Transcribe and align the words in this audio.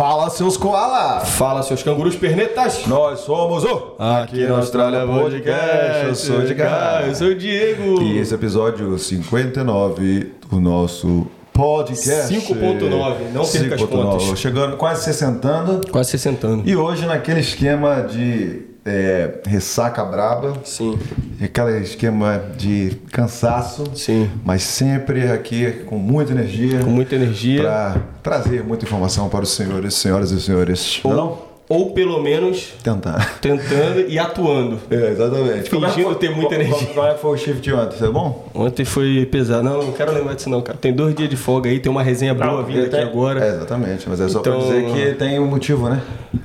Fala, 0.00 0.30
seus 0.30 0.56
koala! 0.56 1.20
Fala, 1.20 1.62
seus 1.62 1.82
cangurus 1.82 2.16
pernetas! 2.16 2.86
Nós 2.86 3.20
somos 3.20 3.64
o 3.64 3.96
Aqui 3.98 4.46
na 4.46 4.56
Austrália 4.56 5.06
Podcast. 5.06 6.06
Eu 6.06 6.14
sou 6.14 6.40
de 6.40 6.54
cá. 6.54 7.02
Eu 7.06 7.14
sou 7.14 7.26
o 7.26 7.34
Diego. 7.34 8.00
E 8.00 8.16
esse 8.16 8.32
é 8.32 8.36
o 8.38 8.40
episódio 8.40 8.98
59 8.98 10.32
do 10.48 10.58
nosso 10.58 11.26
podcast. 11.52 12.34
5.9, 12.34 13.30
não 13.34 13.46
perca 13.46 13.74
as 13.74 13.80
5.9. 13.82 13.88
contas. 13.88 14.38
Chegando 14.38 14.78
quase 14.78 15.04
60 15.04 15.48
Quase 15.90 16.12
60 16.12 16.46
anos. 16.46 16.66
E 16.66 16.74
hoje 16.74 17.04
naquele 17.04 17.40
esquema 17.40 18.00
de 18.00 18.69
é, 18.84 19.40
ressaca 19.46 20.04
braba, 20.04 20.54
Sim, 20.64 20.98
aquele 21.42 21.80
esquema 21.80 22.42
de 22.56 22.96
cansaço, 23.12 23.84
sim. 23.94 24.30
mas 24.44 24.62
sempre 24.62 25.30
aqui 25.30 25.70
com 25.86 25.98
muita 25.98 26.32
energia. 26.32 26.80
Com 26.80 26.90
muita 26.90 27.14
energia. 27.14 27.62
para 27.62 27.96
trazer 28.22 28.62
muita 28.64 28.84
informação 28.84 29.28
para 29.28 29.42
os 29.44 29.50
senhores, 29.50 29.94
senhoras 29.94 30.30
e 30.30 30.40
senhores. 30.40 31.00
Ou, 31.04 31.14
Não? 31.14 31.49
Ou 31.70 31.92
pelo 31.92 32.20
menos 32.20 32.74
Tentar. 32.82 33.38
tentando 33.40 34.00
e 34.08 34.18
atuando. 34.18 34.78
É, 34.90 35.10
exatamente. 35.12 35.70
Fingindo 35.70 35.86
é 35.86 36.02
foi- 36.02 36.14
ter 36.16 36.30
muita 36.30 36.56
energia. 36.56 36.88
Como 36.88 37.06
é 37.06 37.14
que 37.14 37.20
foi 37.20 37.30
o 37.30 37.36
shift 37.36 37.72
ontem? 37.72 37.96
Foi 37.96 38.10
bom? 38.12 38.48
Ontem 38.52 38.84
foi 38.84 39.24
pesado. 39.30 39.62
Não, 39.62 39.82
não 39.84 39.92
quero 39.92 40.12
lembrar 40.12 40.34
disso 40.34 40.50
não, 40.50 40.60
cara. 40.60 40.76
Tem 40.76 40.92
dois 40.92 41.14
dias 41.14 41.30
de 41.30 41.36
folga 41.36 41.70
aí, 41.70 41.78
tem 41.78 41.90
uma 41.90 42.02
resenha 42.02 42.34
boa 42.34 42.62
vindo 42.64 42.80
aqui 42.80 42.90
Tem- 42.90 43.02
agora. 43.02 43.44
É, 43.44 43.48
exatamente, 43.50 44.08
mas 44.08 44.20
é 44.20 44.28
só 44.28 44.40
Então- 44.40 44.58
pra 44.58 44.62
dizer 44.62 44.84
que 44.92 45.14
tem 45.14 45.38
um 45.38 45.46
motivo, 45.46 45.88
né? 45.88 46.02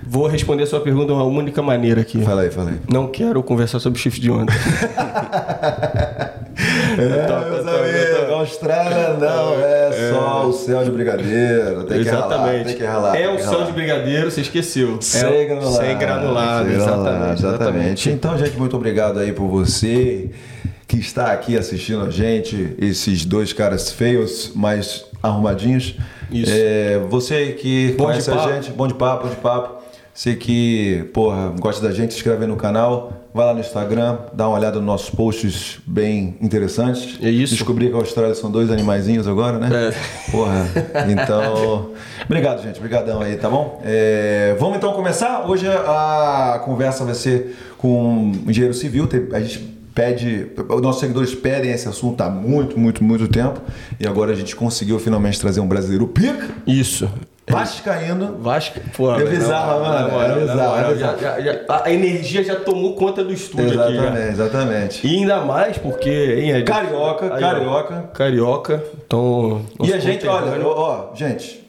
Vou 0.08 0.28
responder 0.28 0.64
a 0.64 0.68
sua 0.68 0.80
pergunta 0.80 1.08
de 1.08 1.14
uma 1.14 1.24
única 1.24 1.62
maneira 1.62 2.02
aqui. 2.02 2.22
Fala 2.22 2.44
aí, 2.44 2.52
fala 2.52 2.70
aí. 2.70 2.78
Não 2.88 3.08
quero 3.08 3.42
conversar 3.42 3.80
sobre 3.80 3.98
o 4.00 4.02
shift 4.02 4.22
de 4.22 4.30
ontem. 4.30 4.54
É, 6.98 7.10
tá, 7.28 7.28
tá, 7.28 7.38
amigos, 7.48 7.66
tá. 7.66 7.72
Austrália 8.45 9.13
não 9.20 9.59
é, 9.59 10.12
só 10.12 10.48
o 10.48 10.54
céu 10.54 10.84
de 10.84 10.91
brigadeiro. 10.91 11.84
Tem 11.84 12.04
que 12.04 12.10
ralar, 12.10 12.27
exatamente. 12.27 12.65
tem 12.65 12.76
que 12.77 12.84
ralar. 12.84 13.15
é 13.15 13.35
que 13.35 13.41
céu 13.41 13.52
ralar. 13.52 13.65
de 13.65 13.71
brigadeiro, 13.74 14.32
você 14.32 14.41
esqueceu. 14.41 15.02
Sem 15.02 15.21
é, 15.24 15.46
granulado. 15.46 15.76
Sem 15.76 15.98
granulado, 15.98 16.70
Sem 16.70 16.77
granulado, 16.77 17.04
exatamente, 17.04 17.46
exatamente. 17.46 18.10
Então, 18.12 18.37
gente, 18.37 18.57
muito 18.57 18.76
obrigado 18.76 19.20
aí 19.20 19.34
por 19.34 19.48
você 19.48 20.29
que 20.87 20.98
está 20.98 21.32
aqui 21.32 21.57
assistindo 21.57 22.05
a 22.05 22.10
gente, 22.10 22.76
esses 22.79 23.26
dois 23.26 23.52
caras 23.52 23.91
feios, 23.91 24.52
mas 24.55 25.05
arrumadinhos. 25.21 25.96
Isso. 26.32 26.52
É, 26.54 26.99
você 27.09 27.54
que 27.54 27.96
Bom 27.98 28.05
conhece 28.05 28.30
a 28.30 28.37
gente, 28.54 28.71
bom 28.71 28.87
de 28.87 28.93
papo, 28.93 29.27
bom 29.27 29.30
de 29.30 29.37
papo. 29.37 29.84
Você 30.13 30.35
que, 30.35 31.09
porra, 31.13 31.54
gosta 31.59 31.85
da 31.85 31.93
gente, 31.93 32.13
se 32.13 32.20
inscreve 32.20 32.46
no 32.46 32.55
canal, 32.55 33.24
vai 33.36 33.48
lá 33.48 33.54
no 33.54 33.60
Instagram, 33.60 34.18
dá 34.32 34.48
uma 34.48 34.58
olhada 34.58 34.78
nos 34.78 34.86
nossos 34.86 35.10
posts 35.10 35.80
bem 35.86 36.38
interessantes. 36.40 37.20
É 37.22 37.30
isso. 37.30 37.54
Descobri 37.54 37.90
que 37.90 37.94
a 37.94 37.98
Austrália 37.98 38.34
são 38.34 38.50
dois 38.50 38.72
animaizinhos 38.72 39.27
agora, 39.27 39.60
né? 39.60 39.90
É. 39.90 40.32
Porra, 40.32 40.66
então. 41.12 41.92
Obrigado, 42.24 42.64
gente. 42.64 42.77
Obrigadão 42.77 43.22
aí, 43.22 43.36
tá 43.36 43.50
bom? 43.50 43.82
É, 43.84 44.55
vamos 44.58 44.77
então 44.77 44.94
começar. 44.94 45.50
Hoje 45.50 45.68
a 45.68 46.62
conversa 46.64 47.04
vai 47.04 47.14
ser 47.14 47.58
com 47.77 48.32
o 48.48 48.50
engenheiro 48.50 48.74
civil. 48.74 49.05
A 49.34 49.42
gente 49.42 49.60
pede. 49.94 50.48
Os 50.70 50.82
nossos 50.82 51.02
seguidores 51.02 51.36
pedem 51.36 51.72
esse 51.72 51.90
assunto 51.90 52.22
há 52.22 52.30
muito, 52.30 52.80
muito, 52.80 53.04
muito 53.04 53.27
tempo. 53.27 53.60
E 53.99 54.08
agora 54.08 54.32
a 54.32 54.36
gente 54.36 54.55
conseguiu 54.55 54.98
finalmente 54.98 55.42
trazer 55.42 55.60
um 55.60 55.68
brasileiro 55.68 56.08
pica, 56.08 56.52
Isso. 56.66 57.10
Vascaíno. 57.48 58.38
Vasco, 58.40 58.79
pô, 58.96 59.13
É 59.13 59.24
bizarro, 59.26 59.82
mano, 59.84 60.21
é 60.21 60.40
bizarro, 60.40 60.91
é 60.91 60.96
já- 60.96 61.15
já- 61.18 61.40
já- 61.41 61.60
a 61.84 61.91
energia 61.91 62.43
já 62.43 62.55
tomou 62.55 62.96
conta 62.96 63.24
do 63.24 63.32
estúdio 63.34 63.82
aqui. 63.82 63.93
Exatamente, 63.93 64.29
exatamente. 64.31 65.07
E 65.07 65.16
ainda 65.18 65.41
mais 65.41 65.78
porque. 65.78 66.09
Hein, 66.09 66.52
Ed? 66.52 66.63
Carioca, 66.63 67.34
Aí, 67.34 67.40
carioca. 67.41 68.09
Carioca. 68.13 68.84
Então. 69.06 69.62
E 69.84 69.94
a 69.94 70.00
gente, 70.00 70.28
olha, 70.28 70.40
conterrâneo- 70.41 70.68
ó, 70.69 71.09
ó, 71.12 71.16
gente, 71.16 71.63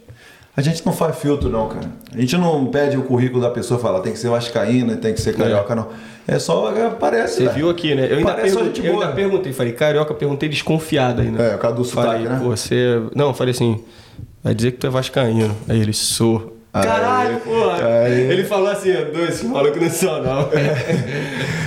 a 0.56 0.60
gente 0.62 0.84
não 0.86 0.92
faz 0.92 1.16
filtro 1.18 1.48
não, 1.50 1.68
cara. 1.68 1.86
A 2.14 2.18
gente 2.20 2.36
não 2.38 2.66
pede 2.66 2.96
o 2.96 3.02
currículo 3.02 3.42
da 3.42 3.51
pessoa 3.51 3.78
e 3.78 3.83
fala, 3.83 4.01
tem 4.01 4.12
que 4.12 4.18
ser 4.18 4.28
vascaína, 4.30 4.96
tem 4.96 5.12
que 5.12 5.20
ser 5.20 5.34
carioca, 5.36 5.74
não. 5.74 5.89
É 6.28 6.39
só 6.40 6.72
aparece. 6.86 7.34
Você 7.34 7.42
velho. 7.45 7.55
viu 7.55 7.70
aqui, 7.70 7.95
né? 7.95 8.08
Eu 8.11 8.17
ainda, 8.18 8.33
perguntei, 8.34 8.89
eu 8.89 8.92
ainda 8.95 9.08
perguntei, 9.12 9.52
falei, 9.52 9.72
carioca, 9.72 10.12
perguntei 10.14 10.48
desconfiado 10.48 11.20
ainda. 11.20 11.40
É, 11.42 11.55
o 11.55 11.58
cara 11.58 11.74
do 11.74 11.84
sotaque, 11.84 12.24
Falei, 12.24 12.28
né? 12.28 12.40
você. 12.42 13.01
Não, 13.14 13.33
falei 13.33 13.52
assim, 13.52 13.84
vai 14.46 14.55
dizer 14.55 14.73
que 14.73 14.79
tu 14.79 14.86
é 14.86 14.90
vascaíno. 14.90 15.57
Aí 15.68 15.80
ele, 15.80 15.92
sou. 15.92 16.57
Caralho, 16.73 17.39
porra! 17.39 17.84
aí. 18.05 18.30
Ele 18.30 18.45
falou 18.45 18.68
assim, 18.68 18.92
dois, 19.12 19.42
maluco 19.42 19.80
não 19.80 19.90
são, 19.90 20.23
não. 20.23 20.48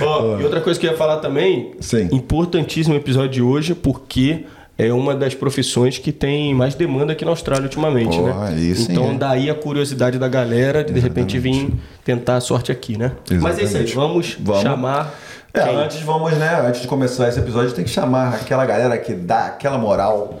Ó, 0.06 0.40
e 0.40 0.44
outra 0.44 0.60
coisa 0.60 0.80
que 0.80 0.86
eu 0.86 0.92
ia 0.92 0.96
falar 0.96 1.18
também, 1.18 1.72
Sim. 1.80 2.08
importantíssimo 2.12 2.94
o 2.94 2.96
episódio 2.96 3.28
de 3.28 3.42
hoje, 3.42 3.74
porque 3.74 4.44
é 4.78 4.90
uma 4.92 5.14
das 5.14 5.34
profissões 5.34 5.98
que 5.98 6.10
tem 6.10 6.54
mais 6.54 6.74
demanda 6.74 7.12
aqui 7.12 7.24
na 7.24 7.32
Austrália 7.32 7.64
ultimamente, 7.64 8.16
Porra, 8.16 8.32
né? 8.32 8.48
aí 8.48 8.74
sim, 8.74 8.92
então 8.92 9.10
é. 9.10 9.14
daí 9.14 9.50
a 9.50 9.54
curiosidade 9.54 10.18
da 10.18 10.28
galera 10.28 10.82
de 10.82 10.92
de 10.92 11.00
repente 11.00 11.38
vir 11.38 11.70
tentar 12.02 12.36
a 12.36 12.40
sorte 12.40 12.72
aqui, 12.72 12.96
né? 12.96 13.12
Mas 13.42 13.58
é 13.58 13.64
isso 13.64 13.76
aí, 13.76 13.82
Exatamente. 13.82 13.94
vamos, 13.94 14.36
Vamos. 14.40 14.62
chamar. 14.62 15.14
É, 15.52 15.60
antes 15.60 16.00
vamos, 16.00 16.32
né? 16.38 16.62
Antes 16.66 16.80
de 16.82 16.88
começar 16.88 17.28
esse 17.28 17.38
episódio, 17.40 17.72
tem 17.72 17.84
que 17.84 17.90
chamar 17.90 18.36
aquela 18.36 18.64
galera 18.64 18.96
que 18.96 19.12
dá 19.12 19.48
aquela 19.48 19.76
moral 19.76 20.40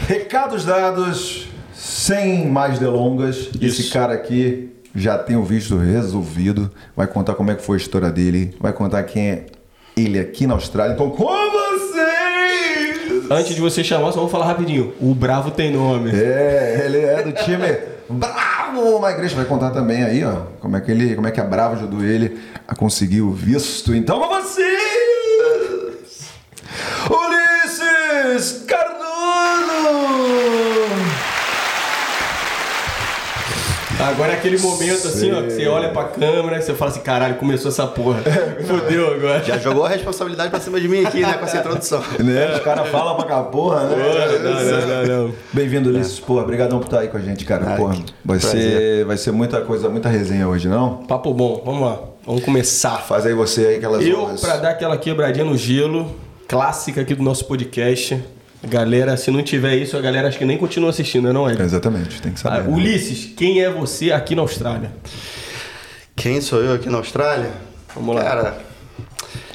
Recados 0.00 0.64
dados, 0.64 1.48
sem 1.74 2.46
mais 2.46 2.78
delongas. 2.78 3.48
Esse 3.60 3.82
Isso. 3.82 3.92
cara 3.92 4.14
aqui 4.14 4.70
já 4.94 5.18
tem 5.18 5.36
o 5.36 5.42
visto 5.42 5.76
resolvido. 5.76 6.70
Vai 6.96 7.06
contar 7.06 7.34
como 7.34 7.50
é 7.50 7.54
que 7.54 7.62
foi 7.62 7.76
a 7.76 7.80
história 7.80 8.10
dele. 8.10 8.54
Vai 8.60 8.72
contar 8.72 9.02
quem 9.02 9.30
é 9.30 9.46
ele 9.96 10.18
aqui 10.20 10.46
na 10.46 10.54
Austrália. 10.54 10.92
Então, 10.94 11.10
com 11.10 11.26
vocês! 11.26 13.30
Antes 13.30 13.54
de 13.54 13.60
você 13.60 13.82
chamar, 13.82 14.12
só 14.12 14.20
vou 14.20 14.28
falar 14.28 14.46
rapidinho. 14.46 14.94
O 15.00 15.14
Bravo 15.14 15.50
tem 15.50 15.72
nome. 15.72 16.10
É, 16.14 16.82
ele 16.84 16.98
é 16.98 17.22
do 17.22 17.32
time 17.32 17.66
Bravo 18.08 19.00
Migration. 19.04 19.36
Vai 19.36 19.46
contar 19.46 19.70
também 19.70 20.04
aí, 20.04 20.24
ó, 20.24 20.42
como 20.60 20.76
é 20.76 20.80
que 20.80 20.90
ele, 20.92 21.16
como 21.16 21.26
é 21.26 21.30
que 21.32 21.40
a 21.40 21.44
Bravo 21.44 21.74
ajudou 21.74 22.04
ele 22.04 22.38
a 22.68 22.74
conseguir 22.76 23.22
o 23.22 23.32
visto. 23.32 23.92
Então, 23.94 24.20
com 24.20 24.28
vocês, 24.28 24.66
Ulisses. 27.10 28.62
Agora 34.06 34.32
é 34.32 34.36
aquele 34.36 34.56
momento 34.58 35.08
assim, 35.08 35.32
ó, 35.32 35.42
que 35.42 35.50
você 35.50 35.66
olha 35.66 35.88
pra 35.88 36.04
câmera 36.04 36.58
e 36.58 36.62
você 36.62 36.74
fala 36.74 36.92
assim, 36.92 37.00
caralho, 37.00 37.34
começou 37.34 37.70
essa 37.70 37.86
porra. 37.88 38.20
Fodeu 38.64 39.14
agora. 39.14 39.42
Já 39.42 39.58
jogou 39.58 39.84
a 39.84 39.88
responsabilidade 39.88 40.48
pra 40.50 40.60
cima 40.60 40.80
de 40.80 40.86
mim 40.88 41.04
aqui, 41.04 41.20
né, 41.22 41.32
com 41.34 41.44
essa 41.44 41.58
introdução. 41.58 42.02
Né? 42.22 42.54
Os 42.54 42.60
caras 42.60 42.88
falam 42.88 43.16
pra 43.16 43.24
cá, 43.24 43.42
porra, 43.42 43.84
né? 43.84 43.96
Não, 44.42 44.52
não, 44.52 44.86
não, 44.86 45.24
não. 45.26 45.34
Bem-vindo, 45.52 45.90
Ulisses. 45.90 46.20
Porra, 46.20 46.42
obrigadão 46.42 46.78
por 46.78 46.86
estar 46.86 47.00
aí 47.00 47.08
com 47.08 47.16
a 47.16 47.20
gente, 47.20 47.44
cara. 47.44 47.76
Porra, 47.76 47.96
vai 48.24 48.38
prazer. 48.38 48.60
ser, 48.60 49.04
vai 49.04 49.16
ser 49.16 49.32
muita 49.32 49.60
coisa, 49.60 49.88
muita 49.88 50.08
resenha 50.08 50.48
hoje, 50.48 50.68
não? 50.68 50.98
Papo 51.04 51.34
bom, 51.34 51.62
vamos 51.64 51.82
lá. 51.82 52.00
Vamos 52.24 52.44
começar. 52.44 52.98
Faz 52.98 53.26
aí 53.26 53.34
você 53.34 53.66
aí 53.66 53.76
aquelas 53.76 54.04
Eu, 54.04 54.20
honras. 54.22 54.40
pra 54.40 54.56
dar 54.56 54.70
aquela 54.70 54.96
quebradinha 54.96 55.44
no 55.44 55.56
gelo, 55.56 56.14
clássica 56.48 57.00
aqui 57.00 57.14
do 57.14 57.22
nosso 57.22 57.44
podcast. 57.44 58.22
Galera, 58.64 59.16
se 59.16 59.30
não 59.30 59.42
tiver 59.42 59.76
isso, 59.76 59.96
a 59.96 60.00
galera 60.00 60.28
acho 60.28 60.38
que 60.38 60.44
nem 60.44 60.58
continua 60.58 60.90
assistindo, 60.90 61.32
não 61.32 61.48
é? 61.48 61.52
Exatamente, 61.60 62.20
tem 62.20 62.32
que 62.32 62.38
Ah, 62.40 62.50
saber. 62.56 62.62
né? 62.68 62.74
Ulisses, 62.76 63.32
quem 63.36 63.62
é 63.62 63.70
você 63.70 64.10
aqui 64.12 64.34
na 64.34 64.42
Austrália? 64.42 64.90
Quem 66.16 66.40
sou 66.40 66.60
eu 66.62 66.74
aqui 66.74 66.88
na 66.88 66.98
Austrália? 66.98 67.50
Vamos 67.94 68.16
lá. 68.16 68.24
Cara, 68.24 68.58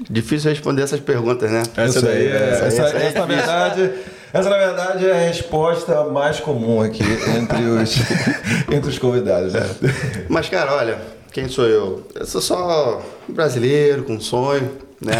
difícil 0.09 0.49
responder 0.51 0.83
essas 0.83 0.99
perguntas, 0.99 1.49
né? 1.51 1.63
Essa 1.75 2.01
daí 2.01 2.27
é- 2.27 2.49
essa, 2.53 2.65
essa 2.65 2.81
essa, 2.83 2.97
é 2.97 3.05
essa, 3.07 3.19
na 3.19 3.25
verdade, 3.25 3.91
essa, 4.31 4.49
na 4.49 4.57
verdade, 4.57 5.05
é 5.07 5.11
a 5.11 5.27
resposta 5.27 6.03
mais 6.05 6.39
comum 6.39 6.81
aqui 6.81 7.03
entre 7.03 7.63
os, 7.63 7.95
entre 8.71 8.89
os 8.89 8.99
convidados. 8.99 9.53
Né? 9.53 9.69
Mas, 10.29 10.47
cara, 10.47 10.73
olha, 10.75 10.99
quem 11.33 11.49
sou 11.49 11.65
eu? 11.65 12.07
Eu 12.15 12.25
sou 12.25 12.39
só 12.39 13.01
um 13.27 13.33
brasileiro 13.33 14.03
com 14.03 14.13
um 14.13 14.21
sonho, 14.21 14.71
né? 15.01 15.13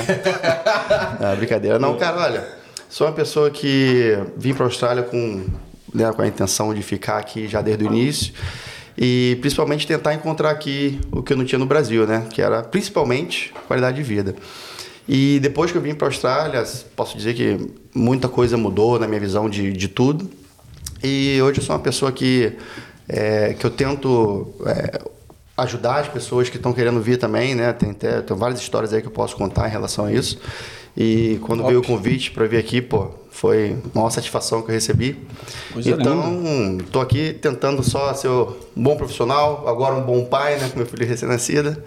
é, 1.19 1.35
brincadeira. 1.35 1.77
Não, 1.79 1.97
cara, 1.97 2.21
olha, 2.21 2.60
sou 2.91 3.07
uma 3.07 3.13
pessoa 3.13 3.49
que 3.49 4.17
vim 4.35 4.53
para 4.53 4.65
a 4.65 4.67
Austrália 4.67 5.01
com, 5.01 5.45
né, 5.93 6.11
com 6.11 6.21
a 6.21 6.27
intenção 6.27 6.73
de 6.73 6.83
ficar 6.83 7.17
aqui 7.17 7.47
já 7.47 7.61
desde 7.61 7.85
o 7.85 7.87
início 7.87 8.33
e 8.97 9.37
principalmente 9.39 9.87
tentar 9.87 10.13
encontrar 10.13 10.49
aqui 10.49 10.99
o 11.09 11.23
que 11.23 11.31
eu 11.31 11.37
não 11.37 11.45
tinha 11.45 11.57
no 11.57 11.65
Brasil, 11.65 12.05
né? 12.05 12.27
Que 12.29 12.41
era 12.41 12.61
principalmente 12.61 13.53
qualidade 13.65 13.95
de 13.95 14.03
vida. 14.03 14.35
E 15.07 15.39
depois 15.41 15.71
que 15.71 15.77
eu 15.77 15.81
vim 15.81 15.95
para 15.95 16.07
a 16.07 16.09
Austrália, 16.09 16.63
posso 16.93 17.15
dizer 17.15 17.33
que 17.33 17.57
muita 17.95 18.27
coisa 18.27 18.57
mudou 18.57 18.99
na 18.99 19.07
minha 19.07 19.21
visão 19.21 19.49
de, 19.49 19.71
de 19.71 19.87
tudo. 19.87 20.29
E 21.01 21.41
hoje 21.41 21.61
eu 21.61 21.63
sou 21.63 21.73
uma 21.73 21.81
pessoa 21.81 22.11
que, 22.11 22.51
é, 23.07 23.53
que 23.53 23.65
eu 23.65 23.71
tento 23.71 24.53
é, 24.65 24.99
ajudar 25.57 26.01
as 26.01 26.09
pessoas 26.09 26.49
que 26.49 26.57
estão 26.57 26.73
querendo 26.73 26.99
vir 26.99 27.17
também, 27.17 27.55
né? 27.55 27.71
Tem, 27.71 27.93
tem, 27.93 28.21
tem, 28.21 28.37
várias 28.37 28.59
histórias 28.59 28.93
aí 28.93 29.01
que 29.01 29.07
eu 29.07 29.11
posso 29.11 29.37
contar 29.37 29.69
em 29.69 29.71
relação 29.71 30.05
a 30.05 30.11
isso. 30.11 30.37
E 30.95 31.39
quando 31.41 31.59
Top. 31.59 31.69
veio 31.69 31.81
o 31.81 31.85
convite 31.85 32.31
para 32.31 32.45
vir 32.45 32.57
aqui, 32.57 32.81
pô, 32.81 33.11
foi 33.29 33.77
uma 33.95 34.11
satisfação 34.11 34.61
que 34.61 34.69
eu 34.69 34.73
recebi. 34.73 35.17
Coisa 35.71 35.91
então, 35.91 36.77
estou 36.79 37.01
aqui 37.01 37.33
tentando 37.33 37.81
só 37.81 38.13
ser 38.13 38.27
um 38.27 38.53
bom 38.75 38.95
profissional, 38.95 39.63
agora 39.67 39.95
um 39.95 40.01
bom 40.01 40.25
pai, 40.25 40.57
né? 40.57 40.69
Com 40.69 40.77
meu 40.77 40.85
filho 40.85 41.05
recém-nascida. 41.05 41.81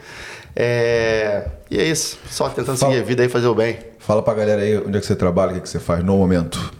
É... 0.56 1.46
E 1.70 1.78
é 1.78 1.84
isso, 1.84 2.18
só 2.30 2.48
tentando 2.48 2.78
Fala. 2.78 2.92
seguir 2.92 3.02
a 3.02 3.06
vida 3.06 3.24
e 3.24 3.28
fazer 3.28 3.46
o 3.46 3.54
bem. 3.54 3.78
Fala 3.98 4.22
pra 4.22 4.34
galera 4.34 4.62
aí 4.62 4.78
onde 4.78 4.96
é 4.96 5.00
que 5.00 5.06
você 5.06 5.16
trabalha, 5.16 5.56
o 5.56 5.60
que, 5.60 5.68
você 5.68 5.80
faz 5.80 6.04
no 6.04 6.16
momento. 6.16 6.72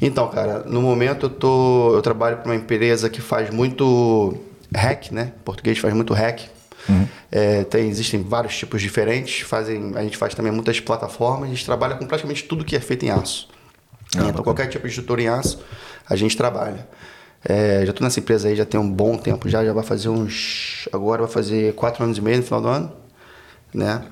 Então, 0.00 0.28
cara, 0.28 0.64
no 0.66 0.82
momento 0.82 1.26
eu, 1.26 1.30
tô, 1.30 1.94
eu 1.94 2.02
trabalho 2.02 2.38
para 2.38 2.46
uma 2.46 2.56
empresa 2.56 3.08
que 3.08 3.20
faz 3.20 3.50
muito 3.50 4.36
hack, 4.74 5.10
né? 5.12 5.32
Em 5.36 5.42
português 5.42 5.78
faz 5.78 5.94
muito 5.94 6.12
hack. 6.12 6.40
Uhum. 6.88 7.06
É, 7.30 7.64
tem, 7.64 7.88
existem 7.88 8.22
vários 8.22 8.56
tipos 8.56 8.80
diferentes. 8.80 9.40
Fazem, 9.40 9.92
a 9.94 10.02
gente 10.02 10.16
faz 10.16 10.34
também 10.34 10.52
muitas 10.52 10.80
plataformas. 10.80 11.48
A 11.48 11.52
gente 11.52 11.64
trabalha 11.64 11.96
com 11.96 12.06
praticamente 12.06 12.44
tudo 12.44 12.64
que 12.64 12.76
é 12.76 12.80
feito 12.80 13.04
em 13.04 13.10
aço. 13.10 13.48
Ah, 14.16 14.28
então, 14.28 14.42
qualquer 14.42 14.68
tipo 14.68 14.84
de 14.84 14.90
estrutura 14.90 15.22
em 15.22 15.28
aço, 15.28 15.58
a 16.08 16.16
gente 16.16 16.36
trabalha. 16.36 16.86
É, 17.44 17.82
já 17.84 17.90
estou 17.90 18.04
nessa 18.04 18.18
empresa 18.18 18.48
aí 18.48 18.56
já 18.56 18.64
tem 18.64 18.80
um 18.80 18.90
bom 18.90 19.16
tempo 19.16 19.48
já, 19.48 19.64
já 19.64 19.72
vai 19.72 19.84
fazer 19.84 20.08
uns. 20.08 20.88
Agora 20.92 21.22
vai 21.22 21.30
fazer 21.30 21.74
quatro 21.74 22.02
anos 22.02 22.18
e 22.18 22.20
meio 22.20 22.38
no 22.38 22.42
final 22.42 22.60
do 22.60 22.68
ano. 22.68 22.92
Né? 23.74 24.02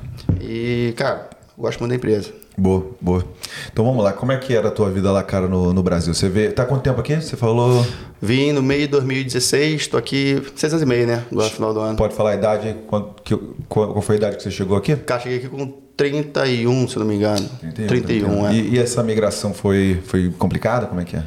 E, 0.41 0.93
cara, 0.97 1.31
gosto 1.57 1.81
muito 1.81 1.91
da 1.91 1.97
empresa. 1.97 2.44
Boa, 2.57 2.87
boa. 3.01 3.25
Então 3.73 3.85
vamos 3.85 4.03
lá, 4.03 4.13
como 4.13 4.31
é 4.31 4.37
que 4.37 4.55
era 4.55 4.69
a 4.69 4.71
tua 4.71 4.89
vida 4.89 5.11
lá, 5.11 5.23
cara, 5.25 5.49
no, 5.49 5.73
no 5.73 5.83
Brasil? 5.83 6.15
Você 6.15 6.29
vê. 6.29 6.51
Tá 6.51 6.65
quanto 6.65 6.83
tempo 6.83 7.01
aqui? 7.01 7.17
Você 7.17 7.37
falou. 7.37 7.85
Vim 8.23 8.53
no 8.53 8.63
meio 8.63 8.83
de 8.83 8.89
2016, 8.89 9.83
estou 9.83 9.99
aqui 9.99 10.41
seis 10.55 10.73
anos 10.73 10.83
e 10.83 10.87
meio, 10.87 11.07
né? 11.07 11.25
Agora 11.31 11.49
no 11.49 11.55
final 11.55 11.75
do 11.75 11.81
ano. 11.81 11.97
Pode 11.97 12.15
falar 12.15 12.31
a 12.31 12.35
idade? 12.37 12.77
Qual, 12.87 13.15
que, 13.25 13.37
qual, 13.69 14.01
foi 14.01 14.15
a 14.15 14.19
idade 14.19 14.37
que 14.37 14.43
você 14.43 14.51
chegou 14.53 14.77
aqui? 14.77 14.95
Cara, 14.95 15.21
cheguei 15.21 15.39
aqui 15.39 15.49
com 15.49 15.67
31, 15.97 16.89
se 16.89 16.99
não 16.99 17.07
me 17.07 17.17
engano. 17.17 17.49
31. 17.61 17.87
31, 17.87 18.07
31. 18.07 18.47
É. 18.47 18.55
E, 18.55 18.75
e, 18.75 18.79
essa 18.79 19.03
migração 19.03 19.53
foi, 19.53 20.01
foi 20.07 20.33
complicada? 20.39 20.87
Como 20.87 21.01
é 21.01 21.05
que 21.05 21.17
é? 21.17 21.25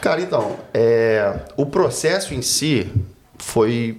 Cara, 0.00 0.20
então, 0.20 0.56
é, 0.74 1.40
o 1.56 1.64
processo 1.64 2.34
em 2.34 2.42
si 2.42 2.88
foi 3.38 3.98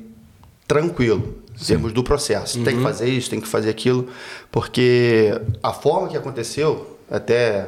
tranquilo 0.68 1.38
em 1.62 1.66
termos 1.66 1.92
do 1.92 2.04
processo. 2.04 2.58
Uhum. 2.58 2.64
Tem 2.64 2.74
que 2.74 2.80
uhum. 2.80 2.86
fazer 2.86 3.10
isso, 3.10 3.30
tem 3.30 3.42
que 3.42 3.48
fazer 3.48 3.70
aquilo, 3.70 4.08
porque 4.52 5.32
a 5.62 5.74
forma 5.74 6.08
que 6.08 6.18
aconteceu, 6.18 6.98
até 7.10 7.68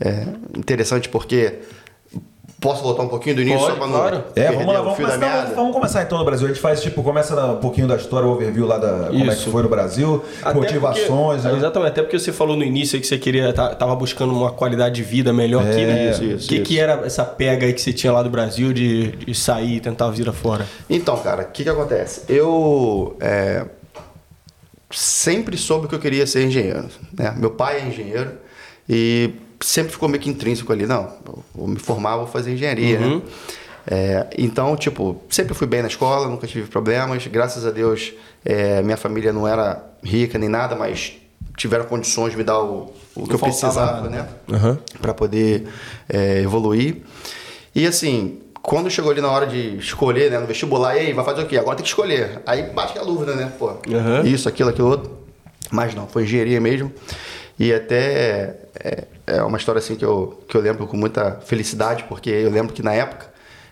é 0.00 0.26
interessante 0.56 1.08
porque 1.08 1.60
Posso 2.64 2.82
voltar 2.82 3.02
um 3.02 3.08
pouquinho 3.08 3.36
do 3.36 3.42
início 3.42 3.58
Pode, 3.58 3.72
só 3.72 3.78
para 3.78 3.86
não 3.86 4.00
claro. 4.00 4.24
É, 4.34 4.50
vamos 4.50 4.72
lá, 4.72 4.80
vamos 4.80 4.96
começar, 4.96 5.52
vamos 5.54 5.72
começar 5.74 6.02
então 6.02 6.16
no 6.16 6.24
Brasil. 6.24 6.46
A 6.46 6.48
gente 6.48 6.60
faz 6.62 6.80
tipo, 6.80 7.02
começa 7.02 7.52
um 7.52 7.58
pouquinho 7.58 7.86
da 7.86 7.94
história, 7.94 8.26
o 8.26 8.32
overview 8.32 8.66
lá 8.66 8.78
da 8.78 9.10
Isso. 9.10 9.18
como 9.18 9.30
é 9.30 9.34
que 9.34 9.50
foi 9.50 9.62
no 9.62 9.68
Brasil, 9.68 10.24
até 10.42 10.58
motivações. 10.58 11.42
Porque, 11.42 11.52
né? 11.52 11.58
Exatamente, 11.58 11.88
até 11.90 12.02
porque 12.02 12.18
você 12.18 12.32
falou 12.32 12.56
no 12.56 12.64
início 12.64 12.98
que 12.98 13.06
você 13.06 13.18
queria, 13.18 13.52
tá, 13.52 13.74
tava 13.74 13.94
buscando 13.94 14.32
uma 14.32 14.50
qualidade 14.50 14.94
de 14.94 15.02
vida 15.02 15.30
melhor 15.30 15.62
é, 15.62 15.70
aqui, 15.70 15.84
né? 15.84 16.10
Isso, 16.10 16.24
isso, 16.24 16.46
o 16.46 16.48
que, 16.48 16.54
isso. 16.54 16.64
que 16.64 16.80
era 16.80 17.04
essa 17.04 17.22
pega 17.22 17.66
aí 17.66 17.74
que 17.74 17.82
você 17.82 17.92
tinha 17.92 18.10
lá 18.10 18.22
do 18.22 18.30
Brasil 18.30 18.72
de, 18.72 19.12
de 19.12 19.34
sair 19.34 19.76
e 19.76 19.80
tentar 19.80 20.08
vir 20.08 20.32
fora? 20.32 20.66
Então, 20.88 21.18
cara, 21.18 21.42
o 21.42 21.52
que, 21.52 21.64
que 21.64 21.68
acontece? 21.68 22.22
Eu 22.30 23.14
é, 23.20 23.66
sempre 24.90 25.58
soube 25.58 25.86
que 25.86 25.94
eu 25.94 26.00
queria 26.00 26.26
ser 26.26 26.46
engenheiro. 26.46 26.88
Né? 27.12 27.34
Meu 27.36 27.50
pai 27.50 27.82
é 27.82 27.88
engenheiro 27.88 28.38
e 28.88 29.34
sempre 29.64 29.92
ficou 29.92 30.08
meio 30.08 30.22
que 30.22 30.28
intrínseco 30.28 30.72
ali, 30.72 30.86
não, 30.86 31.10
vou 31.54 31.66
me 31.66 31.78
formar, 31.78 32.16
vou 32.16 32.26
fazer 32.26 32.52
engenharia, 32.52 32.98
né? 32.98 33.06
uhum. 33.06 33.16
né? 33.16 33.22
É, 33.86 34.26
então, 34.38 34.76
tipo, 34.76 35.22
sempre 35.28 35.52
fui 35.54 35.66
bem 35.66 35.82
na 35.82 35.88
escola, 35.88 36.26
nunca 36.26 36.46
tive 36.46 36.68
problemas. 36.68 37.26
Graças 37.26 37.66
a 37.66 37.70
Deus, 37.70 38.14
é, 38.44 38.82
minha 38.82 38.96
família 38.96 39.30
não 39.30 39.46
era 39.46 39.84
rica 40.02 40.38
nem 40.38 40.48
nada, 40.48 40.74
mas 40.74 41.14
tiveram 41.56 41.84
condições 41.84 42.30
de 42.30 42.36
me 42.38 42.44
dar 42.44 42.60
o, 42.60 42.92
o 43.14 43.26
que 43.26 43.34
eu 43.34 43.38
precisava, 43.38 44.08
né? 44.08 44.26
Uhum. 44.48 44.78
Para 45.00 45.12
poder 45.12 45.66
é, 46.08 46.40
evoluir. 46.40 47.02
E 47.74 47.86
assim, 47.86 48.40
quando 48.62 48.90
chegou 48.90 49.10
ali 49.10 49.20
na 49.20 49.30
hora 49.30 49.46
de 49.46 49.76
escolher, 49.76 50.30
né, 50.30 50.38
no 50.38 50.46
vestibular, 50.46 50.96
e 50.96 51.00
aí, 51.00 51.12
vai 51.12 51.24
fazer 51.24 51.42
o 51.42 51.46
quê? 51.46 51.58
Agora 51.58 51.76
tem 51.76 51.82
que 51.82 51.90
escolher. 51.90 52.40
Aí 52.46 52.62
bate 52.62 52.98
a 52.98 53.02
dúvida, 53.02 53.34
né? 53.34 53.52
Pô, 53.58 53.68
uhum. 53.68 54.24
isso, 54.24 54.48
aquilo, 54.48 54.70
aquilo 54.70 54.88
outro. 54.88 55.10
Mas 55.70 55.94
não, 55.94 56.06
foi 56.06 56.22
engenharia 56.22 56.60
mesmo. 56.60 56.90
E 57.58 57.72
até 57.72 58.56
é, 58.74 59.04
é, 59.26 59.42
uma 59.42 59.56
história 59.56 59.78
assim 59.78 59.94
que 59.94 60.04
eu, 60.04 60.42
que 60.48 60.56
eu 60.56 60.60
lembro 60.60 60.86
com 60.86 60.96
muita 60.96 61.40
felicidade, 61.44 62.04
porque 62.04 62.30
eu 62.30 62.50
lembro 62.50 62.72
que 62.72 62.82
na 62.82 62.92
época 62.92 63.26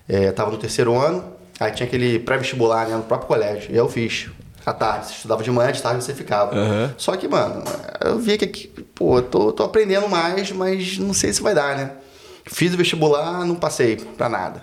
é, 0.08 0.26
estava 0.26 0.50
no 0.50 0.56
terceiro 0.56 0.96
ano, 0.96 1.24
aí 1.58 1.72
tinha 1.72 1.86
aquele 1.86 2.18
pré-vestibular 2.18 2.86
né, 2.88 2.96
no 2.96 3.02
próprio 3.02 3.28
colégio, 3.28 3.72
e 3.72 3.76
eu 3.76 3.88
fiz. 3.88 4.28
À 4.64 4.72
tarde, 4.72 5.06
você 5.06 5.14
estudava 5.14 5.42
de 5.42 5.50
manhã, 5.50 5.72
de 5.72 5.82
tarde 5.82 6.04
você 6.04 6.14
ficava. 6.14 6.54
Uhum. 6.54 6.90
Só 6.96 7.16
que, 7.16 7.26
mano, 7.26 7.64
eu 8.00 8.16
vi 8.20 8.38
que, 8.38 8.68
pô, 8.94 9.20
tô, 9.20 9.50
tô 9.50 9.64
aprendendo 9.64 10.08
mais, 10.08 10.52
mas 10.52 10.98
não 10.98 11.12
sei 11.12 11.32
se 11.32 11.42
vai 11.42 11.52
dar, 11.52 11.76
né? 11.76 11.90
Fiz 12.46 12.72
o 12.72 12.76
vestibular, 12.76 13.44
não 13.44 13.56
passei 13.56 13.96
pra 13.96 14.28
nada. 14.28 14.62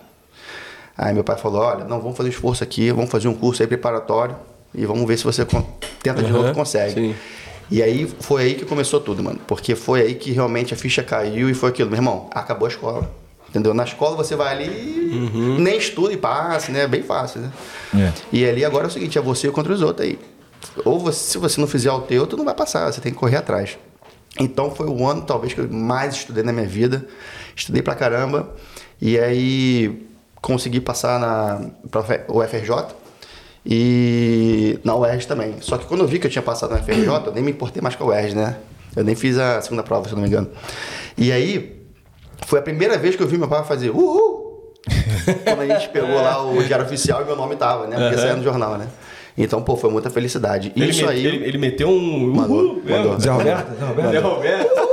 Aí 0.97 1.13
meu 1.13 1.23
pai 1.23 1.37
falou: 1.37 1.61
olha, 1.61 1.83
não, 1.83 1.99
vamos 1.99 2.15
fazer 2.15 2.29
um 2.29 2.31
esforço 2.31 2.63
aqui, 2.63 2.91
vamos 2.91 3.09
fazer 3.09 3.27
um 3.27 3.33
curso 3.33 3.61
aí 3.61 3.67
preparatório 3.67 4.37
e 4.73 4.85
vamos 4.85 5.05
ver 5.05 5.17
se 5.17 5.23
você 5.23 5.45
tenta 6.01 6.21
de 6.21 6.31
uhum, 6.31 6.37
novo 6.37 6.49
e 6.49 6.53
consegue. 6.53 6.93
Sim. 6.93 7.15
E 7.71 7.83
aí 7.83 8.07
foi 8.19 8.43
aí 8.43 8.55
que 8.55 8.65
começou 8.65 8.99
tudo, 8.99 9.23
mano. 9.23 9.39
Porque 9.47 9.75
foi 9.75 10.01
aí 10.01 10.15
que 10.15 10.31
realmente 10.31 10.73
a 10.73 10.77
ficha 10.77 11.03
caiu 11.03 11.49
e 11.49 11.53
foi 11.53 11.69
aquilo. 11.69 11.89
Meu 11.89 11.97
irmão, 11.97 12.29
acabou 12.33 12.65
a 12.65 12.69
escola. 12.69 13.11
Entendeu? 13.49 13.73
Na 13.73 13.83
escola 13.83 14.15
você 14.15 14.35
vai 14.35 14.53
ali, 14.53 15.09
uhum. 15.11 15.57
nem 15.59 15.77
estuda 15.77 16.13
e 16.13 16.17
passa, 16.17 16.71
né? 16.71 16.81
É 16.81 16.87
bem 16.87 17.01
fácil, 17.01 17.41
né? 17.41 17.51
É. 17.95 18.13
E 18.31 18.45
ali 18.45 18.63
agora 18.63 18.85
é 18.85 18.87
o 18.87 18.91
seguinte, 18.91 19.17
é 19.17 19.21
você 19.21 19.49
contra 19.49 19.73
os 19.73 19.81
outros 19.81 20.07
aí. 20.07 20.19
Ou 20.85 20.99
você, 20.99 21.31
se 21.31 21.37
você 21.37 21.59
não 21.59 21.67
fizer 21.67 21.91
o 21.91 22.01
teu, 22.01 22.27
tu 22.27 22.37
não 22.37 22.45
vai 22.45 22.53
passar, 22.53 22.91
você 22.91 23.01
tem 23.01 23.11
que 23.11 23.17
correr 23.17 23.37
atrás. 23.37 23.77
Então 24.39 24.69
foi 24.69 24.87
o 24.87 25.05
ano 25.07 25.23
talvez 25.23 25.53
que 25.53 25.61
eu 25.61 25.69
mais 25.69 26.15
estudei 26.15 26.43
na 26.43 26.53
minha 26.53 26.67
vida. 26.67 27.07
Estudei 27.55 27.81
pra 27.81 27.95
caramba. 27.95 28.53
E 29.01 29.17
aí 29.19 30.07
consegui 30.41 30.79
passar 30.79 31.19
na 31.19 31.69
pra 31.89 32.01
UFRJ. 32.29 32.85
E 33.65 34.79
na 34.83 34.95
UERJ 34.95 35.27
também. 35.27 35.55
Só 35.61 35.77
que 35.77 35.85
quando 35.85 36.01
eu 36.01 36.07
vi 36.07 36.19
que 36.19 36.27
eu 36.27 36.31
tinha 36.31 36.41
passado 36.41 36.71
na 36.71 36.77
FRJ, 36.77 37.05
eu 37.25 37.33
nem 37.33 37.43
me 37.43 37.51
importei 37.51 37.81
mais 37.81 37.95
com 37.95 38.05
a 38.05 38.07
UERJ, 38.07 38.35
né? 38.35 38.57
Eu 38.95 39.03
nem 39.03 39.15
fiz 39.15 39.37
a 39.37 39.61
segunda 39.61 39.83
prova, 39.83 40.07
se 40.07 40.13
eu 40.13 40.15
não 40.15 40.23
me 40.23 40.29
engano. 40.29 40.49
E 41.17 41.31
aí, 41.31 41.85
foi 42.45 42.59
a 42.59 42.61
primeira 42.61 42.97
vez 42.97 43.15
que 43.15 43.23
eu 43.23 43.27
vi 43.27 43.37
meu 43.37 43.47
pai 43.47 43.63
fazer 43.63 43.89
uhul! 43.89 44.73
quando 45.43 45.61
a 45.61 45.67
gente 45.67 45.89
pegou 45.89 46.15
lá 46.15 46.41
o 46.41 46.63
diário 46.63 46.85
oficial 46.85 47.21
e 47.21 47.25
meu 47.25 47.35
nome 47.35 47.55
tava, 47.55 47.85
né? 47.85 47.97
Porque 47.97 48.15
uhum. 48.15 48.21
saía 48.21 48.35
no 48.35 48.43
jornal, 48.43 48.77
né? 48.77 48.87
Então, 49.37 49.61
pô, 49.61 49.75
foi 49.77 49.89
muita 49.89 50.09
felicidade. 50.09 50.71
Ele 50.75 50.89
Isso 50.89 51.07
aí. 51.07 51.25
Ele, 51.25 51.45
ele, 51.45 51.57
meteu 51.57 51.89
um. 51.89 52.33
Mandou. 52.33 52.81
mandou. 52.83 53.19
Zé 53.19 53.29
Roberto? 53.29 53.79
Zé 53.79 53.85
Roberto. 53.85 54.11
Zé 54.11 54.19
Roberto. 54.19 54.89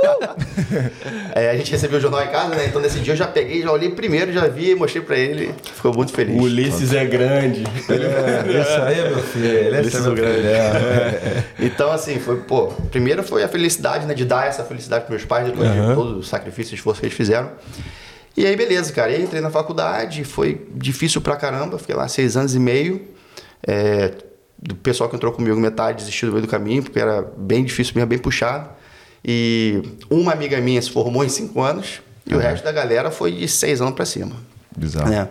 é, 1.35 1.49
a 1.49 1.57
gente 1.57 1.71
recebeu 1.71 1.97
o 1.97 2.01
jornal 2.01 2.23
em 2.23 2.27
casa, 2.27 2.55
né? 2.55 2.65
Então 2.65 2.81
nesse 2.81 2.99
dia 2.99 3.13
eu 3.13 3.17
já 3.17 3.27
peguei, 3.27 3.61
já 3.61 3.71
olhei 3.71 3.89
primeiro, 3.89 4.31
já 4.31 4.47
vi, 4.47 4.73
mostrei 4.75 5.03
pra 5.03 5.17
ele. 5.17 5.53
Ficou 5.73 5.93
muito 5.93 6.13
feliz. 6.13 6.39
O 6.39 6.43
Ulisses 6.43 6.93
é 6.93 7.05
grande. 7.05 7.63
É, 7.89 8.61
isso 8.61 8.71
aí 8.71 8.99
é 8.99 9.09
meu 9.09 9.19
filho. 9.19 9.79
Ulisses 9.79 9.95
é 9.95 10.01
meu 10.01 10.15
grande. 10.15 10.47
É. 10.47 11.43
Então, 11.59 11.91
assim, 11.91 12.19
foi, 12.19 12.37
pô, 12.37 12.67
primeiro 12.91 13.23
foi 13.23 13.43
a 13.43 13.47
felicidade, 13.47 14.05
né? 14.05 14.13
De 14.13 14.25
dar 14.25 14.47
essa 14.47 14.63
felicidade 14.63 15.05
pros 15.05 15.17
meus 15.17 15.25
pais, 15.25 15.45
depois 15.47 15.69
uhum. 15.69 15.89
de 15.89 15.95
todo 15.95 16.19
o 16.19 16.23
sacrifício 16.23 16.73
e 16.73 16.75
esforço 16.75 16.99
que 16.99 17.07
eles 17.07 17.17
fizeram. 17.17 17.51
E 18.35 18.45
aí, 18.45 18.55
beleza, 18.55 18.93
cara. 18.93 19.11
E 19.11 19.15
aí 19.15 19.23
entrei 19.23 19.41
na 19.41 19.49
faculdade, 19.49 20.23
foi 20.23 20.67
difícil 20.75 21.19
pra 21.21 21.35
caramba, 21.35 21.79
fiquei 21.79 21.95
lá 21.95 22.07
seis 22.07 22.37
anos 22.37 22.53
e 22.53 22.59
meio. 22.59 23.07
É, 23.65 24.11
do 24.59 24.75
pessoal 24.75 25.09
que 25.09 25.15
entrou 25.15 25.31
comigo, 25.31 25.55
metade 25.59 25.97
desistiu 25.97 26.27
no 26.27 26.33
meio 26.33 26.45
do 26.45 26.49
caminho, 26.49 26.83
porque 26.83 26.99
era 26.99 27.21
bem 27.37 27.63
difícil 27.63 27.93
mesmo, 27.95 28.07
bem 28.07 28.17
puxado. 28.17 28.69
E 29.23 29.81
uma 30.09 30.31
amiga 30.31 30.59
minha 30.59 30.81
se 30.81 30.89
formou 30.89 31.23
em 31.23 31.29
cinco 31.29 31.61
anos 31.61 32.01
e 32.25 32.33
uhum. 32.33 32.39
o 32.39 32.41
resto 32.41 32.63
da 32.63 32.71
galera 32.71 33.11
foi 33.11 33.31
de 33.31 33.47
seis 33.47 33.81
anos 33.81 33.93
para 33.93 34.05
cima. 34.05 34.35
Bizarro. 34.75 35.09
Né? 35.09 35.27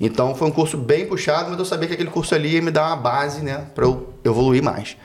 Então 0.00 0.34
foi 0.34 0.48
um 0.48 0.50
curso 0.50 0.76
bem 0.78 1.06
puxado, 1.06 1.50
mas 1.50 1.58
eu 1.58 1.64
sabia 1.64 1.86
que 1.86 1.94
aquele 1.94 2.10
curso 2.10 2.34
ali 2.34 2.54
ia 2.54 2.62
me 2.62 2.70
dar 2.70 2.86
uma 2.86 2.96
base 2.96 3.42
né, 3.42 3.66
para 3.74 3.84
eu 3.84 4.14
evoluir 4.24 4.62
mais. 4.62 4.96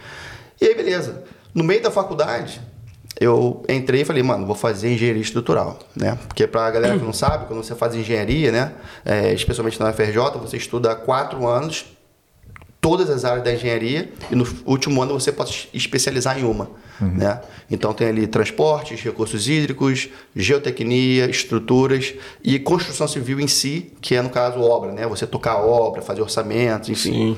E 0.59 0.65
aí, 0.65 0.75
beleza. 0.75 1.23
No 1.53 1.63
meio 1.63 1.81
da 1.81 1.91
faculdade, 1.91 2.61
eu 3.19 3.63
entrei 3.67 4.01
e 4.01 4.05
falei, 4.05 4.23
mano, 4.23 4.45
vou 4.45 4.55
fazer 4.55 4.93
engenharia 4.93 5.21
estrutural, 5.21 5.79
né? 5.95 6.17
Porque 6.27 6.47
para 6.47 6.65
a 6.65 6.71
galera 6.71 6.97
que 6.97 7.03
não 7.03 7.11
sabe, 7.11 7.45
quando 7.45 7.61
você 7.61 7.75
faz 7.75 7.93
engenharia, 7.93 8.51
né, 8.51 8.71
é, 9.03 9.33
especialmente 9.33 9.79
na 9.79 9.89
UFRJ, 9.89 10.39
você 10.39 10.55
estuda 10.55 10.95
quatro 10.95 11.45
anos 11.45 11.85
todas 12.81 13.11
as 13.11 13.23
áreas 13.23 13.43
da 13.43 13.53
engenharia 13.53 14.11
e 14.31 14.35
no 14.35 14.45
último 14.65 15.01
ano 15.03 15.13
você 15.13 15.31
pode 15.31 15.69
especializar 15.71 16.39
em 16.39 16.43
uma. 16.43 16.69
Né? 16.99 17.39
Então 17.69 17.93
tem 17.93 18.07
ali 18.07 18.27
transportes, 18.27 19.01
recursos 19.01 19.47
hídricos, 19.47 20.09
geotecnia, 20.35 21.29
estruturas 21.29 22.13
e 22.43 22.59
construção 22.59 23.07
civil 23.07 23.39
em 23.39 23.47
si, 23.47 23.93
que 24.01 24.15
é 24.15 24.21
no 24.21 24.29
caso 24.29 24.59
obra, 24.59 24.91
né? 24.91 25.07
Você 25.07 25.25
tocar 25.25 25.53
a 25.53 25.65
obra, 25.65 26.01
fazer 26.01 26.21
orçamentos, 26.21 26.89
enfim. 26.89 27.11
Sim. 27.11 27.37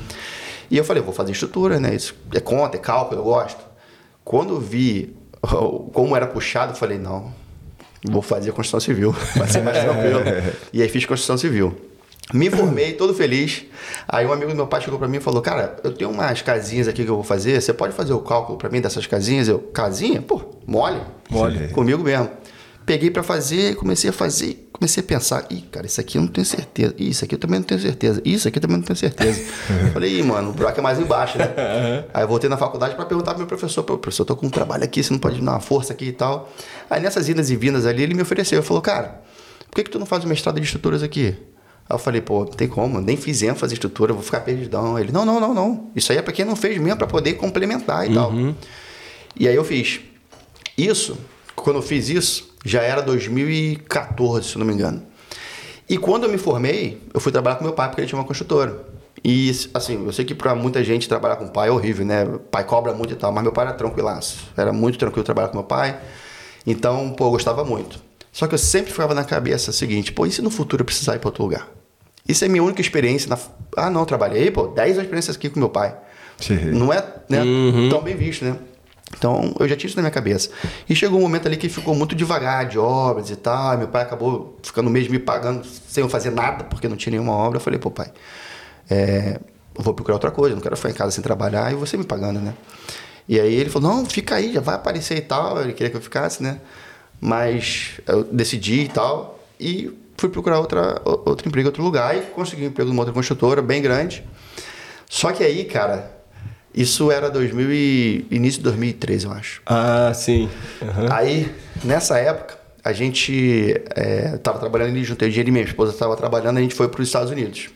E 0.70 0.78
eu 0.78 0.84
falei, 0.84 1.02
vou 1.02 1.14
fazer 1.14 1.32
estrutura, 1.32 1.80
né? 1.80 1.96
Isso 1.96 2.16
é 2.34 2.40
conta, 2.40 2.78
é 2.78 2.80
cálculo, 2.80 3.22
eu 3.22 3.24
gosto. 3.24 3.64
Quando 4.24 4.54
eu 4.54 4.60
vi 4.60 5.16
como 5.94 6.16
era 6.16 6.28
puxado, 6.28 6.74
eu 6.74 6.76
falei, 6.76 6.98
não, 6.98 7.34
vou 8.04 8.22
fazer 8.22 8.52
construção 8.52 8.80
civil, 8.80 9.16
vai 9.36 9.48
ser 9.48 9.62
mais 9.62 9.78
tranquilo. 9.78 10.20
e 10.74 10.82
aí 10.82 10.90
fiz 10.90 11.06
construção 11.06 11.38
civil. 11.38 11.93
Me 12.32 12.50
formei, 12.50 12.94
todo 12.94 13.14
feliz. 13.14 13.66
Aí 14.08 14.26
um 14.26 14.32
amigo 14.32 14.52
do 14.52 14.56
meu 14.56 14.68
pai 14.68 14.82
chegou 14.82 14.98
pra 14.98 15.08
mim 15.08 15.18
e 15.18 15.20
falou: 15.20 15.42
Cara, 15.42 15.76
eu 15.84 15.92
tenho 15.92 16.10
umas 16.10 16.42
casinhas 16.42 16.88
aqui 16.88 17.04
que 17.04 17.10
eu 17.10 17.16
vou 17.16 17.24
fazer. 17.24 17.60
Você 17.60 17.74
pode 17.74 17.94
fazer 17.94 18.14
o 18.14 18.20
cálculo 18.20 18.58
pra 18.58 18.70
mim 18.70 18.80
dessas 18.80 19.06
casinhas? 19.06 19.48
Eu, 19.48 19.60
casinha? 19.60 20.22
Pô, 20.22 20.42
mole. 20.66 21.02
Mole. 21.30 21.68
Comigo 21.70 22.02
mesmo. 22.02 22.30
Peguei 22.86 23.10
pra 23.10 23.24
fazer, 23.24 23.76
comecei 23.76 24.10
a 24.10 24.14
fazer, 24.14 24.70
comecei 24.74 25.02
a 25.02 25.06
pensar: 25.06 25.46
Ih, 25.50 25.62
cara, 25.62 25.86
isso 25.86 26.02
aqui 26.02 26.18
eu 26.18 26.22
não 26.22 26.28
tenho 26.28 26.46
certeza. 26.46 26.94
Ih, 26.98 27.10
isso 27.10 27.24
aqui 27.24 27.36
eu 27.36 27.40
também 27.40 27.60
não 27.60 27.66
tenho 27.66 27.80
certeza. 27.80 28.22
Isso 28.26 28.48
aqui 28.48 28.58
eu 28.58 28.62
também 28.62 28.78
não 28.78 28.84
tenho 28.84 28.98
certeza. 28.98 29.42
Falei: 29.94 30.20
Ih, 30.20 30.24
mano, 30.24 30.50
o 30.50 30.54
buraco 30.54 30.80
é 30.80 30.84
mais 30.84 31.00
embaixo, 31.00 31.38
né? 31.38 31.50
Aí 32.14 32.24
eu 32.24 32.28
voltei 32.28 32.50
na 32.50 32.58
faculdade 32.58 32.96
pra 32.96 33.06
perguntar 33.06 33.32
pro 33.32 33.40
meu 33.40 33.48
professor: 33.48 33.84
Pô, 33.84 33.98
professor, 33.98 34.24
eu 34.24 34.28
tô 34.28 34.36
com 34.36 34.48
um 34.48 34.50
trabalho 34.50 34.84
aqui, 34.84 35.04
você 35.04 35.14
não 35.14 35.20
pode 35.20 35.40
me 35.40 35.46
dar 35.46 35.52
uma 35.52 35.60
força 35.62 35.94
aqui 35.94 36.06
e 36.06 36.14
tal. 36.14 36.52
Aí 36.90 37.02
nessas 37.02 37.30
idas 37.30 37.50
e 37.50 37.56
vindas 37.56 37.86
ali, 37.86 38.04
ele 38.04 38.14
me 38.14 38.22
ofereceu. 38.22 38.60
Ele 38.60 38.68
falou: 38.68 38.82
Cara, 38.82 39.22
por 39.70 39.76
que, 39.76 39.84
que 39.84 39.90
tu 39.90 40.00
não 40.00 40.06
faz 40.06 40.24
uma 40.24 40.30
mestrado 40.30 40.60
de 40.60 40.66
estruturas 40.66 41.04
aqui? 41.04 41.38
Aí 41.90 41.96
eu 41.96 42.00
falei, 42.00 42.22
pô, 42.22 42.40
não 42.46 42.52
tem 42.52 42.68
como, 42.68 43.02
nem 43.02 43.18
fiz 43.18 43.42
ênfase 43.42 43.74
em 43.74 43.76
estrutura, 43.76 44.14
vou 44.14 44.24
ficar 44.24 44.42
perdidão. 44.42 44.98
Ele, 44.98 45.12
não, 45.12 45.26
não, 45.26 45.40
não, 45.40 45.54
não. 45.54 45.92
Isso 45.96 46.12
aí 46.12 46.18
é 46.18 46.22
pra 46.22 46.34
quem 46.34 46.46
não 46.46 46.56
fez 46.56 46.78
mesmo, 46.78 46.98
pra 46.98 47.08
poder 47.08 47.34
complementar 47.34 48.10
e 48.10 48.14
tal. 48.14 48.32
E 49.36 49.48
aí 49.48 49.56
eu 49.56 49.64
fiz. 49.64 50.00
Isso, 50.78 51.18
quando 51.56 51.78
eu 51.78 51.82
fiz 51.82 52.10
isso, 52.10 52.56
já 52.66 52.82
era 52.82 53.02
2014, 53.02 54.50
se 54.50 54.58
não 54.58 54.66
me 54.66 54.74
engano. 54.74 55.04
E 55.90 55.98
quando 55.98 56.24
eu 56.24 56.30
me 56.30 56.38
formei, 56.38 57.02
eu 57.14 57.20
fui 57.20 57.32
trabalhar 57.32 57.58
com 57.58 57.64
meu 57.64 57.74
pai, 57.74 57.90
porque 57.90 58.02
ele 58.02 58.08
tinha 58.08 58.18
uma 58.18 58.26
construtora. 58.26 58.86
E, 59.24 59.52
assim, 59.74 60.06
eu 60.06 60.12
sei 60.12 60.26
que 60.26 60.36
pra 60.36 60.54
muita 60.56 60.84
gente 60.84 61.08
trabalhar 61.08 61.38
com 61.38 61.48
pai 61.48 61.70
é 61.70 61.72
horrível, 61.72 62.06
né? 62.06 62.26
O 62.26 62.40
pai 62.40 62.64
cobra 62.64 62.94
muito 62.94 63.14
e 63.14 63.16
tal, 63.16 63.32
mas 63.32 63.44
meu 63.44 63.54
pai 63.54 63.68
era 63.68 63.74
tranquilaço. 63.74 64.46
Era 64.58 64.74
muito 64.74 64.98
tranquilo 64.98 65.24
trabalhar 65.24 65.50
com 65.50 65.58
meu 65.58 65.64
pai. 65.64 65.98
Então, 66.66 67.12
pô, 67.12 67.26
eu 67.26 67.32
gostava 67.32 67.64
muito. 67.64 68.02
Só 68.34 68.48
que 68.48 68.56
eu 68.56 68.58
sempre 68.58 68.92
ficava 68.92 69.14
na 69.14 69.24
cabeça 69.24 69.70
o 69.70 69.74
seguinte, 69.74 70.12
pô, 70.12 70.26
e 70.26 70.32
se 70.32 70.42
no 70.42 70.50
futuro 70.50 70.82
eu 70.82 70.86
precisar 70.86 71.16
ir 71.16 71.20
para 71.20 71.30
outro 71.30 71.44
lugar? 71.44 71.70
Isso 72.28 72.44
é 72.44 72.48
minha 72.48 72.64
única 72.64 72.82
experiência. 72.82 73.30
Na... 73.30 73.38
Ah, 73.78 73.92
não, 73.92 74.04
trabalhei, 74.06 74.50
pô, 74.50 74.68
10 74.68 74.80
anos 74.80 74.96
de 74.96 75.02
experiência 75.04 75.32
aqui 75.32 75.50
com 75.50 75.60
meu 75.60 75.70
pai. 75.70 75.96
Sim. 76.40 76.72
Não 76.72 76.92
é 76.92 76.98
né, 77.30 77.44
tão 77.92 78.02
bem 78.02 78.16
visto, 78.16 78.44
né? 78.44 78.58
Então, 79.16 79.54
eu 79.60 79.68
já 79.68 79.76
tinha 79.76 79.88
isso 79.88 79.96
na 79.96 80.02
minha 80.02 80.12
cabeça. 80.12 80.50
E 80.90 80.96
chegou 80.96 81.20
um 81.20 81.22
momento 81.22 81.46
ali 81.46 81.58
que 81.58 81.70
ficou 81.70 81.94
muito 81.94 82.16
devagar 82.16 82.66
de 82.66 82.80
obras 82.80 83.30
e 83.30 83.36
tal. 83.36 83.78
Meu 83.78 83.88
pai 83.88 84.02
acabou 84.02 84.58
ficando 84.64 84.90
mês 84.90 85.08
me 85.08 85.20
pagando 85.20 85.64
sem 85.88 86.04
eu 86.04 86.10
fazer 86.10 86.32
nada, 86.32 86.64
porque 86.64 86.88
não 86.88 86.98
tinha 86.98 87.12
nenhuma 87.12 87.34
obra. 87.34 87.58
Eu 87.58 87.62
falei, 87.62 87.78
pô, 87.78 87.92
pai, 87.92 88.12
é, 88.90 89.40
eu 89.78 89.84
vou 89.84 89.94
procurar 89.94 90.16
outra 90.16 90.32
coisa, 90.32 90.56
não 90.56 90.62
quero 90.62 90.76
ficar 90.76 90.90
em 90.90 90.94
casa 90.94 91.12
sem 91.12 91.24
trabalhar 91.24 91.72
e 91.72 91.76
você 91.76 91.96
me 91.96 92.04
pagando, 92.04 92.40
né? 92.40 92.56
E 93.30 93.40
aí 93.40 93.54
ele 93.54 93.70
falou, 93.70 93.94
não, 93.94 94.06
fica 94.06 94.36
aí, 94.36 94.52
já 94.54 94.62
vai 94.62 94.76
aparecer 94.76 95.18
e 95.18 95.22
tal. 95.22 95.62
Ele 95.62 95.74
queria 95.74 95.92
que 95.92 95.98
eu 95.98 96.02
ficasse, 96.02 96.42
né? 96.42 96.60
Mas 97.26 98.02
eu 98.06 98.26
decidi 98.26 98.82
e 98.82 98.88
tal. 98.90 99.40
E 99.58 99.98
fui 100.18 100.28
procurar 100.28 100.60
outra, 100.60 101.02
outro 101.06 101.48
emprego 101.48 101.66
em 101.66 101.70
outro 101.70 101.82
lugar 101.82 102.18
e 102.18 102.22
consegui 102.22 102.64
um 102.64 102.68
emprego 102.68 102.90
numa 102.90 103.02
outra 103.02 103.14
construtora 103.14 103.62
bem 103.62 103.82
grande. 103.82 104.26
Só 105.10 105.32
que 105.32 105.42
aí, 105.42 105.64
cara, 105.64 106.12
isso 106.76 107.10
era 107.10 107.30
2000 107.30 107.72
e, 107.72 108.26
início 108.30 108.60
de 108.60 108.64
2013, 108.66 109.26
eu 109.26 109.32
acho. 109.32 109.62
Ah, 109.66 110.12
sim. 110.14 110.50
Aham. 110.82 111.08
Aí, 111.14 111.50
nessa 111.82 112.18
época, 112.18 112.58
a 112.84 112.92
gente 112.92 113.82
estava 114.36 114.60
trabalhando 114.60 114.90
ali, 114.90 115.06
juntei 115.06 115.30
dinheiro 115.30 115.48
e 115.48 115.52
minha 115.54 115.64
esposa 115.64 115.94
estava 115.94 116.18
trabalhando, 116.18 116.58
a 116.58 116.62
gente 116.62 116.76
foi 116.76 116.90
para 116.90 117.02
os 117.02 117.08
Estados 117.08 117.32
Unidos. 117.32 117.70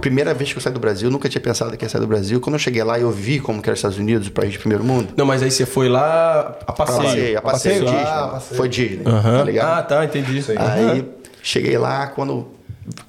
Primeira 0.00 0.32
vez 0.32 0.52
que 0.52 0.58
eu 0.58 0.62
saí 0.62 0.72
do 0.72 0.78
Brasil, 0.78 1.10
nunca 1.10 1.28
tinha 1.28 1.40
pensado 1.40 1.76
que 1.76 1.84
ia 1.84 1.88
sair 1.88 2.00
do 2.00 2.06
Brasil. 2.06 2.40
Quando 2.40 2.54
eu 2.54 2.58
cheguei 2.60 2.84
lá, 2.84 3.00
eu 3.00 3.10
vi 3.10 3.40
como 3.40 3.60
que 3.60 3.68
era 3.68 3.74
os 3.74 3.78
Estados 3.80 3.98
Unidos, 3.98 4.28
o 4.28 4.32
país 4.32 4.52
de 4.52 4.58
primeiro 4.60 4.84
mundo. 4.84 5.12
Não, 5.16 5.26
mas 5.26 5.42
aí 5.42 5.50
você 5.50 5.66
foi 5.66 5.88
lá 5.88 6.56
a 6.64 6.72
passeio. 6.72 7.02
Passei, 7.02 7.36
a 7.36 7.42
passeio, 7.42 7.42
passeio? 7.42 7.84
Disney. 7.84 8.02
Ah, 8.06 8.28
passeio. 8.28 8.56
Foi 8.56 8.68
Disney, 8.68 9.02
Aham. 9.04 9.38
tá 9.38 9.44
ligado? 9.44 9.78
Ah, 9.78 9.82
tá, 9.82 10.04
entendi. 10.04 10.44
Aí 10.56 11.04
cheguei 11.42 11.76
lá, 11.76 12.06
quando. 12.06 12.46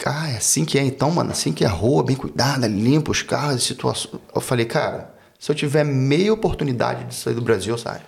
Ah, 0.04 0.32
é 0.32 0.38
assim 0.38 0.66
que 0.66 0.80
é 0.80 0.84
então, 0.84 1.12
mano. 1.12 1.30
Assim 1.30 1.54
que 1.54 1.64
é 1.64 1.68
a 1.68 1.72
rua, 1.72 2.04
bem 2.04 2.16
cuidada, 2.16 2.66
limpa 2.66 3.12
os 3.12 3.22
carros, 3.22 3.64
situações. 3.64 4.16
Eu 4.34 4.42
falei, 4.42 4.66
cara, 4.66 5.14
se 5.40 5.52
eu 5.52 5.56
tiver 5.56 5.86
meia 5.86 6.34
oportunidade 6.34 7.04
de 7.06 7.14
sair 7.14 7.36
do 7.36 7.42
Brasil, 7.42 7.76
eu 7.76 7.78
saio. 7.78 8.02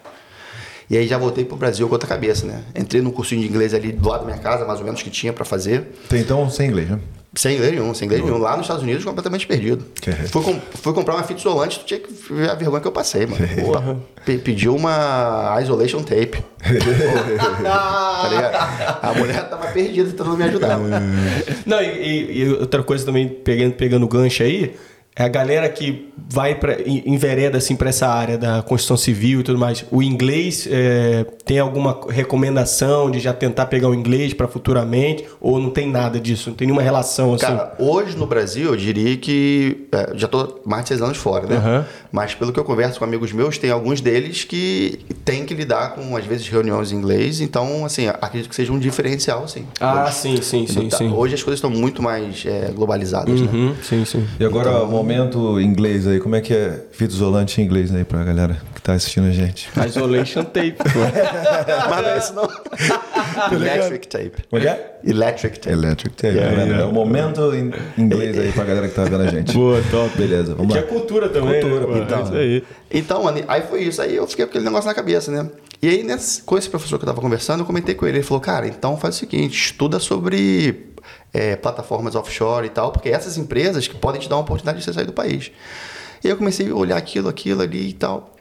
E 0.90 0.98
aí 0.98 1.08
já 1.08 1.20
voltei 1.20 1.46
pro 1.46 1.56
Brasil 1.56 1.88
com 1.88 1.94
outra 1.94 2.10
cabeça, 2.10 2.48
né? 2.48 2.64
Entrei 2.76 3.00
num 3.02 3.12
cursinho 3.12 3.42
de 3.42 3.48
inglês 3.48 3.76
ali 3.76 3.92
do 3.92 4.10
lado 4.10 4.22
da 4.22 4.26
minha 4.26 4.40
casa, 4.40 4.66
mais 4.66 4.80
ou 4.80 4.86
menos, 4.86 5.04
que 5.04 5.12
tinha 5.12 5.32
pra 5.32 5.46
fazer. 5.46 5.94
Tem 6.10 6.20
então 6.20 6.50
sem 6.50 6.68
inglês, 6.68 6.90
né? 6.90 7.00
Sem 7.34 7.56
inglês 7.56 7.72
nenhum, 7.72 7.94
sem 7.94 8.08
inglês 8.08 8.22
nenhum. 8.24 8.38
Lá 8.38 8.52
nos 8.58 8.66
Estados 8.66 8.84
Unidos, 8.84 9.06
completamente 9.06 9.48
perdido. 9.48 9.86
Que- 10.02 10.12
Fui, 10.12 10.44
com- 10.44 10.60
fui 10.82 10.94
comprar 10.94 11.16
uma 11.16 11.24
fita 11.24 11.40
isolante, 11.40 11.80
tu 11.80 11.86
tinha 11.86 12.00
que 12.00 12.12
ver 12.30 12.50
a 12.50 12.56
vergonha 12.56 12.82
que 12.82 12.88
eu 12.88 12.92
passei, 12.92 13.26
mano. 13.26 13.48
Porra. 13.64 13.98
Pe- 14.26 14.38
Pediu 14.38 14.76
uma 14.76 15.58
isolation 15.62 16.04
tape. 16.04 16.44
tá? 17.64 19.00
A 19.02 19.14
mulher 19.14 19.50
tava 19.50 19.68
perdida 19.68 20.10
tentando 20.10 20.38
me 20.38 20.44
ajudar. 20.44 20.78
Não, 21.66 21.82
e, 21.82 21.86
e- 21.86 22.42
e 22.44 22.50
outra 22.54 22.84
coisa 22.84 23.06
também, 23.06 23.28
pegando, 23.28 23.74
pegando 23.74 24.04
o 24.06 24.10
gancho 24.10 24.44
aí, 24.44 24.76
é 25.16 25.24
a 25.24 25.28
galera 25.28 25.68
que 25.68 26.10
vai 26.30 26.56
para 26.56 26.78
envereda 26.88 27.58
assim 27.58 27.76
para 27.76 27.90
essa 27.90 28.08
área 28.08 28.38
da 28.38 28.62
construção 28.62 28.96
civil 28.96 29.42
e 29.42 29.44
tudo 29.44 29.60
mais. 29.60 29.84
O 29.92 30.02
inglês 30.02 30.68
é, 30.72 31.26
tem 31.44 31.60
alguma 31.60 32.00
recomendação 32.10 33.12
de 33.12 33.20
já 33.20 33.34
tentar 33.34 33.66
pegar 33.66 33.90
o 33.90 33.94
inglês 33.94 34.34
para 34.34 34.48
futuramente 34.48 35.26
ou 35.42 35.60
não 35.60 35.70
tem 35.70 35.90
nada 35.90 36.20
disso? 36.20 36.50
Não 36.50 36.56
tem 36.56 36.68
nenhuma 36.68 36.82
relação 36.82 37.34
assim? 37.34 37.46
Cara, 37.46 37.74
hoje 37.78 38.16
no 38.18 38.26
Brasil, 38.26 38.70
eu 38.70 38.78
diria 38.78 39.18
que. 39.18 39.88
é, 39.92 40.12
já 40.16 40.28
tô 40.30 40.62
mais 40.66 40.84
de 40.84 40.90
seis 40.90 41.02
anos 41.02 41.18
fora, 41.18 41.46
né? 41.46 41.58
Aham. 41.58 41.86
Mas 42.12 42.34
pelo 42.34 42.54
que 42.54 42.60
eu 42.60 42.64
converso 42.64 42.98
com 43.00 43.06
amigos 43.06 43.34
meus, 43.34 43.58
tem 43.58 43.70
alguns 43.70 44.00
deles 44.00 44.46
que 44.46 45.00
têm 45.26 45.46
que 45.46 45.54
lidar 45.54 45.94
com, 45.96 46.16
às 46.16 46.26
vezes, 46.26 46.48
reuniões 46.48 46.92
em 46.92 46.96
inglês. 46.96 47.42
Então, 47.42 47.86
assim, 47.86 48.08
acredito 48.08 48.50
que 48.50 48.56
seja 48.56 48.72
um 48.72 48.80
diferencial, 48.80 49.48
sim. 49.48 49.66
ah, 49.80 50.06
Hoje. 50.06 50.16
sim, 50.16 50.42
sim, 50.42 50.68
sim, 50.68 50.90
Tá, 50.90 50.98
sim. 50.98 51.12
Hoje 51.12 51.36
as 51.36 51.44
coisas 51.44 51.58
estão 51.58 51.70
muito 51.70 52.02
mais 52.02 52.44
é, 52.46 52.72
globalizadas, 52.74 53.40
né? 53.42 53.50
Uhum, 53.52 53.76
sim, 53.82 54.04
sim. 54.06 54.26
E 54.40 54.46
agora, 54.46 54.72
momento 55.04 55.60
inglês 55.60 56.08
aí, 56.08 56.20
como 56.20 56.36
é 56.36 56.42
que 56.42 56.54
é 56.54 56.86
fita 56.92 57.14
isolante 57.14 57.62
em 57.62 57.66
inglês 57.66 57.94
aí 57.94 58.04
pra 58.04 58.24
galera 58.24 58.58
que 58.76 58.82
tá 58.82 58.94
assistindo 58.94 59.28
a 59.28 59.32
gente? 59.32 59.70
Isolation 59.88 60.44
tape. 60.44 60.74
pô. 60.74 60.84
Mas 61.90 62.02
não 62.02 62.10
é 62.10 62.18
isso 62.18 62.34
não. 62.34 62.50
Electric 63.58 64.08
tape. 64.08 64.32
Como 64.50 64.62
é 64.62 64.66
que 64.66 64.68
é? 64.68 65.00
Electric 65.04 65.60
tape. 65.60 65.74
Electric 65.74 66.16
tape. 66.16 66.36
Yeah, 66.36 66.56
vendo? 66.56 66.68
yeah. 66.68 66.84
É 66.84 66.86
o 66.86 66.94
momento 66.94 67.42
em 67.54 67.72
inglês 67.98 68.38
aí 68.38 68.52
pra 68.52 68.64
galera 68.64 68.88
que 68.88 68.96
tá 68.96 69.04
vendo 69.04 69.22
a 69.22 69.28
gente. 69.28 69.54
Boa, 69.54 69.82
top. 69.90 70.18
Beleza, 70.18 70.56
vamos 70.56 70.74
Que 70.74 70.80
lá. 70.80 70.86
é 70.86 70.88
cultura 70.88 71.30
também. 71.30 71.62
Cultura, 71.62 71.88
né, 71.88 72.04
então. 72.06 72.20
É 72.20 72.24
isso 72.24 72.34
aí. 72.36 72.64
Então, 72.92 73.24
mano, 73.24 73.44
aí 73.48 73.62
foi 73.62 73.84
isso. 73.84 74.02
Aí 74.02 74.16
eu 74.16 74.28
fiquei 74.28 74.46
com 74.46 74.50
aquele 74.52 74.66
negócio 74.66 74.88
na 74.88 74.94
cabeça, 74.94 75.32
né? 75.32 75.50
E 75.82 75.90
aí, 75.90 76.04
nesse, 76.04 76.44
com 76.44 76.58
esse 76.58 76.70
professor 76.70 76.98
que 77.00 77.04
eu 77.06 77.08
tava 77.08 77.22
conversando, 77.22 77.62
eu 77.62 77.66
comentei 77.66 77.96
com 77.96 78.06
ele. 78.06 78.18
Ele 78.18 78.24
falou, 78.24 78.42
cara, 78.42 78.68
então 78.68 78.96
faz 78.98 79.16
o 79.16 79.20
seguinte, 79.20 79.58
estuda 79.58 80.00
sobre 80.00 80.91
é, 81.34 81.56
plataformas 81.56 82.16
offshore 82.16 82.68
e 82.68 82.70
tal, 82.70 82.92
porque 82.92 83.10
essas 83.10 83.38
empresas 83.38 83.88
que 83.88 83.96
podem 83.96 84.20
te 84.22 84.30
dar 84.30 84.36
uma 84.36 84.42
oportunidade 84.42 84.80
de 84.80 84.86
você 84.86 84.94
sair 84.94 85.06
do 85.06 85.14
país. 85.14 85.52
E 86.24 86.28
eu 86.28 86.38
comecei 86.38 86.70
a 86.70 86.76
olhar 86.76 86.98
aquilo, 86.98 87.30
aquilo 87.30 87.62
ali 87.62 87.90
e 87.90 87.94
tal. 87.94 88.36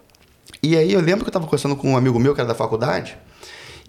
E 0.62 0.76
aí 0.76 0.93
eu 0.93 1.00
lembro 1.00 1.25
que 1.25 1.29
eu 1.29 1.33
tava 1.33 1.47
conversando 1.47 1.76
com 1.76 1.93
um 1.93 1.97
amigo 1.97 2.19
meu 2.19 2.35
que 2.35 2.40
era 2.40 2.49
da 2.49 2.55
faculdade, 2.55 3.17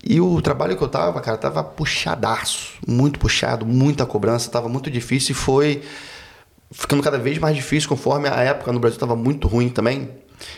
e 0.03 0.19
o 0.19 0.41
trabalho 0.41 0.75
que 0.75 0.83
eu 0.83 0.87
tava, 0.87 1.21
cara, 1.21 1.37
tava 1.37 1.63
puxadaço, 1.63 2.73
muito 2.87 3.19
puxado, 3.19 3.65
muita 3.65 4.05
cobrança, 4.05 4.49
tava 4.49 4.67
muito 4.67 4.89
difícil 4.89 5.33
e 5.33 5.35
foi 5.35 5.83
ficando 6.71 7.03
cada 7.03 7.19
vez 7.19 7.37
mais 7.37 7.55
difícil 7.55 7.87
conforme 7.87 8.27
a 8.27 8.41
época 8.41 8.71
no 8.71 8.79
Brasil 8.79 8.95
estava 8.95 9.15
muito 9.15 9.47
ruim 9.47 9.69
também. 9.69 10.09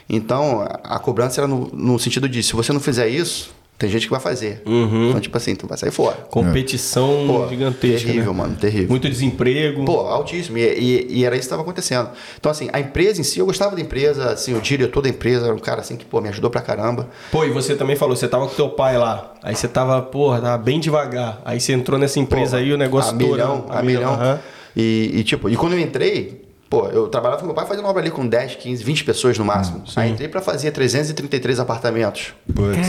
Então, 0.07 0.65
a 0.83 0.97
cobrança 0.97 1.41
era 1.41 1.47
no, 1.47 1.67
no 1.73 1.99
sentido 1.99 2.29
de, 2.29 2.41
se 2.41 2.53
você 2.53 2.71
não 2.71 2.79
fizer 2.79 3.09
isso, 3.09 3.53
tem 3.77 3.89
gente 3.89 4.05
que 4.05 4.11
vai 4.11 4.19
fazer. 4.19 4.61
Então, 4.65 5.19
tipo 5.19 5.35
assim, 5.35 5.55
tu 5.55 5.67
vai 5.67 5.77
sair 5.77 5.91
fora. 5.91 6.15
Competição 6.29 7.25
Pô, 7.27 7.47
gigantesca. 7.49 8.07
terrível, 8.07 8.31
né? 8.33 8.39
mano, 8.39 8.55
terrível. 8.55 8.89
Muito 8.89 9.09
desemprego. 9.09 9.83
Pô, 9.83 10.01
altíssimo. 10.01 10.57
E, 10.57 10.61
e- 10.61 11.07
e 11.19 11.25
era 11.25 11.35
isso 11.35 11.41
que 11.41 11.45
estava 11.47 11.63
acontecendo. 11.63 12.09
Então, 12.39 12.51
assim, 12.51 12.69
a 12.71 12.79
empresa 12.79 13.19
em 13.19 13.23
si, 13.23 13.39
eu 13.39 13.45
gostava 13.45 13.75
da 13.75 13.81
empresa, 13.81 14.31
assim, 14.31 14.55
o 14.55 14.61
diretor 14.61 15.01
da 15.01 15.09
empresa 15.09 15.45
era 15.47 15.55
um 15.55 15.59
cara, 15.59 15.81
assim, 15.81 15.95
que, 15.97 16.05
pô, 16.05 16.21
me 16.21 16.29
ajudou 16.29 16.49
pra 16.49 16.61
caramba. 16.61 17.09
Pô, 17.31 17.43
e 17.43 17.49
você 17.49 17.75
também 17.75 17.95
falou, 17.95 18.15
você 18.15 18.27
tava 18.27 18.47
com 18.47 18.55
teu 18.55 18.69
pai 18.69 18.97
lá. 18.97 19.33
Aí 19.43 19.55
você 19.55 19.67
tava, 19.67 20.01
porra, 20.01 20.39
tava 20.39 20.57
bem 20.63 20.79
devagar. 20.79 21.41
Aí 21.43 21.59
você 21.59 21.73
entrou 21.73 21.99
nessa 21.99 22.19
empresa 22.19 22.57
Pô, 22.57 22.63
aí, 22.63 22.71
o 22.71 22.77
negócio 22.77 23.13
a 23.13 23.17
todo. 23.17 23.31
milhão, 23.31 23.65
a 23.69 23.81
milhão. 23.81 24.13
aham. 24.13 24.39
E, 24.75 25.11
e, 25.15 25.23
tipo, 25.23 25.49
e 25.49 25.55
quando 25.55 25.73
eu 25.73 25.79
entrei, 25.79 26.42
pô, 26.73 26.87
eu 26.87 27.07
trabalhava 27.07 27.39
com 27.39 27.45
meu 27.45 27.53
pai 27.53 27.67
fazendo 27.67 27.87
obra 27.87 28.01
ali 28.01 28.09
com 28.09 28.25
10, 28.25 28.55
15, 28.55 28.83
20 28.83 29.03
pessoas 29.03 29.37
no 29.37 29.45
máximo. 29.45 29.83
Aí 29.95 30.09
entrei 30.09 30.27
pra 30.27 30.41
fazer 30.41 30.71
333 30.71 31.59
apartamentos. 31.59 32.33
Putz. 32.51 32.87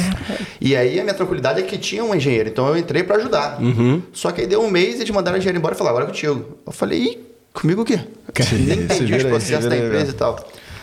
E 0.59 0.75
aí 0.75 0.99
a 0.99 1.03
minha 1.03 1.13
tranquilidade 1.13 1.61
é 1.61 1.63
que 1.63 1.77
tinha 1.77 2.03
um 2.03 2.15
engenheiro, 2.15 2.49
então 2.49 2.67
eu 2.67 2.79
entrei 2.79 3.03
pra 3.03 3.17
ajudar. 3.17 3.61
Uhum. 3.61 4.01
Só 4.11 4.33
que 4.33 4.41
aí 4.41 4.47
deu 4.47 4.63
um 4.63 4.71
mês 4.71 4.95
e 4.95 5.03
eles 5.03 5.11
mandaram 5.11 5.37
o 5.37 5.39
engenheiro 5.39 5.59
embora 5.59 5.75
e 5.75 5.77
falaram, 5.77 5.99
agora 5.99 6.11
é 6.11 6.15
contigo. 6.15 6.59
Eu 6.67 6.73
falei, 6.73 7.03
Ih, 7.03 7.35
Comigo 7.55 7.83
o 7.83 7.85
quê? 7.85 8.01
Nem 8.67 8.81
entendi 8.81 9.15
os 9.15 9.23
processos 9.23 9.71
da 9.71 9.77
empresa 9.77 10.11
e 10.11 10.15
tal. 10.15 10.37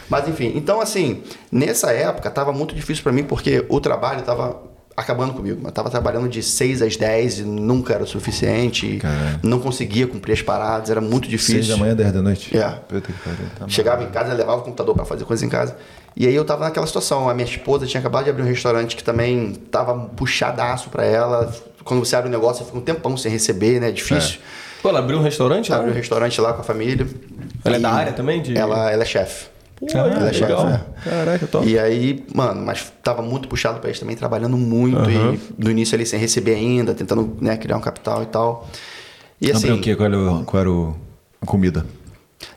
Mas 0.10 0.28
enfim, 0.28 0.54
então 0.56 0.80
assim, 0.80 1.22
nessa 1.52 1.92
época 1.92 2.30
tava 2.32 2.54
muito 2.54 2.74
difícil 2.74 3.04
para 3.04 3.12
mim 3.12 3.24
porque 3.24 3.66
o 3.68 3.80
trabalho 3.82 4.22
tava 4.22 4.71
acabando 4.96 5.34
comigo. 5.34 5.62
Eu 5.64 5.72
tava 5.72 5.90
trabalhando 5.90 6.28
de 6.30 6.42
6 6.44 6.82
às 6.82 6.96
10 6.96 7.40
e 7.40 7.44
nunca 7.44 7.94
era 7.94 8.04
o 8.04 8.08
suficiente. 8.08 9.00
Não 9.44 9.60
conseguia 9.60 10.08
cumprir 10.08 10.34
as 10.34 10.42
paradas, 10.42 10.90
era 10.90 11.02
muito 11.02 11.28
difícil. 11.28 11.56
Seis 11.64 11.68
da 11.68 11.78
manhã, 11.78 11.96
dez 11.96 12.12
da 12.12 12.22
noite? 12.22 12.56
É. 12.56 12.62
Tá 13.58 13.68
Chegava 13.68 14.04
em 14.04 14.10
casa, 14.10 14.34
levava 14.34 14.60
o 14.60 14.64
computador 14.64 14.96
para 14.96 15.06
fazer 15.06 15.26
coisas 15.26 15.44
em 15.44 15.50
casa. 15.50 15.76
E 16.16 16.28
aí 16.28 16.36
eu 16.36 16.44
tava 16.44 16.66
naquela 16.66 16.86
situação. 16.86 17.30
A 17.30 17.34
minha 17.34 17.48
esposa 17.48 17.86
tinha 17.86 18.00
acabado 18.00 18.26
de 18.26 18.30
abrir 18.30 18.44
um 18.44 18.48
restaurante 18.48 18.96
que 18.96 19.04
também 19.04 19.54
tava 19.72 19.98
puxadaço 19.98 20.90
para 20.90 21.06
ela. 21.06 21.54
Quando 21.84 22.06
você 22.06 22.16
abre 22.16 22.30
um 22.30 22.32
negócio, 22.32 22.66
fica 22.66 22.78
um 22.78 22.82
tempão 22.82 23.16
sem 23.18 23.32
receber, 23.32 23.80
né? 23.80 23.90
É 23.90 23.92
difícil. 23.92 24.40
Pô, 24.82 24.90
ela 24.90 25.00
abriu 25.00 25.20
um 25.20 25.22
restaurante 25.22 25.72
lá? 25.72 25.78
Abre 25.78 25.92
um 25.92 25.94
restaurante 25.94 26.42
lá 26.42 26.54
com 26.54 26.62
a 26.62 26.64
família. 26.64 27.08
Ela 27.64 27.76
é 27.76 27.80
E 27.80 27.82
da 27.82 27.92
área 27.92 28.14
também? 28.14 28.42
De... 28.42 28.58
Ela, 28.58 28.92
ela 28.92 29.04
é 29.04 29.06
chefe. 29.06 29.51
Pô, 29.82 29.98
ela 29.98 30.30
é 30.30 30.34
chefe, 30.34 30.42
legal. 30.52 30.80
Caraca, 31.04 31.48
top. 31.48 31.68
E 31.68 31.78
aí, 31.80 32.24
mano, 32.34 32.64
mas 32.64 32.94
tava 33.04 33.22
muito 33.22 33.48
puxado 33.48 33.80
pra 33.80 33.90
eles 33.90 34.00
também, 34.00 34.16
trabalhando 34.16 34.56
muito. 34.56 35.10
E 35.10 35.40
no 35.58 35.72
início 35.72 35.96
ali 35.96 36.06
sem 36.06 36.20
receber 36.20 36.54
ainda, 36.56 36.94
tentando 36.94 37.36
né, 37.42 37.58
criar 37.58 37.78
um 37.78 37.82
capital 37.82 38.22
e 38.24 38.28
tal. 38.28 38.68
E 39.42 39.52
assim. 39.52 39.68
Abriu 39.70 39.76
o 39.78 39.82
quê? 39.82 39.96
Qual 39.96 40.06
era, 40.08 40.20
o, 40.20 40.44
qual 40.46 40.62
era 40.62 40.70
o- 40.72 40.96
a 41.42 41.46
comida? 41.46 41.86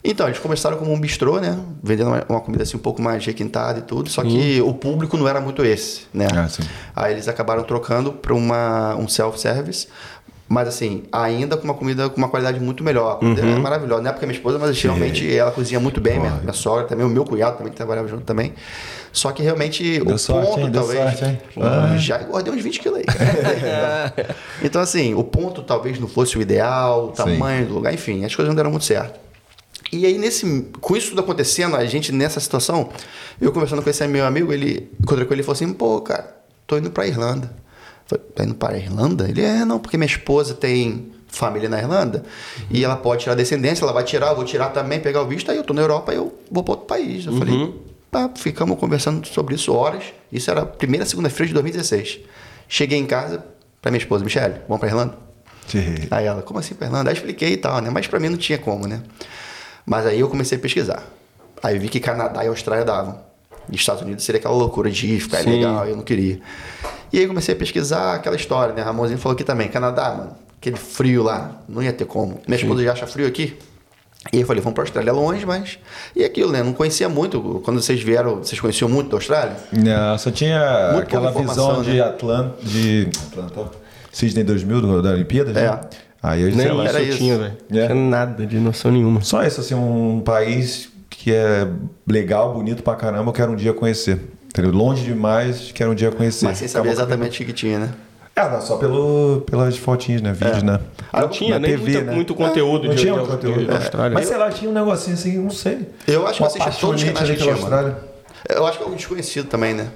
Então, 0.02 0.26
eles 0.26 0.38
começaram 0.38 0.78
como 0.78 0.92
um 0.92 1.00
bistrô, 1.00 1.38
né? 1.40 1.58
Vendendo 1.82 2.08
uma, 2.08 2.24
uma 2.28 2.40
comida 2.40 2.62
assim 2.62 2.76
um 2.76 2.80
pouco 2.80 3.02
mais 3.02 3.24
requintada 3.24 3.78
e 3.80 3.82
tudo. 3.82 4.08
Só 4.10 4.22
que 4.22 4.60
o 4.62 4.72
público 4.74 5.16
não 5.16 5.28
era 5.28 5.40
muito 5.42 5.62
esse, 5.64 6.02
né? 6.12 6.26
Ah, 6.34 6.48
sim. 6.48 6.62
Aí 6.96 7.12
eles 7.12 7.28
acabaram 7.28 7.62
trocando 7.64 8.12
para 8.12 8.34
uma 8.34 8.94
um 8.96 9.06
self-service. 9.08 9.88
Mas 10.46 10.68
assim, 10.68 11.04
ainda 11.10 11.56
com 11.56 11.64
uma 11.64 11.74
comida 11.74 12.08
com 12.10 12.18
uma 12.18 12.28
qualidade 12.28 12.60
muito 12.60 12.84
melhor. 12.84 13.12
A 13.12 13.16
comida 13.16 13.40
é 13.40 13.58
maravilhosa. 13.58 14.02
Não 14.02 14.10
é 14.10 14.12
porque 14.12 14.24
é 14.24 14.28
minha 14.28 14.36
esposa, 14.36 14.58
mas 14.58 14.80
realmente 14.80 15.34
ela 15.34 15.50
cozinha 15.50 15.80
muito 15.80 16.00
bem. 16.00 16.20
Minha, 16.20 16.32
minha 16.32 16.52
sogra 16.52 16.84
também, 16.84 17.04
o 17.04 17.08
meu 17.08 17.24
cunhado 17.24 17.56
também 17.56 17.72
que 17.72 17.76
trabalhava 17.76 18.06
junto 18.08 18.24
também. 18.24 18.52
Só 19.10 19.32
que 19.32 19.42
realmente 19.42 20.00
Deu 20.00 20.16
o 20.16 20.18
sorte, 20.18 20.48
ponto 20.48 20.60
hein? 20.60 20.72
Talvez. 20.72 21.00
sorte, 21.00 21.24
hein? 21.24 21.38
Ah. 21.60 21.96
Já 21.96 22.20
engordei 22.20 22.52
uns 22.52 22.62
20 22.62 22.80
quilos 22.80 22.98
aí. 22.98 23.04
então, 24.62 24.82
assim, 24.82 25.14
o 25.14 25.24
ponto 25.24 25.62
talvez 25.62 25.98
não 25.98 26.08
fosse 26.08 26.36
o 26.36 26.42
ideal, 26.42 27.06
o 27.06 27.08
tamanho 27.12 27.66
do 27.66 27.74
lugar, 27.74 27.94
enfim, 27.94 28.24
as 28.24 28.34
coisas 28.34 28.48
não 28.48 28.56
deram 28.56 28.70
muito 28.70 28.84
certo. 28.84 29.18
E 29.92 30.04
aí, 30.04 30.18
nesse, 30.18 30.66
com 30.80 30.96
isso 30.96 31.10
tudo 31.10 31.20
acontecendo, 31.20 31.76
a 31.76 31.84
gente 31.86 32.10
nessa 32.10 32.40
situação, 32.40 32.88
eu 33.40 33.52
conversando 33.52 33.82
com 33.82 33.88
esse 33.88 34.06
meu 34.08 34.26
amigo, 34.26 34.52
ele 34.52 34.90
encontrei 35.00 35.24
com 35.26 35.32
ele 35.32 35.42
e 35.42 35.44
falou 35.44 35.54
assim: 35.54 35.72
pô, 35.72 36.00
cara, 36.00 36.36
tô 36.66 36.76
indo 36.76 36.90
pra 36.90 37.06
Irlanda. 37.06 37.63
Falei, 38.06 38.24
tá 38.34 38.44
indo 38.44 38.54
para 38.54 38.74
a 38.74 38.78
Irlanda? 38.78 39.28
Ele 39.28 39.42
é, 39.42 39.64
não, 39.64 39.78
porque 39.78 39.96
minha 39.96 40.06
esposa 40.06 40.54
tem 40.54 41.12
família 41.28 41.68
na 41.68 41.78
Irlanda 41.78 42.22
e 42.70 42.84
ela 42.84 42.96
pode 42.96 43.22
tirar 43.22 43.34
descendência, 43.34 43.84
ela 43.84 43.92
vai 43.92 44.04
tirar, 44.04 44.28
eu 44.28 44.36
vou 44.36 44.44
tirar 44.44 44.68
também, 44.68 45.00
pegar 45.00 45.22
o 45.22 45.26
visto, 45.26 45.50
aí 45.50 45.56
eu 45.56 45.64
tô 45.64 45.74
na 45.74 45.82
Europa 45.82 46.12
e 46.12 46.16
eu 46.16 46.32
vou 46.50 46.62
para 46.62 46.72
outro 46.72 46.86
país. 46.86 47.26
Eu 47.26 47.36
falei, 47.36 47.74
tá, 48.10 48.30
ficamos 48.36 48.78
conversando 48.78 49.26
sobre 49.26 49.54
isso 49.54 49.72
horas. 49.72 50.04
Isso 50.30 50.50
era 50.50 50.62
a 50.62 50.66
primeira 50.66 51.04
segunda-feira 51.04 51.48
de 51.48 51.54
2016. 51.54 52.20
Cheguei 52.68 52.98
em 52.98 53.06
casa 53.06 53.44
pra 53.82 53.90
minha 53.90 53.98
esposa, 53.98 54.24
Michelle, 54.24 54.56
vamos 54.68 54.80
pra 54.80 54.88
Irlanda? 54.88 55.18
Sim. 55.66 55.94
Aí 56.10 56.26
ela, 56.26 56.42
como 56.42 56.58
assim 56.58 56.74
pra 56.74 56.86
Irlanda? 56.86 57.10
Aí 57.10 57.16
eu 57.16 57.18
expliquei 57.18 57.54
e 57.54 57.56
tal, 57.56 57.80
né? 57.80 57.90
Mas 57.90 58.06
pra 58.06 58.20
mim 58.20 58.28
não 58.28 58.36
tinha 58.36 58.58
como, 58.58 58.86
né? 58.86 59.02
Mas 59.84 60.06
aí 60.06 60.20
eu 60.20 60.28
comecei 60.28 60.56
a 60.56 60.60
pesquisar. 60.60 61.02
Aí 61.62 61.78
vi 61.78 61.88
que 61.88 62.00
Canadá 62.00 62.44
e 62.44 62.48
Austrália 62.48 62.84
davam. 62.84 63.18
E 63.70 63.76
Estados 63.76 64.02
Unidos 64.02 64.24
seria 64.24 64.38
aquela 64.38 64.54
loucura 64.54 64.90
de 64.90 65.06
ir, 65.06 65.20
ficar 65.20 65.42
Sim. 65.42 65.50
legal, 65.50 65.86
eu 65.86 65.96
não 65.96 66.02
queria. 66.02 66.40
E 67.14 67.18
aí 67.20 67.28
comecei 67.28 67.54
a 67.54 67.56
pesquisar 67.56 68.14
aquela 68.14 68.34
história, 68.34 68.74
né? 68.74 68.82
Ramonzinho 68.82 69.20
falou 69.20 69.34
aqui 69.34 69.44
também, 69.44 69.68
Canadá, 69.68 70.12
mano, 70.16 70.32
aquele 70.58 70.74
frio 70.76 71.22
lá, 71.22 71.62
não 71.68 71.80
ia 71.80 71.92
ter 71.92 72.06
como. 72.06 72.40
Minha 72.44 72.58
esposa 72.60 72.82
já 72.82 72.90
acha 72.92 73.06
frio 73.06 73.24
aqui. 73.28 73.56
E 74.32 74.36
aí 74.38 74.42
eu 74.42 74.46
falei, 74.48 74.60
vamos 74.60 74.74
pra 74.74 74.82
Austrália, 74.82 75.10
é 75.10 75.12
longe, 75.12 75.46
mas... 75.46 75.78
E 76.16 76.24
aquilo, 76.24 76.50
né? 76.50 76.60
Não 76.60 76.72
conhecia 76.72 77.08
muito. 77.08 77.62
Quando 77.64 77.80
vocês 77.80 78.02
vieram, 78.02 78.38
vocês 78.38 78.60
conheciam 78.60 78.88
muito 78.88 79.10
da 79.10 79.16
Austrália? 79.18 79.54
Não, 79.70 80.18
só 80.18 80.30
tinha 80.32 80.90
Muito 80.94 81.04
aquela 81.04 81.30
visão 81.30 81.82
de 81.84 81.92
né? 81.92 82.00
Atlanta, 82.00 82.56
de 82.62 83.08
Atlanta, 83.30 83.60
ó. 83.60 83.66
Sydney 84.10 84.42
2000 84.42 84.80
do- 84.80 85.00
da 85.02 85.10
Olimpíada, 85.10 85.50
É. 85.52 85.70
né? 85.70 85.80
Aí 86.20 86.42
eu 86.42 86.50
Nem 86.56 86.68
lá. 86.72 86.84
era 86.86 87.00
isso. 87.00 87.18
tinha, 87.18 87.38
velho. 87.38 87.52
Não 87.70 87.78
É. 87.80 87.86
tinha 87.86 87.94
nada 87.94 88.44
de 88.44 88.58
noção 88.58 88.90
nenhuma. 88.90 89.20
Só 89.20 89.44
isso, 89.44 89.60
assim, 89.60 89.74
um 89.76 90.20
país 90.20 90.88
que 91.10 91.32
é 91.32 91.68
legal, 92.08 92.54
bonito 92.54 92.82
pra 92.82 92.96
caramba, 92.96 93.28
eu 93.28 93.32
quero 93.32 93.52
um 93.52 93.56
dia 93.56 93.72
conhecer. 93.72 94.18
Entendeu? 94.56 94.70
Longe 94.72 95.02
demais, 95.02 95.72
quero 95.74 95.90
um 95.90 95.94
dia 95.96 96.12
conhecer. 96.12 96.44
Mas 96.44 96.58
sem 96.58 96.68
saber 96.68 96.90
exatamente 96.90 97.42
o 97.42 97.46
que 97.46 97.52
tinha, 97.52 97.76
né? 97.80 97.90
É, 98.36 98.48
não, 98.48 98.60
só 98.60 98.76
pelo, 98.76 99.42
pelas 99.50 99.76
fotinhas, 99.76 100.22
né? 100.22 100.32
Vídeos, 100.32 100.62
né? 100.62 100.78
Não 101.12 101.28
tinha 101.28 101.54
Na 101.54 101.58
nem 101.58 101.72
TV, 101.72 101.82
muita- 101.92 102.04
né? 102.04 102.12
muito 102.14 102.34
conteúdo 102.36 102.86
Não 102.88 102.94
de, 102.94 103.00
tinha 103.00 103.12
de- 103.12 103.18
muito 103.18 103.30
conteúdo. 103.32 103.58
de- 103.60 103.66
da 103.66 103.72
É. 103.74 103.76
Austrália. 103.78 104.14
Mas 104.14 104.28
sei 104.28 104.36
lá, 104.36 104.50
tinha 104.50 104.70
um 104.70 104.74
negocinho 104.74 105.14
assim, 105.14 105.38
não 105.38 105.50
sei. 105.50 105.88
Eu 106.06 106.24
acho 106.26 106.38
que 106.38 106.44
assisti 106.44 106.80
todos 106.80 107.02
os 107.02 107.08
canais 107.10 107.30
que 107.30 107.36
tinha, 107.36 107.46
mano. 107.52 107.62
Austrália. 107.62 107.96
Eu 108.48 108.66
acho 108.66 108.78
que 108.78 108.84
é 108.84 108.86
um 108.86 108.94
desconhecido 108.94 109.48
também, 109.48 109.74
né? 109.74 109.88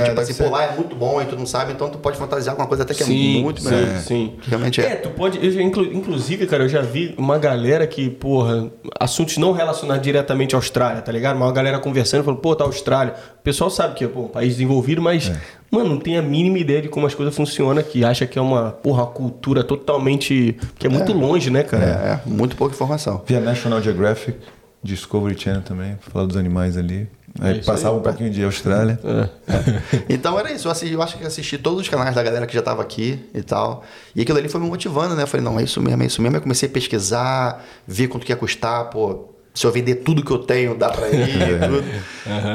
É, 0.00 0.04
tipo 0.04 0.20
assim, 0.20 0.32
ser. 0.32 0.44
pô, 0.44 0.50
lá 0.50 0.64
é 0.64 0.76
muito 0.76 0.94
bom 0.96 1.20
e 1.20 1.24
tu 1.26 1.36
não 1.36 1.44
sabe, 1.46 1.72
então 1.72 1.88
tu 1.90 1.98
pode 1.98 2.16
fantasiar 2.16 2.54
com 2.54 2.62
uma 2.62 2.68
coisa 2.68 2.82
até 2.82 2.94
que 2.94 3.04
sim, 3.04 3.38
é 3.38 3.42
muito 3.42 3.60
sim, 3.62 3.70
melhor. 3.70 3.98
sim. 4.00 4.32
Realmente 4.48 4.80
é. 4.80 4.84
É, 4.92 4.96
tu 4.96 5.10
pode. 5.10 5.44
Eu 5.44 5.50
já, 5.50 5.60
inclu- 5.62 5.92
inclusive, 5.92 6.46
cara, 6.46 6.64
eu 6.64 6.68
já 6.68 6.80
vi 6.82 7.14
uma 7.18 7.38
galera 7.38 7.86
que, 7.86 8.08
porra, 8.10 8.70
assuntos 9.00 9.36
não 9.38 9.52
relacionados 9.52 10.02
diretamente 10.02 10.54
à 10.54 10.58
Austrália, 10.58 11.02
tá 11.02 11.10
ligado? 11.12 11.36
Mas 11.38 11.46
uma 11.48 11.52
galera 11.54 11.78
conversando, 11.78 12.24
falando, 12.24 12.40
pô, 12.40 12.54
tá 12.54 12.64
Austrália. 12.64 13.14
O 13.38 13.42
pessoal 13.42 13.68
sabe 13.70 13.94
que 13.94 14.04
é, 14.04 14.08
pô, 14.08 14.20
um 14.22 14.28
país 14.28 14.52
desenvolvido, 14.52 15.02
mas, 15.02 15.28
É. 15.28 15.36
mano, 15.70 15.90
não 15.90 15.98
tem 15.98 16.16
a 16.16 16.22
mínima 16.22 16.58
ideia 16.58 16.80
de 16.82 16.88
como 16.88 17.06
as 17.06 17.14
coisas 17.14 17.34
funcionam 17.34 17.80
aqui. 17.80 18.04
Acha 18.04 18.26
que 18.26 18.38
é 18.38 18.42
uma, 18.42 18.70
porra, 18.70 19.02
uma 19.02 19.10
cultura 19.10 19.64
totalmente. 19.64 20.56
que 20.78 20.86
é 20.86 20.90
muito 20.90 21.12
longe, 21.12 21.50
né, 21.50 21.62
cara? 21.62 21.84
É, 21.84 22.28
é, 22.28 22.30
muito 22.30 22.56
pouca 22.56 22.74
informação. 22.74 23.22
Via 23.26 23.40
National 23.40 23.80
Geographic, 23.82 24.38
Discovery 24.82 25.38
Channel 25.38 25.62
também, 25.62 25.96
falar 26.00 26.26
dos 26.26 26.36
animais 26.36 26.76
ali. 26.76 27.08
É 27.40 27.48
Aí 27.48 27.58
isso 27.60 27.66
passava 27.66 27.94
aí. 27.94 28.00
um 28.00 28.02
pouquinho 28.02 28.30
de 28.30 28.44
Austrália. 28.44 28.98
Então 30.08 30.38
era 30.38 30.52
isso, 30.52 30.68
eu, 30.68 30.72
assisti- 30.72 30.92
eu 30.94 31.02
acho 31.02 31.16
que 31.16 31.24
assisti 31.24 31.56
todos 31.58 31.80
os 31.80 31.88
canais 31.88 32.14
da 32.14 32.22
galera 32.22 32.46
que 32.46 32.54
já 32.54 32.62
tava 32.62 32.82
aqui 32.82 33.18
e 33.34 33.42
tal. 33.42 33.84
E 34.14 34.20
aquilo 34.22 34.38
ali 34.38 34.48
foi 34.48 34.60
me 34.60 34.66
motivando, 34.68 35.14
né? 35.14 35.22
Eu 35.22 35.26
falei, 35.26 35.44
não, 35.44 35.58
é 35.58 35.62
isso 35.64 35.80
mesmo, 35.80 36.02
é 36.02 36.06
isso 36.06 36.20
mesmo. 36.20 36.36
Aí 36.36 36.42
comecei 36.42 36.68
a 36.68 36.72
pesquisar, 36.72 37.64
ver 37.86 38.08
quanto 38.08 38.26
que 38.26 38.32
ia 38.32 38.36
custar, 38.36 38.90
pô. 38.90 39.28
Se 39.54 39.66
eu 39.66 39.72
vender 39.72 39.96
tudo 39.96 40.24
que 40.24 40.30
eu 40.30 40.38
tenho, 40.38 40.74
dá 40.76 40.88
pra 40.90 41.08
ir 41.10 41.28
e 41.28 41.58
tudo. 41.68 41.84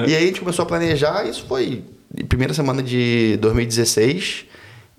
E 0.10 0.16
aí 0.16 0.24
a 0.24 0.28
gente 0.28 0.40
começou 0.40 0.64
a 0.64 0.66
planejar, 0.66 1.26
isso 1.28 1.46
foi 1.48 1.84
primeira 2.30 2.54
semana 2.54 2.82
de 2.84 3.38
2016. 3.42 4.46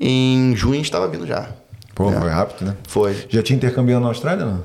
Em 0.00 0.54
junho 0.56 0.74
a 0.74 0.76
gente 0.78 0.90
tava 0.92 1.08
vindo 1.08 1.26
já. 1.26 1.50
Pô, 1.94 2.10
É. 2.12 2.20
foi 2.20 2.30
rápido, 2.30 2.66
né? 2.66 2.76
Foi. 2.86 3.16
Já 3.28 3.42
tinha 3.42 3.56
intercambiado 3.56 4.00
na 4.02 4.08
Austrália, 4.08 4.44
não? 4.44 4.64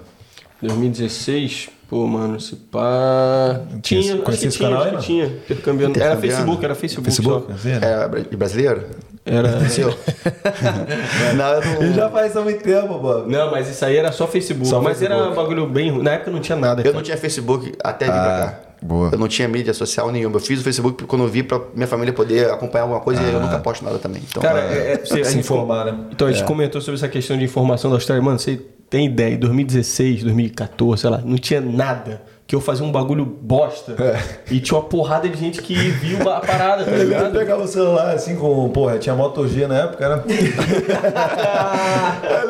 2016, 0.62 1.70
pô, 1.94 2.08
mano, 2.08 2.40
se 2.40 2.56
pá. 2.56 3.62
Tinha- 3.84 4.02
Tinha, 4.02 4.14
acho 4.16 4.24
conhecia 4.24 4.42
que 4.42 4.48
esse 4.48 4.58
tinha, 4.58 4.70
canal 4.70 4.84
acho 4.84 4.98
que 4.98 5.04
tinha. 5.04 5.26
Intercambiando. 5.26 6.02
Era. 6.02 6.18
Facebook, 6.18 6.66
era 6.66 6.74
Facebook. 6.76 7.06
Facebook? 7.12 7.54
só. 7.62 7.70
Era 7.70 8.08
brasileiro? 8.36 8.84
Era. 9.26 9.70
Seu? 9.70 9.90
não, 11.38 11.48
eu 11.54 11.62
não... 11.66 11.84
Ele 11.84 11.94
já 11.94 12.10
faz 12.10 12.36
há 12.36 12.42
muito 12.42 12.64
tempo, 12.64 13.00
pô. 13.00 13.20
Não, 13.20 13.52
mas 13.52 13.70
isso 13.70 13.86
aí 13.86 13.96
era 13.96 14.12
só 14.12 14.28
Facebook. 14.28 14.68
Só 14.68 14.82
mas 14.82 15.02
era 15.02 15.14
um 15.16 15.18
Facebook. 15.20 15.42
bagulho 15.48 15.68
bem 15.68 15.92
ruim. 15.92 16.02
Na 16.04 16.12
época 16.14 16.32
não 16.32 16.40
tinha 16.40 16.58
nada. 16.58 16.82
Eu 16.82 16.86
cara. 16.86 16.96
não 16.96 17.04
tinha 17.04 17.16
Facebook 17.18 17.74
até 17.84 18.06
vir 18.06 18.12
Ah, 18.12 18.24
pra 18.24 18.46
cá. 18.48 18.60
boa. 18.82 19.10
Eu 19.14 19.18
não 19.20 19.28
tinha 19.28 19.48
mídia 19.48 19.74
social 19.74 20.12
nenhuma. 20.12 20.36
Eu 20.36 20.40
fiz 20.42 20.60
o 20.60 20.64
Facebook 20.64 21.06
quando 21.06 21.24
eu 21.24 21.30
vi 21.30 21.44
pra 21.44 21.62
minha 21.74 21.88
família 21.88 22.12
poder 22.12 22.50
acompanhar 22.50 22.84
alguma 22.84 23.00
coisa 23.00 23.22
e 23.22 23.26
Ah. 23.26 23.30
eu 23.34 23.40
nunca 23.40 23.60
posto 23.60 23.86
nada 23.86 23.98
também. 24.00 24.22
Então, 24.30 24.42
Cara, 24.42 24.60
é, 24.60 24.94
é, 24.94 24.98
você- 24.98 25.24
Se 25.24 25.38
informar, 25.38 25.86
né? 25.86 25.96
Então 26.12 26.28
a 26.28 26.32
gente 26.32 26.44
comentou 26.44 26.82
sobre 26.82 26.98
essa 26.98 27.08
questão 27.08 27.38
de 27.38 27.46
informação 27.46 27.90
da 27.92 27.96
Austrália. 27.98 28.22
Mano, 28.24 28.38
você 28.40 28.60
tem 28.94 29.08
ideia? 29.08 29.34
Em 29.34 29.40
2016, 29.40 30.22
2014, 30.22 31.02
sei 31.02 31.10
lá, 31.10 31.18
não 31.18 31.36
tinha 31.36 31.60
nada. 31.60 32.22
Que 32.54 32.56
eu 32.56 32.62
fazia 32.62 32.86
um 32.86 32.92
bagulho 32.92 33.26
bosta. 33.26 33.96
É. 34.00 34.54
E 34.54 34.60
tinha 34.60 34.78
uma 34.78 34.86
porrada 34.88 35.28
de 35.28 35.36
gente 35.40 35.60
que 35.60 35.74
viu 35.74 36.20
a 36.30 36.40
parada, 36.40 36.84
tá 36.84 36.92
Ele 36.92 37.06
ligado? 37.06 37.32
pegava 37.32 37.64
o 37.64 37.68
celular 37.68 38.14
assim 38.14 38.36
com. 38.36 38.70
Porra, 38.70 39.00
tinha 39.00 39.16
Moto 39.16 39.48
G 39.48 39.66
na 39.66 39.76
época, 39.80 40.08
né? 40.18 40.22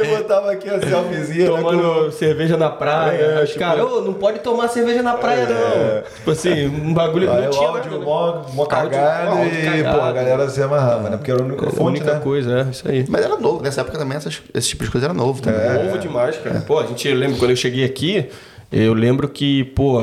Ele 0.02 0.18
botava 0.18 0.52
aqui 0.52 0.70
a 0.70 0.78
selfiezinha, 0.80 1.50
né? 1.50 1.56
Tomando 1.56 2.12
cerveja 2.12 2.58
na 2.58 2.70
praia. 2.70 3.16
É, 3.18 3.44
Os 3.44 3.50
tipo- 3.52 3.60
caras, 3.62 3.82
ô, 3.86 4.02
não 4.02 4.14
pode 4.14 4.40
tomar 4.40 4.68
cerveja 4.68 5.02
na 5.02 5.14
praia, 5.14 5.46
não. 5.48 6.02
Tipo 6.16 6.32
assim, 6.32 6.68
um 6.68 6.94
bagulho 6.94 7.32
Aí 7.32 7.44
não 7.46 7.50
tinha 7.52 7.68
áudio 7.70 7.86
nada, 7.92 8.00
né? 8.00 8.06
mó, 8.06 8.42
mó 8.54 8.66
cagado 8.66 9.32
áudio 9.38 9.54
e, 9.54 9.84
pô, 9.84 10.02
a 10.02 10.12
galera 10.12 10.50
se 10.50 10.62
amarrava, 10.62 11.10
né? 11.10 11.16
Porque 11.18 11.32
era 11.32 11.42
a 11.42 11.46
única 11.46 11.66
A 11.68 11.70
fonte, 11.72 11.82
única 12.00 12.14
né? 12.16 12.20
coisa, 12.20 12.60
é 12.60 12.72
isso 12.72 12.90
aí. 12.90 13.06
Mas 13.08 13.24
era 13.24 13.38
novo. 13.38 13.64
Nessa 13.64 13.80
época 13.80 13.98
também 13.98 14.18
essas, 14.18 14.42
esse 14.54 14.68
tipo 14.68 14.84
de 14.84 14.92
coisa 14.92 15.08
era 15.08 15.14
novo 15.14 15.42
também. 15.42 15.62
É. 15.62 15.84
Novo 15.84 15.98
demais, 15.98 16.38
cara. 16.38 16.62
Pô, 16.68 16.80
a 16.80 16.86
gente 16.88 17.10
lembra 17.14 17.38
quando 17.38 17.52
eu 17.52 17.56
cheguei 17.58 17.86
aqui, 17.86 18.30
eu 18.74 18.94
lembro 18.94 19.30
que, 19.30 19.64
pô, 19.64 20.02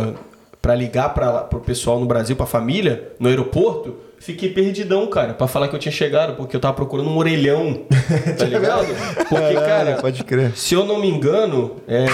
pra 0.62 0.74
ligar 0.74 1.12
lá- 1.16 1.42
pro 1.42 1.60
pessoal 1.60 1.98
no 2.00 2.06
Brasil, 2.06 2.36
pra 2.36 2.46
família, 2.46 3.12
no 3.18 3.28
aeroporto, 3.28 3.96
fiquei 4.18 4.50
perdidão, 4.50 5.06
cara, 5.06 5.32
pra 5.34 5.46
falar 5.48 5.68
que 5.68 5.74
eu 5.74 5.78
tinha 5.80 5.92
chegado, 5.92 6.36
porque 6.36 6.54
eu 6.54 6.60
tava 6.60 6.74
procurando 6.74 7.08
um 7.08 7.16
orelhão, 7.16 7.82
tá 8.38 8.44
ligado? 8.44 8.86
Porque, 9.28 9.54
cara, 9.54 9.96
pode 10.00 10.22
crer. 10.24 10.52
se 10.56 10.74
eu 10.74 10.84
não 10.84 11.00
me 11.00 11.08
engano, 11.08 11.76
é. 11.88 12.06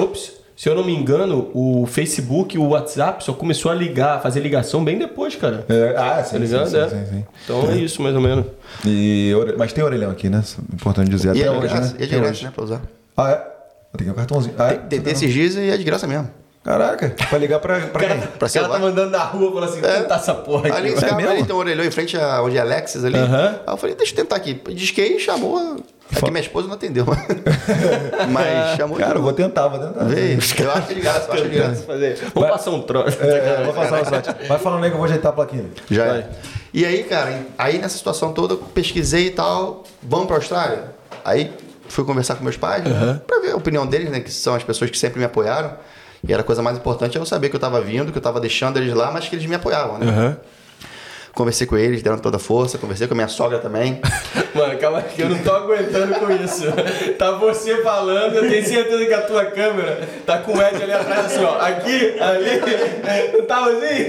Ops! 0.00 0.36
Se 0.58 0.68
eu 0.68 0.74
não 0.74 0.82
me 0.84 0.92
engano, 0.92 1.52
o 1.54 1.86
Facebook 1.86 2.56
e 2.56 2.58
o 2.58 2.70
WhatsApp 2.70 3.22
só 3.22 3.32
começou 3.32 3.70
a 3.70 3.74
ligar, 3.76 4.16
a 4.16 4.18
fazer 4.18 4.40
ligação 4.40 4.82
bem 4.84 4.98
depois, 4.98 5.36
cara. 5.36 5.64
É, 5.68 5.94
ah, 5.96 6.20
sim, 6.24 6.32
Tá 6.32 6.38
ligado? 6.38 6.68
sim, 6.68 6.76
É. 6.78 6.88
sim, 6.88 6.96
sim, 6.96 7.04
sim. 7.12 7.24
Então 7.44 7.70
é 7.70 7.76
isso, 7.76 8.02
mais 8.02 8.12
ou 8.16 8.20
menos. 8.20 8.44
E, 8.84 9.32
mas 9.56 9.72
tem 9.72 9.84
orelhão 9.84 10.10
aqui, 10.10 10.28
né? 10.28 10.42
Importante 10.74 11.10
dizer. 11.10 11.28
E 11.36 11.42
Até 11.42 11.48
é 11.48 11.52
de 11.52 11.58
hoje, 11.58 11.68
graça, 11.74 11.92
né? 11.92 11.96
e 12.00 12.02
é 12.02 12.06
de 12.06 12.16
graça, 12.16 12.30
hoje. 12.32 12.44
né, 12.46 12.52
pra 12.52 12.64
usar. 12.64 12.82
Ah, 13.16 13.30
é? 13.30 13.57
Tem 13.96 14.06
que 14.06 14.10
um 14.12 14.14
cartãozinho. 14.14 14.54
Ah, 14.58 14.74
Tem, 14.74 15.00
tem, 15.00 15.12
esses 15.12 15.32
dias 15.32 15.54
e 15.56 15.70
é 15.70 15.76
de 15.76 15.84
graça 15.84 16.06
mesmo. 16.06 16.30
Caraca, 16.64 17.14
pra 17.30 17.38
ligar 17.38 17.60
pra, 17.60 17.80
pra 17.80 18.00
quem? 18.06 18.08
Pra 18.08 18.16
O 18.16 18.20
cara 18.20 18.38
tá 18.38 18.48
celular. 18.48 18.78
mandando 18.78 19.10
na 19.10 19.24
rua 19.24 19.50
falando 19.52 19.70
assim, 19.70 19.80
tentar 19.80 20.16
essa 20.16 20.34
porra 20.34 20.68
aqui. 20.68 20.76
Ali, 20.76 20.88
É 20.92 21.14
mesmo? 21.14 21.30
ali 21.30 21.44
tem 21.44 21.54
um 21.54 21.58
orelhão 21.58 21.84
em 21.84 21.90
frente 21.90 22.16
a 22.16 22.42
onde 22.42 22.58
é 22.58 22.60
Alexis 22.60 23.04
ali. 23.04 23.16
Aham. 23.16 23.60
Aí 23.66 23.72
eu 23.72 23.76
falei, 23.78 23.94
deixa 23.96 24.12
eu 24.12 24.16
tentar 24.16 24.36
aqui. 24.36 24.60
Disquei, 24.74 25.18
chamou. 25.18 25.76
É 26.14 26.20
que 26.20 26.30
minha 26.30 26.42
esposa 26.42 26.66
não 26.66 26.74
atendeu. 26.74 27.06
Mas 28.30 28.76
chamou. 28.76 28.98
de 28.98 29.04
Cara, 29.04 29.18
eu 29.18 29.22
vou 29.22 29.32
tentar, 29.32 29.68
vou 29.68 29.78
tentar. 29.78 30.04
Veio. 30.04 30.32
Eu 30.34 30.38
acho 30.38 30.54
que 30.54 30.62
é 30.92 30.94
de 30.94 31.00
graça, 31.00 31.26
eu 31.28 31.32
acho 31.34 31.42
que 31.42 31.48
é 31.48 31.50
de 31.50 31.56
graça. 31.56 31.84
Vou 32.34 32.42
Vai- 32.42 32.52
passar 32.52 32.70
um 32.70 32.82
troço. 32.82 33.16
É, 33.22 33.64
vou 33.64 33.74
passar 33.74 34.02
o 34.02 34.04
site. 34.04 34.48
Vai 34.48 34.58
falando 34.58 34.84
aí 34.84 34.90
que 34.90 34.94
eu 34.94 34.98
vou 34.98 35.06
ajeitar 35.06 35.30
a 35.30 35.34
plaquinha. 35.34 35.66
Já 35.90 36.06
Vai. 36.06 36.18
é. 36.18 36.28
E 36.74 36.84
aí, 36.84 37.04
cara, 37.04 37.40
aí 37.56 37.78
nessa 37.78 37.96
situação 37.96 38.32
toda, 38.32 38.54
eu 38.54 38.58
pesquisei 38.58 39.28
e 39.28 39.30
tal, 39.30 39.84
vamos 40.02 40.26
pra 40.26 40.36
Austrália? 40.36 40.84
Aí 41.24 41.50
fui 41.88 42.04
conversar 42.04 42.36
com 42.36 42.44
meus 42.44 42.56
pais, 42.56 42.84
né, 42.84 43.20
pra 43.26 43.40
ver 43.40 43.52
a 43.52 43.56
opinião 43.56 43.86
deles, 43.86 44.10
né? 44.10 44.20
Que 44.20 44.30
são 44.30 44.54
as 44.54 44.62
pessoas 44.62 44.90
que 44.90 44.98
sempre 44.98 45.18
me 45.18 45.24
apoiaram. 45.24 45.72
E 46.26 46.32
era 46.32 46.42
a 46.42 46.44
coisa 46.44 46.62
mais 46.62 46.76
importante 46.76 47.16
eu 47.16 47.24
saber 47.24 47.48
que 47.48 47.56
eu 47.56 47.60
tava 47.60 47.80
vindo, 47.80 48.10
que 48.10 48.18
eu 48.18 48.22
tava 48.22 48.40
deixando 48.40 48.76
eles 48.76 48.92
lá, 48.92 49.10
mas 49.10 49.28
que 49.28 49.36
eles 49.36 49.46
me 49.46 49.54
apoiavam, 49.54 49.98
né? 49.98 50.36
Conversei 51.32 51.68
com 51.68 51.76
eles, 51.76 52.02
deram 52.02 52.18
toda 52.18 52.36
a 52.36 52.40
força, 52.40 52.78
conversei 52.78 53.06
com 53.06 53.14
a 53.14 53.16
minha 53.16 53.28
sogra 53.28 53.60
também. 53.60 54.00
Mano, 54.56 54.76
calma 54.78 55.00
que 55.02 55.22
eu 55.22 55.28
não 55.28 55.38
tô 55.38 55.52
aguentando 55.52 56.12
com 56.16 56.32
isso. 56.32 56.64
Tá 57.16 57.30
você 57.32 57.80
falando, 57.80 58.34
eu 58.34 58.50
tenho 58.50 58.66
certeza 58.66 59.06
que 59.06 59.14
a 59.14 59.22
tua 59.22 59.44
câmera 59.44 60.00
tá 60.26 60.38
com 60.38 60.52
o 60.56 60.60
Ed 60.60 60.82
ali 60.82 60.92
atrás, 60.92 61.26
assim, 61.26 61.44
ó. 61.44 61.60
Aqui, 61.60 62.18
ali. 62.18 63.38
Não 63.38 63.46
tava 63.46 63.70
assim? 63.70 64.06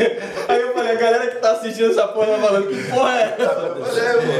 Aí 0.47 0.59
eu 0.59 0.73
falei, 0.73 0.78
a 0.91 0.95
galera 0.95 1.27
que 1.27 1.37
tá 1.37 1.51
assistindo 1.51 1.91
essa 1.91 2.07
porra 2.07 2.27
tá 2.27 2.37
falando, 2.39 2.67
que 2.67 2.83
porra 2.91 3.11
é 3.19 3.35
essa? 3.39 3.55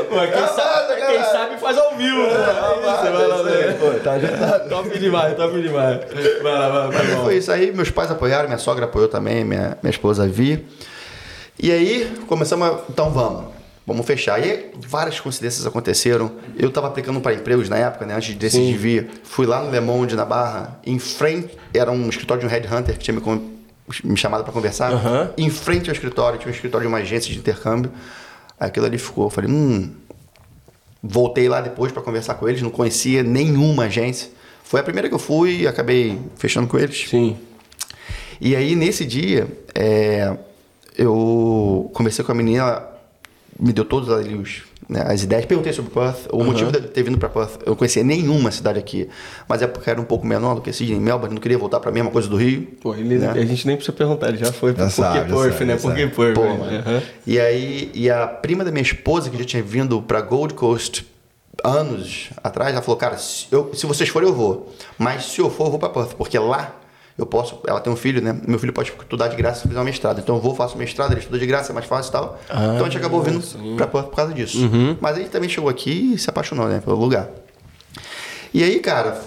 Mano, 0.09 0.31
quem, 0.31 0.47
sabe, 0.47 0.95
quem 1.05 1.23
sabe 1.23 1.57
faz 1.59 1.77
ao 1.77 1.95
vivo. 1.95 2.17
né? 2.23 2.29
É 2.29 2.79
isso, 2.79 3.13
vai 3.13 3.27
lá, 3.27 3.43
né? 3.43 3.77
Pô, 3.79 3.99
tá 4.03 4.12
ajeitado. 4.13 4.69
Top 4.69 4.99
demais, 4.99 5.35
top 5.35 5.62
demais. 5.62 5.99
Vai 6.41 6.53
lá, 6.53 6.69
vai 6.69 6.79
lá, 6.79 6.88
vai. 6.88 7.23
Foi 7.23 7.38
isso 7.38 7.51
aí, 7.51 7.71
meus 7.71 7.91
pais 7.91 8.12
apoiaram, 8.12 8.47
minha 8.47 8.57
sogra 8.57 8.85
apoiou 8.85 9.07
também, 9.07 9.43
minha, 9.43 9.77
minha 9.81 9.91
esposa 9.91 10.27
Vi. 10.27 10.65
E 11.62 11.71
aí 11.71 12.12
começamos 12.27 12.67
a. 12.67 12.79
Então 12.89 13.09
vamos, 13.12 13.45
vamos 13.85 14.05
fechar. 14.05 14.39
E 14.39 14.43
aí, 14.43 14.71
várias 14.88 15.19
coincidências 15.19 15.65
aconteceram. 15.67 16.31
Eu 16.57 16.69
estava 16.69 16.88
aplicando 16.88 17.19
para 17.19 17.33
empregos 17.33 17.67
na 17.67 17.77
época, 17.77 18.05
né? 18.05 18.15
Antes 18.15 18.29
de 18.29 18.35
decidir 18.35 18.77
vir. 18.77 19.09
Fui 19.23 19.45
lá 19.45 19.62
no 19.62 19.69
Le 19.69 19.79
Monde, 19.81 20.15
na 20.15 20.23
Barra, 20.25 20.79
em 20.85 20.97
frente. 20.99 21.57
Era 21.73 21.91
um 21.91 22.07
escritório 22.07 22.39
de 22.41 22.47
um 22.47 22.49
headhunter 22.49 22.93
que 22.97 22.99
tinha 22.99 23.13
me, 23.13 23.21
me 24.04 24.17
chamado 24.17 24.43
para 24.43 24.54
conversar. 24.54 24.91
Aham. 24.91 25.34
Em 25.38 25.49
frente 25.49 25.89
ao 25.89 25.93
escritório, 25.93 26.39
tinha 26.39 26.49
um 26.49 26.54
escritório 26.54 26.88
de 26.88 26.88
uma 26.88 26.99
agência 26.99 27.32
de 27.32 27.38
intercâmbio. 27.38 27.91
Aquilo 28.60 28.86
ali 28.86 28.97
ficou. 28.97 29.25
Eu 29.25 29.30
falei, 29.30 29.49
hum. 29.49 29.93
Voltei 31.02 31.47
lá 31.47 31.62
depois 31.62 31.93
para 31.93 32.02
conversar 32.02 32.34
com 32.36 32.49
eles, 32.49 32.62
não 32.62 32.69
conhecia 32.69 33.23
nenhuma 33.23 33.86
agência. 33.86 34.30
Foi 34.63 34.82
a 34.82 34.84
primeira 34.84 35.08
que 35.08 35.15
eu 35.15 35.19
fui 35.19 35.62
e 35.62 35.67
acabei 35.67 36.19
fechando 36.36 36.67
com 36.67 36.78
eles. 36.78 37.08
Sim. 37.10 37.38
E 38.41 38.56
aí, 38.56 38.75
nesse 38.75 39.06
dia, 39.06 39.47
é, 39.73 40.38
eu 40.97 41.89
conversei 41.93 42.23
com 42.23 42.32
a 42.32 42.36
menina, 42.36 42.60
ela 42.60 43.02
me 43.58 43.71
deu 43.71 43.86
todos 43.86 44.10
ali 44.10 44.36
os, 44.36 44.63
né, 44.89 45.04
as 45.06 45.21
ideias, 45.23 45.45
perguntei 45.45 45.71
sobre 45.71 45.91
Perth, 45.91 46.28
o 46.32 46.43
motivo 46.43 46.71
de 46.71 46.80
eu 46.80 46.84
ter 46.88 47.04
vindo 47.04 47.17
para 47.19 47.30
Perth. 47.30 47.60
Eu 47.63 47.69
não 47.69 47.75
conhecia 47.75 48.04
nenhuma 48.04 48.49
cidade 48.49 48.80
aqui, 48.80 49.08
mas 49.47 49.62
é 49.62 49.67
porque 49.67 49.88
era 49.89 50.02
um 50.02 50.04
pouco 50.04 50.25
menor 50.25 50.56
do 50.56 50.62
que 50.62 50.73
Sydney, 50.73 50.99
Melbourne, 50.99 51.36
não 51.36 51.41
queria 51.41 51.58
voltar 51.60 51.80
para 51.80 51.91
a 51.91 51.93
mesma 51.93 52.10
coisa 52.10 52.28
do 52.28 52.36
Rio. 52.36 52.67
Pô, 52.82 52.95
ele, 52.95 53.19
né? 53.19 53.30
a 53.30 53.45
gente 53.45 53.67
nem 53.67 53.75
precisa 53.75 53.95
perguntar, 53.95 54.30
ele 54.30 54.38
já 54.38 54.52
foi. 54.52 54.75
Já 54.75 54.86
Por 54.86 54.89
sabe, 54.91 55.28
que 55.30 55.34
Perth, 55.36 55.62
né? 55.62 55.75
Por 55.78 55.93
que. 55.93 56.08
Perth? 56.08 56.38
Aham. 56.39 57.02
E 57.28 57.39
aí, 57.39 57.91
e 57.93 58.10
a 58.10 58.25
prima 58.28 58.63
da 58.65 58.71
minha 58.71 58.82
esposa, 58.82 59.30
que 59.30 59.38
já 59.38 59.45
tinha 59.45 59.62
vindo 59.62 60.02
para 60.02 60.21
Gold 60.21 60.56
Coast 60.56 61.06
anos 61.63 62.30
atrás, 62.43 62.73
ela 62.73 62.82
falou: 62.82 62.97
Cara, 62.97 63.17
se, 63.17 63.47
eu- 63.52 63.71
se 63.73 63.86
vocês 63.86 64.10
forem, 64.10 64.28
eu 64.30 64.36
vou. 64.36 64.73
Mas 64.97 65.25
se 65.25 65.39
eu 65.39 65.49
for, 65.49 65.65
eu 65.65 65.71
vou 65.71 65.80
para 65.80 65.89
Perth, 65.89 66.13
porque 66.15 66.38
lá 66.39 66.75
eu 67.19 67.25
posso. 67.25 67.60
Ela 67.67 67.79
tem 67.79 67.91
um 67.91 67.95
filho, 67.95 68.21
né? 68.21 68.39
Meu 68.47 68.58
filho 68.58 68.71
pode 68.73 68.89
estudar 68.91 69.27
de 69.27 69.36
graça 69.36 69.62
se 69.62 69.67
fizer 69.67 69.77
uma 69.79 69.86
mestrado. 69.86 70.19
Então 70.19 70.36
eu 70.36 70.41
vou, 70.41 70.55
faço 70.55 70.77
mestrado, 70.77 71.12
ele 71.12 71.19
estuda 71.19 71.38
de 71.38 71.45
graça, 71.45 71.71
é 71.71 71.73
mais 71.73 71.86
fácil 71.86 72.10
e 72.10 72.12
tal. 72.13 72.39
então 72.75 72.86
a 72.86 72.89
gente 72.89 72.97
acabou 72.97 73.21
vindo 73.21 73.75
para 73.75 73.88
Perth 73.88 74.05
por 74.08 74.15
causa 74.15 74.34
disso. 74.34 74.58
Mas 75.01 75.17
a 75.17 75.19
gente 75.19 75.29
também 75.29 75.49
chegou 75.49 75.69
aqui 75.69 76.13
e 76.13 76.17
se 76.17 76.29
apaixonou, 76.29 76.67
né? 76.67 76.82
Pelo 76.84 76.95
lugar. 76.97 77.29
E 78.53 78.63
aí, 78.63 78.79
cara, 78.79 79.21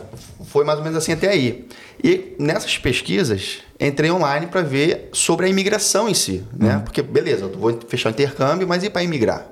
foi 0.47 0.65
mais 0.65 0.79
ou 0.79 0.85
menos 0.85 0.99
assim 0.99 1.13
até 1.13 1.29
aí. 1.29 1.67
E 2.03 2.35
nessas 2.39 2.77
pesquisas, 2.79 3.59
entrei 3.79 4.11
online 4.11 4.47
para 4.49 4.63
ver 4.63 5.09
sobre 5.13 5.47
a 5.47 5.49
imigração 5.49 6.09
em 6.09 6.15
si, 6.15 6.43
né? 6.57 6.81
Porque, 6.85 7.01
beleza, 7.03 7.45
eu 7.45 7.51
vou 7.59 7.79
fechar 7.87 8.09
o 8.09 8.13
intercâmbio, 8.13 8.67
mas 8.67 8.83
e 8.83 8.91
para 8.91 9.03
imigrar? 9.03 9.47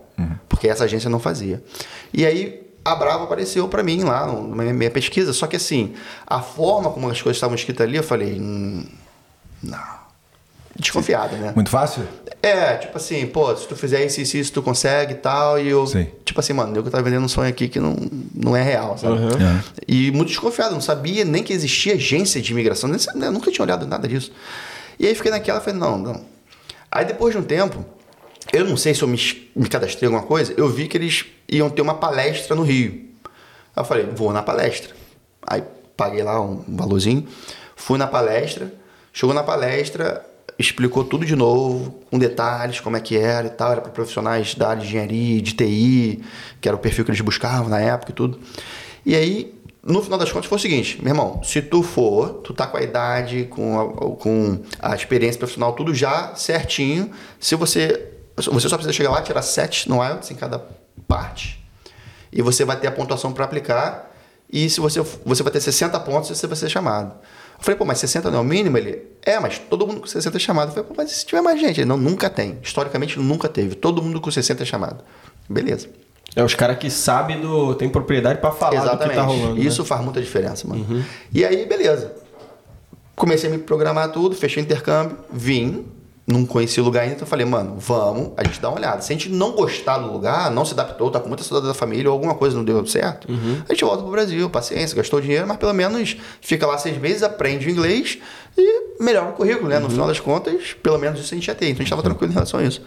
Porque 0.49 0.69
essa 0.69 0.85
agência 0.85 1.09
não 1.09 1.19
fazia. 1.21 1.63
E 2.13 2.27
aí, 2.27 2.61
a 2.91 2.97
Brava 2.97 3.25
apareceu 3.25 3.69
para 3.69 3.83
mim 3.83 4.03
lá, 4.03 4.27
na 4.27 4.73
minha, 4.73 4.91
pesquisa. 4.91 5.33
Só 5.33 5.47
que, 5.47 5.57
assim, 5.57 5.95
a 6.27 6.41
forma 6.41 6.91
como 6.91 7.09
as 7.09 7.21
coisas 7.21 7.37
estavam 7.37 7.55
escritas 7.55 7.87
ali, 7.87 7.97
eu 7.97 8.03
falei, 8.03 8.41
hum, 8.41 8.85
não. 9.63 10.01
Desconfiado, 10.77 11.37
né? 11.37 11.53
Muito 11.55 11.69
fácil? 11.69 12.05
É, 12.43 12.77
tipo 12.77 12.97
assim, 12.97 13.27
pô, 13.27 13.55
se 13.55 13.69
tu 13.69 13.77
fizer 13.77 14.05
isso, 14.05 14.21
isso, 14.21 14.37
isso, 14.37 14.53
tu 14.53 14.63
consegue 14.63 15.13
e 15.13 15.17
tal. 15.17 15.59
E 15.61 15.69
eu, 15.69 15.87
Sim. 15.87 16.07
tipo 16.25 16.41
assim, 16.41 16.53
mano, 16.53 16.75
eu 16.75 16.83
que 16.83 16.91
tava 16.91 17.03
vendendo 17.03 17.25
um 17.25 17.29
sonho 17.29 17.49
aqui 17.49 17.69
que 17.69 17.79
não, 17.79 17.97
não 18.35 18.57
é 18.57 18.63
real, 18.63 18.97
sabe? 18.97 19.15
Uhum. 19.15 19.61
E 19.87 20.11
muito 20.11 20.29
desconfiado, 20.29 20.73
não 20.73 20.81
sabia 20.81 21.25
nem 21.25 21.43
que 21.43 21.53
existia 21.53 21.95
agência 21.95 22.41
de 22.41 22.53
imigração, 22.53 22.89
nem, 22.89 22.99
eu 23.23 23.33
nunca 23.33 23.51
tinha 23.51 23.65
olhado 23.65 23.87
nada 23.87 24.09
disso. 24.09 24.33
E 24.99 25.07
aí 25.07 25.15
fiquei 25.15 25.31
naquela, 25.31 25.61
falei, 25.61 25.79
não, 25.79 25.99
não. 25.99 26.25
Aí 26.91 27.05
depois 27.05 27.35
de 27.35 27.39
um 27.39 27.43
tempo, 27.43 27.85
eu 28.53 28.65
não 28.65 28.77
sei 28.77 28.95
se 28.95 29.03
eu 29.03 29.09
me, 29.09 29.19
me 29.55 29.69
cadastrei 29.69 30.09
em 30.09 30.13
alguma 30.13 30.27
coisa, 30.27 30.55
eu 30.57 30.69
vi 30.69 30.89
que 30.89 30.97
eles 30.97 31.27
iam 31.51 31.69
ter 31.69 31.83
uma 31.83 31.95
palestra 31.95 32.55
no 32.55 32.63
Rio. 32.63 33.11
Eu 33.77 33.85
falei, 33.85 34.07
vou 34.07 34.33
na 34.33 34.43
palestra. 34.43 34.95
Aí 35.47 35.63
paguei 35.97 36.23
lá 36.23 36.41
um 36.41 36.65
valorzinho, 36.69 37.27
fui 37.77 37.99
na 37.99 38.07
palestra, 38.07 38.73
chegou 39.13 39.35
na 39.35 39.43
palestra, 39.43 40.25
explicou 40.59 41.05
tudo 41.05 41.27
de 41.27 41.35
novo, 41.35 42.01
com 42.11 42.19
detalhes, 42.19 42.81
como 42.81 42.97
é 42.97 43.01
que 43.01 43.17
era 43.17 43.47
e 43.47 43.51
tal, 43.51 43.73
era 43.73 43.81
para 43.81 43.91
profissionais 43.91 44.55
da 44.55 44.69
área 44.69 44.83
de 44.83 44.89
engenharia, 44.89 45.43
de 45.43 45.55
TI, 45.55 46.23
que 46.61 46.69
era 46.69 46.77
o 46.77 46.81
perfil 46.81 47.05
que 47.05 47.11
eles 47.11 47.21
buscavam 47.21 47.69
na 47.69 47.81
época 47.81 48.13
e 48.13 48.15
tudo. 48.15 48.39
E 49.05 49.17
aí, 49.17 49.55
no 49.83 50.03
final 50.03 50.19
das 50.19 50.31
contas, 50.31 50.49
foi 50.49 50.57
o 50.57 50.61
seguinte, 50.61 50.99
meu 51.03 51.13
irmão, 51.13 51.43
se 51.43 51.63
tu 51.63 51.83
for, 51.83 52.35
tu 52.45 52.53
tá 52.53 52.67
com 52.67 52.77
a 52.77 52.83
idade, 52.83 53.47
com 53.51 53.81
a, 53.81 54.17
com 54.17 54.63
a 54.79 54.95
experiência 54.95 55.39
profissional, 55.39 55.73
tudo 55.73 55.95
já 55.95 56.35
certinho, 56.35 57.11
se 57.39 57.55
você, 57.55 58.11
você 58.37 58.69
só 58.69 58.77
precisa 58.77 58.93
chegar 58.93 59.11
lá, 59.11 59.23
tirar 59.23 59.43
sete 59.43 59.89
no 59.89 60.05
IELTS 60.05 60.31
em 60.31 60.35
cada 60.35 60.59
parte, 61.03 61.65
e 62.33 62.43
você 62.43 62.65
vai 62.65 62.79
ter 62.79 62.87
a 62.87 62.93
pontuação 62.93 63.33
para 63.33 63.45
aplicar. 63.45 64.09
E 64.53 64.69
se 64.69 64.81
você, 64.81 65.01
você 65.25 65.45
vai 65.45 65.53
ter 65.53 65.61
60 65.61 65.99
pontos, 66.01 66.29
você 66.29 66.47
vai 66.47 66.57
ser 66.57 66.69
chamado. 66.69 67.15
Eu 67.57 67.65
falei, 67.65 67.79
pô, 67.79 67.85
mas 67.85 67.99
60 67.99 68.31
não 68.33 68.39
é 68.39 68.41
o 68.41 68.45
mínimo? 68.45 68.77
Ele, 68.79 69.01
é, 69.23 69.39
mas 69.39 69.59
todo 69.59 69.87
mundo 69.87 70.01
com 70.01 70.07
60 70.09 70.37
é 70.37 70.41
chamado. 70.41 70.69
Eu 70.71 70.73
falei, 70.73 70.89
pô, 70.89 70.95
mas 70.97 71.11
se 71.13 71.25
tiver 71.25 71.41
mais 71.41 71.61
gente? 71.61 71.81
Ele, 71.81 71.85
não, 71.89 71.97
nunca 71.97 72.29
tem. 72.29 72.59
Historicamente, 72.61 73.17
nunca 73.19 73.49
teve. 73.49 73.77
Todo 73.77 74.03
mundo 74.03 74.21
com 74.21 74.29
60 74.31 74.63
é 74.63 74.67
chamado. 74.67 75.05
Beleza. 75.49 75.89
É 76.35 76.43
os 76.43 76.55
caras 76.55 76.79
que 76.79 76.91
sabem 76.91 77.41
do. 77.41 77.75
tem 77.75 77.89
propriedade 77.89 78.41
pra 78.41 78.51
falar 78.51 78.95
do 78.97 78.99
que 79.09 79.15
tá 79.15 79.23
rolando. 79.23 79.55
né? 79.55 79.61
Isso 79.61 79.85
faz 79.85 80.01
muita 80.03 80.21
diferença, 80.21 80.67
mano. 80.67 81.05
E 81.33 81.45
aí, 81.45 81.67
beleza. 81.67 82.13
Comecei 83.15 83.51
a 83.51 83.53
me 83.53 83.59
programar 83.59 84.11
tudo, 84.11 84.35
fechei 84.35 84.63
o 84.63 84.65
intercâmbio, 84.65 85.19
vim, 85.31 85.87
não 86.27 86.47
conheci 86.47 86.81
o 86.81 86.85
lugar 86.85 87.03
ainda, 87.03 87.15
então 87.15 87.25
eu 87.27 87.29
falei, 87.31 87.45
mano, 87.45 87.75
vamos, 87.79 88.33
a 88.37 88.45
gente 88.45 88.61
dá 88.61 88.69
uma 88.69 88.79
olhada. 88.79 89.01
Se 89.03 89.13
a 89.13 89.17
gente 89.17 89.29
não 89.29 89.53
gostar 89.53 89.99
do 89.99 90.13
lugar, 90.13 90.51
não 90.51 90.65
se 90.65 90.73
adaptou, 90.75 91.11
tá 91.11 91.19
com 91.19 91.27
muita 91.29 91.43
saudade 91.43 91.67
da 91.67 91.75
família 91.75 92.09
ou 92.09 92.13
alguma 92.13 92.35
coisa 92.37 92.57
não 92.57 92.65
deu 92.65 92.87
certo, 92.87 93.27
a 93.69 93.73
gente 93.73 93.85
volta 93.85 94.03
pro 94.03 94.13
Brasil, 94.13 94.49
paciência, 94.49 94.97
gastou 94.97 95.21
dinheiro, 95.21 95.47
mas 95.49 95.57
pelo 95.57 95.73
menos 95.75 96.17
fica 96.41 96.67
lá 96.67 96.79
seis 96.79 96.97
meses, 96.99 97.23
aprende 97.25 97.67
o 97.67 97.71
inglês 97.71 98.19
e 98.57 99.03
melhora 99.03 99.31
o 99.31 99.33
currículo, 99.33 99.69
né? 99.69 99.79
No 99.81 99.91
final 99.91 100.07
das 100.07 100.21
contas, 100.21 100.73
pelo 100.83 100.99
menos 100.99 101.19
isso 101.21 101.35
a 101.35 101.37
gente 101.37 101.47
já 101.47 101.55
tem. 101.55 101.71
Então 101.71 101.81
a 101.81 101.83
gente 101.85 101.91
tava 101.91 102.03
tranquilo 102.03 102.31
em 102.31 102.35
relação 102.35 102.61
a 102.61 102.63
isso. 102.63 102.81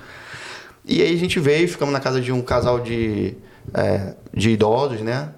E 0.85 1.01
aí 1.01 1.13
a 1.13 1.17
gente 1.17 1.39
veio, 1.39 1.67
ficamos 1.67 1.91
na 1.93 1.99
casa 1.99 2.21
de 2.21 2.31
um 2.31 2.41
casal 2.41 2.79
de, 2.79 3.35
é, 3.73 4.13
de 4.33 4.51
idosos, 4.51 5.01
né? 5.01 5.29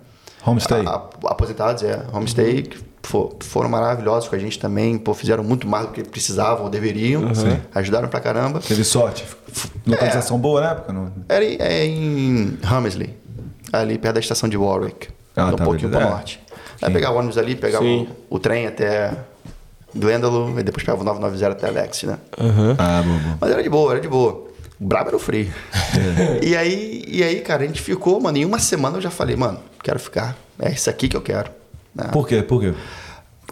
Homestay. 0.46 0.86
A- 0.86 0.90
a- 0.92 1.10
aposentados, 1.32 1.82
é, 1.84 2.06
homestay, 2.14 2.62
que 2.64 2.78
fo- 3.06 3.36
foram 3.42 3.70
maravilhosos 3.70 4.28
com 4.30 4.36
a 4.36 4.40
gente 4.40 4.58
também, 4.60 4.98
pô, 4.98 5.14
fizeram 5.14 5.44
muito 5.44 5.68
mais 5.68 5.88
do 5.88 5.92
que 5.94 6.04
precisavam 6.04 6.66
ou 6.66 6.70
deveriam, 6.70 7.34
Sim. 7.34 7.58
ajudaram 7.74 8.08
pra 8.08 8.20
caramba. 8.20 8.60
Teve 8.60 8.84
sorte. 8.84 9.26
Localização 9.86 10.38
boa 10.40 10.62
na 10.62 10.72
época? 10.72 10.94
Não? 10.94 11.12
Era 11.30 11.44
em, 11.46 11.58
é 11.60 11.86
em 11.86 12.58
Hammersley, 12.64 13.16
ali 13.72 13.98
perto 13.98 14.16
da 14.16 14.20
estação 14.20 14.50
de 14.50 14.58
Warwick, 14.58 15.10
Ah, 15.36 15.48
um 15.48 15.56
tá, 15.56 15.64
pouquinho 15.64 15.90
para 15.92 16.02
É. 16.06 16.10
norte. 16.10 16.40
Aí 16.82 16.92
pegava 16.92 17.16
o 17.16 17.20
ônibus 17.20 17.38
ali, 17.38 17.56
pegava 17.56 17.86
o, 17.86 18.08
o 18.30 18.38
trem 18.40 18.68
até 18.68 19.12
Glendalough, 19.96 20.60
e 20.60 20.64
depois 20.64 20.84
pegava 20.84 21.02
o 21.02 21.06
990 21.06 21.52
até 21.52 21.68
Alex, 21.68 22.04
né? 22.04 22.18
Ah, 22.78 23.02
boa, 23.02 23.18
boa. 23.18 23.38
Mas 23.40 23.52
era 23.52 23.64
de 23.64 23.70
boa, 23.70 23.92
era 23.94 24.02
de 24.02 24.08
boa. 24.10 24.46
O 24.80 24.86
brabo 24.86 25.08
era 25.08 25.16
o 25.16 25.20
frio. 25.20 25.54
É. 26.42 26.44
e, 26.46 26.56
aí, 26.58 27.04
e 27.08 27.24
aí, 27.24 27.40
cara, 27.40 27.64
a 27.64 27.68
gente 27.68 27.82
ficou, 27.82 28.20
mano, 28.20 28.38
em 28.38 28.44
uma 28.44 28.60
semana 28.60 28.98
eu 28.98 29.02
já 29.02 29.10
falei, 29.10 29.36
mano, 29.38 29.58
quero 29.82 29.98
ficar. 30.00 30.36
É 30.60 30.70
isso 30.72 30.90
aqui 30.90 31.08
que 31.08 31.16
eu 31.16 31.22
quero. 31.22 31.50
Né? 31.96 32.10
Por 32.12 32.28
quê? 32.28 32.44
Por 32.44 32.60
quê? 32.62 32.74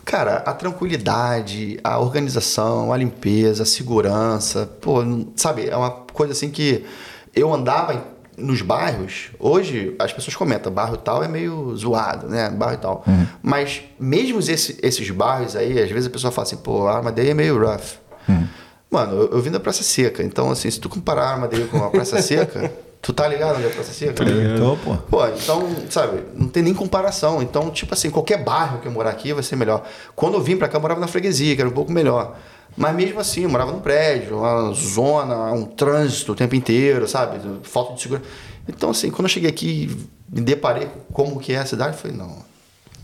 Cara, 0.06 0.38
a 0.46 0.54
tranquilidade, 0.54 1.80
a 1.84 1.98
organização, 2.00 2.92
a 2.92 2.98
limpeza, 2.98 3.64
a 3.64 3.66
segurança, 3.66 4.70
pô, 4.82 4.98
sabe, 5.36 5.70
é 5.70 5.78
uma 5.78 5.92
coisa 5.92 6.34
assim 6.34 6.50
que 6.50 6.86
eu 7.34 7.54
andava 7.54 8.06
nos 8.38 8.62
bairros, 8.62 9.30
hoje 9.40 9.96
as 10.00 10.12
pessoas 10.12 10.36
comentam, 10.36 10.72
bairro 10.72 10.98
tal 10.98 11.24
é 11.24 11.28
meio 11.28 11.74
zoado, 11.78 12.28
né? 12.28 12.50
Bairro 12.50 12.78
tal. 12.80 13.04
Uhum. 13.08 13.28
Mas 13.42 13.84
mesmo 14.00 14.40
esse- 14.40 14.78
esses 14.82 15.10
bairros 15.12 15.56
aí, 15.56 15.80
às 15.82 15.90
vezes 15.92 16.08
a 16.08 16.10
pessoa 16.10 16.32
fala 16.32 16.48
assim, 16.48 16.58
pô, 16.58 16.88
a 16.88 16.98
Armadilha 16.98 17.32
é 17.32 17.34
meio 17.34 17.58
rough. 17.60 17.94
Uhum. 18.28 18.48
Mano, 18.90 19.14
eu, 19.16 19.30
eu 19.34 19.42
vim 19.42 19.52
da 19.52 19.60
Praça 19.60 19.84
Seca, 19.84 20.22
então 20.24 20.50
assim, 20.52 20.70
se 20.70 20.80
tu 20.80 20.90
comparar 20.90 21.26
a 21.28 21.32
Armadilha 21.34 21.68
com 21.68 21.78
a 21.84 21.90
Praça 21.92 22.20
Seca, 22.24 22.72
tu 23.04 23.12
tá 23.12 23.28
ligado 23.28 23.58
onde 23.58 23.68
é 23.68 23.70
Praça 23.70 23.92
Seca? 23.92 24.24
Então, 24.24 24.78
pô. 24.78 24.96
Pô, 24.96 25.28
então, 25.28 25.70
sabe, 25.90 26.24
não 26.34 26.48
tem 26.48 26.64
nem 26.64 26.74
comparação. 26.74 27.42
Então, 27.42 27.70
tipo 27.70 27.94
assim, 27.94 28.10
qualquer 28.10 28.42
bairro 28.42 28.80
que 28.80 28.88
eu 28.88 28.92
morar 28.92 29.10
aqui 29.10 29.34
vai 29.34 29.44
ser 29.44 29.58
melhor. 29.58 29.84
Quando 30.16 30.36
eu 30.36 30.42
vim 30.42 30.56
pra 30.56 30.70
cá, 30.70 30.78
eu 30.78 30.82
morava 30.82 31.02
na 31.02 31.08
freguesia, 31.08 31.54
que 31.54 31.62
era 31.62 31.70
um 31.70 31.74
pouco 31.74 31.92
melhor. 31.92 32.38
Mas 32.78 32.96
mesmo 32.96 33.20
assim, 33.20 33.44
eu 33.44 33.50
morava 33.50 33.74
num 33.74 33.82
prédio, 33.82 34.38
uma 34.38 34.74
zona, 34.74 35.52
um 35.52 35.66
trânsito 35.66 36.32
o 36.32 36.36
tempo 36.36 36.56
inteiro, 36.56 37.06
sabe? 37.06 37.40
Falta 37.64 37.94
de 37.94 38.02
segurança. 38.02 38.26
Então, 38.68 38.90
assim, 38.90 39.12
quando 39.12 39.26
eu 39.26 39.30
cheguei 39.30 39.50
aqui, 39.50 40.08
me 40.30 40.40
deparei 40.40 40.86
com 40.88 41.14
como 41.14 41.40
que 41.42 41.52
é 41.52 41.58
a 41.58 41.66
cidade, 41.66 41.98
eu 41.98 42.00
falei, 42.00 42.16
não, 42.16 42.38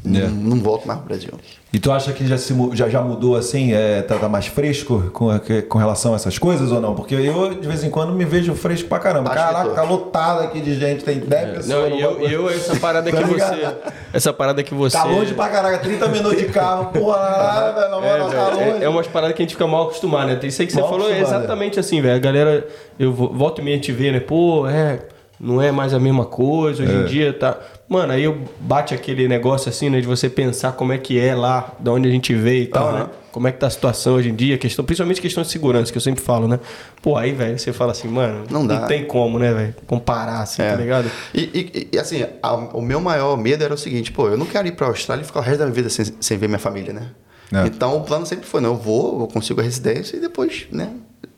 É. 0.06 0.08
não, 0.08 0.30
não 0.30 0.58
volto 0.58 0.88
mais 0.88 1.00
pro 1.00 1.10
Brasil. 1.10 1.32
E 1.74 1.78
tu 1.78 1.92
acha 1.92 2.12
que 2.14 2.26
já, 2.26 2.38
se, 2.38 2.56
já, 2.74 2.88
já 2.90 3.02
mudou 3.02 3.36
assim? 3.36 3.74
É, 3.74 4.02
tá, 4.02 4.18
tá 4.18 4.28
mais 4.30 4.48
fresco 4.48 5.12
com, 5.14 5.28
com 5.68 5.78
relação 5.78 6.14
a 6.14 6.16
essas 6.16 6.40
coisas 6.40 6.72
ou 6.72 6.80
não? 6.82 6.96
Porque 6.96 7.14
eu, 7.14 7.54
de 7.54 7.68
vez 7.68 7.84
em 7.84 7.90
quando, 7.92 8.12
me 8.14 8.26
vejo 8.26 8.56
fresco 8.56 8.88
pra 8.90 8.98
caramba. 8.98 9.30
Acho 9.30 9.44
Caraca, 9.44 9.70
tá 9.72 9.84
lotado 9.84 10.42
aqui 10.44 10.62
de 10.62 10.74
gente, 10.80 11.04
tem 11.04 11.20
10 11.20 11.58
pessoas. 11.58 11.90
Não, 11.90 11.96
e 11.98 12.02
eu, 12.02 12.20
eu, 12.22 12.50
essa 12.50 12.76
parada 12.78 13.12
Tá 13.12 13.18
que 13.22 13.24
você. 13.26 13.76
Essa 14.14 14.34
parada 14.34 14.64
que 14.64 14.74
você. 14.74 14.98
Tá 14.98 15.04
longe 15.04 15.34
pra 15.34 15.50
caraca, 15.50 15.78
30 15.80 16.08
minutos 16.08 16.40
de 16.40 16.46
carro, 16.46 16.86
porra, 16.92 17.74
velho, 17.76 17.90
na 17.92 17.98
É, 17.98 18.00
moral, 18.20 18.30
tá 18.32 18.50
velho, 18.56 18.72
longe. 18.72 18.82
é, 18.82 18.86
é 18.86 18.90
umas 18.90 19.08
paradas 19.08 19.36
que 19.36 19.42
a 19.42 19.46
gente 19.46 19.54
fica 19.54 19.68
mal 19.68 19.84
acostumado, 19.84 20.28
né? 20.28 20.40
Isso 20.42 20.62
aí 20.62 20.66
que 20.66 20.74
você 20.74 20.80
Mal 20.80 20.90
falou 20.90 21.08
é 21.10 21.18
acostumado, 21.18 21.40
exatamente 21.44 21.80
assim, 21.80 22.02
velho. 22.02 22.16
A 22.16 22.20
galera, 22.20 22.66
eu 22.98 23.14
vo- 23.14 23.32
volto 23.34 23.60
e 23.62 23.64
meia 23.64 23.78
te 23.80 23.92
ver, 23.92 24.12
né? 24.14 24.20
Pô, 24.20 24.66
é, 24.68 25.00
não 25.40 25.62
é 25.62 25.72
mais 25.72 25.94
a 25.94 26.00
mesma 26.00 26.26
coisa, 26.26 26.84
hoje 26.84 26.94
em 26.94 27.06
dia 27.06 27.32
tá. 27.34 27.58
Mano, 27.88 28.14
aí 28.14 28.24
eu 28.24 28.38
bate 28.60 28.94
aquele 28.94 29.28
negócio 29.28 29.70
assim, 29.70 29.90
né? 29.90 30.00
De 30.02 30.06
você 30.08 30.30
pensar 30.30 30.74
como 30.74 30.92
é 30.94 30.98
que 30.98 31.20
é 31.20 31.34
lá, 31.34 31.74
de 31.80 31.90
onde 31.90 32.08
a 32.08 32.12
gente 32.12 32.34
veio 32.36 32.64
e 32.64 32.68
tal, 32.68 32.90
Aham. 32.90 33.00
né? 33.00 33.10
Como 33.32 33.48
é 33.48 33.52
que 33.52 33.60
tá 33.60 33.68
a 33.68 33.70
situação 33.70 34.16
hoje 34.16 34.30
em 34.30 34.36
dia, 34.36 34.58
questão, 34.58 34.84
principalmente 34.84 35.22
questão 35.22 35.44
de 35.44 35.50
segurança, 35.50 35.92
que 35.92 35.98
eu 35.98 36.02
sempre 36.02 36.22
falo, 36.22 36.48
né? 36.48 36.60
Pô, 37.02 37.16
aí, 37.16 37.32
velho, 37.32 37.58
você 37.58 37.72
fala 37.72 37.92
assim, 37.92 38.08
mano, 38.08 38.44
Não 38.50 38.66
dá. 38.66 38.86
tem 38.88 39.06
como, 39.06 39.38
né, 39.40 39.54
velho? 39.54 39.76
Comparar, 39.88 40.42
assim, 40.42 40.62
É. 40.62 40.70
tá 40.72 40.76
ligado? 40.76 41.10
E, 41.34 41.42
e- 41.42 41.90
e, 41.94 42.00
assim, 42.00 42.26
a- 42.44 42.54
o 42.56 42.82
meu 42.82 43.00
maior 43.00 43.38
medo 43.38 43.64
era 43.64 43.74
o 43.74 43.78
seguinte, 43.78 44.12
pô, 44.12 44.28
eu 44.28 44.38
não 44.38 44.46
quero 44.48 44.68
ir 44.68 44.72
pra 44.74 44.88
Austrália 44.88 45.22
e 45.24 45.26
ficar 45.26 45.40
o 45.40 45.44
resto 45.44 45.60
da 45.60 45.66
minha 45.66 45.76
vida 45.76 45.90
sem, 45.90 46.06
sem 46.20 46.38
ver 46.38 46.48
minha 46.48 46.60
família, 46.60 46.92
né? 46.94 47.10
É. 47.54 47.66
Então 47.68 47.98
o 47.98 48.02
plano 48.02 48.26
sempre 48.26 48.46
foi, 48.46 48.62
não, 48.62 48.72
eu 48.72 48.76
vou, 48.78 49.22
eu 49.22 49.28
consigo 49.28 49.60
a 49.62 49.64
residência 49.64 50.18
e 50.18 50.20
depois, 50.20 50.68
né? 50.72 50.90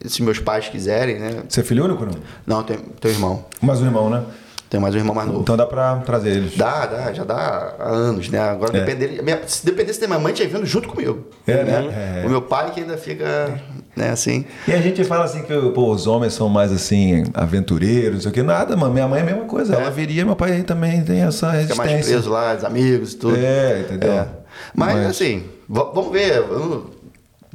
Se 0.06 0.22
meus 0.24 0.40
pais 0.40 0.68
quiserem, 0.68 1.20
né? 1.20 1.44
Você 1.48 1.62
é 1.62 1.64
filho 1.64 1.86
único, 1.86 2.06
não? 2.06 2.14
Não, 2.46 2.58
eu 2.58 2.64
tenho, 2.64 2.80
tenho 3.00 3.14
irmão. 3.14 3.46
Mais 3.62 3.82
um 3.82 3.86
irmão, 3.86 4.10
né? 4.10 4.24
Tenho 4.70 4.82
mais 4.82 4.96
um 4.96 5.00
irmão 5.00 5.14
mais 5.14 5.28
novo. 5.28 5.42
Então 5.42 5.58
dá 5.58 5.66
pra 5.66 5.98
trazer 5.98 6.30
eles. 6.30 6.56
Dá, 6.56 6.86
dá, 6.86 7.12
já 7.12 7.26
dá 7.26 7.76
há 7.78 7.90
anos, 7.90 8.30
né? 8.30 8.40
Agora 8.40 8.76
É. 8.76 8.80
depende 8.80 9.00
dele. 9.06 9.22
minha- 9.22 9.42
se 9.46 9.66
dependesse 9.66 10.00
da 10.00 10.08
minha 10.08 10.18
mãe, 10.20 10.32
tinha 10.34 10.48
vindo 10.48 10.66
junto 10.66 10.88
comigo. 10.88 11.28
É, 11.46 11.62
né? 11.64 12.22
É. 12.24 12.26
O 12.26 12.30
meu 12.30 12.42
pai 12.42 12.72
que 12.72 12.80
ainda 12.80 12.96
fica, 12.98 13.54
né, 13.98 14.12
assim. 14.12 14.46
E 14.66 14.72
a 14.72 14.78
gente 14.82 15.04
fala 15.04 15.26
assim 15.26 15.44
que 15.44 15.54
pô, 15.72 15.92
os 15.92 16.08
homens 16.08 16.34
são 16.34 16.48
mais 16.48 16.72
assim, 16.72 17.26
aventureiros, 17.34 18.14
não 18.14 18.22
sei 18.22 18.32
o 18.32 18.34
que. 18.34 18.42
Nada, 18.42 18.78
mano. 18.78 18.94
Minha 18.94 19.10
mãe 19.10 19.20
é 19.20 19.24
a 19.24 19.26
mesma 19.26 19.44
coisa. 19.44 19.76
Ela 19.76 19.92
viria, 19.92 20.24
meu 20.26 20.38
pai 20.38 20.64
também 20.64 21.04
tem 21.04 21.22
essa 21.22 21.52
Fica 21.52 21.76
mais 21.76 21.90
resistência. 21.92 22.14
preso 22.14 22.30
lá, 22.30 22.56
os 22.56 22.64
amigos 22.64 23.12
e 23.12 23.18
tudo. 23.18 23.36
É, 23.36 23.82
entendeu? 23.82 24.10
É. 24.14 24.28
Mas, 24.74 24.96
Mas- 24.96 25.06
assim, 25.08 25.44
vamos 25.68 26.12
ver. 26.14 26.48
Não- 26.48 27.01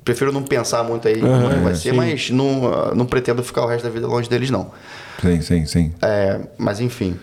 prefiro 0.06 0.30
não 0.30 0.44
pensar 0.44 0.84
muito 0.84 1.08
aí 1.08 1.20
como 1.20 1.50
é 1.50 1.54
que 1.54 1.60
vai 1.60 1.74
ser, 1.74 1.90
sim. 1.90 1.96
mas 1.96 2.30
não, 2.30 2.72
ah, 2.72 2.94
não 2.94 3.04
pretendo 3.04 3.42
ficar 3.42 3.62
o 3.62 3.66
resto 3.66 3.82
da 3.82 3.90
vida 3.90 4.06
longe 4.06 4.30
deles, 4.30 4.48
não. 4.50 4.70
Sim, 5.20 5.42
sim, 5.42 5.66
sim. 5.66 5.94
É, 6.00 6.40
mas 6.56 6.80
enfim. 6.80 7.16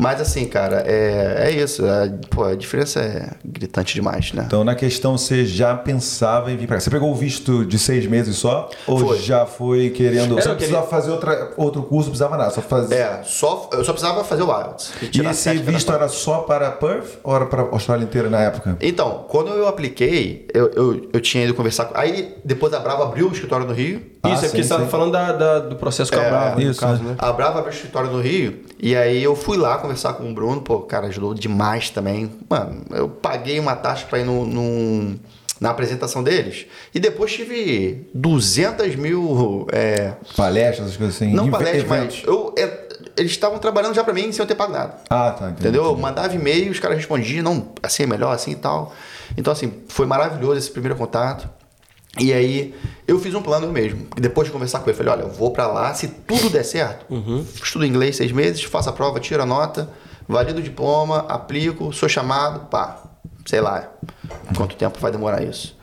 Mas 0.00 0.18
assim, 0.18 0.46
cara, 0.46 0.82
é, 0.86 1.48
é 1.48 1.50
isso. 1.50 1.84
A, 1.84 2.08
pô, 2.30 2.44
a 2.44 2.54
diferença 2.54 3.00
é 3.00 3.30
gritante 3.44 3.94
demais, 3.94 4.32
né? 4.32 4.44
Então, 4.46 4.64
na 4.64 4.74
questão, 4.74 5.18
você 5.18 5.44
já 5.44 5.76
pensava 5.76 6.50
em 6.50 6.56
vir 6.56 6.66
pra 6.66 6.76
cá. 6.76 6.80
Você 6.80 6.88
pegou 6.88 7.10
o 7.10 7.14
visto 7.14 7.66
de 7.66 7.78
seis 7.78 8.06
meses 8.06 8.36
só? 8.36 8.70
Ou 8.86 8.98
Foi. 8.98 9.18
já 9.18 9.44
foi 9.44 9.90
querendo. 9.90 10.32
Era 10.32 10.42
Você 10.42 10.48
não 10.48 10.56
precisava 10.56 10.86
fazer 10.86 11.10
outra, 11.10 11.52
outro 11.56 11.82
curso, 11.82 12.08
não 12.08 12.12
precisava 12.12 12.36
nada. 12.38 12.50
Só 12.50 12.62
fazer. 12.62 12.94
É, 12.94 13.20
só, 13.24 13.68
eu 13.74 13.84
só 13.84 13.92
precisava 13.92 14.24
fazer 14.24 14.42
o 14.42 14.46
IELTS. 14.46 14.92
E 15.12 15.20
esse 15.20 15.52
visto 15.58 15.92
era 15.92 16.08
só 16.08 16.38
para 16.38 16.70
Perth 16.70 17.18
ou 17.22 17.36
era 17.36 17.44
para 17.44 17.62
a 17.62 17.66
Austrália 17.66 18.04
inteira 18.04 18.30
na 18.30 18.40
época? 18.40 18.78
Então, 18.80 19.26
quando 19.28 19.50
eu 19.50 19.68
apliquei, 19.68 20.48
eu, 20.54 20.70
eu, 20.70 21.10
eu 21.12 21.20
tinha 21.20 21.44
ido 21.44 21.52
conversar 21.52 21.84
com. 21.84 21.98
Aí, 21.98 22.36
depois 22.42 22.72
a 22.72 22.78
Brava 22.78 23.04
abriu 23.04 23.28
o 23.28 23.32
escritório 23.32 23.66
no 23.66 23.74
Rio. 23.74 24.00
Ah, 24.22 24.30
Isso, 24.34 24.44
é 24.44 24.48
porque 24.48 24.62
sim, 24.62 24.68
você 24.68 24.74
tava 24.74 24.84
sim. 24.84 24.90
falando 24.90 25.12
da, 25.12 25.32
da- 25.32 25.58
do 25.60 25.76
processo 25.76 26.12
com 26.12 26.18
a 26.18 26.22
É, 26.22 26.28
Brava, 26.30 26.54
no 26.56 26.70
isso, 26.70 26.78
caso, 26.80 27.02
né? 27.02 27.10
né? 27.10 27.16
A 27.18 27.32
Brava 27.32 27.58
abriu 27.60 27.72
o 27.72 27.74
escritório 27.74 28.10
no 28.10 28.20
Rio. 28.20 28.64
E 28.78 28.94
aí 28.94 29.22
eu 29.22 29.34
fui 29.34 29.56
lá 29.56 29.78
conversar 29.78 30.12
com 30.14 30.30
o 30.30 30.34
Bruno. 30.34 30.60
Pô, 30.60 30.80
cara, 30.80 31.06
ajudou 31.06 31.32
demais 31.32 31.88
também. 31.88 32.30
Mano, 32.48 32.82
eu 32.90 33.08
paguei 33.08 33.58
uma 33.58 33.74
taxa 33.76 34.06
pra 34.06 34.18
ir 34.18 34.24
no, 34.24 34.44
num- 34.44 35.18
na 35.58 35.70
apresentação 35.70 36.22
deles. 36.22 36.66
E 36.94 37.00
depois 37.00 37.32
tive 37.32 38.06
200 38.14 38.94
mil. 38.96 39.66
é, 39.72 40.12
Palestras, 40.36 40.96
coisas 40.98 41.16
assim? 41.16 41.32
não 41.32 41.50
palestras, 41.50 41.84
mas 41.84 41.98
eventos. 42.00 42.22
eu, 42.26 42.54
é, 42.58 42.88
eles 43.16 43.30
estavam 43.32 43.58
trabalhando 43.58 43.94
já 43.94 44.04
pra 44.04 44.12
mim 44.12 44.30
sem 44.32 44.42
eu 44.42 44.46
ter 44.46 44.54
pago 44.54 44.72
nada. 44.72 44.96
Ah, 45.08 45.30
tá. 45.30 45.46
entendi, 45.46 45.60
Entendeu? 45.62 45.82
Eu 45.84 45.88
entendi. 45.90 46.02
mandava 46.02 46.34
e-mail, 46.34 46.70
os 46.70 46.78
caras 46.78 46.98
respondiam, 46.98 47.42
não, 47.42 47.68
assim 47.82 48.02
é 48.02 48.06
melhor, 48.06 48.34
assim 48.34 48.50
e 48.52 48.56
tal. 48.56 48.92
Então, 49.36 49.50
assim, 49.52 49.72
foi 49.88 50.04
maravilhoso 50.06 50.58
esse 50.58 50.70
primeiro 50.70 50.96
contato. 50.96 51.48
E 52.18 52.32
aí, 52.32 52.74
eu 53.06 53.18
fiz 53.20 53.34
um 53.34 53.42
plano 53.42 53.66
eu 53.66 53.72
mesmo. 53.72 54.06
Depois 54.16 54.46
de 54.48 54.52
conversar 54.52 54.80
com 54.80 54.90
ele, 54.90 54.96
falei, 54.96 55.12
olha, 55.12 55.22
eu 55.22 55.30
vou 55.30 55.52
pra 55.52 55.66
lá, 55.68 55.94
se 55.94 56.08
tudo 56.08 56.50
der 56.50 56.64
certo, 56.64 57.06
estudo 57.62 57.86
inglês 57.86 58.16
seis 58.16 58.32
meses, 58.32 58.62
faço 58.64 58.88
a 58.88 58.92
prova, 58.92 59.20
tiro 59.20 59.42
a 59.42 59.46
nota, 59.46 59.88
valido 60.28 60.58
o 60.58 60.62
diploma, 60.62 61.24
aplico, 61.28 61.92
sou 61.92 62.08
chamado, 62.08 62.66
pá, 62.68 63.02
sei 63.46 63.60
lá 63.60 63.90
quanto 64.56 64.76
tempo 64.76 64.98
vai 64.98 65.10
demorar 65.10 65.42
isso. 65.42 65.78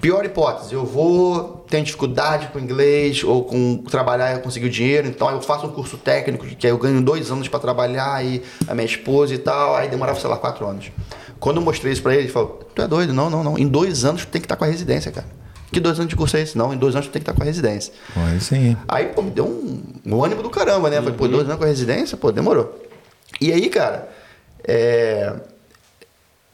Pior 0.00 0.24
hipótese, 0.24 0.74
eu 0.74 0.84
vou, 0.84 1.64
tenho 1.68 1.82
dificuldade 1.82 2.48
com 2.48 2.58
inglês 2.58 3.24
ou 3.24 3.44
com 3.44 3.78
trabalhar 3.78 4.36
e 4.36 4.40
conseguir 4.40 4.66
o 4.66 4.70
dinheiro, 4.70 5.08
então 5.08 5.30
eu 5.30 5.40
faço 5.40 5.66
um 5.66 5.72
curso 5.72 5.96
técnico 5.96 6.46
que 6.46 6.66
aí 6.66 6.72
eu 6.72 6.78
ganho 6.78 7.00
dois 7.00 7.30
anos 7.30 7.48
para 7.48 7.58
trabalhar 7.58 8.24
e 8.24 8.42
a 8.68 8.74
minha 8.74 8.84
esposa 8.84 9.34
e 9.34 9.38
tal, 9.38 9.74
aí 9.74 9.88
demorava, 9.88 10.20
sei 10.20 10.28
lá, 10.28 10.36
quatro 10.36 10.66
anos. 10.66 10.92
Quando 11.40 11.56
eu 11.56 11.62
mostrei 11.62 11.92
isso 11.92 12.02
para 12.02 12.12
ele, 12.12 12.24
ele 12.24 12.32
falou: 12.32 12.60
Tu 12.74 12.82
é 12.82 12.86
doido? 12.86 13.12
Não, 13.12 13.28
não, 13.28 13.42
não. 13.42 13.58
Em 13.58 13.66
dois 13.66 14.04
anos 14.04 14.24
tu 14.24 14.28
tem 14.28 14.40
que 14.40 14.46
estar 14.46 14.56
com 14.56 14.64
a 14.64 14.66
residência, 14.66 15.10
cara. 15.10 15.26
Que 15.72 15.80
dois 15.80 15.98
anos 15.98 16.08
de 16.08 16.16
curso 16.16 16.36
é 16.36 16.42
esse? 16.42 16.56
Não, 16.56 16.72
em 16.72 16.78
dois 16.78 16.94
anos 16.94 17.08
tu 17.08 17.12
tem 17.12 17.20
que 17.20 17.28
estar 17.28 17.36
com 17.36 17.42
a 17.42 17.46
residência. 17.46 17.92
Aí 18.14 18.40
sim. 18.40 18.76
Aí, 18.86 19.06
pô, 19.06 19.22
me 19.22 19.30
deu 19.30 19.46
um, 19.46 19.82
um 20.06 20.24
ânimo 20.24 20.42
do 20.42 20.50
caramba, 20.50 20.88
né? 20.88 20.96
Falei, 20.96 21.14
pô, 21.14 21.26
dois 21.26 21.44
anos 21.44 21.56
com 21.56 21.64
a 21.64 21.66
residência, 21.66 22.16
pô, 22.16 22.30
demorou. 22.30 22.82
E 23.40 23.52
aí, 23.52 23.68
cara, 23.68 24.08
é... 24.62 25.32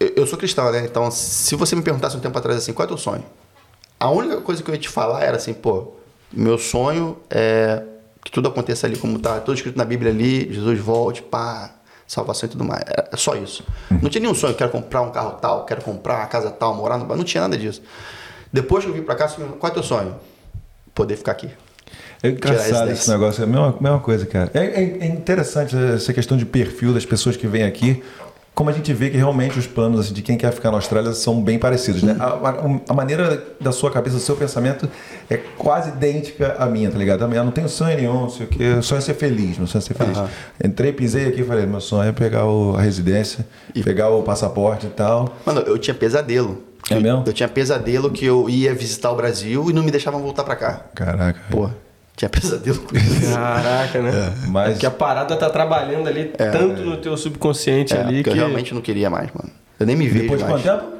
eu, 0.00 0.12
eu 0.16 0.26
sou 0.26 0.38
cristão, 0.38 0.72
né? 0.72 0.84
Então, 0.84 1.10
se 1.10 1.54
você 1.54 1.76
me 1.76 1.82
perguntasse 1.82 2.16
um 2.16 2.20
tempo 2.20 2.36
atrás 2.38 2.58
assim, 2.58 2.72
qual 2.72 2.84
é 2.84 2.86
o 2.86 2.88
teu 2.88 2.98
sonho? 2.98 3.24
A 4.00 4.10
única 4.10 4.40
coisa 4.40 4.62
que 4.62 4.70
eu 4.70 4.74
ia 4.74 4.80
te 4.80 4.88
falar 4.88 5.22
era 5.22 5.36
assim, 5.36 5.52
pô, 5.52 5.92
meu 6.32 6.58
sonho 6.58 7.18
é 7.30 7.82
que 8.24 8.30
tudo 8.30 8.48
aconteça 8.48 8.86
ali 8.86 8.96
como 8.96 9.18
tá, 9.18 9.40
tudo 9.40 9.54
escrito 9.54 9.76
na 9.76 9.84
Bíblia 9.84 10.10
ali, 10.10 10.52
Jesus 10.52 10.78
volte, 10.78 11.22
pá, 11.22 11.72
salvação 12.06 12.46
e 12.46 12.50
tudo 12.50 12.64
mais. 12.64 12.82
É 12.86 13.16
só 13.16 13.34
isso. 13.34 13.64
Não 13.90 14.08
tinha 14.08 14.22
nenhum 14.22 14.34
sonho, 14.34 14.54
quero 14.54 14.70
comprar 14.70 15.02
um 15.02 15.10
carro 15.10 15.32
tal, 15.32 15.64
quero 15.64 15.82
comprar 15.82 16.18
uma 16.18 16.26
casa 16.26 16.50
tal, 16.50 16.74
morar 16.74 16.98
no... 16.98 17.16
Não 17.16 17.24
tinha 17.24 17.42
nada 17.42 17.58
disso. 17.58 17.82
Depois 18.52 18.84
que 18.84 18.90
eu 18.90 18.94
vim 18.94 19.02
pra 19.02 19.14
cá, 19.14 19.28
qual 19.28 19.68
é 19.68 19.70
o 19.70 19.74
teu 19.74 19.82
sonho? 19.82 20.14
Poder 20.94 21.16
ficar 21.16 21.32
aqui. 21.32 21.48
É 22.22 22.28
engraçado 22.28 22.62
residência. 22.64 22.92
esse 22.92 23.10
negócio, 23.10 23.40
é 23.40 23.44
a 23.44 23.46
mesma, 23.46 23.76
mesma 23.80 24.00
coisa, 24.00 24.26
cara. 24.26 24.50
É, 24.54 24.60
é- 24.64 24.98
é 25.00 25.06
interessante 25.06 25.74
essa 25.76 26.12
questão 26.12 26.36
de 26.36 26.44
perfil 26.44 26.92
das 26.94 27.04
pessoas 27.04 27.36
que 27.36 27.46
vêm 27.46 27.64
aqui. 27.64 28.02
Como 28.54 28.68
a 28.68 28.72
gente 28.72 28.92
vê 28.92 29.08
que 29.08 29.16
realmente 29.16 29.58
os 29.58 29.66
planos 29.66 29.98
assim, 30.00 30.12
de 30.12 30.20
quem 30.20 30.36
quer 30.36 30.52
ficar 30.52 30.70
na 30.70 30.76
Austrália 30.76 31.12
são 31.14 31.42
bem 31.42 31.58
parecidos, 31.58 32.02
né? 32.02 32.16
A, 32.20 32.26
a- 32.26 32.80
a 32.90 32.92
maneira 32.94 33.42
da 33.58 33.72
sua 33.72 33.90
cabeça, 33.90 34.16
do 34.16 34.20
seu 34.22 34.36
pensamento 34.36 34.86
é 35.30 35.38
quase 35.38 35.88
idêntica 35.88 36.54
à 36.58 36.66
minha, 36.66 36.90
tá 36.90 36.98
ligado? 36.98 37.22
A 37.24 37.28
minha 37.28 37.42
não 37.42 37.50
tenho 37.50 37.68
sonho 37.68 37.96
nenhum, 37.96 38.28
sei 38.28 38.44
o 38.44 38.48
quê. 38.50 38.64
O 38.78 38.82
sonho 38.82 38.98
é 38.98 39.00
ser 39.00 39.14
feliz, 39.14 39.56
meu 39.56 39.66
sonho 39.66 39.80
é 39.82 39.86
ser 39.86 39.94
feliz. 39.94 40.18
Aham. 40.18 40.28
Entrei, 40.62 40.92
pisei 40.92 41.28
aqui 41.28 41.40
e 41.40 41.44
falei, 41.44 41.64
meu 41.64 41.80
sonho 41.80 42.10
é 42.10 42.12
pegar 42.12 42.44
o- 42.44 42.76
a 42.76 42.82
residência, 42.82 43.46
pegar 43.82 44.10
o 44.10 44.22
passaporte 44.22 44.86
e 44.86 44.90
tal. 44.90 45.34
Mano, 45.46 45.60
eu 45.62 45.78
tinha 45.78 45.94
pesadelo. 45.94 46.62
É 46.90 47.00
mesmo? 47.00 47.22
Eu 47.26 47.32
tinha 47.32 47.48
pesadelo 47.48 48.10
que 48.10 48.26
eu 48.26 48.50
ia 48.50 48.74
visitar 48.74 49.10
o 49.12 49.16
Brasil 49.16 49.70
e 49.70 49.72
não 49.72 49.82
me 49.82 49.90
deixavam 49.90 50.20
voltar 50.20 50.44
pra 50.44 50.56
cá. 50.56 50.84
Caraca. 50.94 51.40
Pô, 51.50 51.70
tinha 52.16 52.28
pesadelo 52.28 52.78
com 52.80 52.96
isso. 52.96 53.32
Caraca, 53.34 54.00
né? 54.02 54.34
mas- 54.48 54.68
É 54.68 54.72
porque 54.72 54.86
a 54.86 54.90
parada 54.90 55.34
tá 55.36 55.48
trabalhando 55.50 56.08
ali 56.08 56.26
tanto 56.36 56.82
no 56.82 56.96
teu 56.98 57.16
subconsciente 57.16 57.94
É, 57.94 58.00
ali 58.00 58.22
que. 58.22 58.30
eu 58.30 58.34
realmente 58.34 58.74
não 58.74 58.80
queria 58.82 59.08
mais, 59.10 59.30
mano. 59.34 59.50
Eu 59.80 59.86
nem 59.86 59.96
me 59.96 60.06
vejo 60.08 60.22
Depois 60.22 60.40
de 60.42 60.48
mais. 60.48 60.62
quanto 60.62 60.80
tempo? 60.80 60.92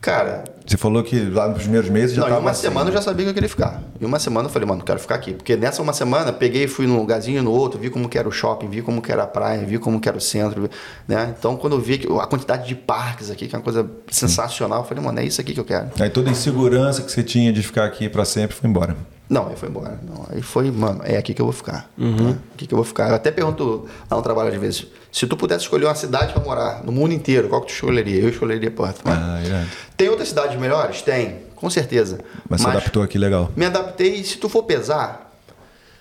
Cara, 0.00 0.44
Você 0.66 0.78
falou 0.78 1.02
que 1.02 1.20
lá 1.28 1.46
nos 1.48 1.58
primeiros 1.62 1.90
meses 1.90 2.16
já 2.16 2.22
não, 2.22 2.28
tava 2.28 2.40
uma 2.40 2.52
assim, 2.52 2.62
semana 2.62 2.88
eu 2.88 2.92
né? 2.94 2.96
já 2.98 3.02
sabia 3.02 3.24
que 3.26 3.30
eu 3.30 3.34
queria 3.34 3.48
ficar. 3.50 3.82
Em 4.00 4.06
uma 4.06 4.18
semana 4.18 4.48
eu 4.48 4.50
falei, 4.52 4.66
mano, 4.66 4.82
quero 4.82 4.98
ficar 4.98 5.16
aqui. 5.16 5.34
Porque 5.34 5.56
nessa 5.56 5.82
uma 5.82 5.92
semana, 5.92 6.32
peguei, 6.32 6.66
fui 6.66 6.86
num 6.86 6.96
lugarzinho, 6.96 7.42
no 7.42 7.50
outro, 7.50 7.78
vi 7.78 7.90
como 7.90 8.08
que 8.08 8.16
era 8.16 8.26
o 8.26 8.32
shopping, 8.32 8.66
vi 8.68 8.80
como 8.80 9.02
que 9.02 9.12
era 9.12 9.24
a 9.24 9.26
praia, 9.26 9.62
vi 9.66 9.78
como 9.78 10.00
que 10.00 10.08
era 10.08 10.16
o 10.16 10.20
centro, 10.20 10.70
né? 11.06 11.34
Então, 11.38 11.54
quando 11.54 11.74
eu 11.76 11.80
vi 11.80 11.98
que- 11.98 12.06
a 12.18 12.26
quantidade 12.26 12.66
de 12.66 12.74
parques 12.74 13.30
aqui, 13.30 13.46
que 13.46 13.54
é 13.54 13.58
uma 13.58 13.62
coisa 13.64 13.90
sensacional, 14.10 14.78
eu 14.80 14.84
falei, 14.84 15.04
mano, 15.04 15.20
é 15.20 15.24
isso 15.24 15.38
aqui 15.38 15.52
que 15.52 15.60
eu 15.60 15.64
quero. 15.66 15.90
Aí 16.00 16.08
toda 16.08 16.30
a 16.30 16.32
insegurança 16.32 17.02
que 17.02 17.12
você 17.12 17.22
tinha 17.22 17.52
de 17.52 17.62
ficar 17.62 17.84
aqui 17.84 18.08
pra 18.08 18.24
sempre 18.24 18.56
foi 18.56 18.70
embora. 18.70 18.96
Não, 19.30 19.46
aí 19.46 19.54
foi 19.54 19.68
embora. 19.68 20.00
Não, 20.02 20.26
aí 20.28 20.42
foi, 20.42 20.70
mano, 20.72 21.02
é 21.04 21.16
aqui 21.16 21.32
que 21.32 21.40
eu 21.40 21.46
vou 21.46 21.52
ficar. 21.52 21.88
Né? 21.96 22.36
Aqui 22.52 22.66
que 22.66 22.74
eu 22.74 22.76
vou 22.76 22.84
ficar. 22.84 23.10
Eu 23.10 23.14
até 23.14 23.30
pergunto 23.30 23.86
lá 24.10 24.16
no 24.16 24.22
trabalho 24.24 24.52
às 24.52 24.60
vezes, 24.60 24.86
se 25.12 25.24
tu 25.24 25.36
pudesse 25.36 25.62
escolher 25.62 25.84
uma 25.84 25.94
cidade 25.94 26.32
pra 26.32 26.42
morar 26.42 26.82
no 26.84 26.90
mundo 26.90 27.14
inteiro, 27.14 27.48
qual 27.48 27.60
que 27.60 27.68
tu 27.68 27.74
escolheria? 27.74 28.20
Eu 28.20 28.28
escolheria 28.28 28.70
Porto. 28.72 29.02
Ah, 29.04 29.40
irado. 29.44 29.68
Tem 29.96 30.08
outras 30.08 30.28
cidades 30.30 30.58
melhores? 30.58 31.00
Tem, 31.02 31.42
com 31.54 31.70
certeza. 31.70 32.18
Mas, 32.48 32.60
se 32.60 32.66
adaptou 32.66 33.04
aqui 33.04 33.18
legal. 33.18 33.52
Me 33.54 33.66
adaptei, 33.66 34.24
se 34.24 34.36
tu 34.36 34.48
for 34.48 34.64
pesar, 34.64 35.32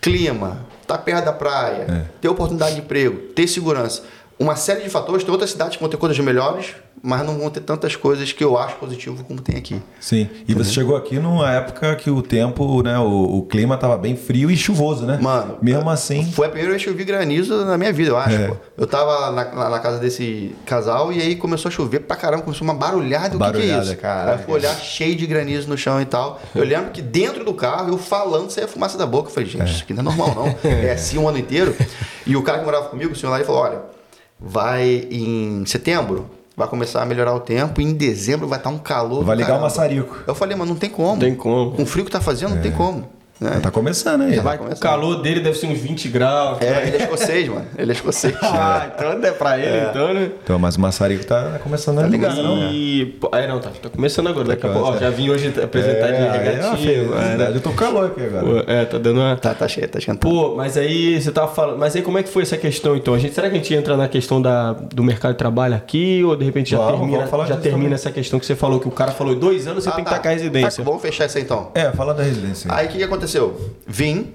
clima, 0.01 0.65
tá 0.87 0.97
perto 0.97 1.25
da 1.25 1.33
praia, 1.33 1.85
É. 1.87 2.05
ter 2.19 2.29
oportunidade 2.29 2.75
de 2.75 2.81
emprego, 2.81 3.17
ter 3.35 3.47
segurança. 3.47 4.01
Uma 4.39 4.55
série 4.55 4.81
de 4.81 4.89
fatores, 4.89 5.23
tem 5.23 5.31
outras 5.33 5.51
cidades 5.51 5.75
que 5.75 5.81
vão 5.81 5.89
ter 5.89 5.97
coisas 5.97 6.17
melhores, 6.19 6.67
mas 7.03 7.25
não 7.25 7.37
vão 7.37 7.49
ter 7.49 7.59
tantas 7.59 7.97
coisas 7.97 8.31
que 8.31 8.41
eu 8.41 8.57
acho 8.57 8.77
positivo 8.77 9.21
como 9.25 9.41
tem 9.41 9.57
aqui. 9.57 9.81
Sim. 9.99 10.29
E 10.47 10.53
você 10.53 10.71
chegou 10.71 10.95
aqui 10.95 11.19
numa 11.19 11.51
época 11.51 11.93
que 11.97 12.09
o 12.09 12.21
tempo, 12.21 12.81
né? 12.81 12.97
O, 12.99 13.39
o 13.39 13.43
clima 13.43 13.75
tava 13.77 13.97
bem 13.97 14.15
frio 14.15 14.49
e 14.49 14.55
chuvoso, 14.55 15.05
né? 15.05 15.19
Mano, 15.21 15.57
Mesmo 15.61 15.89
assim. 15.89 16.31
Foi 16.31 16.47
a 16.47 16.49
primeira 16.49 16.71
vez 16.71 16.81
que 16.81 16.89
eu 16.89 16.95
vi 16.95 17.03
granizo 17.03 17.65
na 17.65 17.77
minha 17.77 17.91
vida, 17.91 18.11
eu 18.11 18.17
acho. 18.17 18.35
É. 18.35 18.53
Eu 18.77 18.87
tava 18.87 19.29
na, 19.31 19.69
na- 19.69 19.79
casa 19.79 19.99
desse 19.99 20.55
casal 20.65 21.11
e 21.11 21.21
aí 21.21 21.35
começou 21.35 21.67
a 21.67 21.71
chover 21.71 21.99
pra 21.99 22.15
caramba, 22.15 22.43
começou 22.43 22.65
uma 22.65 22.73
barulhada. 22.73 23.27
O 23.27 23.31
que 23.31 23.37
que, 23.37 23.43
é 23.43 23.51
Barulhada, 23.51 23.83
isso? 23.83 23.97
caraca. 23.97 24.37
Aí 24.39 24.45
fui 24.45 24.53
olhar 24.53 24.73
cheio 24.77 25.15
de 25.17 25.27
granizo 25.27 25.67
no 25.67 25.77
chão 25.77 26.01
e 26.01 26.05
tal. 26.05 26.39
Eu 26.55 26.63
lembro 26.63 26.91
que 26.91 27.01
dentro 27.01 27.43
do 27.43 27.53
carro, 27.53 27.89
eu 27.89 27.97
falando, 27.97 28.49
saia 28.49 28.69
fumaça 28.69 28.97
da 28.97 29.05
boca. 29.05 29.29
Eu 29.29 29.33
falei, 29.33 29.49
gente, 29.49 29.69
isso 29.69 29.83
aqui 29.83 29.93
não 29.93 29.99
é 29.99 30.03
normal, 30.05 30.33
não. 30.33 30.55
É 30.71 30.91
assim 30.93 31.17
o 31.17 31.27
ano 31.27 31.37
inteiro. 31.37 31.75
E 32.25 32.37
o 32.37 32.41
cara 32.41 32.59
que 32.59 32.65
morava 32.65 32.87
comigo, 32.87 33.11
o 33.11 33.15
senhor 33.17 33.31
lá, 33.31 33.37
ele 33.37 33.45
falou: 33.45 33.61
olha, 33.63 33.79
vai 34.39 35.07
em 35.11 35.65
setembro. 35.65 36.29
Vai 36.55 36.67
começar 36.67 37.01
a 37.01 37.05
melhorar 37.05 37.33
o 37.33 37.39
tempo 37.39 37.79
e 37.79 37.85
em 37.85 37.93
dezembro 37.93 38.47
vai 38.47 38.59
estar 38.59 38.69
um 38.69 38.77
calor. 38.77 39.23
Vai 39.23 39.35
ligar 39.35 39.47
o 39.47 39.49
caramba. 39.51 39.67
maçarico. 39.67 40.23
Eu 40.27 40.35
falei, 40.35 40.57
mas 40.57 40.67
não 40.67 40.75
tem 40.75 40.89
como. 40.89 41.13
Não 41.13 41.19
tem 41.19 41.35
como. 41.35 41.71
Com 41.71 41.83
o 41.83 41.85
frio 41.85 42.03
que 42.03 42.11
tá 42.11 42.19
fazendo, 42.19 42.55
não 42.55 42.61
tem 42.61 42.71
como. 42.71 43.07
Né? 43.39 43.59
Tá 43.61 43.71
começando 43.71 44.23
aí. 44.23 44.35
Já 44.35 44.41
Vai, 44.41 44.57
o 44.57 44.77
calor 44.79 45.21
dele 45.21 45.39
deve 45.39 45.57
ser 45.57 45.67
uns 45.67 45.79
20 45.79 46.09
graus. 46.09 46.61
É, 46.61 46.87
ele 46.87 46.97
é 46.97 47.01
escocês, 47.03 47.47
mano. 47.47 47.65
Ele 47.77 47.91
é 47.91 47.95
escocês. 47.95 48.35
Ah, 48.43 48.89
então 48.93 49.11
é 49.11 49.31
pra 49.31 49.57
ele, 49.57 49.87
então, 49.89 50.13
né? 50.13 50.31
Então, 50.43 50.59
mas 50.59 50.75
o 50.75 50.81
maçarico 50.81 51.23
tá 51.25 51.59
começando 51.63 51.99
a 51.99 52.03
ligar, 52.07 52.35
não? 52.35 52.57
E. 52.71 53.05
pô, 53.21 53.29
É, 53.33 53.47
não, 53.47 53.59
tá, 53.59 53.69
tá 53.81 53.89
começando 53.89 54.27
agora. 54.27 54.47
Daqui 54.49 54.65
a 54.65 54.69
pouco. 54.69 54.87
Ó, 54.87 54.91
começando. 54.93 55.09
já 55.09 55.15
vim 55.15 55.29
hoje 55.29 55.53
apresentar 55.63 56.07
de 56.07 56.13
É, 56.13 56.17
aí 56.17 56.23
é 56.23 56.25
uma 56.25 56.37
regatinho. 56.37 57.13
felicidade. 57.13 57.55
Eu 57.55 57.61
tô 57.61 57.69
com 57.69 57.75
calor 57.77 58.05
aqui 58.07 58.21
agora. 58.25 58.45
Pô, 58.45 58.71
É, 58.71 58.85
tá 58.85 58.97
dando 58.97 59.19
uma. 59.19 59.35
Tá, 59.37 59.53
tá 59.53 59.67
cheio, 59.67 59.87
tá 59.87 59.99
esquentando. 59.99 60.19
Pô, 60.35 60.55
mas 60.55 60.75
aí 60.77 61.21
você 61.21 61.31
tava 61.31 61.47
falando. 61.53 61.77
Mas 61.79 61.95
aí 61.95 62.01
como 62.01 62.17
é 62.17 62.23
que 62.23 62.29
foi 62.29 62.43
essa 62.43 62.57
questão 62.57 62.95
então? 62.95 63.13
A 63.13 63.19
gente, 63.19 63.33
será 63.33 63.49
que 63.49 63.55
a 63.55 63.57
gente 63.57 63.73
entra 63.73 63.95
na 63.95 64.07
questão 64.07 64.41
da, 64.41 64.73
do 64.73 65.03
mercado 65.03 65.31
de 65.33 65.37
trabalho 65.37 65.75
aqui? 65.75 66.23
Ou 66.23 66.35
de 66.35 66.43
repente 66.43 66.71
já 66.71 66.77
Vamos, 66.77 66.99
termina, 66.99 67.27
já 67.47 67.55
termina 67.57 67.61
também. 67.83 67.93
essa 67.93 68.11
questão 68.11 68.39
que 68.39 68.45
você 68.45 68.55
falou, 68.55 68.79
que 68.79 68.87
o 68.87 68.91
cara 68.91 69.11
falou 69.11 69.35
dois 69.35 69.67
anos 69.67 69.83
você 69.83 69.89
Ah, 69.89 69.93
tem 69.93 70.03
que 70.03 70.09
tá. 70.09 70.17
estar 70.17 70.23
com 70.23 70.29
a 70.29 70.31
residência. 70.31 70.83
Tá, 70.83 70.89
vamos 70.89 71.01
fechar 71.01 71.25
isso 71.27 71.37
aí 71.37 71.43
então. 71.43 71.71
É, 71.73 71.91
fala 71.91 72.13
da 72.13 72.23
residência. 72.23 72.69
Aí 72.73 72.87
o 72.87 72.89
que, 72.89 72.97
que 72.97 73.03
aconteceu? 73.37 73.75
Vim, 73.87 74.33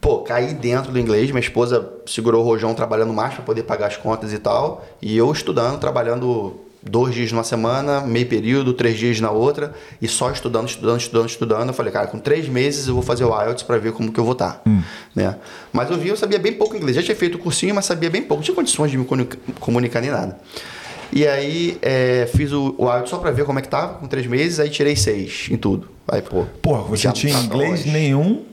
pô, 0.00 0.18
caí 0.18 0.54
dentro 0.54 0.92
do 0.92 0.98
inglês. 0.98 1.30
Minha 1.30 1.40
esposa 1.40 1.88
segurou 2.06 2.42
o 2.42 2.44
rojão 2.44 2.74
trabalhando 2.74 3.12
mais 3.12 3.34
para 3.34 3.42
poder 3.44 3.62
pagar 3.62 3.86
as 3.86 3.96
contas 3.96 4.32
e 4.32 4.38
tal. 4.38 4.86
E 5.00 5.16
eu 5.16 5.30
estudando, 5.32 5.78
trabalhando 5.78 6.60
dois 6.82 7.14
dias 7.14 7.32
numa 7.32 7.44
semana, 7.44 8.00
meio 8.00 8.26
período, 8.26 8.72
três 8.72 8.96
dias 8.98 9.20
na 9.20 9.30
outra. 9.30 9.74
E 10.00 10.08
só 10.08 10.30
estudando, 10.30 10.68
estudando, 10.68 11.00
estudando, 11.00 11.28
estudando. 11.28 11.68
Eu 11.68 11.74
falei, 11.74 11.92
cara, 11.92 12.06
com 12.06 12.18
três 12.18 12.48
meses 12.48 12.88
eu 12.88 12.94
vou 12.94 13.02
fazer 13.02 13.24
o 13.24 13.42
IELTS 13.42 13.62
para 13.62 13.78
ver 13.78 13.92
como 13.92 14.12
que 14.12 14.18
eu 14.20 14.24
vou 14.24 14.32
estar. 14.32 14.62
Né? 15.14 15.36
Mas 15.72 15.90
eu 15.90 15.98
vi, 15.98 16.08
eu 16.08 16.16
sabia 16.16 16.38
bem 16.38 16.52
pouco 16.52 16.76
inglês. 16.76 16.96
Já 16.96 17.02
tinha 17.02 17.16
feito 17.16 17.36
o 17.36 17.38
cursinho, 17.38 17.74
mas 17.74 17.84
sabia 17.84 18.10
bem 18.10 18.22
pouco. 18.22 18.36
Não 18.40 18.44
tinha 18.44 18.54
condições 18.54 18.90
de 18.90 18.98
me 18.98 19.04
comunica- 19.04 19.38
comunicar 19.60 20.00
nem 20.00 20.10
nada. 20.10 20.38
E 21.12 21.26
aí 21.26 21.78
é, 21.80 22.28
fiz 22.34 22.52
o, 22.52 22.74
o 22.78 22.90
IELTS 22.92 23.10
só 23.10 23.18
para 23.18 23.30
ver 23.30 23.44
como 23.44 23.58
é 23.58 23.62
que 23.62 23.68
tava, 23.68 23.94
com 23.94 24.06
três 24.06 24.26
meses. 24.26 24.60
Aí 24.60 24.68
tirei 24.68 24.96
seis 24.96 25.48
em 25.50 25.56
tudo. 25.56 25.88
Aí, 26.06 26.22
pô... 26.22 26.44
Porra, 26.62 26.82
você 26.82 27.10
tinha 27.12 27.32
tá 27.32 27.40
inglês 27.40 27.70
longe. 27.70 27.90
nenhum. 27.90 28.44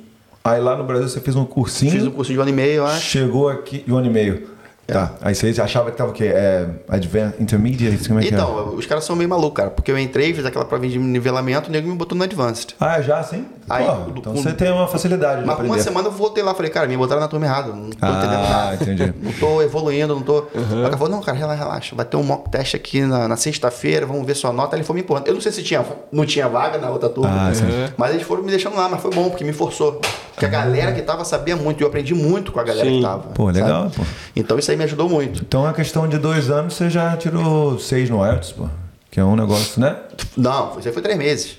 Aí 0.44 0.62
lá 0.62 0.76
no 0.76 0.84
Brasil 0.84 1.10
você 1.10 1.20
fez 1.20 1.36
um 1.36 1.46
cursinho. 1.46 1.92
Fiz 1.92 2.06
um 2.06 2.12
curso 2.12 2.32
de 2.32 2.38
um 2.38 2.42
ano 2.42 2.52
e 2.52 2.54
meio, 2.54 2.74
eu 2.74 2.86
acho. 2.86 3.02
Chegou 3.02 3.50
aqui 3.50 3.80
de 3.80 3.92
um 3.92 3.98
ano 3.98 4.08
e 4.08 4.12
meio. 4.12 4.55
Tá. 4.88 5.14
Aí 5.22 5.34
você 5.34 5.54
achava 5.60 5.90
que 5.90 5.98
tava 5.98 6.12
o 6.12 6.14
quê? 6.14 6.26
É, 6.26 6.68
advanced, 6.88 7.42
intermediate? 7.42 8.08
Como 8.08 8.20
é 8.20 8.24
que 8.24 8.30
é? 8.30 8.32
Então, 8.32 8.76
os 8.76 8.86
caras 8.86 9.04
são 9.04 9.16
meio 9.16 9.28
malucos, 9.30 9.58
cara. 9.58 9.70
Porque 9.72 9.92
eu 9.92 9.98
entrei, 9.98 10.34
fiz 10.34 10.46
aquela 10.46 10.64
prova 10.66 10.88
de 10.88 11.00
nivelamento, 11.00 11.70
o 11.70 11.72
nego 11.72 11.88
me 11.90 11.96
botou 11.96 12.16
no 12.18 12.24
Advanced. 12.24 12.76
Ah, 12.80 13.02
já 13.02 13.24
sim? 13.24 13.46
Aí, 13.68 13.84
Porra, 13.84 14.06
então 14.16 14.34
com- 14.34 14.42
você 14.44 14.54
tem 14.54 14.72
uma 14.72 14.88
facilidade 14.88 15.42
de 15.42 15.48
Mas 15.48 15.60
uma 15.60 15.80
semana 15.80 16.08
eu 16.08 16.12
voltei 16.12 16.44
lá, 16.44 16.54
falei, 16.54 16.70
cara, 16.70 16.88
me 16.88 16.96
botaram 16.96 17.20
na 17.22 17.28
turma 17.28 17.48
errada. 17.48 17.70
Não 17.74 17.90
tô 17.90 17.98
Ah, 18.00 18.10
entendendo 18.12 18.50
nada. 18.50 18.76
entendi. 18.76 19.14
Não 19.26 19.32
tô 19.34 19.62
evoluindo, 19.64 20.14
não 20.14 20.22
tô. 20.22 20.46
Aí 20.54 20.62
O 20.80 20.84
cara 20.84 20.98
falou, 20.98 21.10
não, 21.10 21.22
cara, 21.22 21.36
relaxa, 21.38 21.64
relaxa. 21.64 21.96
Vai 21.96 22.06
ter 22.06 22.18
um 22.18 22.24
mock 22.24 22.50
test 22.52 22.76
aqui 22.76 23.02
na, 23.02 23.28
na 23.28 23.36
sexta-feira, 23.36 24.06
vamos 24.06 24.26
ver 24.26 24.36
sua 24.36 24.54
nota. 24.54 24.76
Aí 24.76 24.80
ele 24.82 24.86
foi 24.86 24.94
me 24.96 25.02
empurrando. 25.02 25.28
Eu 25.28 25.34
não 25.34 25.42
sei 25.42 25.52
se 25.52 25.64
tinha, 25.64 25.84
não 26.12 26.26
tinha 26.28 26.48
vaga 26.48 26.78
na 26.78 26.90
outra 26.92 27.10
turma. 27.10 27.32
Ah. 27.50 27.92
Mas 27.98 28.14
eles 28.14 28.26
foram 28.28 28.44
me 28.44 28.52
deixando 28.52 28.76
lá, 28.76 28.88
mas 28.88 29.02
foi 29.02 29.10
bom, 29.12 29.30
porque 29.30 29.44
me 29.44 29.54
forçou. 29.54 30.00
Porque 30.34 30.46
a 30.46 30.50
galera 30.50 30.92
que 30.92 31.02
tava 31.02 31.24
sabia 31.26 31.56
muito, 31.56 31.80
e 31.82 31.84
eu 31.84 31.88
aprendi 31.88 32.14
muito 32.14 32.52
com 32.52 32.60
a 32.60 32.64
galera 32.64 32.88
Sim. 32.88 32.98
que 32.98 33.02
tava. 33.02 33.30
Pô, 33.30 33.50
legal, 33.50 33.84
sabe? 33.84 33.96
pô. 33.96 34.04
Então 34.36 34.60
isso 34.60 34.70
aí 34.76 34.78
me 34.78 34.84
ajudou 34.86 35.10
muito. 35.10 35.42
Então, 35.42 35.66
a 35.66 35.74
questão 35.74 36.08
de 36.08 36.18
dois 36.18 36.50
anos, 36.50 36.74
você 36.76 36.90
já 36.90 37.16
tirou 37.18 37.80
seis 37.80 38.10
no 38.10 38.24
IELTS, 38.26 38.52
pô. 38.52 38.68
Que 39.10 39.20
é 39.20 39.24
um 39.24 39.36
negócio, 39.36 39.80
né? 39.82 39.96
Não, 40.36 40.78
isso 40.78 40.88
aí 40.88 40.94
foi 40.94 41.02
três 41.02 41.18
meses. 41.18 41.58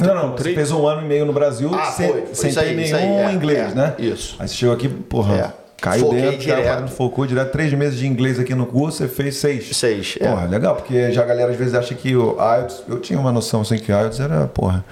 Não, 0.00 0.14
não, 0.14 0.30
você 0.32 0.42
três- 0.42 0.56
fez 0.56 0.70
um 0.72 0.86
ano 0.86 1.02
e 1.02 1.04
meio 1.04 1.26
no 1.26 1.32
Brasil 1.34 1.70
Ah, 1.74 1.84
sem, 1.92 2.08
foi, 2.10 2.22
foi 2.26 2.34
sem 2.34 2.50
isso 2.50 2.58
ter 2.60 2.66
aí, 2.66 2.82
isso 2.84 2.94
nenhum 2.96 3.18
aí, 3.18 3.24
é, 3.24 3.32
inglês, 3.36 3.72
é, 3.72 3.74
né? 3.74 3.94
isso. 3.98 4.36
Aí 4.38 4.48
você 4.48 4.54
chegou 4.54 4.74
aqui, 4.74 4.88
porra, 4.88 5.34
É. 5.36 5.52
caiu 5.80 6.06
Foquei 6.06 6.20
dentro, 6.22 6.38
direto. 6.38 6.62
direto. 6.62 6.88
focou 6.92 7.26
direto, 7.26 7.52
três 7.52 7.72
meses 7.74 7.98
de 7.98 8.06
inglês 8.06 8.40
aqui 8.40 8.54
no 8.54 8.64
curso, 8.64 8.98
você 8.98 9.08
fez 9.08 9.36
seis. 9.36 9.76
Seis, 9.76 10.16
é. 10.18 10.26
Porra, 10.26 10.46
legal, 10.46 10.74
porque 10.76 11.12
já 11.12 11.22
a 11.22 11.26
galera 11.26 11.50
às 11.52 11.56
vezes 11.58 11.74
acha 11.74 11.94
que 11.94 12.16
o 12.16 12.36
IELTS, 12.40 12.82
eu 12.88 12.98
tinha 13.00 13.18
uma 13.20 13.30
noção 13.30 13.60
assim 13.60 13.76
que 13.76 13.92
o 13.92 13.94
IELTS 13.94 14.18
era, 14.18 14.46
porra, 14.46 14.82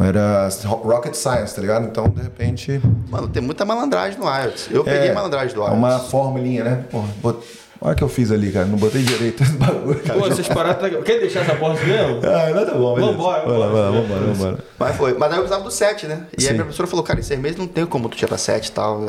era 0.00 0.48
rocket 0.64 1.14
science, 1.14 1.54
tá 1.54 1.60
ligado? 1.60 1.86
Então, 1.86 2.08
de 2.08 2.22
repente... 2.22 2.80
Mano, 3.10 3.28
tem 3.28 3.42
muita 3.42 3.64
malandragem 3.64 4.18
no 4.18 4.26
IELTS. 4.26 4.68
Eu 4.70 4.84
peguei 4.84 5.08
é, 5.08 5.12
malandragem 5.14 5.54
do 5.54 5.60
É 5.62 5.64
IELTS. 5.66 5.78
uma 5.78 5.98
formulinha, 5.98 6.64
né? 6.64 6.84
Porra, 6.90 7.08
bot... 7.22 7.38
olha 7.80 7.92
o 7.92 7.96
que 7.96 8.04
eu 8.04 8.08
fiz 8.08 8.30
ali, 8.30 8.50
cara, 8.52 8.66
não 8.66 8.76
botei 8.78 9.02
direito 9.02 9.42
esse 9.42 9.52
bagulho. 9.52 9.98
Pô, 10.00 10.26
essas 10.26 10.46
paradas. 10.48 10.92
tá- 10.92 11.02
Quer 11.02 11.20
deixar 11.20 11.40
essa 11.40 11.52
assim 11.52 11.86
mesmo? 11.86 12.20
Ah, 12.26 12.50
não 12.54 12.66
tá 12.66 12.74
bom, 12.74 12.94
beleza. 12.94 13.12
Vambora, 13.12 13.40
vambora. 13.42 13.58
lá, 13.70 13.90
vambora, 13.90 14.20
vambora. 14.32 14.58
Mas 14.78 14.96
foi. 14.96 15.14
Mas 15.14 15.30
aí 15.32 15.38
eu 15.38 15.42
precisava 15.42 15.64
do 15.64 15.70
7, 15.70 16.06
né? 16.06 16.26
E 16.36 16.42
Sim. 16.42 16.48
aí 16.50 16.54
a 16.54 16.62
professora 16.62 16.86
falou, 16.88 17.04
cara, 17.04 17.18
em 17.20 17.22
seis 17.22 17.40
meses 17.40 17.56
não 17.58 17.66
tem 17.66 17.84
como 17.86 18.08
tu 18.08 18.16
tirar 18.16 18.38
7 18.38 18.66
e 18.68 18.72
tal. 18.72 19.00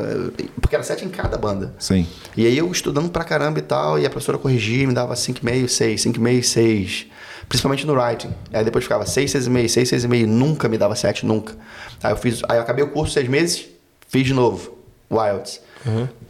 Porque 0.60 0.74
era 0.74 0.82
7 0.84 1.04
em 1.04 1.08
cada 1.08 1.36
banda. 1.36 1.72
Sim. 1.78 2.06
E 2.36 2.46
aí 2.46 2.56
eu 2.58 2.70
estudando 2.70 3.08
pra 3.10 3.22
caramba 3.24 3.58
e 3.58 3.62
tal, 3.62 3.98
e 3.98 4.06
a 4.06 4.10
professora 4.10 4.38
corrigia, 4.38 4.86
me 4.86 4.94
dava 4.94 5.14
5,5, 5.14 5.68
6, 5.68 6.00
5,5, 6.06 6.42
6. 6.42 7.06
Principalmente 7.50 7.84
no 7.84 7.94
writing. 7.94 8.32
Aí 8.52 8.64
depois 8.64 8.84
ficava 8.84 9.04
6, 9.04 9.32
6,5, 9.34 9.68
6, 9.68 9.90
6,5, 10.04 10.24
nunca 10.26 10.68
me 10.68 10.78
dava 10.78 10.94
7, 10.94 11.26
nunca. 11.26 11.52
Aí 12.00 12.12
eu 12.12 12.16
fiz, 12.16 12.40
aí 12.48 12.56
eu 12.58 12.62
acabei 12.62 12.84
o 12.84 12.88
curso 12.90 13.12
seis 13.12 13.28
meses, 13.28 13.66
fiz 14.08 14.24
de 14.24 14.32
novo, 14.32 14.78
o 15.10 15.16
IELTS. 15.22 15.60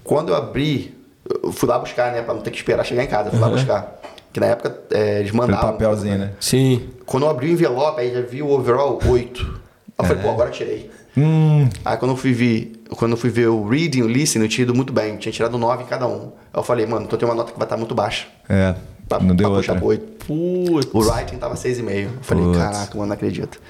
Quando 0.03 0.31
eu 0.31 0.35
abri, 0.37 0.97
eu 1.43 1.53
fui 1.53 1.69
lá 1.69 1.79
buscar, 1.79 2.11
né, 2.11 2.23
pra 2.23 2.33
não 2.33 2.41
ter 2.41 2.51
que 2.51 2.57
esperar 2.57 2.85
chegar 2.85 3.05
em 3.05 3.07
casa, 3.07 3.29
eu 3.29 3.33
fui 3.33 3.41
lá 3.41 3.49
buscar. 3.51 4.01
Que 4.33 4.41
na 4.41 4.47
época 4.47 4.81
é, 4.93 5.21
eles 5.21 5.31
mandavam. 5.33 5.73
papelzinho, 5.73 6.17
né? 6.19 6.31
Sim. 6.41 6.89
Quando 7.05 7.25
eu 7.25 7.31
abri 7.31 7.49
o 7.49 7.53
envelope, 7.53 8.01
aí 8.01 8.15
já 8.15 8.23
vi 8.23 8.41
o 8.43 8.49
overall 8.49 8.99
8. 9.05 9.43
Aí 9.43 9.51
eu 9.99 10.05
falei, 10.07 10.23
pô, 10.23 10.31
agora 10.31 10.51
tirei. 10.51 10.91
Hum, 11.17 11.69
Aí 11.85 11.97
quando 11.99 12.13
eu 12.13 12.17
fui 12.17 12.33
ver, 12.33 12.80
quando 12.97 13.13
eu 13.13 13.17
fui 13.17 13.31
ver 13.31 13.49
o 13.49 13.67
reading, 13.69 14.03
o 14.03 14.09
listening, 14.09 14.45
eu 14.45 14.49
tinha 14.49 14.63
ido 14.65 14.75
muito 14.75 14.93
bem. 14.93 15.17
Tinha 15.17 15.33
tirado 15.33 15.57
9 15.59 15.85
em 15.85 15.87
cada 15.87 16.07
um. 16.07 16.33
Aí 16.53 16.61
eu 16.61 16.63
falei, 16.63 16.87
mano, 16.87 17.05
então 17.07 17.19
tem 17.19 17.29
uma 17.29 17.35
nota 17.35 17.53
que 17.53 17.59
vai 17.59 17.67
estar 17.67 17.77
muito 17.77 17.95
baixa. 17.95 18.27
é, 18.49 18.75
Pra, 19.09 19.19
não 19.19 19.35
deu 19.35 19.49
pra 19.49 19.57
outra. 19.57 19.75
puxar 19.75 19.75
pro 19.77 19.87
8. 19.89 20.25
Putz. 20.25 20.89
O 20.93 20.99
writing 21.01 21.37
tava 21.39 21.55
6,5. 21.57 22.03
Eu 22.05 22.11
falei, 22.23 22.45
Putz. 22.45 22.59
caraca, 22.59 22.95
mano, 22.97 23.07
não 23.09 23.15
acredito. 23.15 23.61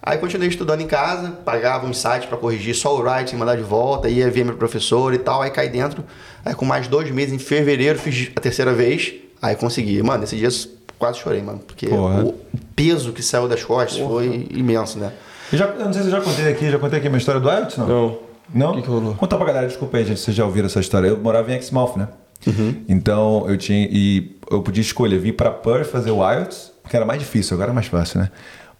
Aí 0.00 0.16
continuei 0.18 0.48
estudando 0.48 0.80
em 0.80 0.86
casa, 0.86 1.32
pagava 1.44 1.84
um 1.84 1.92
site 1.92 2.28
pra 2.28 2.38
corrigir 2.38 2.74
só 2.74 2.96
o 2.96 3.00
writing, 3.02 3.34
mandar 3.36 3.56
de 3.56 3.62
volta, 3.64 4.08
ia 4.08 4.30
ver 4.30 4.44
meu 4.44 4.56
professor 4.56 5.12
e 5.12 5.18
tal, 5.18 5.42
aí 5.42 5.50
caí 5.50 5.68
dentro. 5.68 6.04
Aí 6.44 6.54
com 6.54 6.64
mais 6.64 6.86
dois 6.86 7.10
meses, 7.10 7.34
em 7.34 7.38
fevereiro, 7.38 7.98
fiz 7.98 8.30
a 8.36 8.40
terceira 8.40 8.72
vez, 8.72 9.12
aí 9.42 9.56
consegui. 9.56 10.00
Mano, 10.02 10.20
nesse 10.20 10.36
dia 10.36 10.46
eu 10.48 10.52
quase 10.98 11.18
chorei, 11.18 11.42
mano, 11.42 11.58
porque 11.58 11.88
Porra. 11.88 12.22
o 12.24 12.34
peso 12.76 13.12
que 13.12 13.22
saiu 13.22 13.48
das 13.48 13.62
costas 13.64 13.98
foi 13.98 14.46
imenso, 14.52 14.98
né? 15.00 15.12
Eu, 15.52 15.58
já, 15.58 15.66
eu 15.66 15.84
não 15.86 15.92
sei 15.92 16.02
se 16.02 16.08
eu 16.08 16.12
já 16.12 16.20
contei 16.20 16.48
aqui, 16.48 16.70
já 16.70 16.78
contei 16.78 16.98
aqui 17.00 17.08
a 17.08 17.10
minha 17.10 17.18
história 17.18 17.40
do 17.40 17.50
IELTS, 17.50 17.76
não? 17.78 17.88
Não. 17.88 18.18
Não? 18.52 18.72
O 18.72 18.74
que 18.74 18.82
que 18.82 18.88
rolou? 18.88 19.14
Conta 19.14 19.36
pra 19.36 19.46
galera, 19.46 19.66
desculpa 19.66 19.96
aí, 19.98 20.04
gente, 20.04 20.20
vocês 20.20 20.36
já 20.36 20.44
ouviram 20.44 20.66
essa 20.66 20.80
história. 20.80 21.08
Eu 21.08 21.18
morava 21.18 21.52
em 21.52 21.56
Exmouth, 21.56 21.96
né? 21.96 22.08
Uhum. 22.46 22.84
Então, 22.88 23.44
eu 23.48 23.56
tinha... 23.56 23.86
E 23.90 24.38
eu 24.50 24.62
podia 24.62 24.80
escolher 24.80 25.18
vir 25.18 25.32
pra 25.32 25.50
Perth 25.50 25.90
fazer 25.90 26.10
o 26.10 26.28
IELTS, 26.28 26.72
que 26.88 26.96
era 26.96 27.04
mais 27.04 27.20
difícil, 27.20 27.54
agora 27.54 27.70
é 27.70 27.74
mais 27.74 27.86
fácil, 27.86 28.20
né? 28.20 28.30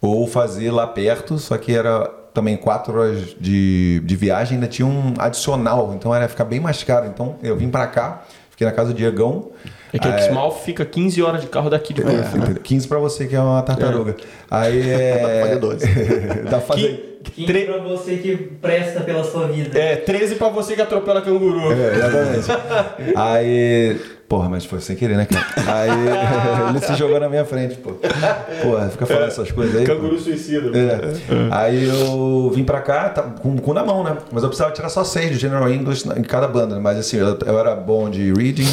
Ou 0.01 0.27
fazer 0.27 0.71
lá 0.71 0.87
perto, 0.87 1.39
só 1.39 1.59
que 1.59 1.73
era 1.75 2.07
também 2.33 2.57
quatro 2.57 2.99
horas 2.99 3.37
de, 3.41 4.01
de 4.05 4.17
viagem, 4.17 4.55
ainda 4.55 4.69
tinha 4.69 4.87
um 4.87 5.15
adicional, 5.19 5.93
então 5.95 6.15
era 6.15 6.29
ficar 6.29 6.45
bem 6.45 6.61
mais 6.61 6.83
caro. 6.85 7.07
Então, 7.07 7.37
eu 7.43 7.57
vim 7.57 7.69
pra 7.69 7.87
cá, 7.87 8.25
fiquei 8.51 8.67
na 8.67 8.73
casa 8.73 8.93
do 8.93 8.97
Diegão. 8.97 9.51
É 9.93 9.99
que 9.99 10.07
Ah, 10.09 10.19
Exmouth 10.19 10.59
fica 10.65 10.85
15 10.85 11.23
horas 11.23 11.41
de 11.41 11.47
carro 11.47 11.71
daqui 11.71 11.95
de 11.95 12.05
né? 12.05 12.23
15 12.63 12.87
pra 12.89 12.99
você 12.99 13.27
que 13.27 13.35
é 13.35 13.41
uma 13.41 13.63
tartaruga. 13.63 14.17
Aí 14.51 14.81
é. 14.91 15.19
Dá 15.19 15.29
pra 15.29 15.41
fazer 15.41 15.59
12. 15.59 15.87
Dá 16.45 16.51
pra 16.51 16.61
fazer. 16.61 17.05
Que- 17.25 17.43
15 17.47 17.65
pra 17.65 17.79
você 17.79 18.17
que 18.17 18.37
presta 18.37 19.01
pela 19.01 19.25
sua 19.25 19.49
vida. 19.49 19.79
É, 19.79 19.97
13 19.97 20.37
pra 20.37 20.49
você 20.49 20.75
que 20.75 20.81
atropela 20.81 21.21
canguru. 21.21 21.73
É, 21.73 21.95
exatamente. 21.95 23.13
Aí 23.17 24.01
Porra, 24.29 24.49
mas 24.51 24.65
foi 24.67 24.79
sem 24.81 24.95
querer, 24.95 25.17
né, 25.17 25.27
cara? 25.27 25.47
Aí 25.75 26.69
ele 26.69 26.81
se 26.81 26.95
jogou 26.97 27.19
na 27.19 27.31
minha 27.31 27.47
frente, 27.47 27.77
pô. 27.77 27.93
Porra, 28.63 28.89
fica 28.91 29.07
falando 29.07 29.29
essas 29.29 29.51
coisas 29.51 29.75
aí. 29.75 29.87
pô. 29.87 29.95
Canguru 29.95 30.19
suicida. 30.21 30.71
É. 30.79 31.01
Aí 31.51 31.85
eu 31.89 32.51
vim 32.55 32.63
pra 32.63 32.83
cá 32.83 33.09
tá, 33.09 33.23
com 33.23 33.55
o 33.55 33.61
cu 33.61 33.73
na 33.73 33.83
mão, 33.83 34.05
né? 34.05 34.19
Mas 34.31 34.43
eu 34.43 34.51
precisava 34.51 34.75
tirar 34.75 34.91
só 34.91 35.03
seis 35.03 35.31
de 35.31 35.39
General 35.39 35.71
English 35.73 36.07
em 36.15 36.23
cada 36.23 36.47
banda. 36.47 36.75
né? 36.75 36.81
Mas 36.83 36.99
assim, 36.99 37.17
eu, 37.17 37.39
eu 37.47 37.59
era 37.59 37.75
bom 37.75 38.11
de 38.11 38.31
reading, 38.35 38.69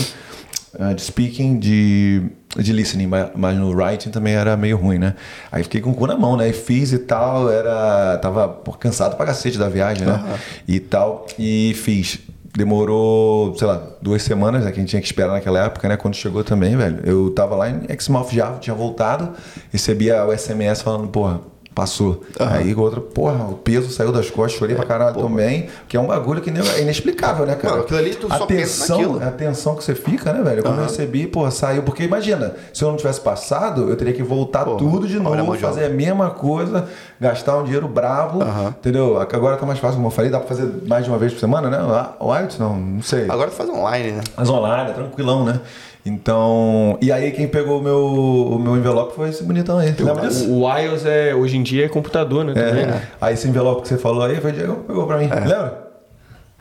eh, 0.77 0.93
de 0.93 1.01
speaking, 1.01 1.57
de, 1.57 2.23
de 2.57 2.73
listening, 2.73 3.07
mas, 3.07 3.57
no 3.57 3.71
writing 3.71 4.09
também 4.09 4.33
era 4.33 4.57
meio 4.57 4.77
ruim, 4.77 4.99
né? 4.99 5.15
Aí 5.51 5.63
fiquei 5.63 5.81
com 5.81 5.91
o 5.91 5.93
cu 5.93 6.05
na 6.07 6.17
mão, 6.17 6.35
né? 6.35 6.49
E 6.49 6.53
fiz 6.53 6.91
e 6.91 6.99
tal, 6.99 7.49
era. 7.49 8.17
Tava 8.17 8.47
pô, 8.47 8.73
cansado 8.73 9.15
pra 9.15 9.25
cacete 9.25 9.57
da 9.57 9.69
viagem, 9.69 10.05
né? 10.05 10.21
E 10.67 10.79
tal. 10.79 11.25
E 11.39 11.73
fiz. 11.75 12.19
Demorou, 12.55 13.53
sei 13.57 13.67
lá, 13.67 13.85
duas 14.01 14.21
semanas, 14.23 14.63
né, 14.63 14.71
que 14.71 14.77
a 14.77 14.79
gente 14.79 14.89
tinha 14.89 15.01
que 15.01 15.07
esperar 15.07 15.33
naquela 15.33 15.65
época, 15.65 15.89
né? 15.89 15.97
Quando 15.97 16.15
chegou 16.15 16.41
também, 16.41 16.77
velho. 16.77 17.01
Eu 17.03 17.29
tava 17.31 17.53
lá 17.53 17.69
em 17.69 17.81
Exmouth 17.89 18.31
já, 18.31 18.53
tinha 18.59 18.73
voltado, 18.73 19.33
recebia 19.73 20.23
o 20.23 20.37
SMS 20.37 20.81
falando, 20.81 21.09
porra, 21.09 21.41
passou. 21.75 22.23
Aí 22.39 22.73
o 22.73 22.79
outro, 22.79 23.01
porra, 23.01 23.43
o 23.43 23.55
peso 23.55 23.91
saiu 23.91 24.11
das 24.11 24.29
costas, 24.31 24.57
chorei 24.57 24.75
pra 24.75 24.85
caralho 24.85 25.17
também, 25.17 25.67
que 25.89 25.97
é 25.97 25.99
um 25.99 26.07
bagulho 26.07 26.41
que 26.41 26.49
nem- 26.49 26.65
é 26.67 26.81
inexplicável, 26.81 27.45
né, 27.45 27.55
cara? 27.55 27.73
Mano, 27.73 27.83
aquilo 27.83 27.99
ali 27.99 28.15
tu 28.15 28.27
a 28.31 28.37
só 28.37 28.45
pensa 28.45 28.61
tensão, 28.87 28.97
naquilo. 29.01 29.23
A 29.27 29.31
tensão 29.31 29.75
que 29.75 29.83
você 29.83 29.93
fica, 29.93 30.31
né, 30.31 30.41
velho? 30.41 30.63
Quando 30.63 30.77
eu 30.77 30.83
recebi, 30.83 31.27
porra, 31.27 31.51
saiu. 31.51 31.83
Porque 31.83 32.03
imagina, 32.03 32.55
se 32.73 32.81
eu 32.83 32.89
não 32.89 32.95
tivesse 32.95 33.19
passado, 33.19 33.89
eu 33.89 33.95
teria 33.97 34.13
que 34.13 34.23
voltar 34.23 34.63
Porra, 34.63 34.77
tudo 34.77 35.05
de 35.07 35.17
olha 35.17 35.43
novo, 35.43 35.51
de 35.53 35.59
fazer 35.59 35.85
a 35.85 35.89
mesma 35.89 36.29
coisa, 36.29 36.87
gastar 37.19 37.57
um 37.57 37.63
dinheiro 37.65 37.87
brabo, 37.89 38.41
Aham. 38.41 38.69
entendeu? 38.79 39.19
Agora 39.19 39.57
tá 39.57 39.65
mais 39.65 39.79
fácil, 39.79 39.95
como 39.97 40.07
eu 40.07 40.11
falei, 40.11 40.31
dá 40.31 40.39
pra 40.39 40.47
fazer 40.47 40.71
mais 40.87 41.03
de 41.03 41.09
uma 41.11 41.17
vez 41.17 41.33
por 41.33 41.39
semana, 41.39 41.69
né? 41.69 41.77
O 42.19 42.33
não, 42.59 42.75
não 42.77 43.01
sei. 43.01 43.25
Agora 43.29 43.49
tu 43.49 43.55
faz 43.55 43.69
online, 43.69 44.13
né? 44.13 44.21
Mas 44.37 44.49
online, 44.49 44.91
é 44.91 44.93
tranquilão, 44.93 45.43
né? 45.43 45.59
Então, 46.05 46.99
e 47.01 47.11
aí 47.11 47.31
quem 47.31 47.47
pegou 47.47 47.79
o 47.79 47.83
meu, 47.83 47.97
o 48.05 48.59
meu 48.59 48.77
envelope 48.77 49.15
foi 49.15 49.29
esse 49.29 49.43
bonitão 49.43 49.79
aí. 49.79 49.93
Lembra 49.97 50.27
disso? 50.27 50.47
O, 50.51 50.61
o 50.61 50.77
iOS 50.77 51.03
é, 51.05 51.33
hoje 51.33 51.57
em 51.57 51.63
dia 51.63 51.85
é 51.85 51.89
computador, 51.89 52.45
né? 52.45 52.53
também, 52.53 52.83
É. 52.83 52.85
né? 52.85 53.07
Aí 53.19 53.33
esse 53.33 53.47
envelope 53.47 53.81
que 53.81 53.87
você 53.87 53.97
falou 53.97 54.21
aí 54.23 54.39
foi 54.39 54.51
o 54.51 54.53
Diego 54.53 54.75
que 54.75 54.83
pegou 54.83 55.07
pra 55.07 55.17
mim. 55.17 55.27
Lembra? 55.27 55.87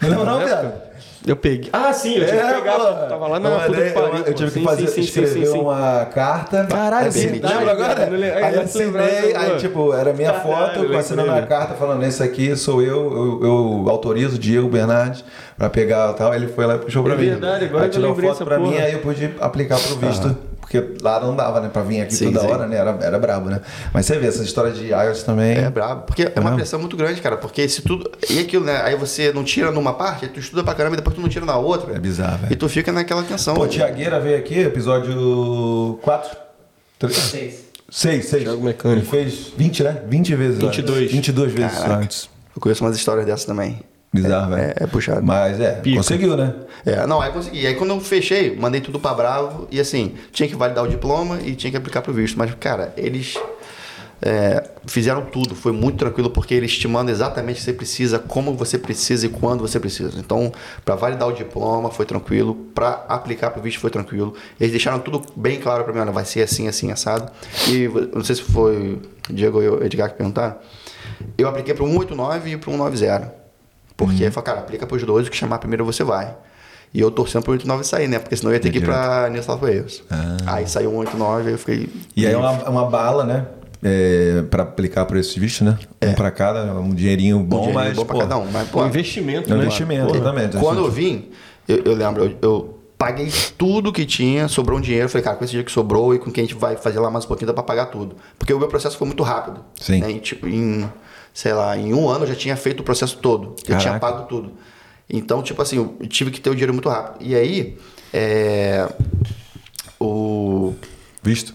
Não 0.01 0.09
lembra 0.09 0.25
não, 0.25 0.39
viado? 0.45 0.73
Eu 1.27 1.37
peguei. 1.37 1.71
Ah, 1.73 1.91
sim, 1.93 2.17
eu 2.19 2.27
tive 2.27 2.39
que 2.39 2.53
pegar. 2.55 2.73
pô. 2.79 2.85
Tava 3.09 3.27
lá 3.29 3.41
na 3.41 3.51
puta 3.51 3.69
mandei- 3.71 3.85
que 3.89 3.91
pariu. 3.95 4.25
Eu, 4.27 4.35
tive 4.35 4.51
que 4.51 4.59
Sim, 4.59 4.65
fazer, 4.65 4.87
sim, 4.89 5.01
escrever 5.01 5.47
sim, 5.47 5.59
uma 5.59 6.05
carta. 6.13 6.67
Caralho, 6.67 7.09
assim, 7.09 7.27
verdade, 7.29 7.55
lembra 7.55 7.73
agora? 7.73 8.07
não. 8.11 8.17
Aí 8.23 8.33
Aí 8.45 8.55
eu 8.57 8.61
assinei, 8.61 9.35
aí 9.35 9.57
tipo, 9.57 9.95
era 9.95 10.13
minha 10.13 10.33
Caralho, 10.33 10.81
foto, 10.85 10.97
assinando 10.99 11.31
a 11.33 11.43
carta 11.43 11.75
falando, 11.75 12.03
esse 12.05 12.23
aqui 12.23 12.55
sou 12.57 12.83
eu, 12.83 13.41
eu, 13.41 13.41
eu 13.43 13.85
autorizo 13.89 14.37
o 14.37 14.39
Diego 14.39 14.69
Bernardes 14.69 15.25
pra 15.57 15.71
pegar 15.71 16.11
e 16.11 16.15
tal. 16.15 16.35
Ele 16.35 16.47
foi 16.49 16.67
lá 16.67 16.75
e 16.75 16.79
puxou 16.81 17.03
pra 17.03 17.15
É 17.15 17.17
mim. 17.17 17.25
verdade, 17.25 17.65
agora 17.65 17.85
aí 17.85 17.91
tirou 17.91 18.15
foto 18.15 18.45
pra 18.45 18.59
mim, 18.59 18.77
aí 18.77 18.93
eu 18.93 18.99
pude 18.99 19.31
aplicar 19.41 19.79
pro 19.81 19.97
visto. 19.97 20.37
Porque 20.65 20.83
lá 21.03 21.21
não 21.21 21.37
dava, 21.37 21.61
né? 21.61 21.69
Pra 21.69 21.83
vir 21.83 22.01
aqui 22.01 22.15
Sim, 22.15 22.33
toda 22.33 22.41
sim. 22.41 22.47
hora, 22.53 22.67
né? 22.67 22.77
Era, 22.77 22.99
era 23.03 23.19
brabo, 23.19 23.51
né? 23.51 23.61
Mas 23.93 24.07
você 24.07 24.19
vê, 24.19 24.29
essa 24.29 24.43
história 24.43 24.73
de 24.73 24.87
iOS 24.89 25.23
também. 25.23 25.59
É 25.59 25.69
brabo. 25.69 26.05
Porque 26.07 26.23
é 26.23 26.33
uma 26.37 26.45
mesmo? 26.45 26.57
pressão 26.57 26.81
muito 26.81 26.97
grande, 26.97 27.21
cara. 27.21 27.37
Porque 27.37 27.69
se 27.69 27.83
tudo. 27.83 28.11
E 28.31 28.39
aquilo, 28.39 28.65
né? 28.65 28.81
Aí 28.83 28.97
você 28.97 29.31
não 29.31 29.45
tira 29.45 29.71
numa 29.71 29.93
parte, 29.93 30.25
aí 30.25 30.31
tu 30.31 30.41
estuda 30.41 30.65
pra 30.65 30.75
caramba 30.75 30.95
e 30.95 30.97
depois 30.97 31.15
tu 31.15 31.21
não 31.21 31.29
tira 31.29 31.45
na 31.45 31.59
outra. 31.59 31.95
É 31.95 31.99
bizarro, 31.99 32.39
velho. 32.39 32.53
E 32.53 32.57
tu 32.57 32.67
fica 32.69 32.91
naquela 32.91 33.23
tensão. 33.23 33.55
Pô, 33.55 33.67
Tiagueira 33.69 34.19
veio 34.19 34.39
aqui, 34.39 34.59
episódio 34.59 35.99
4? 36.03 36.37
Seis. 37.11 37.65
6, 37.91 38.25
6. 38.25 38.43
Thiago 38.43 38.63
Mecânico. 38.65 39.15
Ele 39.15 39.25
fez 39.25 39.53
20, 39.57 39.83
né? 39.83 40.03
20 40.09 40.35
vezes. 40.35 40.61
eu 40.63 40.69
acho. 40.71 40.79
22. 40.79 41.13
22 41.13 41.53
vezes 41.53 41.79
Caraca. 41.79 42.01
antes. 42.03 42.31
Eu 42.57 42.61
conheço 42.63 42.83
umas 42.83 42.97
histórias 42.97 43.27
dessas 43.27 43.45
também. 43.45 43.81
Bizarro, 44.15 44.55
É- 44.55 44.57
velho. 44.61 44.75
é 44.77 44.87
puxado. 44.87 45.23
Mas 45.23 45.61
é, 45.61 45.73
Pica. 45.73 45.97
conseguiu, 45.97 46.37
né? 46.37 46.55
É, 46.87 47.07
não, 47.07 47.21
aí 47.21 47.33
consegui. 47.33 47.67
Aí 47.67 47.75
quando 47.75 47.91
eu 47.91 48.01
fechei, 48.01 48.57
mandei 48.57 48.81
tudo 48.81 49.01
pra 49.01 49.13
Bravo 49.13 49.67
e 49.71 49.81
assim, 49.81 50.15
tinha 50.33 50.49
que 50.49 50.55
validar 50.55 50.85
o 50.85 50.89
diploma 50.89 51.41
e 51.45 51.55
tinha 51.55 51.71
que 51.71 51.77
aplicar 51.77 52.01
pro 52.03 52.13
visto. 52.13 52.39
Mas, 52.39 52.55
cara, 52.55 52.93
eles 52.97 53.37
é, 54.23 54.71
fizeram 54.87 55.23
tudo, 55.23 55.55
foi 55.55 55.73
muito 55.73 55.99
tranquilo, 55.99 56.31
porque 56.31 56.55
eles 56.55 56.79
te 56.79 56.87
mandam 56.89 57.13
exatamente 57.13 57.57
o 57.57 57.59
que 57.59 57.65
você 57.65 57.73
precisa, 57.73 58.19
como 58.19 58.55
você 58.55 58.79
precisa 58.79 59.27
e 59.27 59.29
quando 59.29 59.61
você 59.61 59.79
precisa. 59.81 60.19
Então, 60.19 60.53
para 60.85 60.95
validar 60.95 61.29
o 61.29 61.33
diploma 61.33 61.91
foi 61.91 62.07
tranquilo, 62.07 62.55
para 62.75 63.05
aplicar 63.09 63.51
pro 63.51 63.61
visto 63.61 63.81
foi 63.81 63.91
tranquilo. 63.91 64.33
Eles 64.61 64.71
deixaram 64.71 64.99
tudo 65.01 65.21
bem 65.37 65.59
claro 65.61 65.85
para 65.85 65.93
mim, 65.93 65.99
olha, 65.99 66.13
vai 66.13 66.25
ser 66.25 66.43
assim, 66.43 66.69
assim, 66.69 66.91
assado. 66.93 67.31
E 67.69 67.89
não 68.15 68.23
sei 68.25 68.37
se 68.37 68.43
foi 68.43 69.01
o 69.29 69.33
Diego 69.33 69.61
ou 69.61 69.81
o 69.81 69.85
Edgar 69.85 70.09
que 70.11 70.17
perguntaram. 70.17 70.57
Eu 71.37 71.49
apliquei 71.49 71.75
para 71.75 71.85
189 71.85 72.51
e 72.51 72.57
para 72.57 72.71
190. 72.71 73.44
Porque, 73.97 74.25
uhum. 74.25 74.43
cara, 74.43 74.61
aplica 74.61 74.87
para 74.87 74.97
os 74.97 75.03
dois, 75.05 75.27
o 75.27 75.31
que 75.31 75.37
chamar 75.37 75.59
primeiro 75.59 75.85
você 75.85 76.03
vai. 76.03 76.35
E 76.93 77.01
eu 77.01 77.11
torcendo 77.11 77.43
pro 77.43 77.53
89 77.53 77.85
sair, 77.85 78.07
né? 78.07 78.21
Porque 78.21 78.37
senão 78.37 78.53
eu 78.53 78.55
ia 78.55 78.61
ter 78.61 78.71
que 78.71 78.79
ir 78.79 78.85
pra 78.85 79.29
New 79.29 79.43
South 79.43 79.59
Wales. 79.59 80.03
Aí 80.47 80.67
saiu 80.69 80.93
um 80.93 80.99
89 80.99 81.53
eu 81.53 81.59
fiquei. 81.59 81.89
E 82.17 82.27
aí 82.27 82.33
é 82.33 82.37
uma, 82.37 82.53
uma 82.69 82.87
bala, 82.89 83.25
né? 83.25 83.47
É, 83.83 84.43
pra 84.49 84.63
aplicar 84.63 85.05
por 85.05 85.17
esse 85.17 85.39
visto, 85.39 85.65
né? 85.65 85.77
Um 86.03 86.15
pra 86.15 86.31
cada, 86.31 86.73
um 86.73 86.95
dinheirinho 86.95 87.41
bom, 87.41 87.59
um 87.59 87.61
dinheirinho 87.67 87.85
mas. 87.89 87.97
bom 87.97 88.05
pô, 88.07 88.19
cada 88.19 88.39
um. 88.39 88.51
Mas, 88.51 88.69
pô, 88.69 88.83
Um 88.83 88.87
investimento, 88.87 89.51
É 89.51 89.55
um 89.55 89.59
né? 89.59 89.65
investimento, 89.65 90.07
Porra. 90.07 90.19
exatamente. 90.19 90.57
Quando 90.57 90.79
eu 90.79 90.91
vim, 90.91 91.31
eu, 91.69 91.83
eu 91.85 91.95
lembro, 91.95 92.25
eu, 92.25 92.37
eu 92.41 92.79
paguei 92.97 93.31
tudo 93.59 93.93
que 93.93 94.07
tinha, 94.07 94.49
sobrou 94.49 94.79
um 94.79 94.81
dinheiro. 94.81 95.09
Falei, 95.09 95.23
cara, 95.23 95.37
com 95.37 95.45
esse 95.45 95.51
dinheiro 95.51 95.67
que 95.67 95.73
sobrou 95.73 96.15
e 96.15 96.19
com 96.19 96.31
quem 96.31 96.45
a 96.45 96.47
gente 96.47 96.57
vai 96.57 96.77
fazer 96.77 96.99
lá 96.99 97.11
mais 97.11 97.25
um 97.25 97.29
pouquinho, 97.29 97.49
dá 97.49 97.53
pra 97.53 97.63
pagar 97.63 97.87
tudo. 97.87 98.17
Porque 98.39 98.55
o 98.55 98.59
meu 98.59 98.69
processo 98.69 98.97
foi 98.97 99.07
muito 99.07 99.23
rápido. 99.23 99.63
Sim. 99.79 100.01
Né? 100.01 100.13
E, 100.13 100.21
tipo, 100.21 100.47
em, 100.47 100.89
sei 101.35 101.53
lá, 101.53 101.77
em 101.77 101.93
um 101.93 102.09
ano 102.09 102.25
eu 102.25 102.29
já 102.29 102.35
tinha 102.37 102.57
feito 102.57 102.81
o 102.81 102.83
processo 102.85 103.19
todo. 103.19 103.57
Eu 103.69 103.77
tinha 103.77 103.99
pago 103.99 104.27
tudo. 104.27 104.53
Então, 105.11 105.43
tipo 105.43 105.61
assim, 105.61 105.77
eu 105.77 106.07
tive 106.07 106.31
que 106.31 106.41
ter 106.41 106.49
o 106.49 106.55
dinheiro 106.55 106.73
muito 106.73 106.89
rápido. 106.89 107.23
E 107.29 107.35
aí, 107.35 107.77
é, 108.13 108.89
o. 110.01 110.73
Visto? 111.23 111.53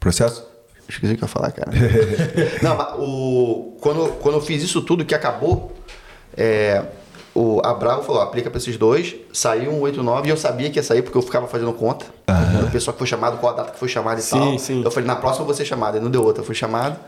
Processo? 0.00 0.46
Esqueci 0.88 1.12
o 1.12 1.16
que 1.18 1.22
eu 1.22 1.26
ia 1.26 1.28
falar, 1.28 1.52
cara. 1.52 1.70
Não, 2.62 2.74
mas 2.76 2.94
o, 2.98 3.76
quando, 3.80 4.08
quando 4.20 4.36
eu 4.36 4.40
fiz 4.40 4.62
isso 4.62 4.80
tudo 4.80 5.04
que 5.04 5.14
acabou, 5.14 5.72
é, 6.34 6.82
o, 7.34 7.60
a 7.62 7.74
Bravo 7.74 8.02
falou, 8.02 8.22
aplica 8.22 8.48
para 8.48 8.58
esses 8.58 8.76
dois, 8.78 9.14
saiu 9.32 9.70
um 9.70 9.80
89 9.82 10.28
e 10.28 10.30
eu 10.30 10.36
sabia 10.36 10.70
que 10.70 10.78
ia 10.78 10.82
sair 10.82 11.02
porque 11.02 11.18
eu 11.18 11.22
ficava 11.22 11.46
fazendo 11.46 11.72
conta. 11.74 12.06
O 12.66 12.70
pessoal 12.70 12.94
que 12.94 12.98
foi 12.98 13.06
chamado, 13.06 13.38
qual 13.38 13.52
a 13.52 13.56
data 13.56 13.72
que 13.72 13.78
foi 13.78 13.88
chamado 13.88 14.18
e 14.18 14.22
Sim, 14.22 14.38
tal. 14.38 14.58
sim. 14.58 14.82
Eu 14.82 14.90
falei, 14.90 15.06
na 15.06 15.16
próxima 15.16 15.42
eu 15.42 15.46
vou 15.46 15.54
ser 15.54 15.64
chamado. 15.66 15.98
E 15.98 16.00
não 16.00 16.10
deu 16.10 16.22
outra, 16.24 16.40
eu 16.42 16.46
fui 16.46 16.54
chamado. 16.54 16.98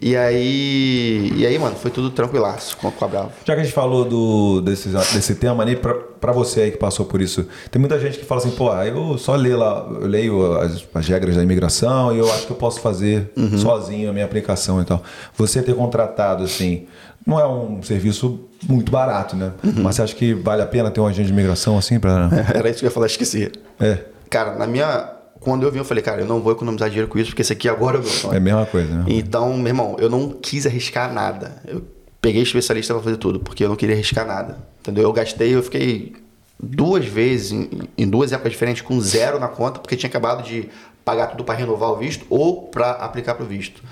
E 0.00 0.16
aí, 0.16 1.32
e 1.34 1.44
aí, 1.44 1.58
mano, 1.58 1.74
foi 1.74 1.90
tudo 1.90 2.10
tranquilaço 2.10 2.76
com, 2.76 2.90
com 2.90 3.04
a 3.04 3.08
Bravo. 3.08 3.32
Já 3.44 3.54
que 3.54 3.60
a 3.60 3.64
gente 3.64 3.74
falou 3.74 4.04
do, 4.04 4.60
desse, 4.60 4.88
desse 4.88 5.34
tema 5.34 5.62
ali, 5.62 5.74
pra, 5.74 5.94
pra 5.94 6.32
você 6.32 6.60
aí 6.62 6.70
que 6.70 6.76
passou 6.76 7.04
por 7.04 7.20
isso, 7.20 7.46
tem 7.70 7.80
muita 7.80 7.98
gente 7.98 8.18
que 8.18 8.24
fala 8.24 8.40
assim, 8.40 8.52
pô, 8.52 8.72
eu 8.74 9.18
só 9.18 9.34
leio 9.34 9.58
lá, 9.58 9.88
eu 10.00 10.06
leio 10.06 10.52
as, 10.60 10.84
as 10.94 11.08
regras 11.08 11.34
da 11.36 11.42
imigração 11.42 12.14
e 12.14 12.18
eu 12.18 12.32
acho 12.32 12.46
que 12.46 12.52
eu 12.52 12.56
posso 12.56 12.80
fazer 12.80 13.32
sozinho 13.60 14.08
a 14.10 14.12
minha 14.12 14.24
aplicação 14.24 14.80
e 14.80 14.84
tal. 14.84 15.02
Você 15.36 15.62
ter 15.62 15.74
contratado, 15.74 16.44
assim, 16.44 16.86
não 17.26 17.40
é 17.40 17.46
um 17.46 17.82
serviço 17.82 18.40
muito 18.68 18.92
barato, 18.92 19.34
né? 19.34 19.52
Mas 19.62 19.96
você 19.96 20.02
acha 20.02 20.14
que 20.14 20.32
vale 20.32 20.62
a 20.62 20.66
pena 20.66 20.90
ter 20.90 21.00
um 21.00 21.06
agente 21.06 21.26
de 21.26 21.32
imigração 21.32 21.76
assim 21.76 21.98
pra. 21.98 22.30
Era 22.54 22.70
isso 22.70 22.78
que 22.78 22.84
eu 22.84 22.88
ia 22.88 22.94
falar, 22.94 23.06
esqueci. 23.06 23.50
É, 23.80 23.98
Cara, 24.30 24.54
na 24.54 24.66
minha. 24.66 25.17
Quando 25.40 25.62
eu 25.64 25.70
vim, 25.70 25.78
eu 25.78 25.84
falei, 25.84 26.02
cara, 26.02 26.22
eu 26.22 26.26
não 26.26 26.40
vou 26.40 26.52
economizar 26.52 26.88
dinheiro 26.88 27.08
com 27.08 27.18
isso, 27.18 27.30
porque 27.30 27.42
esse 27.42 27.52
aqui 27.52 27.68
agora 27.68 27.98
é 27.98 28.00
o 28.00 28.02
meu 28.02 28.10
sonho. 28.10 28.34
é 28.34 28.36
a 28.38 28.40
mesma 28.40 28.66
coisa, 28.66 28.92
né? 28.92 29.04
Então, 29.08 29.56
meu 29.56 29.68
irmão, 29.68 29.96
eu 29.98 30.10
não 30.10 30.30
quis 30.30 30.66
arriscar 30.66 31.12
nada. 31.12 31.62
Eu 31.66 31.82
peguei 32.20 32.42
especialista 32.42 32.92
pra 32.94 33.02
fazer 33.02 33.16
tudo, 33.16 33.40
porque 33.40 33.64
eu 33.64 33.68
não 33.68 33.76
queria 33.76 33.94
arriscar 33.94 34.26
nada. 34.26 34.58
Entendeu? 34.80 35.04
Eu 35.04 35.12
gastei, 35.12 35.54
eu 35.54 35.62
fiquei 35.62 36.14
duas 36.60 37.04
vezes, 37.06 37.52
em, 37.52 37.68
em 37.96 38.08
duas 38.08 38.32
épocas 38.32 38.52
diferentes, 38.52 38.82
com 38.82 39.00
zero 39.00 39.38
na 39.38 39.48
conta, 39.48 39.78
porque 39.78 39.96
tinha 39.96 40.08
acabado 40.08 40.42
de 40.42 40.68
pagar 41.04 41.28
tudo 41.28 41.44
pra 41.44 41.54
renovar 41.54 41.90
o 41.90 41.96
visto 41.96 42.26
ou 42.28 42.62
pra 42.62 42.90
aplicar 42.92 43.34
pro 43.34 43.46
visto. 43.46 43.82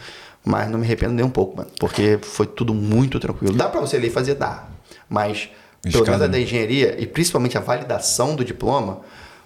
Mas 0.45 0.71
não 0.71 0.79
me 0.79 0.85
arrependo 0.85 1.13
nem 1.15 1.25
um 1.25 1.31
pouco, 1.31 1.57
mano, 1.57 1.71
porque 1.79 2.19
foi 2.23 2.47
tudo 2.47 2.73
muito 2.75 3.19
tranquilo. 3.19 3.55
Dá 3.55 3.69
pra 3.69 3.81
você 3.81 3.99
ler 3.99 4.09
e 4.09 4.11
fazer? 4.11 4.35
Dá. 4.35 4.65
Mas, 5.09 5.49
pelo 5.83 6.05
menos 6.05 6.23
a 6.23 6.27
da 6.27 6.39
engenharia, 6.39 6.95
e 6.99 7.07
principalmente 7.07 7.57
a 7.57 7.61
validação 7.61 8.37
do 8.37 8.45
diploma, 8.45 9.01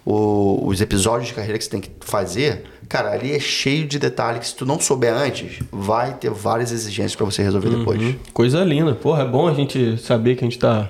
o- 0.05 0.65
os 0.67 0.81
episódios 0.81 1.27
de 1.29 1.33
carreira 1.33 1.57
que 1.57 1.63
você 1.63 1.69
tem 1.69 1.81
que 1.81 1.91
fazer, 2.01 2.63
cara, 2.89 3.11
ali 3.11 3.31
é 3.33 3.39
cheio 3.39 3.87
de 3.87 3.99
detalhes 3.99 4.39
que 4.39 4.47
se 4.47 4.55
tu 4.55 4.65
não 4.65 4.79
souber 4.79 5.13
antes, 5.13 5.59
vai 5.71 6.13
ter 6.15 6.29
várias 6.31 6.71
exigências 6.71 7.15
pra 7.15 7.25
você 7.25 7.43
resolver 7.43 7.69
depois. 7.69 8.01
Uhum. 8.01 8.15
Coisa 8.33 8.63
linda. 8.63 8.93
Porra, 8.95 9.23
é 9.23 9.27
bom 9.27 9.47
a 9.47 9.53
gente 9.53 9.97
saber 9.97 10.35
que 10.35 10.43
a 10.43 10.47
gente 10.49 10.59
tá 10.59 10.89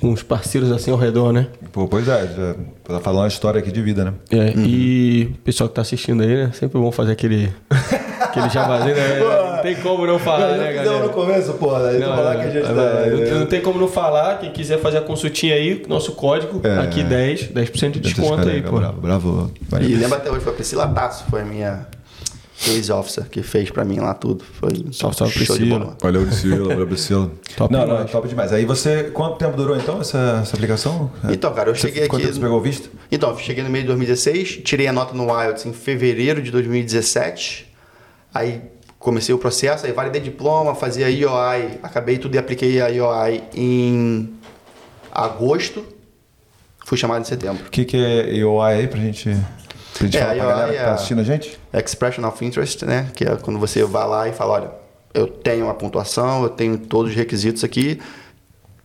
com 0.00 0.12
os 0.12 0.22
parceiros 0.22 0.72
assim 0.72 0.90
ao 0.90 0.96
redor, 0.96 1.32
né? 1.32 1.46
Pô, 1.72 1.86
pois 1.86 2.08
é, 2.08 2.26
já 2.26 2.54
tá 2.84 3.00
falando 3.00 3.22
uma 3.22 3.28
história 3.28 3.58
aqui 3.60 3.70
de 3.70 3.82
vida, 3.82 4.04
né? 4.04 4.14
É, 4.30 4.54
E 4.56 5.30
o 5.34 5.38
pessoal 5.42 5.68
que 5.68 5.74
tá 5.74 5.82
assistindo 5.82 6.22
aí, 6.22 6.28
né? 6.46 6.50
Sempre 6.54 6.78
bom 6.80 6.90
fazer 6.90 7.12
aquele, 7.12 7.52
aquele 8.20 8.48
jabazinho, 8.48 8.94
né? 8.94 9.18
Não 9.58 9.62
tem 9.62 9.74
como 9.76 10.06
não 10.06 10.18
falar, 10.18 10.56
né, 10.56 10.72
galera? 10.72 11.02
no 11.02 11.08
começo, 11.10 11.52
pô, 11.54 11.74
aí 11.74 11.98
Não, 11.98 12.14
não, 12.14 12.24
não, 12.24 13.18
não, 13.30 13.38
não 13.40 13.46
tem 13.46 13.60
como 13.60 13.78
não 13.80 13.88
falar. 13.88 14.38
Quem 14.38 14.52
quiser 14.52 14.78
fazer 14.78 14.98
a 14.98 15.00
consultinha 15.00 15.54
aí, 15.56 15.82
nosso 15.88 16.12
código, 16.12 16.60
É. 16.64 16.78
aqui 16.78 17.02
10, 17.02 17.48
10% 17.48 17.90
de 17.92 18.00
desconto 18.00 18.48
aí, 18.48 18.62
pô. 18.62 18.78
Bravo. 18.92 19.50
Vai. 19.68 19.82
E 19.82 19.94
lembra 19.96 20.18
até 20.18 20.30
hoje, 20.30 20.40
foi 20.40 20.52
a 20.52 20.54
Priscila 20.54 20.86
Tasso, 20.88 21.24
foi 21.28 21.40
a 21.40 21.44
minha 21.44 21.86
case 22.60 22.90
officer, 22.92 23.24
que 23.28 23.42
fez 23.42 23.70
pra 23.70 23.84
mim 23.84 23.98
lá 24.00 24.14
tudo. 24.14 24.44
Foi 24.60 24.70
Salve, 24.92 25.16
salve, 25.16 25.32
show 25.44 25.56
de 25.56 25.62
Priscila. 25.64 25.78
bola. 25.78 25.96
Valeu, 26.00 26.22
Priscila. 26.26 26.68
Valeu, 26.68 26.86
Priscila. 26.86 27.30
Top 27.56 27.72
não, 27.72 27.80
não, 27.80 27.86
demais. 27.88 28.10
top 28.10 28.28
demais. 28.28 28.52
Aí 28.52 28.64
você, 28.64 29.10
quanto 29.12 29.36
tempo 29.38 29.56
durou 29.56 29.76
então 29.76 30.00
essa, 30.00 30.38
essa 30.42 30.54
aplicação? 30.56 31.10
Então, 31.30 31.52
cara, 31.52 31.70
eu 31.70 31.74
Você- 31.74 31.88
cheguei 31.88 32.06
Quanto 32.08 32.22
aqui- 32.22 32.26
tempo 32.26 32.34
você 32.34 32.40
pegou 32.40 32.58
o 32.58 32.60
visto? 32.60 32.90
Então, 33.10 33.30
eu 33.30 33.38
cheguei 33.38 33.62
no 33.64 33.70
meio 33.70 33.82
de 33.84 33.88
2016, 33.88 34.60
tirei 34.64 34.86
a 34.86 34.92
nota 34.92 35.14
no 35.14 35.24
IELTS 35.28 35.66
em 35.66 35.72
fevereiro 35.72 36.40
de 36.42 36.50
2017. 36.50 37.67
Aí 38.32 38.62
comecei 38.98 39.34
o 39.34 39.38
processo, 39.38 39.86
aí 39.86 39.92
validei 39.92 40.20
diploma, 40.20 40.74
fazia 40.74 41.08
IOI, 41.08 41.78
acabei 41.82 42.18
tudo 42.18 42.34
e 42.34 42.38
apliquei 42.38 42.80
a 42.80 42.88
IOI 42.88 43.42
em 43.54 44.34
agosto. 45.12 45.84
Fui 46.84 46.96
chamado 46.96 47.22
em 47.22 47.24
setembro. 47.24 47.66
O 47.66 47.70
que, 47.70 47.84
que 47.84 47.96
é 47.96 48.34
EOI 48.34 48.74
aí 48.74 48.88
pra 48.88 48.98
gente, 48.98 49.30
pra 49.94 50.04
gente 50.06 50.16
É, 50.16 50.20
falar 50.20 50.34
pra 50.34 50.46
galera 50.46 50.72
que 50.72 50.78
é 50.78 50.82
tá 50.84 50.90
a- 50.90 50.94
assistindo 50.94 51.20
a 51.20 51.24
gente? 51.24 51.58
Expression 51.72 52.24
of 52.26 52.44
Interest, 52.44 52.84
né? 52.84 53.10
Que 53.14 53.24
é 53.24 53.36
quando 53.36 53.58
você 53.58 53.84
vai 53.84 54.06
lá 54.08 54.28
e 54.28 54.32
fala, 54.32 54.52
olha, 54.54 54.70
eu 55.14 55.26
tenho 55.26 55.68
a 55.68 55.74
pontuação, 55.74 56.42
eu 56.42 56.48
tenho 56.48 56.78
todos 56.78 57.10
os 57.12 57.16
requisitos 57.16 57.62
aqui, 57.64 58.00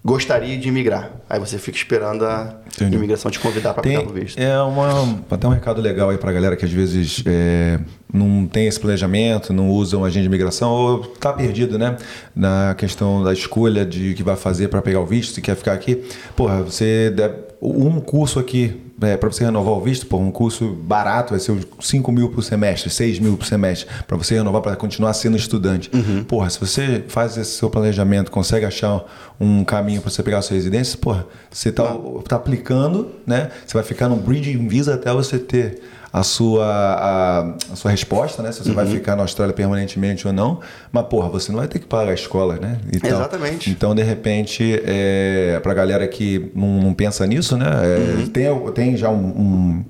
gostaria 0.03 0.57
de 0.57 0.67
imigrar. 0.67 1.11
Aí 1.29 1.39
você 1.39 1.57
fica 1.57 1.77
esperando 1.77 2.25
a 2.25 2.57
Entendi. 2.75 2.95
imigração 2.95 3.31
te 3.31 3.39
convidar 3.39 3.73
para 3.73 3.81
aplicar 3.81 4.03
pro 4.03 4.13
visto. 4.13 4.37
é 4.37 4.61
uma, 4.61 5.19
até 5.31 5.47
um 5.47 5.51
recado 5.51 5.81
legal 5.81 6.09
aí 6.09 6.17
pra 6.17 6.31
galera 6.31 6.55
que 6.55 6.65
às 6.65 6.71
vezes 6.71 7.23
é, 7.25 7.79
não 8.11 8.45
tem 8.45 8.67
esse 8.67 8.79
planejamento, 8.79 9.53
não 9.53 9.69
usa 9.69 9.97
um 9.97 10.03
agente 10.03 10.21
de 10.21 10.27
imigração 10.27 10.69
ou 10.71 10.99
tá 10.99 11.31
perdido, 11.31 11.79
né? 11.79 11.95
Na 12.35 12.75
questão 12.77 13.23
da 13.23 13.31
escolha 13.31 13.85
de 13.85 14.11
o 14.11 14.15
que 14.15 14.23
vai 14.23 14.35
fazer 14.35 14.67
para 14.67 14.81
pegar 14.81 14.99
o 14.99 15.05
visto, 15.05 15.35
se 15.35 15.41
quer 15.41 15.55
ficar 15.55 15.73
aqui. 15.73 16.03
Porra, 16.35 16.61
você 16.61 17.09
deve, 17.09 17.35
um 17.63 17.99
curso 17.99 18.39
aqui 18.39 18.79
é, 19.01 19.17
para 19.17 19.29
você 19.29 19.43
renovar 19.43 19.73
o 19.73 19.81
visto, 19.81 20.05
pô, 20.05 20.17
um 20.17 20.31
curso 20.31 20.69
barato 20.69 21.31
vai 21.31 21.39
ser 21.39 21.51
uns 21.51 21.65
5 21.79 22.11
mil 22.11 22.29
por 22.29 22.43
semestre, 22.43 22.89
6 22.89 23.19
mil 23.19 23.37
por 23.37 23.45
semestre, 23.45 23.87
para 24.07 24.15
você 24.15 24.35
renovar, 24.35 24.61
para 24.61 24.75
continuar 24.75 25.13
sendo 25.13 25.35
estudante. 25.35 25.89
Porra, 26.27 26.49
se 26.49 26.59
você 26.59 27.03
faz 27.07 27.37
esse 27.37 27.51
seu 27.51 27.69
planejamento, 27.69 28.31
consegue 28.31 28.65
achar 28.65 29.03
um 29.39 29.63
caminho 29.63 30.01
para 30.01 30.09
você 30.09 30.23
pegar 30.23 30.39
a 30.39 30.41
sua 30.41 30.55
residência, 30.55 30.97
porra, 30.97 31.25
você 31.49 31.71
tá, 31.71 31.97
tá 32.27 32.35
aplicando, 32.35 33.11
né? 33.25 33.49
Você 33.65 33.73
vai 33.73 33.83
ficar 33.83 34.07
no 34.09 34.15
Bridging 34.15 34.67
Visa 34.67 34.93
até 34.95 35.11
você 35.11 35.37
ter 35.39 35.81
a 36.13 36.21
sua, 36.21 36.63
a, 36.63 37.39
a 37.71 37.75
sua 37.75 37.89
resposta, 37.89 38.43
né? 38.43 38.51
Se 38.51 38.63
você 38.63 38.71
vai 38.71 38.85
ficar 38.85 39.15
na 39.15 39.23
Austrália 39.23 39.51
permanentemente 39.51 40.27
ou 40.27 40.31
não. 40.31 40.59
Mas, 40.91 41.07
porra, 41.07 41.27
você 41.27 41.51
não 41.51 41.57
vai 41.57 41.67
ter 41.67 41.79
que 41.79 41.87
pagar 41.87 42.11
a 42.11 42.13
escola, 42.13 42.57
né? 42.57 42.79
Então, 42.93 43.09
Exatamente. 43.09 43.71
Então, 43.71 43.95
de 43.95 44.03
repente, 44.03 44.79
é, 44.85 45.59
pra 45.63 45.73
galera 45.73 46.07
que 46.07 46.51
não, 46.53 46.79
não 46.83 46.93
pensa 46.93 47.25
nisso, 47.25 47.57
né? 47.57 47.65
é, 47.67 48.27
tem, 48.29 48.71
tem 48.73 48.95
já 48.95 49.09
um, 49.09 49.25
um- 49.25 49.85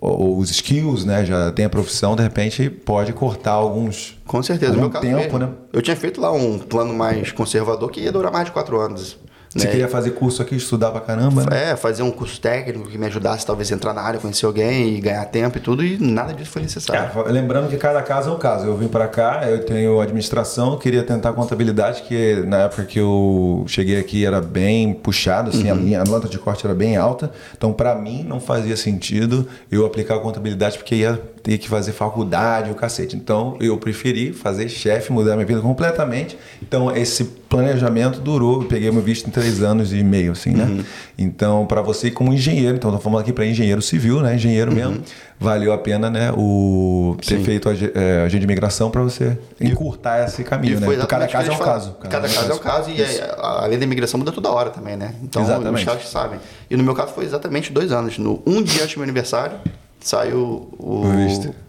os 0.00 0.50
skills, 0.50 1.04
né? 1.04 1.26
Já 1.26 1.52
tem 1.52 1.66
a 1.66 1.68
profissão, 1.68 2.16
de 2.16 2.22
repente 2.22 2.70
pode 2.70 3.12
cortar 3.12 3.50
alguns 3.52 4.16
Com 4.26 4.42
certeza. 4.42 4.72
Algum 4.72 4.88
meu 4.88 5.00
tempo, 5.00 5.36
né? 5.38 5.50
Eu 5.74 5.82
tinha 5.82 5.94
feito 5.94 6.22
lá 6.22 6.32
um 6.32 6.58
plano 6.58 6.94
mais 6.94 7.32
conservador 7.32 7.90
que 7.90 8.00
ia 8.00 8.10
durar 8.10 8.32
mais 8.32 8.46
de 8.46 8.50
quatro 8.52 8.80
anos. 8.80 9.18
Você 9.52 9.66
né? 9.66 9.70
queria 9.72 9.88
fazer 9.88 10.12
curso 10.12 10.40
aqui, 10.40 10.54
estudar 10.54 10.92
pra 10.92 11.00
caramba, 11.00 11.42
né? 11.42 11.72
É, 11.72 11.76
fazer 11.76 12.04
um 12.04 12.10
curso 12.12 12.40
técnico 12.40 12.88
que 12.88 12.96
me 12.96 13.06
ajudasse 13.06 13.44
talvez 13.44 13.72
a 13.72 13.74
entrar 13.74 13.92
na 13.92 14.00
área, 14.00 14.20
conhecer 14.20 14.46
alguém 14.46 14.96
e 14.96 15.00
ganhar 15.00 15.24
tempo 15.24 15.58
e 15.58 15.60
tudo, 15.60 15.84
e 15.84 15.98
nada 15.98 16.32
disso 16.32 16.52
foi 16.52 16.62
necessário. 16.62 17.10
É, 17.26 17.32
lembrando 17.32 17.68
que 17.68 17.76
cada 17.76 18.00
caso 18.00 18.30
é 18.30 18.32
um 18.32 18.38
caso. 18.38 18.66
Eu 18.66 18.76
vim 18.76 18.86
para 18.86 19.08
cá, 19.08 19.50
eu 19.50 19.64
tenho 19.64 20.00
administração, 20.00 20.78
queria 20.78 21.02
tentar 21.02 21.32
contabilidade, 21.32 22.02
que 22.02 22.44
na 22.46 22.58
época 22.58 22.84
que 22.84 23.00
eu 23.00 23.64
cheguei 23.66 23.98
aqui 23.98 24.24
era 24.24 24.40
bem 24.40 24.94
puxado, 24.94 25.50
assim, 25.50 25.68
a 25.68 25.74
minha 25.74 26.00
a 26.00 26.04
nota 26.04 26.28
de 26.28 26.38
corte 26.38 26.64
era 26.64 26.74
bem 26.74 26.96
alta. 26.96 27.32
Então, 27.56 27.72
para 27.72 27.92
mim, 27.96 28.22
não 28.22 28.38
fazia 28.38 28.76
sentido 28.76 29.48
eu 29.70 29.84
aplicar 29.84 30.20
contabilidade, 30.20 30.78
porque 30.78 30.94
ia 30.94 31.20
ter 31.42 31.58
que 31.58 31.68
fazer 31.68 31.90
faculdade, 31.92 32.70
o 32.70 32.74
cacete. 32.74 33.16
Então, 33.16 33.56
eu 33.60 33.76
preferi 33.78 34.32
fazer 34.32 34.68
chefe, 34.68 35.12
mudar 35.12 35.34
minha 35.34 35.46
vida 35.46 35.60
completamente. 35.60 36.38
Então, 36.62 36.94
esse 36.94 37.24
planejamento 37.24 38.20
durou, 38.20 38.62
eu 38.62 38.68
peguei 38.68 38.90
meu 38.90 39.02
visto 39.02 39.26
três 39.40 39.62
anos 39.62 39.92
e 39.92 40.02
meio, 40.02 40.32
assim, 40.32 40.50
né? 40.50 40.84
Então, 41.18 41.66
para 41.66 41.82
você 41.82 42.10
como 42.10 42.32
engenheiro, 42.32 42.76
então, 42.76 42.98
falando 42.98 43.20
aqui 43.20 43.32
para 43.32 43.44
engenheiro 43.46 43.82
civil, 43.82 44.20
né? 44.20 44.34
Engenheiro 44.34 44.72
mesmo, 44.72 45.02
valeu 45.38 45.72
a 45.72 45.78
pena, 45.78 46.08
né? 46.10 46.32
O 46.36 47.16
ter 47.26 47.38
Sim. 47.38 47.44
feito 47.44 47.68
a 47.68 47.72
é, 47.72 48.22
agente 48.24 48.38
de 48.40 48.44
imigração 48.44 48.90
para 48.90 49.02
você 49.02 49.38
encurtar 49.60 50.24
esse 50.24 50.42
caminho, 50.44 50.80
né? 50.80 50.86
Porque 50.86 51.06
Cada 51.06 51.26
caso 51.26 51.50
é 51.50 51.54
um 51.54 51.58
caso. 51.58 51.94
falam. 51.96 52.10
Cada 52.10 52.28
caso 52.28 52.50
é 52.50 52.54
um 52.54 52.58
caso 52.58 52.90
e 52.90 53.02
é, 53.02 53.34
a 53.38 53.66
lei 53.66 53.78
da 53.78 53.84
imigração 53.84 54.18
muda 54.18 54.32
toda 54.32 54.50
hora 54.50 54.70
também, 54.70 54.96
né? 54.96 55.14
Então 55.22 55.42
Exatamente. 55.42 55.78
os 55.78 55.84
caras 55.84 56.08
sabem. 56.08 56.38
E 56.70 56.76
no 56.76 56.82
meu 56.82 56.94
caso 56.94 57.12
foi 57.12 57.24
exatamente 57.24 57.72
dois 57.72 57.92
anos. 57.92 58.18
No, 58.18 58.42
um 58.46 58.62
dia 58.62 58.82
antes 58.82 58.94
do 58.94 58.98
meu 58.98 59.04
aniversário, 59.04 59.56
saiu 60.00 60.70
o, 60.78 61.04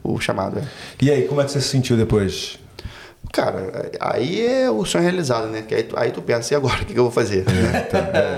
O 0.03 0.13
o 0.15 0.19
chamado. 0.19 0.59
é. 0.59 0.63
E 1.01 1.11
aí, 1.11 1.23
como 1.23 1.41
é 1.41 1.45
que 1.45 1.51
você 1.51 1.61
se 1.61 1.67
sentiu 1.69 1.97
depois? 1.97 2.57
Cara, 3.31 3.91
aí 3.99 4.45
é 4.45 4.69
o 4.69 4.83
sonho 4.83 5.03
realizado, 5.03 5.47
né? 5.47 5.61
Que 5.65 5.73
aí, 5.75 5.83
tu- 5.83 5.97
aí 5.97 6.11
tu 6.11 6.21
pensa, 6.21 6.53
e 6.53 6.57
agora? 6.57 6.81
O 6.81 6.85
que, 6.85 6.93
que 6.93 6.99
eu 6.99 7.03
vou 7.03 7.11
fazer? 7.11 7.45
né? 7.45 7.87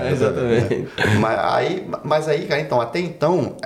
É, 0.06 0.10
exatamente. 0.12 0.88
mas, 1.20 1.38
aí, 1.38 1.88
mas 2.04 2.28
aí, 2.28 2.46
cara, 2.46 2.60
então, 2.60 2.80
até 2.80 3.00
então, 3.00 3.56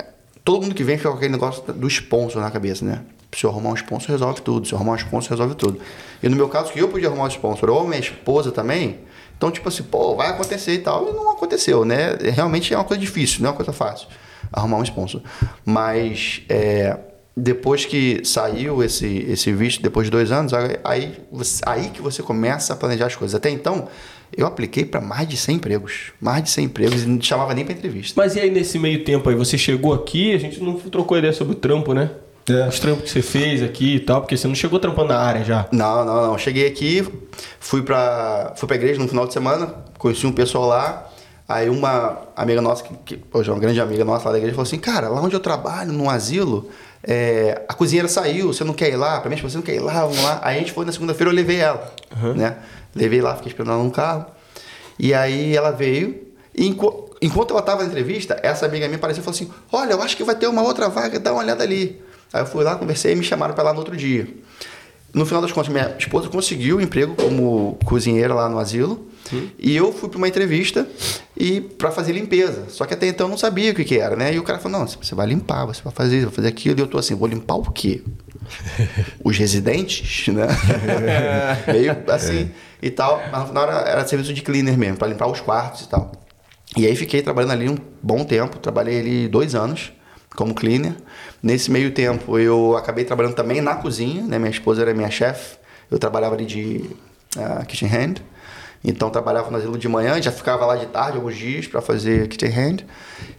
todo 0.43 0.63
mundo 0.63 0.73
que 0.73 0.83
vem 0.83 0.97
fica 0.97 1.09
com 1.09 1.15
aquele 1.17 1.31
negócio 1.33 1.61
do 1.73 1.87
sponsor 1.87 2.41
na 2.41 2.49
cabeça, 2.49 2.83
né? 2.83 3.01
Se 3.35 3.43
eu 3.43 3.49
arrumar 3.51 3.69
um 3.69 3.75
sponsor, 3.75 4.09
resolve 4.09 4.41
tudo. 4.41 4.65
Se 4.67 4.73
eu 4.73 4.77
arrumar 4.77 4.93
um 4.93 4.95
sponsor, 4.95 5.29
resolve 5.31 5.53
tudo. 5.53 5.79
E 6.23 6.27
no 6.27 6.35
meu 6.35 6.49
caso, 6.49 6.71
que 6.73 6.79
eu 6.79 6.87
podia 6.89 7.09
arrumar 7.09 7.25
um 7.25 7.27
sponsor, 7.27 7.69
ou 7.69 7.85
minha 7.87 7.99
esposa 7.99 8.51
também, 8.51 9.01
então, 9.37 9.51
tipo 9.51 9.69
assim, 9.69 9.83
pô, 9.83 10.15
vai 10.15 10.29
acontecer 10.29 10.73
e 10.73 10.79
tal. 10.79 11.07
E 11.09 11.11
não 11.13 11.31
aconteceu, 11.31 11.85
né? 11.85 12.17
Realmente 12.33 12.73
é 12.73 12.77
uma 12.77 12.83
coisa 12.85 12.99
difícil, 12.99 13.41
não 13.41 13.49
é 13.49 13.51
uma 13.51 13.55
coisa 13.55 13.71
fácil 13.71 14.07
arrumar 14.51 14.77
um 14.77 14.83
sponsor. 14.83 15.21
Mas, 15.63 16.41
é, 16.49 16.97
depois 17.39 17.85
que 17.85 18.21
saiu 18.23 18.83
esse, 18.83 19.25
esse 19.29 19.51
visto, 19.53 19.81
depois 19.81 20.07
de 20.07 20.11
dois 20.11 20.31
anos, 20.31 20.53
aí, 20.53 21.17
aí, 21.65 21.89
que 21.89 22.01
você 22.01 22.21
começa 22.21 22.73
a 22.73 22.75
planejar 22.75 23.07
as 23.07 23.15
coisas. 23.15 23.35
Até 23.35 23.49
então, 23.49 23.87
eu 24.35 24.45
apliquei 24.45 24.83
para 24.83 24.99
mais 24.99 25.27
de 25.27 25.37
100 25.37 25.55
empregos. 25.55 26.11
Mais 26.19 26.43
de 26.43 26.49
100 26.49 26.65
empregos 26.65 27.03
e 27.03 27.07
não 27.07 27.21
chamava 27.21 27.53
nem 27.53 27.63
para 27.63 27.73
entrevista. 27.73 28.19
Mas 28.21 28.35
e 28.35 28.41
aí, 28.41 28.49
nesse 28.49 28.77
meio 28.77 29.03
tempo 29.03 29.29
aí, 29.29 29.35
você 29.35 29.57
chegou 29.57 29.93
aqui, 29.93 30.33
a 30.33 30.37
gente 30.37 30.61
não 30.61 30.73
trocou 30.73 31.17
ideia 31.17 31.33
sobre 31.33 31.53
o 31.53 31.55
trampo, 31.55 31.93
né? 31.93 32.11
É. 32.49 32.67
Os 32.67 32.79
trampos 32.79 33.03
que 33.03 33.09
você 33.11 33.21
fez 33.21 33.61
aqui 33.61 33.95
e 33.95 33.99
tal, 33.99 34.21
porque 34.21 34.35
você 34.35 34.47
não 34.47 34.55
chegou 34.55 34.79
trampando 34.79 35.09
na 35.09 35.19
área 35.19 35.43
já. 35.43 35.67
Não, 35.71 36.03
não, 36.03 36.27
não. 36.27 36.37
Cheguei 36.37 36.67
aqui, 36.67 37.07
fui 37.59 37.83
pra, 37.83 38.53
fui 38.55 38.67
pra 38.67 38.75
igreja 38.75 38.99
no 38.99 39.07
final 39.07 39.27
de 39.27 39.33
semana, 39.33 39.73
conheci 39.97 40.25
um 40.25 40.31
pessoal 40.31 40.67
lá. 40.67 41.09
Aí 41.47 41.69
uma 41.69 42.27
amiga 42.35 42.61
nossa, 42.61 42.83
que, 42.83 42.93
que 43.05 43.23
hoje 43.33 43.49
é 43.49 43.53
uma 43.53 43.59
grande 43.59 43.79
amiga 43.81 44.05
nossa 44.05 44.25
lá 44.25 44.33
da 44.33 44.37
igreja, 44.37 44.55
falou 44.55 44.67
assim, 44.67 44.77
cara, 44.77 45.09
lá 45.09 45.19
onde 45.19 45.35
eu 45.35 45.39
trabalho, 45.39 45.91
num 45.91 46.07
asilo, 46.07 46.69
é, 47.03 47.61
a 47.67 47.73
cozinheira 47.73 48.07
saiu, 48.07 48.47
você 48.53 48.63
não 48.63 48.73
quer 48.73 48.89
ir 48.89 48.95
lá? 48.95 49.19
Pra 49.21 49.29
mim, 49.29 49.35
você 49.37 49.55
não 49.57 49.63
quer 49.63 49.75
ir 49.75 49.79
lá, 49.79 50.01
vamos 50.01 50.21
lá. 50.21 50.39
Aí 50.43 50.57
a 50.57 50.59
gente 50.59 50.71
foi 50.73 50.85
na 50.85 50.91
segunda-feira, 50.91 51.31
eu 51.31 51.35
levei 51.35 51.57
ela, 51.57 51.93
né? 52.35 52.57
Levei 52.95 53.21
lá, 53.21 53.35
fiquei 53.35 53.51
esperando 53.51 53.71
ela 53.73 53.83
no 53.83 53.91
carro. 53.91 54.25
E 54.97 55.13
aí 55.13 55.55
ela 55.55 55.71
veio, 55.71 56.27
e 56.55 56.67
enqu- 56.67 57.09
enquanto 57.21 57.51
ela 57.51 57.61
tava 57.61 57.83
na 57.83 57.87
entrevista, 57.87 58.37
essa 58.43 58.65
amiga 58.65 58.85
minha 58.87 58.97
apareceu 58.97 59.21
e 59.21 59.23
falou 59.23 59.35
assim, 59.35 59.49
olha, 59.71 59.93
eu 59.93 60.01
acho 60.01 60.17
que 60.17 60.23
vai 60.23 60.35
ter 60.35 60.47
uma 60.47 60.61
outra 60.61 60.89
vaga, 60.89 61.19
dá 61.19 61.31
uma 61.31 61.41
olhada 61.41 61.63
ali. 61.63 62.01
Aí 62.33 62.41
eu 62.41 62.45
fui 62.45 62.63
lá, 62.63 62.75
conversei 62.75 63.13
e 63.13 63.15
me 63.15 63.23
chamaram 63.23 63.53
pra 63.53 63.63
lá 63.63 63.71
no 63.73 63.79
outro 63.79 63.95
dia. 63.95 64.27
No 65.13 65.25
final 65.25 65.41
das 65.41 65.51
contas, 65.51 65.71
minha 65.71 65.95
esposa 65.97 66.29
conseguiu 66.29 66.77
um 66.77 66.81
emprego 66.81 67.15
como 67.15 67.77
cozinheira 67.83 68.33
lá 68.33 68.47
no 68.47 68.59
asilo. 68.59 69.07
E 69.57 69.75
eu 69.75 69.93
fui 69.93 70.09
para 70.09 70.17
uma 70.17 70.27
entrevista 70.27 70.87
e 71.37 71.61
para 71.61 71.91
fazer 71.91 72.13
limpeza. 72.13 72.65
Só 72.69 72.85
que 72.85 72.93
até 72.93 73.07
então 73.07 73.27
eu 73.27 73.31
não 73.31 73.37
sabia 73.37 73.71
o 73.71 73.75
que, 73.75 73.83
que 73.83 73.97
era, 73.97 74.15
né? 74.15 74.33
E 74.33 74.39
o 74.39 74.43
cara 74.43 74.59
falou: 74.59 74.79
não, 74.79 74.87
você 74.87 75.13
vai 75.13 75.27
limpar, 75.27 75.65
você 75.65 75.81
vai 75.83 75.93
fazer 75.93 76.17
isso, 76.17 76.25
vai 76.27 76.35
fazer 76.35 76.47
aquilo. 76.47 76.79
E 76.79 76.81
eu 76.81 76.87
tô 76.87 76.97
assim: 76.97 77.15
vou 77.15 77.27
limpar 77.27 77.55
o 77.55 77.71
quê? 77.71 78.01
Os 79.23 79.37
residentes, 79.37 80.27
né? 80.33 80.47
Meio 81.71 81.95
assim 82.07 82.49
e 82.81 82.89
tal. 82.89 83.21
Mas 83.31 83.51
na 83.51 83.61
hora 83.61 83.73
era 83.87 84.07
serviço 84.07 84.33
de 84.33 84.41
cleaner 84.41 84.77
mesmo, 84.77 84.97
para 84.97 85.07
limpar 85.07 85.27
os 85.27 85.41
quartos 85.41 85.81
e 85.81 85.89
tal. 85.89 86.11
E 86.75 86.85
aí 86.85 86.95
fiquei 86.95 87.21
trabalhando 87.21 87.51
ali 87.51 87.69
um 87.69 87.77
bom 88.01 88.23
tempo. 88.23 88.57
Trabalhei 88.57 88.99
ali 88.99 89.27
dois 89.27 89.53
anos 89.53 89.91
como 90.35 90.53
cleaner. 90.53 90.95
Nesse 91.41 91.71
meio 91.71 91.91
tempo 91.91 92.37
eu 92.37 92.75
acabei 92.75 93.05
trabalhando 93.05 93.35
também 93.35 93.61
na 93.61 93.75
cozinha, 93.75 94.23
né? 94.23 94.37
Minha 94.37 94.51
esposa 94.51 94.81
era 94.81 94.93
minha 94.93 95.09
chefe. 95.09 95.57
Eu 95.89 95.97
trabalhava 95.97 96.35
ali 96.35 96.45
de 96.45 96.89
ah, 97.37 97.63
kitchen 97.65 97.89
hand. 97.89 98.15
Então 98.83 99.09
trabalhava 99.09 99.49
no 99.51 99.57
asilo 99.57 99.77
de 99.77 99.87
manhã, 99.87 100.21
já 100.21 100.31
ficava 100.31 100.65
lá 100.65 100.75
de 100.75 100.85
tarde 100.87 101.17
alguns 101.17 101.35
dias 101.35 101.67
para 101.67 101.81
fazer 101.81 102.27
kitchen 102.27 102.51
hand. 102.51 102.77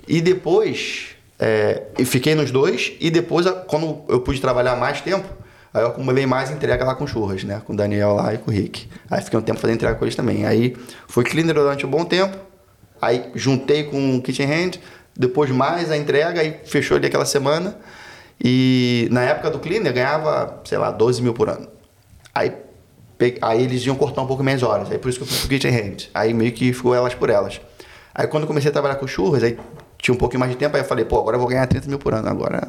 E 0.06 0.20
depois 0.20 1.16
é, 1.38 1.84
eu 1.98 2.04
fiquei 2.04 2.34
nos 2.34 2.50
dois 2.50 2.92
e 3.00 3.10
depois 3.10 3.46
quando 3.66 4.02
eu 4.08 4.20
pude 4.20 4.40
trabalhar 4.40 4.76
mais 4.76 5.00
tempo, 5.00 5.26
aí 5.72 5.82
eu 5.82 5.88
acumulei 5.88 6.26
mais 6.26 6.50
entrega 6.50 6.84
lá 6.84 6.94
com 6.94 7.06
churras, 7.06 7.44
né? 7.44 7.62
Com 7.64 7.72
o 7.72 7.76
Daniel 7.76 8.14
lá 8.14 8.34
e 8.34 8.38
com 8.38 8.50
o 8.50 8.54
Rick. 8.54 8.88
Aí 9.10 9.22
fiquei 9.22 9.38
um 9.38 9.42
tempo 9.42 9.58
fazendo 9.58 9.76
entrega 9.76 9.94
com 9.94 10.04
eles 10.04 10.14
também. 10.14 10.44
Aí 10.44 10.76
fui 11.08 11.24
cleaner 11.24 11.54
durante 11.54 11.86
um 11.86 11.90
bom 11.90 12.04
tempo. 12.04 12.36
Aí 13.00 13.30
juntei 13.34 13.84
com 13.84 14.16
o 14.16 14.22
Kitchen 14.22 14.52
Hand, 14.52 14.72
depois 15.16 15.50
mais 15.50 15.90
a 15.90 15.96
entrega, 15.96 16.40
aí 16.40 16.60
fechou 16.64 16.96
ali 16.96 17.06
aquela 17.06 17.26
semana. 17.26 17.76
E 18.42 19.06
na 19.10 19.22
época 19.22 19.50
do 19.50 19.58
cleaner 19.58 19.92
ganhava, 19.92 20.60
sei 20.64 20.78
lá, 20.78 20.90
12 20.90 21.22
mil 21.22 21.34
por 21.34 21.50
ano. 21.50 21.68
Aí, 22.34 22.52
aí 23.42 23.62
eles 23.62 23.84
iam 23.84 23.94
cortar 23.96 24.22
um 24.22 24.26
pouco 24.26 24.42
minhas 24.42 24.62
horas. 24.62 24.90
Aí 24.90 24.98
por 24.98 25.08
isso 25.08 25.18
que 25.18 25.24
eu 25.24 25.28
fui 25.28 25.38
pro 25.40 25.48
Kitchen 25.48 25.76
Hand. 25.76 26.08
Aí 26.14 26.32
meio 26.32 26.52
que 26.52 26.72
ficou 26.72 26.94
elas 26.94 27.14
por 27.14 27.28
elas. 27.28 27.60
Aí 28.14 28.26
quando 28.26 28.44
eu 28.44 28.46
comecei 28.46 28.70
a 28.70 28.72
trabalhar 28.72 28.96
com 28.96 29.06
churras, 29.06 29.42
aí 29.42 29.58
tinha 29.98 30.14
um 30.14 30.18
pouquinho 30.18 30.40
mais 30.40 30.50
de 30.50 30.58
tempo, 30.58 30.74
aí 30.74 30.82
eu 30.82 30.86
falei, 30.86 31.04
pô, 31.04 31.18
agora 31.18 31.36
eu 31.36 31.40
vou 31.40 31.48
ganhar 31.48 31.66
30 31.66 31.88
mil 31.88 31.98
por 31.98 32.14
ano. 32.14 32.28
Agora 32.28 32.66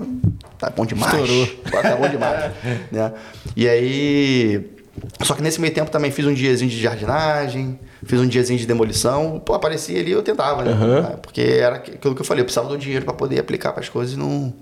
tá 0.58 0.70
bom 0.70 0.86
demais. 0.86 1.14
Estourou. 1.14 1.48
Agora 1.66 1.90
tá 1.90 1.96
bom 1.96 2.10
demais. 2.10 2.52
né? 2.92 3.14
E 3.56 3.70
aí. 3.70 4.81
Só 5.24 5.34
que 5.36 5.42
nesse 5.42 5.62
meio 5.62 5.74
tempo 5.74 5.90
também 5.90 6.12
fiz 6.12 6.26
um 6.26 6.34
diazinho 6.34 6.70
de 6.70 6.82
jardinagem, 6.82 7.80
fiz 8.06 8.20
um 8.20 8.28
diazinho 8.28 8.60
de 8.60 8.66
demolição. 8.66 9.42
Pô, 9.46 9.54
aparecia 9.54 10.00
ali 10.00 10.12
eu 10.12 10.22
tentava, 10.22 10.64
né? 10.64 10.72
Aham. 10.72 11.20
Porque 11.22 11.42
era 11.42 11.78
aquilo 11.78 12.14
que 12.14 12.22
eu 12.22 12.26
falei, 12.26 12.42
eu 12.42 12.46
precisava 12.46 12.68
do 12.68 12.78
dinheiro 12.78 13.06
para 13.06 13.14
poder 13.14 13.40
aplicar 13.40 13.72
para 13.72 13.82
as 13.82 13.90
coisas 13.90 14.16
e 14.16 14.18
não 14.18 14.54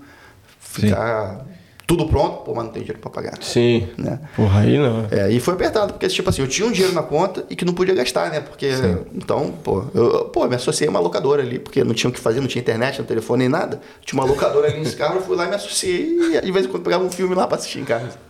ficar 0.60 1.44
tudo 1.90 2.06
pronto, 2.06 2.44
pô, 2.44 2.54
mas 2.54 2.66
não 2.66 2.72
tem 2.72 2.82
dinheiro 2.82 3.00
para 3.00 3.10
pagar. 3.10 3.34
Sim. 3.40 3.88
Né? 3.98 4.20
Porra, 4.36 4.60
aí 4.60 4.78
não. 4.78 5.08
É, 5.10 5.28
e 5.32 5.40
foi 5.40 5.54
apertado, 5.54 5.94
porque 5.94 6.06
tipo 6.06 6.30
assim, 6.30 6.40
eu 6.40 6.46
tinha 6.46 6.64
um 6.68 6.70
dinheiro 6.70 6.94
na 6.94 7.02
conta 7.02 7.44
e 7.50 7.56
que 7.56 7.64
não 7.64 7.74
podia 7.74 7.94
gastar, 7.96 8.30
né? 8.30 8.38
Porque. 8.40 8.70
Então, 9.12 9.52
pô, 9.64 9.84
eu 9.92 10.26
pô, 10.26 10.46
me 10.46 10.54
associei 10.54 10.86
a 10.86 10.90
uma 10.90 11.00
locadora 11.00 11.42
ali, 11.42 11.58
porque 11.58 11.82
não 11.82 11.92
tinha 11.92 12.08
o 12.08 12.12
que 12.12 12.20
fazer, 12.20 12.40
não 12.40 12.46
tinha 12.46 12.62
internet, 12.62 12.90
não 12.90 12.94
tinha 12.94 13.06
telefone 13.08 13.40
nem 13.40 13.48
nada. 13.48 13.80
Tinha 14.04 14.22
uma 14.22 14.28
locadora 14.28 14.68
ali 14.68 14.78
nesse 14.78 14.94
carro, 14.94 15.16
eu 15.16 15.22
fui 15.22 15.34
lá 15.34 15.46
e 15.46 15.48
me 15.48 15.56
associei 15.56 16.36
e 16.36 16.40
de 16.40 16.52
vez 16.52 16.66
em 16.66 16.68
quando 16.68 16.84
pegava 16.84 17.02
um 17.02 17.10
filme 17.10 17.34
lá 17.34 17.48
pra 17.48 17.56
assistir 17.56 17.80
em 17.80 17.84
casa. 17.84 18.29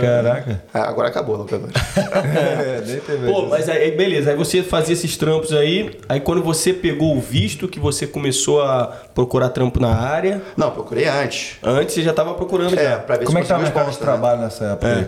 Caraca. 0.00 0.62
Ah, 0.72 0.88
Agora 0.88 1.08
acabou 1.08 1.34
a 1.34 1.38
locadora. 1.38 1.72
É, 2.24 2.82
nem 2.86 3.00
teve 3.00 3.26
Pô, 3.26 3.40
isso. 3.40 3.48
mas 3.48 3.68
aí, 3.68 3.90
beleza, 3.96 4.30
aí 4.30 4.36
você 4.36 4.62
fazia 4.62 4.92
esses 4.92 5.16
trampos 5.16 5.52
aí, 5.52 5.98
aí 6.08 6.20
quando 6.20 6.42
você 6.42 6.72
pegou 6.72 7.16
o 7.16 7.20
visto, 7.20 7.66
que 7.68 7.78
você 7.80 8.06
começou 8.06 8.62
a 8.62 8.86
procurar 9.14 9.48
trampo 9.50 9.80
na 9.80 9.94
área, 9.94 10.40
não, 10.56 10.70
procurei 10.70 11.06
antes. 11.06 11.56
antes 11.62 11.94
você 11.94 12.02
já 12.02 12.12
tava 12.12 12.34
procurando 12.34 12.78
É, 12.78 12.90
já. 12.92 12.98
pra 12.98 13.16
ver 13.16 13.24
Como 13.24 13.38
é 13.38 13.42
se 13.42 13.46
que 13.46 13.48
tava 13.48 13.60
o 13.60 13.64
mercado 13.64 13.86
de 13.90 13.92
né? 13.92 13.98
trabalho 14.00 14.40
nessa 14.40 14.64
época? 14.66 14.86
aí? 14.94 15.06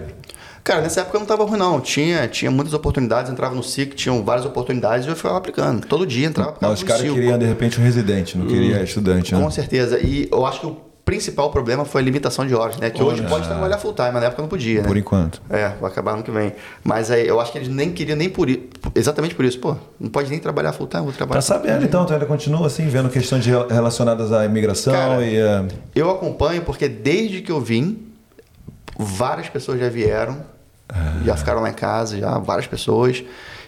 Cara, 0.63 0.81
nessa 0.81 1.03
época 1.03 1.19
não 1.19 1.27
tava 1.27 1.45
ruim, 1.45 1.59
não. 1.59 1.79
Tinha, 1.79 2.27
tinha 2.27 2.51
muitas 2.51 2.73
oportunidades, 2.73 3.31
entrava 3.31 3.55
no 3.55 3.63
SIC, 3.63 3.95
tinham 3.95 4.25
várias 4.25 4.47
oportunidades 4.47 5.07
e 5.07 5.11
eu 5.11 5.15
ficava 5.17 5.37
aplicando. 5.37 5.87
Todo 5.87 6.07
dia 6.07 6.27
entrava 6.27 6.57
Mas 6.59 6.73
os 6.73 6.83
caras 6.83 7.03
queriam, 7.03 7.39
de 7.39 7.45
repente, 7.45 7.79
um 7.79 7.85
residente, 7.85 8.39
não 8.39 8.47
queria 8.47 8.83
estudante, 8.83 9.35
né? 9.35 9.41
Com 9.43 9.51
certeza. 9.51 9.99
E 10.01 10.27
eu 10.33 10.47
acho 10.47 10.61
que 10.61 10.67
o 10.67 10.77
principal 11.05 11.51
problema 11.51 11.85
foi 11.85 12.01
a 12.01 12.05
limitação 12.05 12.47
de 12.47 12.55
horas, 12.55 12.77
né? 12.79 12.89
Que 12.91 13.03
hoje 13.03 13.23
pode 13.25 13.47
trabalhar 13.47 13.77
full 13.79 13.93
time, 13.93 14.11
mas 14.13 14.21
na 14.23 14.27
época 14.29 14.41
não 14.43 14.49
podia, 14.49 14.81
né? 14.83 14.89
Por 14.89 14.97
enquanto. 14.97 15.41
É, 15.51 15.69
vai 15.81 15.91
acabar 15.91 16.13
ano 16.13 16.23
que 16.23 16.31
vem. 16.31 16.53
Mas 16.83 17.11
aí 17.11 17.27
eu 17.27 17.39
acho 17.41 17.53
que 17.53 17.59
eles 17.59 17.69
nem 17.69 17.93
queriam 17.93 18.17
nem 18.17 18.29
por 18.31 18.49
isso. 18.49 18.63
Exatamente 18.95 19.35
por 19.35 19.45
isso. 19.45 19.59
Pô, 19.59 19.77
não 20.01 20.09
pode 20.11 20.31
nem 20.31 20.39
trabalhar 20.39 20.73
full 20.73 20.87
time, 20.87 21.03
vou 21.03 21.13
trabalhar. 21.13 21.41
Tá 21.41 21.43
sabendo, 21.43 21.85
então? 21.85 22.07
Tu 22.07 22.13
ainda 22.15 22.27
continua 22.27 22.67
assim, 22.67 22.87
vendo 22.89 23.09
questões 23.11 23.45
relacionadas 23.45 24.33
à 24.33 24.45
imigração 24.47 24.93
Cara, 24.95 25.23
e... 25.25 25.37
eh, 25.37 25.65
Eu 25.95 26.11
acompanho 26.11 26.63
porque 26.63 26.89
desde 26.89 27.43
que 27.43 27.53
eu 27.53 27.61
vim, 27.61 28.09
várias 28.99 29.49
pessoas 29.49 29.79
já 29.81 29.89
vieram, 29.89 30.39
já 31.25 31.37
ficaram 31.37 31.61
lá 31.61 31.71
em 31.71 31.75
casa, 31.75 32.19
já 32.19 32.39
várias 32.39 32.67
pessoas. 32.67 33.23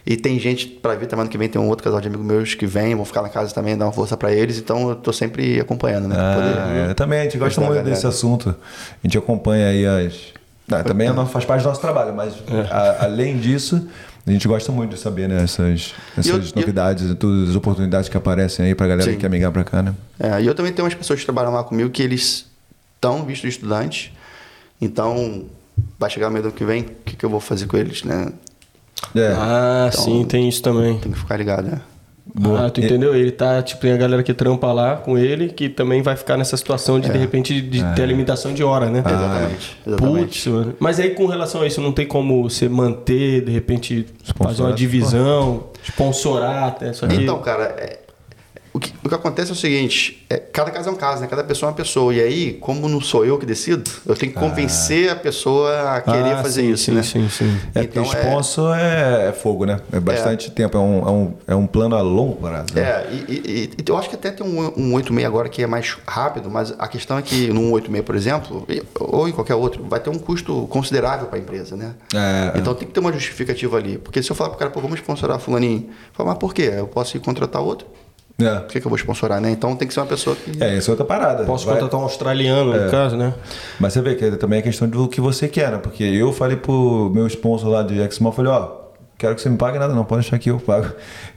E 0.07 0.17
tem 0.17 0.39
gente 0.39 0.67
para 0.69 0.95
vir 0.95 1.09
também 1.09 1.23
ano 1.23 1.31
que 1.31 1.37
vem, 1.37 1.49
tem 1.49 1.61
um 1.61 1.69
outro 1.69 1.83
casal 1.83 2.01
de 2.01 2.07
amigos 2.07 2.25
meus 2.25 2.55
que 2.55 2.65
vem, 2.65 2.95
vão 2.95 3.05
ficar 3.05 3.27
em 3.27 3.29
casa 3.29 3.53
também, 3.53 3.77
dar 3.77 3.87
uma 3.87 3.93
força 3.93 4.17
para 4.17 4.33
eles. 4.33 4.57
Então 4.57 4.91
eu 4.91 4.95
tô 4.95 5.13
sempre 5.13 5.59
acompanhando, 5.59 6.07
né? 6.07 6.15
Ah, 6.17 6.91
é, 6.91 6.95
também 6.95 7.19
a 7.21 7.23
gente 7.25 7.37
gosta 7.39 7.61
muito 7.61 7.83
desse 7.83 8.07
assunto. 8.07 8.51
A 8.51 9.07
gente 9.07 9.19
acompanha 9.19 9.67
aí 9.69 9.85
as. 9.85 10.15
Não, 10.69 10.83
também 10.85 11.13
não 11.13 11.27
faz 11.27 11.45
parte 11.45 11.63
do 11.63 11.69
nosso 11.69 11.81
trabalho, 11.81 12.15
mas 12.15 12.35
É. 12.49 12.61
a- 12.73 13.05
além 13.05 13.37
disso, 13.39 13.89
a 14.27 14.31
gente 14.31 14.47
gosta 14.47 14.71
muito 14.71 14.95
de 14.95 15.01
saber 15.01 15.29
né, 15.29 15.43
essas, 15.43 15.93
essas 16.13 16.27
E 16.27 16.29
eu- 16.31 16.39
e 16.39 16.41
eu- 16.41 16.53
novidades, 16.61 17.15
todas 17.17 17.51
as 17.51 17.57
oportunidades 17.57 18.09
que 18.09 18.17
aparecem 18.17 18.67
aí 18.67 18.75
pra 18.77 18.87
galera 18.87 19.09
Sim. 19.11 19.17
que 19.17 19.21
quer 19.23 19.31
migrar 19.31 19.51
pra 19.51 19.65
cá, 19.65 19.83
né? 19.83 19.93
É, 20.21 20.41
e 20.41 20.47
eu 20.47 20.55
também 20.55 20.73
tenho 20.73 20.85
umas 20.87 20.95
pessoas 20.95 21.19
que 21.19 21.25
trabalham 21.27 21.53
lá 21.53 21.65
comigo 21.65 21.91
que 21.91 22.03
eles 22.03 22.47
estão 22.95 23.25
vistos 23.25 23.43
de 23.51 23.57
estudante. 23.57 24.13
Então, 24.81 25.45
vai 25.99 26.11
chegar 26.11 26.29
o 26.29 26.31
meio 26.31 26.43
do 26.45 26.47
ano 26.49 26.57
que 26.57 26.65
vem, 26.65 26.83
o 26.83 26.87
que, 27.05 27.17
que 27.17 27.25
eu 27.25 27.31
vou 27.31 27.41
fazer 27.41 27.67
com 27.67 27.77
eles, 27.77 28.03
né? 28.05 28.29
É. 29.15 29.35
Ah, 29.37 29.91
Então- 29.93 30.05
sim, 30.05 30.25
tem 30.25 30.49
isso 30.49 30.63
também. 30.63 30.99
Tem 30.99 31.13
que 31.13 31.19
ficar 31.19 31.37
ligado, 31.37 31.67
né? 31.69 31.81
Boa. 32.39 32.67
Ah, 32.67 32.71
tu 32.71 32.81
entendeu? 32.81 33.15
Ele 33.15 33.31
tá, 33.31 33.63
tipo, 33.63 33.81
tem 33.81 33.93
a 33.93 33.97
galera 33.97 34.23
que 34.23 34.35
trampa 34.35 34.71
lá 34.73 34.97
com 34.97 35.17
ele, 35.17 35.49
que 35.49 35.69
também 35.71 36.03
vai 36.03 36.17
ficar 36.17 36.37
nessa 36.37 36.57
situação 36.57 37.01
de, 37.01 37.09
de 37.09 37.17
repente, 37.17 37.61
de 37.63 37.83
ter 37.95 38.03
a 38.03 38.07
limitação 38.07 38.53
de 38.53 38.63
hora, 38.63 38.91
né? 38.91 38.99
exatamente. 38.99 39.79
exatamente. 39.87 40.21
Putz, 40.27 40.47
mano. 40.49 40.75
Mas 40.79 41.01
aí 41.01 41.11
com 41.11 41.27
relação 41.27 41.63
a 41.63 41.67
isso, 41.67 41.81
não 41.81 41.93
tem 41.93 42.07
como 42.07 42.43
você 42.43 42.69
manter, 42.69 43.43
de 43.43 43.51
repente, 43.53 44.07
fazer 44.37 44.63
uma 44.63 44.73
divisão, 44.73 45.69
sponsorar 45.83 46.65
até 46.65 46.91
isso 46.91 47.05
aqui? 47.07 47.15
Então, 47.23 47.39
cara, 47.39 47.65
é, 47.79 48.01
o, 48.77 48.81
que, 48.81 48.93
o 49.05 49.09
que 49.09 49.15
acontece 49.15 49.51
é 49.51 49.55
o 49.55 49.57
seguinte: 49.57 50.25
é, 50.29 50.37
cada 50.37 50.71
caso 50.71 50.89
é 50.89 50.93
um 50.93 50.97
caso, 50.97 51.21
né? 51.23 51.27
Cada 51.27 51.43
pessoa 51.43 51.69
é 51.69 51.71
uma 51.71 51.77
pessoa. 51.77 52.13
E 52.15 52.21
aí, 52.21 52.53
como 52.55 52.89
não 52.89 53.01
sou 53.01 53.25
eu 53.25 53.39
que 53.39 53.47
decido, 53.47 53.91
eu 54.05 54.15
tenho 54.15 54.33
que 54.33 54.39
convencer 54.39 55.11
a 55.11 55.17
pessoa 55.17 55.97
a 55.97 56.01
querer 56.03 56.33
Ah, 56.35 56.43
fazer 56.43 56.63
sim, 56.63 56.73
isso, 56.73 56.85
sim, 56.85 56.93
né? 56.93 57.03
Sim, 57.03 57.29
sim. 57.29 57.59
É 57.75 57.83
Então, 57.83 58.05
porque 58.05 58.19
sponsor 58.19 58.77
é, 58.77 59.29
é 59.29 59.33
fogo, 59.33 59.65
né? 59.65 59.81
É 59.93 59.99
bastante 59.99 60.51
tempo, 60.51 60.77
é 60.77 60.81
um, 60.81 60.99
é, 60.99 61.11
um, 61.11 61.35
é 61.49 61.55
um 61.55 61.67
plano 61.67 61.97
a 61.97 62.01
longo 62.03 62.37
prazo. 62.37 62.67
né? 62.75 62.83
É, 62.83 63.09
e, 63.11 63.33
e- 63.33 63.71
e 63.79 63.85
eu 63.91 63.97
acho 63.97 64.09
que 64.11 64.15
até 64.15 64.31
tem 64.31 64.47
um, 64.47 64.59
um 64.77 64.95
86 64.95 65.25
agora 65.27 65.49
que 65.49 65.63
é 65.63 65.67
mais 65.67 65.97
rápido, 66.07 66.51
mas 66.51 66.75
a 66.79 66.87
questão 66.89 67.17
é 67.19 67.23
que 67.23 67.49
no 67.49 67.61
186, 67.71 68.05
por 68.05 68.15
exemplo, 68.15 68.67
ou 69.01 69.29
em 69.29 69.33
qualquer 69.33 69.55
outro, 69.55 69.85
vai 69.89 70.01
ter 70.01 70.11
um 70.11 70.19
custo 70.19 70.67
considerável 70.69 71.27
para 71.29 71.39
a 71.39 71.41
empresa, 71.41 71.77
né? 71.77 71.95
É, 72.15 72.59
então 72.59 72.75
tem 72.75 72.87
que 72.87 72.93
ter 72.93 73.01
uma 73.01 73.13
justificativa 73.13 73.77
ali. 73.77 73.99
Porque 73.99 74.23
se 74.23 74.31
eu 74.31 74.37
falar 74.37 74.51
pro 74.51 74.59
cara, 74.59 74.71
pô, 74.71 74.81
vamos 74.81 74.99
sponsorar 75.01 75.39
fulaninho, 75.39 75.89
fala, 76.13 76.31
mas 76.31 76.39
por 76.39 76.53
quê? 76.53 76.73
Eu 76.77 76.87
posso 76.87 77.17
ir 77.17 77.21
contratar 77.21 77.63
outro? 77.63 77.87
É. 78.39 78.55
Por 78.57 78.67
que, 78.69 78.81
que 78.81 78.87
eu 78.87 78.91
vou 78.91 78.99
sponsorar, 78.99 79.41
né? 79.41 79.51
Então 79.51 79.75
tem 79.75 79.89
que 79.89 79.95
ser 79.95 80.01
uma 80.01 80.07
pessoa 80.07 80.37
que. 80.37 80.63
É, 80.63 80.77
isso 80.77 80.91
é 80.91 80.93
outra 80.93 81.07
parada. 81.07 81.45
Posso 81.45 81.65
Vai- 81.65 81.75
contratar 81.77 81.99
um 82.01 82.03
australiano, 82.03 82.75
É. 82.77 82.85
no 82.85 82.91
caso, 82.91 83.17
né? 83.17 83.33
Mas 83.81 83.93
você 83.95 84.03
vê 84.03 84.15
que 84.15 84.31
também 84.33 84.59
é 84.59 84.63
questão 84.63 84.87
do 84.89 85.09
que 85.09 85.21
você 85.21 85.49
quer, 85.49 85.71
né? 85.73 85.79
Porque 85.79 86.05
eu 86.05 86.33
falei 86.33 86.57
pro 86.57 87.11
meu 87.15 87.27
sponsor 87.29 87.71
lá 87.71 87.83
de 87.83 87.99
Exmol, 87.99 88.33
falei, 88.33 88.53
ó, 88.53 88.73
quero 89.17 89.35
que 89.35 89.41
você 89.41 89.49
me 89.49 89.57
pague 89.57 89.79
nada 89.79 89.95
não, 89.95 90.05
pode 90.05 90.23
deixar 90.23 90.39
que 90.39 90.51
eu 90.51 90.59
pago. 90.61 90.87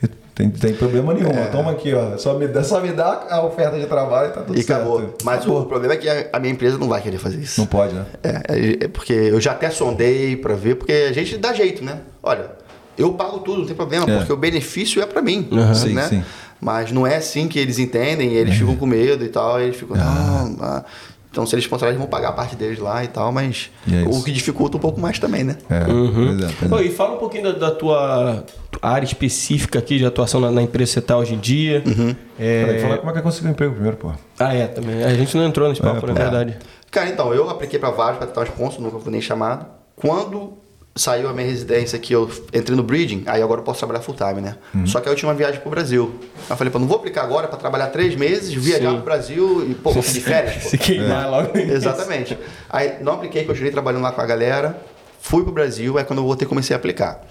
Tem, 0.40 0.50
tem 0.50 0.74
problema 0.74 1.14
nenhum, 1.14 1.32
É. 1.32 1.48
toma 1.48 1.72
aqui, 1.72 1.94
ó. 1.94 2.18
Só 2.18 2.34
me, 2.36 2.48
dá- 2.48 2.64
só 2.64 2.80
me 2.80 2.94
dá 2.94 3.28
a 3.30 3.44
oferta 3.44 3.78
de 3.78 3.86
trabalho 3.88 4.30
e 4.30 4.32
tá 4.32 4.42
tudo 4.42 4.58
E 4.58 4.64
certo. 4.64 4.80
acabou. 4.80 5.14
Mas 5.22 5.46
o 5.46 5.66
problema 5.66 5.96
é 5.96 5.98
que 5.98 6.08
a, 6.08 6.28
a 6.32 6.40
minha 6.40 6.54
empresa 6.54 6.78
não 6.78 6.88
vai 6.88 7.02
querer 7.02 7.18
fazer 7.18 7.40
isso. 7.42 7.60
Não 7.60 7.68
pode, 7.68 7.94
né? 7.94 8.06
É, 8.24 8.30
é, 8.48 8.86
é 8.86 8.88
porque 8.88 9.12
eu 9.12 9.42
já 9.42 9.52
até 9.52 9.70
sondei 9.70 10.38
pra 10.38 10.54
ver, 10.56 10.76
porque 10.76 10.94
a 10.94 11.12
gente 11.12 11.36
dá 11.38 11.52
jeito, 11.52 11.84
né? 11.84 11.98
Olha, 12.24 12.52
eu 12.98 13.12
pago 13.16 13.40
tudo, 13.40 13.60
não 13.60 13.66
tem 13.66 13.76
problema, 13.76 14.10
É. 14.10 14.18
porque 14.20 14.32
o 14.32 14.38
benefício 14.38 15.02
é 15.02 15.06
pra 15.06 15.22
mim, 15.22 15.46
Sim, 15.76 15.94
né? 15.94 16.04
sim. 16.04 16.24
Mas 16.62 16.92
não 16.92 17.08
é 17.08 17.16
assim 17.16 17.48
que 17.48 17.58
eles 17.58 17.80
entendem, 17.80 18.34
eles 18.34 18.56
ficam 18.56 18.76
com 18.76 18.86
medo 18.86 19.24
e 19.24 19.30
tal, 19.30 19.62
eles 19.62 19.78
ficam, 19.78 19.96
não, 19.96 20.58
ah. 20.60 20.84
então 21.32 21.46
se 21.46 21.56
eles 21.56 21.70
eles 21.72 21.98
vão 21.98 22.08
pagar 22.08 22.30
a 22.30 22.32
parte 22.34 22.56
deles 22.56 22.80
lá 22.80 23.02
e 23.04 23.08
tal, 23.08 23.32
mas 23.32 23.72
E 23.88 23.96
é 23.96 24.04
o 24.06 24.22
que 24.22 24.32
dificulta 24.32 24.76
um 24.76 24.80
pouco 24.80 25.00
mais 25.00 25.18
também, 25.20 25.44
né? 25.44 25.56
É, 25.70 25.86
pois 25.86 26.42
é, 26.42 26.54
pois 26.60 26.82
é. 26.82 26.86
E 26.86 26.92
fala 26.92 27.16
um 27.16 27.18
pouquinho 27.18 27.44
da, 27.44 27.52
da 27.54 27.72
tua 27.72 28.44
área 28.82 29.06
específica 29.06 29.80
aqui 29.80 29.98
de 29.98 30.06
atuação 30.06 30.42
na, 30.42 30.52
na 30.52 30.62
empresa 30.62 30.90
que 30.90 30.94
você 30.96 31.02
tá 31.02 31.18
hoje 31.18 31.34
em 31.34 31.40
dia. 31.40 31.82
Uhum. 31.86 32.16
É... 32.38 32.66
Peraí, 32.66 32.82
fala 32.82 32.98
como 32.98 33.10
é 33.10 33.14
que 33.14 33.20
eu 33.20 33.24
consegui 33.24 33.48
um 33.48 33.52
emprego 33.52 33.74
primeiro, 33.74 33.98
pô. 33.98 34.12
Ah, 34.38 34.54
é, 34.54 34.68
também. 34.68 35.04
A 35.04 35.14
gente 35.14 35.36
não 35.38 35.46
entrou 35.46 35.70
nesse 35.70 35.82
papo, 35.82 36.06
É, 36.06 36.10
na 36.10 36.14
pô. 36.14 36.22
verdade. 36.22 36.58
Cara, 36.92 37.10
então, 37.10 37.34
eu 37.34 37.50
apliquei 37.50 37.80
pra 37.80 37.92
vários 37.92 38.18
para 38.18 38.28
tentar 38.28 38.42
um 38.42 38.46
sponsor, 38.46 38.82
nunca 38.82 39.00
fui 39.00 39.12
nem 39.12 39.22
chamado. 39.22 39.66
Quando 39.96 40.58
saiu 40.96 41.30
a 41.30 41.34
minha 41.34 41.48
residência 41.48 41.96
aqui, 41.98 42.14
eu 42.14 42.30
entrei 42.54 42.76
no 42.76 42.84
Breeding, 42.84 43.24
aí 43.26 43.42
agora 43.42 43.62
eu 43.62 43.64
posso 43.64 43.80
trabalhar 43.80 44.02
full 44.02 44.16
time, 44.16 44.42
né? 44.42 44.58
Uhum. 44.74 44.86
Só 44.86 45.00
que 45.00 45.08
aí 45.08 45.14
eu 45.14 45.18
tinha 45.18 45.30
uma 45.30 45.36
viagem 45.36 45.62
pro 45.62 45.70
Brasil. 45.70 46.14
Aí 46.22 46.46
eu 46.50 46.58
falei, 46.58 46.72
pô, 46.72 46.80
não 46.80 46.88
vou 46.88 46.98
aplicar 46.98 47.24
agora 47.24 47.48
para 47.48 47.58
trabalhar 47.58 47.88
três 47.88 48.16
meses, 48.16 48.54
viajar 48.54 48.90
Sim. 48.90 48.96
pro 48.96 49.06
Brasil 49.06 49.70
e, 49.70 49.76
pô, 49.76 49.92
vou 49.92 50.04
de 50.04 50.20
férias, 50.20 50.64
pô. 50.64 50.70
Se 50.70 50.78
queimar 50.78 51.30
logo 51.30 51.54
no 51.54 51.60
início. 51.60 51.78
Exatamente. 51.78 52.38
Aí 52.70 53.02
não 53.02 53.14
apliquei, 53.14 53.46
continuei 53.46 53.72
trabalhando 53.72 54.04
lá 54.04 54.12
com 54.12 54.22
a 54.22 54.26
galera, 54.26 54.82
fui 55.22 55.44
pro 55.44 55.52
Brasil, 55.52 55.98
aí 55.98 56.04
quando 56.04 56.20
eu 56.20 56.26
voltei 56.26 56.48
comecei 56.48 56.76
a 56.76 56.78
aplicar. 56.78 57.26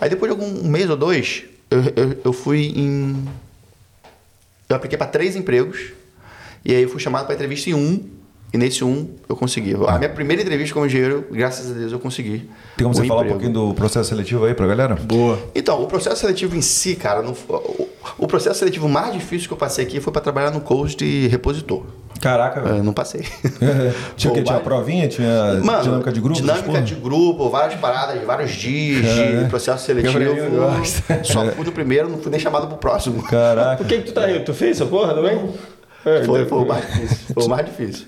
Aí 0.00 0.08
depois 0.08 0.32
de 0.32 0.40
algum 0.40 0.60
um 0.64 0.68
mês 0.68 0.88
ou 0.88 0.96
dois, 0.96 1.44
eu, 1.70 1.82
eu, 1.96 2.20
eu 2.24 2.32
fui 2.32 2.72
em. 2.74 3.28
Eu 4.68 4.76
apliquei 4.76 4.96
para 4.96 5.08
três 5.08 5.36
empregos, 5.36 5.92
e 6.64 6.74
aí 6.74 6.82
eu 6.82 6.88
fui 6.88 7.00
chamado 7.00 7.26
para 7.26 7.34
entrevista 7.34 7.68
em 7.68 7.74
um, 7.74 8.08
e 8.52 8.58
nesse 8.58 8.84
um 8.84 9.08
eu 9.28 9.36
consegui. 9.36 9.74
A 9.86 9.96
minha 9.98 10.10
primeira 10.10 10.42
entrevista 10.42 10.74
como 10.74 10.86
engenheiro, 10.86 11.24
graças 11.30 11.70
a 11.70 11.74
Deus, 11.74 11.92
eu 11.92 11.98
consegui. 12.00 12.48
Tem 12.76 12.84
como 12.84 12.90
o 12.90 12.94
você 12.94 13.06
falar 13.06 13.20
um 13.20 13.24
emprego. 13.24 13.40
pouquinho 13.40 13.52
do 13.68 13.74
processo 13.74 14.08
seletivo 14.08 14.44
aí 14.44 14.54
pra 14.54 14.66
galera? 14.66 14.94
Boa. 14.96 15.38
Então, 15.54 15.82
o 15.82 15.86
processo 15.86 16.16
seletivo 16.20 16.56
em 16.56 16.62
si, 16.62 16.96
cara, 16.96 17.22
não, 17.22 17.32
o, 17.48 17.88
o 18.18 18.26
processo 18.26 18.58
seletivo 18.58 18.88
mais 18.88 19.12
difícil 19.12 19.46
que 19.48 19.54
eu 19.54 19.58
passei 19.58 19.84
aqui 19.84 20.00
foi 20.00 20.12
para 20.12 20.22
trabalhar 20.22 20.50
no 20.50 20.60
coach 20.60 20.96
de 20.96 21.28
repositor. 21.28 21.84
Caraca, 22.20 22.60
velho. 22.60 22.76
Eu 22.78 22.84
não 22.84 22.92
passei. 22.92 23.22
Tinha 24.14 24.30
o 24.30 24.34
quê? 24.34 24.40
Pô, 24.40 24.46
Tinha 24.46 24.54
vai- 24.56 24.62
provinha? 24.62 25.08
Tinha 25.08 25.54
Mano, 25.64 25.82
dinâmica 25.82 26.12
de 26.12 26.20
grupo? 26.20 26.38
Dinâmica 26.38 26.82
de 26.82 26.94
grupo, 26.96 27.48
várias 27.48 27.80
paradas, 27.80 28.22
vários 28.24 28.50
dias 28.50 29.06
É. 29.06 29.42
de 29.44 29.48
processo 29.48 29.86
seletivo. 29.86 30.18
Só 31.22 31.46
fui 31.46 31.64
no 31.64 31.72
primeiro, 31.72 32.10
não 32.10 32.18
fui 32.18 32.30
nem 32.30 32.38
chamado 32.40 32.66
pro 32.66 32.76
próximo. 32.76 33.22
Caraca. 33.22 33.76
Por 33.82 33.86
que, 33.86 33.98
que 33.98 34.02
tu 34.02 34.12
tá 34.12 34.22
aí? 34.24 34.40
Tu 34.40 34.52
fez 34.52 34.72
essa 34.80 34.84
porra 34.84 35.14
também? 35.14 35.48
Foi, 36.02 36.46
foi 36.46 36.58
o 36.58 36.66
mais 36.66 36.86
difícil. 36.86 37.34
Foi 37.34 37.44
o 37.44 37.48
mais 37.48 37.66
difícil. 37.66 38.06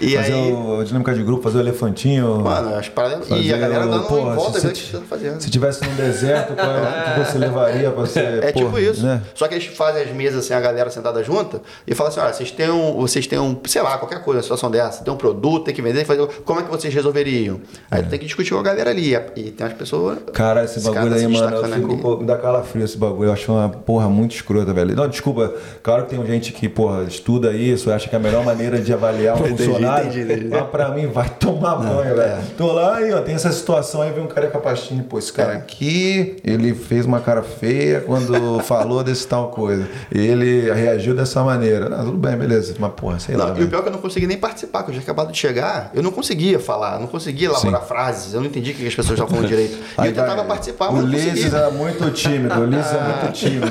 E 0.00 0.16
fazer 0.16 0.32
aí, 0.32 0.52
o, 0.52 0.80
a 0.80 0.84
dinâmica 0.84 1.14
de 1.14 1.22
grupo, 1.22 1.42
fazer 1.42 1.58
o 1.58 1.60
elefantinho. 1.60 2.40
mano, 2.40 2.74
as 2.74 2.88
paradas. 2.88 3.28
E 3.30 3.52
a 3.52 3.58
galera 3.58 3.86
dando 3.86 4.06
porra, 4.06 4.32
em 4.32 4.36
volta 4.36 4.60
se, 4.60 4.74
se, 4.74 4.82
você 4.86 4.98
tá 4.98 5.04
fazendo. 5.04 5.40
se 5.40 5.50
tivesse 5.50 5.84
num 5.84 5.94
deserto, 5.94 6.54
qual 6.54 6.70
é 6.70 6.80
o 6.80 7.14
que 7.14 7.20
você 7.32 7.38
levaria 7.38 7.90
pra 7.90 8.06
ser. 8.06 8.44
É 8.44 8.52
tipo 8.52 8.70
porra, 8.70 8.80
isso. 8.80 9.04
Né? 9.04 9.22
Só 9.34 9.48
que 9.48 9.54
eles 9.54 9.66
fazem 9.66 10.02
as 10.02 10.10
mesas 10.12 10.44
assim, 10.44 10.54
a 10.54 10.60
galera 10.60 10.90
sentada 10.90 11.22
junta, 11.22 11.60
e 11.86 11.94
falam 11.94 12.10
assim: 12.10 12.20
olha, 12.20 12.32
vocês 12.32 12.50
têm 12.50 12.70
um, 12.70 12.94
vocês 12.96 13.26
têm 13.26 13.38
um, 13.38 13.58
sei 13.66 13.82
lá, 13.82 13.98
qualquer 13.98 14.22
coisa, 14.22 14.38
uma 14.38 14.42
situação 14.42 14.70
dessa, 14.70 15.04
tem 15.04 15.12
um 15.12 15.16
produto, 15.16 15.64
tem 15.64 15.74
que 15.74 15.82
vender, 15.82 16.04
fazer, 16.04 16.26
como 16.44 16.60
é 16.60 16.62
que 16.62 16.70
vocês 16.70 16.92
resolveriam? 16.92 17.60
Aí 17.90 18.02
tu 18.02 18.08
tem 18.08 18.18
que 18.18 18.26
discutir 18.26 18.52
com 18.52 18.60
a 18.60 18.62
galera 18.62 18.90
ali. 18.90 19.14
E 19.36 19.50
tem 19.50 19.66
as 19.66 19.72
pessoas. 19.72 20.18
Cara, 20.32 20.64
esse 20.64 20.80
bagulho 20.80 21.14
aí, 21.14 21.26
mano, 21.26 21.56
eu 21.56 21.64
fico, 21.64 21.92
ali. 21.92 22.02
pô, 22.02 22.16
me 22.16 22.24
dá 22.24 22.36
calafrio 22.36 22.84
esse 22.84 22.96
bagulho. 22.96 23.28
Eu 23.28 23.32
acho 23.32 23.52
uma 23.52 23.68
porra 23.68 24.08
muito 24.08 24.34
escrota, 24.34 24.72
velho. 24.72 24.94
Não, 24.94 25.08
desculpa. 25.08 25.54
Claro 25.82 26.04
que 26.04 26.16
tem 26.16 26.26
gente 26.26 26.52
que, 26.52 26.68
porra, 26.68 27.04
estuda 27.26 27.50
isso, 27.52 27.90
acha 27.90 28.08
que 28.08 28.14
é 28.14 28.18
a 28.18 28.22
melhor 28.22 28.44
maneira 28.44 28.78
de 28.78 28.92
avaliar 28.92 29.34
um 29.34 29.44
funcionário. 29.48 30.06
entendi, 30.10 30.20
entendi. 30.32 30.48
Mas 30.48 30.62
pra 30.68 30.90
mim, 30.90 31.08
vai 31.08 31.28
tomar 31.28 31.74
banho, 31.74 32.14
velho. 32.14 32.36
Tô 32.56 32.70
lá 32.70 33.02
e, 33.02 33.12
ó, 33.12 33.20
tem 33.20 33.34
essa 33.34 33.50
situação 33.50 34.00
aí, 34.00 34.12
vem 34.12 34.22
um 34.22 34.28
careca 34.28 34.58
pastinho. 34.60 35.02
Pô, 35.02 35.18
esse 35.18 35.32
cara 35.32 35.54
É. 35.54 35.56
aqui, 35.56 36.36
ele 36.44 36.72
fez 36.72 37.04
uma 37.04 37.18
cara 37.18 37.42
feia 37.42 38.00
quando 38.00 38.60
falou 38.62 39.02
desse 39.02 39.26
tal 39.26 39.48
coisa. 39.48 39.88
Ele 40.12 40.72
reagiu 40.72 41.16
dessa 41.16 41.42
maneira. 41.42 41.88
Não, 41.88 42.04
tudo 42.04 42.16
bem, 42.18 42.36
beleza. 42.36 42.76
Mas, 42.78 42.92
porra, 42.92 43.18
sei 43.18 43.36
lá. 43.36 43.46
Não, 43.48 43.58
e 43.60 43.64
o 43.64 43.68
pior 43.68 43.80
é 43.80 43.82
que 43.82 43.88
eu 43.88 43.92
não 43.92 44.00
consegui 44.00 44.28
nem 44.28 44.38
participar, 44.38 44.84
que 44.84 44.90
eu 44.90 44.92
tinha 44.92 45.02
acabado 45.02 45.32
de 45.32 45.36
chegar, 45.38 45.90
eu 45.94 46.04
não 46.04 46.12
conseguia 46.12 46.60
falar, 46.60 47.00
não 47.00 47.08
conseguia 47.08 47.48
elaborar 47.48 47.82
frases, 47.82 48.34
eu 48.34 48.40
não 48.40 48.46
entendi 48.46 48.70
o 48.70 48.74
que 48.74 48.86
as 48.86 48.94
pessoas 48.94 49.18
estavam 49.18 49.34
falando 49.34 49.48
direito. 49.50 49.74
E 49.74 50.00
Aí 50.00 50.08
eu 50.10 50.14
tentava 50.14 50.36
vai- 50.36 50.46
participar, 50.46 50.92
mas 50.92 51.02
não 51.02 51.08
Ulisses 51.08 51.28
conseguia. 51.44 51.58
é 51.58 51.70
muito 51.72 52.10
tímido. 52.12 52.54
O 52.54 52.62
Ulisses 52.62 52.92
é 52.92 53.00
muito 53.00 53.32
tímido. 53.34 53.66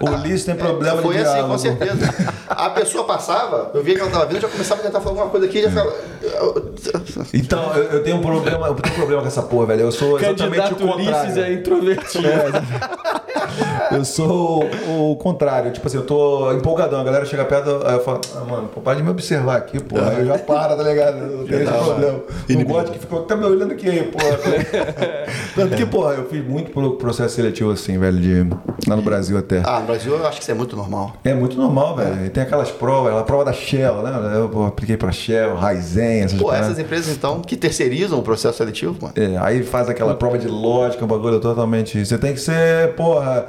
O 0.00 0.10
Ulisses 0.10 0.44
tem 0.46 0.56
problema 0.56 0.98
É, 0.98 1.02
Foi 1.02 1.14
de 1.14 1.20
assim, 1.22 1.30
diálogo. 1.32 1.52
com 1.52 1.58
certeza. 1.58 2.14
A 2.48 2.70
pessoa 2.72 3.04
passava, 3.04 3.70
eu 3.74 3.82
via 3.82 3.94
que 3.94 4.00
ela 4.00 4.08
estava 4.08 4.26
vindo, 4.26 4.40
já 4.40 4.48
começava 4.48 4.80
a 4.80 4.84
tentar 4.84 5.00
falar 5.00 5.12
alguma 5.12 5.30
coisa 5.30 5.46
aqui 5.46 5.58
e 5.58 5.62
já 5.62 5.68
ficava. 5.68 5.92
Então, 7.34 7.72
eu, 7.74 7.84
eu 7.84 8.02
tenho 8.02 8.16
um 8.16 8.22
problema, 8.22 8.66
eu 8.66 8.74
tenho 8.74 8.94
um 8.94 8.98
problema 8.98 9.22
com 9.22 9.28
essa 9.28 9.42
porra, 9.42 9.66
velho. 9.66 9.82
Eu 9.82 9.92
sou 9.92 10.18
exatamente 10.18 10.72
o 10.72 10.76
Candidato 10.76 10.84
Ulisses 10.84 11.14
contrário. 11.14 11.42
é 11.44 11.52
introvertido. 11.52 12.28
Eu 13.90 14.04
sou 14.04 14.64
o, 14.88 15.12
o 15.12 15.16
contrário. 15.16 15.70
Tipo 15.72 15.86
assim, 15.86 15.98
eu 15.98 16.06
tô 16.06 16.52
empolgadão. 16.52 17.00
A 17.00 17.04
galera 17.04 17.24
chega 17.24 17.44
perto, 17.44 17.80
aí 17.84 17.94
eu 17.94 18.04
falo, 18.04 18.20
ah, 18.36 18.44
mano, 18.44 18.68
pô, 18.68 18.80
para 18.80 18.96
de 18.96 19.02
me 19.02 19.10
observar 19.10 19.56
aqui, 19.56 19.80
pô. 19.80 19.98
Aí 19.98 20.20
eu 20.20 20.26
já 20.26 20.38
paro, 20.38 20.76
tá 20.76 20.82
ligado? 20.82 21.18
Eu 21.18 21.38
não 21.38 21.46
tenho 21.46 21.62
esse 21.62 21.72
problema. 21.72 22.20
Não 22.48 22.64
gosto 22.64 22.92
que 22.92 22.98
ficou, 22.98 23.22
tá 23.22 23.36
me 23.36 23.44
olhando 23.44 23.72
aqui, 23.72 24.02
pô. 24.04 24.18
Tanto 25.54 25.76
que, 25.76 25.86
porra, 25.86 26.14
eu 26.14 26.28
fiz 26.28 26.44
muito 26.44 26.70
pro 26.70 26.96
processo 26.96 27.34
seletivo 27.34 27.70
assim, 27.70 27.98
velho, 27.98 28.18
de, 28.18 28.46
lá 28.88 28.96
no 28.96 29.02
Brasil 29.02 29.36
até. 29.36 29.62
Ah, 29.64 29.80
no 29.80 29.86
Brasil 29.86 30.14
eu 30.14 30.26
acho 30.26 30.38
que 30.38 30.42
isso 30.42 30.50
é 30.50 30.54
muito 30.54 30.76
normal. 30.76 31.12
É 31.24 31.34
muito 31.34 31.56
normal, 31.56 31.96
velho. 31.96 32.26
E 32.26 32.30
tem 32.30 32.42
aquelas 32.62 32.70
provas, 32.70 33.14
a 33.14 33.22
prova 33.22 33.44
da 33.44 33.52
Shell, 33.52 34.02
né? 34.02 34.12
Eu 34.34 34.66
apliquei 34.66 34.96
pra 34.96 35.10
Shell, 35.10 35.56
Raizen, 35.56 36.22
essas 36.22 36.38
Pô, 36.38 36.46
paradas. 36.46 36.68
essas 36.68 36.78
empresas 36.78 37.14
então 37.14 37.40
que 37.40 37.56
terceirizam 37.56 38.18
o 38.18 38.22
processo 38.22 38.58
seletivo, 38.58 38.96
mano. 39.00 39.14
É, 39.16 39.36
aí 39.38 39.62
faz 39.62 39.88
aquela 39.88 40.14
prova 40.14 40.38
de 40.38 40.48
lógica, 40.48 41.04
um 41.04 41.08
bagulho 41.08 41.40
totalmente. 41.40 42.04
Você 42.04 42.16
tem 42.16 42.32
que 42.32 42.40
ser, 42.40 42.94
porra, 42.94 43.46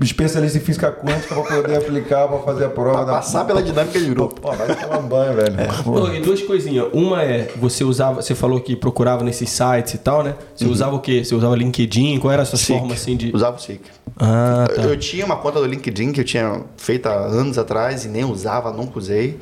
especialista 0.00 0.58
em 0.58 0.60
física 0.60 0.90
quântica 0.90 1.34
pra 1.34 1.42
poder 1.44 1.76
aplicar, 1.76 2.26
pra 2.28 2.38
fazer 2.38 2.64
a 2.64 2.68
prova. 2.68 2.96
Pra 2.98 3.04
da- 3.04 3.12
passar 3.12 3.44
pela 3.44 3.62
dinâmica 3.62 3.98
de 3.98 4.06
grupo. 4.06 4.40
Pô, 4.40 4.52
vai 4.52 4.74
tomar 4.74 4.98
um 4.98 5.06
banho, 5.06 5.34
velho. 5.34 5.56
Pô. 5.84 5.90
Ô, 6.02 6.12
e 6.12 6.20
duas 6.20 6.42
coisinhas. 6.42 6.86
Uma 6.92 7.22
é, 7.22 7.50
você 7.56 7.84
usava, 7.84 8.22
você 8.22 8.34
falou 8.34 8.60
que 8.60 8.74
procurava 8.74 9.22
nesses 9.22 9.50
sites 9.50 9.94
e 9.94 9.98
tal, 9.98 10.22
né? 10.22 10.34
Você 10.54 10.64
usava 10.66 10.96
o 10.96 11.00
quê? 11.00 11.24
Você 11.24 11.34
usava 11.34 11.54
LinkedIn? 11.56 12.18
Qual 12.18 12.32
era 12.32 12.42
a 12.42 12.46
sua 12.46 12.58
SIC. 12.58 12.78
forma 12.78 12.94
assim 12.94 13.16
de. 13.16 13.30
Usava 13.34 13.56
o 13.56 13.60
SIC. 13.60 13.80
Ah, 14.18 14.66
tá. 14.74 14.82
Eu 14.82 14.96
tinha 14.98 15.24
uma 15.24 15.36
conta 15.36 15.60
do 15.60 15.66
LinkedIn 15.66 16.12
que 16.12 16.20
eu 16.20 16.24
tinha 16.24 16.62
feito 16.76 17.06
há 17.06 17.14
anos 17.14 17.58
atrás 17.58 18.04
e 18.04 18.08
nem 18.08 18.24
usava, 18.24 18.72
nunca 18.72 18.98
usei. 18.98 19.38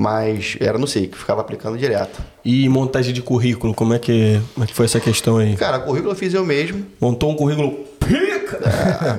Mas 0.00 0.56
era 0.58 0.78
no 0.78 0.86
SIC, 0.86 1.14
ficava 1.14 1.42
aplicando 1.42 1.76
direto. 1.76 2.22
E 2.42 2.66
montagem 2.70 3.12
de 3.12 3.20
currículo, 3.20 3.74
como 3.74 3.92
é 3.92 3.98
que, 3.98 4.40
como 4.54 4.64
é 4.64 4.66
que 4.66 4.72
foi 4.72 4.86
essa 4.86 4.98
questão 4.98 5.36
aí? 5.36 5.54
Cara, 5.56 5.78
currículo 5.78 6.12
eu 6.12 6.16
fiz 6.16 6.32
eu 6.32 6.42
mesmo. 6.42 6.86
Montou 6.98 7.30
um 7.30 7.36
currículo 7.36 7.84
pica! 7.98 8.58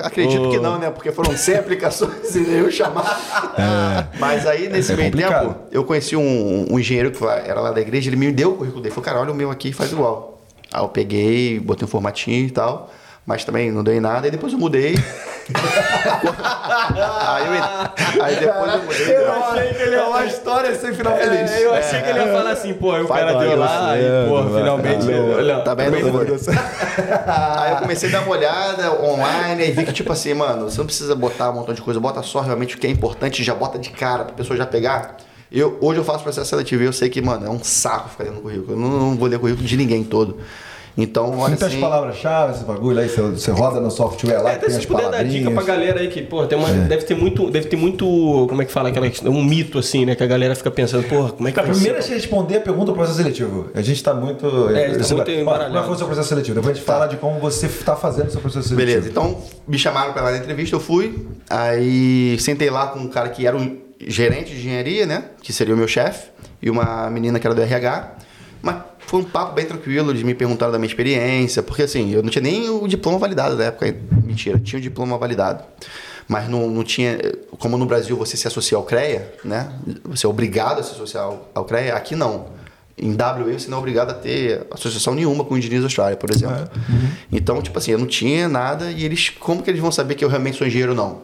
Acredito 0.03 0.49
que 0.49 0.57
não, 0.57 0.79
né? 0.79 0.89
Porque 0.89 1.11
foram 1.11 1.37
100 1.37 1.55
aplicações 1.55 2.35
e 2.35 2.39
nenhum 2.39 2.71
chamado. 2.71 3.15
Mas 4.19 4.47
aí, 4.47 4.69
nesse 4.69 4.93
É 4.93 4.95
meio 4.95 5.11
complicado. 5.11 5.47
tempo, 5.49 5.59
eu 5.71 5.83
conheci 5.83 6.15
um, 6.15 6.65
um 6.73 6.79
engenheiro 6.79 7.11
que 7.11 7.23
era 7.23 7.61
lá 7.61 7.71
da 7.71 7.79
igreja, 7.79 8.09
ele 8.09 8.15
me 8.15 8.31
deu 8.31 8.53
o 8.53 8.57
currículo 8.57 8.81
dele. 8.81 8.95
Falou, 8.95 9.05
cara, 9.05 9.19
olha 9.19 9.31
o 9.31 9.35
meu 9.35 9.51
aqui 9.51 9.69
e 9.69 9.73
faz 9.73 9.91
igual. 9.91 10.41
Aí 10.73 10.81
eu 10.81 10.89
peguei, 10.89 11.59
botei 11.59 11.85
um 11.85 11.87
formatinho 11.87 12.47
e 12.47 12.49
tal. 12.49 12.91
Mas 13.25 13.45
também 13.45 13.71
não 13.71 13.83
deu 13.83 13.93
em 13.93 13.99
nada. 13.99 14.27
E 14.27 14.31
depois 14.31 14.51
eu 14.51 14.59
mudei. 14.59 14.95
aí, 17.27 17.45
eu, 17.45 18.23
aí 18.23 18.35
depois 18.35 18.73
eu 18.73 18.83
mudei. 18.83 19.15
Eu 19.15 19.31
achei 19.31 19.73
que 19.73 19.81
ele 19.83 19.95
é 19.95 20.03
uma 20.03 20.25
história 20.25 20.75
sem 20.75 20.93
final 20.93 21.15
feliz. 21.17 21.51
eu 21.61 21.73
achei 21.73 22.01
que 22.01 22.09
ele 22.09 22.19
ia 22.19 22.33
falar 22.33 22.51
assim, 22.51 22.73
pô, 22.73 22.93
aí 22.93 23.03
o 23.03 23.07
Vai 23.07 23.19
cara 23.21 23.33
lá, 23.33 23.39
deu 23.43 23.57
lá 23.57 23.97
e, 23.97 24.27
pô, 24.27 24.43
finalmente. 24.55 25.07
Olha, 25.11 25.59
Tá 25.61 25.75
bem, 25.75 25.89
não 25.89 25.99
foi. 26.11 26.27
Aí 27.57 27.71
eu 27.71 27.77
comecei 27.77 28.09
a 28.09 28.11
dar 28.11 28.21
uma 28.21 28.31
olhada 28.31 28.91
online 29.03 29.67
e 29.67 29.71
vi 29.71 29.85
que, 29.85 29.93
tipo 29.93 30.11
assim, 30.11 30.33
mano, 30.33 30.69
você 30.69 30.77
não 30.77 30.85
precisa 30.85 31.15
botar 31.15 31.51
um 31.51 31.53
montão 31.53 31.73
de 31.73 31.81
coisa, 31.81 31.99
bota 31.99 32.21
só 32.23 32.41
realmente 32.41 32.75
o 32.75 32.79
que 32.79 32.87
é 32.87 32.89
importante 32.89 33.41
e 33.41 33.45
já 33.45 33.53
bota 33.53 33.77
de 33.77 33.89
cara 33.91 34.23
pra 34.25 34.33
pessoa 34.33 34.57
já 34.57 34.65
pegar. 34.65 35.17
Eu, 35.51 35.77
hoje 35.81 35.99
eu 35.99 36.03
faço 36.03 36.23
processo 36.23 36.49
seletivo 36.49 36.83
e 36.83 36.85
eu 36.85 36.93
sei 36.93 37.09
que, 37.09 37.21
mano, 37.21 37.45
é 37.45 37.49
um 37.49 37.61
saco 37.61 38.09
ficar 38.09 38.23
lendo 38.23 38.41
currículo. 38.41 38.71
Eu 38.73 38.77
não, 38.77 38.89
não 38.89 39.15
vou 39.17 39.27
ler 39.27 39.37
currículo 39.37 39.67
de 39.67 39.77
ninguém 39.77 40.03
todo. 40.03 40.39
Então, 40.97 41.29
olha 41.37 41.49
Muitas 41.49 41.69
assim, 41.69 41.79
palavras-chave, 41.79 42.53
esse 42.55 42.65
bagulho 42.65 42.99
aí, 42.99 43.07
você, 43.07 43.21
você 43.21 43.51
roda 43.51 43.79
no 43.79 43.89
software 43.89 44.41
lá, 44.41 44.51
É, 44.51 44.55
que 44.55 44.61
tem 44.61 44.69
se 44.71 44.77
as 44.79 44.85
puder 44.85 45.09
dar 45.09 45.23
dica 45.23 45.49
pra 45.49 45.63
galera 45.63 45.99
aí 46.01 46.09
que, 46.09 46.21
pô, 46.21 46.45
tem 46.45 46.57
uma, 46.57 46.67
deve 46.69 47.03
ter 47.05 47.15
muito, 47.15 47.49
deve 47.49 47.67
ter 47.69 47.77
muito, 47.77 48.05
como 48.49 48.61
é 48.61 48.65
que 48.65 48.71
fala 48.73 48.89
aquela 48.89 49.09
questão, 49.09 49.31
um 49.31 49.41
mito 49.43 49.79
assim, 49.79 50.05
né, 50.05 50.15
que 50.15 50.23
a 50.23 50.27
galera 50.27 50.53
fica 50.53 50.69
pensando, 50.69 51.07
porra, 51.07 51.31
como 51.31 51.47
é 51.47 51.51
que 51.51 51.55
Cara, 51.55 51.69
primeiro 51.69 51.93
ser? 51.95 52.09
deixa 52.09 52.11
eu 52.13 52.17
responder 52.17 52.57
a 52.57 52.61
pergunta 52.61 52.87
do 52.87 52.93
processo 52.93 53.17
seletivo. 53.19 53.69
A 53.73 53.81
gente 53.81 54.03
tá 54.03 54.13
muito. 54.13 54.45
É, 54.69 54.85
a 54.87 54.93
gente 54.93 55.07
tá 55.07 55.15
muito 55.15 55.27
vai- 55.31 55.41
embaralhado. 55.41 55.73
Qual 55.73 55.83
foi 55.85 55.93
o 55.95 55.97
seu 55.97 56.07
processo 56.07 56.27
seletivo? 56.29 56.55
Depois 56.55 56.71
a 56.71 56.75
gente 56.77 56.85
fala 56.85 57.07
de 57.07 57.15
como 57.17 57.39
você 57.39 57.69
tá 57.69 57.95
fazendo 57.95 58.27
o 58.27 58.31
seu 58.31 58.41
processo 58.41 58.67
seletivo. 58.67 58.87
Beleza, 58.91 59.09
então 59.09 59.37
me 59.67 59.79
chamaram 59.79 60.11
pra 60.11 60.23
lá 60.23 60.31
na 60.31 60.37
entrevista, 60.39 60.75
eu 60.75 60.79
fui. 60.81 61.25
Aí 61.49 62.37
sentei 62.39 62.69
lá 62.69 62.87
com 62.87 62.99
um 62.99 63.07
cara 63.07 63.29
que 63.29 63.47
era 63.47 63.55
um 63.55 63.77
gerente 64.05 64.51
de 64.51 64.59
engenharia, 64.59 65.05
né? 65.05 65.23
Que 65.41 65.53
seria 65.53 65.73
o 65.73 65.77
meu 65.77 65.87
chefe, 65.87 66.29
e 66.61 66.69
uma 66.69 67.09
menina 67.09 67.39
que 67.39 67.47
era 67.47 67.55
do 67.55 67.61
RH. 67.61 68.15
Mas 68.61 68.75
foi 69.11 69.19
um 69.19 69.25
papo 69.25 69.53
bem 69.53 69.65
tranquilo, 69.65 70.09
eles 70.09 70.23
me 70.23 70.33
perguntaram 70.33 70.71
da 70.71 70.79
minha 70.79 70.87
experiência, 70.87 71.61
porque 71.61 71.81
assim, 71.81 72.13
eu 72.13 72.23
não 72.23 72.29
tinha 72.29 72.41
nem 72.41 72.69
o 72.69 72.87
diploma 72.87 73.19
validado 73.19 73.57
na 73.57 73.65
época. 73.65 73.93
Mentira, 74.23 74.57
tinha 74.57 74.79
o 74.79 74.81
diploma 74.81 75.17
validado. 75.17 75.65
Mas 76.29 76.47
não, 76.47 76.69
não 76.69 76.81
tinha. 76.81 77.19
Como 77.59 77.77
no 77.77 77.85
Brasil 77.85 78.15
você 78.15 78.37
se 78.37 78.47
associa 78.47 78.77
ao 78.77 78.83
CREA, 78.83 79.33
né? 79.43 79.69
Você 80.05 80.25
é 80.25 80.29
obrigado 80.29 80.79
a 80.79 80.83
se 80.83 80.93
associar 80.93 81.25
ao, 81.25 81.51
ao 81.53 81.65
CREA, 81.65 81.93
aqui 81.93 82.15
não. 82.15 82.45
Em 82.97 83.11
WE 83.11 83.59
você 83.59 83.69
não 83.69 83.79
é 83.79 83.81
obrigado 83.81 84.11
a 84.11 84.13
ter 84.13 84.65
associação 84.71 85.13
nenhuma 85.13 85.43
com 85.43 85.55
o 85.55 85.57
Engineers 85.57 85.83
Australia, 85.83 86.15
por 86.15 86.31
exemplo. 86.31 86.69
Então, 87.29 87.61
tipo 87.61 87.77
assim, 87.77 87.91
eu 87.91 87.99
não 87.99 88.07
tinha 88.07 88.47
nada 88.47 88.91
e 88.91 89.03
eles, 89.03 89.27
como 89.27 89.61
que 89.61 89.69
eles 89.69 89.81
vão 89.81 89.91
saber 89.91 90.15
que 90.15 90.23
eu 90.23 90.29
realmente 90.29 90.57
sou 90.57 90.65
engenheiro 90.65 90.93
ou 90.93 90.97
não? 90.97 91.21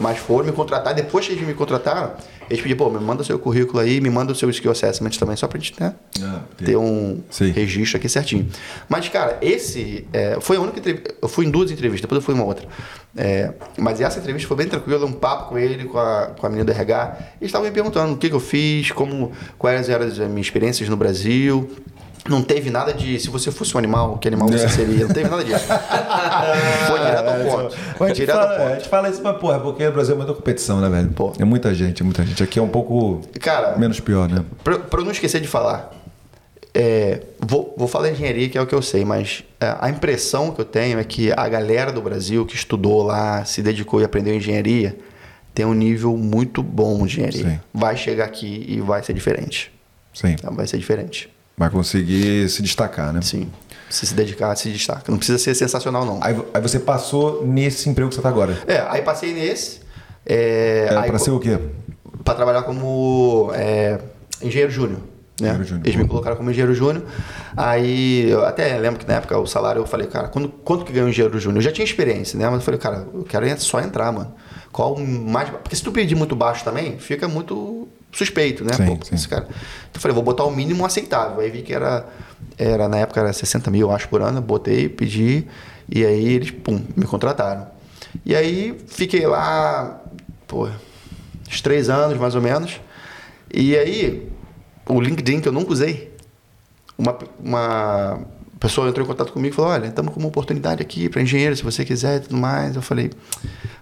Mas 0.00 0.18
foram 0.18 0.46
me 0.46 0.52
contratar, 0.52 0.94
depois 0.94 1.26
que 1.26 1.32
eles 1.34 1.46
me 1.46 1.52
contrataram, 1.52 2.12
eles 2.48 2.62
pediram, 2.62 2.78
pô, 2.78 2.90
me 2.90 2.98
manda 3.04 3.20
o 3.20 3.24
seu 3.24 3.38
currículo 3.38 3.78
aí, 3.78 4.00
me 4.00 4.08
manda 4.08 4.32
o 4.32 4.34
seu 4.34 4.48
skill 4.48 4.72
assessment 4.72 5.10
também, 5.10 5.36
só 5.36 5.46
pra 5.46 5.58
gente 5.58 5.74
né, 5.78 5.94
Ah, 6.22 6.40
ter 6.56 6.76
um 6.76 7.20
Sim. 7.28 7.50
registro 7.50 7.98
aqui 7.98 8.08
certinho. 8.08 8.48
Mas, 8.88 9.08
cara, 9.10 9.38
esse 9.42 10.06
é, 10.12 10.38
foi 10.40 10.56
a 10.56 10.60
única 10.60 10.78
entrevista. 10.78 11.14
Eu 11.20 11.28
fui 11.28 11.44
em 11.44 11.50
duas 11.50 11.70
entrevistas, 11.70 12.00
depois 12.00 12.16
eu 12.20 12.24
fui 12.24 12.34
em 12.34 12.38
uma 12.38 12.46
outra. 12.46 12.66
É, 13.16 13.52
mas 13.76 14.00
essa 14.00 14.18
entrevista 14.18 14.48
foi 14.48 14.56
bem 14.56 14.68
tranquila, 14.68 15.04
um 15.04 15.12
papo 15.12 15.50
com 15.50 15.58
ele, 15.58 15.84
com 15.84 15.98
a, 15.98 16.28
com 16.38 16.46
a 16.46 16.48
menina 16.48 16.64
do 16.64 16.72
RH. 16.72 17.16
Eles 17.40 17.48
estavam 17.50 17.66
me 17.68 17.72
perguntando 17.74 18.14
o 18.14 18.16
que, 18.16 18.28
que 18.30 18.34
eu 18.34 18.40
fiz, 18.40 18.90
como, 18.92 19.32
quais 19.58 19.88
eram 19.88 20.06
as 20.06 20.16
minhas 20.16 20.46
experiências 20.46 20.88
no 20.88 20.96
Brasil. 20.96 21.70
Não 22.28 22.42
teve 22.42 22.70
nada 22.70 22.92
de 22.92 23.18
se 23.18 23.28
você 23.28 23.50
fosse 23.50 23.74
um 23.74 23.78
animal, 23.78 24.18
que 24.18 24.28
animal 24.28 24.48
você 24.48 24.68
seria. 24.68 25.06
Não 25.06 25.14
teve 25.14 25.28
nada 25.28 25.42
disso. 25.42 25.64
foi 26.86 26.98
direto 27.00 27.28
ao 27.28 27.38
ponto. 27.38 27.76
Mas 27.98 28.00
a, 28.00 28.06
gente 28.08 28.16
direto 28.16 28.36
fala, 28.36 28.54
a 28.54 28.58
ponto. 28.58 28.74
gente 28.74 28.88
fala 28.88 29.08
isso, 29.08 29.20
mas 29.22 29.36
porra, 29.38 29.60
porque 29.60 29.86
o 29.86 29.92
Brasil 29.92 30.14
é 30.14 30.16
muita 30.18 30.34
competição, 30.34 30.80
né, 30.80 30.88
velho? 30.88 31.08
Pô. 31.10 31.32
É 31.38 31.44
muita 31.44 31.74
gente, 31.74 32.02
é 32.02 32.04
muita 32.04 32.24
gente. 32.24 32.42
Aqui 32.42 32.58
é 32.58 32.62
um 32.62 32.68
pouco 32.68 33.22
Cara, 33.40 33.76
menos 33.78 34.00
pior, 34.00 34.28
né? 34.28 34.44
Pra, 34.62 34.78
pra 34.78 35.00
eu 35.00 35.04
não 35.04 35.12
esquecer 35.12 35.40
de 35.40 35.48
falar, 35.48 35.92
é, 36.74 37.22
vou, 37.38 37.74
vou 37.76 37.88
falar 37.88 38.10
engenharia, 38.10 38.48
que 38.48 38.56
é 38.56 38.60
o 38.60 38.66
que 38.66 38.74
eu 38.74 38.82
sei, 38.82 39.04
mas 39.04 39.44
é, 39.60 39.76
a 39.80 39.90
impressão 39.90 40.52
que 40.52 40.60
eu 40.60 40.64
tenho 40.64 40.98
é 40.98 41.04
que 41.04 41.32
a 41.32 41.48
galera 41.48 41.92
do 41.92 42.00
Brasil 42.00 42.46
que 42.46 42.54
estudou 42.54 43.02
lá, 43.02 43.44
se 43.44 43.62
dedicou 43.62 44.00
e 44.00 44.04
aprendeu 44.04 44.34
engenharia, 44.34 44.96
tem 45.54 45.64
um 45.66 45.74
nível 45.74 46.16
muito 46.16 46.62
bom 46.62 46.98
de 47.06 47.20
engenharia. 47.20 47.50
Sim. 47.54 47.60
Vai 47.74 47.96
chegar 47.96 48.24
aqui 48.24 48.64
e 48.68 48.80
vai 48.80 49.02
ser 49.02 49.12
diferente. 49.12 49.72
Sim. 50.12 50.36
Vai 50.42 50.66
ser 50.66 50.78
diferente. 50.78 51.28
Vai 51.56 51.68
conseguir 51.70 52.48
se 52.48 52.62
destacar, 52.62 53.12
né? 53.12 53.20
Sim. 53.22 53.50
Se 53.88 54.06
se 54.06 54.14
dedicar, 54.14 54.54
se 54.56 54.70
destaca. 54.70 55.10
Não 55.10 55.18
precisa 55.18 55.36
ser 55.38 55.54
sensacional, 55.54 56.04
não. 56.04 56.18
Aí, 56.22 56.36
aí 56.54 56.62
você 56.62 56.78
passou 56.78 57.44
nesse 57.46 57.88
emprego 57.88 58.08
que 58.08 58.14
você 58.14 58.22
tá 58.22 58.28
agora. 58.28 58.56
É, 58.66 58.78
aí 58.88 59.02
passei 59.02 59.34
nesse. 59.34 59.80
É, 60.24 60.88
É, 60.90 61.10
co- 61.10 61.18
ser 61.18 61.30
o 61.32 61.40
quê? 61.40 61.58
para 62.24 62.34
trabalhar 62.34 62.62
como 62.62 63.50
é, 63.54 63.98
engenheiro 64.42 64.70
júnior. 64.70 65.00
Né? 65.40 65.48
Engenheiro 65.48 65.64
júnior. 65.64 65.86
Eles 65.86 65.96
me 65.96 66.06
colocaram 66.06 66.36
como 66.36 66.50
engenheiro 66.50 66.74
júnior. 66.74 67.04
Aí 67.56 68.30
eu 68.30 68.44
até 68.44 68.76
lembro 68.78 69.00
que 69.00 69.08
na 69.08 69.14
época 69.14 69.36
o 69.38 69.46
salário 69.46 69.80
eu 69.80 69.86
falei, 69.86 70.06
cara, 70.06 70.28
quanto, 70.28 70.48
quanto 70.48 70.84
que 70.84 70.92
ganha 70.92 71.06
um 71.06 71.08
engenheiro 71.08 71.38
júnior? 71.40 71.58
Eu 71.58 71.62
já 71.62 71.72
tinha 71.72 71.84
experiência, 71.84 72.38
né? 72.38 72.44
Mas 72.46 72.56
eu 72.56 72.60
falei, 72.60 72.78
cara, 72.78 73.06
eu 73.12 73.24
quero 73.24 73.46
en- 73.48 73.56
só 73.56 73.80
entrar, 73.80 74.12
mano. 74.12 74.34
qual 74.70 74.94
o 74.94 75.00
mais. 75.06 75.48
Porque 75.50 75.74
se 75.74 75.82
tu 75.82 75.90
pedir 75.90 76.14
muito 76.14 76.36
baixo 76.36 76.62
também, 76.62 76.98
fica 76.98 77.26
muito 77.26 77.88
suspeito, 78.12 78.64
né? 78.64 78.72
Sim, 78.72 78.86
Pô, 78.86 79.04
sim. 79.04 79.14
esse 79.14 79.28
cara. 79.28 79.44
Então 79.44 79.94
eu 79.94 80.00
falei, 80.00 80.14
vou 80.14 80.22
botar 80.24 80.44
o 80.44 80.50
mínimo 80.50 80.84
aceitável. 80.84 81.40
Aí 81.40 81.50
vi 81.50 81.62
que 81.62 81.72
era, 81.72 82.06
era 82.58 82.88
na 82.88 82.98
época 82.98 83.20
era 83.20 83.32
60 83.32 83.70
mil, 83.70 83.90
acho, 83.90 84.08
por 84.08 84.22
ano. 84.22 84.40
Botei, 84.40 84.88
pedi, 84.88 85.46
e 85.88 86.04
aí 86.04 86.34
eles, 86.34 86.50
pum, 86.50 86.82
me 86.96 87.04
contrataram. 87.04 87.66
E 88.24 88.34
aí 88.34 88.76
fiquei 88.88 89.26
lá, 89.26 90.00
pô, 90.46 90.68
uns 91.48 91.60
três 91.60 91.88
anos 91.88 92.18
mais 92.18 92.34
ou 92.34 92.42
menos. 92.42 92.80
E 93.52 93.76
aí, 93.76 94.30
o 94.88 95.00
LinkedIn 95.00 95.40
que 95.40 95.48
eu 95.48 95.52
nunca 95.52 95.72
usei, 95.72 96.14
uma, 96.96 97.18
uma 97.42 98.20
pessoa 98.60 98.88
entrou 98.88 99.04
em 99.04 99.08
contato 99.08 99.32
comigo 99.32 99.54
e 99.54 99.56
falou: 99.56 99.70
Olha, 99.70 99.86
estamos 99.86 100.12
com 100.12 100.20
uma 100.20 100.28
oportunidade 100.28 100.82
aqui 100.82 101.08
para 101.08 101.22
engenheiro, 101.22 101.56
se 101.56 101.62
você 101.62 101.84
quiser 101.84 102.18
e 102.18 102.20
tudo 102.20 102.36
mais. 102.36 102.76
Eu 102.76 102.82
falei: 102.82 103.10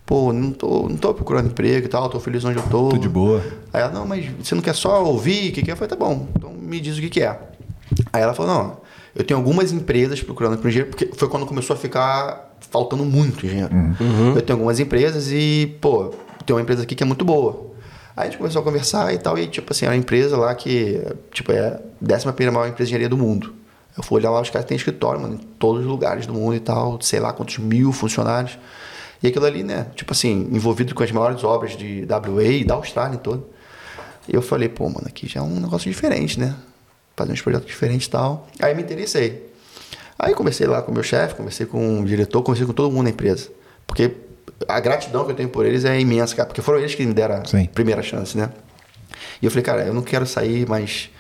Pô, 0.07 0.33
não 0.33 0.53
tô, 0.53 0.89
não 0.89 0.97
tô 0.97 1.13
procurando 1.13 1.47
emprego 1.49 1.87
e 1.87 1.89
tal, 1.89 2.09
tô 2.09 2.21
feliz 2.21 2.45
onde 2.45 2.59
eu 2.59 2.63
tô. 2.63 2.89
Tudo 2.89 3.01
de 3.01 3.09
boa. 3.09 3.43
Aí 3.73 3.83
ela: 3.83 3.91
Não, 3.91 4.07
mas 4.07 4.25
você 4.43 4.55
não 4.55 4.63
quer 4.63 4.75
só 4.75 5.05
ouvir? 5.05 5.51
O 5.51 5.53
que, 5.53 5.63
que 5.63 5.71
é? 5.71 5.73
Eu 5.73 5.77
falei: 5.77 5.89
Tá 5.91 5.97
bom, 5.97 6.29
então 6.37 6.53
me 6.53 6.81
diz 6.81 6.97
o 6.97 7.01
que, 7.01 7.11
que 7.11 7.21
é. 7.21 7.39
Aí 8.13 8.23
ela 8.23 8.33
falou: 8.33 8.55
Não, 8.55 8.77
eu 9.15 9.25
tenho 9.25 9.39
algumas 9.39 9.73
empresas 9.73 10.23
procurando 10.23 10.57
para 10.57 10.69
engenheiro, 10.71 10.91
porque 10.91 11.11
foi 11.15 11.29
quando 11.29 11.45
começou 11.45 11.75
a 11.75 11.79
ficar 11.79 12.57
faltando 12.71 13.05
muito 13.05 13.45
engenheiro. 13.45 13.75
Eu 14.37 14.43
tenho 14.43 14.57
algumas 14.57 14.79
empresas 14.79 15.31
e, 15.33 15.77
pô, 15.81 16.15
tem 16.47 16.55
uma 16.55 16.63
empresa 16.63 16.85
aqui 16.85 16.95
que 16.95 17.03
é 17.03 17.07
muito 17.07 17.25
boa. 17.25 17.67
Aí 18.17 18.23
a 18.23 18.31
gente 18.31 18.39
começou 18.39 18.61
a 18.61 18.65
conversar 18.65 19.13
e 19.15 19.19
tal, 19.19 19.39
e 19.39 19.47
tipo 19.47 19.73
assim, 19.73 19.87
era 19.87 19.95
uma 19.95 19.99
empresa 20.01 20.37
lá 20.37 20.55
que, 20.55 21.01
tipo, 21.33 21.53
é 21.53 21.69
a 21.69 21.81
décima 22.01 22.33
primeira 22.33 22.53
maior 22.53 22.69
empresa 22.69 22.89
de 22.89 22.95
engenharia 22.95 23.09
do 23.09 23.17
mundo. 23.17 23.55
Eu 23.99 24.05
fui 24.05 24.21
olhar 24.21 24.31
lá, 24.31 24.41
os 24.41 24.49
caras 24.49 24.65
têm 24.65 24.77
escritório, 24.77 25.21
mano, 25.21 25.35
em 25.35 25.39
todos 25.59 25.83
os 25.83 25.89
lugares 25.89 26.25
do 26.25 26.33
mundo 26.33 26.55
e 26.55 26.61
tal, 26.61 27.01
sei 27.03 27.19
lá 27.19 27.33
quantos 27.33 27.59
mil 27.59 27.91
funcionários. 27.91 28.57
E 29.21 29.27
aquilo 29.27 29.45
ali, 29.45 29.65
né, 29.65 29.89
tipo 29.97 30.13
assim, 30.13 30.49
envolvido 30.53 30.95
com 30.95 31.03
as 31.03 31.11
maiores 31.11 31.43
obras 31.43 31.77
de 31.77 32.07
WA 32.09 32.45
e 32.45 32.65
da 32.65 32.75
Austrália 32.75 33.19
toda. 33.19 33.43
E 34.29 34.37
eu 34.37 34.41
falei, 34.41 34.69
pô, 34.69 34.85
mano, 34.85 35.07
aqui 35.07 35.27
já 35.27 35.41
é 35.41 35.43
um 35.43 35.59
negócio 35.59 35.91
diferente, 35.91 36.39
né? 36.39 36.55
Fazer 37.17 37.33
uns 37.33 37.43
projetos 37.43 37.67
diferentes 37.67 38.07
e 38.07 38.11
tal. 38.11 38.47
Aí 38.61 38.73
me 38.73 38.83
interessei. 38.83 39.51
Aí 40.17 40.33
conversei 40.33 40.69
lá 40.69 40.81
com 40.81 40.93
o 40.93 40.95
meu 40.95 41.03
chefe, 41.03 41.35
conversei 41.35 41.67
com 41.67 42.01
o 42.01 42.05
diretor, 42.05 42.41
conversei 42.43 42.67
com 42.69 42.73
todo 42.73 42.93
mundo 42.93 43.05
na 43.05 43.11
empresa. 43.11 43.51
Porque 43.85 44.13
a 44.69 44.79
gratidão 44.79 45.25
que 45.25 45.33
eu 45.33 45.35
tenho 45.35 45.49
por 45.49 45.67
eles 45.67 45.85
é 45.85 45.99
imensa, 45.99 46.37
cara. 46.37 46.47
Porque 46.47 46.63
foram 46.63 46.79
eles 46.79 46.95
que 46.95 47.05
me 47.05 47.15
deram 47.15 47.45
Sim. 47.45 47.65
a 47.65 47.69
primeira 47.75 48.03
chance, 48.03 48.39
né? 48.39 48.51
E 49.43 49.47
eu 49.47 49.51
falei, 49.51 49.65
cara, 49.65 49.83
eu 49.85 49.95
não 49.95 50.03
quero 50.03 50.25
sair, 50.25 50.69
mas 50.69 51.11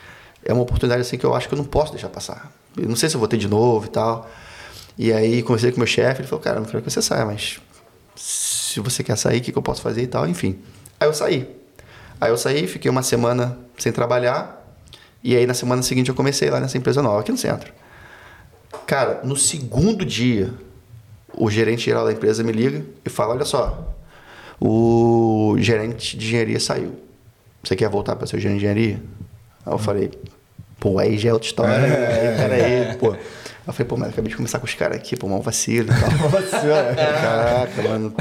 é 0.44 0.52
uma 0.52 0.62
oportunidade 0.62 1.00
assim 1.00 1.18
que 1.18 1.26
eu 1.26 1.34
acho 1.34 1.48
que 1.48 1.54
eu 1.54 1.58
não 1.58 1.64
posso 1.64 1.90
deixar 1.92 2.08
passar. 2.08 2.52
Não 2.86 2.96
sei 2.96 3.08
se 3.08 3.16
eu 3.16 3.18
vou 3.18 3.28
ter 3.28 3.36
de 3.36 3.48
novo 3.48 3.86
e 3.86 3.90
tal. 3.90 4.30
E 4.96 5.12
aí 5.12 5.42
conversei 5.42 5.70
com 5.70 5.78
meu 5.78 5.86
chefe, 5.86 6.22
ele 6.22 6.28
falou, 6.28 6.42
cara, 6.42 6.58
não 6.58 6.66
quero 6.66 6.82
que 6.82 6.90
você 6.90 7.00
saia, 7.00 7.24
mas 7.24 7.60
se 8.16 8.80
você 8.80 9.04
quer 9.04 9.16
sair, 9.16 9.38
o 9.38 9.40
que, 9.40 9.52
que 9.52 9.58
eu 9.58 9.62
posso 9.62 9.80
fazer 9.80 10.02
e 10.02 10.06
tal, 10.06 10.28
enfim. 10.28 10.58
Aí 10.98 11.08
eu 11.08 11.14
saí. 11.14 11.48
Aí 12.20 12.30
eu 12.30 12.36
saí, 12.36 12.66
fiquei 12.66 12.90
uma 12.90 13.02
semana 13.02 13.56
sem 13.78 13.92
trabalhar. 13.92 14.56
E 15.22 15.36
aí 15.36 15.46
na 15.46 15.54
semana 15.54 15.82
seguinte 15.82 16.08
eu 16.08 16.14
comecei 16.14 16.50
lá 16.50 16.58
nessa 16.58 16.76
empresa 16.76 17.00
nova, 17.00 17.20
aqui 17.20 17.30
no 17.30 17.38
centro. 17.38 17.72
Cara, 18.86 19.20
no 19.22 19.36
segundo 19.36 20.04
dia, 20.04 20.52
o 21.32 21.48
gerente 21.50 21.84
geral 21.84 22.04
da 22.04 22.12
empresa 22.12 22.42
me 22.42 22.52
liga 22.52 22.84
e 23.04 23.08
fala: 23.08 23.34
Olha 23.34 23.44
só, 23.44 23.94
o 24.60 25.56
gerente 25.58 26.16
de 26.16 26.26
engenharia 26.26 26.58
saiu. 26.58 26.98
Você 27.62 27.76
quer 27.76 27.88
voltar 27.88 28.16
para 28.16 28.26
ser 28.26 28.40
gerente 28.40 28.60
de 28.60 28.66
engenharia? 28.66 29.02
Aí 29.64 29.72
eu 29.72 29.78
falei: 29.78 30.10
Pô, 30.80 30.98
aí 30.98 31.18
já 31.18 31.30
é 31.30 31.32
outra 31.32 31.46
história. 31.48 31.74
Aí, 31.74 32.36
Pera 32.36 32.54
aí, 32.54 32.96
pô. 32.96 33.16
Eu 33.66 33.72
falei: 33.72 33.86
Pô, 33.88 33.96
mas 33.96 34.08
acabei 34.10 34.30
de 34.30 34.36
começar 34.36 34.58
com 34.58 34.64
os 34.66 34.74
caras 34.74 34.96
aqui, 34.96 35.16
pô, 35.16 35.28
mal 35.28 35.42
vacilo 35.42 35.88
e 35.92 36.00
tal. 36.00 36.30
Caraca, 36.96 37.82
mano. 37.82 38.14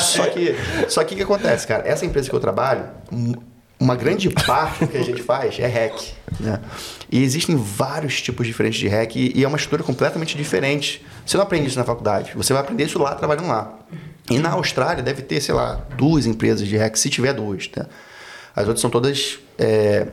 só 0.00 0.26
que, 0.26 0.54
só 0.88 1.04
que 1.04 1.14
o 1.14 1.16
que 1.16 1.22
acontece, 1.22 1.66
cara? 1.66 1.86
Essa 1.86 2.04
empresa 2.06 2.28
que 2.28 2.34
eu 2.34 2.40
trabalho, 2.40 2.84
um- 3.12 3.34
uma 3.78 3.94
grande 3.94 4.30
parte 4.30 4.86
do 4.86 4.88
que 4.90 4.96
a 4.96 5.02
gente 5.04 5.22
faz 5.22 5.58
é 5.58 5.66
hack, 5.66 6.00
né? 6.40 6.58
E 7.12 7.22
existem 7.22 7.54
vários 7.56 8.22
tipos 8.22 8.46
diferentes 8.46 8.80
de 8.80 8.88
hack 8.88 9.14
e, 9.16 9.32
e 9.38 9.44
é 9.44 9.46
uma 9.48 9.58
estrutura 9.58 9.82
completamente 9.84 10.34
diferente. 10.36 11.04
Você 11.26 11.36
não 11.36 11.44
aprende 11.44 11.66
isso 11.68 11.78
na 11.78 11.84
faculdade, 11.84 12.32
você 12.34 12.54
vai 12.54 12.62
aprender 12.62 12.84
isso 12.84 12.98
lá 12.98 13.14
trabalhando 13.14 13.48
lá. 13.48 13.78
E 14.30 14.38
na 14.38 14.50
Austrália 14.52 15.02
deve 15.04 15.20
ter, 15.22 15.40
sei 15.42 15.54
lá, 15.54 15.86
duas 15.96 16.24
empresas 16.26 16.66
de 16.66 16.76
hack, 16.76 16.96
se 16.96 17.10
tiver 17.10 17.34
duas, 17.34 17.68
né? 17.76 17.84
As 18.56 18.62
outras 18.66 18.80
são 18.80 18.88
todas 18.88 19.38
é, 19.58 20.06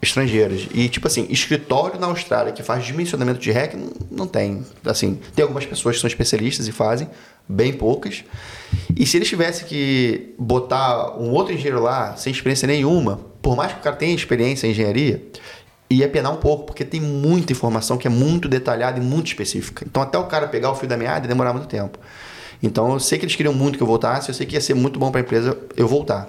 estrangeiras. 0.00 0.66
E, 0.72 0.88
tipo 0.88 1.06
assim, 1.06 1.26
escritório 1.30 1.98
na 1.98 2.06
Austrália 2.06 2.52
que 2.52 2.62
faz 2.62 2.84
dimensionamento 2.84 3.38
de 3.38 3.50
hack 3.50 3.74
não, 3.74 3.92
não 4.10 4.26
tem. 4.26 4.64
Assim, 4.84 5.18
tem 5.34 5.42
algumas 5.42 5.66
pessoas 5.66 5.96
que 5.96 6.00
são 6.00 6.08
especialistas 6.08 6.68
e 6.68 6.72
fazem, 6.72 7.08
bem 7.48 7.72
poucas. 7.72 8.24
E 8.96 9.06
se 9.06 9.16
eles 9.16 9.28
tivessem 9.28 9.66
que 9.66 10.34
botar 10.38 11.18
um 11.18 11.30
outro 11.30 11.52
engenheiro 11.52 11.82
lá, 11.82 12.16
sem 12.16 12.32
experiência 12.32 12.66
nenhuma, 12.66 13.20
por 13.40 13.56
mais 13.56 13.72
que 13.72 13.78
o 13.78 13.82
cara 13.82 13.96
tenha 13.96 14.14
experiência 14.14 14.66
em 14.66 14.70
engenharia, 14.70 15.22
ia 15.90 16.08
penar 16.08 16.32
um 16.32 16.36
pouco, 16.36 16.66
porque 16.66 16.84
tem 16.84 17.00
muita 17.00 17.52
informação 17.52 17.96
que 17.96 18.06
é 18.06 18.10
muito 18.10 18.48
detalhada 18.48 18.98
e 18.98 19.02
muito 19.02 19.28
específica. 19.28 19.84
Então, 19.88 20.02
até 20.02 20.18
o 20.18 20.24
cara 20.24 20.46
pegar 20.46 20.70
o 20.70 20.74
fio 20.74 20.88
da 20.88 20.96
meada 20.96 21.24
ia 21.24 21.28
demorar 21.28 21.52
muito 21.52 21.68
tempo. 21.68 21.98
Então, 22.62 22.92
eu 22.92 23.00
sei 23.00 23.18
que 23.18 23.24
eles 23.24 23.36
queriam 23.36 23.54
muito 23.54 23.76
que 23.76 23.82
eu 23.82 23.86
voltasse, 23.86 24.28
eu 24.28 24.34
sei 24.34 24.46
que 24.46 24.54
ia 24.54 24.60
ser 24.60 24.74
muito 24.74 24.98
bom 24.98 25.10
para 25.10 25.20
a 25.20 25.22
empresa 25.22 25.56
eu 25.76 25.86
voltar. 25.86 26.28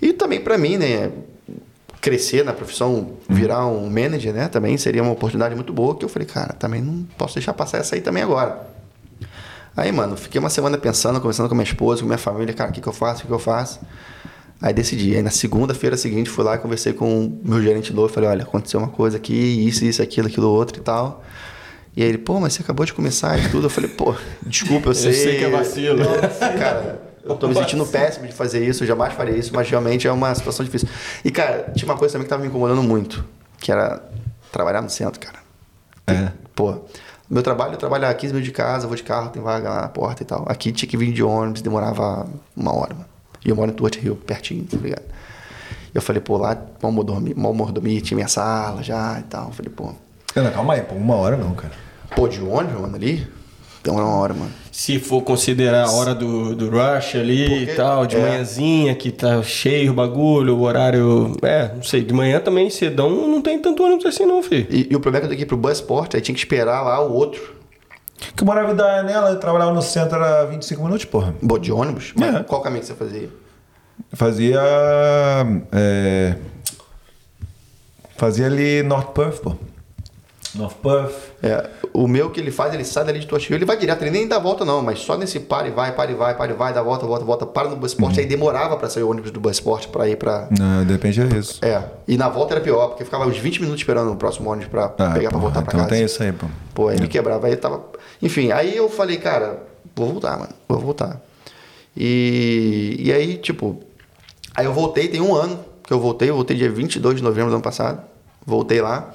E 0.00 0.12
também 0.12 0.40
para 0.40 0.58
mim, 0.58 0.76
né? 0.76 1.10
Crescer 2.04 2.44
na 2.44 2.52
profissão, 2.52 3.14
virar 3.26 3.66
um 3.66 3.88
manager, 3.88 4.34
né? 4.34 4.46
Também 4.46 4.76
seria 4.76 5.02
uma 5.02 5.12
oportunidade 5.12 5.54
muito 5.54 5.72
boa. 5.72 5.96
Que 5.96 6.04
eu 6.04 6.08
falei, 6.10 6.28
cara, 6.28 6.52
também 6.52 6.82
não 6.82 7.02
posso 7.16 7.34
deixar 7.34 7.54
passar 7.54 7.78
essa 7.78 7.94
aí 7.94 8.02
também 8.02 8.22
agora. 8.22 8.60
Aí, 9.74 9.90
mano, 9.90 10.14
fiquei 10.14 10.38
uma 10.38 10.50
semana 10.50 10.76
pensando, 10.76 11.18
conversando 11.18 11.48
com 11.48 11.54
minha 11.54 11.64
esposa, 11.64 12.02
com 12.02 12.06
minha 12.06 12.18
família, 12.18 12.52
cara, 12.52 12.68
o 12.68 12.74
que, 12.74 12.82
que 12.82 12.86
eu 12.86 12.92
faço, 12.92 13.20
o 13.20 13.22
que, 13.22 13.28
que 13.28 13.32
eu 13.32 13.38
faço. 13.38 13.80
Aí 14.60 14.74
decidi. 14.74 15.16
Aí 15.16 15.22
na 15.22 15.30
segunda-feira 15.30 15.96
seguinte 15.96 16.28
fui 16.28 16.44
lá 16.44 16.56
e 16.56 16.58
conversei 16.58 16.92
com 16.92 17.24
o 17.24 17.40
meu 17.42 17.62
gerente 17.62 17.90
novo. 17.90 18.12
Falei, 18.12 18.28
olha, 18.28 18.42
aconteceu 18.42 18.78
uma 18.78 18.90
coisa 18.90 19.16
aqui, 19.16 19.34
isso, 19.34 19.82
isso, 19.86 20.02
aquilo, 20.02 20.28
aquilo, 20.28 20.48
outro 20.48 20.78
e 20.78 20.82
tal. 20.82 21.24
E 21.96 22.02
aí 22.02 22.08
ele, 22.08 22.18
pô, 22.18 22.38
mas 22.38 22.52
você 22.52 22.60
acabou 22.60 22.84
de 22.84 22.92
começar 22.92 23.38
e 23.38 23.48
tudo. 23.48 23.66
Eu 23.66 23.70
falei, 23.70 23.88
pô, 23.88 24.14
desculpa, 24.42 24.90
eu 24.90 24.94
sei. 24.94 25.14
sei 25.14 25.38
que 25.38 25.44
é 25.44 25.48
vacilo. 25.48 26.04
Cara, 26.58 27.00
eu 27.24 27.36
tô 27.36 27.48
me 27.48 27.54
sentindo 27.54 27.86
péssimo 27.86 28.26
de 28.26 28.32
fazer 28.32 28.66
isso, 28.66 28.82
eu 28.84 28.88
jamais 28.88 29.12
faria 29.14 29.36
isso, 29.36 29.54
mas 29.54 29.68
realmente 29.68 30.06
é 30.06 30.12
uma 30.12 30.34
situação 30.34 30.64
difícil. 30.64 30.88
E, 31.24 31.30
cara, 31.30 31.72
tinha 31.74 31.90
uma 31.90 31.96
coisa 31.98 32.12
também 32.12 32.24
que 32.26 32.30
tava 32.30 32.42
me 32.42 32.48
incomodando 32.48 32.82
muito, 32.82 33.24
que 33.58 33.72
era 33.72 34.02
trabalhar 34.52 34.82
no 34.82 34.90
centro, 34.90 35.20
cara. 35.20 35.38
É. 36.06 36.30
Pô, 36.54 36.76
meu 37.28 37.42
trabalho, 37.42 37.74
eu 37.74 37.78
trabalho 37.78 38.06
a 38.06 38.12
15 38.14 38.32
minutos 38.34 38.46
de 38.46 38.54
casa, 38.54 38.86
vou 38.86 38.94
de 38.96 39.02
carro, 39.02 39.30
tem 39.30 39.42
vaga 39.42 39.68
na 39.74 39.88
porta 39.88 40.22
e 40.22 40.26
tal. 40.26 40.44
Aqui 40.48 40.70
tinha 40.70 40.88
que 40.88 40.96
vir 40.96 41.12
de 41.12 41.22
ônibus, 41.22 41.62
demorava 41.62 42.26
uma 42.56 42.74
hora, 42.74 42.94
mano. 42.94 43.06
E 43.44 43.48
eu 43.50 43.56
moro 43.56 43.70
em 43.70 43.74
Tuat 43.74 43.98
Rio, 43.98 44.16
pertinho, 44.16 44.64
tá 44.64 44.76
ligado? 44.76 45.02
Eu 45.94 46.02
falei, 46.02 46.20
pô, 46.20 46.36
lá, 46.36 46.56
mal 46.82 46.90
mordomia, 46.92 47.34
mal 47.36 47.54
mordomia, 47.54 48.00
tinha 48.00 48.16
minha 48.16 48.28
sala 48.28 48.82
já 48.82 49.18
e 49.20 49.22
tal. 49.24 49.46
Eu 49.46 49.52
falei, 49.52 49.72
pô, 49.74 49.92
Não, 50.34 50.50
calma 50.50 50.74
aí, 50.74 50.82
pô, 50.82 50.94
uma 50.94 51.14
hora 51.14 51.36
não, 51.36 51.54
cara. 51.54 51.72
pô, 52.14 52.28
de 52.28 52.40
ônibus, 52.42 52.80
mano, 52.80 52.96
ali? 52.96 53.26
Demora 53.84 54.04
uma 54.06 54.16
hora, 54.16 54.34
mano. 54.34 54.50
Se 54.72 54.98
for 54.98 55.20
considerar 55.22 55.84
a 55.84 55.90
hora 55.92 56.14
do, 56.14 56.56
do 56.56 56.70
rush 56.70 57.16
ali 57.16 57.46
Porque- 57.48 57.72
e 57.72 57.74
tal, 57.76 58.06
de 58.06 58.16
é. 58.16 58.20
manhãzinha, 58.20 58.94
que 58.94 59.12
tá 59.12 59.42
cheio 59.42 59.92
o 59.92 59.94
bagulho, 59.94 60.56
o 60.56 60.62
horário. 60.62 61.36
É, 61.42 61.70
não 61.74 61.82
sei, 61.82 62.02
de 62.02 62.12
manhã 62.14 62.40
também, 62.40 62.70
cedão, 62.70 63.10
não 63.28 63.42
tem 63.42 63.58
tanto 63.58 63.84
ônibus 63.84 64.06
assim, 64.06 64.24
não, 64.24 64.42
filho. 64.42 64.66
E, 64.70 64.88
e 64.90 64.96
o 64.96 65.00
problema 65.00 65.18
é 65.18 65.20
que 65.20 65.24
eu 65.26 65.28
tenho 65.28 65.38
que 65.38 65.42
ir 65.44 65.46
pro 65.46 65.56
Busport, 65.58 66.14
aí 66.14 66.20
tinha 66.22 66.34
que 66.34 66.40
esperar 66.40 66.82
lá 66.82 66.98
o 67.06 67.12
outro. 67.12 67.54
Que 68.34 68.42
eu 68.42 68.46
morava 68.46 68.72
em 68.72 68.74
Nela, 69.06 69.30
eu 69.30 69.38
trabalhava 69.38 69.70
no 69.72 69.82
centro, 69.82 70.16
era 70.16 70.44
25 70.46 70.82
minutos, 70.82 71.04
porra. 71.04 71.34
Bom, 71.42 71.58
de 71.58 71.70
ônibus? 71.70 72.12
Mas 72.16 72.34
É. 72.34 72.42
qual 72.42 72.62
caminho 72.62 72.80
que 72.80 72.86
você 72.86 72.94
fazia? 72.94 73.28
Eu 74.10 74.16
Fazia. 74.16 74.60
é, 75.72 76.34
fazia 78.16 78.46
ali 78.46 78.82
North 78.82 79.10
Perth, 79.12 79.40
pô. 79.40 79.54
North 80.54 80.74
Perth. 80.82 81.14
É, 81.42 81.68
o 81.92 82.06
meu 82.06 82.30
que 82.30 82.40
ele 82.40 82.50
faz, 82.50 82.72
ele 82.72 82.84
sai 82.84 83.04
dali 83.04 83.18
de 83.18 83.26
Tuaxil, 83.26 83.56
ele 83.56 83.64
vai 83.64 83.76
direto, 83.76 84.02
ele 84.02 84.10
nem 84.10 84.28
dá 84.28 84.38
volta 84.38 84.64
não, 84.64 84.80
mas 84.82 85.00
só 85.00 85.16
nesse 85.16 85.40
para 85.40 85.66
e 85.68 85.70
vai, 85.70 85.92
para 85.94 86.10
e 86.10 86.14
vai, 86.14 86.36
para 86.36 86.52
e 86.52 86.54
vai, 86.54 86.72
dá 86.72 86.82
volta, 86.82 87.04
volta, 87.06 87.24
volta, 87.24 87.46
para 87.46 87.68
no 87.68 87.76
Busport, 87.76 88.16
aí 88.18 88.26
demorava 88.26 88.76
pra 88.76 88.88
sair 88.88 89.02
o 89.02 89.10
ônibus 89.10 89.30
do 89.30 89.40
Busport 89.40 89.88
pra 89.88 90.08
ir 90.08 90.16
pra... 90.16 90.48
Não, 90.56 90.84
depende 90.84 91.20
é 91.20 91.24
isso. 91.38 91.58
É, 91.64 91.82
e 92.06 92.16
na 92.16 92.28
volta 92.28 92.54
era 92.54 92.60
pior, 92.60 92.88
porque 92.88 93.04
ficava 93.04 93.26
uns 93.26 93.36
20 93.36 93.60
minutos 93.60 93.80
esperando 93.80 94.12
o 94.12 94.16
próximo 94.16 94.50
ônibus 94.50 94.68
pra 94.68 94.84
Ah, 94.84 94.88
pegar 94.88 95.30
pra 95.30 95.30
porra, 95.30 95.40
voltar 95.40 95.62
pra 95.62 95.72
então 95.72 95.80
casa. 95.80 95.90
tem 95.90 96.04
isso 96.04 96.22
aí, 96.22 96.32
pô. 96.32 96.46
Pô, 96.74 96.88
aí 96.88 97.00
me 97.00 97.08
quebrava, 97.08 97.46
aí 97.46 97.56
tava... 97.56 97.82
Enfim, 98.22 98.50
aí 98.52 98.76
eu 98.76 98.88
falei, 98.88 99.16
cara, 99.18 99.58
vou 99.94 100.08
voltar, 100.12 100.38
mano, 100.38 100.52
vou 100.68 100.78
voltar. 100.78 101.20
E, 101.96 102.96
e 102.98 103.12
aí, 103.12 103.36
tipo, 103.38 103.80
aí 104.54 104.64
eu 104.66 104.72
voltei, 104.72 105.08
tem 105.08 105.20
um 105.20 105.34
ano 105.34 105.58
que 105.84 105.92
eu 105.92 106.00
voltei, 106.00 106.30
eu 106.30 106.34
voltei 106.34 106.56
dia 106.56 106.70
22 106.70 107.16
de 107.16 107.22
novembro 107.22 107.50
do 107.50 107.54
ano 107.54 107.62
passado, 107.62 108.00
voltei 108.44 108.80
lá. 108.80 109.10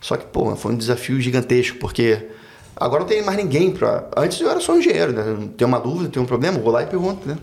Só 0.00 0.16
que, 0.16 0.26
pô, 0.26 0.54
foi 0.56 0.72
um 0.72 0.76
desafio 0.76 1.20
gigantesco, 1.20 1.78
porque 1.78 2.26
Agora 2.80 3.00
não 3.00 3.06
tem 3.06 3.22
mais 3.22 3.36
ninguém 3.36 3.70
pra. 3.70 4.08
Antes 4.16 4.40
eu 4.40 4.50
era 4.50 4.58
só 4.58 4.72
um 4.72 4.78
engenheiro, 4.78 5.12
né? 5.12 5.48
Tem 5.54 5.66
uma 5.66 5.78
dúvida, 5.78 6.08
tem 6.08 6.22
um 6.22 6.24
problema, 6.24 6.58
vou 6.58 6.72
lá 6.72 6.82
e 6.82 6.86
pergunto, 6.86 7.28
né? 7.28 7.36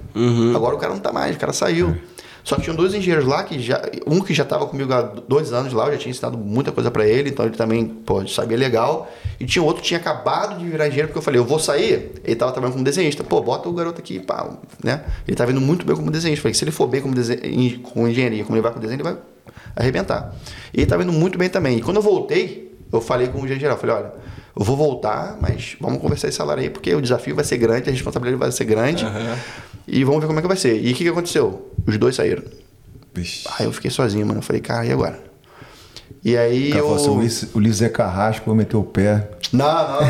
Agora 0.56 0.76
o 0.76 0.80
cara 0.80 0.92
não 0.92 1.00
tá 1.00 1.14
mais, 1.14 1.36
o 1.36 1.40
cara 1.40 1.54
saiu. 1.54 1.96
Só 2.44 2.56
que 2.56 2.64
tinham 2.64 2.76
dois 2.76 2.96
engenheiros 2.96 3.28
lá 3.28 3.44
que 3.44 3.60
já. 3.60 3.80
Um 4.08 4.20
que 4.20 4.34
já 4.34 4.42
estava 4.42 4.66
comigo 4.66 4.92
há 4.92 5.02
dois 5.02 5.54
anos 5.54 5.74
lá, 5.74 5.86
eu 5.88 5.92
já 5.92 5.98
tinha 6.00 6.10
ensinado 6.10 6.40
muita 6.40 6.72
coisa 6.72 6.90
para 6.90 7.06
ele, 7.06 7.30
então 7.30 7.46
ele 7.46 7.56
também, 7.56 7.86
pô, 7.86 8.26
sabia 8.26 8.58
legal. 8.58 9.12
E 9.40 9.46
tinha 9.46 9.62
outro 9.62 9.84
que 9.84 9.90
tinha 9.90 10.00
acabado 10.00 10.58
de 10.58 10.68
virar 10.68 10.88
engenheiro, 10.88 11.10
porque 11.10 11.20
eu 11.20 11.24
falei, 11.24 11.40
eu 11.40 11.46
vou 11.46 11.60
sair. 11.60 12.14
Ele 12.24 12.36
tava 12.36 12.52
trabalhando 12.52 12.74
como 12.74 12.84
desenhista. 12.84 13.24
Pô, 13.24 13.40
bota 13.40 13.70
o 13.70 13.74
garoto 13.74 14.02
aqui, 14.02 14.20
pá, 14.20 14.50
né? 14.84 15.04
Ele 15.28 15.38
tá 15.38 15.46
vindo 15.46 15.62
muito 15.62 15.86
bem 15.86 15.96
como 15.96 16.10
desenhista. 16.10 16.42
Falei, 16.42 16.56
se 16.56 16.64
ele 16.64 16.72
for 16.72 16.88
bem 16.88 17.02
como 17.02 17.14
desen... 17.14 17.38
com 17.84 18.08
engenharia, 18.08 18.44
como 18.44 18.56
ele 18.56 18.64
vai 18.64 18.74
com 18.74 18.80
desenho, 18.80 18.96
ele 18.96 19.04
vai 19.04 19.18
arrebentar. 19.76 20.34
E 20.74 20.82
ele 20.82 20.86
tá 20.88 20.98
vindo 20.98 21.12
muito 21.12 21.38
bem 21.38 21.50
também. 21.50 21.78
E 21.78 21.82
quando 21.82 21.98
eu 21.98 22.02
voltei, 22.04 22.76
eu 22.92 23.02
falei 23.02 23.28
com 23.28 23.40
o 23.40 23.48
gerente 23.48 23.62
geral, 23.62 23.78
falei, 23.78 23.96
olha, 23.96 24.12
eu 24.58 24.66
vou 24.66 24.76
voltar, 24.76 25.38
mas 25.40 25.76
vamos 25.80 26.00
conversar 26.02 26.28
esse 26.30 26.38
salário 26.38 26.64
aí, 26.64 26.70
porque 26.70 26.94
o 26.96 27.02
desafio 27.02 27.36
vai 27.36 27.44
ser 27.46 27.58
grande, 27.58 27.90
a 27.90 27.94
responsabilidade 27.94 28.40
vai 28.40 28.52
ser 28.52 28.66
grande. 28.66 29.06
E 29.88 30.04
vamos 30.04 30.20
ver 30.22 30.28
como 30.28 30.40
é 30.40 30.42
que 30.42 30.48
vai 30.48 30.58
ser. 30.58 30.76
E 30.84 30.92
o 30.92 30.96
que, 30.96 31.04
que 31.04 31.10
aconteceu? 31.10 31.72
Os 31.86 31.98
dois 31.98 32.16
saíram. 32.16 32.44
Vixe. 33.14 33.48
Aí 33.58 33.66
eu 33.66 33.72
fiquei 33.72 33.90
sozinho, 33.92 34.26
mano. 34.26 34.40
Eu 34.40 34.44
falei, 34.44 34.62
cara, 34.62 34.86
e 34.86 34.92
agora? 34.92 35.20
E 36.24 36.36
aí 36.36 36.68
O 36.70 36.74
cara 36.74 36.80
eu. 36.82 36.98
falou 36.98 37.22
assim, 37.22 37.50
o 37.54 37.60
Luiz 37.60 37.76
Zé 37.78 37.90
Carrasco 37.90 38.46
vai 38.48 38.56
meter 38.58 38.76
o 38.76 38.84
pé. 38.84 39.30
Não, 39.54 39.66
não, 39.66 40.02
não. 40.02 40.08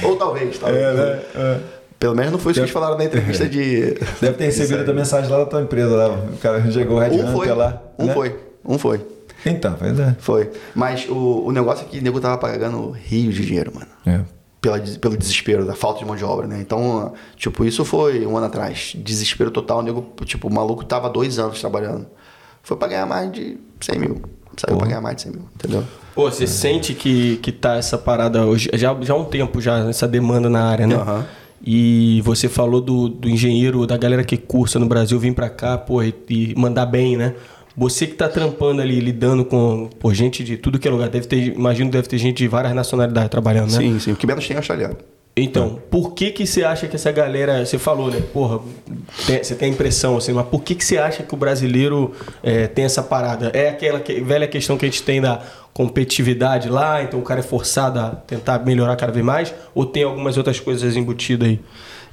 Ou 0.10 0.16
talvez, 0.16 0.58
talvez. 0.58 0.82
É, 0.82 0.92
né? 0.94 1.22
É. 1.34 1.60
Pelo 2.04 2.14
menos 2.14 2.32
não 2.32 2.38
foi 2.38 2.52
isso 2.52 2.60
que 2.60 2.64
eles 2.64 2.70
falaram 2.70 2.98
na 2.98 3.04
entrevista 3.06 3.48
de. 3.48 3.94
Deve 4.20 4.34
ter 4.34 4.44
recebido 4.44 4.90
a 4.90 4.92
mensagem 4.92 5.30
lá 5.30 5.38
da 5.38 5.46
tua 5.46 5.62
empresa 5.62 5.96
lá. 5.96 6.08
O 6.10 6.36
cara 6.36 6.70
chegou 6.70 6.98
o 6.98 7.00
Red 7.00 7.12
Um 7.12 7.32
foi. 7.32 7.48
Lá. 7.48 7.82
Um 7.98 8.04
né? 8.04 8.12
foi. 8.12 8.36
Um 8.62 8.78
foi. 8.78 9.06
Então, 9.46 9.74
pois 9.78 9.98
é. 9.98 10.14
Foi. 10.18 10.50
Mas 10.74 11.08
o, 11.08 11.46
o 11.46 11.50
negócio 11.50 11.86
é 11.86 11.88
que 11.88 11.98
o 11.98 12.02
nego 12.02 12.20
tava 12.20 12.36
pagando 12.36 12.90
rios 12.90 13.34
de 13.34 13.46
dinheiro, 13.46 13.72
mano. 13.74 13.86
É. 14.04 14.20
Pela, 14.60 14.78
pelo 14.78 15.16
desespero, 15.16 15.64
da 15.64 15.74
falta 15.74 16.00
de 16.00 16.04
mão 16.04 16.14
de 16.14 16.22
obra, 16.22 16.46
né? 16.46 16.58
Então, 16.60 17.14
tipo, 17.38 17.64
isso 17.64 17.86
foi 17.86 18.26
um 18.26 18.36
ano 18.36 18.48
atrás. 18.48 18.92
Desespero 18.96 19.50
total. 19.50 19.78
O 19.78 19.82
nego, 19.82 20.06
tipo, 20.26 20.48
o 20.48 20.52
maluco 20.52 20.84
tava 20.84 21.08
dois 21.08 21.38
anos 21.38 21.58
trabalhando. 21.58 22.06
Foi 22.62 22.76
pra 22.76 22.86
ganhar 22.86 23.06
mais 23.06 23.32
de 23.32 23.56
100 23.80 23.98
mil. 23.98 24.20
Saiu 24.58 24.76
pra 24.76 24.88
ganhar 24.88 25.00
mais 25.00 25.16
de 25.16 25.22
100 25.22 25.32
mil, 25.32 25.48
entendeu? 25.54 25.84
Pô, 26.14 26.30
você 26.30 26.46
sente 26.46 26.92
que, 26.92 27.38
que 27.38 27.50
tá 27.50 27.76
essa 27.76 27.96
parada 27.96 28.44
hoje, 28.44 28.68
já, 28.74 28.94
já 29.00 29.14
há 29.14 29.16
um 29.16 29.24
tempo 29.24 29.58
já, 29.58 29.88
essa 29.88 30.06
demanda 30.06 30.50
na 30.50 30.68
área, 30.68 30.86
né? 30.86 30.96
Aham. 30.96 31.26
E 31.66 32.20
você 32.22 32.48
falou 32.48 32.80
do, 32.80 33.08
do 33.08 33.28
engenheiro, 33.28 33.86
da 33.86 33.96
galera 33.96 34.22
que 34.22 34.36
cursa 34.36 34.78
no 34.78 34.86
Brasil 34.86 35.18
vir 35.18 35.34
pra 35.34 35.48
cá, 35.48 35.78
pô, 35.78 36.02
e, 36.02 36.14
e 36.28 36.54
mandar 36.56 36.84
bem, 36.84 37.16
né? 37.16 37.34
Você 37.76 38.06
que 38.06 38.14
tá 38.14 38.28
trampando 38.28 38.82
ali, 38.82 39.00
lidando 39.00 39.44
com 39.44 39.88
pô, 39.98 40.12
gente 40.12 40.44
de 40.44 40.56
tudo 40.56 40.78
que 40.78 40.86
é 40.86 40.90
lugar, 40.90 41.08
deve 41.08 41.26
ter, 41.26 41.54
imagino 41.54 41.90
que 41.90 41.96
deve 41.96 42.06
ter 42.06 42.18
gente 42.18 42.38
de 42.38 42.48
várias 42.48 42.74
nacionalidades 42.74 43.30
trabalhando, 43.30 43.72
né? 43.72 43.78
Sim, 43.78 43.98
sim. 43.98 44.12
O 44.12 44.16
que 44.16 44.26
menos 44.26 44.46
tem 44.46 44.54
é 44.54 44.58
australiano. 44.58 44.96
Então, 45.36 45.80
por 45.90 46.12
que 46.12 46.30
que 46.30 46.46
você 46.46 46.62
acha 46.62 46.86
que 46.86 46.94
essa 46.94 47.10
galera, 47.10 47.66
você 47.66 47.76
falou, 47.76 48.08
né? 48.08 48.22
Porra, 48.32 48.60
tem- 49.26 49.42
você 49.42 49.54
tem 49.56 49.68
a 49.68 49.72
impressão 49.72 50.16
assim, 50.16 50.32
mas 50.32 50.46
por 50.46 50.62
que 50.62 50.76
que 50.76 50.84
você 50.84 50.96
acha 50.96 51.24
que 51.24 51.34
o 51.34 51.36
brasileiro 51.36 52.12
é, 52.40 52.68
tem 52.68 52.84
essa 52.84 53.02
parada? 53.02 53.50
É 53.52 53.68
aquela 53.70 53.98
que- 53.98 54.20
velha 54.20 54.46
questão 54.46 54.78
que 54.78 54.84
a 54.84 54.88
gente 54.88 55.02
tem 55.02 55.20
da 55.20 55.42
competitividade 55.72 56.68
lá, 56.68 57.02
então 57.02 57.18
o 57.18 57.22
cara 57.24 57.40
é 57.40 57.42
forçado 57.42 57.98
a 57.98 58.10
tentar 58.10 58.60
melhorar 58.64 58.94
cada 58.94 59.10
vez 59.12 59.24
mais, 59.26 59.52
ou 59.74 59.84
tem 59.84 60.04
algumas 60.04 60.36
outras 60.36 60.60
coisas 60.60 60.96
embutidas 60.96 61.48
aí? 61.48 61.60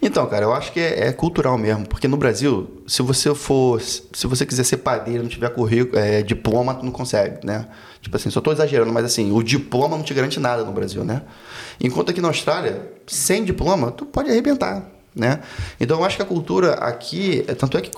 Então, 0.01 0.25
cara, 0.25 0.45
eu 0.45 0.51
acho 0.53 0.71
que 0.73 0.79
é, 0.79 1.09
é 1.09 1.11
cultural 1.13 1.59
mesmo, 1.59 1.87
porque 1.87 2.07
no 2.07 2.17
Brasil, 2.17 2.81
se 2.87 3.03
você 3.03 3.35
for, 3.35 3.79
se 3.79 4.25
você 4.25 4.47
quiser 4.47 4.63
ser 4.63 4.77
padeiro, 4.77 5.21
não 5.21 5.29
tiver 5.29 5.49
currículo, 5.49 5.99
é, 6.01 6.23
diploma, 6.23 6.73
tu 6.73 6.83
não 6.83 6.91
consegue, 6.91 7.45
né? 7.45 7.67
Tipo 8.01 8.17
assim, 8.17 8.29
só 8.31 8.41
tô 8.41 8.51
exagerando, 8.51 8.91
mas 8.91 9.05
assim, 9.05 9.31
o 9.31 9.43
diploma 9.43 9.95
não 9.95 10.03
te 10.03 10.13
garante 10.13 10.39
nada 10.39 10.65
no 10.65 10.71
Brasil, 10.71 11.03
né? 11.05 11.21
Enquanto 11.79 12.09
aqui 12.09 12.19
na 12.19 12.29
Austrália, 12.29 12.91
sem 13.05 13.43
diploma, 13.43 13.91
tu 13.91 14.05
pode 14.05 14.29
arrebentar, 14.29 14.89
né? 15.15 15.41
Então 15.79 15.99
eu 15.99 16.03
acho 16.03 16.15
que 16.15 16.21
a 16.23 16.25
cultura 16.25 16.73
aqui, 16.73 17.45
é- 17.47 17.53
tanto 17.53 17.77
é 17.77 17.81
que 17.81 17.91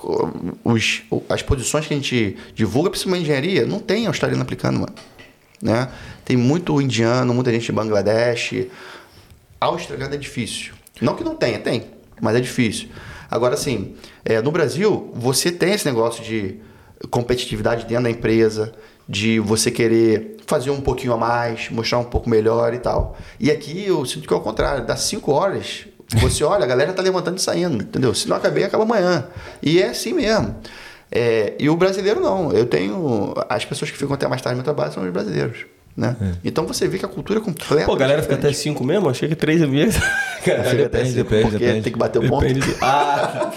os, 0.64 1.04
as 1.30 1.42
posições 1.42 1.88
que 1.88 1.94
a 1.94 1.98
gente 1.98 2.38
divulga, 2.54 2.90
principalmente 2.90 3.24
engenharia, 3.24 3.66
não 3.66 3.80
tem 3.80 4.06
australiano 4.08 4.44
aplicando, 4.44 4.80
mano. 4.80 4.94
Né? 5.62 5.88
Tem 6.26 6.36
muito 6.36 6.82
indiano, 6.82 7.34
muita 7.34 7.50
gente 7.50 7.66
de 7.66 7.72
Bangladesh, 7.72 8.68
australiano 9.62 10.14
é 10.14 10.18
difícil. 10.18 10.74
Não 11.02 11.16
que 11.16 11.24
não 11.24 11.36
tenha, 11.36 11.58
tem, 11.60 11.86
mas 12.22 12.36
é 12.36 12.42
difícil. 12.42 12.90
Agora, 13.32 13.54
assim, 13.54 13.96
é, 14.26 14.42
no 14.42 14.52
Brasil, 14.52 15.12
você 15.16 15.50
tem 15.50 15.74
esse 15.74 15.86
negócio 15.86 16.22
de 16.24 16.60
competitividade 17.10 17.86
dentro 17.86 18.04
da 18.04 18.10
empresa, 18.10 18.74
de 19.08 19.40
você 19.40 19.70
querer 19.70 20.38
fazer 20.46 20.72
um 20.72 20.82
pouquinho 20.82 21.14
a 21.14 21.18
mais, 21.18 21.70
mostrar 21.70 22.00
um 22.00 22.04
pouco 22.04 22.30
melhor 22.30 22.74
e 22.74 22.80
tal. 22.80 23.18
E 23.40 23.52
aqui 23.52 23.86
eu 23.86 24.06
sinto 24.06 24.28
que 24.28 24.34
é 24.34 24.38
o 24.38 24.42
contrário, 24.42 24.86
das 24.86 25.02
5 25.02 25.32
horas, 25.32 25.86
você 26.16 26.44
olha, 26.46 26.64
a 26.64 26.68
galera 26.68 26.94
tá 26.94 27.02
levantando 27.02 27.38
e 27.38 27.42
saindo, 27.42 27.84
entendeu? 27.84 28.14
Se 28.14 28.28
não 28.28 28.38
acabei, 28.38 28.64
acaba 28.64 28.84
amanhã. 28.84 29.28
E 29.62 29.82
é 29.82 29.90
assim 29.90 30.14
mesmo. 30.14 30.56
É, 31.12 31.54
e 31.60 31.70
o 31.70 31.78
brasileiro 31.78 32.20
não. 32.20 32.52
Eu 32.52 32.66
tenho. 32.66 33.34
As 33.48 33.64
pessoas 33.64 33.92
que 33.92 33.98
ficam 33.98 34.16
até 34.16 34.28
mais 34.28 34.42
tarde 34.42 34.56
no 34.56 34.64
meu 34.64 34.64
trabalho 34.64 34.92
são 34.92 35.04
os 35.04 35.12
brasileiros. 35.12 35.66
Né? 35.96 36.16
Então 36.44 36.66
você 36.66 36.88
vê 36.88 36.98
que 36.98 37.06
a 37.06 37.08
cultura 37.08 37.40
é 37.40 37.42
completa. 37.44 37.86
Pô, 37.86 37.94
a 37.94 37.98
galera 37.98 38.24
fica 38.24 38.34
até 38.34 38.52
5 38.52 38.84
mesmo? 38.84 39.10
Achei 39.10 39.30
que 39.30 39.36
3 39.36 39.62
é 39.62 39.68
mesmo. 39.68 40.02
Fica 40.42 40.60
até 40.60 40.74
Depende, 40.76 41.14
depende, 41.14 41.42
porque 41.44 41.58
depende. 41.60 41.82
tem 41.84 41.94
que 41.94 42.00
bater 42.00 42.18
o 42.20 42.28
ponto. 42.28 42.44
Depende 42.46 42.76
Ah, 42.82 43.52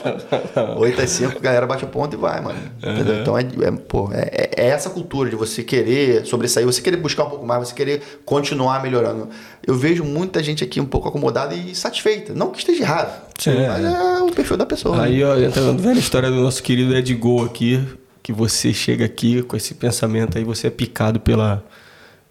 8 0.76 1.00
às 1.00 1.10
5, 1.10 1.38
a 1.38 1.40
galera 1.40 1.66
bate 1.66 1.84
o 1.84 1.88
ponto 1.88 2.14
e 2.14 2.16
vai, 2.18 2.40
mano. 2.42 2.58
Entendeu? 2.82 3.20
Então 3.22 3.38
é, 3.38 3.40
é, 3.42 3.70
pô, 3.72 4.10
é, 4.12 4.28
é- 4.32 4.50
é 4.56 4.66
essa 4.68 4.90
cultura 4.90 5.30
de 5.30 5.36
você 5.36 5.62
querer 5.62 6.26
sobressair, 6.26 6.66
você 6.66 6.80
querer 6.82 6.98
buscar 6.98 7.24
um 7.24 7.30
pouco 7.30 7.46
mais, 7.46 7.68
você 7.68 7.74
querer 7.74 8.02
continuar 8.24 8.82
melhorando. 8.82 9.28
Eu 9.66 9.74
vejo 9.74 10.04
muita 10.04 10.42
gente 10.42 10.62
aqui 10.62 10.80
um 10.80 10.84
pouco 10.86 11.08
acomodada 11.08 11.54
e 11.54 11.74
satisfeita. 11.74 12.34
Não 12.34 12.50
que 12.50 12.58
esteja 12.58 12.82
errado, 12.82 13.22
Sim. 13.38 13.66
mas 13.66 13.84
é 13.84 14.22
o 14.22 14.30
perfil 14.30 14.56
da 14.56 14.66
pessoa. 14.66 15.02
Aí, 15.02 15.24
ó, 15.24 15.36
entra 15.38 15.62
na 15.62 15.72
velha 15.72 15.98
história 15.98 16.30
do 16.30 16.36
nosso 16.42 16.62
querido 16.62 16.94
Ed 16.94 17.14
Gol 17.14 17.44
aqui, 17.46 17.82
que 18.22 18.32
você 18.32 18.72
chega 18.74 19.04
aqui 19.06 19.42
com 19.42 19.56
esse 19.56 19.74
pensamento 19.74 20.36
aí, 20.38 20.44
você 20.44 20.66
é 20.66 20.70
picado 20.70 21.18
pela, 21.20 21.64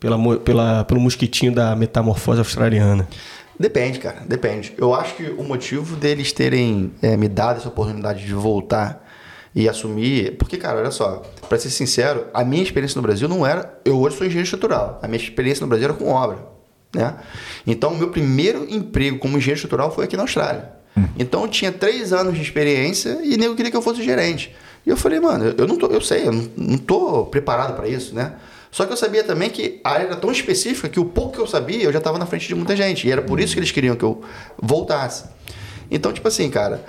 pela, 0.05 0.37
pela, 0.37 0.83
pelo 0.83 0.99
mosquitinho 0.99 1.51
da 1.51 1.75
metamorfose 1.75 2.39
australiana. 2.39 3.07
Depende, 3.59 3.99
cara, 3.99 4.21
depende. 4.27 4.73
Eu 4.77 4.93
acho 4.93 5.15
que 5.15 5.23
o 5.37 5.43
motivo 5.43 5.95
deles 5.95 6.31
terem 6.31 6.91
é, 7.01 7.17
me 7.17 7.27
dado 7.27 7.57
essa 7.57 7.69
oportunidade 7.69 8.23
de 8.23 8.33
voltar 8.33 9.03
e 9.55 9.67
assumir. 9.67 10.37
Porque, 10.37 10.57
cara, 10.57 10.79
olha 10.79 10.91
só, 10.91 11.23
pra 11.47 11.57
ser 11.57 11.69
sincero, 11.69 12.27
a 12.33 12.43
minha 12.43 12.61
experiência 12.61 12.97
no 12.97 13.01
Brasil 13.01 13.27
não 13.27 13.45
era. 13.45 13.79
Eu 13.83 13.99
hoje 13.99 14.17
sou 14.17 14.27
engenheiro 14.27 14.45
estrutural. 14.45 14.99
A 15.01 15.07
minha 15.07 15.21
experiência 15.21 15.61
no 15.63 15.67
Brasil 15.67 15.85
era 15.85 15.93
com 15.93 16.09
obra. 16.09 16.37
Né? 16.93 17.15
Então, 17.65 17.93
o 17.93 17.97
meu 17.97 18.09
primeiro 18.09 18.67
emprego 18.69 19.17
como 19.17 19.37
engenheiro 19.37 19.57
estrutural 19.57 19.91
foi 19.91 20.05
aqui 20.05 20.15
na 20.15 20.23
Austrália. 20.23 20.75
Então, 21.19 21.41
eu 21.41 21.49
tinha 21.49 21.73
três 21.73 22.13
anos 22.13 22.35
de 22.35 22.41
experiência 22.41 23.19
e 23.21 23.35
nego 23.35 23.53
queria 23.53 23.69
que 23.69 23.75
eu 23.75 23.81
fosse 23.81 24.01
gerente. 24.01 24.55
E 24.85 24.89
eu 24.89 24.95
falei, 24.95 25.19
mano, 25.19 25.53
eu 25.57 25.67
não 25.67 25.77
tô, 25.77 25.87
eu 25.87 25.99
sei, 25.99 26.27
eu 26.27 26.31
não, 26.31 26.49
não 26.55 26.77
tô 26.77 27.25
preparado 27.25 27.75
para 27.75 27.87
isso, 27.87 28.15
né? 28.15 28.33
Só 28.75 28.85
que 28.85 28.91
eu 28.91 28.97
sabia 28.97 29.23
também 29.23 29.49
que 29.49 29.79
a 29.85 29.91
área 29.91 30.03
era 30.03 30.15
tão 30.17 30.29
específica 30.29 30.89
que 30.89 30.99
o 30.99 31.05
pouco 31.05 31.31
que 31.31 31.39
eu 31.39 31.47
sabia, 31.47 31.81
eu 31.81 31.93
já 31.93 31.99
estava 31.99 32.19
na 32.19 32.25
frente 32.25 32.45
de 32.45 32.53
muita 32.55 32.75
gente. 32.75 33.07
E 33.07 33.11
era 33.11 33.21
por 33.21 33.39
isso 33.39 33.53
que 33.53 33.59
eles 33.59 33.71
queriam 33.71 33.95
que 33.95 34.03
eu 34.03 34.21
voltasse. 34.61 35.23
Então, 35.89 36.11
tipo 36.11 36.27
assim, 36.27 36.49
cara, 36.49 36.83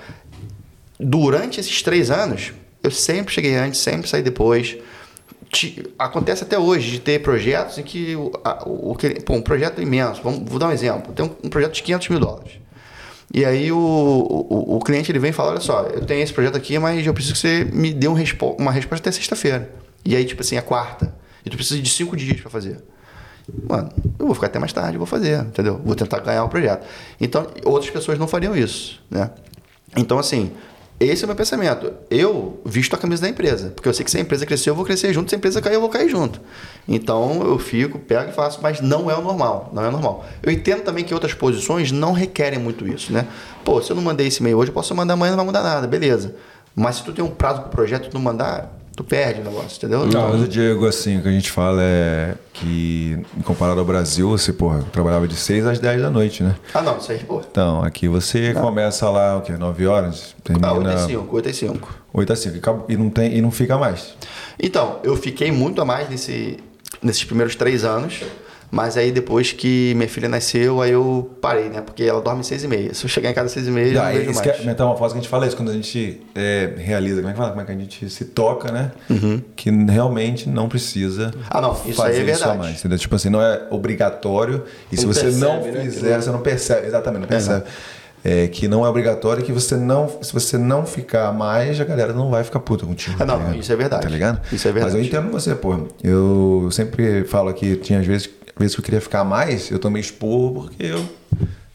durante 0.99 1.59
esses 1.61 1.81
três 1.81 2.09
anos, 2.11 2.51
eu 2.83 2.91
sempre 2.91 3.33
cheguei 3.33 3.55
antes, 3.55 3.79
sempre 3.79 4.09
saí 4.09 4.21
depois. 4.21 4.75
Ti- 5.49 5.83
Acontece 5.97 6.43
até 6.43 6.59
hoje 6.59 6.91
de 6.91 6.99
ter 6.99 7.21
projetos 7.21 7.77
em 7.77 7.83
que 7.83 8.17
o, 8.17 8.33
a- 8.43 8.63
o, 8.67 8.93
pô, 9.25 9.33
um 9.35 9.41
projeto 9.41 9.81
imenso. 9.81 10.21
Vamos, 10.21 10.41
vou 10.49 10.59
dar 10.59 10.67
um 10.67 10.71
exemplo. 10.73 11.13
Tem 11.13 11.25
um, 11.25 11.31
um 11.43 11.49
projeto 11.49 11.73
de 11.73 11.83
500 11.83 12.09
mil 12.09 12.19
dólares. 12.19 12.51
E 13.33 13.45
aí 13.45 13.71
o, 13.71 13.77
o, 13.77 14.75
o 14.75 14.79
cliente 14.81 15.09
ele 15.09 15.19
vem 15.19 15.29
e 15.29 15.33
fala, 15.33 15.51
olha 15.51 15.61
só, 15.61 15.83
eu 15.83 16.05
tenho 16.05 16.21
esse 16.21 16.33
projeto 16.33 16.57
aqui, 16.57 16.77
mas 16.79 17.07
eu 17.07 17.13
preciso 17.13 17.33
que 17.35 17.39
você 17.39 17.63
me 17.71 17.93
dê 17.93 18.09
um 18.09 18.13
respo 18.13 18.57
uma 18.59 18.71
resposta 18.73 19.07
até 19.09 19.15
sexta-feira. 19.15 19.69
E 20.03 20.17
aí, 20.17 20.25
tipo 20.25 20.41
assim, 20.41 20.57
é 20.57 20.61
quarta. 20.61 21.13
E 21.47 21.49
tu 21.49 21.55
precisa 21.55 21.81
de 21.81 21.89
cinco 21.89 22.15
dias 22.15 22.39
para 22.41 22.49
fazer. 22.49 22.77
Mano, 23.67 23.89
eu 24.19 24.25
vou 24.25 24.35
ficar 24.35 24.47
até 24.47 24.59
mais 24.59 24.73
tarde, 24.73 24.97
vou 24.97 25.07
fazer, 25.07 25.39
entendeu? 25.39 25.79
Vou 25.83 25.95
tentar 25.95 26.19
ganhar 26.19 26.43
o 26.43 26.49
projeto. 26.49 26.85
Então, 27.19 27.47
outras 27.63 27.89
pessoas 27.89 28.19
não 28.19 28.27
fariam 28.27 28.55
isso, 28.55 29.01
né? 29.09 29.31
Então, 29.95 30.19
assim, 30.19 30.51
esse 30.99 31.23
é 31.23 31.25
o 31.25 31.27
meu 31.27 31.35
pensamento. 31.35 31.93
Eu 32.09 32.59
visto 32.65 32.93
a 32.93 32.97
camisa 32.97 33.21
da 33.21 33.29
empresa, 33.29 33.69
porque 33.69 33.87
eu 33.87 33.93
sei 33.93 34.03
que 34.03 34.11
se 34.11 34.17
a 34.17 34.19
empresa 34.19 34.45
crescer, 34.45 34.69
eu 34.69 34.75
vou 34.75 34.83
crescer 34.83 35.13
junto, 35.13 35.29
se 35.29 35.35
a 35.35 35.37
empresa 35.37 35.61
cair, 35.61 35.75
eu 35.75 35.79
vou 35.79 35.89
cair 35.89 36.09
junto. 36.09 36.41
Então, 36.85 37.41
eu 37.41 37.57
fico, 37.57 37.97
pego 37.97 38.29
e 38.29 38.33
faço, 38.33 38.59
mas 38.61 38.81
não 38.81 39.09
é 39.09 39.15
o 39.17 39.21
normal, 39.21 39.69
não 39.71 39.85
é 39.85 39.87
o 39.87 39.91
normal. 39.91 40.25
Eu 40.43 40.51
entendo 40.51 40.81
também 40.81 41.05
que 41.05 41.13
outras 41.13 41.33
posições 41.33 41.89
não 41.89 42.11
requerem 42.11 42.59
muito 42.59 42.85
isso, 42.85 43.13
né? 43.13 43.25
Pô, 43.63 43.81
se 43.81 43.91
eu 43.91 43.95
não 43.95 44.03
mandei 44.03 44.27
esse 44.27 44.41
e-mail 44.41 44.57
hoje, 44.57 44.71
eu 44.71 44.73
posso 44.73 44.93
mandar 44.93 45.13
amanhã, 45.13 45.31
não 45.31 45.37
vai 45.37 45.45
mudar 45.45 45.63
nada, 45.63 45.87
beleza. 45.87 46.35
Mas 46.75 46.97
se 46.97 47.03
tu 47.03 47.13
tem 47.13 47.23
um 47.23 47.29
prazo 47.29 47.61
pro 47.61 47.69
projeto, 47.69 48.09
tu 48.09 48.13
não 48.15 48.21
mandar, 48.21 48.77
tu 48.97 49.03
perde 49.03 49.41
o 49.41 49.43
negócio, 49.43 49.77
entendeu? 49.77 49.99
Não, 49.99 50.07
Então, 50.07 50.29
mas 50.31 50.41
o 50.41 50.47
Diego, 50.47 50.87
assim, 50.87 51.19
o 51.19 51.21
que 51.21 51.27
a 51.27 51.31
gente 51.31 51.51
fala 51.51 51.81
é 51.83 52.33
que, 52.51 53.17
comparado 53.43 53.79
ao 53.79 53.85
Brasil, 53.85 54.27
você, 54.27 54.51
porra, 54.51 54.83
trabalhava 54.91 55.27
de 55.27 55.35
6 55.35 55.67
às 55.67 55.77
10 55.79 56.01
da 56.01 56.09
noite, 56.09 56.41
né? 56.41 56.55
Ah, 56.73 56.81
não, 56.81 56.97
isso 56.97 57.11
aí, 57.11 57.19
pô. 57.19 57.39
Então, 57.49 57.83
aqui 57.83 58.07
você 58.07 58.55
começa 58.55 59.07
lá, 59.07 59.37
o 59.37 59.41
quê? 59.41 59.53
9 59.53 59.85
horas? 59.85 60.35
Ah, 60.35 60.41
Termina 60.43 60.73
8 60.73 60.87
às 60.89 61.01
5, 61.01 61.35
8 61.35 61.49
às 61.49 61.55
5. 61.55 61.95
8 62.11 62.33
às 62.33 62.39
5. 62.39 62.85
E, 62.89 62.93
e 62.93 62.97
não, 62.97 63.09
tem, 63.11 63.37
e 63.37 63.41
não 63.41 63.51
fica 63.51 63.77
mais. 63.77 64.15
Então, 64.59 64.99
eu 65.03 65.15
fiquei 65.15 65.51
muito 65.51 65.79
a 65.79 65.85
mais 65.85 66.09
nesse, 66.09 66.57
nesses 66.99 67.23
primeiros 67.23 67.55
três 67.55 67.85
anos, 67.85 68.23
Mas 68.69 68.97
aí 68.97 69.11
depois 69.13 69.53
que 69.53 69.93
minha 69.95 70.09
filha 70.09 70.27
nasceu, 70.27 70.81
aí 70.81 70.91
eu 70.91 71.31
parei, 71.41 71.69
né? 71.69 71.79
Porque 71.81 72.03
ela 72.03 72.19
dorme 72.21 72.43
seis 72.43 72.63
e 72.65 72.67
meia. 72.67 72.93
Se 72.93 73.05
eu 73.05 73.09
chegar 73.09 73.29
em 73.29 73.33
casa 73.33 73.45
às 73.45 73.51
seis 73.53 73.65
e 73.67 73.71
meia, 73.71 73.93
já 73.93 74.01
Ah, 74.01 74.05
não 74.07 74.11
vejo 74.17 74.31
isso 74.31 74.39
mais. 74.43 74.55
que 74.57 74.61
é 74.61 74.65
metamorfose 74.65 75.13
que 75.13 75.19
a 75.19 75.21
gente 75.21 75.29
fala 75.29 75.47
isso, 75.47 75.55
quando 75.55 75.69
a 75.71 75.73
gente 75.73 76.21
é, 76.35 76.73
realiza, 76.77 77.17
como 77.17 77.29
é 77.29 77.31
que 77.31 77.37
fala? 77.37 77.49
Como 77.51 77.61
é 77.61 77.65
que 77.65 77.71
a 77.71 77.75
gente 77.75 78.09
se 78.09 78.25
toca, 78.25 78.69
né? 78.71 78.91
Que 79.55 79.69
realmente 79.71 80.49
não 80.49 80.67
precisa 80.67 81.27
Uhum. 81.27 81.41
Ah, 81.49 81.61
não, 81.61 81.71
isso 81.71 81.87
aí 81.87 81.93
fazer 81.93 82.19
é 82.19 82.23
verdade. 82.23 82.51
a 82.51 82.55
mais, 82.55 82.79
entendeu? 82.79 82.97
Tipo 82.97 83.15
assim, 83.15 83.29
não 83.29 83.41
é 83.41 83.61
obrigatório 83.71 84.63
e 84.91 84.97
se 84.97 85.05
Não 85.05 85.13
você 85.13 85.25
não 85.31 85.61
percebe, 85.61 85.77
né? 85.77 85.83
fizer, 85.91 86.21
você 86.21 86.29
não 86.31 86.39
percebe, 86.41 86.87
exatamente, 86.87 87.21
não 87.21 87.27
percebe. 87.27 87.63
É, 88.25 88.47
que 88.47 88.67
não 88.67 88.85
é 88.85 88.89
obrigatório 88.89 89.41
e 89.41 89.45
que 89.45 89.53
você 89.53 89.77
não, 89.77 90.09
se 90.21 90.33
você 90.33 90.57
não 90.57 90.85
ficar 90.85 91.31
mais, 91.31 91.79
a 91.79 91.85
galera 91.85 92.11
não 92.11 92.29
vai 92.29 92.43
ficar 92.43 92.59
puta 92.59 92.85
contigo. 92.85 93.15
Ah, 93.19 93.25
não, 93.25 93.39
tá 93.39 93.55
isso 93.55 93.71
é 93.71 93.75
verdade. 93.77 94.03
Tá 94.03 94.09
ligado? 94.09 94.41
Isso 94.51 94.67
é 94.67 94.71
verdade. 94.73 94.95
Mas 94.97 95.01
eu 95.01 95.07
entendo 95.07 95.31
você, 95.31 95.55
pô. 95.55 95.87
Eu 96.03 96.67
sempre 96.71 97.23
falo 97.23 97.53
que 97.53 97.77
tinha 97.77 97.99
às 97.99 98.05
vezes, 98.05 98.29
vezes 98.59 98.75
que 98.75 98.81
eu 98.81 98.85
queria 98.85 99.01
ficar 99.01 99.23
mais, 99.23 99.69
eu 99.71 99.79
tomei 99.79 100.01
expor 100.01 100.51
porque 100.53 100.83
eu, 100.83 101.05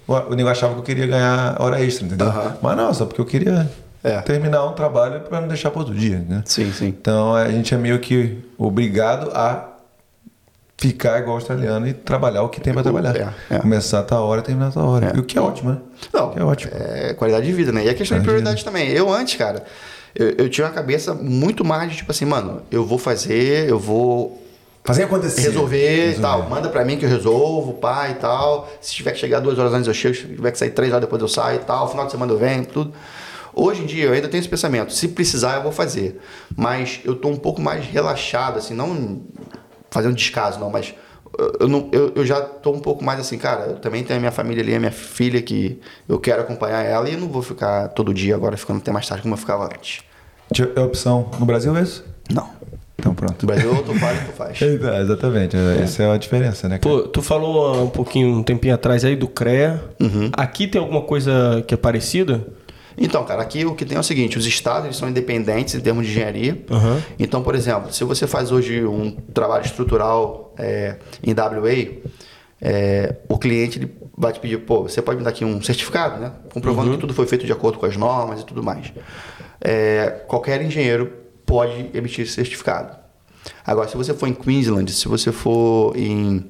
o 0.06 0.34
nego 0.34 0.48
achava 0.48 0.74
que 0.74 0.80
eu 0.80 0.84
queria 0.84 1.06
ganhar 1.06 1.56
hora 1.60 1.80
extra, 1.82 2.06
entendeu? 2.06 2.26
Aham. 2.28 2.56
Mas 2.62 2.76
não, 2.76 2.92
só 2.94 3.06
porque 3.06 3.20
eu 3.20 3.26
queria 3.26 3.70
É. 4.04 4.20
terminar 4.22 4.66
um 4.66 4.72
trabalho 4.72 5.20
para 5.20 5.40
não 5.40 5.48
deixar 5.48 5.70
para 5.70 5.80
outro 5.80 5.94
dia, 5.94 6.24
né? 6.28 6.42
Sim, 6.44 6.72
sim. 6.72 6.86
Então 6.88 7.34
a 7.34 7.48
gente 7.50 7.72
é 7.74 7.78
meio 7.78 7.98
que 8.00 8.38
obrigado 8.58 9.30
a 9.34 9.68
ficar 10.76 11.20
igual 11.20 11.36
australiano 11.36 11.86
e 11.86 11.92
trabalhar 11.94 12.42
o 12.42 12.48
que 12.48 12.60
tem 12.60 12.72
para 12.72 12.82
trabalhar. 12.82 13.16
É, 13.16 13.54
é. 13.54 13.58
Começar 13.60 14.00
a 14.00 14.02
tua 14.02 14.20
hora 14.20 14.40
e 14.40 14.44
terminar 14.44 14.68
a 14.68 14.70
tua 14.72 14.82
hora. 14.84 15.06
É. 15.14 15.16
E 15.16 15.20
o 15.20 15.22
que 15.22 15.38
é 15.38 15.40
ótimo, 15.40 15.70
né? 15.70 15.78
Não, 16.12 16.30
que 16.32 16.38
é 16.40 16.42
ótimo. 16.44 16.72
É 16.74 17.14
qualidade 17.14 17.46
de 17.46 17.52
vida, 17.52 17.70
né? 17.70 17.84
E 17.84 17.88
a 17.88 17.94
questão 17.94 18.18
de 18.18 18.24
prioridade 18.24 18.64
também. 18.64 18.88
Eu 18.90 19.12
antes, 19.12 19.36
cara, 19.36 19.62
eu, 20.14 20.30
eu 20.30 20.48
tinha 20.50 20.66
uma 20.66 20.72
cabeça 20.72 21.14
muito 21.14 21.64
mais 21.64 21.90
de 21.92 21.98
tipo 21.98 22.10
assim, 22.10 22.24
mano, 22.24 22.62
eu 22.70 22.84
vou 22.84 22.98
fazer, 22.98 23.68
eu 23.68 23.78
vou 23.78 24.42
Fazer 24.84 25.04
acontecer. 25.04 25.42
resolver 25.42 26.16
e 26.16 26.20
tal. 26.20 26.48
Manda 26.48 26.68
pra 26.68 26.84
mim 26.84 26.98
que 26.98 27.04
eu 27.04 27.08
resolvo, 27.08 27.74
pai 27.74 28.12
e 28.12 28.14
tal. 28.14 28.68
Se 28.80 28.92
tiver 28.92 29.12
que 29.12 29.18
chegar 29.18 29.40
duas 29.40 29.58
horas 29.58 29.72
antes 29.72 29.86
eu 29.86 29.94
chego, 29.94 30.14
se 30.14 30.22
tiver 30.22 30.50
que 30.50 30.58
sair 30.58 30.70
três 30.70 30.90
horas 30.90 31.02
depois 31.02 31.22
eu 31.22 31.28
saio 31.28 31.60
e 31.60 31.64
tal. 31.64 31.88
Final 31.88 32.06
de 32.06 32.12
semana 32.12 32.32
eu 32.32 32.38
venho, 32.38 32.66
tudo. 32.66 32.92
Hoje 33.54 33.82
em 33.82 33.86
dia 33.86 34.06
eu 34.06 34.12
ainda 34.12 34.28
tenho 34.28 34.40
esse 34.40 34.48
pensamento. 34.48 34.92
Se 34.92 35.08
precisar 35.08 35.56
eu 35.56 35.62
vou 35.62 35.72
fazer. 35.72 36.20
Mas 36.56 37.00
eu 37.04 37.14
tô 37.14 37.28
um 37.28 37.36
pouco 37.36 37.60
mais 37.60 37.86
relaxado, 37.86 38.58
assim, 38.58 38.74
não 38.74 39.22
fazendo 39.90 40.14
descaso 40.14 40.58
não, 40.58 40.70
mas 40.70 40.94
eu, 41.38 41.52
eu 41.60 41.68
não, 41.68 41.88
eu, 41.92 42.12
eu 42.16 42.26
já 42.26 42.40
tô 42.40 42.72
um 42.72 42.80
pouco 42.80 43.04
mais 43.04 43.20
assim, 43.20 43.38
cara, 43.38 43.66
eu 43.66 43.76
também 43.76 44.02
tenho 44.02 44.18
a 44.18 44.20
minha 44.20 44.32
família 44.32 44.62
ali, 44.62 44.74
a 44.74 44.78
minha 44.80 44.92
filha 44.92 45.40
que 45.40 45.78
eu 46.08 46.18
quero 46.18 46.42
acompanhar 46.42 46.82
ela 46.82 47.08
e 47.08 47.14
eu 47.14 47.20
não 47.20 47.28
vou 47.28 47.42
ficar 47.42 47.88
todo 47.88 48.12
dia 48.12 48.34
agora 48.34 48.56
ficando 48.56 48.78
até 48.78 48.90
mais 48.90 49.06
tarde 49.06 49.22
como 49.22 49.34
eu 49.34 49.38
ficava 49.38 49.64
antes. 49.66 50.02
É 50.74 50.80
opção 50.80 51.30
no 51.38 51.46
Brasil 51.46 51.76
é 51.76 51.82
isso? 51.82 52.04
Não. 52.30 52.61
Então 53.02 53.16
pronto. 53.16 53.42
No 53.42 53.46
Brasil 53.48 53.74
ou 53.74 53.82
tu 53.82 53.94
faz 53.98 54.18
ou 54.20 54.26
tu 54.26 54.32
faz. 54.36 54.60
É, 54.62 55.00
exatamente. 55.02 55.56
Essa 55.82 56.04
é 56.04 56.10
a 56.12 56.16
diferença, 56.16 56.68
né? 56.68 56.78
cara? 56.78 56.94
Pô, 56.94 57.02
tu 57.02 57.20
falou 57.20 57.82
um 57.82 57.90
pouquinho, 57.90 58.28
um 58.28 58.42
tempinho 58.44 58.72
atrás 58.72 59.04
aí 59.04 59.16
do 59.16 59.26
CREA. 59.26 59.82
Uhum. 60.00 60.30
Aqui 60.32 60.68
tem 60.68 60.80
alguma 60.80 61.02
coisa 61.02 61.64
que 61.66 61.74
é 61.74 61.76
parecida? 61.76 62.46
Então, 62.96 63.24
cara, 63.24 63.42
aqui 63.42 63.64
o 63.64 63.74
que 63.74 63.84
tem 63.84 63.96
é 63.96 64.00
o 64.00 64.04
seguinte: 64.04 64.38
os 64.38 64.46
estados 64.46 64.84
eles 64.84 64.96
são 64.96 65.08
independentes 65.08 65.74
em 65.74 65.80
termos 65.80 66.06
de 66.06 66.12
engenharia. 66.12 66.64
Aham. 66.70 67.02
Então, 67.18 67.42
por 67.42 67.56
exemplo, 67.56 67.92
se 67.92 68.04
você 68.04 68.28
faz 68.28 68.52
hoje 68.52 68.84
um 68.84 69.10
trabalho 69.34 69.64
estrutural 69.64 70.54
é, 70.56 70.96
em 71.24 71.32
WA, 71.32 72.12
é, 72.60 73.16
o 73.28 73.36
cliente 73.36 73.80
ele 73.80 73.92
vai 74.16 74.32
te 74.32 74.38
pedir, 74.38 74.58
pô, 74.58 74.82
você 74.82 75.02
pode 75.02 75.18
me 75.18 75.24
dar 75.24 75.30
aqui 75.30 75.44
um 75.44 75.60
certificado, 75.60 76.20
né? 76.20 76.32
Comprovando 76.52 76.92
que 76.92 76.98
tudo 76.98 77.12
foi 77.12 77.26
feito 77.26 77.44
de 77.44 77.52
acordo 77.52 77.78
com 77.78 77.86
as 77.86 77.96
normas 77.96 78.42
e 78.42 78.46
tudo 78.46 78.62
mais. 78.62 78.92
É, 79.60 80.22
qualquer 80.28 80.62
engenheiro 80.62 81.21
pode 81.52 81.90
emitir 81.92 82.24
esse 82.24 82.32
certificado. 82.32 82.96
Agora, 83.66 83.86
se 83.86 83.94
você 83.94 84.14
for 84.14 84.26
em 84.26 84.32
Queensland, 84.32 84.90
se 84.90 85.06
você 85.06 85.30
for 85.30 85.94
em, 85.94 86.48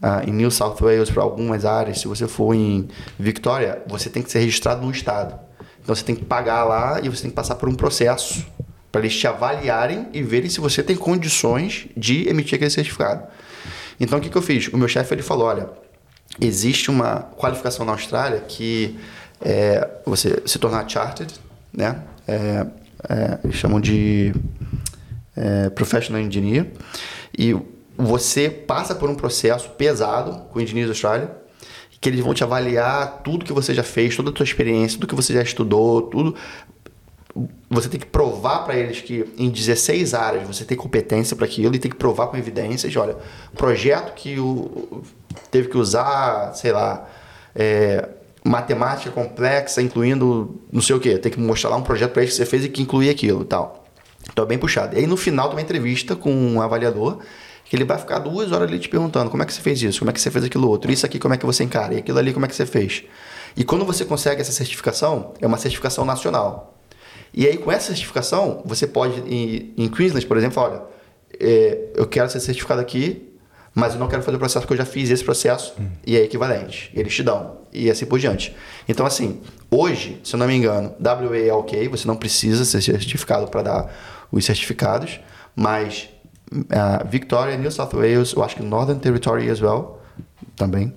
ah, 0.00 0.22
em 0.24 0.32
New 0.32 0.48
South 0.48 0.76
Wales 0.80 1.10
para 1.10 1.24
algumas 1.24 1.64
áreas, 1.64 1.98
se 1.98 2.06
você 2.06 2.28
for 2.28 2.54
em 2.54 2.86
Victoria, 3.18 3.82
você 3.84 4.08
tem 4.08 4.22
que 4.22 4.30
ser 4.30 4.38
registrado 4.38 4.86
no 4.86 4.92
estado. 4.92 5.34
Então 5.82 5.92
você 5.92 6.04
tem 6.04 6.14
que 6.14 6.24
pagar 6.24 6.62
lá 6.62 7.00
e 7.02 7.08
você 7.08 7.22
tem 7.22 7.30
que 7.32 7.34
passar 7.34 7.56
por 7.56 7.68
um 7.68 7.74
processo 7.74 8.46
para 8.92 9.00
eles 9.00 9.16
te 9.16 9.26
avaliarem 9.26 10.06
e 10.12 10.22
verem 10.22 10.48
se 10.48 10.60
você 10.60 10.84
tem 10.84 10.94
condições 10.94 11.88
de 11.96 12.28
emitir 12.28 12.54
aquele 12.54 12.70
certificado. 12.70 13.26
Então 13.98 14.20
o 14.20 14.22
que, 14.22 14.30
que 14.30 14.38
eu 14.38 14.42
fiz? 14.42 14.68
O 14.68 14.78
meu 14.78 14.86
chefe 14.86 15.12
ele 15.14 15.22
falou, 15.22 15.48
olha, 15.48 15.68
existe 16.40 16.92
uma 16.92 17.22
qualificação 17.36 17.84
na 17.84 17.90
Austrália 17.90 18.38
que 18.46 18.96
é 19.40 19.90
você 20.06 20.40
se 20.46 20.60
tornar 20.60 20.88
chartered, 20.88 21.34
né? 21.72 22.04
É, 22.28 22.64
é, 23.08 23.50
chamam 23.52 23.80
de 23.80 24.34
é, 25.36 25.70
professional 25.70 26.20
engineer 26.20 26.66
e 27.36 27.56
você 27.96 28.50
passa 28.50 28.94
por 28.94 29.08
um 29.08 29.14
processo 29.14 29.70
pesado 29.70 30.46
com 30.50 30.58
o 30.58 30.62
Engineers 30.62 30.88
Australia 30.88 31.30
que 32.00 32.10
eles 32.10 32.20
vão 32.20 32.34
te 32.34 32.44
avaliar 32.44 33.22
tudo 33.24 33.46
que 33.46 33.52
você 33.52 33.72
já 33.72 33.82
fez, 33.82 34.14
toda 34.14 34.28
a 34.28 34.32
tua 34.32 34.44
experiência, 34.44 34.98
tudo 34.98 35.08
que 35.08 35.14
você 35.14 35.32
já 35.32 35.42
estudou, 35.42 36.02
tudo 36.02 36.36
você 37.68 37.88
tem 37.88 37.98
que 37.98 38.06
provar 38.06 38.60
para 38.60 38.76
eles 38.76 39.00
que 39.00 39.24
em 39.36 39.50
16 39.50 40.14
áreas 40.14 40.46
você 40.46 40.64
tem 40.64 40.76
competência 40.76 41.34
para 41.34 41.46
aquilo 41.46 41.74
e 41.74 41.78
tem 41.78 41.90
que 41.90 41.96
provar 41.96 42.28
com 42.28 42.36
evidências. 42.36 42.94
Olha, 42.94 43.16
projeto 43.56 44.14
que 44.14 44.38
o 44.38 45.02
teve 45.50 45.68
que 45.68 45.76
usar, 45.76 46.52
sei 46.54 46.70
lá, 46.70 47.08
é, 47.54 48.08
matemática 48.44 49.10
complexa, 49.10 49.80
incluindo 49.80 50.60
não 50.70 50.82
sei 50.82 50.94
o 50.94 51.00
que, 51.00 51.16
tem 51.16 51.32
que 51.32 51.40
mostrar 51.40 51.70
lá 51.70 51.76
um 51.76 51.82
projeto 51.82 52.12
para 52.12 52.22
eles 52.22 52.34
que 52.34 52.36
você 52.36 52.46
fez 52.46 52.64
e 52.64 52.68
que 52.68 52.82
incluía 52.82 53.10
aquilo 53.10 53.42
e 53.42 53.46
tal. 53.46 53.84
Então 54.30 54.44
é 54.44 54.48
bem 54.48 54.58
puxado. 54.58 54.94
E 54.94 55.00
aí 55.00 55.06
no 55.06 55.16
final 55.16 55.48
de 55.48 55.54
uma 55.54 55.62
entrevista 55.62 56.14
com 56.14 56.30
um 56.30 56.60
avaliador, 56.60 57.18
que 57.64 57.74
ele 57.74 57.84
vai 57.84 57.98
ficar 57.98 58.18
duas 58.18 58.52
horas 58.52 58.68
ali 58.68 58.78
te 58.78 58.88
perguntando 58.88 59.30
como 59.30 59.42
é 59.42 59.46
que 59.46 59.52
você 59.52 59.60
fez 59.60 59.82
isso, 59.82 59.98
como 59.98 60.10
é 60.10 60.12
que 60.12 60.20
você 60.20 60.30
fez 60.30 60.44
aquilo 60.44 60.68
outro, 60.68 60.92
isso 60.92 61.06
aqui 61.06 61.18
como 61.18 61.32
é 61.32 61.36
que 61.38 61.46
você 61.46 61.64
encara, 61.64 61.94
e 61.94 61.98
aquilo 61.98 62.18
ali 62.18 62.32
como 62.32 62.44
é 62.44 62.48
que 62.48 62.54
você 62.54 62.66
fez. 62.66 63.04
E 63.56 63.64
quando 63.64 63.84
você 63.84 64.04
consegue 64.04 64.40
essa 64.40 64.52
certificação, 64.52 65.32
é 65.40 65.46
uma 65.46 65.56
certificação 65.56 66.04
nacional. 66.04 66.78
E 67.32 67.46
aí, 67.46 67.56
com 67.56 67.72
essa 67.72 67.88
certificação, 67.88 68.62
você 68.64 68.86
pode, 68.86 69.20
em, 69.20 69.72
em 69.76 69.88
Queensland, 69.88 70.24
por 70.26 70.36
exemplo, 70.36 70.62
olha, 70.62 70.82
é, 71.40 71.88
eu 71.96 72.06
quero 72.06 72.28
ser 72.30 72.40
certificado 72.40 72.80
aqui, 72.80 73.33
mas 73.74 73.94
eu 73.94 73.98
não 73.98 74.06
quero 74.06 74.22
fazer 74.22 74.36
o 74.36 74.38
processo 74.38 74.60
porque 74.66 74.74
eu 74.74 74.84
já 74.86 74.90
fiz 74.90 75.10
esse 75.10 75.24
processo 75.24 75.74
e 76.06 76.16
é 76.16 76.22
equivalente. 76.22 76.90
Eles 76.94 77.14
te 77.14 77.22
dão. 77.22 77.58
E 77.72 77.90
assim 77.90 78.06
por 78.06 78.20
diante. 78.20 78.54
Então, 78.88 79.04
assim, 79.04 79.40
hoje, 79.70 80.20
se 80.22 80.34
eu 80.34 80.38
não 80.38 80.46
me 80.46 80.54
engano, 80.54 80.94
WA 81.00 81.38
é 81.38 81.52
ok, 81.52 81.88
você 81.88 82.06
não 82.06 82.14
precisa 82.14 82.64
ser 82.64 82.80
certificado 82.80 83.48
para 83.48 83.62
dar 83.62 83.94
os 84.30 84.44
certificados, 84.44 85.18
mas 85.56 86.08
uh, 86.52 87.08
Victoria, 87.08 87.56
New 87.56 87.70
South 87.70 87.90
Wales, 87.92 88.32
eu 88.32 88.44
acho 88.44 88.56
que 88.56 88.62
Northern 88.62 89.00
Territory 89.00 89.50
as 89.50 89.60
well, 89.60 90.00
também. 90.54 90.94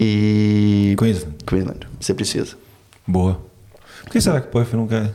E. 0.00 0.96
Queensland. 0.98 1.36
Queensland, 1.46 1.86
você 2.00 2.14
precisa. 2.14 2.56
Boa. 3.06 3.40
Por 4.02 4.10
que 4.10 4.20
será 4.20 4.40
que 4.40 4.48
o 4.48 4.50
Puff 4.50 4.74
não 4.74 4.86
quer? 4.86 5.12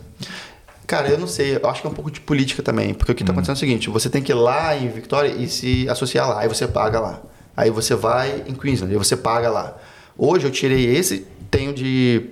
Cara, 0.90 1.08
eu 1.08 1.20
não 1.20 1.28
sei, 1.28 1.56
eu 1.56 1.70
acho 1.70 1.82
que 1.82 1.88
é 1.88 1.90
um 1.92 1.94
pouco 1.94 2.10
de 2.10 2.20
política 2.20 2.64
também, 2.64 2.96
porque 2.96 3.12
o 3.12 3.16
que 3.16 3.22
está 3.22 3.32
acontecendo 3.32 3.54
é 3.54 3.58
o 3.58 3.60
seguinte, 3.60 3.90
você 3.92 4.10
tem 4.10 4.24
que 4.24 4.32
ir 4.32 4.36
lá 4.36 4.76
em 4.76 4.90
Victoria 4.90 5.30
e 5.32 5.48
se 5.48 5.88
associar 5.88 6.28
lá, 6.28 6.40
aí 6.40 6.48
você 6.48 6.68
paga 6.68 7.00
lá. 7.00 7.22
Aí 7.56 7.70
você 7.70 7.94
vai 7.94 8.44
em 8.48 8.56
Queensland, 8.56 8.92
aí 8.92 8.98
você 8.98 9.16
paga 9.16 9.52
lá. 9.52 9.78
Hoje 10.18 10.48
eu 10.48 10.52
tirei 10.52 10.84
esse, 10.96 11.28
tenho 11.52 11.76
de 11.76 12.32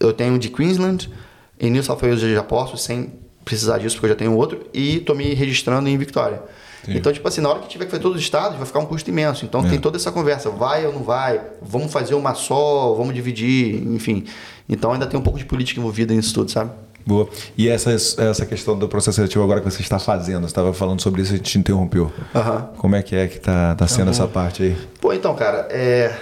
eu 0.00 0.14
tenho 0.14 0.38
de 0.38 0.48
Queensland, 0.48 1.10
em 1.60 1.70
New 1.70 1.82
South 1.82 1.98
Wales 2.00 2.22
eu 2.22 2.32
já 2.32 2.42
posso 2.42 2.78
sem 2.78 3.12
precisar 3.44 3.76
disso 3.76 3.96
porque 3.96 4.06
eu 4.06 4.10
já 4.10 4.16
tenho 4.16 4.34
outro 4.34 4.66
e 4.72 5.00
tô 5.00 5.14
me 5.14 5.34
registrando 5.34 5.86
em 5.86 5.98
Victoria. 5.98 6.40
Sim. 6.86 6.96
Então, 6.96 7.12
tipo 7.12 7.28
assim, 7.28 7.42
na 7.42 7.50
hora 7.50 7.58
que 7.58 7.68
tiver 7.68 7.84
que 7.84 7.90
fazer 7.90 8.02
todos 8.02 8.16
os 8.16 8.22
estados, 8.22 8.56
vai 8.56 8.64
ficar 8.66 8.78
um 8.78 8.86
custo 8.86 9.10
imenso. 9.10 9.44
Então, 9.44 9.60
É. 9.66 9.68
tem 9.68 9.78
toda 9.78 9.98
essa 9.98 10.10
conversa, 10.10 10.48
vai 10.48 10.86
ou 10.86 10.92
não 10.94 11.02
vai, 11.02 11.38
vamos 11.60 11.92
fazer 11.92 12.14
uma 12.14 12.32
só, 12.32 12.94
vamos 12.94 13.14
dividir, 13.14 13.86
enfim. 13.88 14.24
Então, 14.66 14.90
ainda 14.90 15.06
tem 15.06 15.20
um 15.20 15.22
pouco 15.22 15.38
de 15.38 15.44
política 15.44 15.78
envolvida 15.78 16.14
nisso 16.14 16.32
tudo, 16.32 16.50
sabe? 16.50 16.70
Boa. 17.10 17.28
E 17.58 17.68
essa, 17.68 17.90
essa 17.90 18.46
questão 18.46 18.78
do 18.78 18.86
processo 18.86 19.16
seletivo 19.16 19.42
agora 19.42 19.60
que 19.60 19.68
você 19.68 19.82
está 19.82 19.98
fazendo, 19.98 20.42
você 20.42 20.46
estava 20.46 20.72
falando 20.72 21.02
sobre 21.02 21.22
isso 21.22 21.32
e 21.32 21.34
a 21.34 21.36
gente 21.38 21.50
te 21.50 21.58
interrompeu. 21.58 22.12
Aham. 22.32 22.70
Como 22.76 22.94
é 22.94 23.02
que 23.02 23.16
é 23.16 23.26
que 23.26 23.40
tá, 23.40 23.74
tá 23.74 23.84
sendo 23.88 24.12
essa 24.12 24.28
parte 24.28 24.62
aí? 24.62 24.76
Pô, 25.00 25.12
então, 25.12 25.34
cara, 25.34 25.66
é... 25.72 26.14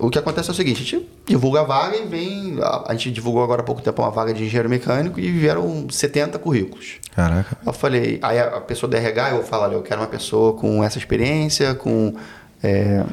o 0.00 0.10
que 0.10 0.18
acontece 0.18 0.48
é 0.48 0.52
o 0.52 0.54
seguinte, 0.54 0.82
a 0.82 0.84
gente 0.84 1.08
divulga 1.24 1.60
a 1.60 1.62
vaga 1.62 1.96
e 1.96 2.06
vem... 2.06 2.58
A 2.60 2.86
a 2.88 2.92
gente 2.94 3.12
divulgou 3.12 3.44
agora 3.44 3.62
há 3.62 3.64
pouco 3.64 3.80
tempo 3.80 4.02
uma 4.02 4.10
vaga 4.10 4.34
de 4.34 4.42
engenheiro 4.42 4.68
mecânico 4.68 5.20
e 5.20 5.30
vieram 5.30 5.86
70 5.88 6.40
currículos. 6.40 6.94
Caraca. 7.14 7.56
Eu 7.64 7.72
falei, 7.72 8.18
aí 8.20 8.40
a 8.40 8.60
pessoa 8.60 8.90
da 8.90 8.98
RH, 8.98 9.30
eu 9.30 9.44
falar, 9.44 9.68
olha, 9.68 9.74
eu 9.74 9.82
quero 9.82 10.00
uma 10.00 10.08
pessoa 10.08 10.54
com 10.54 10.82
essa 10.82 10.98
experiência, 10.98 11.72
com, 11.72 12.16
é, 12.60 13.04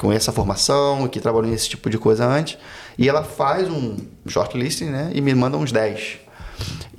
com 0.00 0.10
essa 0.10 0.32
formação, 0.32 1.06
que 1.08 1.20
trabalhou 1.20 1.50
nesse 1.50 1.68
tipo 1.68 1.90
de 1.90 1.98
coisa 1.98 2.24
antes. 2.26 2.56
E 2.96 3.06
ela 3.06 3.22
faz 3.22 3.68
um 3.68 3.98
shortlisting, 4.26 4.86
né? 4.86 5.10
E 5.12 5.20
me 5.20 5.34
manda 5.34 5.58
uns 5.58 5.70
10. 5.70 6.29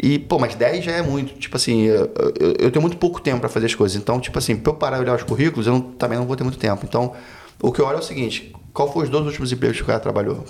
E, 0.02 0.18
pô, 0.20 0.40
mas 0.40 0.56
10 0.56 0.84
já 0.84 0.92
é 0.94 1.02
muito. 1.02 1.34
Tipo 1.40 1.58
assim, 1.58 1.82
eu, 1.84 2.12
eu- 2.40 2.54
eu 2.60 2.72
tenho 2.72 2.82
muito 2.82 2.98
pouco 2.98 3.22
tempo 3.22 3.40
para 3.40 3.50
fazer 3.50 3.68
as 3.68 3.76
coisas. 3.76 3.96
Então, 3.98 4.20
tipo 4.20 4.38
assim, 4.38 4.56
pra 4.56 4.72
eu 4.72 4.76
parar 4.76 4.98
e 4.98 5.02
olhar 5.02 5.16
os 5.16 5.24
currículos, 5.24 5.68
eu 5.68 5.74
não- 5.74 5.82
também 5.82 6.18
não 6.18 6.26
vou 6.26 6.36
ter 6.36 6.44
muito 6.44 6.58
tempo. 6.58 6.82
Então, 6.86 7.14
o 7.62 7.72
que 7.72 7.80
eu 7.80 7.86
olho 7.86 7.98
é 7.98 8.00
o 8.00 8.04
seguinte: 8.04 8.54
qual 8.74 8.92
foi 8.92 9.04
os 9.04 9.10
dois 9.10 9.26
últimos 9.26 9.52
empregos 9.52 9.78
que 9.78 9.84
o 9.84 9.86
cara 9.86 10.00
trabalhou? 10.00 10.44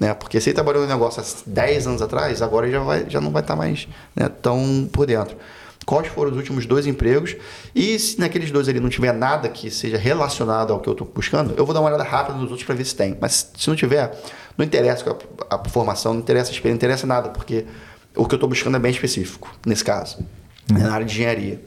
Né? 0.00 0.14
Porque 0.14 0.40
se 0.40 0.50
ele 0.50 0.54
trabalhou 0.54 0.82
no 0.82 0.88
negócio 0.88 1.20
há 1.20 1.24
10 1.44 1.86
anos 1.86 2.00
atrás, 2.00 2.40
agora 2.40 2.66
ele 2.66 2.72
já, 2.72 2.80
vai, 2.80 3.06
já 3.10 3.20
não 3.20 3.30
vai 3.32 3.42
estar 3.42 3.56
mais 3.56 3.88
né, 4.14 4.28
tão 4.40 4.88
por 4.92 5.04
dentro. 5.06 5.36
quais 5.84 6.06
foram 6.06 6.30
os 6.30 6.36
últimos 6.36 6.66
dois 6.66 6.86
empregos 6.86 7.34
e 7.74 7.98
se 7.98 8.20
naqueles 8.20 8.50
dois 8.52 8.68
ali 8.68 8.78
não 8.78 8.88
tiver 8.90 9.12
nada 9.12 9.48
que 9.48 9.70
seja 9.70 9.96
relacionado 9.96 10.72
ao 10.72 10.78
que 10.80 10.88
eu 10.88 10.92
estou 10.92 11.10
buscando, 11.12 11.52
eu 11.56 11.64
vou 11.64 11.74
dar 11.74 11.80
uma 11.80 11.88
olhada 11.88 12.04
rápida 12.04 12.36
nos 12.38 12.48
outros 12.50 12.62
para 12.64 12.74
ver 12.76 12.84
se 12.84 12.94
tem. 12.94 13.16
Mas 13.20 13.50
se 13.56 13.68
não 13.68 13.74
tiver, 13.74 14.16
não 14.56 14.64
interessa 14.64 15.16
a, 15.50 15.54
a 15.56 15.68
formação, 15.68 16.12
não 16.14 16.20
interessa 16.20 16.50
a 16.50 16.52
experiência, 16.52 16.74
não 16.74 16.76
interessa 16.76 17.06
nada, 17.06 17.30
porque 17.30 17.64
o 18.18 18.26
que 18.26 18.34
eu 18.34 18.36
estou 18.36 18.48
buscando 18.48 18.76
é 18.76 18.80
bem 18.80 18.90
específico, 18.90 19.50
nesse 19.64 19.84
caso, 19.84 20.18
é 20.70 20.78
na 20.78 20.92
área 20.92 21.06
de 21.06 21.12
engenharia. 21.12 21.62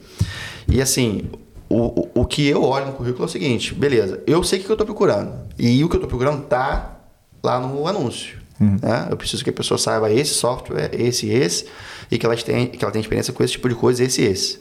E 0.68 0.80
assim, 0.80 1.30
o, 1.68 2.00
o, 2.00 2.10
o 2.20 2.26
que 2.26 2.46
eu 2.46 2.62
olho 2.62 2.86
no 2.86 2.92
currículo 2.92 3.24
é 3.24 3.26
o 3.26 3.28
seguinte, 3.28 3.74
beleza, 3.74 4.22
eu 4.26 4.44
sei 4.44 4.60
o 4.60 4.62
que 4.62 4.70
eu 4.70 4.74
estou 4.74 4.86
procurando, 4.86 5.32
e 5.58 5.82
o 5.82 5.88
que 5.88 5.96
eu 5.96 5.98
estou 5.98 6.08
procurando 6.08 6.44
está 6.44 7.00
lá 7.42 7.58
no 7.58 7.86
anúncio. 7.88 8.40
Né? 8.60 9.08
Eu 9.10 9.16
preciso 9.16 9.42
que 9.42 9.50
a 9.50 9.52
pessoa 9.52 9.76
saiba 9.76 10.12
esse 10.12 10.34
software, 10.34 10.90
esse 10.92 11.26
e 11.26 11.32
esse, 11.32 11.66
e 12.10 12.18
que 12.18 12.24
ela, 12.24 12.36
tenha, 12.36 12.66
que 12.66 12.84
ela 12.84 12.92
tenha 12.92 13.00
experiência 13.00 13.32
com 13.32 13.42
esse 13.42 13.54
tipo 13.54 13.68
de 13.68 13.74
coisa, 13.74 14.04
esse 14.04 14.22
e 14.22 14.26
esse. 14.26 14.60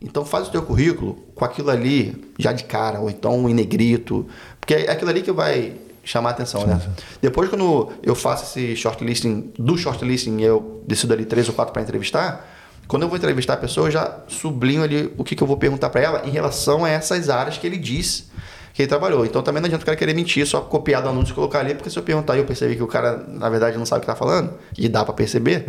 Então 0.00 0.24
faz 0.24 0.48
o 0.48 0.50
teu 0.50 0.62
currículo 0.62 1.14
com 1.34 1.44
aquilo 1.44 1.70
ali 1.70 2.14
já 2.38 2.52
de 2.52 2.64
cara, 2.64 3.00
ou 3.00 3.10
então 3.10 3.48
em 3.48 3.54
negrito, 3.54 4.26
porque 4.58 4.74
é 4.74 4.90
aquilo 4.90 5.10
ali 5.10 5.22
que 5.22 5.30
vai 5.30 5.74
chamar 6.04 6.30
a 6.30 6.32
atenção, 6.32 6.66
né? 6.66 6.80
Depois 7.20 7.48
quando 7.48 7.90
eu 8.02 8.14
faço 8.14 8.44
esse 8.44 8.76
shortlisting, 8.76 9.52
do 9.58 9.76
shortlisting 9.78 10.40
eu 10.40 10.82
decido 10.86 11.12
ali 11.12 11.24
três 11.24 11.48
ou 11.48 11.54
quatro 11.54 11.72
para 11.72 11.82
entrevistar, 11.82 12.48
quando 12.88 13.02
eu 13.02 13.08
vou 13.08 13.16
entrevistar 13.16 13.54
a 13.54 13.56
pessoa, 13.56 13.86
eu 13.86 13.90
já 13.90 14.18
sublinho 14.28 14.82
ali 14.82 15.12
o 15.16 15.24
que, 15.24 15.34
que 15.34 15.42
eu 15.42 15.46
vou 15.46 15.56
perguntar 15.56 15.90
para 15.90 16.00
ela 16.00 16.22
em 16.26 16.30
relação 16.30 16.84
a 16.84 16.90
essas 16.90 17.30
áreas 17.30 17.56
que 17.56 17.66
ele 17.66 17.78
diz 17.78 18.30
que 18.74 18.82
ele 18.82 18.88
trabalhou. 18.88 19.24
Então 19.24 19.42
também 19.42 19.60
não 19.60 19.66
adianta 19.66 19.82
o 19.82 19.86
cara 19.86 19.96
querer 19.96 20.14
mentir, 20.14 20.46
só 20.46 20.60
copiar 20.60 21.02
do 21.02 21.08
anúncio 21.08 21.32
e 21.32 21.34
colocar 21.34 21.60
ali, 21.60 21.74
porque 21.74 21.90
se 21.90 21.98
eu 21.98 22.02
perguntar 22.02 22.36
e 22.36 22.38
eu 22.38 22.44
perceber 22.44 22.74
que 22.74 22.82
o 22.82 22.86
cara, 22.86 23.24
na 23.28 23.48
verdade, 23.48 23.76
não 23.76 23.86
sabe 23.86 23.98
o 23.98 24.06
que 24.06 24.10
está 24.10 24.16
falando, 24.18 24.54
e 24.76 24.88
dá 24.88 25.04
para 25.04 25.14
perceber, 25.14 25.66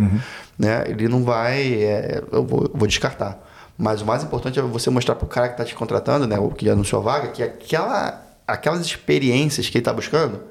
né? 0.58 0.86
Ele 0.88 1.08
não 1.08 1.24
vai. 1.24 1.74
é, 1.84 2.24
eu, 2.32 2.46
vou, 2.46 2.64
eu 2.64 2.72
vou 2.74 2.88
descartar. 2.88 3.42
Mas 3.78 4.02
o 4.02 4.06
mais 4.06 4.24
importante 4.24 4.60
é 4.60 4.62
você 4.62 4.90
mostrar 4.90 5.16
para 5.16 5.26
o 5.26 5.28
cara 5.28 5.48
que 5.48 5.56
está 5.56 5.66
te 5.66 5.76
contratando, 5.76 6.28
né? 6.28 6.38
O 6.38 6.50
que 6.50 6.70
anunciou 6.70 7.02
a 7.02 7.04
vaga, 7.04 7.28
que 7.30 7.42
aquela, 7.44 8.23
aquelas 8.48 8.82
experiências 8.86 9.70
que 9.70 9.78
ele 9.78 9.82
está 9.82 9.94
buscando, 9.94 10.42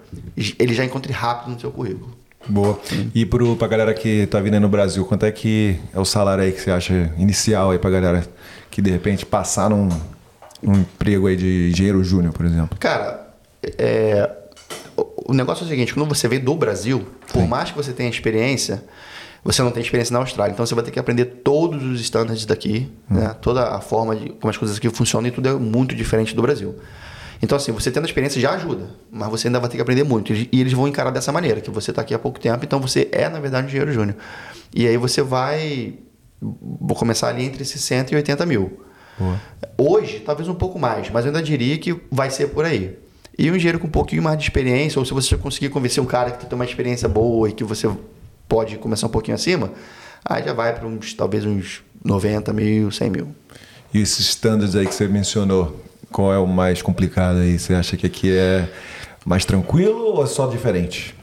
ele 0.58 0.74
já 0.74 0.84
encontre 0.84 1.12
rápido 1.12 1.52
no 1.54 1.60
seu 1.60 1.70
currículo. 1.70 2.10
Boa. 2.48 2.78
E 3.14 3.24
pro, 3.24 3.54
pra 3.56 3.68
galera 3.68 3.94
que 3.94 4.26
tá 4.26 4.40
vindo 4.40 4.54
aí 4.54 4.60
no 4.60 4.68
Brasil, 4.68 5.04
quanto 5.04 5.24
é 5.24 5.30
que 5.30 5.78
é 5.94 6.00
o 6.00 6.04
salário 6.04 6.42
aí 6.42 6.50
que 6.52 6.60
você 6.60 6.70
acha 6.72 7.12
inicial 7.16 7.70
aí 7.70 7.78
pra 7.78 7.88
galera 7.90 8.26
que 8.70 8.82
de 8.82 8.90
repente 8.90 9.24
passar 9.24 9.70
num, 9.70 9.88
num 10.60 10.80
emprego 10.80 11.28
aí 11.28 11.36
de 11.36 11.70
engenheiro 11.70 12.02
júnior, 12.02 12.32
por 12.32 12.44
exemplo? 12.44 12.76
Cara, 12.80 13.28
é, 13.78 14.28
o- 14.96 15.32
negócio 15.32 15.62
é 15.62 15.66
o 15.66 15.68
seguinte: 15.68 15.94
quando 15.94 16.08
você 16.08 16.26
vem 16.26 16.40
do 16.40 16.54
Brasil, 16.56 17.06
por 17.32 17.46
mais 17.46 17.70
que 17.70 17.76
você 17.76 17.92
tenha 17.92 18.10
experiência, 18.10 18.82
você 19.44 19.62
não 19.62 19.70
tem 19.70 19.80
experiência 19.80 20.12
na 20.12 20.18
Austrália. 20.18 20.52
Então 20.52 20.66
você 20.66 20.74
vai 20.74 20.82
ter 20.82 20.90
que 20.90 20.98
aprender 20.98 21.24
todos 21.26 21.80
os 21.84 22.00
standards 22.00 22.44
daqui, 22.44 22.90
né? 23.08 23.36
toda 23.40 23.68
a 23.68 23.80
forma 23.80 24.16
de 24.16 24.30
como 24.30 24.50
as 24.50 24.56
coisas 24.56 24.78
aqui 24.78 24.90
funcionam 24.90 25.28
e 25.28 25.30
tudo 25.30 25.48
é 25.48 25.52
muito 25.54 25.94
diferente 25.94 26.34
do 26.34 26.42
Brasil. 26.42 26.74
Então, 27.42 27.56
assim, 27.56 27.72
você 27.72 27.90
tendo 27.90 28.04
a 28.04 28.06
experiência 28.06 28.40
já 28.40 28.52
ajuda, 28.52 28.88
mas 29.10 29.28
você 29.28 29.48
ainda 29.48 29.58
vai 29.58 29.68
ter 29.68 29.76
que 29.76 29.82
aprender 29.82 30.04
muito. 30.04 30.32
E 30.32 30.48
eles 30.52 30.72
vão 30.72 30.86
encarar 30.86 31.10
dessa 31.10 31.32
maneira, 31.32 31.60
que 31.60 31.70
você 31.70 31.90
está 31.90 32.00
aqui 32.00 32.14
há 32.14 32.18
pouco 32.18 32.38
tempo, 32.38 32.64
então 32.64 32.80
você 32.80 33.08
é, 33.10 33.28
na 33.28 33.40
verdade, 33.40 33.66
um 33.66 33.68
engenheiro 33.68 33.92
júnior. 33.92 34.16
E 34.72 34.86
aí 34.86 34.96
você 34.96 35.22
vai. 35.22 35.94
Vou 36.40 36.96
começar 36.96 37.28
ali 37.28 37.44
entre 37.44 37.64
60 37.64 38.14
e 38.14 38.16
80 38.16 38.46
mil. 38.46 38.80
Hoje, 39.76 40.20
talvez 40.20 40.48
um 40.48 40.54
pouco 40.54 40.78
mais, 40.78 41.10
mas 41.10 41.24
eu 41.24 41.30
ainda 41.30 41.42
diria 41.42 41.76
que 41.78 42.00
vai 42.10 42.30
ser 42.30 42.48
por 42.48 42.64
aí. 42.64 42.96
E 43.38 43.50
um 43.50 43.56
engenheiro 43.56 43.78
com 43.78 43.86
um 43.86 43.90
pouquinho 43.90 44.22
mais 44.22 44.38
de 44.38 44.44
experiência, 44.44 44.98
ou 44.98 45.04
se 45.04 45.12
você 45.12 45.36
conseguir 45.36 45.68
convencer 45.70 46.02
um 46.02 46.06
cara 46.06 46.30
que 46.30 46.46
tem 46.46 46.54
uma 46.54 46.64
experiência 46.64 47.08
boa 47.08 47.48
e 47.48 47.52
que 47.52 47.64
você 47.64 47.90
pode 48.48 48.76
começar 48.76 49.06
um 49.06 49.10
pouquinho 49.10 49.34
acima, 49.34 49.72
aí 50.24 50.44
já 50.44 50.52
vai 50.52 50.74
para 50.74 50.86
uns, 50.86 51.14
talvez 51.14 51.44
uns 51.44 51.82
90 52.04 52.52
mil, 52.52 52.90
100 52.90 53.10
mil. 53.10 53.34
E 53.94 54.00
esses 54.00 54.28
standards 54.28 54.74
aí 54.76 54.86
que 54.86 54.94
você 54.94 55.08
mencionou, 55.08 55.80
qual 56.12 56.32
é 56.32 56.38
o 56.38 56.46
mais 56.46 56.82
complicado 56.82 57.38
aí? 57.38 57.58
Você 57.58 57.74
acha 57.74 57.96
que 57.96 58.06
aqui 58.06 58.30
é 58.30 58.68
mais 59.24 59.44
tranquilo 59.44 59.98
ou 60.14 60.22
é 60.22 60.26
só 60.26 60.46
diferente? 60.46 61.14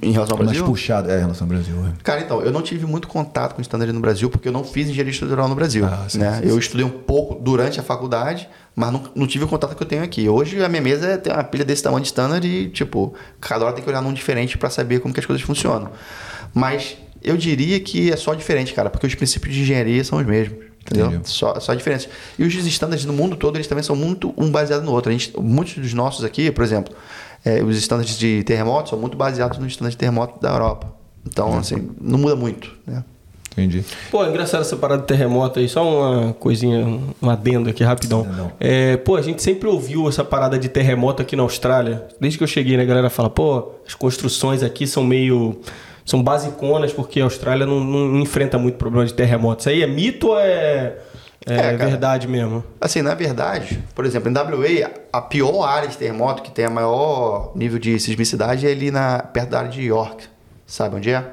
Em 0.00 0.10
relação 0.10 0.36
ao 0.36 0.38
mais 0.38 0.52
Brasil? 0.52 0.64
puxado, 0.64 1.10
é, 1.10 1.18
em 1.18 1.20
relação 1.20 1.44
ao 1.44 1.48
Brasil. 1.50 1.74
é. 1.86 2.02
Cara, 2.02 2.22
então, 2.22 2.40
eu 2.40 2.50
não 2.50 2.62
tive 2.62 2.86
muito 2.86 3.06
contato 3.06 3.54
com 3.54 3.60
standard 3.60 3.92
no 3.92 4.00
Brasil 4.00 4.30
porque 4.30 4.48
eu 4.48 4.52
não 4.52 4.64
fiz 4.64 4.88
engenharia 4.88 5.10
estrutural 5.10 5.46
no 5.48 5.54
Brasil. 5.54 5.84
Ah, 5.84 6.06
sim, 6.08 6.16
né? 6.18 6.40
sim, 6.42 6.48
eu 6.48 6.58
estudei 6.58 6.84
um 6.84 6.88
pouco 6.90 7.34
durante 7.34 7.78
a 7.78 7.82
faculdade, 7.82 8.48
mas 8.74 8.90
não, 8.90 9.02
não 9.14 9.26
tive 9.26 9.44
o 9.44 9.48
contato 9.48 9.76
que 9.76 9.82
eu 9.82 9.86
tenho 9.86 10.02
aqui. 10.02 10.30
Hoje 10.30 10.64
a 10.64 10.68
minha 10.70 10.80
mesa 10.80 11.06
é- 11.08 11.16
tem 11.18 11.30
uma 11.30 11.44
pilha 11.44 11.62
desse 11.64 11.82
tamanho 11.82 12.00
de 12.00 12.06
standard 12.08 12.46
e, 12.46 12.70
tipo, 12.70 13.14
cada 13.38 13.66
hora 13.66 13.74
tem 13.74 13.84
que 13.84 13.90
olhar 13.90 14.00
num 14.00 14.14
diferente 14.14 14.56
para 14.56 14.70
saber 14.70 15.00
como 15.00 15.12
que 15.12 15.20
as 15.20 15.26
coisas 15.26 15.44
funcionam. 15.44 15.90
Mas 16.54 16.96
eu 17.22 17.36
diria 17.36 17.78
que 17.78 18.10
é 18.10 18.16
só 18.16 18.32
diferente, 18.32 18.72
cara, 18.72 18.88
porque 18.88 19.06
os 19.06 19.14
princípios 19.14 19.54
de 19.54 19.60
engenharia 19.60 20.02
são 20.04 20.18
os 20.18 20.24
mesmos. 20.26 20.65
Entendeu? 20.86 21.06
Entendi. 21.06 21.28
Só, 21.28 21.58
só 21.60 21.74
diferentes. 21.74 22.08
E 22.38 22.44
os 22.44 22.54
standards 22.54 23.04
no 23.04 23.12
mundo 23.12 23.36
todo, 23.36 23.56
eles 23.56 23.66
também 23.66 23.82
são 23.82 23.96
muito 23.96 24.32
um 24.36 24.50
baseado 24.50 24.82
no 24.84 24.92
outro. 24.92 25.10
A 25.10 25.12
gente, 25.12 25.32
muitos 25.38 25.74
dos 25.74 25.92
nossos 25.92 26.24
aqui, 26.24 26.50
por 26.50 26.62
exemplo, 26.64 26.94
é, 27.44 27.62
os 27.62 27.76
standards 27.76 28.16
de 28.18 28.42
terremoto 28.44 28.90
são 28.90 28.98
muito 28.98 29.16
baseados 29.16 29.58
nos 29.58 29.68
standards 29.72 29.94
de 29.94 29.98
terremoto 29.98 30.40
da 30.40 30.50
Europa. 30.50 30.92
Então, 31.26 31.58
assim, 31.58 31.90
não 32.00 32.18
muda 32.18 32.36
muito, 32.36 32.72
né? 32.86 33.02
Entendi. 33.52 33.82
Pô, 34.10 34.22
é 34.22 34.28
engraçado 34.28 34.60
essa 34.60 34.76
parada 34.76 35.00
de 35.00 35.08
terremoto 35.08 35.58
aí, 35.58 35.66
só 35.66 35.82
uma 35.82 36.34
coisinha, 36.34 36.84
um- 36.86 37.28
adendo 37.28 37.70
aqui 37.70 37.82
rapidão. 37.82 38.20
Adendão. 38.20 38.52
É, 38.60 38.98
pô, 38.98 39.16
a 39.16 39.22
gente 39.22 39.42
sempre 39.42 39.66
ouviu 39.66 40.06
essa 40.08 40.22
parada 40.22 40.58
de 40.58 40.68
terremoto 40.68 41.22
aqui 41.22 41.34
na 41.34 41.42
Austrália. 41.42 42.06
Desde 42.20 42.36
que 42.36 42.44
eu 42.44 42.48
cheguei, 42.48 42.76
né, 42.76 42.82
a 42.82 42.86
galera 42.86 43.08
fala, 43.08 43.30
pô, 43.30 43.72
as 43.86 43.94
construções 43.94 44.62
aqui 44.62 44.86
são 44.86 45.02
meio. 45.02 45.58
São 46.06 46.22
basiconas 46.22 46.92
porque 46.92 47.20
a 47.20 47.24
Austrália 47.24 47.66
não, 47.66 47.80
não 47.84 48.18
enfrenta 48.20 48.56
muito 48.56 48.76
problema 48.78 49.04
de 49.04 49.12
terremoto. 49.12 49.60
Isso 49.60 49.68
aí 49.68 49.82
é 49.82 49.86
mito 49.86 50.28
ou 50.28 50.38
é, 50.38 50.96
é, 51.44 51.54
É, 51.54 51.56
cara. 51.76 51.76
verdade 51.90 52.26
mesmo? 52.28 52.64
Assim, 52.80 53.02
na 53.02 53.14
verdade, 53.14 53.82
por 53.94 54.06
exemplo, 54.06 54.30
em 54.30 54.32
WA, 54.34 54.90
a 55.12 55.20
pior 55.20 55.62
área 55.64 55.88
de 55.88 55.96
terremoto, 55.98 56.42
que 56.42 56.50
tem 56.50 56.64
a 56.64 56.70
maior 56.70 57.52
nível 57.54 57.78
de 57.78 57.98
sismicidade, 58.00 58.66
é 58.66 58.70
ali 58.72 58.90
na, 58.90 59.18
perto 59.20 59.50
da 59.50 59.58
área 59.58 59.70
de 59.70 59.82
York. 59.82 60.24
Sabe 60.66 60.96
onde 60.96 61.10
é? 61.10 61.24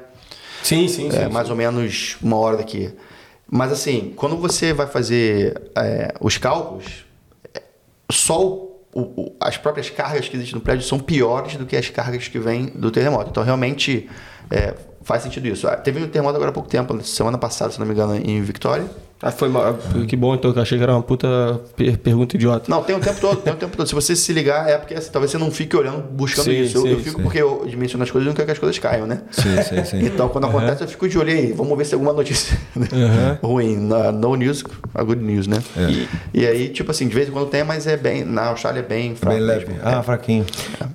Sim, 0.62 0.86
sim, 0.88 1.10
sim. 1.10 1.16
É, 1.18 1.28
mais 1.28 1.48
ou 1.50 1.56
menos 1.56 2.16
uma 2.22 2.36
hora 2.36 2.56
daqui. 2.56 2.92
Mas 3.50 3.70
assim, 3.72 4.12
quando 4.16 4.36
você 4.36 4.72
vai 4.72 4.86
fazer 4.86 5.60
é, 5.76 6.14
os 6.20 6.36
cálculos, 6.38 7.04
é, 7.54 7.62
só 8.10 8.40
o- 8.42 8.70
o- 8.94 9.36
as 9.40 9.56
próprias 9.56 9.90
cargas 9.90 10.28
que 10.28 10.36
existem 10.36 10.54
no 10.56 10.60
prédio 10.60 10.84
são 10.86 10.98
piores 10.98 11.56
do 11.56 11.66
que 11.66 11.76
as 11.76 11.90
cargas 11.90 12.28
que 12.28 12.38
vêm 12.38 12.66
do 12.66 12.90
terremoto. 12.90 13.30
Então, 13.30 13.42
realmente, 13.42 14.08
é, 14.54 14.74
faz 15.02 15.22
sentido 15.22 15.46
isso. 15.48 15.66
Ah, 15.66 15.76
Teve 15.76 16.02
um 16.02 16.08
terremoto 16.08 16.36
agora 16.36 16.50
há 16.50 16.54
pouco 16.54 16.68
tempo, 16.68 17.02
semana 17.02 17.36
passada, 17.36 17.72
se 17.72 17.78
não 17.80 17.86
me 17.86 17.92
engano, 17.92 18.14
em 18.14 18.40
Victoria. 18.42 18.86
Ah, 19.26 19.30
foi 19.30 19.48
mal. 19.48 19.78
Que 20.06 20.14
bom, 20.16 20.34
então, 20.34 20.52
que 20.52 20.58
eu 20.58 20.62
achei 20.62 20.76
que 20.76 20.84
era 20.84 20.92
uma 20.92 21.02
puta 21.02 21.58
per- 21.74 21.96
pergunta 21.96 22.36
idiota. 22.36 22.66
Não, 22.70 22.82
tem 22.82 22.94
o 22.94 23.00
tempo 23.00 23.18
todo, 23.18 23.36
tem 23.40 23.54
o 23.54 23.56
tempo 23.56 23.74
todo. 23.74 23.86
Se 23.86 23.94
você 23.94 24.14
se 24.14 24.32
ligar, 24.34 24.68
é 24.68 24.76
porque 24.76 24.92
assim, 24.92 25.10
talvez 25.10 25.30
você 25.30 25.38
não 25.38 25.50
fique 25.50 25.74
olhando, 25.74 26.02
buscando 26.10 26.44
Sim, 26.44 26.60
isso. 26.60 26.76
Eu, 26.76 26.82
sim, 26.82 26.88
eu 26.90 26.98
fico 26.98 27.16
sim. 27.16 27.22
porque 27.22 27.38
eu 27.40 27.64
dimensiono 27.66 28.04
as 28.04 28.10
coisas 28.10 28.26
e 28.26 28.28
não 28.28 28.34
quero 28.34 28.44
que 28.44 28.52
as 28.52 28.58
coisas 28.58 28.78
caiam, 28.78 29.06
né? 29.06 29.22
Sim, 29.30 29.62
sim, 29.62 29.84
sim. 29.84 30.04
Então, 30.04 30.28
quando 30.28 30.46
acontece, 30.46 30.82
eu 30.82 30.88
fico 30.88 31.08
de 31.08 31.18
olho 31.18 31.32
aí. 31.32 31.52
Vamos 31.52 31.76
ver 31.78 31.84
se 31.84 31.90
tem 31.92 31.96
alguma 31.98 32.12
notícia 32.12 32.58
ruim. 33.42 33.76
Na- 33.76 34.12
No 34.12 34.34
news, 34.36 34.62
a 34.94 35.02
good 35.02 35.22
news, 35.22 35.46
né? 35.46 35.62
É. 35.76 35.90
E, 35.90 36.08
e 36.34 36.46
aí, 36.46 36.68
tipo 36.68 36.90
assim, 36.90 37.08
de 37.08 37.14
vez 37.14 37.28
em 37.28 37.32
quando 37.32 37.48
tem, 37.48 37.64
mas 37.64 37.86
é 37.86 37.96
bem. 37.96 38.24
Na 38.24 38.48
Austrália 38.48 38.80
é 38.80 38.82
bem 38.82 39.14
fraco. 39.14 39.36
Bem 39.36 39.44
leve. 39.46 39.66
Ah, 39.82 40.02
fraquinho. 40.02 40.44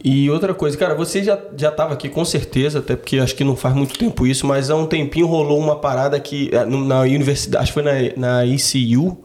E 0.04 0.30
outra 0.30 0.54
coisa, 0.54 0.78
cara, 0.78 0.94
você 0.96 1.24
já, 1.24 1.38
já 1.58 1.72
tava 1.72 1.94
aqui 1.94 2.10
com 2.10 2.24
certeza, 2.24 2.80
até 2.80 2.96
porque 2.96 3.18
acho 3.20 3.36
que 3.36 3.44
não 3.44 3.56
faz 3.56 3.74
muito 3.76 3.98
tempo 3.98 4.26
isso, 4.28 4.46
mas 4.46 4.70
há 4.70 4.76
um 4.76 4.86
tempinho 4.86 5.26
rolou 5.28 5.58
uma 5.60 5.76
parada 5.78 6.20
que 6.20 6.52
no- 6.68 6.86
na 6.86 7.02
universidade, 7.02 7.64
acho 7.64 7.74
que 7.74 7.82
foi 7.82 7.84
na, 7.84 7.92
na 8.20 8.46
ECU, 8.46 9.18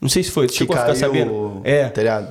não 0.00 0.08
sei 0.08 0.22
se 0.24 0.30
foi, 0.30 0.46
tu 0.46 0.50
Que 0.52 0.58
chegou 0.58 0.76
a 0.76 0.80
ficar 0.80 0.94
sabendo? 0.96 1.30
o 1.32 1.60
É, 1.64 1.88
telhado. 1.88 2.28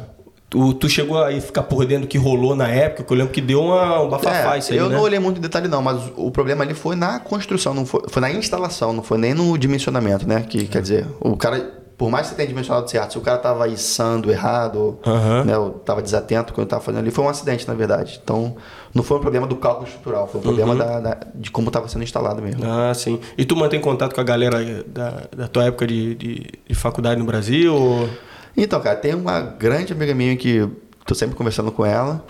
tu, 0.49 0.73
tu 0.73 0.89
chegou 0.89 1.22
a 1.23 1.30
ficar 1.39 1.64
por 1.64 1.85
dentro 1.85 2.03
do 2.06 2.07
que 2.07 2.18
rolou 2.18 2.56
na 2.56 2.68
época, 2.68 3.03
que 3.03 3.11
eu 3.14 3.18
lembro 3.18 3.31
que 3.34 3.41
deu 3.41 3.61
uma, 3.61 4.02
um 4.02 4.10
bafafá 4.10 4.56
É, 4.56 4.60
isso 4.60 4.72
aí, 4.73 4.77
eu 4.80 4.89
né? 4.89 4.95
não 4.95 5.03
olhei 5.03 5.19
muito 5.19 5.38
em 5.38 5.41
detalhe, 5.41 5.68
não, 5.68 5.81
mas 5.81 6.02
o 6.15 6.31
problema 6.31 6.64
ali 6.64 6.73
foi 6.73 6.95
na 6.95 7.19
construção, 7.19 7.73
não 7.73 7.85
foi, 7.85 8.02
foi 8.10 8.22
na 8.22 8.31
instalação, 8.31 8.91
não 8.94 9.03
foi 9.03 9.18
nem 9.18 9.34
no 9.34 9.57
dimensionamento, 9.57 10.27
né? 10.27 10.41
Que 10.48 10.65
quer 10.68 10.81
dizer, 10.81 11.06
o 11.19 11.35
cara, 11.35 11.73
por 11.98 12.10
mais 12.11 12.27
que 12.27 12.30
você 12.31 12.35
tenha 12.38 12.48
dimensionado 12.48 12.89
certo, 12.89 13.11
se 13.14 13.18
o 13.18 13.22
cara 13.22 13.39
tava 13.39 13.68
içando 13.68 14.31
errado, 14.31 14.99
Aham. 15.06 15.44
né? 15.44 15.57
Ou 15.57 15.72
tava 15.72 16.02
desatento 16.02 16.53
quando 16.53 16.68
tava 16.68 16.81
fazendo 16.81 17.02
ali, 17.02 17.11
foi 17.11 17.26
um 17.26 17.30
acidente, 17.30 17.68
na 17.68 17.73
verdade. 17.73 18.19
Então, 18.23 18.56
não 18.98 19.03
foi 19.03 19.18
um 19.18 19.22
problema 19.22 19.48
do 19.48 19.56
cálculo 19.56 19.88
estrutural, 19.88 20.28
foi 20.28 20.40
um 20.40 20.44
problema 20.44 20.72
Uhum. 20.74 20.78
da, 20.78 20.99
da- 20.99 21.18
de 21.34 21.49
como 21.52 21.68
estava 21.69 21.88
sendo 21.88 22.03
instalado 22.03 22.41
mesmo. 22.41 22.61
Ah, 22.65 22.94
sim. 22.94 23.19
E 23.38 23.45
tu 23.45 23.56
mantém 23.56 23.80
contato 23.80 24.14
com 24.14 24.19
a 24.22 24.24
galera 24.24 24.84
da, 24.88 25.24
da 25.36 25.48
tua 25.48 25.65
época 25.65 25.88
de, 25.88 26.15
de, 26.15 26.45
de 26.68 26.76
faculdade 26.76 27.19
no 27.19 27.26
Brasil? 27.26 27.74
ou- 27.74 28.10
Então, 28.57 28.82
cara, 28.82 28.95
tem 28.98 29.14
uma 29.14 29.40
grande 29.40 29.94
amiga 29.94 30.14
minha 30.15 30.36
que 30.36 30.68
tô 31.06 31.14
sempre 31.15 31.36
conversando 31.36 31.72
com 31.72 31.86
ela, 31.86 32.26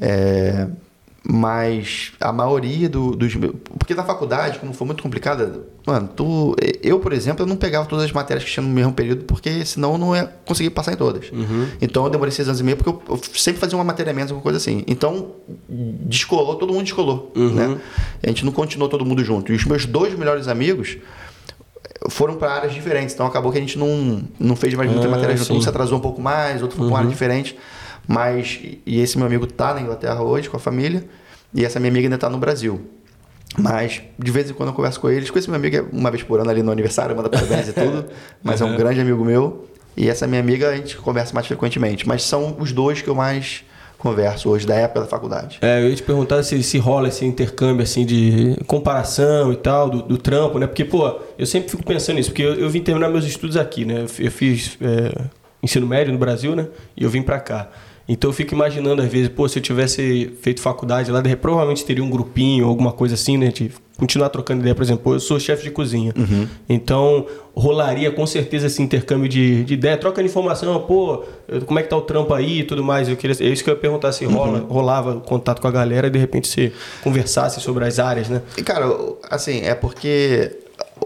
é, 0.00 0.66
mas 1.30 2.12
a 2.18 2.32
maioria 2.32 2.88
do- 2.88 3.14
dos 3.14 3.34
meus. 3.34 3.52
Porque 3.78 3.94
na 3.94 4.02
faculdade, 4.02 4.58
como 4.58 4.72
foi 4.72 4.86
muito 4.86 5.02
complicada, 5.02 5.60
mano, 5.86 6.08
tu. 6.16 6.56
Eu, 6.82 6.98
por 7.00 7.12
exemplo, 7.12 7.42
eu 7.42 7.46
não 7.46 7.54
pegava 7.56 7.86
todas 7.86 8.06
as 8.06 8.12
matérias 8.12 8.44
que 8.44 8.50
tinha 8.50 8.64
no 8.64 8.72
mesmo 8.72 8.94
período, 8.94 9.24
porque 9.24 9.62
senão 9.66 9.92
eu 9.92 9.98
não 9.98 10.16
ia 10.16 10.24
conseguir 10.46 10.70
passar 10.70 10.92
em 10.94 10.96
todas. 10.96 11.26
Então 11.82 12.04
eu 12.04 12.10
demorei 12.10 12.32
seis 12.32 12.48
anos 12.48 12.60
e 12.60 12.64
meio, 12.64 12.78
porque 12.78 12.88
eu, 12.90 13.02
eu 13.14 13.20
sempre 13.34 13.60
fazia 13.60 13.76
uma 13.76 13.84
matéria 13.84 14.12
menos, 14.14 14.30
alguma 14.30 14.42
coisa 14.42 14.56
assim. 14.56 14.82
Então, 14.86 15.32
descolou, 15.68 16.54
todo 16.54 16.72
mundo 16.72 16.84
descolou, 16.84 17.30
né? 17.36 17.78
A 18.22 18.28
gente 18.28 18.44
não 18.46 18.52
continuou 18.52 18.88
todo 18.88 19.04
mundo 19.04 19.22
junto. 19.22 19.52
E 19.52 19.54
os 19.54 19.64
meus 19.66 19.84
dois 19.84 20.14
melhores 20.18 20.48
amigos 20.48 20.96
foram 22.08 22.36
para 22.36 22.52
áreas 22.52 22.72
diferentes. 22.72 23.14
Então 23.14 23.26
acabou 23.26 23.52
que 23.52 23.58
a 23.58 23.60
gente 23.60 23.78
não, 23.78 24.22
não 24.40 24.56
fez 24.56 24.72
mais 24.74 24.90
muita 24.90 25.06
Ah, 25.06 25.10
matéria 25.10 25.36
junto. 25.36 25.52
Um 25.58 25.60
se 25.62 25.68
atrasou 25.68 25.98
um 25.98 26.00
pouco 26.00 26.22
mais, 26.22 26.62
outro 26.62 26.76
foi 26.76 26.86
para 26.86 26.92
uma 26.94 26.98
área 27.00 27.10
diferente. 27.10 27.58
Mas, 28.08 28.58
e 28.86 29.00
esse 29.00 29.18
meu 29.18 29.26
amigo 29.26 29.46
tá 29.46 29.74
na 29.74 29.82
Inglaterra 29.82 30.22
hoje 30.22 30.48
com 30.48 30.56
a 30.56 30.60
família, 30.60 31.04
e 31.54 31.62
essa 31.62 31.78
minha 31.78 31.90
amiga 31.90 32.06
ainda 32.06 32.16
tá 32.16 32.30
no 32.30 32.38
Brasil. 32.38 32.80
Mas 33.56 34.02
de 34.18 34.30
vez 34.30 34.50
em 34.50 34.54
quando 34.54 34.70
eu 34.70 34.74
converso 34.74 34.98
com 34.98 35.10
eles. 35.10 35.30
Com 35.30 35.38
esse 35.38 35.48
meu 35.48 35.56
amigo 35.56 35.76
é 35.76 35.84
uma 35.92 36.10
vez 36.10 36.22
por 36.22 36.40
ano 36.40 36.50
ali 36.50 36.62
no 36.62 36.72
aniversário, 36.72 37.14
manda 37.14 37.28
parabéns 37.28 37.68
e 37.68 37.72
tudo. 37.72 38.06
Mas 38.42 38.60
é 38.60 38.64
um 38.64 38.76
grande 38.76 39.00
amigo 39.00 39.24
meu. 39.24 39.66
E 39.96 40.08
essa 40.08 40.26
minha 40.26 40.40
amiga 40.40 40.70
a 40.70 40.76
gente 40.76 40.96
conversa 40.96 41.34
mais 41.34 41.46
frequentemente. 41.46 42.06
Mas 42.06 42.22
são 42.22 42.56
os 42.58 42.72
dois 42.72 43.02
que 43.02 43.08
eu 43.08 43.14
mais 43.14 43.64
converso 43.98 44.48
hoje, 44.48 44.66
da 44.66 44.76
época 44.76 45.00
da 45.00 45.06
faculdade. 45.06 45.58
É, 45.60 45.82
eu 45.82 45.88
ia 45.88 45.96
te 45.96 46.02
perguntar 46.02 46.42
se, 46.44 46.62
se 46.62 46.78
rola 46.78 47.08
esse 47.08 47.24
intercâmbio 47.24 47.82
assim 47.82 48.06
de 48.06 48.56
comparação 48.66 49.52
e 49.52 49.56
tal, 49.56 49.90
do, 49.90 50.02
do 50.02 50.16
trampo, 50.16 50.58
né? 50.58 50.66
Porque, 50.68 50.84
pô, 50.84 51.18
eu 51.36 51.44
sempre 51.44 51.68
fico 51.68 51.84
pensando 51.84 52.16
nisso, 52.16 52.30
porque 52.30 52.42
eu, 52.42 52.54
eu 52.54 52.70
vim 52.70 52.80
terminar 52.80 53.08
meus 53.08 53.24
estudos 53.24 53.56
aqui, 53.56 53.84
né? 53.84 54.06
Eu 54.18 54.26
Eu 54.26 54.30
fiz 54.30 54.78
é, 54.80 55.24
ensino 55.62 55.86
médio 55.86 56.12
no 56.12 56.18
Brasil, 56.18 56.54
né? 56.54 56.68
E 56.96 57.02
eu 57.02 57.10
vim 57.10 57.22
pra 57.22 57.40
cá. 57.40 57.68
Então 58.08 58.30
eu 58.30 58.32
fico 58.32 58.54
imaginando, 58.54 59.02
às 59.02 59.08
vezes, 59.08 59.28
pô, 59.28 59.46
se 59.46 59.58
eu 59.58 59.62
tivesse 59.62 60.32
feito 60.40 60.62
faculdade 60.62 61.10
lá, 61.10 61.22
provavelmente 61.40 61.84
teria 61.84 62.02
um 62.02 62.08
grupinho, 62.08 62.66
alguma 62.66 62.90
coisa 62.90 63.14
assim, 63.14 63.36
né? 63.36 63.48
De 63.48 63.70
continuar 63.98 64.30
trocando 64.30 64.60
ideia, 64.60 64.74
por 64.74 64.82
exemplo, 64.82 65.14
eu 65.14 65.20
sou 65.20 65.38
chefe 65.38 65.64
de 65.64 65.70
cozinha. 65.70 66.14
Então, 66.68 67.26
rolaria 67.54 68.10
com 68.10 68.26
certeza 68.26 68.68
esse 68.68 68.80
intercâmbio 68.80 69.28
de, 69.28 69.64
de 69.64 69.74
ideia, 69.74 69.96
troca 69.96 70.22
de 70.22 70.28
informação, 70.28 70.80
pô, 70.82 71.24
como 71.66 71.78
é 71.78 71.82
que 71.82 71.90
tá 71.90 71.96
o 71.96 72.00
trampo 72.00 72.32
aí 72.32 72.60
e 72.60 72.64
tudo 72.64 72.82
mais. 72.82 73.08
Eu 73.08 73.16
queria, 73.16 73.36
é 73.40 73.48
isso 73.48 73.62
que 73.62 73.68
eu 73.68 73.74
ia 73.74 73.80
perguntar, 73.80 74.12
se 74.12 74.24
rola, 74.24 74.60
rolava 74.60 75.16
o 75.16 75.20
contato 75.20 75.60
com 75.60 75.68
a 75.68 75.70
galera 75.70 76.06
e 76.06 76.10
de 76.10 76.18
repente 76.18 76.48
você 76.48 76.72
conversasse 77.02 77.60
sobre 77.60 77.84
as 77.84 77.98
áreas, 77.98 78.28
né? 78.28 78.40
E, 78.56 78.62
cara, 78.62 78.86
assim, 79.28 79.60
é 79.60 79.74
porque 79.74 80.56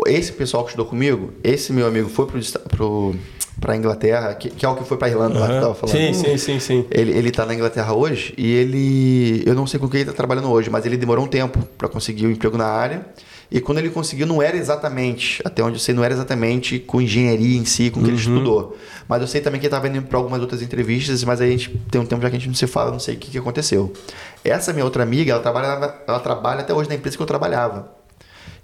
esse 0.07 0.33
pessoal 0.33 0.65
que 0.65 0.71
estudou 0.71 0.87
comigo, 0.87 1.33
esse 1.43 1.73
meu 1.73 1.87
amigo 1.87 2.09
foi 2.09 2.27
pro, 2.27 2.39
esta- 2.39 2.59
pro, 2.59 3.15
pra 3.61 3.77
Inglaterra, 3.77 4.35
que, 4.35 4.51
que 4.51 4.65
é 4.65 4.69
o 4.69 4.75
que 4.75 4.85
foi 4.85 4.97
pra 4.97 5.09
Irlanda 5.09 5.39
lá 5.39 5.47
que 5.49 5.61
tava 5.61 5.75
falando. 5.75 5.97
Sim, 5.97 6.13
sim, 6.15 6.37
sim, 6.39 6.59
sim. 6.61 6.87
Ele, 6.91 7.13
ele 7.13 7.31
tá 7.31 7.45
na 7.47 7.55
Inglaterra 7.55 7.93
hoje 7.95 8.35
e 8.37 8.51
ele. 8.53 9.43
Eu 9.47 9.55
não 9.55 9.67
sei 9.67 9.79
com 9.79 9.89
quem 9.89 10.01
ele 10.01 10.11
tá 10.11 10.17
trabalhando 10.17 10.51
hoje, 10.51 10.69
mas 10.71 10.85
ele 10.87 10.97
demorou 10.97 11.25
um 11.25 11.29
tempo 11.29 11.59
para 11.79 11.89
conseguir 11.89 12.27
o 12.27 12.31
emprego 12.31 12.57
na 12.57 12.67
área. 12.67 13.07
E 13.55 13.61
quando 13.61 13.77
ele 13.79 13.91
conseguiu, 13.91 14.27
não 14.27 14.41
era 14.41 14.57
exatamente, 14.57 15.43
até 15.45 15.63
onde 15.63 15.75
eu 15.75 15.79
sei, 15.79 15.95
não 15.95 16.03
era 16.03 16.15
exatamente 16.15 16.79
com 16.79 17.03
engenharia 17.03 17.59
em 17.59 17.67
si, 17.67 17.91
com 17.91 18.01
o 18.01 18.03
que 18.03 18.09
ele 18.09 18.17
estudou. 18.17 18.79
Mas 19.07 19.21
eu 19.21 19.29
sei 19.29 19.43
também 19.43 19.61
que 19.61 19.67
ele 19.67 19.75
estava 19.75 19.87
indo 19.89 20.01
para 20.07 20.17
algumas 20.17 20.41
outras 20.41 20.63
entrevistas, 20.63 21.23
mas 21.23 21.39
aí 21.39 21.49
a 21.49 21.53
gente 21.53 21.69
tem 21.91 22.01
um 22.01 22.07
tempo 22.07 22.23
já 22.23 22.31
que 22.31 22.37
a 22.37 22.39
gente 22.39 22.49
não 22.49 22.55
se 22.55 22.67
fala, 22.67 22.91
não 22.91 22.99
sei 22.99 23.15
o 23.15 23.19
que, 23.19 23.31
que 23.31 23.37
aconteceu. 23.37 23.93
Essa 24.43 24.73
minha 24.73 24.87
outra 24.87 25.03
amiga, 25.03 25.33
ela 25.33 25.43
trabalha, 25.43 25.95
ela 26.09 26.19
trabalha 26.21 26.61
até 26.63 26.73
hoje 26.73 26.89
na 26.89 26.95
empresa 26.95 27.15
que 27.15 27.23
eu 27.23 27.27
trabalhava. 27.27 27.93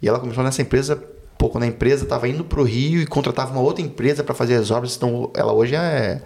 E 0.00 0.08
ela 0.08 0.18
começou 0.18 0.42
nessa 0.42 0.62
empresa, 0.62 0.98
pô, 1.38 1.48
quando 1.48 1.64
a 1.64 1.66
empresa 1.66 2.02
estava 2.02 2.28
indo 2.28 2.44
para 2.44 2.60
o 2.60 2.64
Rio 2.64 3.00
e 3.00 3.06
contratava 3.06 3.52
uma 3.52 3.60
outra 3.60 3.82
empresa 3.82 4.22
para 4.24 4.34
fazer 4.34 4.56
as 4.56 4.70
obras. 4.70 4.96
Então, 4.96 5.30
ela 5.34 5.52
hoje 5.52 5.74
é 5.76 6.20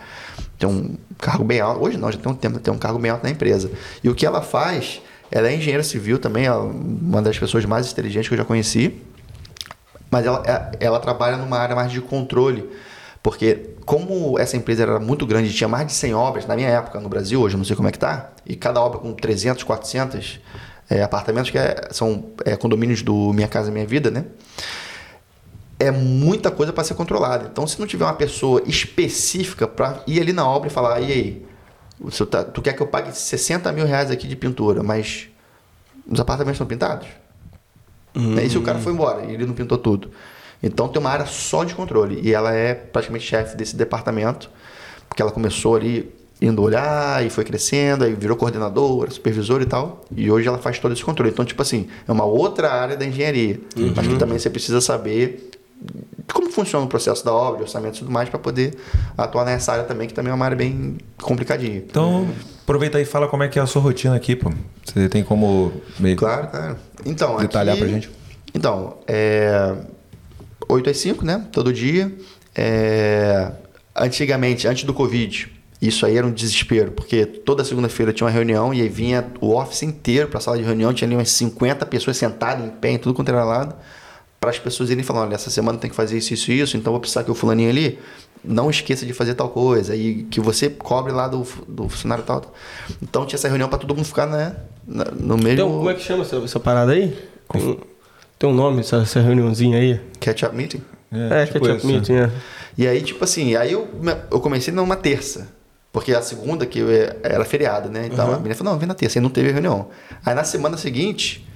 tem 0.58 0.68
um 0.68 0.96
cargo 1.18 1.44
bem 1.44 1.60
alto. 1.60 1.84
Hoje 1.84 1.98
não, 1.98 2.10
já 2.10 2.18
tem 2.18 2.32
um 2.32 2.34
tempo, 2.34 2.58
tem 2.58 2.72
um 2.72 2.78
cargo 2.78 2.98
bem 2.98 3.10
alto 3.10 3.22
na 3.24 3.30
empresa. 3.30 3.70
E 4.02 4.08
o 4.08 4.14
que 4.14 4.24
ela 4.24 4.40
faz, 4.40 5.02
ela 5.30 5.48
é 5.48 5.54
engenheira 5.54 5.82
civil 5.82 6.18
também, 6.18 6.46
é 6.46 6.52
uma 6.52 7.20
das 7.20 7.38
pessoas 7.38 7.64
mais 7.64 7.90
inteligentes 7.92 8.28
que 8.28 8.34
eu 8.34 8.38
já 8.38 8.44
conheci. 8.44 9.00
Mas 10.10 10.26
ela, 10.26 10.42
é- 10.46 10.76
ela 10.84 10.98
trabalha 11.00 11.36
numa 11.36 11.58
área 11.58 11.74
mais 11.76 11.90
de 11.92 12.00
controle. 12.00 12.68
Porque 13.22 13.70
como 13.86 14.38
essa 14.38 14.56
empresa 14.56 14.82
era 14.82 14.98
muito 14.98 15.24
grande 15.26 15.52
tinha 15.52 15.68
mais 15.68 15.86
de 15.86 15.92
100 15.92 16.14
obras, 16.14 16.46
na 16.46 16.56
minha 16.56 16.68
época 16.68 16.98
no 17.00 17.08
Brasil, 17.08 17.40
hoje 17.40 17.54
eu 17.54 17.58
não 17.58 17.64
sei 17.64 17.76
como 17.76 17.86
é 17.88 17.92
que 17.92 17.98
tá, 17.98 18.32
e 18.44 18.56
cada 18.56 18.80
obra 18.80 18.98
com 18.98 19.12
300, 19.12 19.62
400 19.62 20.40
é, 20.90 21.02
apartamentos, 21.04 21.50
que 21.50 21.56
é- 21.56 21.88
são 21.92 22.30
é, 22.44 22.56
condomínios 22.56 23.00
do 23.02 23.32
Minha 23.32 23.46
Casa 23.46 23.70
Minha 23.70 23.86
Vida, 23.86 24.10
né? 24.10 24.24
É 25.82 25.90
muita 25.90 26.50
coisa 26.50 26.72
para 26.72 26.84
ser 26.84 26.94
controlada. 26.94 27.48
Então, 27.50 27.66
se 27.66 27.78
não 27.80 27.86
tiver 27.86 28.04
uma 28.04 28.14
pessoa 28.14 28.62
específica 28.66 29.66
para 29.66 30.02
ir 30.06 30.20
ali 30.20 30.32
na 30.32 30.46
obra 30.46 30.68
e 30.68 30.72
falar, 30.72 31.00
e 31.00 31.12
aí, 31.12 31.46
o 32.00 32.10
seu 32.10 32.26
tá- 32.26 32.44
tu 32.44 32.60
quer 32.62 32.72
que 32.72 32.82
eu 32.82 32.86
pague 32.86 33.16
60 33.16 33.70
mil 33.72 33.86
reais 33.86 34.10
aqui 34.10 34.26
de 34.26 34.36
pintura, 34.36 34.82
mas 34.82 35.28
os 36.06 36.18
apartamentos 36.20 36.56
estão 36.56 36.66
pintados? 36.66 37.06
E 38.44 38.50
se 38.50 38.58
o 38.58 38.62
cara 38.62 38.78
foi 38.78 38.92
embora 38.92 39.24
e 39.24 39.32
ele 39.34 39.46
não 39.46 39.54
pintou 39.54 39.78
tudo? 39.78 40.10
Então, 40.62 40.86
tem 40.88 41.00
uma 41.00 41.10
área 41.10 41.26
só 41.26 41.64
de 41.64 41.74
controle. 41.74 42.20
E 42.22 42.32
ela 42.32 42.52
é 42.54 42.74
praticamente 42.74 43.24
chefe 43.24 43.56
desse 43.56 43.74
departamento, 43.74 44.48
porque 45.08 45.20
ela 45.22 45.30
começou 45.32 45.74
ali 45.76 46.12
indo 46.40 46.60
olhar 46.60 47.24
e 47.24 47.30
foi 47.30 47.44
crescendo, 47.44 48.04
aí 48.04 48.14
virou 48.14 48.36
coordenadora, 48.36 49.10
supervisora 49.10 49.62
e 49.62 49.66
tal. 49.66 50.04
E 50.14 50.30
hoje 50.30 50.46
ela 50.48 50.58
faz 50.58 50.78
todo 50.78 50.92
esse 50.92 51.02
controle. 51.04 51.30
Então, 51.30 51.44
tipo 51.44 51.62
assim, 51.62 51.88
é 52.06 52.10
uma 52.12 52.24
outra 52.24 52.70
área 52.70 52.96
da 52.96 53.04
engenharia. 53.06 53.60
Mas 53.96 54.06
que 54.06 54.16
também 54.16 54.38
você 54.38 54.50
precisa 54.50 54.80
saber 54.80 55.50
como 56.32 56.50
funciona 56.50 56.84
o 56.84 56.88
processo 56.88 57.24
da 57.24 57.32
obra, 57.32 57.62
orçamento 57.62 57.96
e 57.96 57.98
tudo 58.00 58.10
mais, 58.10 58.28
para 58.28 58.38
poder 58.38 58.76
atuar 59.16 59.44
nessa 59.44 59.72
área 59.72 59.84
também, 59.84 60.08
que 60.08 60.14
também 60.14 60.30
é 60.30 60.34
uma 60.34 60.44
área 60.44 60.56
bem 60.56 60.98
complicadinha. 61.20 61.76
Então, 61.76 62.28
aproveita 62.62 62.98
aí 62.98 63.04
e 63.04 63.06
fala 63.06 63.28
como 63.28 63.42
é 63.42 63.48
que 63.48 63.58
é 63.58 63.62
a 63.62 63.66
sua 63.66 63.82
rotina 63.82 64.16
aqui, 64.16 64.36
pô. 64.36 64.50
Você 64.84 65.08
tem 65.08 65.22
como 65.22 65.72
meio 65.98 66.16
Claro, 66.16 66.48
claro. 66.48 66.76
Então, 67.04 67.36
detalhar 67.36 67.74
aqui, 67.74 67.84
pra 67.84 67.92
gente? 67.92 68.10
Então, 68.54 68.98
é 69.06 69.74
8 70.68 70.90
às 70.90 70.96
5, 70.98 71.24
né? 71.24 71.46
Todo 71.52 71.72
dia. 71.72 72.12
É, 72.54 73.50
antigamente, 73.96 74.66
antes 74.68 74.84
do 74.84 74.94
Covid, 74.94 75.50
isso 75.80 76.06
aí 76.06 76.16
era 76.16 76.26
um 76.26 76.30
desespero, 76.30 76.92
porque 76.92 77.26
toda 77.26 77.64
segunda-feira 77.64 78.12
tinha 78.12 78.26
uma 78.26 78.32
reunião 78.32 78.72
e 78.72 78.80
aí 78.80 78.88
vinha 78.88 79.26
o 79.40 79.56
office 79.56 79.82
inteiro 79.82 80.28
para 80.28 80.38
a 80.38 80.40
sala 80.40 80.56
de 80.56 80.62
reunião, 80.62 80.92
tinha 80.94 81.08
ali 81.08 81.16
umas 81.16 81.30
50 81.30 81.84
pessoas 81.86 82.16
sentadas 82.16 82.64
em 82.64 82.68
pé, 82.68 82.90
em 82.90 82.98
tudo 82.98 83.14
quanto 83.14 83.30
era 83.30 83.42
lado, 83.44 83.74
para 84.42 84.50
as 84.50 84.58
pessoas 84.58 84.90
irem 84.90 85.04
falando, 85.04 85.28
olha, 85.28 85.36
essa 85.36 85.50
semana 85.50 85.78
tem 85.78 85.88
que 85.88 85.94
fazer 85.94 86.18
isso, 86.18 86.34
isso 86.34 86.50
isso, 86.50 86.76
então 86.76 86.92
vou 86.92 86.98
precisar 86.98 87.22
que 87.22 87.30
o 87.30 87.34
fulaninho 87.34 87.70
ali 87.70 87.96
não 88.44 88.68
esqueça 88.68 89.06
de 89.06 89.12
fazer 89.12 89.34
tal 89.34 89.48
coisa 89.50 89.94
e 89.94 90.24
que 90.24 90.40
você 90.40 90.68
cobre 90.68 91.12
lá 91.12 91.28
do, 91.28 91.46
do 91.68 91.88
funcionário 91.88 92.24
tal. 92.24 92.40
tal. 92.40 92.52
Então 93.00 93.24
tinha 93.24 93.36
essa 93.36 93.46
reunião 93.46 93.68
para 93.68 93.78
todo 93.78 93.94
mundo 93.94 94.04
ficar 94.04 94.26
né, 94.26 94.56
no 94.84 95.36
mesmo 95.36 95.52
Então, 95.52 95.70
como 95.70 95.88
é 95.90 95.94
que 95.94 96.02
chama 96.02 96.22
essa, 96.24 96.34
essa 96.38 96.58
parada 96.58 96.90
aí? 96.90 97.16
Tem, 97.52 97.62
um- 97.62 97.78
tem 98.36 98.50
um 98.50 98.52
nome, 98.52 98.80
essa, 98.80 98.96
essa 98.96 99.20
reuniãozinha 99.20 99.78
aí? 99.78 100.00
catch-up 100.18 100.56
meeting. 100.56 100.82
É, 101.12 101.46
tipo 101.46 101.60
catch-up 101.60 101.76
isso, 101.78 101.86
meeting, 101.86 102.14
é. 102.14 102.30
E 102.76 102.88
aí, 102.88 103.00
tipo 103.00 103.22
assim, 103.22 103.54
aí 103.54 103.70
eu, 103.70 103.86
eu 104.28 104.40
comecei 104.40 104.74
numa 104.74 104.96
terça. 104.96 105.46
Porque 105.92 106.12
a 106.12 106.20
segunda, 106.22 106.66
que 106.66 106.80
eu, 106.80 106.88
era 107.22 107.44
feriado, 107.44 107.88
né? 107.90 108.08
Então 108.10 108.32
a 108.32 108.36
menina 108.38 108.56
falou, 108.56 108.72
não, 108.72 108.78
vem 108.80 108.88
na 108.88 108.94
terça. 108.94 109.18
E 109.18 109.20
não 109.20 109.30
teve 109.30 109.52
reunião. 109.52 109.86
Aí 110.26 110.34
na 110.34 110.42
semana 110.42 110.76
seguinte, 110.76 111.46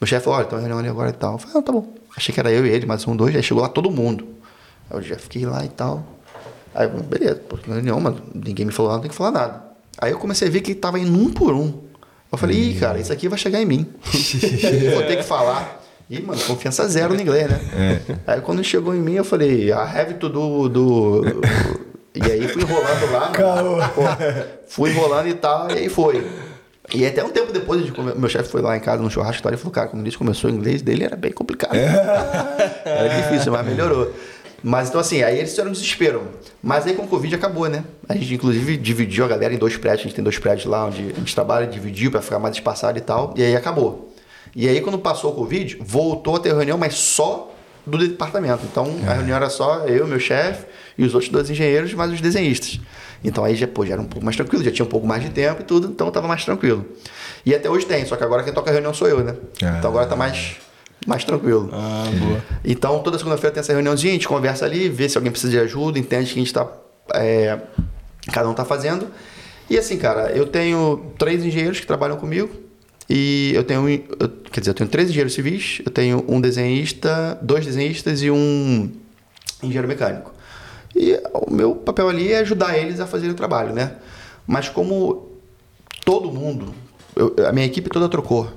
o 0.00 0.06
chefe 0.06 0.24
falou, 0.24 0.38
olha, 0.38 0.46
tem 0.48 0.56
uma 0.56 0.60
reunião 0.62 0.78
ali 0.78 0.88
agora 0.88 1.10
e 1.10 1.12
tal. 1.12 1.32
Eu 1.32 1.38
falei, 1.38 1.56
ah, 1.58 1.62
tá 1.62 1.72
bom. 1.72 1.92
Achei 2.16 2.32
que 2.32 2.40
era 2.40 2.50
eu 2.50 2.64
e 2.64 2.70
ele, 2.70 2.86
mais 2.86 3.06
um, 3.06 3.16
dois. 3.16 3.34
Aí 3.34 3.42
chegou 3.42 3.62
lá 3.62 3.68
todo 3.68 3.90
mundo. 3.90 4.26
Aí 4.90 4.96
eu 4.96 5.02
já 5.02 5.16
fiquei 5.16 5.44
lá 5.44 5.64
e 5.64 5.68
tal. 5.68 6.04
Aí, 6.74 6.86
eu, 6.86 7.02
beleza, 7.02 7.36
pô, 7.36 7.56
reunião, 7.56 8.00
mas 8.00 8.14
ninguém 8.34 8.66
me 8.66 8.72
falou 8.72 8.90
nada, 8.90 8.96
não 8.98 9.02
tem 9.02 9.10
que 9.10 9.16
falar 9.16 9.30
nada. 9.30 9.64
Aí 9.98 10.10
eu 10.10 10.18
comecei 10.18 10.48
a 10.48 10.50
ver 10.50 10.60
que 10.60 10.74
tava 10.74 10.98
indo 10.98 11.12
um 11.16 11.30
por 11.30 11.54
um. 11.54 11.84
Eu 12.32 12.38
falei, 12.38 12.56
ih, 12.70 12.74
cara, 12.74 12.98
isso 12.98 13.12
aqui 13.12 13.28
vai 13.28 13.38
chegar 13.38 13.62
em 13.62 13.66
mim. 13.66 13.86
Vou 14.92 15.02
ter 15.04 15.16
que 15.16 15.22
falar. 15.22 15.80
Ih, 16.10 16.20
mano, 16.20 16.40
confiança 16.42 16.86
zero 16.88 17.14
no 17.14 17.20
inglês, 17.20 17.48
né? 17.48 18.00
Aí 18.26 18.40
quando 18.40 18.62
chegou 18.64 18.94
em 18.94 18.98
mim, 18.98 19.14
eu 19.14 19.24
falei, 19.24 19.68
I 19.68 19.72
have 19.72 20.14
to 20.14 20.28
do. 20.28 20.68
do... 20.68 21.40
E 22.14 22.22
aí 22.30 22.46
fui 22.48 22.62
enrolando 22.62 23.12
lá. 23.12 23.32
Pô, 23.94 24.02
fui 24.66 24.90
enrolando 24.90 25.28
e 25.28 25.34
tal, 25.34 25.70
e 25.70 25.74
aí 25.74 25.88
foi. 25.88 26.26
E 26.92 27.06
até 27.06 27.24
um 27.24 27.30
tempo 27.30 27.52
depois, 27.52 27.82
meu 28.16 28.28
chefe 28.28 28.50
foi 28.50 28.60
lá 28.60 28.76
em 28.76 28.80
casa 28.80 29.02
no 29.02 29.10
churrasco 29.10 29.46
e 29.46 29.50
ele 29.50 29.56
falou, 29.56 29.72
cara, 29.72 29.88
quando 29.88 30.06
isso 30.06 30.18
começou 30.18 30.50
o 30.50 30.52
inglês 30.52 30.82
dele 30.82 31.04
era 31.04 31.16
bem 31.16 31.32
complicado. 31.32 31.74
era 32.84 33.22
difícil, 33.22 33.52
mas 33.52 33.66
melhorou. 33.66 34.12
Mas 34.62 34.88
então 34.88 35.00
assim, 35.00 35.22
aí 35.22 35.38
eles 35.38 35.50
fizeram 35.50 35.70
um 35.70 35.72
desespero. 35.72 36.22
Mas 36.62 36.86
aí 36.86 36.94
com 36.94 37.02
o 37.02 37.08
Covid 37.08 37.34
acabou, 37.34 37.68
né? 37.68 37.84
A 38.08 38.14
gente 38.14 38.34
inclusive 38.34 38.76
dividiu 38.76 39.24
a 39.24 39.28
galera 39.28 39.52
em 39.52 39.58
dois 39.58 39.76
prédios, 39.76 40.00
a 40.00 40.04
gente 40.04 40.14
tem 40.14 40.24
dois 40.24 40.38
prédios 40.38 40.66
lá 40.66 40.86
onde 40.86 41.02
a 41.02 41.18
gente 41.18 41.34
trabalha, 41.34 41.66
dividiu 41.66 42.10
pra 42.10 42.20
ficar 42.20 42.38
mais 42.38 42.56
espaçado 42.56 42.96
e 42.98 43.02
tal, 43.02 43.34
e 43.36 43.42
aí 43.42 43.56
acabou. 43.56 44.14
E 44.54 44.68
aí 44.68 44.80
quando 44.80 44.98
passou 44.98 45.32
o 45.32 45.34
Covid, 45.34 45.78
voltou 45.80 46.36
a 46.36 46.38
ter 46.38 46.54
reunião, 46.54 46.78
mas 46.78 46.94
só 46.94 47.53
do 47.86 47.98
departamento. 47.98 48.64
Então 48.70 48.86
a 49.06 49.14
reunião 49.14 49.36
era 49.36 49.50
só 49.50 49.86
eu, 49.86 50.06
meu 50.06 50.18
chefe 50.18 50.66
e 50.96 51.04
os 51.04 51.14
outros 51.14 51.30
dois 51.30 51.50
engenheiros, 51.50 51.92
mais 51.94 52.12
os 52.12 52.20
desenhistas. 52.20 52.80
Então 53.22 53.44
aí 53.44 53.56
já, 53.56 53.66
pô, 53.66 53.84
já 53.84 53.94
era 53.94 54.02
um 54.02 54.06
pouco 54.06 54.24
mais 54.24 54.36
tranquilo, 54.36 54.62
já 54.62 54.70
tinha 54.70 54.84
um 54.84 54.88
pouco 54.88 55.06
mais 55.06 55.22
de 55.22 55.30
tempo 55.30 55.62
e 55.62 55.64
tudo, 55.64 55.88
então 55.88 56.10
tava 56.10 56.28
mais 56.28 56.44
tranquilo. 56.44 56.84
E 57.44 57.54
até 57.54 57.68
hoje 57.68 57.86
tem, 57.86 58.04
só 58.06 58.16
que 58.16 58.24
agora 58.24 58.42
quem 58.42 58.52
toca 58.52 58.70
a 58.70 58.72
reunião 58.72 58.92
sou 58.92 59.08
eu, 59.08 59.22
né? 59.22 59.34
Ah. 59.62 59.76
Então 59.78 59.90
agora 59.90 60.06
tá 60.06 60.16
mais, 60.16 60.56
mais 61.06 61.24
tranquilo. 61.24 61.70
Ah, 61.72 62.04
boa. 62.18 62.42
Então, 62.64 63.00
toda 63.00 63.18
segunda-feira 63.18 63.52
tem 63.52 63.60
essa 63.60 63.72
reuniãozinha, 63.72 64.12
a 64.12 64.14
gente 64.14 64.28
conversa 64.28 64.64
ali, 64.64 64.88
vê 64.88 65.08
se 65.08 65.16
alguém 65.16 65.30
precisa 65.30 65.52
de 65.52 65.58
ajuda, 65.58 65.98
entende 65.98 66.30
o 66.30 66.34
que 66.34 66.40
a 66.40 66.42
gente 66.42 66.52
tá. 66.52 66.68
é, 67.14 67.58
cada 68.32 68.48
um 68.48 68.54
tá 68.54 68.64
fazendo. 68.64 69.08
E 69.68 69.78
assim, 69.78 69.96
cara, 69.98 70.30
eu 70.32 70.46
tenho 70.46 71.12
três 71.18 71.44
engenheiros 71.44 71.80
que 71.80 71.86
trabalham 71.86 72.16
comigo. 72.16 72.50
E 73.08 73.52
eu 73.54 73.64
tenho. 73.64 73.88
eu- 73.88 74.28
quer 74.50 74.60
dizer, 74.60 74.70
eu 74.70 74.74
tenho 74.74 74.88
três 74.88 75.08
engenheiros 75.08 75.34
civis, 75.34 75.80
eu 75.84 75.90
tenho 75.92 76.24
um 76.28 76.40
desenhista, 76.40 77.38
dois 77.42 77.64
desenhistas 77.66 78.22
e 78.22 78.30
um 78.30 78.90
engenheiro 79.62 79.88
mecânico. 79.88 80.32
E 80.96 81.20
o 81.32 81.52
meu 81.52 81.74
papel 81.74 82.08
ali 82.08 82.32
é 82.32 82.38
ajudar 82.38 82.78
eles 82.78 83.00
a 83.00 83.06
fazerem 83.06 83.32
o 83.32 83.36
trabalho, 83.36 83.72
né? 83.74 83.92
Mas 84.46 84.68
como 84.68 85.28
todo 86.04 86.30
mundo, 86.30 86.74
eu- 87.16 87.34
a 87.46 87.52
minha 87.52 87.66
equipe 87.66 87.90
toda 87.90 88.08
trocou 88.08 88.48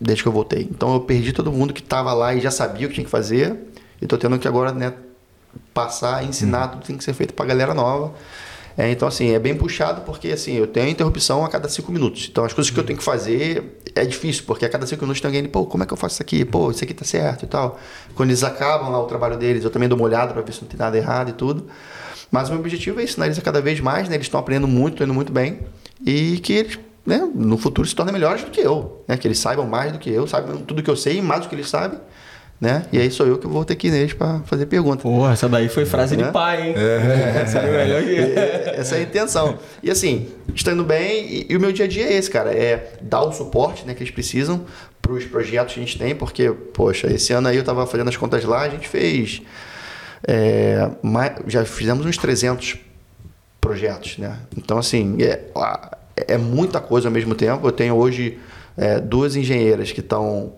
desde 0.00 0.22
que 0.22 0.28
eu 0.28 0.32
voltei. 0.32 0.62
Então 0.70 0.94
eu 0.94 1.00
perdi 1.00 1.32
todo 1.32 1.52
mundo 1.52 1.72
que 1.72 1.80
estava 1.82 2.12
lá 2.12 2.34
e 2.34 2.40
já 2.40 2.50
sabia 2.50 2.86
o 2.86 2.88
que 2.88 2.94
tinha 2.96 3.04
que 3.04 3.10
fazer. 3.10 3.56
e 4.00 4.06
tô 4.08 4.18
tendo 4.18 4.36
que 4.36 4.48
agora, 4.48 4.72
né, 4.72 4.92
passar, 5.72 6.24
ensinar 6.24 6.66
tudo 6.66 6.80
que 6.80 6.86
tem 6.88 6.96
que 6.96 7.04
ser 7.04 7.12
feito 7.12 7.32
pra 7.34 7.44
galera 7.46 7.72
nova. 7.72 8.12
É, 8.76 8.90
então, 8.90 9.06
assim, 9.06 9.30
é 9.30 9.38
bem 9.38 9.54
puxado 9.54 10.02
porque, 10.02 10.28
assim, 10.28 10.54
eu 10.54 10.66
tenho 10.66 10.88
interrupção 10.88 11.44
a 11.44 11.48
cada 11.48 11.68
cinco 11.68 11.92
minutos. 11.92 12.28
Então, 12.30 12.44
as 12.44 12.52
coisas 12.52 12.70
que 12.70 12.78
eu 12.78 12.84
tenho 12.84 12.98
que 12.98 13.04
fazer 13.04 13.80
é 13.94 14.04
difícil, 14.04 14.44
porque 14.46 14.64
a 14.64 14.68
cada 14.68 14.86
cinco 14.86 15.02
minutos 15.02 15.20
tem 15.20 15.28
alguém, 15.28 15.44
pô, 15.44 15.66
como 15.66 15.82
é 15.82 15.86
que 15.86 15.92
eu 15.92 15.96
faço 15.96 16.14
isso 16.14 16.22
aqui? 16.22 16.44
Pô, 16.44 16.70
isso 16.70 16.82
aqui 16.82 16.94
tá 16.94 17.04
certo 17.04 17.44
e 17.44 17.48
tal. 17.48 17.78
Quando 18.14 18.30
eles 18.30 18.42
acabam 18.42 18.90
lá 18.90 19.00
o 19.00 19.06
trabalho 19.06 19.36
deles, 19.36 19.64
eu 19.64 19.70
também 19.70 19.88
dou 19.88 19.98
uma 19.98 20.06
olhada 20.06 20.32
para 20.32 20.42
ver 20.42 20.52
se 20.52 20.62
não 20.62 20.68
tem 20.68 20.78
nada 20.78 20.96
errado 20.96 21.30
e 21.30 21.32
tudo. 21.32 21.66
Mas 22.30 22.48
o 22.48 22.52
meu 22.52 22.60
objetivo 22.60 22.98
é 22.98 23.04
ensinar 23.04 23.26
eles 23.26 23.38
a 23.38 23.42
cada 23.42 23.60
vez 23.60 23.78
mais, 23.80 24.08
né? 24.08 24.14
Eles 24.14 24.26
estão 24.26 24.40
aprendendo 24.40 24.66
muito, 24.66 24.94
estão 24.94 25.04
indo 25.04 25.14
muito 25.14 25.30
bem. 25.30 25.60
E 26.04 26.38
que 26.38 26.54
eles, 26.54 26.78
né, 27.04 27.28
no 27.34 27.58
futuro 27.58 27.86
se 27.86 27.94
tornem 27.94 28.12
melhores 28.12 28.42
do 28.42 28.50
que 28.50 28.60
eu. 28.60 29.04
Né? 29.06 29.18
Que 29.18 29.28
eles 29.28 29.38
saibam 29.38 29.66
mais 29.66 29.92
do 29.92 29.98
que 29.98 30.08
eu, 30.08 30.26
saibam 30.26 30.56
tudo 30.62 30.82
que 30.82 30.88
eu 30.88 30.96
sei 30.96 31.18
e 31.18 31.22
mais 31.22 31.42
do 31.42 31.48
que 31.50 31.54
eles 31.54 31.68
sabem. 31.68 32.00
Né? 32.62 32.86
E 32.92 32.98
aí 33.00 33.10
sou 33.10 33.26
eu 33.26 33.38
que 33.38 33.46
vou 33.48 33.64
ter 33.64 33.74
que 33.74 33.88
ir 33.88 33.90
neles 33.90 34.12
para 34.12 34.38
fazer 34.44 34.66
pergunta. 34.66 35.02
Porra, 35.02 35.32
essa 35.32 35.48
daí 35.48 35.68
foi 35.68 35.84
frase 35.84 36.16
Né? 36.16 36.26
de 36.26 36.30
pai, 36.32 36.68
hein? 36.68 36.74
Essa 37.42 37.58
é 37.58 37.84
melhor 37.84 38.02
que... 38.04 38.78
Essa 38.80 38.94
é 38.94 38.98
a 39.00 39.02
intenção. 39.02 39.58
E 39.82 39.90
assim, 39.90 40.28
está 40.54 40.70
indo 40.70 40.84
bem 40.84 41.26
e, 41.26 41.46
e 41.50 41.56
o 41.56 41.60
meu 41.60 41.72
dia 41.72 41.86
a 41.86 41.88
dia 41.88 42.04
é 42.06 42.12
esse, 42.12 42.30
cara. 42.30 42.52
É 42.54 42.92
dar 43.02 43.22
o 43.22 43.32
suporte 43.32 43.84
né, 43.84 43.94
que 43.94 44.02
eles 44.04 44.12
precisam 44.14 44.64
para 45.02 45.10
os 45.12 45.24
projetos 45.24 45.74
que 45.74 45.80
a 45.80 45.82
gente 45.84 45.98
tem, 45.98 46.14
porque, 46.14 46.52
poxa, 46.72 47.12
esse 47.12 47.32
ano 47.32 47.48
aí 47.48 47.56
eu 47.56 47.62
estava 47.62 47.84
fazendo 47.84 48.06
as 48.06 48.16
contas 48.16 48.44
lá, 48.44 48.60
a 48.60 48.68
gente 48.68 48.86
fez. 48.86 49.42
é, 50.28 50.88
mais- 51.02 51.32
já 51.48 51.64
fizemos 51.64 52.06
uns 52.06 52.16
300 52.16 52.76
projetos, 53.60 54.18
né? 54.18 54.36
Então, 54.56 54.78
assim, 54.78 55.16
é, 55.20 55.40
é 56.28 56.38
muita 56.38 56.80
coisa 56.80 57.08
ao 57.08 57.12
mesmo 57.12 57.34
tempo. 57.34 57.66
Eu 57.66 57.72
tenho 57.72 57.96
hoje 57.96 58.38
é, 58.76 59.00
duas 59.00 59.34
engenheiras 59.34 59.90
que 59.90 59.98
estão 59.98 60.52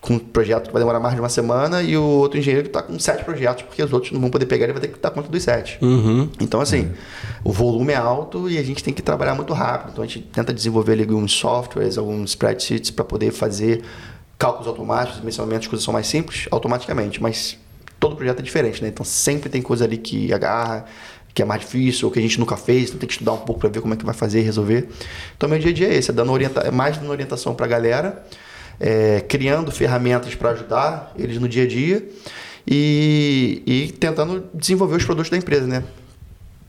com 0.00 0.14
um 0.14 0.18
projeto 0.18 0.68
que 0.68 0.72
vai 0.72 0.80
demorar 0.80 0.98
mais 0.98 1.14
de 1.14 1.20
uma 1.20 1.28
semana 1.28 1.82
e 1.82 1.96
o 1.96 2.02
outro 2.02 2.38
engenheiro 2.38 2.64
que 2.64 2.70
está 2.70 2.82
com 2.82 2.98
sete 2.98 3.22
projetos, 3.22 3.64
porque 3.64 3.82
os 3.82 3.92
outros 3.92 4.12
não 4.12 4.20
vão 4.20 4.30
poder 4.30 4.46
pegar, 4.46 4.64
ele 4.64 4.72
vai 4.72 4.80
ter 4.80 4.88
que 4.88 4.98
dar 4.98 5.10
conta 5.10 5.28
dos 5.28 5.42
sete. 5.42 5.78
Uhum. 5.82 6.28
Então, 6.40 6.60
assim, 6.60 6.90
o 7.44 7.52
volume 7.52 7.92
é 7.92 7.96
alto 7.96 8.48
e 8.48 8.56
a 8.56 8.62
gente 8.62 8.82
tem 8.82 8.94
que 8.94 9.02
trabalhar 9.02 9.34
muito 9.34 9.52
rápido. 9.52 9.90
Então, 9.92 10.02
a 10.02 10.06
gente 10.06 10.22
tenta 10.22 10.54
desenvolver 10.54 10.92
ali 10.92 11.02
alguns 11.02 11.32
softwares, 11.32 11.98
alguns 11.98 12.30
spreadsheets 12.30 12.90
para 12.90 13.04
poder 13.04 13.30
fazer 13.30 13.82
cálculos 14.38 14.66
automáticos, 14.66 15.18
dimensionamentos, 15.18 15.68
coisas 15.68 15.84
são 15.84 15.92
mais 15.92 16.06
simples, 16.06 16.48
automaticamente. 16.50 17.22
Mas 17.22 17.58
todo 17.98 18.16
projeto 18.16 18.38
é 18.38 18.42
diferente, 18.42 18.82
né? 18.82 18.88
Então, 18.88 19.04
sempre 19.04 19.50
tem 19.50 19.60
coisa 19.60 19.84
ali 19.84 19.98
que 19.98 20.32
agarra, 20.32 20.86
que 21.34 21.42
é 21.42 21.44
mais 21.44 21.60
difícil, 21.60 22.08
ou 22.08 22.12
que 22.12 22.18
a 22.18 22.22
gente 22.22 22.40
nunca 22.40 22.56
fez, 22.56 22.88
então 22.88 22.98
tem 22.98 23.06
que 23.06 23.12
estudar 23.12 23.32
um 23.32 23.38
pouco 23.38 23.60
para 23.60 23.68
ver 23.68 23.80
como 23.80 23.92
é 23.92 23.96
que 23.96 24.04
vai 24.04 24.14
fazer 24.14 24.40
e 24.40 24.42
resolver. 24.42 24.88
Então, 25.36 25.46
meu 25.48 25.58
dia 25.58 25.70
a 25.70 25.74
dia 25.74 25.88
é 25.88 25.94
esse, 25.94 26.10
é, 26.10 26.14
dando 26.14 26.32
orienta 26.32 26.60
é 26.60 26.70
mais 26.70 26.96
dando 26.96 27.10
orientação 27.10 27.54
para 27.54 27.66
a 27.66 27.68
galera, 27.68 28.24
é, 28.80 29.20
criando 29.20 29.70
ferramentas 29.70 30.34
para 30.34 30.50
ajudar 30.50 31.12
eles 31.16 31.38
no 31.38 31.48
dia 31.48 31.64
a 31.64 31.68
dia 31.68 32.08
e, 32.66 33.62
e 33.66 33.92
tentando 33.92 34.44
desenvolver 34.54 34.96
os 34.96 35.04
produtos 35.04 35.30
da 35.30 35.36
empresa, 35.36 35.66
né? 35.66 35.84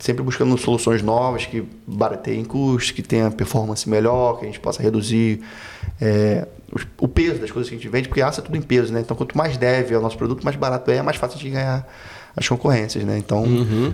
sempre 0.01 0.23
buscando 0.23 0.57
soluções 0.57 1.03
novas 1.03 1.45
que 1.45 1.63
barateiem 1.85 2.43
custos, 2.43 2.91
que 2.91 3.03
tenha 3.03 3.29
performance 3.29 3.87
melhor, 3.87 4.39
que 4.39 4.45
a 4.45 4.47
gente 4.47 4.59
possa 4.59 4.81
reduzir 4.81 5.41
é, 6.01 6.47
o 6.99 7.07
peso 7.07 7.39
das 7.39 7.51
coisas 7.51 7.69
que 7.69 7.75
a 7.75 7.77
gente 7.77 7.87
vende, 7.87 8.07
porque 8.07 8.21
aço 8.21 8.39
é 8.39 8.43
tudo 8.43 8.57
em 8.57 8.61
peso, 8.61 8.91
né? 8.91 9.01
Então, 9.01 9.15
quanto 9.15 9.37
mais 9.37 9.57
deve 9.57 9.93
é 9.93 9.97
o 9.97 10.01
nosso 10.01 10.17
produto, 10.17 10.43
mais 10.43 10.55
barato 10.55 10.89
é, 10.89 11.01
mais 11.03 11.17
fácil 11.17 11.37
de 11.37 11.49
ganhar 11.49 11.87
as 12.35 12.47
concorrências, 12.47 13.03
né? 13.03 13.17
Então, 13.17 13.43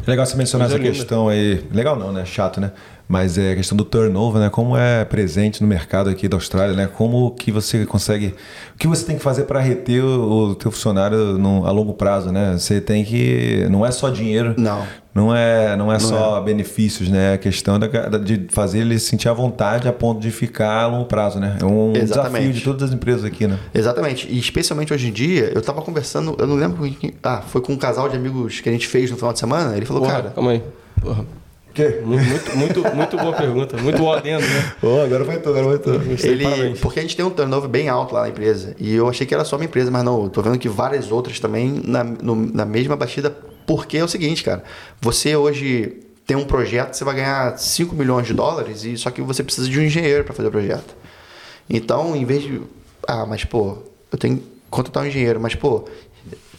Legal 0.07 0.25
você 0.25 0.37
mencionar 0.37 0.69
essa 0.69 0.79
questão 0.79 1.27
aí. 1.27 1.65
Legal 1.71 1.97
não, 1.97 2.13
né? 2.13 2.23
Chato, 2.23 2.61
né? 2.61 2.71
Mas 3.07 3.37
é 3.37 3.53
a 3.53 3.55
questão 3.55 3.77
do 3.77 3.85
turnover, 3.85 4.41
né? 4.41 4.49
Como 4.49 4.75
é 4.75 5.05
presente 5.05 5.61
no 5.61 5.67
mercado 5.67 6.09
aqui 6.09 6.27
da 6.27 6.35
Austrália, 6.35 6.75
né? 6.75 6.87
Como 6.87 7.31
que 7.31 7.53
você 7.53 7.85
consegue... 7.85 8.35
O 8.75 8.77
que 8.77 8.85
você 8.85 9.05
tem 9.05 9.15
que 9.15 9.23
fazer 9.23 9.43
para 9.43 9.61
reter 9.61 10.03
o, 10.03 10.49
o 10.49 10.55
teu 10.55 10.69
funcionário 10.71 11.37
no, 11.37 11.65
a 11.65 11.71
longo 11.71 11.93
prazo, 11.93 12.33
né? 12.33 12.57
Você 12.59 12.81
tem 12.81 13.05
que... 13.05 13.65
Não 13.71 13.85
é 13.85 13.91
só 13.91 14.09
dinheiro. 14.09 14.55
Não. 14.57 14.85
Não 15.15 15.33
é, 15.35 15.75
não 15.77 15.91
é 15.91 15.97
só 15.99 16.39
benefícios, 16.41 17.07
né? 17.09 17.33
A 17.33 17.37
questão 17.37 17.79
da, 17.79 17.87
da- 17.87 18.17
de 18.19 18.45
fazer 18.49 18.79
ele 18.79 18.99
se 18.99 19.05
sentir 19.07 19.29
à 19.29 19.33
vontade 19.33 19.87
a 19.87 19.93
ponto 19.93 20.19
de 20.19 20.29
ficar 20.29 20.83
a 20.83 20.87
longo 20.87 21.05
prazo, 21.05 21.39
né? 21.39 21.57
É 21.61 21.65
um 21.65 21.93
Exatamente. 21.95 22.33
desafio 22.33 22.53
de 22.53 22.61
todas 22.61 22.83
as 22.89 22.93
empresas 22.93 23.23
aqui, 23.23 23.47
né? 23.47 23.57
Exatamente. 23.73 24.27
E 24.29 24.37
especialmente 24.37 24.93
hoje 24.93 25.07
em 25.07 25.11
dia, 25.13 25.49
eu 25.55 25.61
tava 25.61 25.81
conversando, 25.81 26.35
eu 26.37 26.45
não 26.45 26.55
lembro 26.55 26.77
com 26.77 26.93
quem. 26.93 27.13
Ah, 27.23 27.41
foi 27.41 27.61
com 27.61 27.71
um 27.73 27.77
casal 27.77 28.09
de 28.09 28.15
amigos 28.17 28.59
que 28.59 28.67
a 28.69 28.71
gente 28.71 28.85
fez 28.87 29.09
no 29.09 29.15
final 29.17 29.31
de 29.33 29.39
semana. 29.39 29.75
Ele 29.75 29.85
falou, 29.87 30.03
Porra, 30.03 30.13
cara. 30.15 30.29
calma 30.35 30.51
aí. 30.51 30.61
Porra. 31.01 31.25
Que? 31.77 32.01
Muito, 32.01 32.55
muito, 32.57 32.95
muito, 32.95 33.17
boa 33.17 33.33
pergunta. 33.33 33.77
Muito 33.77 33.99
boa 33.99 34.17
adendo, 34.17 34.41
né? 34.45 34.73
Oh, 34.81 34.99
agora 35.01 35.23
vai 35.23 35.39
tu, 35.39 35.49
agora 35.49 35.65
vai 35.67 35.77
tu. 35.77 35.91
Gostei, 35.99 36.31
Ele, 36.31 36.43
parabéns. 36.43 36.79
porque 36.79 36.99
a 36.99 37.01
gente 37.03 37.15
tem 37.15 37.23
um 37.23 37.29
turnover 37.29 37.69
bem 37.69 37.87
alto 37.87 38.15
lá 38.15 38.21
na 38.23 38.29
empresa. 38.29 38.75
E 38.79 38.95
eu 38.95 39.07
achei 39.07 39.27
que 39.27 39.33
era 39.33 39.45
só 39.45 39.55
uma 39.57 39.65
empresa, 39.65 39.91
mas 39.91 40.03
não. 40.03 40.23
Eu 40.23 40.29
tô 40.29 40.41
vendo 40.41 40.57
que 40.57 40.67
várias 40.67 41.11
outras 41.11 41.39
também 41.39 41.79
na, 41.85 42.03
no- 42.03 42.35
na 42.35 42.65
mesma 42.65 42.95
batida. 42.95 43.29
Porque 43.67 43.97
é 43.97 44.03
o 44.03 44.07
seguinte, 44.07 44.43
cara. 44.43 44.63
Você 45.01 45.35
hoje 45.35 45.97
tem 46.25 46.35
um 46.35 46.45
projeto, 46.45 46.93
você 46.95 47.03
vai 47.03 47.15
ganhar 47.15 47.57
5 47.59 47.95
milhões 47.95 48.25
de 48.25 48.33
dólares, 48.33 48.83
e 48.83 48.97
só 48.97 49.11
que 49.11 49.21
você 49.21 49.43
precisa 49.43 49.69
de 49.69 49.79
um 49.79 49.83
engenheiro 49.83 50.23
para 50.23 50.33
fazer 50.33 50.47
o 50.49 50.51
projeto. 50.51 50.95
Então, 51.69 52.15
em 52.15 52.25
vez 52.25 52.43
de. 52.43 52.61
Ah, 53.07 53.25
mas 53.25 53.43
pô, 53.45 53.77
eu 54.11 54.17
tenho 54.17 54.37
que 54.37 54.43
contratar 54.69 55.03
um 55.03 55.05
engenheiro, 55.05 55.39
mas 55.39 55.53
pô, 55.55 55.85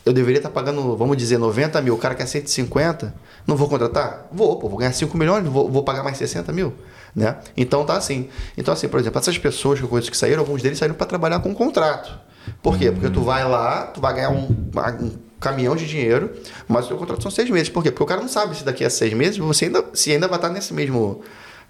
eu 0.08 0.12
deveria 0.12 0.38
estar 0.38 0.48
pagando, 0.48 0.96
vamos 0.96 1.16
dizer, 1.16 1.38
90 1.38 1.82
mil, 1.82 1.94
o 1.94 1.98
cara 1.98 2.14
quer 2.14 2.26
150, 2.26 3.14
não 3.46 3.56
vou 3.56 3.68
contratar? 3.68 4.26
Vou, 4.32 4.56
pô, 4.56 4.68
vou 4.68 4.78
ganhar 4.78 4.92
5 4.92 5.16
milhões, 5.18 5.44
vou, 5.46 5.70
vou 5.70 5.82
pagar 5.82 6.02
mais 6.02 6.16
60 6.16 6.50
mil, 6.50 6.72
né? 7.14 7.36
Então 7.54 7.84
tá 7.84 7.94
assim. 7.94 8.28
Então, 8.56 8.72
assim, 8.72 8.88
por 8.88 8.98
exemplo, 8.98 9.18
essas 9.18 9.36
pessoas 9.36 9.78
que 9.78 9.84
eu 9.84 9.88
conheço 9.88 10.10
que 10.10 10.16
saíram, 10.16 10.40
alguns 10.40 10.62
deles 10.62 10.78
saíram 10.78 10.94
para 10.94 11.06
trabalhar 11.06 11.40
com 11.40 11.50
um 11.50 11.54
contrato. 11.54 12.18
Por 12.62 12.78
quê? 12.78 12.90
Porque 12.90 13.10
tu 13.10 13.20
vai 13.20 13.46
lá, 13.46 13.82
tu 13.82 14.00
vai 14.00 14.14
ganhar 14.14 14.30
um, 14.30 14.46
um 14.46 15.12
caminhão 15.38 15.76
de 15.76 15.86
dinheiro, 15.86 16.32
mas 16.66 16.86
o 16.86 16.88
teu 16.88 16.96
contrato 16.96 17.22
são 17.22 17.30
seis 17.30 17.50
meses. 17.50 17.68
Por 17.68 17.82
quê? 17.82 17.90
Porque 17.90 18.02
o 18.02 18.06
cara 18.06 18.22
não 18.22 18.28
sabe 18.28 18.56
se 18.56 18.64
daqui 18.64 18.82
a 18.82 18.88
seis 18.88 19.12
meses 19.12 19.36
você 19.36 19.66
ainda, 19.66 19.84
se 19.92 20.10
ainda 20.10 20.26
vai 20.26 20.38
estar 20.38 20.48
nesse 20.48 20.72
mesmo. 20.72 21.20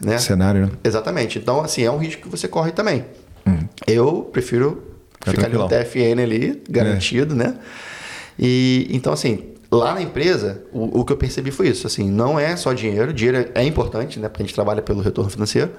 Né? 0.01 0.17
Cenário, 0.19 0.67
né? 0.67 0.73
Exatamente. 0.85 1.41
Então, 1.41 1.61
assim, 1.61 1.83
é 1.83 1.91
um 1.91 1.99
risco 1.99 2.23
que 2.23 2.29
você 2.29 2.47
corre 2.47 2.71
também. 2.71 3.05
Eu 3.87 4.29
prefiro 4.33 4.83
Fica 5.19 5.33
ficar 5.33 5.47
ali 5.47 5.57
no 5.57 5.67
tranquilão. 5.67 6.15
TFN 6.15 6.23
ali, 6.23 6.63
garantido, 6.69 7.35
né? 7.35 7.55
E 8.39 8.87
então, 8.91 9.13
assim, 9.13 9.55
lá 9.71 9.95
na 9.95 10.03
empresa, 10.03 10.63
o, 10.73 11.01
o 11.01 11.05
que 11.05 11.13
eu 11.13 11.17
percebi 11.17 11.51
foi 11.51 11.69
isso. 11.69 11.87
Assim, 11.87 12.11
não 12.11 12.39
é 12.39 12.57
só 12.57 12.73
dinheiro, 12.73 13.13
dinheiro 13.13 13.51
é 13.55 13.65
importante, 13.65 14.19
né? 14.19 14.29
Porque 14.29 14.43
a 14.43 14.47
gente 14.47 14.55
trabalha 14.55 14.83
pelo 14.83 15.01
retorno 15.01 15.31
financeiro, 15.31 15.71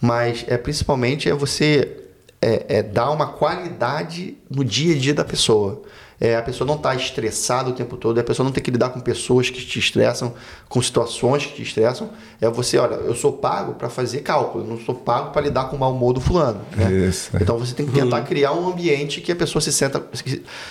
mas 0.00 0.44
é 0.48 0.56
principalmente 0.56 1.28
é 1.28 1.34
você 1.34 2.02
é, 2.40 2.78
é 2.78 2.82
dar 2.82 3.10
uma 3.10 3.26
qualidade 3.26 4.36
no 4.50 4.64
dia 4.64 4.94
a 4.94 4.98
dia 4.98 5.14
da 5.14 5.24
pessoa. 5.24 5.82
É, 6.24 6.36
a 6.36 6.42
pessoa 6.42 6.64
não 6.64 6.76
estar 6.76 6.94
estressada 6.94 7.68
o 7.68 7.72
tempo 7.72 7.96
todo, 7.96 8.16
a 8.16 8.22
pessoa 8.22 8.44
não 8.44 8.52
ter 8.52 8.60
que 8.60 8.70
lidar 8.70 8.90
com 8.90 9.00
pessoas 9.00 9.50
que 9.50 9.60
te 9.60 9.80
estressam, 9.80 10.32
com 10.68 10.80
situações 10.80 11.44
que 11.44 11.54
te 11.54 11.62
estressam. 11.62 12.10
É 12.40 12.48
você, 12.48 12.78
olha, 12.78 12.94
eu 12.94 13.12
sou 13.16 13.32
pago 13.32 13.74
para 13.74 13.90
fazer 13.90 14.20
cálculo, 14.20 14.62
eu 14.62 14.68
não 14.68 14.78
sou 14.78 14.94
pago 14.94 15.32
para 15.32 15.42
lidar 15.42 15.64
com 15.64 15.74
o 15.74 15.80
mau 15.80 15.92
humor 15.92 16.12
do 16.12 16.20
fulano. 16.20 16.60
Né? 16.76 16.92
Isso. 17.08 17.36
Então 17.40 17.58
você 17.58 17.74
tem 17.74 17.84
que 17.84 17.90
tentar 17.90 18.22
criar 18.22 18.52
um 18.52 18.68
ambiente 18.68 19.20
que 19.20 19.32
a 19.32 19.34
pessoa 19.34 19.60
se 19.60 19.72
senta. 19.72 20.00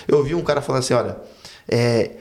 Eu 0.07 0.19
ouvi 0.19 0.33
um 0.33 0.41
cara 0.41 0.61
falando 0.61 0.79
assim: 0.79 0.93
olha, 0.93 1.17
é, 1.67 2.11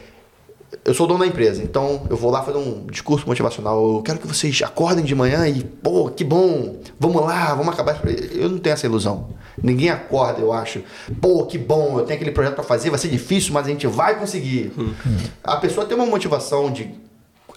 eu 0.84 0.94
sou 0.94 1.06
dono 1.06 1.20
da 1.20 1.26
empresa, 1.26 1.62
então 1.62 2.06
eu 2.08 2.16
vou 2.16 2.30
lá 2.30 2.42
fazer 2.42 2.58
um 2.58 2.86
discurso 2.86 3.26
motivacional. 3.26 3.96
Eu 3.96 4.02
quero 4.02 4.18
que 4.18 4.26
vocês 4.26 4.62
acordem 4.62 5.04
de 5.04 5.14
manhã 5.14 5.46
e, 5.48 5.64
pô, 5.64 6.10
que 6.10 6.22
bom, 6.22 6.80
vamos 6.98 7.22
lá, 7.22 7.54
vamos 7.54 7.72
acabar. 7.72 7.92
esse 7.92 8.00
projeto." 8.00 8.36
Eu 8.36 8.48
não 8.48 8.58
tenho 8.58 8.74
essa 8.74 8.86
ilusão. 8.86 9.30
Ninguém 9.60 9.90
acorda, 9.90 10.40
eu 10.40 10.52
acho. 10.52 10.82
Pô, 11.20 11.44
que 11.44 11.58
bom, 11.58 11.98
eu 11.98 12.04
tenho 12.04 12.16
aquele 12.16 12.30
projeto 12.30 12.54
para 12.54 12.64
fazer, 12.64 12.88
vai 12.88 12.98
ser 12.98 13.08
difícil, 13.08 13.52
mas 13.52 13.66
a 13.66 13.70
gente 13.70 13.86
vai 13.86 14.18
conseguir. 14.18 14.72
A 15.42 15.56
pessoa 15.56 15.84
tem 15.86 15.96
uma 15.96 16.06
motivação 16.06 16.70
de 16.70 16.90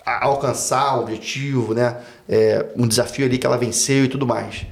alcançar 0.05 0.97
o 0.97 1.01
objetivo, 1.01 1.73
né? 1.73 1.97
É, 2.27 2.65
um 2.75 2.87
desafio 2.87 3.25
ali 3.25 3.37
que 3.37 3.45
ela 3.45 3.57
venceu 3.57 4.05
e 4.05 4.07
tudo 4.07 4.25
mais. 4.25 4.65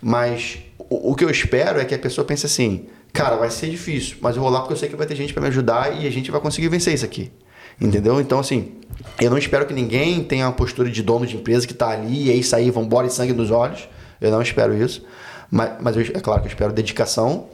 Mas 0.00 0.58
o, 0.78 1.12
o 1.12 1.14
que 1.14 1.24
eu 1.24 1.30
espero 1.30 1.80
é 1.80 1.84
que 1.84 1.94
a 1.94 1.98
pessoa 1.98 2.24
pense 2.24 2.46
assim, 2.46 2.86
cara, 3.12 3.36
vai 3.36 3.50
ser 3.50 3.68
difícil, 3.70 4.18
mas 4.20 4.36
eu 4.36 4.42
vou 4.42 4.50
lá 4.50 4.60
porque 4.60 4.74
eu 4.74 4.76
sei 4.76 4.88
que 4.88 4.96
vai 4.96 5.06
ter 5.06 5.16
gente 5.16 5.32
para 5.32 5.42
me 5.42 5.48
ajudar 5.48 6.00
e 6.00 6.06
a 6.06 6.10
gente 6.10 6.30
vai 6.30 6.40
conseguir 6.40 6.68
vencer 6.68 6.94
isso 6.94 7.04
aqui. 7.04 7.32
Entendeu? 7.80 8.20
Então, 8.20 8.38
assim, 8.40 8.72
eu 9.20 9.30
não 9.30 9.38
espero 9.38 9.66
que 9.66 9.72
ninguém 9.74 10.22
tenha 10.24 10.46
uma 10.46 10.52
postura 10.52 10.90
de 10.90 11.02
dono 11.02 11.26
de 11.26 11.36
empresa 11.36 11.66
que 11.66 11.74
tá 11.74 11.88
ali 11.90 12.24
e 12.26 12.30
é 12.30 12.34
isso 12.34 12.54
aí, 12.56 12.70
vambora 12.70 13.06
e 13.06 13.10
sangue 13.10 13.32
nos 13.32 13.50
olhos. 13.50 13.88
Eu 14.20 14.30
não 14.30 14.42
espero 14.42 14.74
isso. 14.76 15.04
Mas, 15.50 15.70
mas 15.80 15.96
eu- 15.96 16.02
é 16.02 16.20
claro 16.20 16.40
que 16.42 16.48
eu 16.48 16.50
espero 16.50 16.72
dedicação. 16.72 17.46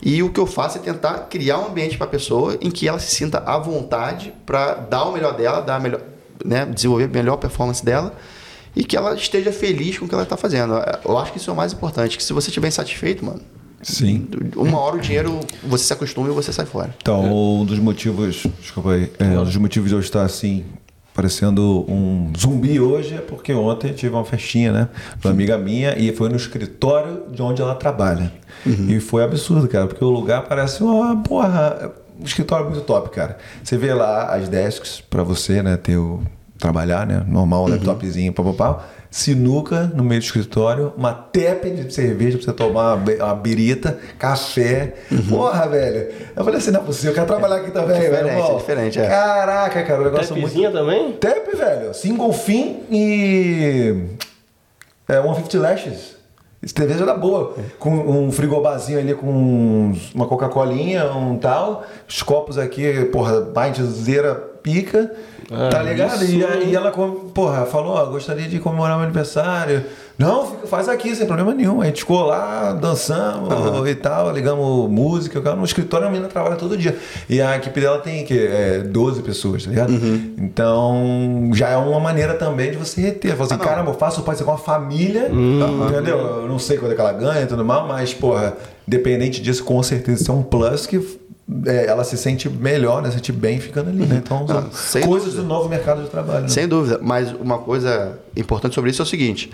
E 0.00 0.22
o 0.22 0.30
que 0.32 0.40
eu 0.40 0.46
faço 0.46 0.78
é 0.78 0.80
tentar 0.80 1.26
criar 1.28 1.58
um 1.58 1.66
ambiente 1.66 1.96
para 1.98 2.06
a 2.06 2.10
pessoa 2.10 2.56
em 2.60 2.70
que 2.70 2.88
ela 2.88 2.98
se 2.98 3.14
sinta 3.14 3.38
à 3.44 3.58
vontade 3.58 4.32
para 4.46 4.74
dar 4.74 5.04
o 5.04 5.12
melhor 5.12 5.36
dela, 5.36 5.60
dar 5.60 5.80
melhor, 5.80 6.00
né, 6.44 6.64
desenvolver 6.64 7.04
a 7.04 7.08
melhor 7.08 7.36
performance 7.36 7.84
dela 7.84 8.14
e 8.74 8.84
que 8.84 8.96
ela 8.96 9.14
esteja 9.14 9.52
feliz 9.52 9.98
com 9.98 10.06
o 10.06 10.08
que 10.08 10.14
ela 10.14 10.22
está 10.22 10.36
fazendo. 10.36 10.74
Eu 11.04 11.18
acho 11.18 11.32
que 11.32 11.38
isso 11.38 11.50
é 11.50 11.52
o 11.52 11.56
mais 11.56 11.72
importante. 11.72 12.16
Que 12.16 12.24
se 12.24 12.32
você 12.32 12.48
estiver 12.48 12.68
insatisfeito, 12.68 13.24
mano, 13.24 13.40
Sim. 13.82 14.28
uma 14.56 14.78
hora 14.78 14.96
o 14.96 15.00
dinheiro 15.00 15.40
você 15.64 15.84
se 15.84 15.92
acostuma 15.92 16.28
e 16.28 16.32
você 16.32 16.52
sai 16.52 16.64
fora. 16.66 16.94
Então, 17.02 17.60
um 17.60 17.64
dos 17.64 17.78
motivos, 17.78 18.46
desculpa 18.60 18.92
aí, 18.92 19.10
é, 19.18 19.38
um 19.38 19.44
dos 19.44 19.56
motivos 19.56 19.88
de 19.88 19.94
eu 19.96 20.00
estar 20.00 20.22
assim, 20.22 20.64
parecendo 21.12 21.84
um 21.88 22.32
zumbi 22.38 22.80
hoje 22.80 23.14
é 23.14 23.18
porque 23.18 23.52
ontem 23.52 23.90
eu 23.90 23.94
tive 23.94 24.14
uma 24.14 24.24
festinha, 24.24 24.72
né? 24.72 24.88
De 25.18 25.26
uma 25.26 25.32
amiga 25.32 25.58
minha 25.58 25.98
e 25.98 26.14
foi 26.14 26.28
no 26.28 26.36
escritório 26.36 27.24
de 27.30 27.42
onde 27.42 27.60
ela 27.60 27.74
trabalha. 27.74 28.32
E 28.64 29.00
foi 29.00 29.24
absurdo, 29.24 29.66
cara, 29.68 29.86
porque 29.86 30.04
o 30.04 30.10
lugar 30.10 30.44
parece 30.46 30.82
uma 30.82 31.16
porra. 31.22 31.92
um 32.20 32.24
escritório 32.24 32.66
muito 32.66 32.82
top, 32.82 33.10
cara. 33.10 33.36
Você 33.62 33.76
vê 33.76 33.92
lá 33.92 34.34
as 34.34 34.48
desks 34.48 35.02
pra 35.10 35.22
você, 35.22 35.62
né, 35.62 35.76
ter 35.76 35.96
o 35.96 36.22
trabalhar, 36.58 37.04
né, 37.06 37.24
normal, 37.26 37.64
um 37.64 37.68
laptopzinho, 37.68 38.32
papapá. 38.32 38.86
Sinuca 39.12 39.92
no 39.94 40.02
meio 40.02 40.20
do 40.22 40.24
escritório, 40.24 40.92
uma 40.96 41.12
tepe 41.12 41.68
de 41.68 41.92
cerveja 41.92 42.38
pra 42.38 42.46
você 42.46 42.52
tomar 42.54 42.94
uma, 42.94 43.34
birita, 43.34 43.98
café. 44.18 44.94
Porra, 45.28 45.68
velho. 45.68 46.10
Eu 46.34 46.42
falei 46.42 46.58
assim, 46.58 46.70
não 46.70 46.80
é 46.80 46.82
possível, 46.82 47.10
eu 47.10 47.14
quero 47.14 47.26
trabalhar 47.26 47.56
aqui 47.56 47.70
também, 47.70 48.00
Diferente, 48.00 48.24
velho. 48.24 48.40
é 48.54 48.56
diferente, 48.56 48.98
é. 49.00 49.06
Caraca, 49.06 49.82
cara, 49.82 50.00
o 50.00 50.04
negócio 50.04 50.32
é 50.34 50.40
muito 50.40 50.44
Tapzinha 50.46 50.70
também? 50.70 51.12
Tap, 51.12 51.46
velho. 51.54 51.92
Single 51.92 52.32
fin 52.32 52.80
e. 52.90 53.94
É, 55.06 55.20
150 55.20 55.58
Lashes. 55.60 56.16
Cerveja 56.64 57.04
da 57.04 57.14
boa. 57.14 57.54
Com 57.78 57.90
um 57.90 58.32
frigobarzinho 58.32 58.98
ali 58.98 59.14
com 59.14 59.26
uns- 59.26 60.14
uma 60.14 60.26
Coca-Colinha, 60.26 61.04
um 61.12 61.36
tal. 61.36 61.84
Os 62.08 62.22
copos 62.22 62.56
aqui, 62.56 63.04
porra, 63.12 63.42
pintzeira 63.42 64.34
pica. 64.62 65.12
Tá 65.70 65.82
ligado? 65.82 66.24
E, 66.24 66.44
e 66.70 66.74
ela, 66.76 66.90
porra, 66.90 67.66
falou: 67.66 67.94
ó, 67.94 68.04
gostaria 68.06 68.48
de 68.48 68.58
comemorar 68.58 68.96
meu 68.96 69.04
aniversário. 69.04 69.84
Não, 70.18 70.46
fica- 70.46 70.66
faz 70.66 70.88
aqui, 70.88 71.16
sem 71.16 71.26
problema 71.26 71.52
nenhum. 71.54 71.80
A 71.80 71.86
gente 71.86 72.00
ficou 72.00 72.24
lá, 72.26 72.72
dançamos 72.74 73.88
e 73.88 73.94
tal, 73.94 74.30
ligamos 74.30 74.88
música. 74.90 75.40
cara, 75.40 75.56
No 75.56 75.64
escritório 75.64 76.06
a 76.06 76.10
menina 76.10 76.28
trabalha 76.28 76.54
todo 76.56 76.76
dia. 76.76 76.96
E 77.28 77.40
a 77.40 77.56
equipe 77.56 77.80
dela 77.80 77.98
tem 77.98 78.24
que 78.24 78.38
é, 78.38 78.78
12 78.80 79.22
pessoas, 79.22 79.64
tá 79.64 79.70
ligado? 79.70 79.92
Então 80.38 81.50
já 81.54 81.70
é 81.70 81.76
uma 81.76 81.98
maneira 81.98 82.34
também 82.34 82.70
de 82.70 82.76
você 82.76 83.00
reter. 83.00 83.32
Falar 83.36 83.46
assim, 83.46 83.58
caramba, 83.58 83.90
eu 83.90 83.94
faço 83.94 84.22
pode 84.22 84.38
ser 84.38 84.44
com 84.44 84.50
uma 84.52 84.58
família, 84.58 85.28
entendeu? 85.88 86.18
Eu 86.18 86.48
não 86.48 86.58
sei 86.58 86.76
quando 86.78 86.92
é 86.92 86.94
que 86.94 87.00
ela 87.00 87.12
ganha 87.12 87.42
e 87.42 87.46
tudo 87.46 87.64
mais, 87.64 87.86
mas, 87.86 88.14
porra, 88.14 88.56
dependente 88.86 89.40
disso, 89.40 89.64
com 89.64 89.82
certeza 89.82 90.22
isso 90.22 90.30
é 90.30 90.34
um 90.34 90.42
plus 90.42 90.86
que 90.86 91.00
é, 91.66 91.86
ela 91.86 92.04
se 92.04 92.16
sente 92.16 92.48
melhor, 92.48 93.02
né? 93.02 93.10
Se 93.10 93.16
sente 93.16 93.32
bem 93.32 93.60
ficando 93.60 93.90
ali, 93.90 94.04
né? 94.04 94.20
Então, 94.24 94.46
são 94.46 94.60
Não, 94.62 94.72
sem 94.72 95.02
coisas 95.02 95.34
dúvida. 95.34 95.42
do 95.42 95.48
novo 95.48 95.68
mercado 95.68 96.02
de 96.02 96.08
trabalho. 96.08 96.42
Né? 96.42 96.48
Sem 96.48 96.68
dúvida, 96.68 96.98
mas 97.02 97.32
uma 97.32 97.58
coisa 97.58 98.18
importante 98.36 98.74
sobre 98.74 98.90
isso 98.90 99.02
é 99.02 99.04
o 99.04 99.06
seguinte: 99.06 99.50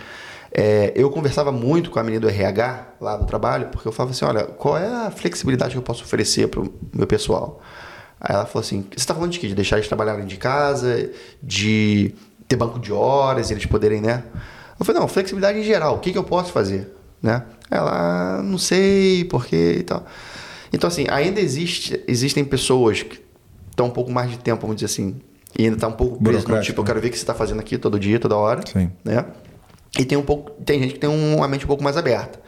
é, 0.53 0.93
eu 0.95 1.11
conversava 1.11 1.53
muito 1.53 1.91
com 1.91 1.99
a 1.99 2.03
menina 2.03 2.21
do 2.21 2.29
RH 2.29 2.87
lá 3.01 3.17
do 3.17 3.27
trabalho, 3.27 3.69
porque 3.69 3.87
eu 3.87 3.93
falava 3.93 4.13
assim: 4.13 4.25
olha, 4.25 4.45
qual 4.45 4.77
é 4.79 5.07
a 5.07 5.11
flexibilidade 5.11 5.73
que 5.73 5.79
eu 5.79 5.83
posso 5.83 6.03
oferecer 6.03 6.49
para 6.49 6.61
o 6.61 6.73
meu 6.93 7.07
pessoal? 7.07 7.61
Aí 8.21 8.35
ela 8.35 8.47
falou 8.47 8.65
assim: 8.65 8.83
você 8.91 8.97
está 8.97 9.15
falando 9.15 9.31
de 9.31 9.39
quê? 9.39 9.49
De 9.49 9.55
deixar 9.55 9.77
eles 9.77 9.89
trabalharem 9.89 10.27
de 10.27 10.37
casa, 10.37 11.11
de 11.43 12.15
ter 12.47 12.57
banco 12.57 12.79
de 12.79 12.93
horas, 12.93 13.51
eles 13.51 13.67
poderem, 13.67 14.01
né? 14.01 14.23
Eu 14.79 14.85
falei: 14.85 15.01
não, 15.01 15.09
flexibilidade 15.09 15.59
em 15.59 15.65
geral, 15.65 15.97
o 15.97 15.99
que, 15.99 16.13
que 16.13 16.19
eu 16.19 16.25
posso 16.25 16.53
fazer? 16.53 16.95
Né? 17.23 17.43
Ela, 17.71 18.41
não 18.43 18.59
sei, 18.59 19.25
porquê 19.25 19.77
e 19.79 19.83
tal. 19.83 20.07
Então, 20.73 20.89
assim, 20.89 21.07
ainda 21.09 21.41
existe, 21.41 22.03
existem 22.07 22.45
pessoas 22.45 23.03
que 23.03 23.21
estão 23.71 23.87
um 23.87 23.91
pouco 23.91 24.11
mais 24.11 24.31
de 24.31 24.39
tempo, 24.39 24.61
vamos 24.63 24.77
dizer 24.77 24.87
assim, 24.87 25.17
e 25.59 25.65
ainda 25.65 25.77
está 25.77 25.89
um 25.89 25.93
pouco 25.93 26.23
preso 26.23 26.47
no 26.49 26.61
tipo, 26.61 26.81
eu 26.81 26.85
né? 26.85 26.87
quero 26.89 27.01
ver 27.01 27.09
o 27.09 27.11
que 27.11 27.17
você 27.17 27.23
está 27.23 27.35
fazendo 27.35 27.61
aqui 27.61 27.79
todo 27.79 27.99
dia, 27.99 28.19
toda 28.19 28.37
hora. 28.37 28.61
Sim. 28.71 28.91
Né? 29.05 29.25
E 29.99 30.05
tem 30.05 30.19
um 30.19 30.23
pouco. 30.23 30.51
Tem 30.63 30.79
gente 30.81 30.95
que 30.95 31.01
tem 31.01 31.09
um- 31.09 31.37
uma 31.37 31.49
mente 31.49 31.65
um 31.65 31.69
pouco 31.69 31.83
mais 31.83 31.97
aberta. 31.97 32.39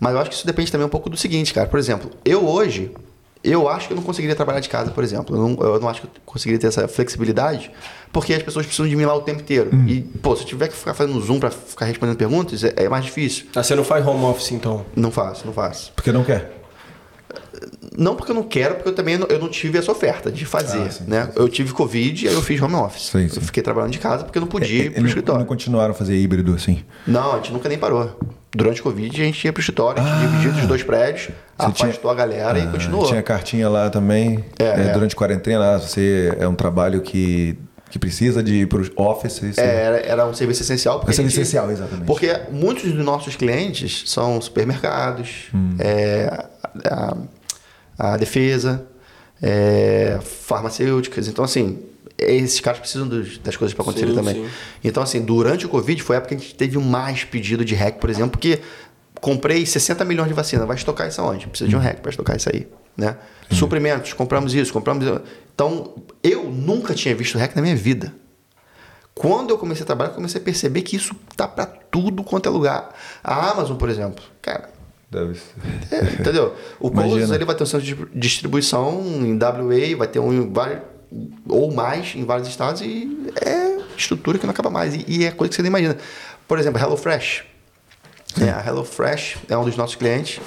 Mas 0.00 0.12
eu 0.14 0.20
acho 0.20 0.30
que 0.30 0.36
isso 0.36 0.46
depende 0.46 0.70
também 0.70 0.86
um 0.86 0.90
pouco 0.90 1.08
do 1.08 1.16
seguinte, 1.16 1.54
cara. 1.54 1.66
Por 1.68 1.78
exemplo, 1.78 2.10
eu 2.24 2.44
hoje, 2.46 2.90
eu 3.42 3.68
acho 3.68 3.86
que 3.86 3.92
eu 3.92 3.96
não 3.96 4.02
conseguiria 4.02 4.34
trabalhar 4.34 4.58
de 4.60 4.68
casa, 4.68 4.90
por 4.90 5.02
exemplo. 5.04 5.36
Eu 5.36 5.48
não, 5.48 5.64
eu 5.74 5.80
não 5.80 5.88
acho 5.88 6.00
que 6.02 6.06
eu 6.08 6.10
conseguiria 6.26 6.58
ter 6.60 6.66
essa 6.66 6.88
flexibilidade, 6.88 7.70
porque 8.12 8.34
as 8.34 8.42
pessoas 8.42 8.66
precisam 8.66 8.88
de 8.88 8.96
mim 8.96 9.04
lá 9.04 9.14
o 9.14 9.22
tempo 9.22 9.40
inteiro. 9.40 9.70
Hum. 9.72 9.86
E, 9.88 10.00
pô, 10.02 10.34
se 10.34 10.42
eu 10.42 10.46
tiver 10.48 10.68
que 10.68 10.74
ficar 10.76 10.94
fazendo 10.94 11.18
Zoom 11.20 11.38
para 11.38 11.50
ficar 11.50 11.86
respondendo 11.86 12.16
perguntas, 12.16 12.64
é, 12.64 12.74
é 12.76 12.88
mais 12.88 13.04
difícil. 13.04 13.46
Ah, 13.54 13.62
você 13.62 13.74
não 13.76 13.84
faz 13.84 14.04
home 14.06 14.24
office 14.24 14.50
então? 14.52 14.84
Não 14.96 15.10
faço, 15.12 15.46
não 15.46 15.52
faço. 15.52 15.92
Porque 15.94 16.10
não 16.12 16.24
quer. 16.24 16.57
Não 17.96 18.14
porque 18.14 18.30
eu 18.30 18.34
não 18.36 18.44
quero, 18.44 18.76
porque 18.76 18.88
eu 18.90 18.94
também 18.94 19.18
não, 19.18 19.26
eu 19.26 19.38
não 19.40 19.48
tive 19.48 19.76
essa 19.78 19.90
oferta 19.90 20.30
de 20.30 20.44
fazer. 20.46 20.82
Ah, 20.86 20.90
sim, 20.90 21.04
né? 21.08 21.30
Eu 21.34 21.48
tive 21.48 21.72
Covid 21.72 22.24
e 22.24 22.28
aí 22.28 22.34
eu 22.34 22.40
fiz 22.42 22.60
home 22.62 22.74
office. 22.76 23.06
Sim, 23.06 23.28
sim. 23.28 23.36
Eu 23.36 23.42
fiquei 23.42 23.62
trabalhando 23.62 23.90
de 23.92 23.98
casa 23.98 24.24
porque 24.24 24.38
eu 24.38 24.40
não 24.40 24.48
podia 24.48 24.68
ir 24.68 24.86
E- 24.86 24.90
pro 24.90 24.98
e 24.98 25.02
não- 25.02 25.08
escritório. 25.08 25.40
não 25.40 25.46
continuaram 25.46 25.90
a 25.90 25.94
fazer 25.94 26.16
híbrido 26.16 26.54
assim. 26.54 26.84
Não, 27.06 27.32
a 27.32 27.36
gente 27.36 27.52
nunca 27.52 27.68
nem 27.68 27.76
parou. 27.78 28.16
Durante 28.52 28.80
o 28.80 28.84
Covid 28.84 29.20
a 29.20 29.24
gente 29.24 29.44
ia 29.44 29.52
pro 29.52 29.60
escritório, 29.60 30.00
a 30.02 30.06
gente 30.06 30.20
dividiu 30.28 30.50
entre 30.50 30.62
os 30.62 30.68
dois 30.68 30.82
prédios, 30.82 31.28
Ah. 31.58 31.66
Afastou 31.66 31.90
tinha- 31.90 32.12
a 32.12 32.14
galera 32.14 32.58
e 32.58 32.62
Ah, 32.62 32.70
continuou. 32.70 33.06
Tinha 33.06 33.22
cartinha 33.22 33.68
lá 33.68 33.90
também. 33.90 34.44
É, 34.58 34.64
É, 34.64 34.80
é. 34.88 34.92
Durante 34.92 35.14
a 35.14 35.18
quarentena, 35.18 35.58
lá, 35.58 35.78
você 35.78 36.34
é 36.38 36.46
um 36.46 36.54
trabalho 36.54 37.00
que, 37.02 37.58
que 37.90 37.98
precisa 37.98 38.42
de 38.42 38.54
ir 38.62 38.68
pro 38.68 38.88
office. 38.96 39.42
isso 39.42 39.60
É, 39.60 39.82
era, 39.82 39.96
era 39.98 40.26
um 40.26 40.32
serviço 40.34 40.62
essencial. 40.62 40.98
É 40.98 41.12
serviço 41.12 41.20
a 41.20 41.24
gente- 41.24 41.32
essencial, 41.40 41.70
exatamente. 41.70 42.06
Porque 42.06 42.32
muitos 42.52 42.92
dos 42.92 43.04
nossos 43.04 43.34
clientes 43.34 44.04
são 44.06 44.40
supermercados, 44.40 45.48
Hum. 45.54 45.74
é, 45.78 46.46
a, 46.84 47.16
a 48.12 48.16
defesa, 48.16 48.86
é, 49.42 50.18
farmacêuticas. 50.22 51.28
Então, 51.28 51.44
assim, 51.44 51.78
esses 52.18 52.60
caras 52.60 52.80
precisam 52.80 53.06
dos- 53.06 53.38
das 53.38 53.56
coisas 53.56 53.74
para 53.74 53.82
acontecerem 53.82 54.14
Sim, 54.14 54.18
também. 54.20 54.34
sim. 54.34 54.50
Então, 54.84 55.02
assim, 55.02 55.20
durante 55.22 55.66
o 55.66 55.68
Covid 55.68 56.02
foi 56.02 56.16
a 56.16 56.18
época 56.18 56.34
que 56.34 56.40
a 56.40 56.44
gente 56.44 56.54
teve 56.56 56.78
mais 56.78 57.24
pedido 57.24 57.64
de 57.64 57.74
REC, 57.74 57.98
por 57.98 58.10
exemplo, 58.10 58.30
porque 58.32 58.60
comprei 59.20 59.64
60 59.66 60.04
milhões 60.04 60.28
de 60.28 60.34
vacina, 60.34 60.64
vai 60.66 60.76
estocar 60.76 61.08
isso 61.08 61.20
aonde? 61.20 61.46
Precisa 61.48 61.68
de 61.68 61.76
Hum. 61.76 61.78
um 61.78 61.82
REC 61.82 62.00
para 62.00 62.10
estocar 62.10 62.36
isso 62.36 62.48
aí. 62.52 62.66
Né? 62.96 63.16
Suprimentos, 63.52 64.12
compramos 64.12 64.54
isso, 64.54 64.72
compramos 64.72 65.04
isso. 65.06 65.20
Então, 65.54 65.94
eu 66.22 66.44
nunca 66.50 66.94
tinha 66.94 67.14
visto 67.14 67.38
REC 67.38 67.54
na 67.54 67.62
minha 67.62 67.76
vida. 67.76 68.12
Quando 69.14 69.50
eu 69.50 69.58
comecei 69.58 69.82
a 69.82 69.86
trabalhar, 69.86 70.10
eu 70.10 70.14
comecei 70.14 70.40
a 70.40 70.44
perceber 70.44 70.82
que 70.82 70.94
isso 70.96 71.14
tá 71.36 71.46
para 71.48 71.66
tudo 71.66 72.22
quanto 72.22 72.48
é 72.48 72.52
lugar. 72.52 72.94
A 73.22 73.50
Amazon, 73.50 73.76
por 73.76 73.88
exemplo, 73.88 74.22
cara, 74.40 74.70
Deve 75.10 75.34
ser. 75.34 75.54
é, 75.90 76.20
entendeu? 76.20 76.54
O. 76.78 76.90
Coles 76.90 77.30
ele 77.30 77.44
vai 77.44 77.54
ter 77.54 77.62
um 77.62 77.66
centro 77.66 77.86
de 77.86 77.96
distribuição 78.14 79.00
em 79.22 79.34
WA, 79.34 79.96
vai 79.96 80.08
ter 80.08 80.18
um 80.18 80.52
ou 81.48 81.72
mais 81.72 82.14
em 82.14 82.24
vários 82.24 82.48
estados 82.48 82.82
e 82.82 83.32
é 83.40 83.78
estrutura 83.96 84.38
que 84.38 84.46
não 84.46 84.50
acaba 84.50 84.70
mais. 84.70 84.94
E, 84.94 85.04
e 85.08 85.24
é 85.24 85.30
coisa 85.30 85.48
que 85.48 85.56
você 85.56 85.62
nem 85.62 85.70
imagina. 85.70 85.96
Por 86.46 86.58
exemplo, 86.58 86.80
HelloFresh. 86.80 87.44
É, 88.40 88.50
a 88.50 88.64
HelloFresh 88.66 89.38
é 89.48 89.56
um 89.56 89.64
dos 89.64 89.76
nossos 89.76 89.96
clientes. 89.96 90.40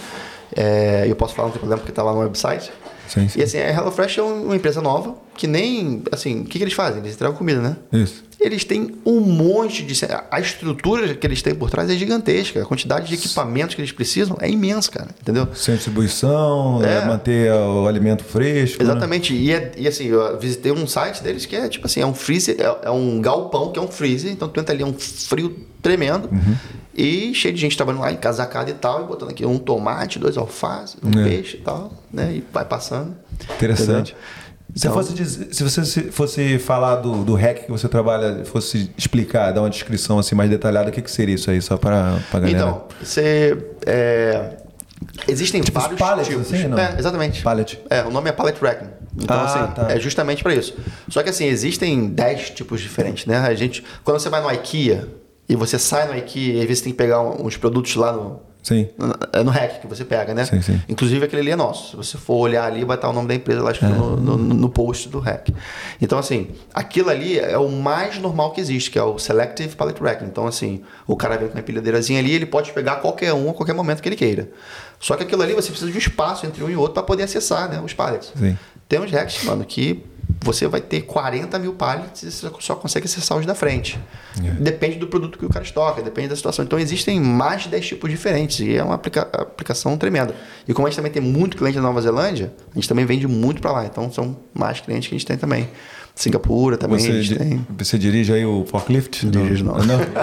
É, 0.55 1.05
eu 1.07 1.15
posso 1.15 1.33
falar, 1.33 1.47
não 1.47 1.53
tem 1.53 1.59
problema, 1.59 1.79
porque 1.79 1.91
está 1.91 2.03
lá 2.03 2.13
no 2.13 2.19
website. 2.19 2.71
Sim, 3.07 3.27
sim. 3.27 3.39
E 3.39 3.43
assim, 3.43 3.57
a 3.57 3.69
HelloFresh 3.69 4.19
é 4.19 4.21
uma 4.21 4.55
empresa 4.55 4.81
nova 4.81 5.15
que 5.35 5.47
nem. 5.47 6.03
Assim, 6.11 6.41
o 6.41 6.45
que, 6.45 6.57
que 6.57 6.63
eles 6.63 6.73
fazem? 6.73 7.01
Eles 7.01 7.15
entregam 7.15 7.35
comida, 7.35 7.59
né? 7.61 7.77
Isso. 7.91 8.23
Eles 8.43 8.63
têm 8.63 8.95
um 9.05 9.19
monte 9.19 9.83
de. 9.83 9.93
A 10.31 10.39
estrutura 10.39 11.13
que 11.13 11.27
eles 11.27 11.43
têm 11.43 11.53
por 11.53 11.69
trás 11.69 11.87
é 11.91 11.93
gigantesca. 11.93 12.61
A 12.63 12.65
quantidade 12.65 13.07
de 13.07 13.13
equipamentos 13.13 13.75
que 13.75 13.81
eles 13.81 13.91
precisam 13.91 14.35
é 14.41 14.49
imensa, 14.49 14.89
cara. 14.89 15.09
Entendeu? 15.21 15.47
Sem 15.53 15.75
distribuição, 15.75 16.81
É. 16.83 17.01
né, 17.01 17.05
manter 17.05 17.51
o 17.53 17.87
alimento 17.87 18.23
fresco. 18.23 18.83
né? 18.83 18.89
Exatamente. 18.89 19.33
E, 19.35 19.51
é- 19.53 19.71
e 19.77 19.87
assim, 19.87 20.05
eu 20.07 20.39
visitei 20.39 20.71
um 20.71 20.87
site 20.87 21.21
deles 21.21 21.45
que 21.45 21.55
é 21.55 21.69
tipo 21.69 21.85
assim, 21.85 22.01
é 22.01 22.05
um 22.05 22.15
freezer, 22.15 22.55
é, 22.59 22.87
é 22.87 22.89
um 22.89 23.21
galpão 23.21 23.71
que 23.71 23.77
é 23.77 23.81
um 23.81 23.87
freezer, 23.87 24.31
então 24.31 24.47
tu 24.49 24.59
entra 24.59 24.73
ali, 24.73 24.81
é 24.81 24.87
um 24.87 24.93
frio 24.97 25.55
tremendo. 25.81 26.27
Uhum. 26.31 26.55
E 26.95 27.33
cheio 27.35 27.53
de 27.53 27.61
gente 27.61 27.77
trabalhando 27.77 28.01
lá, 28.01 28.11
encasacada 28.11 28.69
e 28.69 28.73
tal, 28.73 29.03
e 29.03 29.07
botando 29.07 29.29
aqui 29.29 29.45
um 29.45 29.57
tomate, 29.57 30.17
dois 30.19 30.35
alfaces, 30.35 30.97
um 31.03 31.21
É. 31.21 31.23
peixe 31.23 31.57
e 31.57 31.61
tal, 31.61 31.93
né? 32.11 32.33
E 32.37 32.43
vai 32.51 32.65
passando. 32.65 33.15
Interessante. 33.55 34.11
Entendeu? 34.13 34.40
Se, 34.73 34.87
Então- 34.87 34.93
fosse 34.93 35.13
dizer- 35.13 35.53
se 35.53 35.63
você 35.63 35.83
se- 35.85 36.11
fosse 36.11 36.57
falar 36.59 36.95
do, 36.97 37.23
do 37.25 37.33
hack 37.35 37.65
que 37.65 37.71
você 37.71 37.87
trabalha, 37.89 38.45
fosse 38.45 38.89
explicar, 38.97 39.51
dar 39.51 39.61
uma 39.61 39.69
descrição 39.69 40.17
assim 40.17 40.33
mais 40.35 40.49
detalhada, 40.49 40.89
o 40.89 40.91
que, 40.93 41.01
que 41.01 41.11
seria 41.11 41.35
isso 41.35 41.51
aí, 41.51 41.61
só 41.61 41.75
para 41.77 42.17
a 42.31 42.39
galera? 42.39 42.51
Então, 42.57 42.83
você. 43.01 43.57
é, 43.85 44.57
existem 45.27 45.61
Tipo 45.61 45.77
os 45.77 45.83
vários 45.83 45.99
pallets, 45.99 46.27
tipos. 46.29 46.53
assim, 46.53 46.67
não? 46.67 46.77
É, 46.77 46.95
exatamente. 46.97 47.41
Pallet. 47.41 47.79
É, 47.89 48.03
o 48.03 48.11
nome 48.11 48.29
é 48.29 48.31
pallet 48.31 48.57
racking. 48.61 48.87
Então, 49.17 49.37
Ah, 49.37 49.43
assim, 49.43 49.73
tá. 49.73 49.91
é 49.91 49.99
justamente 49.99 50.41
para 50.41 50.53
isso. 50.55 50.73
Só 51.09 51.21
que, 51.21 51.29
assim, 51.29 51.45
existem 51.45 52.07
10 52.07 52.51
tipos 52.51 52.79
diferentes, 52.79 53.25
né? 53.25 53.37
A 53.39 53.53
gente, 53.53 53.83
quando 54.05 54.19
você 54.19 54.29
vai 54.29 54.41
no 54.41 54.49
IKEA 54.53 55.05
e 55.49 55.55
você 55.55 55.77
sai 55.77 56.07
no 56.07 56.15
IKEA 56.17 56.53
e 56.53 56.61
às 56.61 56.65
vezes 56.65 56.77
você 56.79 56.83
tem 56.85 56.93
que 56.93 56.97
pegar 56.97 57.21
uns 57.21 57.57
produtos 57.57 57.93
lá 57.97 58.13
no, 58.13 58.39
Sim. 58.63 58.89
é 59.33 59.43
no 59.43 59.49
rack 59.49 59.79
que 59.79 59.87
você 59.87 60.05
pega, 60.05 60.33
né? 60.33 60.45
Sim, 60.45 60.61
sim. 60.61 60.81
Inclusive 60.87 61.25
aquele 61.25 61.41
ali 61.41 61.51
é 61.51 61.55
nosso. 61.55 61.91
Se 61.91 61.95
você 61.97 62.17
for 62.17 62.35
olhar 62.35 62.65
ali, 62.65 62.85
vai 62.85 62.95
estar 62.95 63.09
o 63.09 63.13
nome 63.13 63.27
da 63.27 63.33
empresa 63.33 63.61
lá 63.63 63.71
escrito 63.71 63.93
no, 63.93 64.17
no, 64.17 64.37
no 64.37 64.69
post 64.69 65.09
do 65.09 65.19
rack. 65.19 65.53
Então, 65.99 66.19
assim, 66.19 66.49
aquilo 66.73 67.09
ali 67.09 67.39
é 67.39 67.57
o 67.57 67.69
mais 67.69 68.19
normal 68.19 68.51
que 68.51 68.61
existe, 68.61 68.91
que 68.91 68.99
é 68.99 69.03
o 69.03 69.17
Selective 69.17 69.75
Pallet 69.75 69.99
Racking. 69.99 70.25
Então, 70.25 70.45
assim, 70.45 70.83
o 71.07 71.15
cara 71.15 71.37
vem 71.37 71.47
com 71.47 71.55
uma 71.55 71.59
empilhadeirazinha 71.59 72.19
ali, 72.19 72.33
ele 72.33 72.45
pode 72.45 72.71
pegar 72.71 72.97
qualquer 72.97 73.33
um 73.33 73.49
a 73.49 73.53
qualquer 73.53 73.73
momento 73.73 74.01
que 74.01 74.09
ele 74.09 74.15
queira. 74.15 74.49
Só 74.99 75.15
que 75.15 75.23
aquilo 75.23 75.41
ali 75.41 75.53
você 75.53 75.69
precisa 75.69 75.89
de 75.89 75.97
um 75.97 75.99
espaço 75.99 76.45
entre 76.45 76.63
um 76.63 76.69
e 76.69 76.75
outro 76.75 76.93
para 76.93 77.03
poder 77.03 77.23
acessar 77.23 77.67
né, 77.67 77.81
os 77.83 77.93
pallets. 77.93 78.31
Sim. 78.35 78.55
Tem 78.87 78.99
uns 78.99 79.09
racks, 79.09 79.43
mano, 79.43 79.65
que 79.65 80.03
você 80.43 80.67
vai 80.67 80.81
ter 80.81 81.01
40 81.01 81.59
mil 81.59 81.73
pallets 81.73 82.23
e 82.23 82.31
você 82.31 82.49
só 82.59 82.75
consegue 82.75 83.05
acessar 83.05 83.37
os 83.37 83.45
da 83.45 83.53
frente. 83.53 83.99
É. 84.43 84.49
Depende 84.61 84.97
do 84.97 85.07
produto 85.07 85.37
que 85.37 85.45
o 85.45 85.49
cara 85.49 85.63
estoca, 85.63 86.01
depende 86.01 86.29
da 86.29 86.35
situação. 86.35 86.65
Então 86.65 86.79
existem 86.79 87.19
mais 87.19 87.63
de 87.63 87.69
10 87.69 87.85
tipos 87.87 88.09
diferentes 88.09 88.59
e 88.59 88.75
é 88.75 88.83
uma 88.83 88.95
aplica- 88.95 89.29
aplicação 89.33 89.95
tremenda. 89.97 90.33
E 90.67 90.73
como 90.73 90.87
a 90.87 90.89
gente 90.89 90.95
também 90.97 91.11
tem 91.11 91.21
muito 91.21 91.55
cliente 91.57 91.77
na 91.77 91.83
Nova 91.83 92.01
Zelândia, 92.01 92.51
a 92.71 92.75
gente 92.75 92.89
também 92.89 93.05
vende 93.05 93.27
muito 93.27 93.61
para 93.61 93.71
lá. 93.71 93.85
Então 93.85 94.11
são 94.11 94.35
mais 94.53 94.79
clientes 94.79 95.07
que 95.07 95.15
a 95.15 95.17
gente 95.17 95.27
tem 95.27 95.37
também. 95.37 95.69
Singapura 96.15 96.75
também 96.77 96.97
a 96.97 96.99
Você, 96.99 97.21
gente 97.23 97.27
di- 97.29 97.35
tem. 97.39 97.65
você 97.77 97.97
dirige 97.97 98.33
aí 98.33 98.45
o 98.45 98.65
forklift? 98.65 99.25
Dirijo 99.29 99.63
não. 99.63 99.75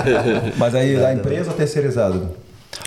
Mas 0.59 0.75
aí 0.75 0.97
da 0.97 1.15
empresa 1.15 1.51
ou 1.51 1.57
terceirizado? 1.57 2.29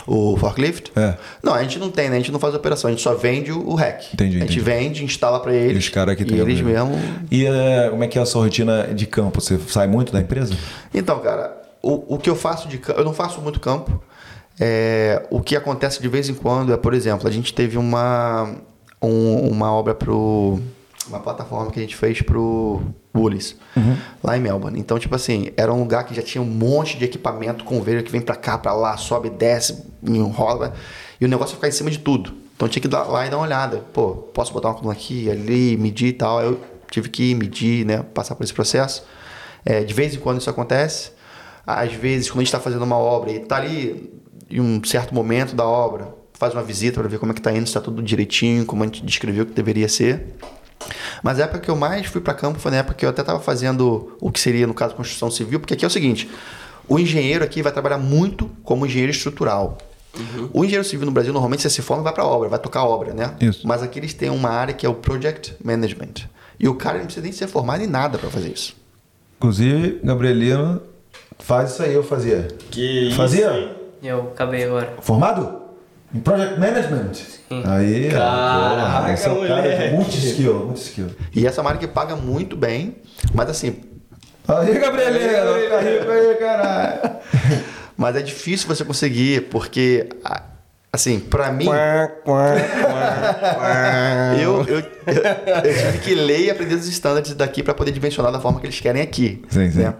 O 0.08 0.36
forklift? 0.38 0.92
É. 0.96 1.16
Não, 1.44 1.54
a 1.54 1.62
gente 1.64 1.78
não 1.80 1.90
tem, 1.92 2.10
né? 2.10 2.16
A 2.16 2.20
gente 2.20 2.32
não 2.32 2.40
faz 2.40 2.54
operação, 2.56 2.88
a 2.90 2.92
gente 2.92 3.02
só 3.04 3.14
vende 3.14 3.52
o 3.52 3.74
rack. 3.76 4.14
Entendi, 4.14 4.38
A 4.38 4.40
gente 4.42 4.58
entendi. 4.58 4.60
vende, 4.60 5.04
instala 5.06 5.40
pra 5.40 5.54
eles. 5.54 5.76
E 5.76 5.80
os 5.80 5.90
caras 5.90 6.16
que 6.16 6.26
tem 6.26 6.38
eles 6.40 6.60
mesmo. 6.62 6.92
E 7.30 7.46
é, 7.46 7.88
como 7.90 8.04
é 8.04 8.08
que 8.08 8.18
é 8.18 8.22
a 8.22 8.26
sua 8.26 8.44
rotina 8.44 8.88
de 8.94 9.06
campo? 9.06 9.40
Você 9.42 9.60
sai 9.68 9.88
muito 9.88 10.12
da 10.12 10.20
empresa? 10.20 10.56
Então, 10.94 11.20
cara, 11.20 11.56
o, 11.82 12.16
o 12.16 12.18
que 12.18 12.30
eu 12.30 12.36
faço 12.36 12.68
de 12.68 12.78
campo, 12.78 13.00
eu 13.00 13.06
não 13.06 13.14
faço 13.14 13.42
muito 13.42 13.60
campo. 13.60 14.02
É, 14.60 15.26
o 15.30 15.40
que 15.42 15.56
acontece 15.56 16.02
de 16.02 16.08
vez 16.08 16.30
em 16.30 16.34
quando 16.34 16.72
é, 16.74 16.78
por 16.78 16.94
exemplo, 16.94 17.28
a 17.28 17.32
gente 17.32 17.54
teve 17.54 17.78
uma, 17.78 18.56
um- 19.02 19.48
uma 19.50 19.72
obra 19.72 19.96
pro. 19.96 20.60
Uma 21.08 21.20
plataforma 21.20 21.72
que 21.72 21.80
a 21.80 21.82
gente 21.82 21.96
fez 21.96 22.22
pro 22.22 22.82
Woolies, 23.16 23.56
lá 24.24 24.38
em 24.38 24.42
Melbourne. 24.42 24.80
Então, 24.80 24.98
tipo 24.98 25.14
assim, 25.16 25.52
era 25.58 25.72
um 25.74 25.80
lugar 25.80 26.06
que 26.06 26.14
já 26.14 26.22
tinha 26.22 26.42
um 26.42 26.46
monte 26.46 26.98
de 26.98 27.06
equipamento, 27.06 27.64
conveyor 27.64 28.04
que 28.04 28.12
vem 28.12 28.22
pra 28.22 28.36
cá, 28.36 28.58
pra 28.58 28.74
lá, 28.74 28.96
sobe, 28.98 29.30
desce, 29.30 29.84
enrola. 30.04 30.74
E 31.20 31.26
o 31.26 31.28
negócio 31.28 31.54
ia 31.54 31.56
ficar 31.56 31.68
em 31.68 31.72
cima 31.72 31.92
de 31.92 32.00
tudo. 32.00 32.34
Então 32.56 32.70
tinha 32.70 32.82
que 32.82 32.88
ir 32.88 32.92
lá 32.92 33.26
e 33.26 33.30
dar 33.30 33.38
uma 33.38 33.46
olhada. 33.46 33.78
Pô, 33.92 34.12
posso 34.12 34.54
botar 34.54 34.70
uma 34.70 34.76
coluna 34.76 34.94
aqui, 34.94 35.30
ali, 35.30 35.76
medir 35.78 36.10
e 36.10 36.14
tal. 36.14 36.42
Eu 36.42 36.62
tive 36.90 37.10
que 37.10 37.32
ir, 37.32 37.36
medir, 37.36 37.86
né? 37.86 38.04
Passar 38.14 38.36
por 38.36 38.44
esse 38.44 38.54
processo. 38.54 39.04
É, 39.66 39.84
de 39.84 39.94
vez 39.94 40.16
em 40.16 40.20
quando 40.20 40.40
isso 40.40 40.50
acontece. 40.50 41.12
Às 41.66 41.94
vezes, 41.94 42.30
quando 42.30 42.40
a 42.40 42.42
gente 42.42 42.48
está 42.48 42.60
fazendo 42.60 42.84
uma 42.84 42.98
obra 42.98 43.32
e 43.32 43.38
está 43.38 43.58
ali 43.58 44.12
em 44.50 44.60
um 44.60 44.84
certo 44.84 45.14
momento 45.14 45.56
da 45.56 45.66
obra, 45.66 46.14
faz 46.34 46.54
uma 46.54 46.64
visita 46.64 47.00
para 47.00 47.08
ver 47.08 47.20
como 47.20 47.32
é 47.32 47.34
que 47.36 47.40
está 47.40 47.52
indo, 47.52 47.62
se 47.62 47.70
está 47.70 47.82
tudo 47.82 48.02
direitinho, 48.02 48.66
como 48.66 48.84
a 48.84 48.86
gente 48.86 49.06
descreveu 49.06 49.46
que 49.46 49.54
deveria 49.54 49.88
ser. 49.88 50.36
Mas 51.24 51.40
a 51.40 51.44
época 51.44 51.60
que 51.60 51.70
eu 51.70 51.76
mais 51.76 52.06
fui 52.08 52.22
para 52.22 52.34
campo 52.34 52.60
foi 52.60 52.72
na 52.72 52.78
época 52.78 52.96
que 52.96 53.06
eu 53.06 53.10
até 53.10 53.22
estava 53.22 53.40
fazendo 53.40 54.16
o 54.20 54.32
que 54.32 54.40
seria, 54.40 54.66
no 54.68 54.74
caso, 54.74 54.96
construção 54.96 55.30
civil, 55.32 55.60
porque 55.60 55.74
aqui 55.74 55.86
é 55.86 55.88
o 55.88 55.92
seguinte: 55.92 56.30
o 56.88 57.00
engenheiro 57.00 57.44
aqui 57.44 57.62
vai 57.62 57.72
trabalhar 57.72 57.98
muito 57.98 58.50
como 58.64 58.86
engenheiro 58.86 59.12
estrutural. 59.12 59.78
O 60.52 60.66
engenheiro 60.66 60.84
civil 60.84 61.06
no 61.06 61.12
Brasil, 61.12 61.32
normalmente, 61.32 61.62
você 61.62 61.70
se 61.70 61.82
forma 61.82 62.04
e 62.04 62.06
vai 62.06 62.14
para 62.14 62.26
obra, 62.26 62.50
vai 62.50 62.60
tocar 62.60 62.84
obra, 62.84 63.14
né? 63.14 63.34
Isso. 63.40 63.66
Mas 63.66 63.82
aqui 63.82 63.98
eles 63.98 64.14
têm 64.14 64.30
uma 64.30 64.50
área 64.50 64.74
que 64.74 64.86
é 64.86 64.90
o 64.90 64.94
Project 64.94 65.56
Management. 65.64 66.28
E 66.60 66.68
o 66.68 66.76
cara 66.76 66.98
não 66.98 67.06
precisa 67.06 67.24
nem 67.24 67.32
ser 67.32 67.48
formado 67.48 67.82
em 67.82 67.88
nada 67.88 68.18
para 68.18 68.30
fazer 68.30 68.50
isso. 68.50 68.76
Inclusive, 69.38 70.02
Gabrielino 70.04 70.82
faz 71.40 71.72
isso 71.72 71.82
aí, 71.82 71.94
eu 71.94 72.04
fazia. 72.04 72.50
Que 72.70 73.08
isso, 73.08 73.16
Fazia? 73.18 73.52
hein? 73.54 73.72
Eu 74.04 74.30
acabei 74.34 74.66
agora. 74.66 74.96
Formado? 75.02 75.61
Em 76.14 76.20
Project 76.20 76.60
Management? 76.60 77.12
Aí, 77.66 78.10
ó. 78.10 78.12
Caraca, 78.12 79.14
esse 79.14 79.28
é 79.28 79.32
um 79.32 79.48
cara 79.48 79.62
de 79.62 79.70
moleque. 79.70 79.94
multi-skill, 79.96 80.54
multi-skill. 80.66 81.08
E 81.36 81.48
essa 81.48 81.62
é 81.62 81.78
que 81.78 81.88
paga 81.88 82.16
muito 82.16 82.56
bem, 82.56 82.98
mas 83.34 83.50
assim, 83.50 83.76
Aí, 84.48 84.78
Gabrielino, 84.80 85.54
fica 85.62 85.80
rico 85.80 86.12
aí, 86.12 86.36
caralho. 86.36 87.00
mas 87.96 88.16
é 88.16 88.22
difícil 88.22 88.68
você 88.68 88.84
conseguir, 88.84 89.50
porque 89.50 90.10
assim, 90.92 91.20
pra 91.20 91.52
mim, 91.52 91.66
eu, 94.42 94.66
eu, 94.66 94.80
eu, 94.80 94.84
eu 95.64 95.78
tive 95.78 95.98
que 96.00 96.16
ler 96.16 96.42
e 96.42 96.50
aprender 96.52 96.76
os 96.76 96.88
standards 96.88 97.34
daqui 97.34 97.64
para 97.64 97.74
poder 97.74 97.92
dimensionar 97.92 98.32
da 98.32 98.40
forma 98.40 98.60
que 98.60 98.66
eles 98.66 98.80
querem 98.80 99.02
aqui. 99.02 99.42
Sim, 99.48 99.72
sim. 99.72 99.94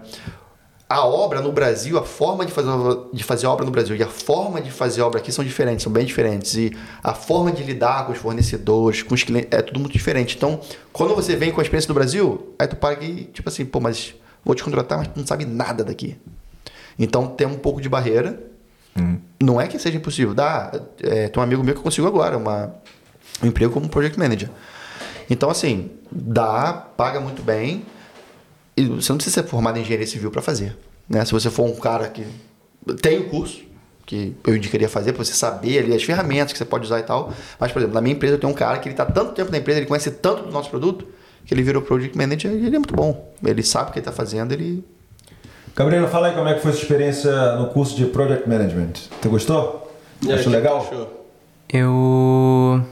A 0.92 1.06
obra 1.06 1.40
no 1.40 1.50
Brasil, 1.50 1.98
a 1.98 2.04
forma 2.04 2.44
de 2.44 2.52
fazer, 2.52 2.68
de 3.14 3.24
fazer 3.24 3.46
obra 3.46 3.64
no 3.64 3.70
Brasil 3.70 3.96
e 3.96 4.02
a 4.02 4.08
forma 4.08 4.60
de 4.60 4.70
fazer 4.70 5.00
obra 5.00 5.20
aqui 5.20 5.32
são 5.32 5.42
diferentes, 5.42 5.84
são 5.84 5.90
bem 5.90 6.04
diferentes. 6.04 6.54
E 6.54 6.76
a 7.02 7.14
forma 7.14 7.50
de 7.50 7.62
lidar 7.62 8.04
com 8.04 8.12
os 8.12 8.18
fornecedores, 8.18 9.02
com 9.02 9.14
os 9.14 9.22
clientes, 9.22 9.48
é 9.50 9.62
tudo 9.62 9.80
muito 9.80 9.94
diferente. 9.94 10.36
Então, 10.36 10.60
quando 10.92 11.14
você 11.14 11.34
vem 11.34 11.50
com 11.50 11.60
a 11.60 11.62
experiência 11.62 11.88
do 11.88 11.94
Brasil, 11.94 12.54
aí 12.58 12.68
tu 12.68 12.76
para 12.76 12.92
aqui, 12.92 13.30
tipo 13.32 13.48
assim, 13.48 13.64
pô, 13.64 13.80
mas 13.80 14.14
vou 14.44 14.54
te 14.54 14.62
contratar, 14.62 14.98
mas 14.98 15.08
tu 15.08 15.18
não 15.18 15.26
sabe 15.26 15.46
nada 15.46 15.82
daqui. 15.82 16.18
Então, 16.98 17.26
tem 17.26 17.46
um 17.46 17.56
pouco 17.56 17.80
de 17.80 17.88
barreira. 17.88 18.38
Não 19.42 19.58
é 19.58 19.66
que 19.68 19.78
seja 19.78 19.96
impossível. 19.96 20.34
Dá, 20.34 20.78
é, 21.02 21.28
tem 21.28 21.40
um 21.40 21.42
amigo 21.42 21.64
meu 21.64 21.74
que 21.74 21.80
conseguiu 21.80 22.06
agora 22.06 22.36
uma, 22.36 22.74
um 23.42 23.46
emprego 23.46 23.72
como 23.72 23.88
project 23.88 24.18
manager. 24.18 24.50
Então, 25.30 25.48
assim, 25.48 25.90
dá, 26.10 26.74
paga 26.74 27.18
muito 27.18 27.42
bem. 27.42 27.86
E 28.76 28.84
você 28.84 29.12
não 29.12 29.18
precisa 29.18 29.42
ser 29.42 29.48
formado 29.48 29.78
em 29.78 29.82
engenharia 29.82 30.06
civil 30.06 30.30
para 30.30 30.42
fazer. 30.42 30.76
Né? 31.08 31.24
Se 31.24 31.32
você 31.32 31.50
for 31.50 31.64
um 31.64 31.74
cara 31.74 32.08
que 32.08 32.24
tem 33.00 33.18
o 33.18 33.28
curso, 33.28 33.60
que 34.06 34.34
eu 34.46 34.56
indicaria 34.56 34.88
fazer, 34.88 35.12
para 35.12 35.24
você 35.24 35.32
saber 35.32 35.78
ali 35.78 35.94
as 35.94 36.02
ferramentas 36.02 36.52
que 36.52 36.58
você 36.58 36.64
pode 36.64 36.84
usar 36.84 36.98
e 36.98 37.02
tal. 37.02 37.32
Mas, 37.58 37.72
por 37.72 37.78
exemplo, 37.78 37.94
na 37.94 38.00
minha 38.00 38.14
empresa 38.14 38.34
eu 38.34 38.38
tenho 38.38 38.52
um 38.52 38.56
cara 38.56 38.78
que 38.78 38.88
ele 38.88 38.94
está 38.94 39.04
tanto 39.04 39.32
tempo 39.32 39.50
na 39.50 39.58
empresa, 39.58 39.78
ele 39.78 39.86
conhece 39.86 40.10
tanto 40.10 40.44
do 40.44 40.50
nosso 40.50 40.70
produto, 40.70 41.06
que 41.44 41.52
ele 41.54 41.62
virou 41.62 41.82
project 41.82 42.16
manager 42.16 42.50
e 42.50 42.66
ele 42.66 42.76
é 42.76 42.78
muito 42.78 42.94
bom. 42.94 43.32
Ele 43.44 43.62
sabe 43.62 43.90
o 43.90 43.92
que 43.92 43.98
ele 43.98 44.06
está 44.06 44.12
fazendo, 44.12 44.52
ele 44.52 44.84
Gabrielino, 45.74 46.10
fala 46.10 46.28
aí 46.28 46.34
como 46.34 46.48
é 46.48 46.54
que 46.54 46.60
foi 46.60 46.70
a 46.70 46.74
sua 46.74 46.82
experiência 46.82 47.56
no 47.56 47.68
curso 47.68 47.96
de 47.96 48.04
Project 48.04 48.46
Management. 48.46 48.92
Você 49.20 49.28
gostou? 49.28 49.90
Aí, 50.22 50.32
Achou 50.32 50.52
legal? 50.52 50.82
achou? 50.82 51.26
Eu 51.72 52.84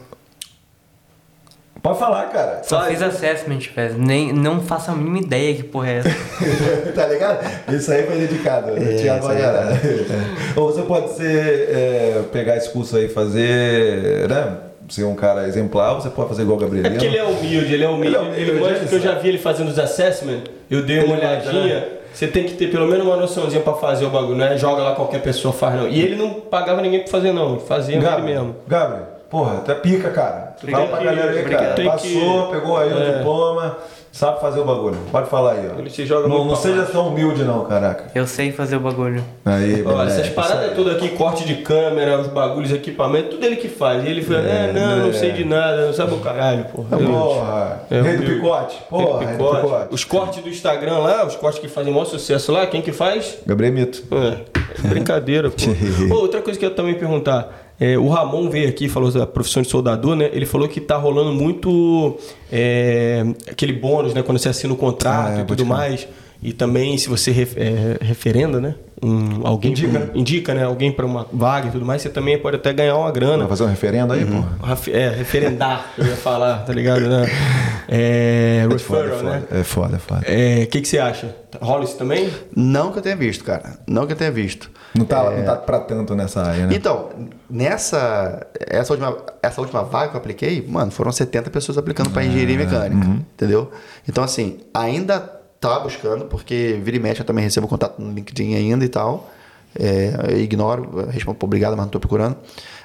Pode 1.83 1.99
falar, 1.99 2.27
cara. 2.27 2.61
só 2.63 2.83
fiz 2.83 3.01
assessment, 3.03 3.61
velho. 3.75 3.95
Nem, 3.99 4.33
não 4.33 4.61
faço 4.61 4.91
a 4.91 4.95
mínima 4.95 5.19
ideia 5.19 5.55
que 5.55 5.63
porra 5.63 5.89
é 5.91 5.97
essa. 5.99 6.11
tá 6.95 7.07
ligado? 7.07 7.73
Isso 7.75 7.91
aí 7.91 8.03
foi 8.07 8.17
dedicado. 8.19 8.73
Thiago 8.75 9.21
isso 9.21 9.31
aí 9.31 9.43
Baiana. 9.43 9.81
Ou 10.57 10.71
você 10.73 10.83
pode 10.83 11.13
ser, 11.15 11.69
é, 11.71 12.23
pegar 12.33 12.57
esse 12.57 12.69
curso 12.71 12.97
aí 12.97 13.07
e 13.07 13.09
fazer, 13.09 14.29
né? 14.29 14.57
Ser 14.89 15.05
um 15.05 15.15
cara 15.15 15.47
exemplar, 15.47 15.95
você 15.95 16.11
pode 16.11 16.29
fazer 16.29 16.43
igual 16.43 16.59
o 16.59 16.61
É 16.61 16.65
Gabrielino. 16.65 16.95
porque 16.95 17.07
ele 17.07 17.17
é 17.17 17.25
humilde, 17.25 17.75
ele 17.75 17.85
é 17.85 17.89
humilde. 17.89 18.07
Ele 18.09 18.17
é 18.17 18.21
humilde, 18.21 18.41
Ele 18.51 18.59
gosta 18.59 18.75
ele 18.79 18.89
que 18.89 18.95
eu 18.97 19.01
já 19.01 19.15
vi 19.15 19.29
ele 19.29 19.39
fazendo 19.39 19.69
os 19.69 19.79
assessment, 19.79 20.41
eu 20.69 20.83
dei 20.83 20.99
uma 21.05 21.17
Ele 21.17 21.25
vai, 21.27 21.37
olhadinha. 21.37 21.75
né? 21.81 21.89
Você 22.13 22.27
tem 22.27 22.43
que 22.43 22.55
ter 22.55 22.73
pelo 22.73 22.89
menos 22.89 23.07
uma 23.07 23.17
noçãozinha 23.17 23.63
pra 23.63 23.75
fazer 23.75 24.05
o 24.05 24.11
bagulho, 24.11 24.35
não 24.37 24.45
é 24.47 24.59
joga 24.59 24.83
lá 24.83 24.97
qualquer 24.97 25.23
pessoa 25.23 25.55
faz 25.55 25.77
não. 25.77 25.87
E 25.89 26.03
ele 26.03 26.17
não 26.17 26.35
pagava 26.35 26.83
ninguém 26.83 27.01
pra 27.03 27.09
fazer 27.09 27.33
não, 27.33 27.61
fazia 27.61 27.95
ele 27.95 28.05
Gabriel, 28.05 28.41
mesmo. 28.43 28.57
Gabriel, 28.67 29.07
porra, 29.31 29.59
até 29.59 29.75
pica, 29.75 30.11
cara. 30.11 30.55
Obrigado. 30.61 30.87
Fala 30.89 30.97
pra 30.97 31.05
galera 31.11 31.31
aí, 31.33 31.39
Obrigado. 31.41 31.61
cara. 31.63 31.75
Tem 31.75 31.87
Passou, 31.87 32.47
que- 32.47 32.53
pegou 32.53 32.77
aí 32.77 32.93
o 32.93 32.99
É. 32.99 33.17
diploma, 33.19 33.79
sabe 34.13 34.41
fazer 34.41 34.61
o 34.61 34.65
bagulho. 34.65 34.99
Pode 35.11 35.31
falar 35.31 35.53
aí, 35.53 35.71
ó. 35.75 35.79
Ele 35.79 35.89
se 35.89 36.05
joga 36.05 36.29
não, 36.29 36.45
não 36.45 36.57
seja 36.57 36.85
tão 36.85 37.09
humilde, 37.09 37.45
não, 37.45 37.65
caraca. 37.65 38.07
Eu 38.15 38.27
sei 38.27 38.53
fazer 38.53 38.77
o 38.77 38.81
bagulho. 38.81 39.25
Aí, 39.47 39.83
Olha, 39.87 39.97
beleza, 39.97 40.21
essas 40.21 40.33
paradas 40.35 40.75
tudo 40.75 40.91
aqui, 40.91 41.09
corte 41.11 41.45
de 41.47 41.55
câmera, 41.57 42.19
os 42.21 42.27
bagulhos, 42.27 42.73
equipamento, 42.73 43.31
tudo 43.31 43.47
ele 43.47 43.57
que 43.57 43.69
faz. 43.69 44.05
E 44.05 44.09
ele 44.09 44.23
fala, 44.23 44.41
é, 44.41 44.73
não, 44.73 44.97
não 44.97 45.09
é. 45.09 45.13
sei 45.13 45.33
de 45.33 45.45
nada, 45.45 45.87
não 45.87 45.93
sabe 45.95 46.13
o 46.15 46.19
caralho, 46.19 46.65
porra. 46.67 46.99
Eu- 47.01 47.07
Porra, 47.11 47.81
É, 47.91 48.01
rei 48.03 48.17
do 48.19 48.23
picote. 48.25 48.77
Porra, 48.91 49.19
rei 49.21 49.29
do 49.29 49.33
Picote. 49.39 49.61
picote. 49.63 49.95
Os 49.95 50.05
cortes 50.05 50.43
do 50.43 50.49
Instagram 50.49 50.99
lá, 50.99 51.25
os 51.27 51.37
cortes 51.37 51.59
que 51.61 51.69
fazem 51.69 51.93
maior 51.93 52.05
sucesso 52.05 52.53
lá, 52.53 52.67
quem 52.67 52.83
que 52.83 52.93
faz? 52.93 53.39
Gabriel 53.47 53.73
Mito. 53.73 54.03
É, 54.13 54.89
brincadeira, 54.89 55.49
pô. 55.51 56.15
Ô, 56.15 56.19
outra 56.21 56.43
coisa 56.43 56.59
que 56.59 56.67
eu 56.67 56.75
também 56.75 56.95
perguntar. 56.95 57.60
É, 57.81 57.97
o 57.97 58.09
Ramon 58.09 58.51
veio 58.51 58.69
aqui, 58.69 58.91
falou 58.91 59.11
da 59.11 59.27
profissão 59.27 59.63
de 59.63 59.69
soldador, 59.69 60.15
né? 60.15 60.29
Ele 60.35 60.45
falou 60.45 60.69
que 60.69 60.83
tá 60.83 60.99
rolando 60.99 61.33
muito 61.33 62.19
é, 62.53 63.25
aquele 63.51 63.73
bônus, 63.73 64.13
né? 64.13 64.23
Quando 64.23 64.39
você 64.39 64.51
assina 64.51 64.75
o 64.75 64.77
contrato 64.77 65.31
Ah, 65.31 65.39
é, 65.39 65.41
e 65.41 65.45
tudo 65.47 65.65
mais. 65.65 66.07
E 66.43 66.53
também 66.55 66.97
se 66.97 67.09
você 67.09 67.31
ref- 67.31 67.57
é, 67.59 67.99
referenda, 68.01 68.61
né? 68.61 68.75
Um, 69.03 69.47
alguém 69.47 69.71
Indica, 69.73 69.91
pra- 69.91 70.01
né? 70.01 70.11
indica, 70.15 70.55
né? 70.55 70.65
Alguém 70.65 70.91
para 70.93 71.05
uma 71.07 71.27
vaga 71.33 71.69
e 71.69 71.71
tudo 71.71 71.85
mais, 71.87 72.03
você 72.03 72.09
também 72.11 72.39
pode 72.39 72.57
até 72.57 72.73
ganhar 72.73 72.97
uma 72.97 73.11
grana. 73.11 73.39
Vai 73.39 73.49
fazer 73.49 73.65
um 73.65 73.67
referendo 73.67 74.13
aí, 74.13 74.25
porra? 74.25 74.59
Ref- 74.63 74.89
É, 74.89 75.09
referendar, 75.11 75.87
eu 75.99 76.07
ia 76.07 76.17
falar, 76.17 76.65
tá 76.65 76.73
ligado? 76.73 77.01
Né? 77.03 77.27
É, 77.93 78.65
É 78.73 78.79
foda, 78.79 79.01
é 79.01 79.03
referral, 79.11 79.23
né? 79.25 79.41
foda. 79.49 79.61
É 79.61 79.65
foda, 79.65 79.97
é 79.97 79.99
foda. 79.99 80.23
É, 80.27 80.63
O 80.63 80.67
que, 80.69 80.81
que 80.81 80.87
você 80.87 80.99
acha? 81.01 81.35
Rola 81.61 81.83
isso 81.83 81.97
também? 81.99 82.31
Não 82.55 82.93
que 82.93 82.99
eu 82.99 83.03
tenha 83.03 83.17
visto, 83.17 83.43
cara. 83.43 83.81
Não 83.85 84.07
que 84.07 84.13
eu 84.13 84.17
tenha 84.17 84.31
visto. 84.31 84.71
Não 84.95 85.05
tá, 85.05 85.29
não 85.29 85.45
tá 85.45 85.57
pra 85.57 85.81
tanto 85.81 86.15
nessa 86.15 86.41
área, 86.43 86.67
né? 86.69 86.75
Então, 86.77 87.09
nessa 87.49 88.47
essa 88.61 88.93
última, 88.93 89.17
essa 89.43 89.61
última 89.61 89.83
vaga 89.83 90.11
que 90.11 90.17
eu 90.17 90.21
apliquei, 90.21 90.65
mano, 90.69 90.91
foram 90.93 91.11
70 91.11 91.51
pessoas 91.51 91.77
aplicando 91.79 92.11
para 92.11 92.25
engenharia 92.25 92.57
mecânica, 92.57 93.07
entendeu? 93.35 93.71
Então, 94.09 94.23
assim, 94.23 94.59
ainda 94.73 95.40
tá 95.61 95.79
buscando, 95.79 96.25
porque 96.25 96.81
vira 96.83 96.97
e 96.97 97.01
mexe 97.01 97.21
eu 97.21 97.25
também 97.27 97.45
recebo 97.45 97.69
contato 97.69 98.01
no 98.01 98.13
LinkedIn 98.13 98.55
ainda 98.55 98.85
e 98.85 98.89
tal. 98.89 99.31
É, 99.79 100.33
ignoro, 100.39 101.07
respondo 101.11 101.39
obrigado, 101.43 101.73
mas 101.77 101.85
não 101.87 101.91
tô 101.91 102.01
procurando. 102.01 102.37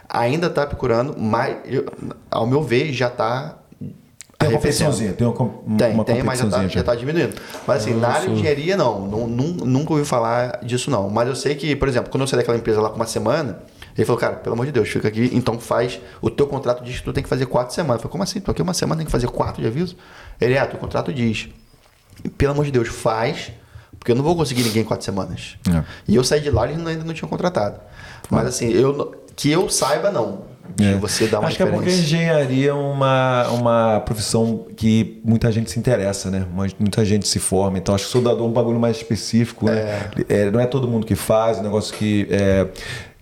Ainda 0.07 0.49
tá 0.49 0.67
procurando, 0.67 1.15
mas 1.17 1.57
eu- 1.65 1.85
ao 2.29 2.45
meu 2.45 2.61
ver 2.61 2.93
já 2.93 3.09
tá 3.09 3.57
Tem 4.37 4.49
uma 4.49 4.57
competiçãozinha, 4.57 5.13
tem 5.13 5.25
uma, 5.25 5.33
com- 5.33 5.47
Tem, 5.77 5.93
uma 5.93 6.03
tem, 6.03 6.21
mas 6.21 6.37
já 6.39 6.45
tá, 6.49 6.67
já 6.67 6.83
tá 6.83 6.93
diminuindo. 6.95 7.33
Mas 7.65 7.81
assim, 7.81 7.93
na 7.95 8.09
área 8.09 8.27
de 8.27 8.33
engenharia, 8.35 8.75
não, 8.77 9.07
não, 9.07 9.27
nun- 9.27 9.57
Nunca 9.65 9.93
ouvi 9.93 10.05
falar 10.05 10.59
disso, 10.63 10.91
não. 10.91 11.09
Mas 11.09 11.27
eu 11.29 11.35
sei 11.35 11.55
que, 11.55 11.75
por 11.75 11.87
exemplo, 11.87 12.11
quando 12.11 12.21
eu 12.21 12.27
saí 12.27 12.37
daquela 12.37 12.57
empresa 12.57 12.81
lá 12.81 12.89
com 12.89 12.97
uma 12.97 13.07
semana, 13.07 13.59
ele 13.97 14.05
falou, 14.05 14.19
cara, 14.19 14.35
pelo 14.35 14.53
amor 14.53 14.65
de 14.65 14.73
Deus, 14.73 14.89
fica 14.89 15.07
aqui, 15.07 15.31
então 15.33 15.57
faz. 15.57 15.99
O 16.21 16.29
teu 16.29 16.45
contrato 16.45 16.83
diz 16.83 16.97
que 16.99 17.03
tu 17.05 17.13
tem 17.13 17.23
que 17.23 17.29
fazer 17.29 17.45
quatro 17.45 17.73
semanas. 17.73 17.95
Eu 17.95 18.01
falei, 18.03 18.11
como 18.11 18.23
assim? 18.23 18.41
Tô 18.41 18.51
aqui 18.51 18.61
uma 18.61 18.73
semana, 18.73 18.97
tem 18.99 19.05
que 19.05 19.11
fazer 19.11 19.27
quatro 19.27 19.61
de 19.61 19.67
aviso? 19.67 19.95
Ele, 20.39 20.53
é, 20.53 20.65
teu 20.65 20.77
contrato 20.77 21.11
diz. 21.13 21.47
Pelo 22.37 22.51
amor 22.53 22.65
de 22.65 22.71
Deus, 22.71 22.87
faz, 22.87 23.51
porque 23.99 24.11
eu 24.11 24.15
não 24.15 24.23
vou 24.23 24.35
conseguir 24.35 24.63
ninguém 24.63 24.81
em 24.81 24.85
quatro 24.85 25.05
semanas. 25.05 25.57
É. 25.69 25.83
E 26.07 26.15
eu 26.15 26.23
saí 26.23 26.41
de 26.41 26.49
lá 26.49 26.67
e 26.67 26.73
ainda 26.73 27.03
não 27.03 27.13
tinham 27.13 27.29
contratado. 27.29 27.79
Mas 28.29 28.47
assim, 28.47 28.69
eu, 28.69 29.15
que 29.35 29.51
eu 29.51 29.69
saiba, 29.69 30.11
não. 30.11 30.53
De 30.75 30.83
É. 30.83 30.95
você 30.95 31.27
dar 31.27 31.39
uma 31.39 31.47
Acho 31.47 31.57
que 31.57 31.63
é 31.63 31.65
porque 31.67 31.77
a 31.89 31.91
diferença. 31.91 32.03
engenharia 32.15 32.69
é 32.71 32.73
uma, 32.73 33.47
uma 33.49 33.99
profissão 33.99 34.65
que 34.75 35.21
muita 35.23 35.51
gente 35.51 35.69
se 35.69 35.77
interessa, 35.77 36.31
né? 36.31 36.43
Mas 36.55 36.75
Muita 36.79 37.05
gente 37.05 37.27
se 37.27 37.37
forma. 37.37 37.77
Então 37.77 37.93
acho 37.93 38.05
que 38.05 38.11
soldador 38.11 38.41
é 38.45 38.49
um 38.49 38.51
bagulho 38.51 38.79
mais 38.79 38.97
específico, 38.97 39.67
né? 39.67 40.09
É, 40.27 40.49
não 40.49 40.59
é 40.59 40.65
todo 40.65 40.87
mundo 40.87 41.05
que 41.05 41.13
faz, 41.15 41.59
um 41.59 41.61
negócio 41.61 41.93
que. 41.95 42.27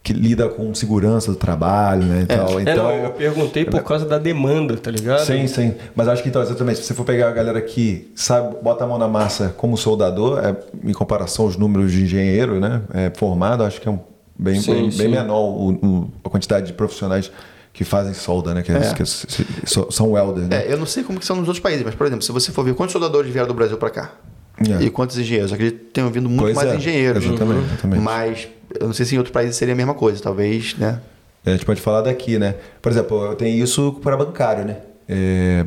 É, 0.03 0.05
que 0.05 0.11
lida 0.13 0.49
com 0.49 0.73
segurança 0.75 1.31
do 1.31 1.37
trabalho, 1.37 2.03
né? 2.03 2.21
E 2.23 2.25
tal. 2.25 2.59
É, 2.59 2.61
Então, 2.63 2.75
não, 2.83 2.91
eu 2.91 3.11
perguntei 3.11 3.63
por 3.65 3.81
causa 3.83 4.05
da 4.05 4.17
demanda, 4.17 4.75
tá 4.77 4.91
ligado? 4.91 5.25
Sim, 5.25 5.47
sim. 5.47 5.73
Mas 5.95 6.07
acho 6.07 6.21
que 6.21 6.29
então, 6.29 6.41
exatamente, 6.41 6.79
se 6.79 6.85
você 6.85 6.93
for 6.93 7.05
pegar 7.05 7.29
a 7.29 7.31
galera 7.31 7.61
que 7.61 8.11
sabe, 8.15 8.55
bota 8.61 8.83
a 8.83 8.87
mão 8.87 8.97
na 8.97 9.07
massa 9.07 9.53
como 9.55 9.77
soldador, 9.77 10.39
é, 10.43 10.55
em 10.83 10.91
comparação 10.93 11.45
aos 11.45 11.55
números 11.57 11.91
de 11.91 12.03
engenheiro, 12.03 12.59
né? 12.59 12.81
É, 12.93 13.11
formado, 13.15 13.63
acho 13.63 13.79
que 13.79 13.87
é 13.87 13.91
um, 13.91 13.99
bem, 14.37 14.59
Sim, 14.59 14.73
bem, 14.73 14.91
sim. 14.91 14.97
bem 14.97 15.07
menor 15.07 15.39
o- 15.39 15.71
o- 15.71 16.09
a 16.23 16.29
quantidade 16.29 16.67
de 16.67 16.73
profissionais 16.73 17.31
que 17.71 17.83
fazem 17.83 18.13
solda, 18.13 18.53
né? 18.53 18.61
Que, 18.61 18.71
É. 18.71 18.93
que 18.93 19.01
s- 19.01 19.25
s- 19.27 19.85
são 19.89 20.11
welders, 20.11 20.47
né? 20.47 20.65
É, 20.67 20.73
eu 20.73 20.77
não 20.77 20.85
sei 20.85 21.03
como 21.03 21.17
que 21.19 21.25
são 21.25 21.35
nos 21.37 21.47
outros 21.47 21.61
países, 21.63 21.83
mas, 21.83 21.95
por 21.95 22.05
exemplo, 22.05 22.23
se 22.23 22.31
você 22.31 22.51
for 22.51 22.63
ver 22.63 22.75
quantos 22.75 22.91
soldadores 22.91 23.31
vieram 23.31 23.47
do 23.47 23.53
Brasil 23.53 23.77
para 23.77 23.89
cá 23.89 24.11
É. 24.59 24.83
e 24.83 24.89
quantos 24.91 25.17
engenheiros, 25.17 25.49
eu 25.51 25.55
acredito 25.55 25.79
que 25.79 25.85
tenham 25.91 26.11
vindo 26.11 26.27
muito 26.29 26.41
Pois 26.43 26.55
mais 26.55 26.71
é, 26.71 26.75
engenheiros. 26.75 27.23
exatamente, 27.25 27.65
exatamente. 27.67 28.01
Mas 28.03 28.47
eu 28.79 28.87
não 28.87 28.93
sei 28.93 29.05
se 29.05 29.15
em 29.15 29.17
outros 29.17 29.33
países 29.33 29.55
seria 29.55 29.73
a 29.73 29.77
mesma 29.77 29.93
coisa, 29.93 30.21
talvez, 30.21 30.75
né? 30.77 30.99
É, 31.45 31.49
a 31.49 31.53
gente 31.53 31.65
pode 31.65 31.81
falar 31.81 32.01
daqui, 32.01 32.39
né? 32.39 32.55
Por 32.81 32.91
exemplo, 32.91 33.25
eu 33.25 33.35
tenho 33.35 33.63
isso 33.63 33.99
para 34.01 34.15
bancário, 34.15 34.65
né? 34.65 34.77
É, 35.07 35.65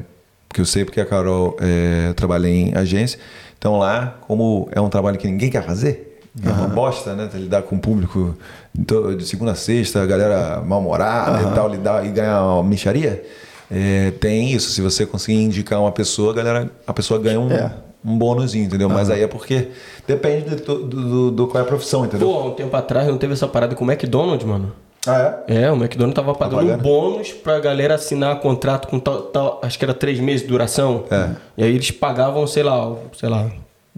que 0.53 0.61
eu 0.61 0.65
sei 0.65 0.85
porque 0.85 1.01
a 1.01 1.07
Carol 1.07 1.57
é, 1.61 2.13
trabalha 2.15 2.49
em 2.49 2.75
agência. 2.75 3.19
Então 3.59 3.79
lá, 3.79 4.19
como 4.27 4.69
é 4.73 4.81
um 4.81 4.89
trabalho 4.89 5.19
que 5.19 5.27
ninguém 5.27 5.51
quer 5.51 5.63
fazer, 5.65 6.21
é 6.45 6.51
uma 6.51 6.69
bosta, 6.69 7.15
né? 7.15 7.29
Lidar 7.35 7.63
com 7.63 7.77
o 7.77 7.79
público 7.79 8.37
de 8.75 9.27
segunda 9.27 9.53
a 9.53 9.55
sexta, 9.55 10.03
a 10.03 10.07
galera 10.07 10.63
mal-humorada 10.63 11.41
e 11.43 11.55
tal, 11.55 11.69
lidar 11.69 12.05
e 12.07 12.11
ganhar 12.11 12.43
uma 12.43 12.63
micharia. 12.63 13.25
é, 13.71 14.13
tem 14.13 14.53
isso. 14.53 14.71
Se 14.71 14.81
você 14.81 15.05
conseguir 15.07 15.39
indicar 15.43 15.81
uma 15.81 15.93
pessoa, 15.93 16.33
a, 16.33 16.35
galera, 16.35 16.71
a 16.87 16.93
pessoa 16.93 17.21
ganha 17.21 17.41
um, 17.41 17.51
É. 17.51 17.73
um 18.07 18.17
bônusinho, 18.19 18.65
entendeu? 18.67 18.89
Mas 18.89 19.11
aí 19.11 19.23
é 19.23 19.27
porque 19.27 19.69
depende 20.07 20.55
do, 20.57 20.57
do, 20.57 20.85
do- 20.87 21.31
do 21.33 21.47
qual 21.47 21.63
é 21.63 21.67
a 21.67 21.69
profissão, 21.69 22.05
entendeu? 22.05 22.29
Pô, 22.29 22.45
um 22.45 22.51
tempo 22.53 22.77
atrás 22.77 23.09
não 23.09 23.19
teve 23.19 23.33
essa 23.33 23.49
parada 23.49 23.75
com 23.75 23.85
o 23.85 23.91
McDonald's, 23.91 24.47
mano. 24.47 24.73
Ah, 25.09 25.45
é? 25.49 25.63
É, 25.65 25.71
o 25.71 25.77
McDonald's 25.77 26.15
tava 26.17 26.35
pagando 26.35 26.73
um 26.73 26.77
bônus 26.79 27.33
pra 27.33 27.61
galera 27.61 27.95
assinar 27.95 28.41
contrato 28.41 28.89
com 28.89 28.99
tal, 28.99 29.23
tal- 29.23 29.61
acho 29.63 29.79
que 29.79 29.85
era 29.85 29.95
três 29.95 30.19
meses 30.19 30.43
de 30.43 30.49
duração. 30.49 31.05
É. 31.11 31.31
E 31.57 31.63
aí 31.65 31.75
eles 31.75 31.91
pagavam, 31.93 32.47
sei 32.47 32.63
lá, 32.65 32.93
sei 33.17 33.29
lá, 33.29 33.49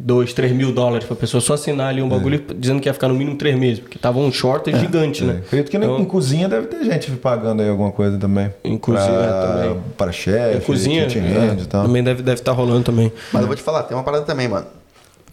dois, 0.00 0.32
três 0.32 0.52
mil 0.52 0.72
dólares 0.72 1.04
pra 1.06 1.16
pessoa 1.16 1.40
só 1.40 1.54
assinar 1.54 1.88
ali 1.88 2.00
um 2.00 2.08
bagulho 2.08 2.40
dizendo 2.56 2.80
que 2.80 2.88
ia 2.88 2.94
ficar 2.94 3.08
no 3.08 3.14
mínimo 3.14 3.36
três 3.36 3.58
meses, 3.58 3.80
porque 3.80 3.98
tava 3.98 4.18
um 4.20 4.30
shortage 4.30 4.78
gigante, 4.78 5.24
né? 5.24 5.42
Acredito 5.44 5.70
que 5.70 5.76
Então- 5.76 5.98
em 5.98 6.04
cozinha 6.04 6.48
deve 6.48 6.68
ter 6.68 6.84
gente 6.84 7.10
pagando 7.12 7.62
aí 7.62 7.68
alguma 7.68 7.90
coisa 7.90 8.16
também. 8.16 8.52
Em 8.62 8.78
cozinha 8.78 9.06
Pra- 9.06 9.46
também. 9.46 9.82
Para 9.96 10.12
chefe, 10.12 10.58
A 10.58 10.60
cozinha 10.60 11.02
é, 11.02 11.60
e 11.60 11.66
tal. 11.66 11.84
também 11.84 12.02
deve 12.04 12.20
estar 12.20 12.30
deve 12.30 12.42
tá 12.42 12.52
rolando 12.52 12.84
também. 12.84 13.12
Mas 13.32 13.42
eu 13.42 13.48
vou 13.48 13.56
te 13.56 13.62
falar, 13.62 13.82
tem 13.82 13.96
uma 13.96 14.04
parada 14.04 14.24
também, 14.24 14.46
mano. 14.46 14.66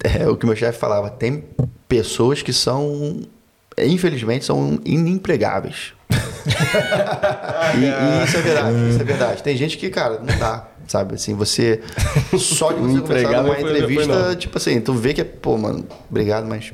É 0.03 0.27
o 0.27 0.35
que 0.35 0.45
meu 0.45 0.55
chefe 0.55 0.77
falava. 0.79 1.09
Tem 1.09 1.43
pessoas 1.87 2.41
que 2.41 2.51
são, 2.51 3.21
infelizmente, 3.77 4.45
são 4.45 4.79
inempregáveis. 4.83 5.93
e, 7.75 7.85
e 7.85 8.23
isso 8.25 8.37
é 8.37 8.41
verdade, 8.41 8.89
isso 8.89 9.01
é 9.01 9.03
verdade. 9.03 9.43
Tem 9.43 9.55
gente 9.55 9.77
que, 9.77 9.89
cara, 9.89 10.19
não 10.19 10.37
dá, 10.37 10.67
sabe? 10.87 11.15
Assim, 11.15 11.33
você. 11.33 11.81
Só 12.37 12.71
de 12.71 12.79
você 12.81 12.87
numa 12.91 13.05
foi- 13.07 13.61
foi 13.61 13.71
entrevista, 13.71 14.35
tipo 14.35 14.57
assim, 14.57 14.79
tu 14.81 14.93
vê 14.93 15.13
que 15.13 15.21
é, 15.21 15.23
pô, 15.23 15.57
mano, 15.57 15.85
obrigado, 16.09 16.45
mas. 16.47 16.71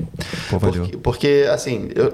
Pô, 0.50 0.60
porque, 0.60 0.98
porque, 0.98 1.46
assim, 1.52 1.90
eu, 1.96 2.14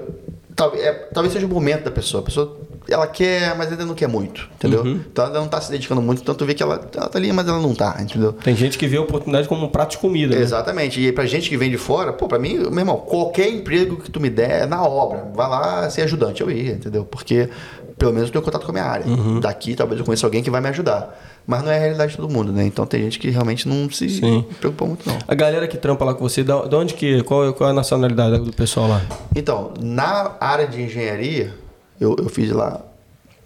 talvez, 0.54 0.82
é, 0.84 0.92
talvez 1.12 1.32
seja 1.32 1.46
o 1.46 1.48
momento 1.48 1.84
da 1.84 1.90
pessoa. 1.90 2.20
A 2.22 2.24
pessoa. 2.24 2.56
Ela 2.90 3.06
quer, 3.06 3.54
mas 3.56 3.70
ainda 3.70 3.84
não 3.84 3.94
quer 3.94 4.08
muito, 4.08 4.48
entendeu? 4.54 4.82
Uhum. 4.82 5.00
Então 5.12 5.26
ela 5.26 5.40
não 5.40 5.48
tá 5.48 5.60
se 5.60 5.70
dedicando 5.70 6.00
muito, 6.00 6.22
tu 6.34 6.44
vê 6.46 6.54
que 6.54 6.62
ela, 6.62 6.80
ela 6.96 7.08
tá 7.08 7.18
ali, 7.18 7.30
mas 7.32 7.46
ela 7.46 7.60
não 7.60 7.74
tá, 7.74 7.96
entendeu? 8.00 8.32
Tem 8.32 8.56
gente 8.56 8.78
que 8.78 8.86
vê 8.86 8.96
a 8.96 9.02
oportunidade 9.02 9.46
como 9.46 9.66
um 9.66 9.68
prato 9.68 9.90
de 9.92 9.98
comida. 9.98 10.34
né? 10.34 10.40
Exatamente. 10.40 11.00
E 11.00 11.12
pra 11.12 11.26
gente 11.26 11.50
que 11.50 11.56
vem 11.56 11.70
de 11.70 11.76
fora, 11.76 12.12
pô, 12.12 12.26
pra 12.26 12.38
mim, 12.38 12.54
meu 12.56 12.78
irmão, 12.78 12.96
qualquer 12.96 13.48
emprego 13.48 13.96
que 13.96 14.10
tu 14.10 14.18
me 14.18 14.30
der 14.30 14.62
é 14.62 14.66
na 14.66 14.82
obra. 14.82 15.30
Vai 15.34 15.48
lá 15.48 15.90
ser 15.90 16.02
ajudante, 16.02 16.40
eu 16.40 16.50
ia, 16.50 16.72
entendeu? 16.72 17.04
Porque 17.04 17.50
pelo 17.98 18.12
menos 18.12 18.28
eu 18.28 18.32
tenho 18.32 18.44
contato 18.44 18.64
com 18.64 18.70
a 18.70 18.72
minha 18.72 18.84
área. 18.84 19.06
Uhum. 19.06 19.40
Daqui 19.40 19.74
talvez 19.74 19.98
eu 19.98 20.06
conheça 20.06 20.26
alguém 20.26 20.42
que 20.42 20.50
vai 20.50 20.60
me 20.60 20.68
ajudar. 20.68 21.18
Mas 21.46 21.62
não 21.62 21.70
é 21.70 21.76
a 21.76 21.80
realidade 21.80 22.12
de 22.12 22.18
todo 22.18 22.30
mundo, 22.32 22.52
né? 22.52 22.64
Então 22.64 22.86
tem 22.86 23.02
gente 23.02 23.18
que 23.18 23.30
realmente 23.30 23.66
não 23.68 23.90
se 23.90 24.08
Sim. 24.08 24.44
preocupa 24.60 24.84
muito, 24.84 25.08
não. 25.08 25.18
A 25.26 25.34
galera 25.34 25.66
que 25.66 25.76
trampa 25.76 26.04
lá 26.04 26.14
com 26.14 26.20
você, 26.20 26.44
de 26.44 26.52
onde 26.52 26.94
que. 26.94 27.22
Qual, 27.22 27.52
qual 27.54 27.68
é 27.68 27.72
a 27.72 27.74
nacionalidade 27.74 28.38
do 28.38 28.52
pessoal 28.52 28.86
lá? 28.88 29.02
Então, 29.34 29.72
na 29.80 30.32
área 30.40 30.66
de 30.66 30.82
engenharia, 30.82 31.54
eu, 32.00 32.16
eu 32.18 32.28
fiz 32.28 32.50
lá 32.50 32.84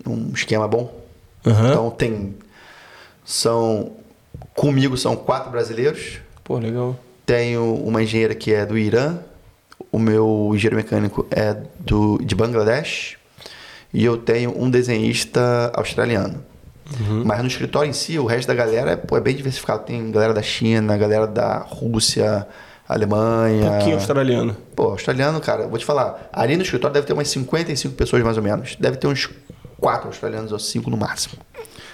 um 0.06 0.32
esquema 0.34 0.66
bom. 0.66 0.92
Aham. 1.46 1.70
Então 1.70 1.90
tem. 1.90 2.34
São. 3.24 3.92
Comigo 4.54 4.96
são 4.96 5.16
quatro 5.16 5.50
brasileiros. 5.50 6.20
Pô, 6.44 6.58
legal. 6.58 6.96
Tenho 7.24 7.74
uma 7.76 8.02
engenheira 8.02 8.34
que 8.34 8.52
é 8.52 8.66
do 8.66 8.76
Irã, 8.76 9.18
o 9.90 9.98
meu 9.98 10.50
engenheiro 10.54 10.76
mecânico 10.76 11.26
é 11.30 11.56
do, 11.78 12.18
de 12.18 12.34
Bangladesh 12.34 13.16
e 13.92 14.04
eu 14.04 14.16
tenho 14.16 14.60
um 14.60 14.68
desenhista 14.68 15.70
australiano. 15.74 16.42
Mas 17.24 17.40
no 17.40 17.46
escritório 17.46 17.88
em 17.88 17.92
si, 17.92 18.18
o 18.18 18.26
resto 18.26 18.48
da 18.48 18.54
galera 18.54 18.92
é, 18.92 18.96
pô, 18.96 19.16
é 19.16 19.20
bem 19.20 19.34
diversificado. 19.34 19.84
Tem 19.84 20.10
galera 20.10 20.34
da 20.34 20.42
China, 20.42 20.96
galera 20.96 21.26
da 21.26 21.58
Rússia, 21.58 22.46
Alemanha. 22.94 23.66
Um 23.66 23.70
pouquinho 23.70 23.94
australiano. 23.96 24.56
Pô, 24.76 24.84
australiano, 24.90 25.40
cara, 25.40 25.66
vou 25.66 25.78
te 25.78 25.84
falar. 25.84 26.28
Ali 26.32 26.56
no 26.56 26.62
escritório 26.62 26.94
deve 26.94 27.06
ter 27.06 27.12
umas 27.12 27.28
55 27.28 27.94
pessoas 27.94 28.22
mais 28.22 28.36
ou 28.36 28.42
menos. 28.42 28.76
Deve 28.78 28.96
ter 28.96 29.06
uns 29.06 29.28
quatro 29.80 30.08
australianos 30.08 30.52
ou 30.52 30.58
cinco 30.58 30.90
no 30.90 30.96
máximo. 30.96 31.34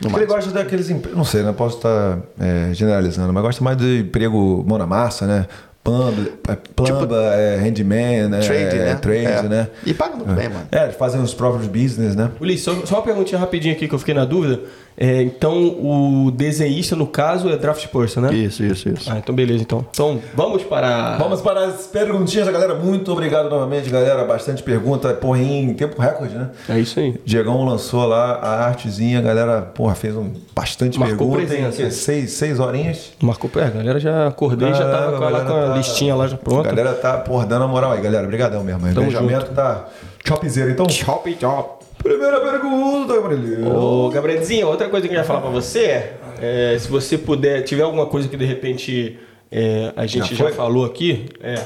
No 0.01 0.09
ele 0.09 0.13
máximo. 0.13 0.27
gosta 0.35 0.51
daqueles 0.51 0.91
empregos, 0.91 1.17
não 1.17 1.25
sei, 1.25 1.43
né? 1.43 1.53
Posso 1.53 1.79
estar 1.79 2.19
é, 2.39 2.71
generalizando, 2.73 3.33
mas 3.33 3.43
gosta 3.43 3.65
mais 3.65 3.77
de 3.77 4.01
emprego 4.01 4.65
mão 4.67 4.79
na 4.79 4.87
massa, 4.87 5.27
né? 5.27 5.47
Plumba, 5.83 6.31
é, 6.49 6.57
plumba 6.77 7.17
é, 7.35 7.57
handyman, 7.57 8.29
né? 8.29 8.41
Trade, 8.41 8.77
é, 8.77 8.85
né? 8.85 8.95
Trade, 8.97 9.25
É. 9.27 9.43
né? 9.45 9.69
E 9.87 9.95
paga 9.95 10.17
muito 10.17 10.33
bem, 10.33 10.49
mano. 10.49 10.67
É, 10.71 10.85
eles 10.85 10.97
fazem 10.97 11.21
os 11.23 11.33
próprios 11.33 11.67
business, 11.67 12.15
né? 12.15 12.31
Ulisses, 12.41 12.65
só, 12.65 12.75
só 12.85 12.97
uma 12.97 13.03
perguntinha 13.03 13.41
rapidinho 13.41 13.75
aqui 13.75 13.89
que 13.89 13.95
eu 13.95 13.99
fiquei 13.99 14.13
na 14.15 14.25
dúvida. 14.27 14.61
É, 15.01 15.23
então, 15.23 15.57
o 15.57 16.33
desenhista, 16.33 16.97
no 16.97 17.07
caso, 17.07 17.49
é 17.49 17.57
draft 17.57 17.87
person, 17.87 18.21
né? 18.23 18.35
Isso, 18.35 18.65
isso, 18.65 18.89
isso. 18.89 19.09
Ah, 19.13 19.19
então 19.19 19.33
beleza, 19.33 19.63
então. 19.63 19.87
Então, 19.91 20.19
vamos 20.35 20.65
para... 20.65 21.17
Vamos 21.17 21.41
para 21.41 21.67
as 21.67 21.87
perguntinhas 21.87 22.47
da 22.47 22.53
galera. 22.53 22.75
Muito 22.75 23.13
obrigado 23.13 23.49
novamente, 23.49 23.89
galera. 23.89 24.25
Bastante 24.25 24.61
pergunta, 24.63 25.15
porra, 25.15 25.39
em 25.41 25.73
tempo 25.75 26.03
recorde, 26.03 26.35
né? 26.35 26.51
É 26.69 26.81
isso 26.81 26.99
aí. 26.99 27.15
Diegão 27.25 27.65
lançou 27.65 28.07
lá 28.07 28.41
a 28.43 28.67
artezinha, 28.67 29.21
a 29.21 29.23
galera, 29.23 29.63
porra, 29.63 29.95
fez 29.95 30.17
um, 30.17 30.33
bastante 30.53 30.99
Marcou 30.99 31.31
pergunta. 31.31 31.47
presença. 31.55 31.83
Em, 31.83 31.91
seis, 31.93 32.31
seis 32.33 32.59
horinhas. 32.59 33.13
Marcou 33.23 33.49
pé, 33.49 33.67
a 33.67 33.71
galera 33.71 34.01
já 34.01 34.27
acordei, 34.27 34.75
já 34.75 34.91
tava 34.91 35.17
com, 35.17 35.25
ela, 35.25 35.45
com 35.45 35.53
a 35.53 35.69
tá- 35.69 35.77
listinha 35.77 36.15
lá 36.17 36.27
já 36.27 36.35
A 36.35 36.39
pronta. 36.39 36.69
galera 36.75 36.95
tá, 36.95 37.19
porra, 37.19 37.47
dando 37.47 37.65
a 37.65 37.69
moral 37.69 37.93
aí, 37.93 38.01
galera. 38.01 38.25
Obrigadão 38.25 38.65
mesmo. 38.65 38.85
O 38.85 38.91
engajamento 38.91 39.53
tá 39.53 39.87
chopzera. 40.27 40.71
Então, 40.73 40.89
Chop, 40.89 41.37
chop. 41.41 41.78
Primeira 42.03 42.41
pergunta, 42.41 43.15
Gabriel. 43.21 43.77
Ô, 43.77 44.09
Gabrielzinho, 44.11 44.67
outra 44.69 44.89
coisa 44.89 45.07
que 45.09 45.15
eu 45.15 45.19
ia 45.19 45.25
falar 45.25 45.41
pra 45.41 45.51
você 45.51 46.13
é, 46.41 46.77
se 46.79 46.89
você 46.89 47.19
puder, 47.19 47.63
tiver 47.63 47.83
alguma 47.83 48.07
coisa 48.07 48.29
que 48.29 48.37
de 48.37 48.45
repente 48.45 49.19
é, 49.51 49.93
a 49.97 50.07
gente 50.07 50.35
Já 50.35 50.47
já, 50.49 50.53
falou 50.53 50.85
aqui, 50.85 51.27
é. 51.43 51.57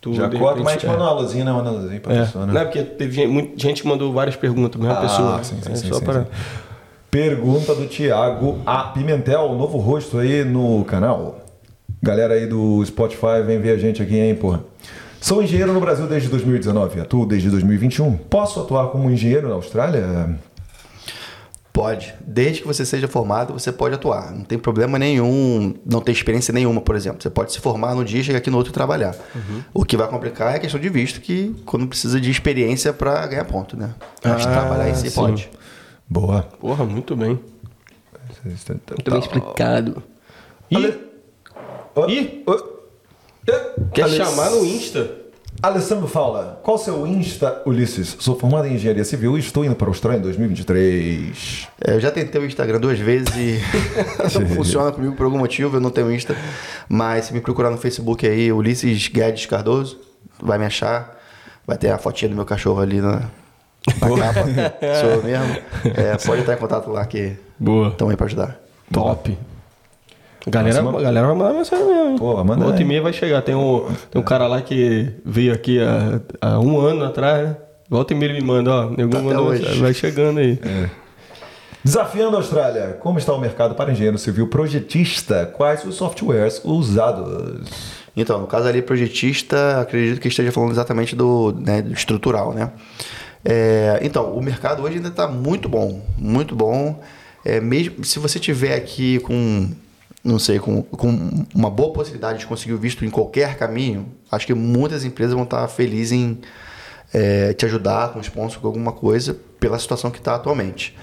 Tu, 0.00 0.14
Já 0.14 0.26
de 0.26 0.36
corta, 0.36 0.58
repente, 0.58 0.64
mas 0.64 0.84
a 0.84 0.88
gente 0.88 1.00
é. 1.00 1.02
uma 1.04 1.12
luzinha, 1.12 1.44
né? 1.44 1.52
Uma 1.52 1.70
luzinha 1.70 2.00
pra 2.00 2.12
É. 2.14 2.18
pessoa, 2.24 2.44
né? 2.46 2.52
Não 2.52 2.60
é 2.60 2.64
porque 2.64 2.82
teve 2.82 3.12
gente, 3.14 3.28
muita 3.28 3.52
gente 3.58 3.82
que 3.82 3.88
mandou 3.88 4.12
várias 4.12 4.34
perguntas, 4.34 4.80
mesma 4.80 4.98
Ah, 4.98 5.00
pessoa. 5.00 5.44
sim, 5.44 5.56
sim, 5.62 5.72
é 5.72 5.74
sim, 5.76 5.88
só 5.88 5.94
sim, 6.00 6.04
para. 6.04 6.22
sim. 6.22 6.28
Pergunta 7.10 7.74
do 7.74 7.86
Thiago 7.86 8.58
A. 8.66 8.84
Pimentel, 8.84 9.52
novo 9.54 9.78
rosto 9.78 10.18
aí 10.18 10.44
no 10.44 10.84
canal. 10.84 11.40
Galera 12.02 12.34
aí 12.34 12.46
do 12.46 12.84
Spotify, 12.84 13.42
vem 13.46 13.60
ver 13.60 13.70
a 13.72 13.76
gente 13.76 14.02
aqui, 14.02 14.18
hein, 14.18 14.34
porra. 14.34 14.64
Sou 15.22 15.40
engenheiro 15.42 15.72
no 15.72 15.78
Brasil 15.80 16.06
desde 16.08 16.28
2019, 16.28 17.00
atuo 17.00 17.24
desde 17.24 17.48
2021. 17.48 18.16
Posso 18.16 18.58
atuar 18.60 18.88
como 18.88 19.08
engenheiro 19.08 19.48
na 19.48 19.54
Austrália? 19.54 20.36
Pode. 21.72 22.12
Desde 22.26 22.60
que 22.60 22.66
você 22.66 22.84
seja 22.84 23.06
formado, 23.06 23.52
você 23.54 23.70
pode 23.70 23.94
atuar. 23.94 24.32
Não 24.32 24.42
tem 24.44 24.58
problema 24.58 24.98
nenhum, 24.98 25.74
não 25.86 26.00
ter 26.00 26.10
experiência 26.12 26.52
nenhuma, 26.52 26.80
por 26.80 26.96
exemplo. 26.96 27.22
Você 27.22 27.30
pode 27.30 27.52
se 27.52 27.60
formar 27.60 27.94
no 27.94 28.04
dia 28.04 28.20
e 28.20 28.24
chegar 28.24 28.38
aqui 28.38 28.50
no 28.50 28.56
outro 28.58 28.72
e 28.72 28.74
trabalhar. 28.74 29.14
O 29.72 29.84
que 29.84 29.96
vai 29.96 30.08
complicar 30.08 30.52
é 30.52 30.56
a 30.56 30.58
questão 30.58 30.80
de 30.80 30.88
visto, 30.88 31.20
que 31.20 31.54
quando 31.64 31.86
precisa 31.86 32.20
de 32.20 32.28
experiência 32.30 32.92
para 32.92 33.24
ganhar 33.28 33.44
ponto, 33.44 33.76
né? 33.76 33.94
Mas 34.24 34.44
Ah, 34.44 34.50
trabalhar 34.50 34.90
em 34.90 34.94
si 34.96 35.08
sim. 35.08 35.14
pode. 35.14 35.48
Boa. 36.10 36.42
Porra, 36.60 36.84
muito 36.84 37.14
bem. 37.16 37.38
Muito 38.44 39.04
Tá. 39.04 39.10
bem 39.12 39.20
explicado. 39.20 40.02
E 40.70 40.76
Ale- 40.76 40.98
Ih! 42.08 42.44
Quer 43.92 44.08
chamar 44.08 44.50
no 44.50 44.64
Insta? 44.64 45.22
Alessandro 45.62 46.08
fala, 46.08 46.60
qual 46.64 46.76
seu 46.76 47.06
Insta, 47.06 47.62
Ulisses? 47.64 48.16
Sou 48.18 48.36
formado 48.36 48.66
em 48.66 48.74
Engenharia 48.74 49.04
Civil 49.04 49.36
e 49.36 49.40
estou 49.40 49.64
indo 49.64 49.76
para 49.76 49.86
a 49.86 49.90
Austrália 49.90 50.18
em 50.18 50.22
2023. 50.22 51.68
É, 51.86 51.94
eu 51.94 52.00
já 52.00 52.10
tentei 52.10 52.40
o 52.40 52.44
Instagram 52.44 52.80
duas 52.80 52.98
vezes 52.98 53.28
e 53.36 53.60
não 54.40 54.46
funciona 54.56 54.90
comigo 54.90 55.14
por 55.14 55.24
algum 55.24 55.38
motivo, 55.38 55.76
eu 55.76 55.80
não 55.80 55.90
tenho 55.90 56.12
Insta. 56.12 56.36
Mas 56.88 57.26
se 57.26 57.32
me 57.32 57.40
procurar 57.40 57.70
no 57.70 57.78
Facebook 57.78 58.26
aí, 58.26 58.52
Ulisses 58.52 59.06
Guedes 59.06 59.46
Cardoso, 59.46 60.00
vai 60.40 60.58
me 60.58 60.64
achar. 60.64 61.20
Vai 61.64 61.78
ter 61.78 61.90
a 61.90 61.98
fotinha 61.98 62.28
do 62.28 62.34
meu 62.34 62.44
cachorro 62.44 62.80
ali 62.80 63.00
na, 63.00 63.30
na 64.00 64.18
capa. 64.18 64.44
Sou 65.00 65.10
eu 65.10 65.22
mesmo. 65.22 65.56
É, 65.94 66.16
pode 66.26 66.40
entrar 66.40 66.54
em 66.54 66.58
contato 66.58 66.90
lá 66.90 67.06
que 67.06 67.36
estão 67.92 68.08
aí 68.08 68.16
para 68.16 68.26
ajudar. 68.26 68.60
Top. 68.92 69.38
A 70.46 70.50
galera, 70.50 70.80
Próxima. 70.80 70.98
a 70.98 71.02
galera 71.02 71.26
vai 71.28 71.36
mandar 71.36 71.52
mensagem 71.54 71.86
mesmo. 71.86 72.18
Pô, 72.18 72.44
manda 72.44 72.64
Volta 72.64 72.78
aí. 72.78 72.82
e 72.82 72.86
meia 72.86 73.00
vai 73.02 73.12
chegar. 73.12 73.42
Tem 73.42 73.54
um, 73.54 73.86
tem 74.10 74.20
um 74.20 74.24
cara 74.24 74.46
lá 74.46 74.60
que 74.60 75.08
veio 75.24 75.52
aqui 75.54 75.78
há, 75.80 76.20
há 76.40 76.58
um 76.58 76.80
ano 76.80 77.04
atrás, 77.04 77.48
né? 77.48 77.56
Volta 77.88 78.12
e 78.12 78.16
meia 78.16 78.30
ele 78.32 78.40
me 78.40 78.46
manda, 78.46 78.70
ó. 78.70 78.90
Nego 78.90 79.30
Tá 79.30 79.40
hoje. 79.40 79.78
vai 79.80 79.94
chegando 79.94 80.38
aí. 80.40 80.58
Desafiando 81.84 82.36
a 82.36 82.40
Austrália, 82.40 82.96
como 83.00 83.18
está 83.18 83.32
o 83.32 83.40
mercado 83.40 83.74
para 83.74 83.90
engenheiro 83.92 84.16
civil 84.18 84.46
projetista? 84.48 85.46
Quais 85.46 85.84
os 85.84 85.96
softwares 85.96 86.60
usados? 86.64 87.68
Então, 88.16 88.40
no 88.40 88.46
caso 88.46 88.68
ali, 88.68 88.80
projetista, 88.82 89.80
acredito 89.80 90.20
que 90.20 90.28
esteja 90.28 90.52
falando 90.52 90.70
exatamente 90.70 91.16
do, 91.16 91.52
né, 91.58 91.82
do 91.82 91.92
estrutural, 91.92 92.52
né? 92.52 92.70
É, 93.44 93.98
então, 94.02 94.32
o 94.32 94.40
mercado 94.42 94.82
hoje 94.82 94.96
ainda 94.96 95.08
está 95.08 95.26
muito 95.26 95.68
bom, 95.68 96.00
muito 96.16 96.54
bom. 96.54 97.00
É, 97.44 97.60
mesmo 97.60 98.04
se 98.04 98.20
você 98.20 98.38
tiver 98.38 98.74
aqui 98.76 99.18
com, 99.20 99.68
não 100.24 100.38
sei, 100.38 100.58
com, 100.58 100.82
com 100.82 101.44
uma 101.54 101.70
boa 101.70 101.92
possibilidade 101.92 102.40
de 102.40 102.46
conseguir 102.46 102.72
o 102.72 102.78
visto 102.78 103.04
em 103.04 103.10
qualquer 103.10 103.56
caminho, 103.56 104.06
acho 104.30 104.46
que 104.46 104.54
muitas 104.54 105.04
empresas 105.04 105.34
vão 105.34 105.44
estar 105.44 105.66
felizes 105.68 106.12
em 106.12 106.38
é, 107.12 107.52
te 107.52 107.66
ajudar 107.66 108.12
com 108.12 108.20
sponsor, 108.20 108.60
com 108.60 108.66
alguma 108.66 108.92
coisa, 108.92 109.36
pela 109.58 109.78
situação 109.78 110.10
que 110.10 110.18
está 110.18 110.34
atualmente. 110.34 110.96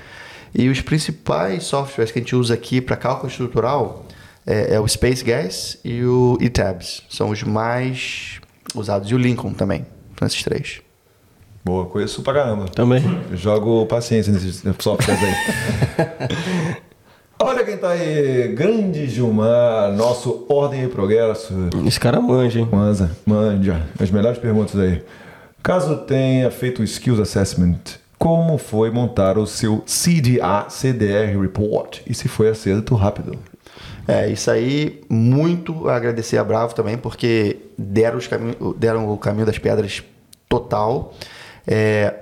E 0.53 0.67
os 0.69 0.81
principais 0.81 1.63
softwares 1.63 2.11
que 2.11 2.19
a 2.19 2.21
gente 2.21 2.35
usa 2.35 2.53
aqui 2.53 2.81
para 2.81 2.95
cálculo 2.95 3.29
estrutural 3.29 4.05
é, 4.45 4.75
é 4.75 4.79
o 4.79 4.87
Space 4.87 5.23
Gas 5.23 5.77
e 5.83 6.03
o 6.03 6.37
eTabs. 6.41 7.03
São 7.09 7.29
os 7.29 7.43
mais 7.43 8.39
usados. 8.73 9.11
E 9.11 9.15
o 9.15 9.17
Lincoln 9.17 9.53
também. 9.53 9.85
São 10.17 10.27
esses 10.27 10.41
três. 10.41 10.81
Boa, 11.63 11.85
conheço 11.85 12.23
pra 12.23 12.33
caramba. 12.33 12.65
Também. 12.69 13.03
Jogo 13.33 13.85
paciência 13.85 14.33
nesses 14.33 14.63
softwares 14.79 15.21
aí. 15.23 16.77
Olha 17.41 17.63
quem 17.63 17.77
tá 17.77 17.91
aí, 17.91 18.49
grande 18.49 19.07
Gilmar, 19.07 19.93
nosso 19.93 20.45
Ordem 20.49 20.83
e 20.83 20.87
Progresso. 20.89 21.53
Esse 21.87 21.97
cara 21.97 22.19
manja, 22.19 22.59
hein? 22.59 22.67
Manza, 22.69 23.11
manja, 23.25 23.81
as 23.97 24.11
melhores 24.11 24.37
perguntas 24.37 24.77
aí. 24.77 25.01
Caso 25.63 25.99
tenha 25.99 26.51
feito 26.51 26.81
o 26.81 26.83
Skills 26.83 27.21
Assessment, 27.21 27.79
como 28.17 28.57
foi 28.57 28.91
montar 28.91 29.37
o 29.37 29.47
seu 29.47 29.81
CDA-CDR 29.87 31.39
Report? 31.39 32.01
E 32.05 32.13
se 32.13 32.27
foi 32.27 32.49
acerto 32.49 32.93
rápido? 32.93 33.39
É, 34.05 34.29
isso 34.29 34.51
aí, 34.51 34.99
muito 35.09 35.87
agradecer 35.87 36.37
a 36.37 36.43
Bravo 36.43 36.75
também, 36.75 36.97
porque 36.97 37.55
deram, 37.77 38.19
deram 38.75 39.09
o 39.09 39.17
caminho 39.17 39.45
das 39.45 39.57
pedras 39.57 40.03
total. 40.49 41.13
É, 41.65 42.15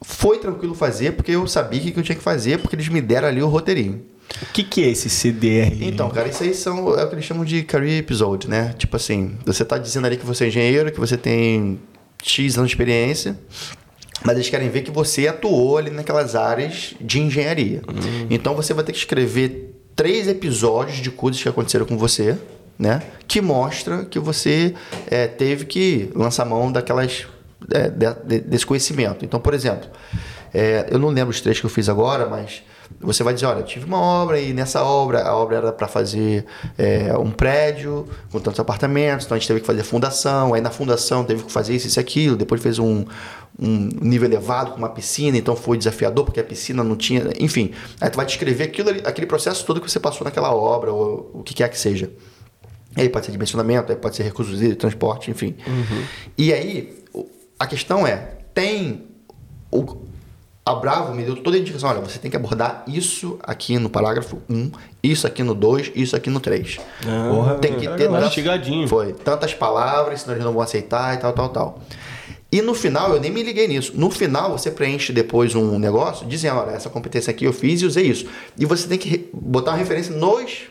foi 0.00 0.38
tranquilo 0.38 0.74
fazer, 0.74 1.12
porque 1.12 1.32
eu 1.32 1.46
sabia 1.46 1.78
o 1.78 1.82
que 1.82 1.98
eu 1.98 2.02
tinha 2.02 2.16
que 2.16 2.22
fazer, 2.22 2.58
porque 2.58 2.74
eles 2.74 2.88
me 2.88 3.02
deram 3.02 3.28
ali 3.28 3.42
o 3.42 3.48
roteirinho. 3.48 4.15
O 4.42 4.46
que, 4.52 4.62
que 4.62 4.84
é 4.84 4.88
esse 4.88 5.08
CDR? 5.08 5.72
Então, 5.82 6.08
cara, 6.10 6.28
isso 6.28 6.42
aí 6.42 6.52
são 6.54 6.94
é 6.98 7.04
o 7.04 7.08
que 7.08 7.14
eles 7.14 7.24
chamam 7.24 7.44
de 7.44 7.62
career 7.62 7.98
episode, 7.98 8.48
né? 8.48 8.74
Tipo 8.76 8.96
assim, 8.96 9.36
você 9.44 9.64
tá 9.64 9.78
dizendo 9.78 10.06
ali 10.06 10.16
que 10.16 10.26
você 10.26 10.44
é 10.44 10.48
engenheiro, 10.48 10.92
que 10.92 11.00
você 11.00 11.16
tem 11.16 11.78
X 12.22 12.56
anos 12.58 12.70
de 12.70 12.74
experiência, 12.74 13.38
mas 14.24 14.34
eles 14.36 14.48
querem 14.48 14.68
ver 14.68 14.82
que 14.82 14.90
você 14.90 15.26
atuou 15.28 15.78
ali 15.78 15.90
naquelas 15.90 16.34
áreas 16.34 16.94
de 17.00 17.20
engenharia. 17.20 17.82
Então 18.30 18.54
você 18.54 18.74
vai 18.74 18.84
ter 18.84 18.92
que 18.92 18.98
escrever 18.98 19.74
três 19.94 20.28
episódios 20.28 20.98
de 20.98 21.10
coisas 21.10 21.42
que 21.42 21.48
aconteceram 21.48 21.86
com 21.86 21.96
você, 21.96 22.36
né? 22.78 23.02
Que 23.26 23.40
mostra 23.40 24.04
que 24.04 24.18
você 24.18 24.74
é, 25.10 25.26
teve 25.26 25.64
que 25.64 26.10
lançar 26.14 26.44
mão 26.44 26.70
daquelas 26.70 27.26
é, 27.70 27.88
de- 27.88 28.14
de- 28.26 28.40
desse 28.40 28.66
conhecimento. 28.66 29.24
Então, 29.24 29.40
por 29.40 29.54
exemplo, 29.54 29.88
é, 30.52 30.86
eu 30.90 30.98
não 30.98 31.08
lembro 31.08 31.30
os 31.30 31.40
três 31.40 31.58
que 31.58 31.64
eu 31.66 31.70
fiz 31.70 31.88
agora, 31.88 32.26
mas 32.28 32.62
você 33.00 33.22
vai 33.22 33.34
dizer, 33.34 33.46
olha, 33.46 33.62
tive 33.62 33.84
uma 33.84 34.00
obra 34.00 34.40
e 34.40 34.52
nessa 34.52 34.82
obra, 34.82 35.22
a 35.22 35.34
obra 35.34 35.56
era 35.56 35.72
para 35.72 35.88
fazer 35.88 36.44
é, 36.78 37.16
um 37.18 37.30
prédio 37.30 38.06
com 38.30 38.38
tantos 38.40 38.60
apartamentos, 38.60 39.26
então 39.26 39.36
a 39.36 39.38
gente 39.38 39.48
teve 39.48 39.60
que 39.60 39.66
fazer 39.66 39.82
fundação, 39.82 40.54
aí 40.54 40.60
na 40.60 40.70
fundação 40.70 41.24
teve 41.24 41.42
que 41.42 41.52
fazer 41.52 41.74
isso, 41.74 41.86
isso 41.86 41.98
e 41.98 42.00
aquilo, 42.00 42.36
depois 42.36 42.62
fez 42.62 42.78
um, 42.78 43.04
um 43.58 43.88
nível 44.00 44.28
elevado 44.28 44.72
com 44.72 44.78
uma 44.78 44.88
piscina, 44.88 45.36
então 45.36 45.56
foi 45.56 45.76
desafiador 45.76 46.24
porque 46.24 46.40
a 46.40 46.44
piscina 46.44 46.82
não 46.84 46.96
tinha, 46.96 47.30
enfim, 47.40 47.72
aí 48.00 48.10
tu 48.10 48.16
vai 48.16 48.26
descrever 48.26 48.64
aquilo, 48.64 48.90
aquele 49.04 49.26
processo 49.26 49.64
todo 49.64 49.80
que 49.80 49.90
você 49.90 50.00
passou 50.00 50.24
naquela 50.24 50.54
obra, 50.54 50.92
ou 50.92 51.30
o 51.34 51.42
que 51.42 51.54
quer 51.54 51.68
que 51.68 51.78
seja. 51.78 52.10
Aí 52.96 53.10
pode 53.10 53.26
ser 53.26 53.32
dimensionamento, 53.32 53.92
aí 53.92 53.98
pode 53.98 54.16
ser 54.16 54.22
recursos 54.22 54.54
hídricos, 54.54 54.78
transporte, 54.78 55.30
enfim. 55.30 55.54
E 56.38 56.50
aí, 56.50 57.04
a 57.58 57.66
questão 57.66 58.06
é, 58.06 58.38
tem... 58.54 59.08
O, 59.70 60.06
a 60.68 60.74
Bravo 60.74 61.14
me 61.14 61.22
deu 61.22 61.36
toda 61.36 61.56
a 61.56 61.60
indicação, 61.60 61.88
olha, 61.88 62.00
você 62.00 62.18
tem 62.18 62.28
que 62.28 62.36
abordar 62.36 62.82
isso 62.88 63.38
aqui 63.44 63.78
no 63.78 63.88
parágrafo 63.88 64.42
1, 64.50 64.72
isso 65.00 65.24
aqui 65.24 65.44
no 65.44 65.54
2, 65.54 65.92
isso 65.94 66.16
aqui 66.16 66.28
no 66.28 66.40
3. 66.40 66.78
Porra, 67.30 67.54
tem 67.54 67.74
que 67.74 67.82
ter 67.82 67.90
legal. 67.90 68.14
tantas-. 68.82 68.90
Foi, 68.90 69.12
tantas 69.12 69.54
palavras, 69.54 70.22
senão 70.22 70.34
eles 70.34 70.44
não 70.44 70.52
vão 70.52 70.62
aceitar 70.62 71.14
e 71.14 71.18
tal, 71.18 71.32
tal, 71.32 71.48
tal. 71.50 71.82
E 72.50 72.60
no 72.60 72.74
final, 72.74 73.14
eu 73.14 73.20
nem 73.20 73.30
me 73.30 73.44
liguei 73.44 73.68
nisso. 73.68 73.92
No 73.94 74.10
final, 74.10 74.58
você 74.58 74.72
preenche 74.72 75.12
depois 75.12 75.54
um 75.54 75.78
negócio 75.78 76.26
dizendo, 76.26 76.58
olha, 76.58 76.72
essa 76.72 76.90
competência 76.90 77.30
aqui 77.30 77.44
eu 77.44 77.52
fiz 77.52 77.82
e 77.82 77.86
usei 77.86 78.06
isso. 78.06 78.26
E 78.58 78.66
você 78.66 78.88
tem 78.88 78.98
que 78.98 79.28
botar 79.32 79.70
uma 79.70 79.76
referência 79.76 80.16
nos 80.16 80.62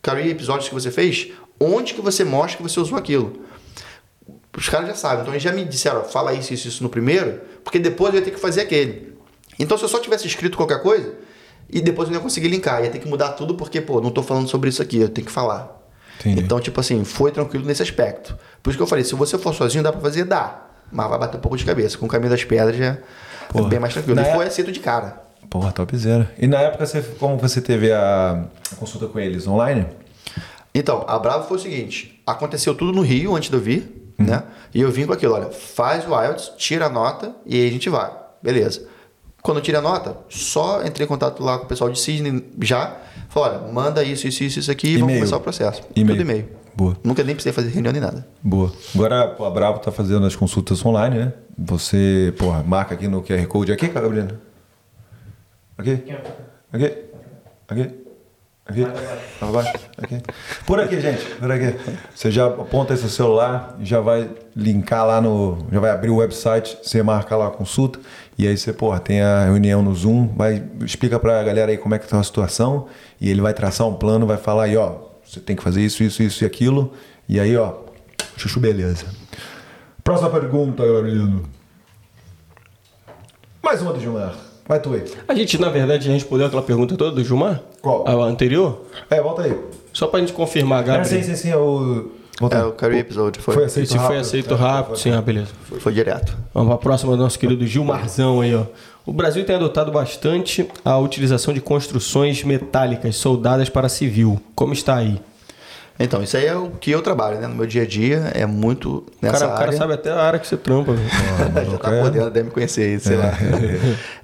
career 0.00 0.28
episódios 0.28 0.68
que 0.68 0.74
você 0.74 0.92
fez, 0.92 1.32
onde 1.58 1.92
que 1.94 2.00
você 2.00 2.22
mostra 2.22 2.58
que 2.58 2.62
você 2.62 2.78
usou 2.78 2.96
aquilo. 2.96 3.40
Os 4.56 4.68
caras 4.68 4.86
já 4.88 4.94
sabem. 4.94 5.22
Então 5.22 5.32
eles 5.32 5.42
já 5.42 5.50
me 5.50 5.64
disseram, 5.64 6.02
ó, 6.02 6.04
fala 6.04 6.34
isso, 6.34 6.54
isso, 6.54 6.68
isso 6.68 6.82
no 6.84 6.88
primeiro, 6.88 7.40
porque 7.64 7.80
depois 7.80 8.14
eu 8.14 8.20
ia 8.20 8.24
ter 8.24 8.30
que 8.30 8.38
fazer 8.38 8.60
aquele. 8.60 9.13
Então 9.58 9.76
se 9.78 9.84
eu 9.84 9.88
só 9.88 9.98
tivesse 9.98 10.26
escrito 10.26 10.56
qualquer 10.56 10.82
coisa, 10.82 11.14
e 11.70 11.80
depois 11.80 12.08
eu 12.08 12.12
não 12.12 12.20
ia 12.20 12.22
conseguir 12.22 12.48
linkar, 12.48 12.82
ia 12.84 12.90
ter 12.90 12.98
que 12.98 13.08
mudar 13.08 13.30
tudo, 13.30 13.54
porque, 13.54 13.80
pô, 13.80 14.00
não 14.00 14.10
tô 14.10 14.22
falando 14.22 14.48
sobre 14.48 14.68
isso 14.68 14.82
aqui, 14.82 14.98
eu 15.00 15.08
tenho 15.08 15.26
que 15.26 15.32
falar. 15.32 15.82
Entendi. 16.20 16.40
Então, 16.42 16.60
tipo 16.60 16.78
assim, 16.80 17.02
foi 17.04 17.30
tranquilo 17.32 17.64
nesse 17.66 17.82
aspecto. 17.82 18.36
Por 18.62 18.70
isso 18.70 18.76
que 18.78 18.82
eu 18.82 18.86
falei, 18.86 19.04
se 19.04 19.14
você 19.14 19.36
for 19.38 19.54
sozinho, 19.54 19.82
dá 19.82 19.90
pra 19.92 20.00
fazer? 20.00 20.24
Dá. 20.24 20.62
Mas 20.92 21.08
vai 21.08 21.18
bater 21.18 21.38
um 21.38 21.40
pouco 21.40 21.56
de 21.56 21.64
cabeça. 21.64 21.98
Com 21.98 22.06
o 22.06 22.08
caminho 22.08 22.30
das 22.30 22.44
pedras 22.44 22.76
já 22.76 22.84
é 22.84 22.98
Porra. 23.48 23.68
bem 23.68 23.78
mais 23.80 23.92
tranquilo. 23.92 24.16
Na 24.16 24.22
E 24.22 24.30
é- 24.30 24.34
foi 24.34 24.46
aceito 24.46 24.70
de 24.70 24.80
cara. 24.80 25.22
Porra, 25.50 25.72
topzera. 25.72 26.30
E 26.38 26.46
na 26.46 26.60
época, 26.60 26.86
você, 26.86 27.02
como 27.18 27.36
você 27.36 27.60
teve 27.60 27.92
a 27.92 28.44
consulta 28.76 29.06
com 29.06 29.18
eles? 29.18 29.46
Online? 29.46 29.86
Então, 30.74 31.04
a 31.06 31.18
Bravo 31.18 31.46
foi 31.48 31.56
o 31.56 31.60
seguinte: 31.60 32.20
aconteceu 32.26 32.74
tudo 32.74 32.92
no 32.92 33.02
Rio 33.02 33.34
antes 33.36 33.50
de 33.50 33.56
eu 33.56 33.60
vir, 33.60 34.12
né? 34.18 34.42
E 34.74 34.80
eu 34.80 34.90
vim 34.90 35.06
com 35.06 35.12
aquilo: 35.12 35.34
olha, 35.34 35.50
faz 35.50 36.06
o 36.08 36.10
IELTS, 36.20 36.52
tira 36.56 36.86
a 36.86 36.88
nota 36.88 37.34
e 37.46 37.56
aí 37.60 37.68
a 37.68 37.70
gente 37.70 37.88
vai. 37.88 38.10
Beleza. 38.42 38.86
Quando 39.44 39.58
eu 39.58 39.62
tirei 39.62 39.78
a 39.78 39.82
nota, 39.82 40.16
só 40.30 40.82
entrei 40.86 41.04
em 41.04 41.08
contato 41.08 41.44
lá 41.44 41.58
com 41.58 41.66
o 41.66 41.68
pessoal 41.68 41.90
de 41.90 42.00
Sydney 42.00 42.42
já. 42.62 42.96
Falei: 43.28 43.58
olha, 43.58 43.70
manda 43.70 44.02
isso, 44.02 44.26
isso, 44.26 44.42
isso, 44.42 44.58
isso 44.58 44.70
aqui 44.70 44.94
e 44.94 44.96
vamos 44.96 45.16
começar 45.16 45.36
o 45.36 45.40
processo. 45.40 45.82
E-mail. 45.94 46.18
Tudo 46.18 46.30
e-mail. 46.30 46.48
Boa. 46.74 46.96
Nunca 47.04 47.22
nem 47.22 47.34
precisei 47.34 47.52
fazer 47.52 47.68
reunião 47.68 47.92
nem 47.92 48.00
nada. 48.00 48.26
Boa. 48.42 48.72
Agora 48.94 49.36
a 49.38 49.50
Bravo 49.50 49.80
tá 49.80 49.92
fazendo 49.92 50.24
as 50.24 50.34
consultas 50.34 50.82
online, 50.84 51.18
né? 51.18 51.32
Você, 51.58 52.32
porra, 52.38 52.62
marca 52.62 52.94
aqui 52.94 53.06
no 53.06 53.22
QR 53.22 53.46
Code. 53.46 53.70
Aqui, 53.70 53.88
Gabriela? 53.88 54.40
Aqui? 55.76 56.02
Aqui? 56.72 56.98
Aqui? 57.68 58.04
Aqui? 58.66 58.86
Pra 59.38 59.48
baixo? 59.48 59.74
Aqui? 59.98 60.22
Por 60.66 60.80
aqui, 60.80 60.98
gente. 60.98 61.22
Por 61.34 61.52
aqui. 61.52 61.78
Você 62.14 62.30
já 62.30 62.46
aponta 62.46 62.94
esse 62.94 63.10
celular, 63.10 63.76
já 63.82 64.00
vai 64.00 64.30
linkar 64.56 65.06
lá 65.06 65.20
no. 65.20 65.58
Já 65.70 65.80
vai 65.80 65.90
abrir 65.90 66.08
o 66.08 66.16
website, 66.16 66.78
você 66.82 67.02
marca 67.02 67.36
lá 67.36 67.48
a 67.48 67.50
consulta. 67.50 68.00
E 68.36 68.48
aí 68.48 68.56
você, 68.56 68.72
porra, 68.72 68.98
tem 68.98 69.20
a 69.20 69.44
reunião 69.44 69.80
no 69.82 69.94
Zoom, 69.94 70.28
vai, 70.36 70.62
explica 70.84 71.18
pra 71.20 71.42
galera 71.42 71.70
aí 71.70 71.78
como 71.78 71.94
é 71.94 71.98
que 71.98 72.08
tá 72.08 72.18
a 72.18 72.22
situação. 72.22 72.86
E 73.20 73.30
ele 73.30 73.40
vai 73.40 73.54
traçar 73.54 73.86
um 73.86 73.94
plano, 73.94 74.26
vai 74.26 74.36
falar 74.36 74.64
aí, 74.64 74.76
ó, 74.76 74.96
você 75.24 75.38
tem 75.40 75.54
que 75.54 75.62
fazer 75.62 75.80
isso, 75.82 76.02
isso, 76.02 76.22
isso 76.22 76.42
e 76.42 76.46
aquilo. 76.46 76.92
E 77.28 77.38
aí, 77.38 77.56
ó, 77.56 77.74
chuchu, 78.36 78.58
beleza. 78.60 79.06
Próxima 80.02 80.28
pergunta, 80.30 80.84
Gabriel. 80.84 81.28
Mais 83.62 83.80
uma 83.80 83.92
do 83.92 84.00
Gilmar. 84.00 84.34
Vai 84.66 84.80
tu 84.80 84.92
aí. 84.94 85.04
A 85.28 85.34
gente, 85.34 85.58
na 85.60 85.68
verdade, 85.68 86.10
respondeu 86.10 86.46
aquela 86.46 86.62
pergunta 86.62 86.96
toda 86.96 87.12
do 87.14 87.24
Gilmar? 87.24 87.60
Qual? 87.80 88.06
A 88.06 88.12
anterior? 88.24 88.84
É, 89.10 89.20
volta 89.20 89.42
aí. 89.42 89.58
Só 89.92 90.06
pra 90.06 90.20
gente 90.20 90.32
confirmar, 90.32 90.82
É, 90.82 90.86
Gabriel. 90.86 91.04
sim, 91.06 91.22
sim, 91.22 91.36
sim. 91.36 91.50
é 91.50 91.56
O... 92.38 92.40
Volta 92.40 92.56
É, 92.56 92.64
o 92.64 92.72
career 92.72 93.00
episode 93.00 93.38
foi, 93.40 93.54
Foi 93.54 93.64
aceito 93.64 93.92
rápido. 93.94 94.06
foi 94.08 94.18
aceito 94.18 94.54
É, 94.54 94.56
rápido, 94.56 94.98
sim, 94.98 95.12
ah, 95.12 95.22
beleza. 95.22 95.48
foi, 95.68 95.78
foi 95.80 95.92
direto. 95.92 96.36
Vamos 96.52 96.68
para 96.68 96.74
a 96.76 96.78
próxima 96.78 97.16
do 97.16 97.22
nosso 97.22 97.38
querido 97.38 97.66
Gilmarzão 97.66 98.40
aí, 98.40 98.54
ó. 98.54 98.64
O 99.06 99.12
Brasil 99.12 99.44
tem 99.44 99.54
adotado 99.54 99.92
bastante 99.92 100.66
a 100.84 100.96
utilização 100.98 101.52
de 101.52 101.60
construções 101.60 102.42
metálicas 102.42 103.16
soldadas 103.16 103.68
para 103.68 103.88
civil. 103.88 104.40
Como 104.54 104.72
está 104.72 104.96
aí? 104.96 105.20
Então, 106.00 106.20
isso 106.24 106.36
aí 106.36 106.46
é 106.46 106.56
o 106.56 106.70
que 106.70 106.90
eu 106.90 107.00
trabalho, 107.02 107.38
né? 107.38 107.46
No 107.46 107.54
meu 107.54 107.66
dia 107.66 107.82
a 107.82 107.86
dia, 107.86 108.32
é 108.34 108.44
muito 108.46 108.88
O 108.90 109.04
nessa 109.22 109.40
cara, 109.40 109.46
o 109.46 109.54
cara 109.54 109.66
área. 109.68 109.78
sabe 109.78 109.92
até 109.92 110.10
a 110.10 110.20
área 110.22 110.40
que 110.40 110.46
você 110.48 110.56
trampa. 110.56 110.92
velho. 110.92 111.70
Já 111.70 111.78
tá 111.78 111.90
podendo, 112.02 112.30
deve 112.30 112.46
me 112.46 112.50
conhecer 112.50 112.82
aí, 112.82 112.98
sei 112.98 113.16
lá. 113.16 113.30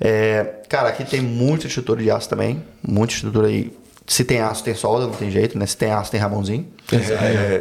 É, 0.01 0.63
cara, 0.69 0.89
aqui 0.89 1.05
tem 1.05 1.21
muita 1.21 1.67
estrutura 1.69 2.03
de 2.03 2.11
aço 2.11 2.29
também. 2.29 2.63
Muita 2.83 3.15
estrutura 3.15 3.47
aí. 3.47 3.71
Se 4.07 4.25
tem 4.25 4.41
aço, 4.41 4.65
tem 4.65 4.75
solda, 4.75 5.07
não 5.07 5.15
tem 5.15 5.31
jeito, 5.31 5.59
né? 5.59 5.67
Se 5.67 5.77
tem 5.77 5.91
aço, 5.93 6.11
tem 6.11 6.19
Ramonzinho. 6.19 6.67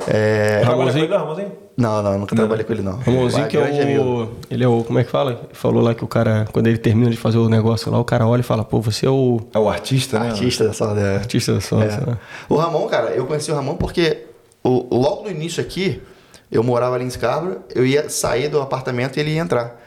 É... 0.08 0.62
Ramonzinho? 0.64 1.08
Ramonzinho? 1.08 1.20
Ramonzinho? 1.20 1.52
Não, 1.78 2.04
não, 2.04 2.20
nunca 2.20 2.36
trabalhei 2.36 2.66
com 2.66 2.74
ele, 2.74 2.82
não. 2.82 2.98
Ramonzinho 2.98 3.48
que 3.48 3.56
é 3.56 3.62
o... 4.00 4.32
Ele 4.50 4.64
é 4.64 4.68
o... 4.68 4.84
Como 4.84 5.00
é 5.00 5.04
que 5.04 5.10
fala? 5.10 5.32
Ele 5.32 5.40
falou 5.54 5.82
lá 5.82 5.94
que 5.94 6.04
o 6.04 6.08
cara, 6.08 6.46
quando 6.52 6.68
ele 6.68 6.78
termina 6.78 7.10
de 7.10 7.16
fazer 7.16 7.38
o 7.38 7.48
negócio 7.48 7.92
lá, 7.92 8.00
o 8.00 8.04
cara 8.04 8.28
olha 8.28 8.42
e 8.42 8.44
fala, 8.44 8.66
pô, 8.66 8.82
você 8.82 9.06
é 9.06 9.10
o 9.10 9.40
É 9.54 9.60
o 9.60 9.70
artista, 9.70 10.20
né? 10.20 10.30
Artista 10.30 10.66
da 10.66 10.74
sala 10.74 10.96
da... 10.96 11.16
artista 11.16 11.54
da 11.54 11.62
sua... 11.62 11.86
É. 11.86 12.18
O 12.50 12.56
Ramon, 12.56 12.88
cara, 12.88 13.12
eu 13.12 13.26
conheci 13.26 13.52
o 13.52 13.56
Ramon 13.56 13.76
porque 13.76 14.26
o, 14.64 14.94
logo 14.94 15.24
no 15.24 15.32
início 15.32 15.62
aqui, 15.62 16.02
eu 16.52 16.64
morava 16.64 16.96
ali 16.96 17.06
em 17.06 17.10
Scarborough, 17.10 17.60
eu 17.74 17.86
ia 17.86 18.10
sair 18.10 18.50
do 18.50 18.60
apartamento 18.60 19.16
e 19.16 19.20
ele 19.22 19.32
ia 19.32 19.42
entrar. 19.42 19.80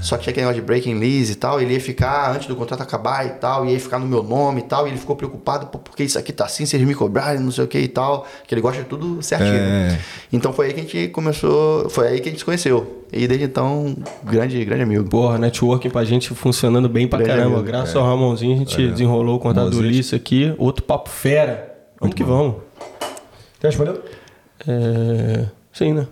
Só 0.00 0.16
que 0.16 0.24
tinha 0.24 0.32
aquele 0.32 0.46
negócio 0.46 0.60
de 0.60 0.66
breaking 0.66 0.98
lease 0.98 1.32
e 1.32 1.34
tal, 1.34 1.60
ele 1.60 1.74
ia 1.74 1.80
ficar 1.80 2.34
antes 2.34 2.46
do 2.46 2.56
contrato 2.56 2.82
acabar 2.82 3.26
e 3.26 3.30
tal, 3.30 3.66
ia 3.66 3.78
ficar 3.78 3.98
no 3.98 4.06
meu 4.06 4.22
nome 4.22 4.60
e 4.60 4.64
tal, 4.64 4.86
e 4.86 4.90
ele 4.90 4.98
ficou 4.98 5.16
preocupado, 5.16 5.66
porque 5.66 6.04
isso 6.04 6.18
aqui 6.18 6.32
tá 6.32 6.44
assim, 6.44 6.66
se 6.66 6.76
eles 6.76 6.86
me 6.86 6.94
cobrarem, 6.94 7.40
não 7.40 7.50
sei 7.50 7.64
o 7.64 7.68
que 7.68 7.78
e 7.78 7.88
tal, 7.88 8.26
que 8.46 8.54
ele 8.54 8.60
gosta 8.60 8.82
de 8.82 8.88
tudo 8.88 9.22
certinho. 9.22 9.54
É. 9.54 9.98
Então 10.32 10.52
foi 10.52 10.66
aí 10.66 10.72
que 10.72 10.80
a 10.80 10.82
gente 10.82 11.08
começou, 11.08 11.88
foi 11.90 12.08
aí 12.08 12.20
que 12.20 12.28
a 12.28 12.30
gente 12.30 12.38
se 12.38 12.44
conheceu. 12.44 13.04
E 13.12 13.26
desde 13.26 13.44
então, 13.44 13.96
grande, 14.22 14.64
grande 14.64 14.82
amigo. 14.82 15.04
Porra, 15.08 15.36
networking 15.36 15.90
pra 15.90 16.04
gente 16.04 16.32
funcionando 16.34 16.88
bem 16.88 17.08
pra 17.08 17.18
Grande 17.18 17.38
caramba. 17.38 17.56
amigo, 17.56 17.66
Graças 17.66 17.96
ao 17.96 18.04
Ramonzinho 18.04 18.54
a 18.54 18.58
gente 18.58 18.88
desenrolou 18.88 19.36
o 19.36 19.40
contato 19.40 19.70
do. 19.70 19.78
Ulisses 19.78 20.14
aqui. 20.14 20.54
Outro 20.58 20.84
papo 20.84 21.10
fera. 21.10 21.76
Vamos 22.00 22.14
que 22.14 22.22
vamos. 22.22 22.56
Já 23.60 23.68
respondeu? 23.68 24.00
É... 24.66 25.46
Sim, 25.72 25.94
né? 25.94 26.06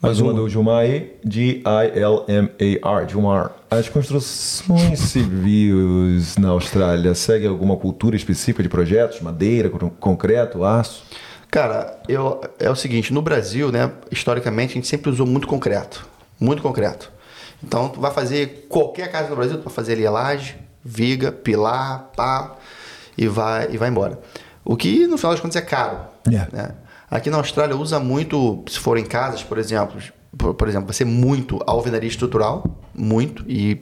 Mais 0.00 0.20
uma 0.20 0.32
do 0.32 0.48
Gilmar 0.48 0.84
G-I-L-M-A-R, 1.24 3.08
Gilmar. 3.08 3.50
As 3.70 3.88
construções 3.88 4.98
civis 5.10 6.36
na 6.36 6.50
Austrália 6.50 7.14
seguem 7.14 7.48
alguma 7.48 7.76
cultura 7.76 8.14
específica 8.14 8.62
de 8.62 8.68
projetos? 8.68 9.20
Madeira, 9.20 9.70
con- 9.70 9.90
concreto, 9.90 10.62
aço? 10.64 11.02
Cara, 11.50 11.98
eu, 12.08 12.40
é 12.58 12.70
o 12.70 12.76
seguinte, 12.76 13.12
no 13.12 13.22
Brasil, 13.22 13.72
né, 13.72 13.90
historicamente, 14.10 14.72
a 14.72 14.74
gente 14.74 14.86
sempre 14.88 15.10
usou 15.10 15.26
muito 15.26 15.46
concreto. 15.46 16.06
Muito 16.38 16.62
concreto. 16.62 17.10
Então, 17.64 17.88
tu 17.88 17.98
vai 18.00 18.10
fazer 18.12 18.66
qualquer 18.68 19.10
casa 19.10 19.30
no 19.30 19.36
Brasil, 19.36 19.56
tu 19.56 19.64
vai 19.64 19.72
fazer 19.72 19.94
ali 19.94 20.06
a 20.06 20.10
laje, 20.10 20.56
viga, 20.84 21.32
pilar, 21.32 22.10
pá, 22.14 22.54
e 23.16 23.26
vai, 23.26 23.68
e 23.72 23.78
vai 23.78 23.88
embora. 23.88 24.18
O 24.62 24.76
que, 24.76 25.06
no 25.06 25.16
final 25.16 25.32
das 25.32 25.40
contas, 25.40 25.56
é 25.56 25.62
caro. 25.62 25.98
É. 26.26 26.46
né? 26.54 26.70
Aqui 27.10 27.30
na 27.30 27.36
Austrália 27.36 27.76
usa 27.76 28.00
muito, 28.00 28.64
se 28.68 28.78
for 28.78 28.98
em 28.98 29.04
casas, 29.04 29.42
por 29.42 29.58
exemplo, 29.58 30.00
por, 30.36 30.54
por 30.54 30.68
exemplo, 30.68 30.86
vai 30.86 30.94
ser 30.94 31.04
muito 31.04 31.60
alvenaria 31.66 32.08
estrutural, 32.08 32.64
muito, 32.94 33.44
e 33.48 33.80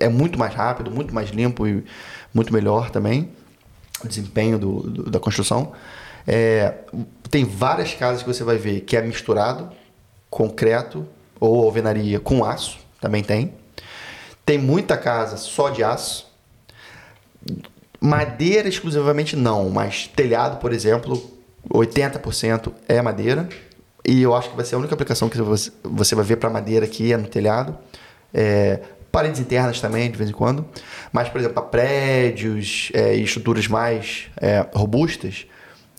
é 0.00 0.08
muito 0.08 0.38
mais 0.38 0.54
rápido, 0.54 0.90
muito 0.90 1.14
mais 1.14 1.30
limpo 1.30 1.66
e 1.66 1.84
muito 2.32 2.52
melhor 2.52 2.90
também 2.90 3.28
o 4.02 4.08
desempenho 4.08 4.58
do, 4.58 4.80
do- 4.80 5.10
da 5.10 5.20
construção. 5.20 5.72
É, 6.26 6.74
tem 7.30 7.44
várias 7.44 7.92
casas 7.94 8.22
que 8.22 8.28
você 8.28 8.42
vai 8.42 8.56
ver 8.56 8.80
que 8.80 8.96
é 8.96 9.02
misturado, 9.02 9.68
concreto 10.30 11.06
ou 11.38 11.62
alvenaria 11.64 12.18
com 12.18 12.44
aço, 12.44 12.78
também 13.00 13.22
tem. 13.22 13.52
Tem 14.44 14.58
muita 14.58 14.96
casa 14.96 15.36
só 15.36 15.68
de 15.68 15.84
aço. 15.84 16.26
Madeira 18.00 18.68
exclusivamente 18.68 19.36
não, 19.36 19.70
mas 19.70 20.06
telhado, 20.08 20.58
por 20.58 20.72
exemplo, 20.72 21.33
80% 21.72 22.72
é 22.88 23.00
madeira. 23.02 23.48
E 24.06 24.22
eu 24.22 24.34
acho 24.34 24.50
que 24.50 24.56
vai 24.56 24.64
ser 24.64 24.74
a 24.74 24.78
única 24.78 24.94
aplicação 24.94 25.28
que 25.28 25.38
você 25.82 26.14
vai 26.14 26.24
ver 26.24 26.36
para 26.36 26.50
madeira 26.50 26.84
aqui 26.84 27.12
é 27.12 27.16
no 27.16 27.26
telhado. 27.26 27.76
É, 28.32 28.80
paredes 29.10 29.40
internas 29.40 29.80
também, 29.80 30.10
de 30.10 30.18
vez 30.18 30.28
em 30.28 30.32
quando. 30.32 30.66
Mas, 31.12 31.28
por 31.28 31.38
exemplo, 31.38 31.54
para 31.54 31.62
prédios 31.64 32.90
é, 32.92 33.16
e 33.16 33.22
estruturas 33.22 33.66
mais 33.66 34.26
é, 34.40 34.66
robustas, 34.74 35.46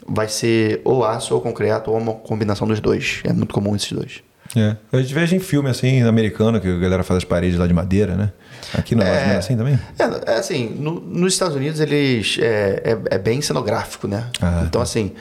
vai 0.07 0.27
ser 0.27 0.81
ou 0.83 1.03
aço 1.03 1.33
ou 1.33 1.41
concreto, 1.41 1.89
ou 1.91 1.97
uma 1.97 2.13
combinação 2.13 2.67
dos 2.67 2.79
dois. 2.79 3.21
É 3.23 3.33
muito 3.33 3.53
comum 3.53 3.75
esses 3.75 3.91
dois. 3.91 4.21
É. 4.55 4.75
A 4.93 4.97
gente 5.01 5.13
vejo 5.13 5.35
em 5.35 5.39
filme 5.39 5.69
assim, 5.69 6.03
americano, 6.03 6.61
que 6.61 6.67
a 6.67 6.77
galera 6.77 7.03
faz 7.03 7.17
as 7.17 7.23
paredes 7.23 7.57
lá 7.57 7.65
de 7.65 7.73
madeira, 7.73 8.15
né? 8.15 8.31
Aqui 8.77 8.93
não 8.93 9.03
é, 9.03 9.21
menos 9.27 9.37
assim 9.45 9.57
também? 9.57 9.79
É, 9.97 10.33
é 10.33 10.35
assim, 10.37 10.69
no- 10.79 10.99
nos 11.01 11.33
Estados 11.33 11.55
Unidos 11.55 11.79
eles 11.79 12.37
é, 12.39 12.81
é, 13.09 13.15
é 13.15 13.17
bem 13.17 13.41
cenográfico, 13.41 14.07
né? 14.07 14.27
Ah, 14.39 14.63
então, 14.67 14.81
assim, 14.81 15.13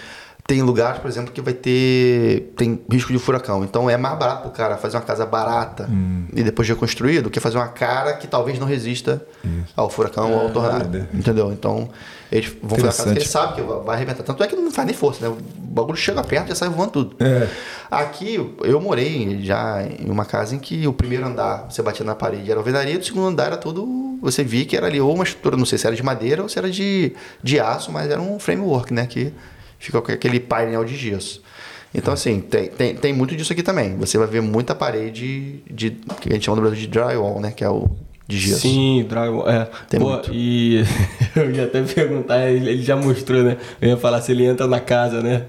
tem 0.46 0.60
lugares, 0.62 0.98
por 1.00 1.08
exemplo, 1.08 1.32
que 1.32 1.40
vai 1.40 1.54
ter. 1.54 2.52
tem 2.56 2.78
risco 2.90 3.10
de 3.12 3.18
furacão. 3.18 3.64
Então 3.64 3.88
é 3.88 3.96
mais 3.96 4.18
barato 4.18 4.42
pro 4.42 4.50
cara 4.50 4.76
fazer 4.76 4.96
uma 4.96 5.02
casa 5.02 5.24
barata 5.24 5.88
Hum. 5.90 6.26
e 6.34 6.42
depois 6.42 6.68
reconstruir 6.68 7.22
do 7.22 7.30
que 7.30 7.40
fazer 7.40 7.56
uma 7.56 7.68
cara 7.68 8.12
que 8.14 8.26
talvez 8.26 8.58
não 8.58 8.66
resista 8.66 9.24
ao 9.74 9.88
furacão 9.88 10.32
ou 10.32 10.40
ao 10.42 10.50
tornado. 10.50 10.80
doideira. 10.84 11.08
Entendeu? 11.14 11.50
Então, 11.52 11.88
eles 12.30 12.52
vão 12.62 12.70
fazer 12.78 12.82
uma 12.82 12.92
casa 12.92 13.12
que 13.12 13.18
eles 13.18 13.28
sabem 13.28 13.54
que 13.54 13.62
vai 13.62 13.96
arrebentar. 13.96 14.22
Tanto 14.22 14.42
é 14.42 14.46
que 14.46 14.54
não 14.54 14.70
faz 14.70 14.86
nem 14.86 14.94
força, 14.94 15.26
né? 15.26 15.34
O 15.34 15.38
bagulho 15.60 15.96
chega 15.96 16.22
perto 16.22 16.46
e 16.46 16.48
já 16.50 16.54
sai 16.56 16.68
voando 16.68 16.90
tudo. 16.92 17.16
É. 17.20 17.48
Aqui, 17.90 18.34
eu 18.62 18.80
morei 18.80 19.40
já 19.42 19.82
em 19.82 20.10
uma 20.10 20.26
casa 20.26 20.54
em 20.54 20.58
que 20.58 20.86
o 20.86 20.92
primeiro 20.92 21.24
andar 21.26 21.66
você 21.70 21.80
batia 21.80 22.04
na 22.04 22.14
parede 22.14 22.50
era 22.50 22.60
alvenaria, 22.60 22.98
o 22.98 23.02
segundo 23.02 23.28
andar 23.28 23.46
era 23.46 23.56
tudo. 23.56 24.18
Você 24.20 24.44
via 24.44 24.64
que 24.66 24.76
era 24.76 24.86
ali 24.86 25.00
ou 25.00 25.14
uma 25.14 25.24
estrutura, 25.24 25.56
não 25.56 25.64
sei 25.66 25.78
se 25.78 25.86
era 25.86 25.96
de 25.96 26.02
madeira 26.02 26.42
ou 26.42 26.48
se 26.50 26.58
era 26.58 26.70
de, 26.70 27.14
de 27.42 27.58
aço, 27.60 27.90
mas 27.92 28.10
era 28.10 28.20
um 28.20 28.38
framework, 28.38 28.92
né? 28.92 29.06
Que 29.06 29.32
fica 29.84 30.00
com 30.00 30.12
aquele 30.12 30.40
painel 30.40 30.84
de 30.84 30.96
gesso. 30.96 31.42
Então, 31.94 32.12
assim, 32.12 32.40
tem, 32.40 32.68
tem, 32.68 32.96
tem 32.96 33.12
muito 33.12 33.36
disso 33.36 33.52
aqui 33.52 33.62
também. 33.62 33.96
Você 33.98 34.18
vai 34.18 34.26
ver 34.26 34.42
muita 34.42 34.74
parede 34.74 35.62
de. 35.70 35.92
que 36.20 36.28
a 36.28 36.32
gente 36.32 36.44
chama 36.44 36.56
no 36.56 36.62
Brasil 36.62 36.80
de 36.80 36.88
drywall, 36.88 37.40
né? 37.40 37.52
Que 37.52 37.62
é 37.62 37.68
o 37.70 37.88
de 38.26 38.38
gesso. 38.38 38.62
Sim, 38.62 39.06
drywall. 39.08 39.48
É. 39.48 39.68
Tem 39.88 40.00
Pô, 40.00 40.10
muito. 40.10 40.30
E 40.32 40.82
eu 41.36 41.50
ia 41.52 41.64
até 41.64 41.82
perguntar, 41.82 42.50
ele 42.50 42.82
já 42.82 42.96
mostrou, 42.96 43.44
né? 43.44 43.58
Eu 43.80 43.90
ia 43.90 43.96
falar 43.96 44.20
se 44.22 44.32
ele 44.32 44.44
entra 44.44 44.66
na 44.66 44.80
casa, 44.80 45.22
né? 45.22 45.44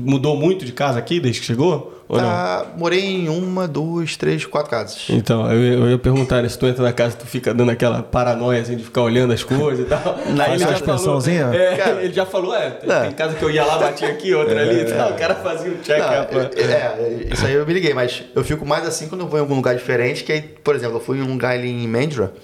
Mudou 0.00 0.36
muito 0.36 0.64
de 0.64 0.72
casa 0.72 0.98
aqui 0.98 1.18
desde 1.18 1.40
que 1.40 1.46
chegou? 1.46 2.03
Ou 2.06 2.18
não? 2.20 2.24
Tá, 2.28 2.66
morei 2.76 3.00
em 3.02 3.28
uma, 3.30 3.66
duas, 3.66 4.14
três, 4.16 4.44
quatro 4.44 4.70
casas. 4.70 5.06
Então, 5.08 5.50
eu, 5.50 5.58
ia- 5.64 5.72
eu 5.72 5.90
ia 5.92 5.98
perguntar, 5.98 6.42
né, 6.42 6.48
se 6.50 6.58
tu 6.58 6.66
entra 6.66 6.82
na 6.82 6.92
casa, 6.92 7.16
tu 7.16 7.26
fica 7.26 7.54
dando 7.54 7.70
aquela 7.70 8.02
paranoia 8.02 8.60
assim, 8.60 8.76
de 8.76 8.84
ficar 8.84 9.00
olhando 9.02 9.32
as 9.32 9.42
coisas 9.42 9.86
e 9.86 9.88
tal. 9.88 10.18
Na 10.36 10.44
ele 10.48 10.56
ilha 10.56 10.58
já 10.58 10.66
falou, 10.66 10.74
expansãozinha? 10.74 11.50
é, 11.54 11.76
Cara. 11.76 12.02
ele 12.04 12.12
já 12.12 12.26
falou, 12.26 12.54
é, 12.54 12.70
tem, 12.70 12.90
É. 12.92 13.00
tem 13.04 13.12
casa 13.12 13.34
que 13.36 13.42
eu 13.42 13.50
ia 13.50 13.64
lá, 13.64 13.78
batia 13.78 14.08
aqui, 14.08 14.34
outra 14.34 14.60
ali 14.60 14.80
e 14.82 14.84
tal. 14.84 15.12
O 15.12 15.14
cara 15.14 15.34
fazia 15.36 15.70
um 15.72 15.76
check 15.82 15.98
Não, 15.98 16.22
up. 16.22 16.34
eu- 16.34 16.40
é, 16.62 17.26
isso 17.32 17.46
aí 17.46 17.54
eu 17.54 17.66
me 17.66 17.72
liguei, 17.72 17.94
mas 17.94 18.22
eu 18.34 18.44
fico 18.44 18.66
mais 18.66 18.86
assim 18.86 19.08
quando 19.08 19.22
eu 19.22 19.26
vou 19.28 19.38
em 19.38 19.42
algum 19.42 19.54
lugar 19.56 19.74
diferente, 19.74 20.24
que 20.24 20.32
aí, 20.32 20.42
por 20.42 20.76
exemplo, 20.76 20.96
eu 20.96 21.00
fui 21.00 21.18
em 21.18 21.22
um 21.22 21.32
lugar 21.32 21.52
ali 21.54 21.70
em 21.70 21.88
Mandra, 21.88 22.34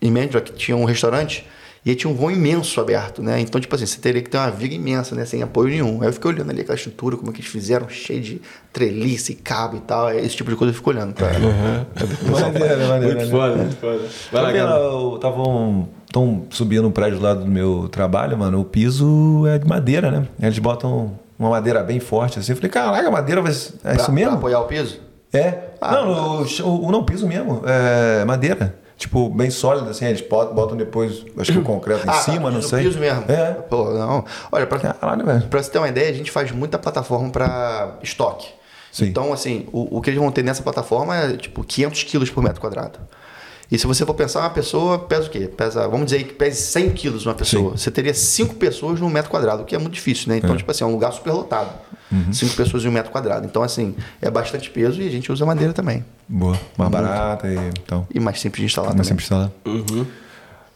em 0.00 0.10
Mandra, 0.12 0.40
que 0.40 0.52
tinha 0.52 0.76
um 0.76 0.84
restaurante, 0.84 1.44
e 1.84 1.90
aí 1.90 1.96
tinha 1.96 2.10
um 2.10 2.14
vão 2.14 2.30
imenso 2.30 2.80
aberto, 2.80 3.22
né? 3.22 3.40
Então, 3.40 3.60
tipo 3.60 3.74
assim, 3.74 3.86
você 3.86 3.98
teria 3.98 4.20
que 4.20 4.28
ter 4.28 4.36
uma 4.36 4.50
viga 4.50 4.74
imensa, 4.74 5.14
né? 5.14 5.24
Sem 5.24 5.42
apoio 5.42 5.70
nenhum. 5.70 6.02
Aí 6.02 6.08
eu 6.08 6.12
fiquei 6.12 6.30
olhando 6.30 6.50
ali 6.50 6.60
aquela 6.60 6.76
estrutura, 6.76 7.16
como 7.16 7.30
é 7.30 7.32
que 7.34 7.40
eles 7.40 7.50
fizeram, 7.50 7.88
cheio 7.88 8.20
de 8.20 8.42
trelice, 8.72 9.34
cabo 9.34 9.76
e 9.76 9.80
tal. 9.80 10.10
Esse 10.12 10.36
tipo 10.36 10.50
de 10.50 10.56
coisa 10.56 10.72
eu 10.72 10.76
fico 10.76 10.90
olhando. 10.90 11.14
Pra... 11.14 11.28
Maneiro, 11.28 12.88
maneiro, 12.88 13.16
Muito 13.16 13.30
foda, 13.30 13.56
muito 13.56 13.76
foda. 13.76 14.00
Vai 14.32 14.60
lá, 14.62 15.18
tava 15.20 15.42
um, 15.48 15.86
tão 16.12 16.46
subindo 16.50 16.86
um 16.86 16.90
prédio 16.90 17.20
lá 17.20 17.34
do 17.34 17.46
meu 17.46 17.88
trabalho, 17.90 18.36
mano. 18.36 18.60
O 18.60 18.64
piso 18.64 19.46
é 19.46 19.58
de 19.58 19.66
madeira, 19.66 20.10
né? 20.10 20.28
Eles 20.40 20.58
botam 20.58 21.18
uma 21.38 21.50
madeira 21.50 21.82
bem 21.82 22.00
forte 22.00 22.38
assim. 22.38 22.52
Eu 22.52 22.56
falei, 22.56 22.70
caraca, 22.70 23.08
a 23.08 23.10
madeira 23.10 23.40
vai. 23.40 23.52
É 23.52 23.54
Pra- 23.54 23.94
isso 23.94 24.04
pra 24.04 24.14
mesmo? 24.14 24.32
apoiar 24.34 24.60
o 24.60 24.64
piso? 24.64 25.00
É. 25.32 25.68
Ah, 25.80 25.92
não, 26.04 26.42
o, 26.42 26.86
o, 26.86 26.90
não, 26.90 27.04
piso 27.04 27.26
mesmo. 27.26 27.62
É 27.64 28.24
madeira. 28.24 28.74
Tipo, 28.98 29.30
bem 29.30 29.48
sólida, 29.48 29.90
assim. 29.90 30.04
Eles 30.06 30.20
botam 30.20 30.76
depois, 30.76 31.24
acho 31.38 31.52
que 31.52 31.58
o 31.58 31.62
concreto 31.62 32.04
em 32.04 32.10
Ah, 32.10 32.14
cima, 32.14 32.36
tá, 32.36 32.50
não 32.50 32.56
no 32.58 32.62
sei. 32.62 32.82
piso 32.82 32.98
mesmo. 32.98 33.24
É. 33.30 33.52
Pô, 33.52 33.90
não. 33.94 34.24
Olha, 34.50 34.66
pra, 34.66 34.78
Caralho, 34.80 35.24
velho. 35.24 35.42
Pra 35.42 35.62
você 35.62 35.70
ter 35.70 35.78
uma 35.78 35.88
ideia, 35.88 36.10
a 36.10 36.12
gente 36.12 36.30
faz 36.32 36.50
muita 36.50 36.78
plataforma 36.78 37.30
para 37.30 37.96
estoque. 38.02 38.48
Sim. 38.90 39.06
Então, 39.06 39.32
assim, 39.32 39.68
o, 39.72 39.98
o 39.98 40.02
que 40.02 40.10
eles 40.10 40.18
vão 40.20 40.32
ter 40.32 40.42
nessa 40.42 40.62
plataforma 40.64 41.16
é 41.16 41.36
tipo 41.36 41.62
500 41.62 42.02
quilos 42.02 42.28
por 42.30 42.42
metro 42.42 42.60
quadrado. 42.60 42.98
E 43.70 43.78
se 43.78 43.86
você 43.86 44.04
for 44.04 44.14
pensar, 44.14 44.40
uma 44.40 44.50
pessoa 44.50 44.98
pesa 44.98 45.28
o 45.28 45.30
quê? 45.30 45.40
Pesa, 45.46 45.86
vamos 45.86 46.06
dizer 46.06 46.24
que 46.24 46.32
pese 46.34 46.60
100 46.62 46.90
quilos 46.90 47.24
uma 47.26 47.34
pessoa. 47.34 47.72
Sim. 47.72 47.76
Você 47.76 47.90
teria 47.92 48.14
5 48.14 48.56
pessoas 48.56 48.98
num 48.98 49.10
metro 49.10 49.30
quadrado, 49.30 49.62
o 49.62 49.64
que 49.64 49.76
é 49.76 49.78
muito 49.78 49.92
difícil, 49.94 50.30
né? 50.30 50.38
Então, 50.38 50.56
tipo 50.56 50.68
assim, 50.70 50.82
é 50.82 50.86
um 50.86 50.92
lugar 50.92 51.12
super 51.12 51.32
lotado. 51.32 51.68
Uhum. 52.10 52.32
5 52.32 52.54
pessoas 52.56 52.84
em 52.84 52.88
um 52.88 52.92
metro 52.92 53.10
quadrado. 53.10 53.44
Então, 53.46 53.62
assim, 53.62 53.94
é 54.22 54.30
bastante 54.30 54.70
peso 54.70 55.00
e 55.02 55.06
a 55.06 55.10
gente 55.10 55.30
usa 55.30 55.44
madeira 55.44 55.72
também. 55.72 56.04
Boa. 56.28 56.58
Mais 56.76 56.90
barata 56.90 57.46
e 57.48 57.56
então. 57.80 58.06
E 58.14 58.18
mais 58.18 58.40
simples 58.40 58.60
de 58.60 58.66
instalar 58.66 58.94
Mais 58.94 59.06
também. 59.08 59.20
simples 59.20 59.24
instalar. 59.26 59.50
Uhum. 59.98 60.06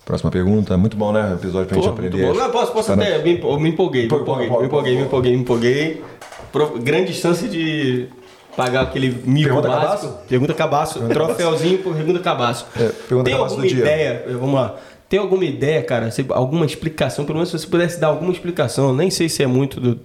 Próxima 0.05 0.31
pergunta. 0.31 0.77
Muito 0.77 0.97
bom, 0.97 1.13
né? 1.13 1.31
O 1.31 1.35
episódio 1.35 1.67
pra 1.69 1.77
gente 1.77 1.85
Pô, 1.89 1.93
muito 1.95 2.07
aprender. 2.09 2.27
bom. 2.33 2.39
Não, 2.39 2.51
posso, 2.51 2.73
posso 2.73 2.93
Para- 2.95 3.03
até. 3.03 3.19
Me, 3.23 3.35
me 3.35 3.69
empolguei, 3.71 4.03
me 4.03 4.07
empolguei, 4.07 4.49
me 4.51 4.65
empolguei, 4.67 4.97
me 4.97 5.03
empolguei, 5.05 5.33
me 5.37 5.39
empolguei. 5.43 6.05
Pro- 6.51 6.79
grande 6.81 7.13
chance 7.15 7.49
de 7.49 8.09
pagar 8.57 8.83
aquele 8.83 9.11
Pergunta 9.13 9.69
básico. 9.69 9.87
cabaço? 9.87 10.19
Pergunta 10.29 10.55
cabaço. 10.55 11.01
Troféuzinho 11.09 11.79
por 11.79 11.95
pergunta 11.95 12.19
cabaço. 12.19 12.67
É, 12.77 12.89
pergunta 12.89 13.25
Tem 13.25 13.35
cabaço 13.35 13.55
alguma 13.55 13.63
do 13.63 13.69
dia. 13.75 13.79
ideia? 13.79 14.25
eh, 14.27 14.33
Vamos 14.33 14.55
lá. 14.57 14.75
Tem 15.13 15.19
alguma 15.21 15.45
ideia, 15.45 15.83
cara? 15.83 16.11
se- 16.11 16.25
Alguma 16.31 16.65
explicação? 16.65 17.27
Pelo 17.27 17.37
menos 17.37 17.51
se 17.51 17.59
você 17.59 17.67
pudesse 17.67 18.01
dar 18.01 18.07
alguma 18.07 18.33
explicação. 18.33 18.95
Nem 18.95 19.11
sei 19.11 19.29
se 19.29 19.43
é 19.43 19.47
muito 19.47 19.79
do 19.79 20.01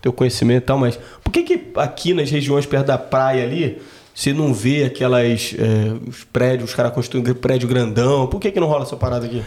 teu 0.00 0.12
conhecimento 0.12 0.62
e 0.62 0.66
tal, 0.66 0.78
mas 0.78 0.96
por 1.24 1.32
que 1.32 1.42
que 1.42 1.72
aqui 1.74 2.14
nas 2.14 2.30
regiões 2.30 2.64
perto 2.64 2.86
da 2.86 2.96
praia 2.96 3.42
ali 3.42 3.82
você 4.14 4.32
não 4.32 4.54
vê 4.54 4.84
aquelas 4.84 5.52
eh, 5.58 5.94
os 6.08 6.22
prédios, 6.22 6.70
os 6.70 6.76
caras 6.76 6.92
construindo 6.92 7.34
prédio 7.34 7.66
grandão? 7.68 8.28
Por 8.28 8.38
que 8.40 8.52
que 8.52 8.60
não 8.60 8.68
rola 8.68 8.84
essa 8.84 8.94
parada 8.96 9.26
aqui? 9.26 9.42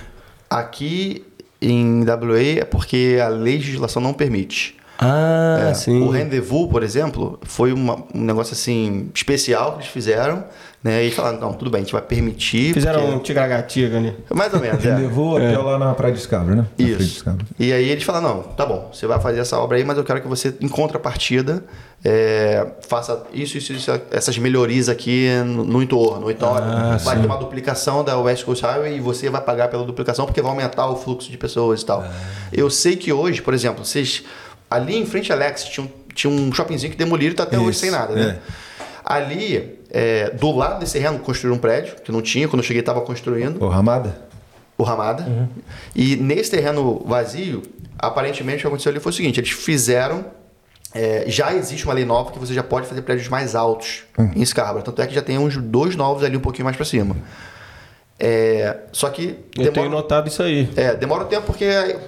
Aqui 0.49 1.23
em 1.61 2.03
WA 2.03 2.59
é 2.59 2.65
porque 2.65 3.17
a 3.23 3.29
legislação 3.29 4.01
não 4.01 4.11
permite. 4.13 4.75
Ah, 4.99 5.69
É, 5.69 5.73
sim. 5.73 6.01
O 6.01 6.09
rendezvous, 6.09 6.69
por 6.69 6.83
exemplo, 6.83 7.39
foi 7.43 7.71
uma- 7.71 8.03
um 8.13 8.19
negócio 8.21 8.51
assim 8.53 9.09
especial 9.15 9.71
que 9.73 9.77
eles 9.79 9.87
fizeram, 9.87 10.43
né? 10.85 11.03
E 11.03 11.09
falaram, 11.09 11.39
não, 11.39 11.53
tudo 11.53 11.71
bem, 11.71 11.81
a 11.81 11.83
gente 11.83 11.93
vai 11.93 12.01
permitir. 12.03 12.71
Fizeram 12.75 13.01
porque- 13.01 13.15
um 13.15 13.19
tigragatiga 13.19 13.97
ali. 13.97 14.15
Mais 14.31 14.53
ou 14.53 14.59
menos, 14.59 14.85
é. 14.85 14.95
Levou 14.95 15.35
até 15.37 15.57
lá 15.57 15.79
na 15.79 15.95
Praia 15.95 16.13
de 16.13 16.27
Cabra, 16.27 16.53
né? 16.55 16.61
Na 16.61 16.67
Praia 16.85 16.95
de 16.95 17.03
Isso. 17.03 17.25
E 17.57 17.73
aí 17.73 17.89
eles 17.89 18.03
falam, 18.03 18.21
não, 18.21 18.43
tá 18.43 18.67
bom, 18.67 18.91
você 18.93 19.07
vai 19.07 19.19
fazer 19.19 19.39
essa 19.39 19.57
obra 19.57 19.77
aí, 19.77 19.83
mas 19.83 19.97
eu 19.97 20.03
quero 20.03 20.21
que 20.21 20.27
você, 20.27 20.53
em 20.61 20.67
contrapartida, 20.67 21.63
é, 22.03 22.67
faça 22.87 23.23
isso, 23.33 23.57
isso, 23.57 23.73
isso, 23.73 23.89
essas 24.11 24.37
melhorias 24.37 24.87
aqui 24.87 25.27
no, 25.43 25.63
no 25.63 25.81
entorno. 25.81 26.29
Então, 26.29 26.55
Ah, 26.55 26.97
vai 27.03 27.15
sim. 27.15 27.21
ter 27.21 27.25
uma 27.27 27.37
duplicação 27.37 28.03
da 28.03 28.15
West 28.19 28.45
Coast 28.45 28.63
Highway 28.63 28.97
e 28.97 28.99
você 28.99 29.27
vai 29.27 29.41
pagar 29.41 29.69
pela 29.69 29.83
duplicação 29.83 30.25
porque 30.27 30.39
vai 30.39 30.51
aumentar 30.51 30.87
o 30.87 30.95
fluxo 30.95 31.31
de 31.31 31.37
pessoas 31.37 31.81
e 31.81 31.85
tal. 31.87 32.01
Ah. 32.01 32.11
Eu 32.53 32.69
sei 32.69 32.95
que 32.95 33.11
hoje, 33.11 33.41
por 33.41 33.55
exemplo, 33.55 33.83
vocês... 33.83 34.23
Ali 34.69 34.95
em 34.95 35.05
frente 35.05 35.31
a 35.31 35.35
Alex 35.35 35.63
tinha 35.65 35.83
um, 35.85 35.89
tinha 36.13 36.31
um 36.31 36.53
shoppingzinho 36.53 36.91
que 36.91 36.97
demoliram 36.97 37.33
e 37.33 37.35
tá 37.35 37.43
até 37.43 37.57
hoje 37.57 37.71
Isso, 37.71 37.79
sem 37.81 37.91
nada, 37.91 38.13
né? 38.13 38.37
Ali, 39.03 39.79
é, 39.97 40.29
do 40.31 40.51
lado 40.51 40.79
desse 40.79 40.93
terreno, 40.93 41.17
construíram 41.19 41.55
um 41.55 41.59
prédio, 41.59 41.95
que 42.03 42.11
não 42.11 42.21
tinha, 42.21 42.47
quando 42.49 42.59
eu 42.61 42.65
cheguei 42.67 42.81
estava 42.81 42.99
construindo 42.99 43.63
Ô, 43.63 43.69
Ramada? 43.69 44.19
o 44.77 44.83
Ramada. 44.83 45.25
E 45.95 46.17
nesse 46.17 46.51
terreno 46.51 47.01
vazio, 47.05 47.63
aparentemente 47.97 48.57
o 48.57 48.61
que 48.61 48.67
aconteceu 48.67 48.89
ali 48.91 48.99
foi 48.99 49.11
o 49.11 49.15
seguinte: 49.15 49.39
eles 49.39 49.51
fizeram. 49.51 50.25
é, 50.93 51.23
já 51.27 51.53
existe 51.53 51.85
uma 51.85 51.93
lei 51.93 52.03
nova 52.05 52.31
que 52.31 52.39
você 52.39 52.53
já 52.53 52.61
pode 52.63 52.87
fazer 52.87 53.01
prédios 53.03 53.29
mais 53.29 53.55
altos 53.55 54.03
em 54.35 54.43
Scarborough. 54.45 54.83
Tanto 54.83 55.01
é 55.01 55.07
que 55.07 55.15
já 55.15 55.21
tem 55.21 55.37
uns 55.37 55.55
dois 55.57 55.95
novos 55.95 56.23
ali 56.25 56.35
um 56.35 56.41
pouquinho 56.41 56.65
mais 56.65 56.75
para 56.75 56.85
cima. 56.85 57.15
É, 58.17 58.77
só 58.93 59.09
que 59.09 59.23
Eu 59.57 59.63
tenho 59.63 59.71
demora, 59.73 59.89
notado 59.89 60.27
isso 60.29 60.41
aí. 60.41 60.69
é, 60.77 60.95
demora 60.95 61.23
um 61.25 61.27
tempo 61.27 61.45
porque 61.45 61.65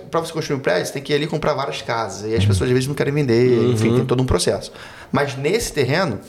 para 0.10 0.22
você 0.22 0.32
construir 0.32 0.56
um 0.58 0.62
prédio, 0.62 0.86
você 0.88 0.94
tem 0.94 1.02
que 1.04 1.12
ir 1.12 1.16
ali 1.18 1.28
comprar 1.28 1.54
várias 1.54 1.82
casas. 1.82 2.30
E 2.32 2.36
as 2.36 2.46
pessoas 2.46 2.70
às 2.70 2.74
vezes 2.74 2.88
não 2.88 2.96
querem 2.96 3.14
vender, 3.14 3.72
enfim, 3.72 3.94
tem 3.96 4.06
todo 4.06 4.22
um 4.24 4.26
processo. 4.26 4.72
Mas 5.12 5.36
nesse 5.38 5.74
terreno, 5.74 6.20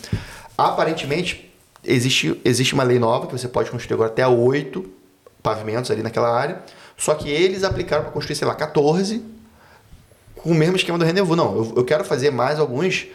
aparentemente, 0.57 1.48
existe, 1.85 2.41
existe 2.45 2.75
uma 2.75 2.83
lei 2.83 2.99
nova 2.99 3.27
que 3.27 3.33
você 3.33 3.49
pode 3.49 3.71
construir 3.71 3.95
agora 3.95 4.11
até 4.11 4.27
oito 4.27 4.91
pavimentos 5.43 5.91
ali 5.91 6.03
naquela 6.03 6.31
área. 6.35 6.63
Só 6.97 7.15
que 7.15 7.31
eles 7.31 7.65
aplicaram 7.65 8.05
para 8.05 8.13
construir, 8.13 8.37
sei 8.37 8.47
lá, 8.47 8.55
14 8.55 9.23
com 10.37 10.51
o 10.51 10.55
mesmo 10.55 10.77
esquema 10.77 10.99
do 10.99 11.05
rendezvous. 11.05 11.37
Não, 11.37 11.57
eu, 11.57 11.73
eu 11.77 11.85
quero 11.85 12.05
fazer 12.05 12.31
mais 12.31 12.59
alguns. 12.59 13.07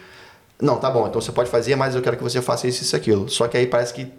Não, 0.60 0.78
tá 0.78 0.90
bom, 0.90 1.06
então 1.06 1.20
você 1.20 1.32
pode 1.32 1.50
fazer, 1.50 1.76
mas 1.76 1.94
eu 1.94 2.02
quero 2.02 2.16
que 2.16 2.22
você 2.22 2.40
faça 2.40 2.66
isso, 2.66 2.82
isso, 2.82 2.94
aquilo. 2.94 3.28
Só 3.28 3.48
que 3.48 3.56
aí 3.56 3.66
parece 3.66 3.92
que 3.92 4.12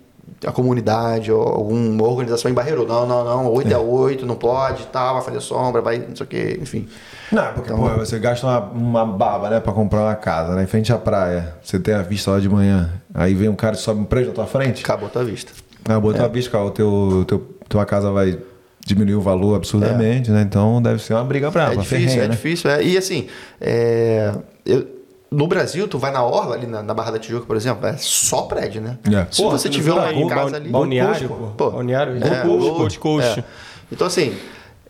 a 0.45 0.51
comunidade 0.51 1.31
ou 1.31 1.41
alguma 1.41 2.03
organização 2.07 2.49
embarreirou. 2.51 2.85
Não, 2.87 3.05
não, 3.07 3.23
não, 3.25 3.51
8 3.51 3.71
é 3.73 3.77
8, 3.77 4.25
não 4.25 4.35
pode, 4.35 4.85
tal, 4.87 5.15
vai 5.15 5.23
fazer 5.23 5.41
sombra, 5.41 5.81
vai, 5.81 5.97
não 5.99 6.15
sei 6.15 6.25
o 6.25 6.27
que, 6.29 6.59
enfim. 6.61 6.87
Não, 7.31 7.53
porque 7.53 7.71
Então- 7.71 7.77
pô, 7.87 7.89
você 7.97 8.19
gasta 8.19 8.45
uma, 8.45 8.59
uma 8.59 9.05
baba, 9.05 9.49
né, 9.49 9.59
pra 9.59 9.73
comprar 9.73 10.01
uma 10.01 10.15
casa, 10.15 10.53
né, 10.55 10.63
em 10.63 10.67
frente 10.67 10.91
à 10.93 10.97
praia. 10.97 11.55
Você 11.63 11.79
tem 11.79 11.93
a 11.95 12.01
vista 12.01 12.31
lá 12.31 12.39
de 12.39 12.49
manhã. 12.49 12.91
Aí 13.13 13.33
vem 13.33 13.49
um 13.49 13.55
cara 13.55 13.75
e 13.75 13.79
sobe 13.79 14.01
um 14.01 14.05
prédio 14.05 14.29
na 14.29 14.35
tua 14.35 14.45
frente. 14.47 14.83
Acabou 14.83 15.07
a 15.07 15.11
tua 15.11 15.23
vista. 15.23 15.51
Acabou 15.83 16.11
a 16.11 16.13
tua 16.13 16.27
vista, 16.27 16.51
cara, 16.51 16.63
o 16.65 16.71
teu, 16.71 17.25
teu, 17.27 17.39
tua 17.69 17.85
casa 17.85 18.11
vai 18.11 18.37
diminuir 18.85 19.15
o 19.15 19.21
valor 19.21 19.55
absurdamente, 19.55 20.29
né? 20.29 20.41
Então 20.43 20.79
deve 20.81 21.01
ser 21.01 21.13
uma 21.15 21.23
briga 21.23 21.49
brava, 21.49 21.73
é 21.73 21.77
difícil, 21.77 21.99
ferrenha, 22.07 22.23
é 22.23 22.27
né? 22.27 22.35
difícil. 22.35 22.69
É. 22.69 22.83
E 22.83 22.97
assim, 22.97 23.27
é, 23.59 24.31
eu- 24.65 24.94
no 25.31 25.47
Brasil, 25.47 25.87
tu 25.87 25.97
vai 25.97 26.11
na 26.11 26.23
Orla, 26.23 26.55
ali 26.55 26.67
na, 26.67 26.81
na 26.83 26.93
Barra 26.93 27.11
da 27.11 27.19
Tijuca, 27.19 27.45
por 27.45 27.55
exemplo, 27.57 27.85
é 27.87 27.97
só 27.97 28.43
prédio, 28.43 28.81
né? 28.81 28.97
É. 29.05 29.25
Se 29.31 29.41
Porra, 29.41 29.57
você 29.57 29.63
você 29.63 29.69
tiver 29.69 29.91
uma 29.91 30.11
em 30.13 30.27
casa 30.27 30.55
ali... 30.57 30.69
Balneário, 30.69 31.27
pô. 31.27 31.35
Coast, 31.35 31.73
Balneário, 31.75 32.13
É, 32.17 32.19
Gold 32.19 32.43
Coast, 32.43 32.47
Gold- 32.47 32.77
Gold 32.77 32.99
Coast. 32.99 33.39
é. 33.39 33.43
Então, 33.91 34.07
assim, 34.07 34.35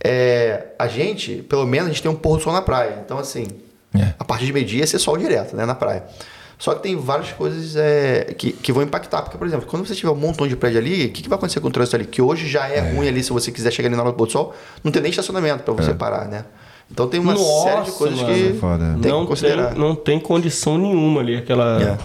é, 0.03 0.68
a 0.78 0.88
gente, 0.88 1.38
pelo 1.44 1.66
menos, 1.66 1.88
a 1.88 1.91
gente 1.91 2.02
tem 2.02 2.12
um 2.12 2.16
pôr 2.16 2.38
do 2.38 2.44
sol 2.44 2.53
na 2.53 2.62
praia. 2.62 3.02
Então, 3.03 3.18
assim, 3.18 3.48
É. 3.98 4.14
a 4.20 4.24
partir 4.24 4.45
de 4.45 4.53
meio-dia 4.53 4.84
é 4.84 4.86
ser 4.86 4.99
sol 4.99 5.18
direto, 5.18 5.56
né, 5.56 5.66
na 5.66 5.76
praia. 5.76 6.03
Só 6.57 6.74
que 6.74 6.84
tem 6.84 6.95
várias 6.95 7.32
coisas 7.34 7.76
é, 7.76 8.34
que, 8.38 8.53
que 8.53 8.72
vão 8.72 8.82
impactar. 8.84 9.22
Porque, 9.24 9.38
por 9.38 9.45
exemplo, 9.45 9.66
quando 9.68 9.86
você 9.86 9.94
tiver 9.94 10.12
um 10.12 10.16
montão 10.16 10.48
de 10.48 10.56
prédio 10.56 10.80
ali, 10.80 11.07
o 11.07 11.12
que, 11.12 11.22
que 11.24 11.28
vai 11.30 11.38
acontecer 11.38 11.60
com 11.60 11.68
o 11.68 11.72
trânsito 11.72 11.98
ali? 11.98 12.06
Que 12.06 12.22
hoje 12.22 12.48
já 12.48 12.68
é, 12.70 12.80
ruim 12.94 13.07
ali, 13.10 13.22
se 13.24 13.32
você 13.34 13.52
quiser 13.52 13.72
chegar 13.72 13.88
ali 13.90 13.95
na 13.95 14.02
hora 14.03 14.12
do 14.12 14.16
pôr 14.18 14.26
do 14.26 14.32
sol, 14.32 14.53
não 14.82 14.90
tem 14.91 15.02
nem 15.02 15.10
estacionamento 15.10 15.64
para 15.64 15.74
você 15.74 15.94
parar, 15.94 16.28
né? 16.30 16.45
Então 16.91 17.07
tem 17.07 17.20
uma 17.20 17.34
Nossa, 17.34 17.70
série 17.70 17.86
de 17.86 17.91
coisas 17.91 18.22
mano. 18.22 18.34
que 18.34 18.53
Foda. 18.53 18.98
tem 19.02 19.12
não, 19.12 19.22
que 19.22 19.28
considerar. 19.28 19.70
tem, 19.72 19.80
não 19.80 19.95
tem 19.95 20.20
condição 20.20 20.78
nenhuma 20.78 21.22
ali, 21.22 21.38
aquela. 21.38 21.82
É, 21.82 21.98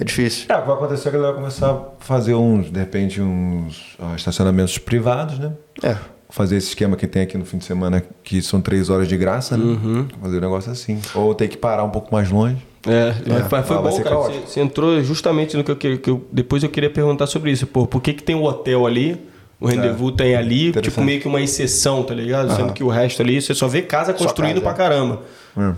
é 0.00 0.04
difícil. 0.04 0.46
É, 0.48 0.56
o 0.56 0.60
que 0.62 0.66
vai 0.66 0.76
acontecer 0.76 1.08
é 1.08 1.10
que 1.10 1.16
ele 1.16 1.24
vai 1.24 1.34
começar 1.34 1.70
a 1.70 1.80
fazer 2.00 2.34
uns, 2.34 2.70
de 2.70 2.78
repente, 2.78 3.20
uns 3.20 3.96
ah, 3.98 4.14
estacionamentos 4.16 4.76
privados, 4.78 5.38
né? 5.38 5.52
É. 5.82 5.96
Fazer 6.28 6.56
esse 6.56 6.68
esquema 6.68 6.96
que 6.96 7.06
tem 7.06 7.22
aqui 7.22 7.38
no 7.38 7.44
fim 7.44 7.56
de 7.56 7.64
semana, 7.64 8.02
que 8.24 8.42
são 8.42 8.60
três 8.60 8.90
horas 8.90 9.06
de 9.08 9.16
graça, 9.16 9.56
né? 9.56 9.64
Uhum. 9.64 10.08
Fazer 10.20 10.38
um 10.38 10.40
negócio 10.40 10.72
assim. 10.72 11.00
Ou 11.14 11.34
ter 11.34 11.48
que 11.48 11.56
parar 11.56 11.84
um 11.84 11.90
pouco 11.90 12.12
mais 12.12 12.30
longe. 12.30 12.56
É, 12.86 13.14
mas 13.26 13.46
foi 13.48 13.58
Ah, 13.58 13.62
vai 13.62 13.92
bom, 13.92 14.02
cara. 14.02 14.16
Você, 14.16 14.40
você 14.40 14.60
entrou 14.60 15.02
justamente 15.02 15.56
no 15.56 15.64
que 15.64 15.70
eu 15.70 15.76
queria. 15.76 15.98
Que 15.98 16.10
eu, 16.10 16.26
depois 16.32 16.62
eu 16.62 16.68
queria 16.68 16.90
perguntar 16.90 17.26
sobre 17.26 17.50
isso. 17.52 17.66
Pô, 17.66 17.86
por 17.86 18.02
que, 18.02 18.12
que 18.12 18.22
tem 18.22 18.34
o 18.34 18.42
hotel 18.44 18.86
ali? 18.86 19.24
O 19.58 19.66
rendezvous 19.66 20.14
tem 20.14 20.36
ali, 20.36 20.70
tipo 20.72 21.00
meio 21.02 21.20
que 21.20 21.26
uma 21.26 21.40
exceção, 21.40 22.02
tá 22.02 22.14
ligado? 22.14 22.54
Sendo 22.54 22.72
que 22.72 22.84
o 22.84 22.88
resto 22.88 23.22
ali, 23.22 23.40
você 23.40 23.54
só 23.54 23.66
vê 23.66 23.82
casa 23.82 24.12
construindo 24.12 24.60
casa, 24.60 24.74
pra 24.74 24.84
é. 24.84 24.88
caramba. 24.88 25.22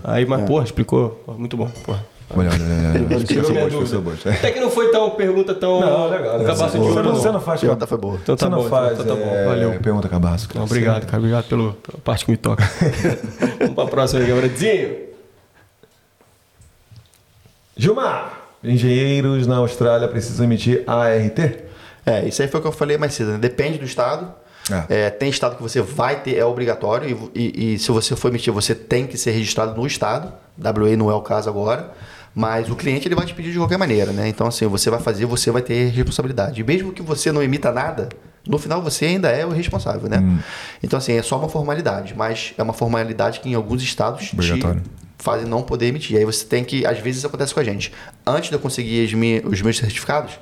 Aí, 0.03 0.25
mas, 0.25 0.45
porra, 0.45 0.65
explicou. 0.65 1.23
Muito 1.37 1.55
bom, 1.55 1.69
porra. 1.85 2.05
Olha. 2.35 2.49
Tirou 3.25 3.49
minha 3.51 3.67
dúvida. 3.67 4.31
Até 4.31 4.51
que 4.51 4.59
não 4.59 4.69
foi 4.69 4.91
tão 4.91 5.09
pergunta 5.11 5.55
tão. 5.55 5.79
Não, 5.79 6.09
legal. 6.09 6.39
cabaço 6.41 6.65
de 6.65 6.77
Você 6.77 6.77
ouro, 6.77 6.95
não, 6.95 7.03
não. 7.03 7.15
você 7.15 7.31
não 7.31 7.41
faz... 7.41 7.59
A 7.59 7.61
pergunta 7.61 7.87
foi 7.87 7.97
boa. 7.97 8.19
Então 8.21 8.35
tá 8.35 8.45
você 8.45 8.55
bom, 8.55 8.61
não 8.61 8.69
faz 8.69 8.99
então 8.99 9.05
tá 9.05 9.15
bom. 9.15 9.31
é, 9.31 9.45
Valeu. 9.45 9.79
pergunta 9.79 10.07
cabasca. 10.07 10.53
Não, 10.57 10.65
obrigado, 10.65 11.05
cara. 11.05 11.17
Obrigado 11.17 11.45
pelo, 11.45 11.73
pela 11.73 11.97
parte 12.03 12.25
que 12.25 12.31
me 12.31 12.37
toca. 12.37 12.63
Vamos 13.59 13.73
pra 13.73 13.85
próxima 13.87 14.21
aí, 14.21 14.27
Gabrielzinho. 14.27 15.09
Gilmar, 17.75 18.41
engenheiros 18.63 19.47
na 19.47 19.55
Austrália 19.57 20.07
precisam 20.07 20.45
emitir 20.45 20.83
ART? 20.85 21.68
É, 22.09 22.27
isso 22.27 22.41
aí 22.41 22.47
foi 22.47 22.59
o 22.59 22.61
que 22.61 22.67
eu 22.67 22.71
falei 22.71 22.97
mais 22.97 23.13
cedo. 23.13 23.31
Né? 23.31 23.37
Depende 23.37 23.77
do 23.77 23.85
estado. 23.85 24.31
É. 24.89 25.05
É, 25.05 25.09
tem 25.09 25.29
estado 25.29 25.55
que 25.55 25.61
você 25.63 25.81
vai 25.81 26.21
ter, 26.21 26.35
é 26.37 26.45
obrigatório, 26.45 27.29
e, 27.33 27.41
e- 27.41 27.73
e 27.75 27.79
se 27.79 27.91
você 27.91 28.15
for 28.15 28.27
emitir, 28.27 28.53
você 28.53 28.75
tem 28.75 29.07
que 29.07 29.17
ser 29.17 29.31
registrado 29.31 29.79
no 29.79 29.87
estado. 29.87 30.31
WA 30.57 30.95
não 30.95 31.09
é 31.09 31.13
o 31.15 31.21
caso 31.21 31.49
agora. 31.49 31.91
Mas 32.35 32.69
o 32.69 32.75
cliente 32.75 33.07
ele 33.07 33.15
vai 33.15 33.25
te 33.25 33.33
pedir 33.33 33.51
de 33.51 33.57
qualquer 33.57 33.77
maneira, 33.77 34.11
né? 34.11 34.27
Então, 34.27 34.45
assim, 34.45 34.67
você 34.67 34.89
vai 34.91 34.99
fazer, 34.99 35.25
você 35.25 35.49
vai 35.49 35.63
ter 35.63 35.89
responsabilidade. 35.89 36.61
E 36.61 36.63
mesmo 36.63 36.91
que 36.91 37.01
você 37.01 37.31
não 37.31 37.41
emita 37.41 37.71
nada, 37.71 38.07
no 38.47 38.59
final 38.59 38.81
você 38.83 39.05
ainda 39.05 39.29
é 39.29 39.43
o 39.45 39.49
responsável, 39.49 40.07
né? 40.07 40.39
Então, 40.83 40.99
assim, 40.99 41.13
é 41.13 41.23
só 41.23 41.39
uma 41.39 41.49
formalidade, 41.49 42.13
mas 42.15 42.53
é 42.55 42.61
uma 42.61 42.71
formalidade 42.71 43.39
que 43.39 43.49
em 43.49 43.55
alguns 43.55 43.81
estados 43.81 44.27
te 44.27 44.35
Obrigatório. 44.35 44.83
fazem 45.17 45.47
não 45.47 45.63
poder 45.63 45.87
emitir. 45.87 46.17
Aí 46.17 46.23
você 46.23 46.45
tem 46.45 46.63
que, 46.63 46.85
às 46.85 46.99
vezes 46.99 47.17
isso 47.17 47.27
acontece 47.27 47.51
com 47.53 47.59
a 47.59 47.63
gente. 47.63 47.91
Antes 48.25 48.49
de 48.49 48.55
eu 48.55 48.59
conseguir 48.59 49.03
os 49.43 49.61
meus 49.63 49.77
certificados, 49.77 50.39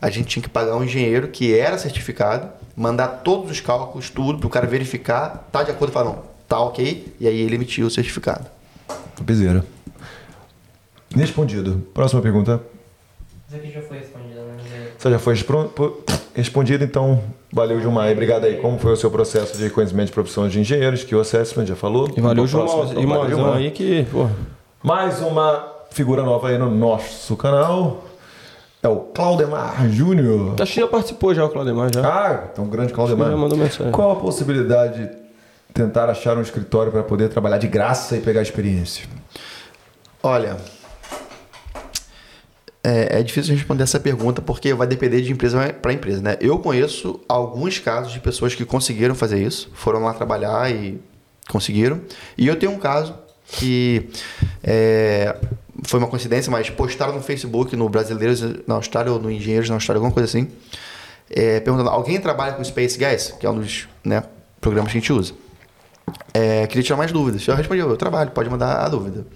a 0.00 0.10
gente 0.10 0.28
tinha 0.28 0.42
que 0.42 0.48
pagar 0.48 0.76
um 0.76 0.84
engenheiro 0.84 1.28
que 1.28 1.56
era 1.56 1.76
certificado, 1.78 2.48
mandar 2.76 3.08
todos 3.08 3.50
os 3.50 3.60
cálculos, 3.60 4.10
tudo, 4.10 4.38
para 4.38 4.46
o 4.46 4.50
cara 4.50 4.66
verificar, 4.66 5.48
tá 5.50 5.62
de 5.62 5.70
acordo 5.70 5.90
e 5.90 5.94
falar, 5.94 6.10
não, 6.10 6.22
tá 6.46 6.60
ok, 6.60 7.14
e 7.18 7.26
aí 7.26 7.40
ele 7.40 7.56
emitiu 7.56 7.86
o 7.86 7.90
certificado. 7.90 8.46
Piseira. 9.26 9.64
Respondido. 11.14 11.86
Próxima 11.92 12.20
pergunta. 12.22 12.60
Isso 13.48 13.56
aqui 13.56 13.70
já 13.70 13.80
foi 13.80 13.98
respondido, 13.98 14.40
né? 14.40 14.56
Você 14.98 15.10
já 15.10 15.18
foi 15.18 15.34
respondido, 16.34 16.84
então 16.84 17.22
valeu, 17.52 17.80
Gilmar. 17.80 18.10
E 18.10 18.12
obrigado 18.12 18.44
aí. 18.44 18.58
Como 18.58 18.78
foi 18.78 18.92
o 18.92 18.96
seu 18.96 19.10
processo 19.10 19.56
de 19.56 19.64
reconhecimento 19.64 20.08
de 20.08 20.12
profissão 20.12 20.48
de 20.48 20.60
engenheiros? 20.60 21.02
Que 21.02 21.14
o 21.14 21.20
assessment 21.20 21.64
já 21.66 21.74
falou. 21.74 22.10
E 22.16 22.20
valeu 22.20 22.46
Gilmar, 22.46 22.66
então. 22.66 22.84
Valeu, 22.84 23.00
Gilmar 23.00 23.28
Gilmar. 23.28 23.56
aí 23.56 23.70
que, 23.70 24.04
pô. 24.10 24.28
Mais 24.82 25.20
uma 25.20 25.66
figura 25.90 26.22
nova 26.22 26.48
aí 26.48 26.58
no 26.58 26.70
nosso 26.70 27.36
canal. 27.36 28.04
É 28.82 28.88
o 28.88 28.96
Claudemar 28.96 29.88
Júnior. 29.90 30.54
Acho 30.60 30.74
que 30.74 30.80
já 30.80 30.86
participou 30.86 31.34
já 31.34 31.44
o 31.44 31.48
Claudemar 31.48 31.92
já. 31.92 32.06
Ah, 32.06 32.48
então 32.52 32.66
grande 32.66 32.92
Claudemar. 32.92 33.30
Já 33.30 33.36
mandou 33.36 33.58
mensagem. 33.58 33.92
Qual 33.92 34.12
a 34.12 34.16
possibilidade 34.16 35.06
de 35.06 35.10
tentar 35.74 36.08
achar 36.08 36.36
um 36.36 36.42
escritório 36.42 36.92
para 36.92 37.02
poder 37.02 37.28
trabalhar 37.28 37.58
de 37.58 37.66
graça 37.66 38.16
e 38.16 38.20
pegar 38.20 38.40
experiência? 38.40 39.04
Olha, 40.22 40.56
é, 42.82 43.18
é 43.18 43.22
difícil 43.22 43.54
responder 43.54 43.82
essa 43.82 43.98
pergunta 43.98 44.40
porque 44.40 44.72
vai 44.72 44.86
depender 44.86 45.20
de 45.22 45.32
empresa 45.32 45.72
para 45.74 45.92
empresa, 45.92 46.22
né? 46.22 46.36
Eu 46.40 46.58
conheço 46.58 47.20
alguns 47.28 47.78
casos 47.78 48.12
de 48.12 48.20
pessoas 48.20 48.54
que 48.54 48.64
conseguiram 48.64 49.14
fazer 49.14 49.42
isso, 49.42 49.70
foram 49.74 50.04
lá 50.04 50.14
trabalhar 50.14 50.70
e 50.70 51.00
conseguiram. 51.48 52.00
E 52.36 52.46
eu 52.46 52.56
tenho 52.56 52.72
um 52.72 52.78
caso 52.78 53.14
que 53.46 54.08
é, 54.62 55.36
foi 55.84 55.98
uma 55.98 56.08
coincidência, 56.08 56.50
mas 56.50 56.70
postaram 56.70 57.14
no 57.14 57.22
Facebook, 57.22 57.74
no 57.76 57.88
Brasileiros 57.88 58.42
na 58.66 58.74
Austrália 58.74 59.12
ou 59.12 59.20
no 59.20 59.30
Engenheiros 59.30 59.68
na 59.68 59.76
Austrália, 59.76 59.98
alguma 59.98 60.12
coisa 60.12 60.26
assim, 60.26 60.48
é, 61.30 61.60
perguntando: 61.60 61.90
alguém 61.90 62.20
trabalha 62.20 62.52
com 62.52 62.64
Space 62.64 62.98
Gas, 62.98 63.34
que 63.38 63.46
é 63.46 63.50
um 63.50 63.60
dos 63.60 63.88
né, 64.04 64.22
programas 64.60 64.92
que 64.92 64.98
a 64.98 65.00
gente 65.00 65.12
usa. 65.12 65.34
É, 66.32 66.66
queria 66.66 66.82
tirar 66.82 66.96
mais 66.96 67.12
dúvidas. 67.12 67.46
Eu 67.46 67.54
respondi, 67.54 67.80
eu 67.80 67.96
trabalho, 67.96 68.30
pode 68.30 68.48
mandar 68.48 68.84
a 68.84 68.88
dúvida. 68.88 69.26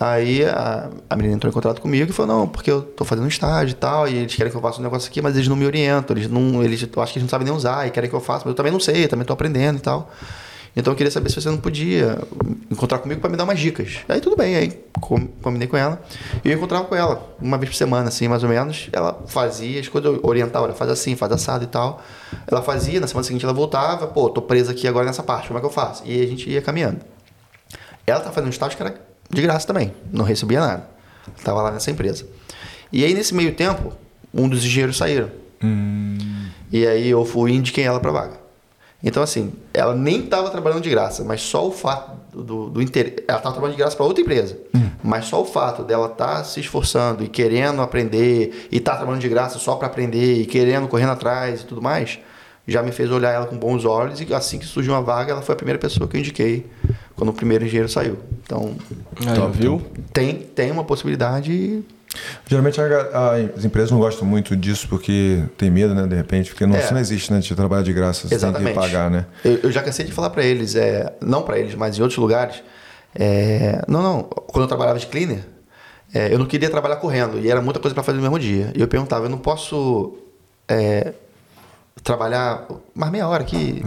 Aí 0.00 0.44
a, 0.44 0.90
a 1.10 1.16
menina 1.16 1.34
entrou 1.34 1.50
em 1.50 1.52
contato 1.52 1.80
comigo 1.80 2.10
e 2.10 2.14
falou, 2.14 2.36
não, 2.36 2.48
porque 2.48 2.70
eu 2.70 2.82
tô 2.82 3.04
fazendo 3.04 3.24
um 3.24 3.28
estágio 3.28 3.72
e 3.72 3.74
tal, 3.74 4.08
e 4.08 4.16
eles 4.16 4.34
querem 4.34 4.50
que 4.50 4.56
eu 4.56 4.60
faça 4.60 4.78
um 4.78 4.84
negócio 4.84 5.08
aqui, 5.10 5.20
mas 5.20 5.34
eles 5.34 5.48
não 5.48 5.56
me 5.56 5.66
orientam, 5.66 6.16
eles 6.16 6.30
não, 6.30 6.62
eles, 6.62 6.80
eu 6.94 7.02
acho 7.02 7.12
que 7.12 7.18
eles 7.18 7.24
não 7.24 7.28
sabem 7.28 7.46
nem 7.46 7.54
usar 7.54 7.86
e 7.86 7.90
querem 7.90 8.08
que 8.08 8.14
eu 8.14 8.20
faça, 8.20 8.44
mas 8.44 8.52
eu 8.52 8.54
também 8.54 8.70
não 8.70 8.78
sei, 8.78 9.04
eu 9.04 9.08
também 9.08 9.26
tô 9.26 9.32
aprendendo 9.32 9.78
e 9.78 9.80
tal. 9.80 10.08
Então 10.78 10.92
eu 10.92 10.96
queria 10.96 11.10
saber 11.10 11.28
se 11.28 11.40
você 11.40 11.48
não 11.50 11.56
podia 11.58 12.18
encontrar 12.70 13.00
comigo 13.00 13.20
para 13.20 13.28
me 13.28 13.36
dar 13.36 13.42
umas 13.42 13.58
dicas. 13.58 13.98
Aí 14.08 14.20
tudo 14.20 14.36
bem, 14.36 14.54
aí 14.54 14.80
com- 15.00 15.26
combinei 15.26 15.66
com 15.66 15.76
ela. 15.76 16.00
E 16.44 16.50
eu 16.50 16.56
encontrava 16.56 16.84
com 16.84 16.94
ela 16.94 17.34
uma 17.42 17.58
vez 17.58 17.70
por 17.70 17.76
semana, 17.76 18.08
assim, 18.08 18.28
mais 18.28 18.44
ou 18.44 18.48
menos. 18.48 18.88
Ela 18.92 19.20
fazia 19.26 19.80
as 19.80 19.88
coisas, 19.88 20.14
eu 20.14 20.20
orientava, 20.22 20.66
olha, 20.66 20.74
faz 20.74 20.88
assim, 20.88 21.16
faz 21.16 21.32
assado 21.32 21.64
e 21.64 21.66
tal. 21.66 22.00
Ela 22.46 22.62
fazia, 22.62 23.00
na 23.00 23.08
semana 23.08 23.24
seguinte 23.24 23.44
ela 23.44 23.52
voltava, 23.52 24.06
pô, 24.06 24.30
tô 24.30 24.40
presa 24.40 24.70
aqui 24.70 24.86
agora 24.86 25.04
nessa 25.04 25.22
parte, 25.24 25.48
como 25.48 25.58
é 25.58 25.60
que 25.60 25.66
eu 25.66 25.70
faço? 25.70 26.04
E 26.06 26.22
a 26.22 26.26
gente 26.28 26.48
ia 26.48 26.62
caminhando. 26.62 27.00
Ela 28.06 28.20
tá 28.20 28.30
fazendo 28.30 28.46
um 28.46 28.50
estágio 28.50 28.76
que 28.76 28.82
era 28.82 28.94
de 29.28 29.42
graça 29.42 29.66
também, 29.66 29.92
não 30.12 30.24
recebia 30.24 30.60
nada. 30.60 30.88
Tava 31.42 31.60
lá 31.60 31.72
nessa 31.72 31.90
empresa. 31.90 32.24
E 32.92 33.04
aí, 33.04 33.12
nesse 33.14 33.34
meio 33.34 33.52
tempo, 33.52 33.92
um 34.32 34.48
dos 34.48 34.64
engenheiros 34.64 34.96
saíram. 34.96 35.28
E 36.70 36.86
aí 36.86 37.08
eu 37.10 37.24
fui 37.24 37.50
e 37.50 37.56
indiquei 37.56 37.82
ela 37.84 37.98
pra 37.98 38.12
vaga. 38.12 38.47
Então, 39.02 39.22
assim, 39.22 39.52
ela 39.72 39.94
nem 39.94 40.24
estava 40.24 40.50
trabalhando 40.50 40.82
de 40.82 40.90
graça, 40.90 41.22
mas 41.22 41.40
só 41.40 41.66
o 41.68 41.70
fato 41.70 42.12
do, 42.32 42.42
do, 42.42 42.70
do 42.70 42.82
interesse. 42.82 43.22
Ela 43.28 43.38
estava 43.38 43.54
trabalhando 43.54 43.76
de 43.76 43.82
graça 43.82 43.96
para 43.96 44.04
outra 44.04 44.22
empresa. 44.22 44.58
Mas 45.02 45.26
só 45.26 45.40
o 45.40 45.44
fato 45.44 45.84
dela 45.84 46.08
estar 46.08 46.42
se 46.44 46.58
esforçando 46.58 47.22
e 47.22 47.28
querendo 47.28 47.80
aprender, 47.80 48.66
e 48.72 48.78
estar 48.78 48.96
trabalhando 48.96 49.20
de 49.20 49.28
graça 49.28 49.58
só 49.58 49.76
para 49.76 49.86
aprender, 49.86 50.40
e 50.40 50.46
querendo, 50.46 50.88
correndo 50.88 51.12
atrás 51.12 51.60
e 51.60 51.64
tudo 51.64 51.80
mais, 51.80 52.18
já 52.66 52.82
me 52.82 52.90
fez 52.90 53.10
olhar 53.10 53.32
ela 53.32 53.46
com 53.46 53.56
bons 53.56 53.84
olhos. 53.84 54.20
E 54.20 54.34
assim 54.34 54.58
que 54.58 54.66
surgiu 54.66 54.92
uma 54.92 55.00
vaga, 55.00 55.30
ela 55.32 55.42
foi 55.42 55.52
a 55.52 55.56
primeira 55.56 55.78
pessoa 55.78 56.08
que 56.08 56.16
eu 56.16 56.20
indiquei 56.20 56.66
quando 57.14 57.28
o 57.30 57.32
primeiro 57.32 57.64
engenheiro 57.64 57.88
saiu. 57.88 58.18
Então, 58.42 58.74
Aí, 59.20 59.52
viu? 59.52 59.80
tem, 60.12 60.34
tem 60.34 60.72
uma 60.72 60.82
possibilidade. 60.82 61.84
Geralmente 62.46 62.80
as 62.80 63.64
empresas 63.64 63.90
não 63.90 63.98
gostam 63.98 64.26
muito 64.26 64.56
disso 64.56 64.86
porque 64.88 65.42
tem 65.56 65.70
medo, 65.70 65.94
né? 65.94 66.06
De 66.06 66.14
repente, 66.16 66.50
porque 66.50 66.64
não, 66.66 66.76
É. 66.76 66.80
isso 66.80 66.92
não 66.94 67.00
existe, 67.00 67.32
né? 67.32 67.40
De 67.40 67.54
trabalhar 67.54 67.82
de 67.82 67.92
graça, 67.92 68.26
você 68.28 68.34
Exatamente. 68.34 68.64
tem 68.64 68.74
que 68.74 68.80
pagar, 68.80 69.10
né? 69.10 69.26
Eu, 69.44 69.58
eu 69.64 69.72
já 69.72 69.82
cansei 69.82 70.04
de 70.06 70.12
falar 70.12 70.30
para 70.30 70.42
eles, 70.44 70.74
é, 70.74 71.12
não 71.20 71.42
para 71.42 71.58
eles, 71.58 71.74
mas 71.74 71.98
em 71.98 72.02
outros 72.02 72.18
lugares. 72.18 72.62
é, 73.14 73.82
não, 73.88 74.02
não. 74.02 74.22
Quando 74.22 74.62
eu 74.64 74.68
trabalhava 74.68 74.98
de 74.98 75.06
cleaner, 75.06 75.40
é, 76.14 76.32
eu 76.32 76.38
não 76.38 76.46
queria 76.46 76.70
trabalhar 76.70 76.96
correndo 76.96 77.38
e 77.38 77.50
era 77.50 77.60
muita 77.60 77.80
coisa 77.80 77.94
para 77.94 78.02
fazer 78.02 78.16
no 78.16 78.22
mesmo 78.22 78.38
dia. 78.38 78.72
E 78.74 78.80
eu 78.80 78.88
perguntava, 78.88 79.26
eu 79.26 79.30
não 79.30 79.38
posso 79.38 80.16
é, 80.68 81.12
trabalhar 82.02 82.66
mais 82.94 83.10
meia 83.12 83.26
hora 83.28 83.42
aqui. 83.42 83.82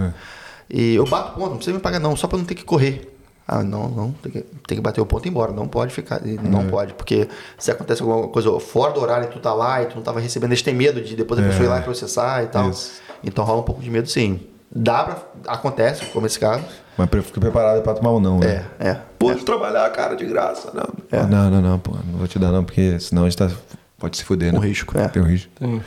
E 0.69 0.95
eu 0.95 1.05
bato 1.05 1.33
ponto, 1.33 1.49
não 1.49 1.55
precisa 1.57 1.75
me 1.75 1.81
pagar 1.81 1.99
não, 1.99 2.15
só 2.15 2.27
para 2.27 2.37
não 2.37 2.45
ter 2.45 2.55
que 2.55 2.63
correr. 2.63 3.07
Ah, 3.53 3.63
não, 3.63 3.89
não, 3.89 4.11
tem 4.13 4.31
que, 4.31 4.41
tem 4.65 4.77
que 4.77 4.81
bater 4.81 5.01
o 5.01 5.05
ponto 5.05 5.25
e 5.25 5.27
ir 5.27 5.31
embora, 5.31 5.51
não 5.51 5.67
pode 5.67 5.93
ficar, 5.93 6.21
não 6.41 6.69
pode, 6.69 6.93
porque 6.93 7.27
se 7.57 7.69
acontece 7.69 8.01
alguma 8.01 8.29
coisa 8.29 8.57
fora 8.61 8.93
do 8.93 9.01
horário 9.01 9.25
e 9.25 9.27
tu 9.27 9.39
tá 9.39 9.53
lá 9.53 9.83
e 9.83 9.87
tu 9.87 9.97
não 9.97 10.01
tava 10.01 10.21
recebendo, 10.21 10.51
eles 10.51 10.61
têm 10.61 10.73
medo 10.73 11.01
de 11.01 11.17
depois 11.17 11.37
a 11.37 11.43
pessoa 11.43 11.65
ir 11.65 11.67
lá 11.67 11.79
e 11.79 11.83
processar 11.83 12.43
e 12.43 12.47
tal. 12.47 12.69
Isso. 12.69 13.01
Então 13.21 13.43
rola 13.43 13.59
um 13.59 13.63
pouco 13.63 13.81
de 13.81 13.89
medo 13.89 14.07
sim. 14.07 14.39
Dá 14.73 15.03
pra. 15.03 15.17
Acontece, 15.47 16.05
como 16.13 16.25
esse 16.25 16.39
caso. 16.39 16.63
Mas 16.97 17.09
fica 17.25 17.41
preparado 17.41 17.81
pra 17.81 17.93
tomar 17.93 18.11
ou 18.11 18.21
não, 18.21 18.39
né? 18.39 18.65
É, 18.79 18.87
é. 18.87 19.01
Pode 19.19 19.43
trabalhar, 19.43 19.89
cara, 19.91 20.15
de 20.15 20.25
graça. 20.25 20.71
Não, 20.73 21.27
não, 21.27 21.51
não, 21.51 21.61
não, 21.61 21.77
pô. 21.77 21.91
Não 21.91 22.19
vou 22.19 22.27
te 22.29 22.39
dar, 22.39 22.53
não, 22.53 22.63
porque 22.63 23.01
senão 23.01 23.23
a 23.23 23.29
gente 23.29 23.37
tá, 23.37 23.51
pode 23.99 24.15
se 24.15 24.23
fuder, 24.23 24.53
né? 24.53 24.59
Um 24.59 24.61
risco, 24.61 24.97
é. 24.97 25.09
Tem 25.09 25.21
um 25.21 25.25
risco. 25.25 25.51
Tem. 25.59 25.83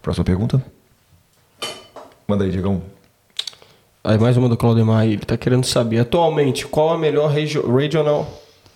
Próxima 0.00 0.24
pergunta? 0.24 0.64
Manda 2.26 2.44
aí, 2.44 2.50
Diegão. 2.50 2.80
Aí 4.02 4.18
mais 4.18 4.36
uma 4.36 4.48
do 4.48 4.56
Claudemar 4.56 5.00
aí. 5.02 5.12
Ele 5.12 5.24
tá 5.24 5.36
querendo 5.36 5.64
saber, 5.64 5.98
atualmente, 5.98 6.66
qual 6.66 6.90
a 6.90 6.98
melhor 6.98 7.30
regio- 7.30 7.70
regional, 7.74 8.26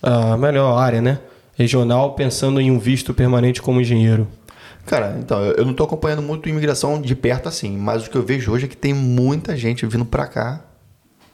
a 0.02 0.36
melhor 0.36 0.76
área, 0.78 1.00
né? 1.00 1.18
Regional, 1.56 2.14
pensando 2.14 2.60
em 2.60 2.70
um 2.70 2.78
visto 2.78 3.14
permanente 3.14 3.62
como 3.62 3.80
engenheiro. 3.80 4.26
Cara, 4.86 5.16
então, 5.20 5.40
eu 5.42 5.64
não 5.64 5.74
tô 5.74 5.84
acompanhando 5.84 6.22
muito 6.22 6.48
imigração 6.48 7.00
de 7.00 7.14
perto 7.14 7.48
assim, 7.48 7.76
mas 7.76 8.06
o 8.06 8.10
que 8.10 8.16
eu 8.16 8.22
vejo 8.22 8.50
hoje 8.50 8.64
é 8.64 8.68
que 8.68 8.76
tem 8.76 8.92
muita 8.92 9.56
gente 9.56 9.86
vindo 9.86 10.04
pra 10.04 10.26
cá 10.26 10.60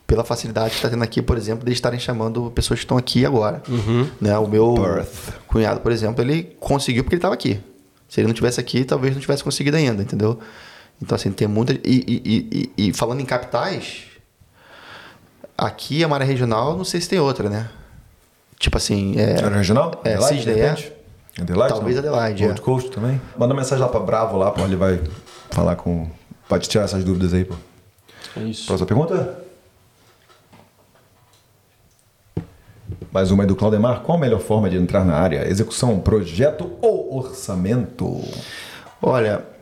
pela 0.05 0.23
facilidade 0.23 0.75
que 0.75 0.81
tá 0.81 0.89
tendo 0.89 1.03
aqui, 1.03 1.21
por 1.21 1.37
exemplo, 1.37 1.65
de 1.65 1.71
estarem 1.71 1.99
chamando 1.99 2.51
pessoas 2.51 2.79
que 2.79 2.85
estão 2.85 2.97
aqui 2.97 3.25
agora. 3.25 3.61
Né? 4.19 4.37
O 4.37 4.47
meu 4.47 4.73
Perth. 4.75 5.33
cunhado, 5.47 5.79
por 5.81 5.91
exemplo, 5.91 6.23
ele 6.23 6.55
conseguiu 6.59 7.03
porque 7.03 7.15
ele 7.15 7.19
estava 7.19 7.33
aqui. 7.33 7.59
Se 8.07 8.19
ele 8.19 8.27
não 8.27 8.33
tivesse 8.33 8.59
aqui, 8.59 8.83
talvez 8.83 9.13
não 9.13 9.21
tivesse 9.21 9.43
conseguido 9.43 9.77
ainda, 9.77 10.01
entendeu? 10.01 10.39
Então, 11.01 11.15
assim, 11.15 11.31
tem 11.31 11.47
muita. 11.47 11.73
E, 11.73 11.79
e- 11.85 12.71
e- 12.77 12.87
e- 12.89 12.93
falando 12.93 13.21
em 13.21 13.25
capitais, 13.25 14.03
aqui 15.57 16.03
a 16.03 16.07
Maré 16.07 16.25
Regional, 16.25 16.75
não 16.77 16.83
sei 16.83 16.99
se 16.99 17.07
tem 17.09 17.19
outra, 17.19 17.49
né? 17.49 17.69
Tipo 18.59 18.77
assim, 18.77 19.17
é. 19.17 19.37
Era 19.37 19.55
regional? 19.55 20.01
É, 20.03 20.15
Adelaide, 20.15 20.43
de 20.43 20.49
é. 20.49 20.53
repente? 20.53 20.93
Adelaide? 21.39 21.73
Talvez 21.73 21.95
não? 21.95 22.03
Adelaide, 22.03 22.43
Gold 22.43 22.59
é. 22.59 22.63
Coast 22.63 22.91
também? 22.91 23.21
Manda 23.37 23.53
mensagem 23.53 23.81
lá 23.83 23.89
pra 23.89 24.01
Bravo 24.01 24.37
lá, 24.37 24.51
pô. 24.51 24.61
Ele 24.65 24.75
vai 24.75 24.99
falar 25.49 25.77
com... 25.77 26.09
Pode 26.49 26.67
tirar 26.67 26.83
essas 26.83 27.03
dúvidas 27.05 27.33
aí, 27.33 27.45
pô. 27.45 27.55
É 28.35 28.41
isso. 28.41 28.65
Próxima 28.65 28.87
pergunta? 28.87 29.39
Mais 33.11 33.31
uma 33.31 33.43
aí 33.43 33.47
do 33.47 33.55
Claudemar. 33.55 34.01
Qual 34.01 34.17
a 34.17 34.21
melhor 34.21 34.39
forma 34.39 34.69
de 34.69 34.77
entrar 34.77 35.05
na 35.05 35.15
área? 35.15 35.47
Execução, 35.49 35.99
projeto 35.99 36.71
ou 36.81 37.15
orçamento? 37.17 38.21
Olha, 39.01 39.43
é, 39.43 39.58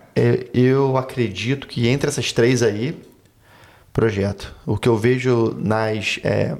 eu 0.53 0.98
acredito 0.98 1.68
que 1.68 1.88
entre 1.88 2.10
essas 2.10 2.31
três 2.31 2.64
aí, 2.64 2.98
projeto. 3.94 4.53
O 4.65 4.77
que 4.77 4.88
eu 4.88 4.98
vejo 4.98 5.56
nas, 5.57 6.19
é, 6.23 6.56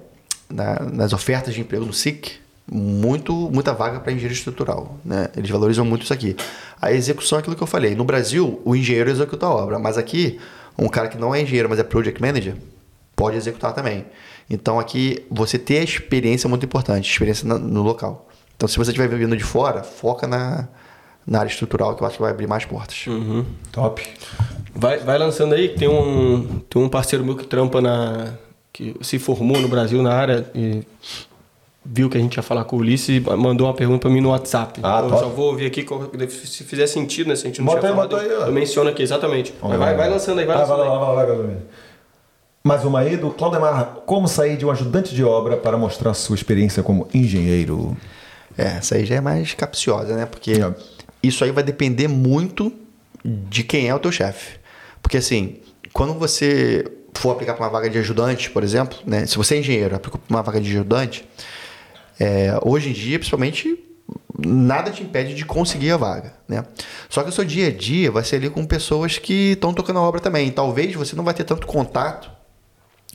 na- 0.50 0.80
nas 0.92 1.14
ofertas 1.14 1.54
de 1.54 1.62
emprego 1.62 1.86
no 1.86 1.94
SIC, 1.94 2.34
muito, 2.70 3.34
muita 3.52 3.74
vaga 3.74 4.00
para 4.00 4.12
engenheiro 4.12 4.34
estrutural. 4.34 4.98
Né? 5.06 5.30
Eles 5.38 5.50
valorizam 5.50 5.86
muito 5.86 6.04
isso 6.04 6.14
aqui. 6.14 6.36
A 6.82 6.92
execução 6.92 7.38
é 7.38 7.42
aquilo 7.42 7.56
que 7.56 7.64
eu 7.64 7.68
falei. 7.68 7.96
No 7.96 8.04
Brasil, 8.04 8.62
o 8.66 8.76
engenheiro 8.76 9.10
executa 9.10 9.46
a 9.46 9.50
obra, 9.50 9.80
mas 9.80 9.98
aqui, 9.98 10.40
um 10.78 10.90
cara 10.90 11.08
que 11.08 11.18
não 11.18 11.34
é 11.34 11.42
engenheiro, 11.42 11.70
mas 11.70 11.80
é 11.80 11.84
project 11.84 12.22
manager, 12.22 12.56
pode 13.16 13.38
executar 13.38 13.74
também. 13.74 14.06
Então 14.50 14.80
aqui, 14.80 15.26
você 15.30 15.58
ter 15.58 15.80
a 15.80 15.84
experiência 15.84 16.48
é 16.48 16.50
muito 16.50 16.66
importante, 16.66 17.10
experiência 17.10 17.48
no 17.48 17.82
local. 17.84 18.28
Então, 18.56 18.68
se 18.68 18.76
você 18.78 18.90
estiver 18.92 19.08
vivendo 19.08 19.38
de 19.38 19.44
fora, 19.44 19.84
foca 19.84 20.26
na, 20.28 20.68
na 21.28 21.40
área 21.40 21.50
estrutural, 21.50 21.94
que 21.96 22.02
eu 22.02 22.08
acho 22.08 22.16
que 22.16 22.22
vai 22.22 22.32
abrir 22.32 22.48
mais 22.48 22.64
portas. 22.66 23.06
Top. 23.72 24.02
Vai, 24.74 24.98
vai 25.00 25.18
lançando 25.18 25.54
aí, 25.54 25.70
que 25.70 25.78
tem 25.80 25.88
um, 25.90 26.62
tem 26.70 26.82
um 26.82 26.88
parceiro 26.88 27.26
meu 27.26 27.36
que 27.36 27.46
trampa 27.46 27.82
na. 27.82 28.34
que 28.72 28.96
se 29.02 29.20
formou 29.20 29.60
no 29.60 29.68
Brasil 29.68 30.02
na 30.02 30.14
área 30.14 30.50
e 30.56 30.84
viu 31.84 32.10
que 32.10 32.18
a 32.18 32.22
gente 32.22 32.36
ia 32.36 32.44
falar 32.44 32.64
com 32.66 32.76
o 32.76 32.80
Ulisses 32.80 33.10
e 33.10 33.20
mandou 33.38 33.66
uma 33.68 33.74
pergunta 33.74 34.02
pra 34.02 34.10
mim 34.10 34.22
no 34.22 34.30
WhatsApp. 34.30 34.80
Ah, 34.84 35.02
eu 35.04 35.10
top. 35.10 35.22
só 35.22 35.30
vou 35.30 35.48
ouvir 35.52 35.66
aqui 35.66 35.86
se 36.30 36.64
fizer 36.64 36.86
sentido, 36.88 37.28
né? 37.30 37.36
Se 37.36 37.44
a 37.44 37.48
gente 37.48 37.60
não 37.60 37.66
Bota 37.66 37.80
tinha 37.80 37.90
aí, 37.92 37.96
falado, 37.96 38.10
bota 38.12 38.24
aí, 38.24 38.32
ó. 38.34 38.46
eu 38.48 38.54
menciono 38.54 38.90
aqui, 38.90 39.02
exatamente. 39.04 39.54
Mas 39.62 39.80
vai, 39.80 39.96
vai 39.96 40.10
lançando 40.10 40.40
aí, 40.40 40.46
vai 40.46 40.56
Ah, 40.56 40.60
lançando 40.60 40.78
vai 40.78 40.88
aí. 40.88 40.98
vai 41.00 41.08
lá, 41.08 41.14
vai 41.26 41.26
vai. 41.48 41.58
Mais 42.64 42.84
uma 42.84 43.00
aí 43.00 43.16
do 43.18 43.32
Claudemar. 43.32 44.00
Como 44.06 44.28
sair 44.28 44.58
de 44.58 44.66
um 44.66 44.72
ajudante 44.72 45.16
de 45.16 45.24
obra 45.24 45.56
para 45.58 45.78
mostrar 45.78 46.14
sua 46.14 46.36
experiência 46.36 46.84
como 46.84 47.08
engenheiro? 47.14 47.96
É, 48.58 48.64
essa 48.78 48.96
aí 48.96 49.06
já 49.06 49.16
é 49.16 49.22
mais 49.22 49.54
capciosa, 49.54 50.16
né? 50.16 50.26
Porque 50.26 50.52
É. 50.52 50.74
isso 51.22 51.44
aí 51.44 51.52
vai 51.52 51.64
depender 51.64 52.08
muito 52.08 52.72
de 53.24 53.64
quem 53.64 53.88
é 53.88 53.96
o 53.96 54.00
teu 54.00 54.12
chefe. 54.12 54.60
Porque 55.02 55.18
assim, 55.18 55.58
quando 55.94 56.14
você 56.14 56.86
for 57.14 57.32
aplicar 57.32 57.54
para 57.54 57.66
uma 57.66 57.72
vaga 57.72 57.90
de 57.90 57.98
ajudante, 57.98 58.50
por 58.50 58.64
exemplo, 58.64 58.98
né? 59.06 59.26
Se 59.26 59.36
você 59.36 59.56
é 59.56 59.60
engenheiro, 59.60 59.96
aplica 59.96 60.18
para 60.18 60.36
uma 60.36 60.44
vaga 60.44 60.62
de 60.62 60.70
ajudante, 60.70 61.28
é, 62.20 62.58
hoje 62.64 62.90
em 62.90 62.94
dia, 62.94 63.18
principalmente, 63.18 63.78
nada 64.38 64.92
te 64.92 65.04
impede 65.04 65.34
de 65.34 65.46
conseguir 65.46 65.92
a 65.92 65.98
vaga, 65.98 66.34
né? 66.48 66.64
Só 67.10 67.24
que 67.24 67.30
o 67.30 67.32
seu 67.32 67.44
dia 67.44 67.68
a 67.68 67.72
dia 67.72 68.12
vai 68.12 68.24
ser 68.24 68.38
ali 68.38 68.50
com 68.50 68.66
pessoas 68.66 69.18
que 69.18 69.52
estão 69.52 69.74
tocando 69.74 70.00
a 70.00 70.02
obra 70.02 70.20
também. 70.20 70.52
Talvez 70.52 70.94
você 70.96 71.16
não 71.16 71.24
vai 71.24 71.34
ter 71.34 71.44
tanto 71.44 71.66
contato 71.66 72.30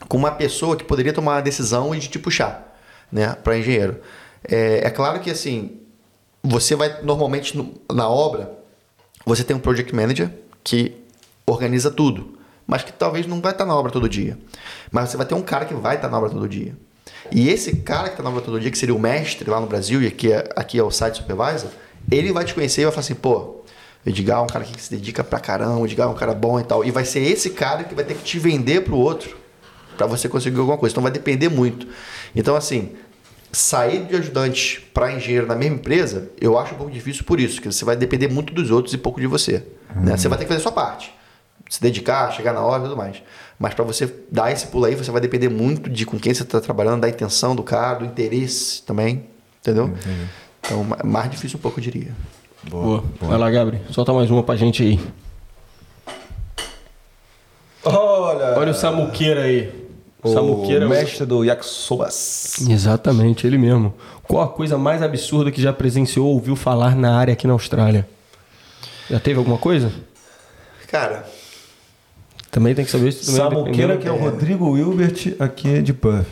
com 0.08 0.16
uma 0.16 0.32
pessoa 0.32 0.76
que 0.76 0.84
poderia 0.84 1.12
tomar 1.12 1.38
a 1.38 1.40
decisão 1.40 1.96
de 1.96 2.08
te 2.08 2.18
puxar, 2.18 2.76
né, 3.10 3.36
para 3.42 3.56
engenheiro. 3.56 4.00
É, 4.48 4.86
é 4.86 4.90
claro 4.90 5.20
que 5.20 5.30
assim, 5.30 5.81
você 6.42 6.74
vai 6.74 7.02
normalmente 7.02 7.56
no- 7.56 7.74
na 7.92 8.08
obra, 8.08 8.50
você 9.24 9.44
tem 9.44 9.54
um 9.56 9.60
project 9.60 9.94
manager 9.94 10.30
que 10.64 10.96
organiza 11.46 11.90
tudo, 11.90 12.38
mas 12.66 12.82
que 12.82 12.92
talvez 12.92 13.26
não 13.26 13.40
vai 13.40 13.52
estar 13.52 13.64
na 13.66 13.74
obra 13.74 13.92
todo 13.92 14.08
dia. 14.08 14.38
Mas 14.90 15.10
você 15.10 15.16
vai 15.16 15.26
ter 15.26 15.34
um 15.34 15.42
cara 15.42 15.64
que 15.64 15.74
vai 15.74 15.96
estar 15.96 16.08
na 16.08 16.18
obra 16.18 16.30
todo 16.30 16.48
dia. 16.48 16.76
E 17.30 17.48
esse 17.48 17.76
cara 17.76 18.04
que 18.04 18.10
está 18.14 18.22
na 18.22 18.30
obra 18.30 18.40
todo 18.42 18.58
dia, 18.60 18.70
que 18.70 18.78
seria 18.78 18.94
o 18.94 18.98
mestre 18.98 19.48
lá 19.48 19.60
no 19.60 19.66
Brasil 19.66 20.02
e 20.02 20.06
aqui 20.06 20.32
é, 20.32 20.48
aqui 20.56 20.78
é 20.78 20.82
o 20.82 20.90
site 20.90 21.16
supervisor, 21.18 21.70
ele 22.10 22.32
vai 22.32 22.44
te 22.44 22.54
conhecer 22.54 22.82
e 22.82 22.84
vai 22.84 22.92
falar 22.92 23.00
assim, 23.04 23.14
pô, 23.14 23.62
Edgar 24.04 24.38
é 24.38 24.42
um 24.42 24.46
cara 24.48 24.64
que 24.64 24.80
se 24.82 24.90
dedica 24.90 25.22
pra 25.22 25.38
caramba, 25.38 25.84
Edgar 25.86 26.08
é 26.08 26.10
um 26.10 26.14
cara 26.14 26.34
bom 26.34 26.58
e 26.58 26.64
tal. 26.64 26.84
E 26.84 26.90
vai 26.90 27.04
ser 27.04 27.20
esse 27.20 27.50
cara 27.50 27.84
que 27.84 27.94
vai 27.94 28.04
ter 28.04 28.14
que 28.14 28.24
te 28.24 28.38
vender 28.38 28.82
pro 28.82 28.96
outro 28.96 29.36
para 29.96 30.06
você 30.06 30.28
conseguir 30.28 30.58
alguma 30.58 30.76
coisa. 30.76 30.92
Então 30.92 31.02
vai 31.02 31.12
depender 31.12 31.48
muito. 31.48 31.86
Então, 32.34 32.56
assim, 32.56 32.92
sair 33.52 34.04
de 34.06 34.16
ajudante 34.16 34.80
para 34.94 35.12
engenheiro 35.12 35.46
na 35.46 35.54
mesma 35.54 35.76
empresa, 35.76 36.30
eu 36.40 36.58
acho 36.58 36.74
um 36.74 36.78
pouco 36.78 36.90
difícil 36.92 37.22
por 37.24 37.38
isso, 37.38 37.60
que 37.60 37.70
você 37.70 37.84
vai 37.84 37.94
depender 37.94 38.28
muito 38.28 38.52
dos 38.54 38.70
outros 38.70 38.94
e 38.94 38.98
pouco 38.98 39.20
de 39.20 39.26
você. 39.26 39.62
Né? 39.94 40.16
Você 40.16 40.26
vai 40.28 40.38
ter 40.38 40.44
que 40.44 40.48
fazer 40.48 40.60
a 40.60 40.62
sua 40.62 40.72
parte. 40.72 41.12
Se 41.68 41.80
dedicar, 41.80 42.30
chegar 42.32 42.52
na 42.52 42.60
hora 42.60 42.80
e 42.80 42.84
tudo 42.84 42.96
mais. 42.96 43.22
Mas 43.58 43.74
para 43.74 43.84
você 43.84 44.12
dar 44.30 44.50
esse 44.50 44.66
pulo 44.66 44.84
aí, 44.86 44.94
você 44.94 45.10
vai 45.10 45.20
depender 45.20 45.48
muito 45.48 45.88
de 45.88 46.04
com 46.04 46.18
quem 46.18 46.34
você 46.34 46.42
está 46.42 46.60
trabalhando, 46.60 47.00
da 47.02 47.08
intenção 47.08 47.54
do 47.54 47.62
cara, 47.62 48.00
do 48.00 48.04
interesse 48.06 48.82
também. 48.82 49.24
Entendeu? 49.60 49.92
Então, 50.60 50.82
ma- 50.84 50.98
mais 51.04 51.30
difícil 51.30 51.58
um 51.58 51.62
pouco, 51.62 51.78
eu 51.78 51.84
diria. 51.84 52.12
Boa. 52.64 53.04
Vai 53.20 53.38
lá, 53.38 53.50
Gabriel. 53.50 53.82
Solta 53.90 54.12
mais 54.12 54.30
uma 54.30 54.42
pra 54.42 54.56
gente 54.56 54.82
aí. 54.82 55.00
Olha! 57.84 58.58
Olha 58.58 58.70
o 58.70 58.74
Samuqueira 58.74 59.42
aí. 59.42 59.81
O 60.22 60.28
O 60.28 60.32
Samuqueira. 60.32 60.88
mestre 60.88 61.26
do 61.26 61.42
Yakisobas. 61.44 62.66
Exatamente, 62.68 63.46
ele 63.46 63.58
mesmo. 63.58 63.92
Qual 64.22 64.42
a 64.42 64.48
coisa 64.48 64.78
mais 64.78 65.02
absurda 65.02 65.50
que 65.50 65.60
já 65.60 65.72
presenciou 65.72 66.26
ou 66.28 66.34
ouviu 66.34 66.54
falar 66.54 66.94
na 66.94 67.16
área 67.16 67.32
aqui 67.32 67.46
na 67.46 67.52
Austrália? 67.52 68.06
Já 69.10 69.18
teve 69.18 69.38
alguma 69.38 69.58
coisa? 69.58 69.90
Cara, 70.88 71.24
Também 72.50 72.74
tem 72.74 72.84
que 72.84 72.90
saber 72.90 73.08
isso. 73.08 73.30
Samuqueira, 73.32 73.96
que 73.96 74.06
é 74.06 74.12
o 74.12 74.16
Rodrigo 74.16 74.70
Wilbert 74.72 75.34
aqui 75.40 75.80
de 75.82 75.92
Puff. 75.94 76.26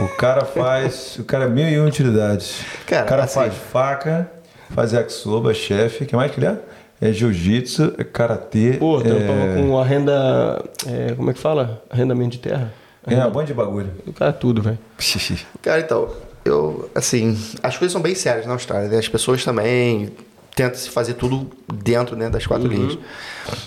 O 0.00 0.08
cara 0.16 0.44
faz. 0.44 1.16
O 1.18 1.24
cara 1.24 1.44
é 1.44 1.48
mil 1.48 1.68
e 1.68 1.78
uma 1.78 1.86
utilidades. 1.88 2.56
Cara, 2.86 3.04
o 3.04 3.08
cara 3.08 3.22
assim- 3.24 3.34
faz 3.36 3.54
faca, 3.54 4.30
faz 4.70 4.92
yakisoba, 4.92 5.52
é 5.52 5.54
chefe. 5.54 6.02
O 6.02 6.06
que 6.06 6.16
mais 6.16 6.32
que 6.32 6.40
ele 6.40 6.46
é? 6.46 6.58
É 7.00 7.12
jiu-jitsu, 7.12 7.94
é 7.98 8.02
karatê. 8.04 8.72
Pô, 8.78 9.00
é... 9.00 9.60
com 9.62 9.78
a 9.78 9.84
renda. 9.84 10.64
é, 10.86 11.14
como 11.14 11.30
é 11.30 11.32
que 11.34 11.38
fala? 11.40 11.82
Arrendamento 11.88 12.32
de 12.32 12.38
terra? 12.40 12.72
É, 13.06 13.26
um 13.26 13.30
monte 13.30 13.48
de 13.48 13.54
bagulho. 13.54 13.90
O 14.06 14.12
cara 14.12 14.30
é 14.30 14.34
tudo, 14.34 14.62
velho. 14.62 14.78
Cara, 15.62 15.80
então, 15.80 16.10
eu, 16.44 16.90
assim, 16.94 17.38
as 17.62 17.76
coisas 17.76 17.92
são 17.92 18.00
bem 18.00 18.14
sérias 18.14 18.46
na 18.46 18.52
Austrália, 18.52 18.88
né? 18.88 18.98
As 18.98 19.08
pessoas 19.08 19.44
também 19.44 20.12
tentam 20.54 20.78
se 20.78 20.88
fazer 20.88 21.14
tudo 21.14 21.50
dentro 21.72 22.16
né, 22.16 22.30
das 22.30 22.46
quatro 22.46 22.68
linhas. 22.68 22.98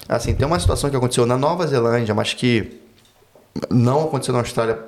Assim, 0.07 0.34
tem 0.34 0.47
uma 0.47 0.59
situação 0.59 0.89
que 0.89 0.95
aconteceu 0.95 1.26
na 1.26 1.38
Nova 1.38 1.68
Zelândia, 1.68 2.15
mas 2.15 2.34
que 2.34 2.80
não 3.69 4.05
aconteceu 4.05 4.34
na 4.34 4.39
Austrália 4.39 4.80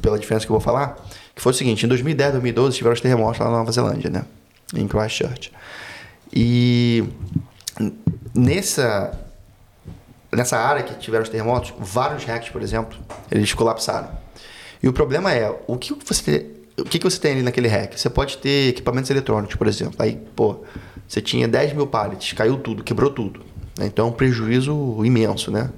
pela 0.00 0.18
diferença 0.18 0.46
que 0.46 0.52
eu 0.52 0.54
vou 0.54 0.60
falar, 0.60 0.96
que 1.34 1.42
foi 1.42 1.50
o 1.50 1.54
seguinte, 1.54 1.84
em 1.84 1.88
2010, 1.88 2.32
2012, 2.32 2.76
tiveram 2.76 2.94
os 2.94 3.00
terremotos 3.00 3.40
lá 3.40 3.46
na 3.46 3.58
Nova 3.58 3.72
Zelândia, 3.72 4.10
né? 4.10 4.24
Em 4.74 4.86
Christchurch. 4.86 5.52
E 6.32 7.04
nessa 8.34 9.18
nessa 10.34 10.58
área 10.58 10.82
que 10.82 10.94
tiveram 10.94 11.22
os 11.22 11.28
terremotos, 11.28 11.72
vários 11.78 12.24
hacks, 12.24 12.48
por 12.48 12.62
exemplo, 12.62 12.98
eles 13.30 13.52
colapsaram. 13.52 14.08
E 14.82 14.88
o 14.88 14.92
problema 14.92 15.32
é, 15.32 15.54
o 15.66 15.76
que 15.76 15.94
você 16.04 16.46
o 16.78 16.84
que 16.84 16.98
você 16.98 17.18
tem 17.18 17.32
ali 17.32 17.42
naquele 17.42 17.68
hack? 17.68 17.98
Você 17.98 18.08
pode 18.08 18.38
ter 18.38 18.68
equipamentos 18.68 19.10
eletrônicos, 19.10 19.56
por 19.56 19.66
exemplo. 19.66 19.94
Aí, 19.98 20.18
pô, 20.34 20.56
você 21.06 21.20
tinha 21.20 21.46
10 21.46 21.74
mil 21.74 21.86
pallets, 21.86 22.32
caiu 22.32 22.56
tudo, 22.56 22.82
quebrou 22.82 23.10
tudo. 23.10 23.40
né? 23.78 23.86
Então 23.86 24.06
é 24.06 24.08
um 24.08 24.12
prejuízo 24.12 25.04
imenso, 25.04 25.50
né? 25.50 25.70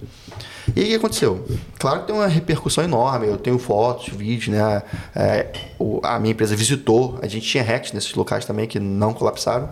E 0.75 0.81
aí 0.81 0.87
o 0.87 0.89
que 0.91 0.95
aconteceu? 0.95 1.45
Claro 1.79 2.01
que 2.01 2.07
tem 2.07 2.15
uma 2.17 2.27
repercussão 2.27 2.83
enorme. 2.85 3.27
Eu 3.27 3.37
tenho 3.37 3.59
fotos, 3.59 4.09
vídeos, 4.15 4.57
né? 4.57 4.83
É, 5.15 5.53
a 6.03 6.19
minha 6.19 6.33
empresa 6.33 6.57
visitou, 6.57 7.19
a 7.21 7.27
gente 7.27 7.47
tinha 7.47 7.63
hacks 7.63 7.93
nesses 7.93 8.15
locais 8.15 8.45
também 8.45 8.67
que 8.67 8.79
não 8.79 9.13
colapsaram. 9.13 9.69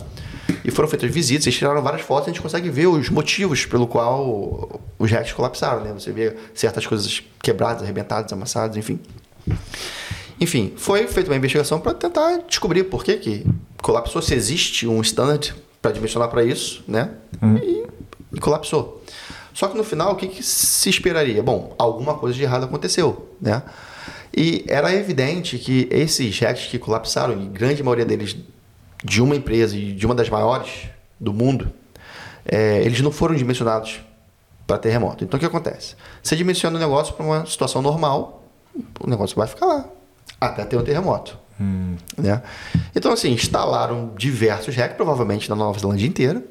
E 0.63 0.71
foram 0.71 0.87
feitas 0.89 1.09
visitas, 1.11 1.45
eles 1.45 1.57
tiraram 1.57 1.81
várias 1.81 2.01
fotos 2.01 2.27
e 2.27 2.31
a 2.31 2.33
gente 2.33 2.41
consegue 2.41 2.69
ver 2.69 2.87
os 2.87 3.09
motivos 3.09 3.65
pelo 3.65 3.87
qual 3.87 4.81
os 4.99 5.11
hacks 5.11 5.33
colapsaram, 5.33 5.83
né? 5.83 5.93
Você 5.93 6.11
vê 6.11 6.35
certas 6.53 6.85
coisas 6.85 7.23
quebradas, 7.41 7.83
arrebentadas, 7.83 8.31
amassadas, 8.33 8.75
enfim. 8.77 8.99
Enfim, 10.39 10.73
foi 10.75 11.07
feita 11.07 11.29
uma 11.29 11.37
investigação 11.37 11.79
para 11.79 11.93
tentar 11.93 12.37
descobrir 12.47 12.83
por 12.83 13.03
que, 13.03 13.15
que 13.17 13.45
colapsou, 13.81 14.21
se 14.21 14.33
existe 14.33 14.87
um 14.87 15.01
standard 15.01 15.53
para 15.81 15.91
dimensionar 15.91 16.29
para 16.29 16.43
isso, 16.43 16.83
né? 16.87 17.11
E, 17.61 17.85
e 18.33 18.39
colapsou. 18.39 19.03
Só 19.53 19.67
que 19.67 19.77
no 19.77 19.83
final, 19.83 20.13
o 20.13 20.15
que, 20.15 20.27
que 20.27 20.41
se 20.41 20.89
esperaria? 20.89 21.43
Bom, 21.43 21.75
alguma 21.77 22.15
coisa 22.15 22.35
de 22.35 22.43
errado 22.43 22.65
aconteceu, 22.65 23.29
né? 23.39 23.61
E 24.35 24.65
era 24.67 24.93
evidente 24.93 25.59
que 25.59 25.87
esses 25.91 26.39
hacks 26.39 26.65
que 26.65 26.79
colapsaram, 26.79 27.39
e 27.39 27.45
grande 27.45 27.83
maioria 27.83 28.05
deles 28.05 28.35
de 29.03 29.21
uma 29.21 29.35
empresa 29.35 29.75
e 29.75 29.93
de 29.93 30.05
uma 30.05 30.15
das 30.15 30.29
maiores 30.29 30.87
do 31.19 31.33
mundo, 31.33 31.71
é, 32.45 32.81
eles 32.83 33.01
não 33.01 33.11
foram 33.11 33.35
dimensionados 33.35 34.01
para 34.65 34.77
terremoto. 34.77 35.23
Então 35.23 35.37
o 35.37 35.39
que 35.39 35.45
acontece? 35.45 35.95
Você 36.21 36.35
dimensiona 36.35 36.77
o 36.77 36.79
negócio 36.79 37.13
para 37.13 37.25
uma 37.25 37.45
situação 37.45 37.81
normal, 37.81 38.43
o 38.99 39.09
negócio 39.09 39.35
vai 39.35 39.47
ficar 39.47 39.65
lá 39.65 39.85
até 40.39 40.65
ter 40.65 40.77
um 40.77 40.83
terremoto. 40.83 41.37
Né? 42.17 42.41
Então, 42.95 43.13
assim, 43.13 43.31
instalaram 43.31 44.11
diversos 44.17 44.75
hacks, 44.75 44.97
provavelmente 44.97 45.49
na 45.49 45.55
Nova 45.55 45.79
Zelândia 45.79 46.07
inteira, 46.07 46.43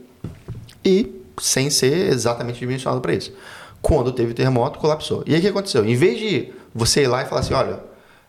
e 0.84 1.20
sem 1.40 1.70
ser 1.70 2.12
exatamente 2.12 2.58
dimensionado 2.58 3.00
para 3.00 3.14
isso. 3.14 3.32
Quando 3.80 4.12
teve 4.12 4.32
terremoto, 4.32 4.78
colapsou. 4.78 5.24
E 5.26 5.34
aí 5.34 5.40
o 5.40 5.42
que 5.42 5.48
aconteceu? 5.48 5.84
Em 5.84 5.96
vez 5.96 6.18
de 6.18 6.52
você 6.74 7.02
ir 7.02 7.08
lá 7.08 7.22
e 7.22 7.26
falar 7.26 7.40
assim, 7.40 7.54
olha, 7.54 7.80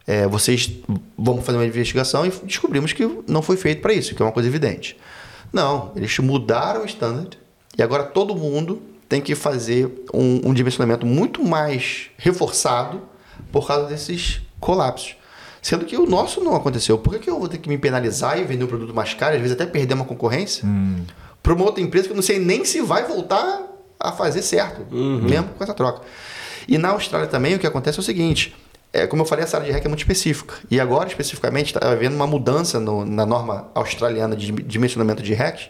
é, 0.05 0.27
vocês 0.27 0.69
vamos 1.17 1.45
fazer 1.45 1.57
uma 1.57 1.65
investigação 1.65 2.25
e 2.25 2.30
descobrimos 2.43 2.93
que 2.93 3.07
não 3.27 3.41
foi 3.41 3.57
feito 3.57 3.81
para 3.81 3.93
isso, 3.93 4.13
que 4.13 4.21
é 4.21 4.25
uma 4.25 4.31
coisa 4.31 4.49
evidente. 4.49 4.97
Não, 5.51 5.91
eles 5.95 6.17
mudaram 6.19 6.81
o 6.81 6.85
standard 6.85 7.38
e 7.77 7.81
agora 7.81 8.03
todo 8.03 8.35
mundo 8.35 8.81
tem 9.07 9.21
que 9.21 9.35
fazer 9.35 10.05
um, 10.13 10.49
um 10.49 10.53
dimensionamento 10.53 11.05
muito 11.05 11.43
mais 11.43 12.07
reforçado 12.17 13.01
por 13.51 13.67
causa 13.67 13.88
desses 13.88 14.41
colapsos. 14.59 15.15
Sendo 15.61 15.85
que 15.85 15.95
o 15.95 16.05
nosso 16.05 16.43
não 16.43 16.55
aconteceu. 16.55 16.97
Por 16.97 17.13
que, 17.13 17.19
que 17.19 17.30
eu 17.30 17.39
vou 17.39 17.47
ter 17.47 17.57
que 17.57 17.69
me 17.69 17.77
penalizar 17.77 18.38
e 18.38 18.43
vender 18.43 18.65
um 18.65 18.67
produto 18.67 18.93
mais 18.93 19.13
caro, 19.13 19.35
às 19.35 19.41
vezes 19.41 19.55
até 19.55 19.65
perder 19.65 19.93
uma 19.93 20.03
concorrência, 20.03 20.67
para 21.41 21.53
uma 21.53 21.63
outra 21.63 21.81
empresa 21.81 22.07
que 22.07 22.11
eu 22.11 22.15
não 22.15 22.23
sei 22.23 22.38
nem 22.38 22.65
se 22.65 22.81
vai 22.81 23.05
voltar 23.05 23.61
a 23.99 24.11
fazer 24.11 24.41
certo, 24.41 24.85
mesmo 24.93 25.49
com 25.49 25.63
essa 25.63 25.73
troca. 25.73 26.01
E 26.67 26.77
na 26.77 26.89
Austrália 26.89 27.27
também 27.27 27.55
o 27.55 27.59
que 27.59 27.67
acontece 27.67 27.97
é 27.97 28.01
o 28.01 28.03
seguinte: 28.03 28.53
é, 28.93 29.07
como 29.07 29.23
eu 29.23 29.25
falei, 29.25 29.43
essa 29.43 29.57
área 29.57 29.65
de 29.67 29.73
REC 29.73 29.83
é 29.85 29.87
muito 29.89 30.01
específica. 30.01 30.53
E 30.69 30.79
agora, 30.79 31.09
especificamente, 31.09 31.73
está 31.73 31.91
havendo 31.91 32.15
uma 32.15 32.27
mudança 32.27 32.79
no- 32.79 33.03
na 33.03 33.25
norma 33.25 33.69
australiana 33.73 34.35
de 34.35 34.51
dimensionamento 34.51 35.21
de 35.23 35.33
REC. 35.33 35.69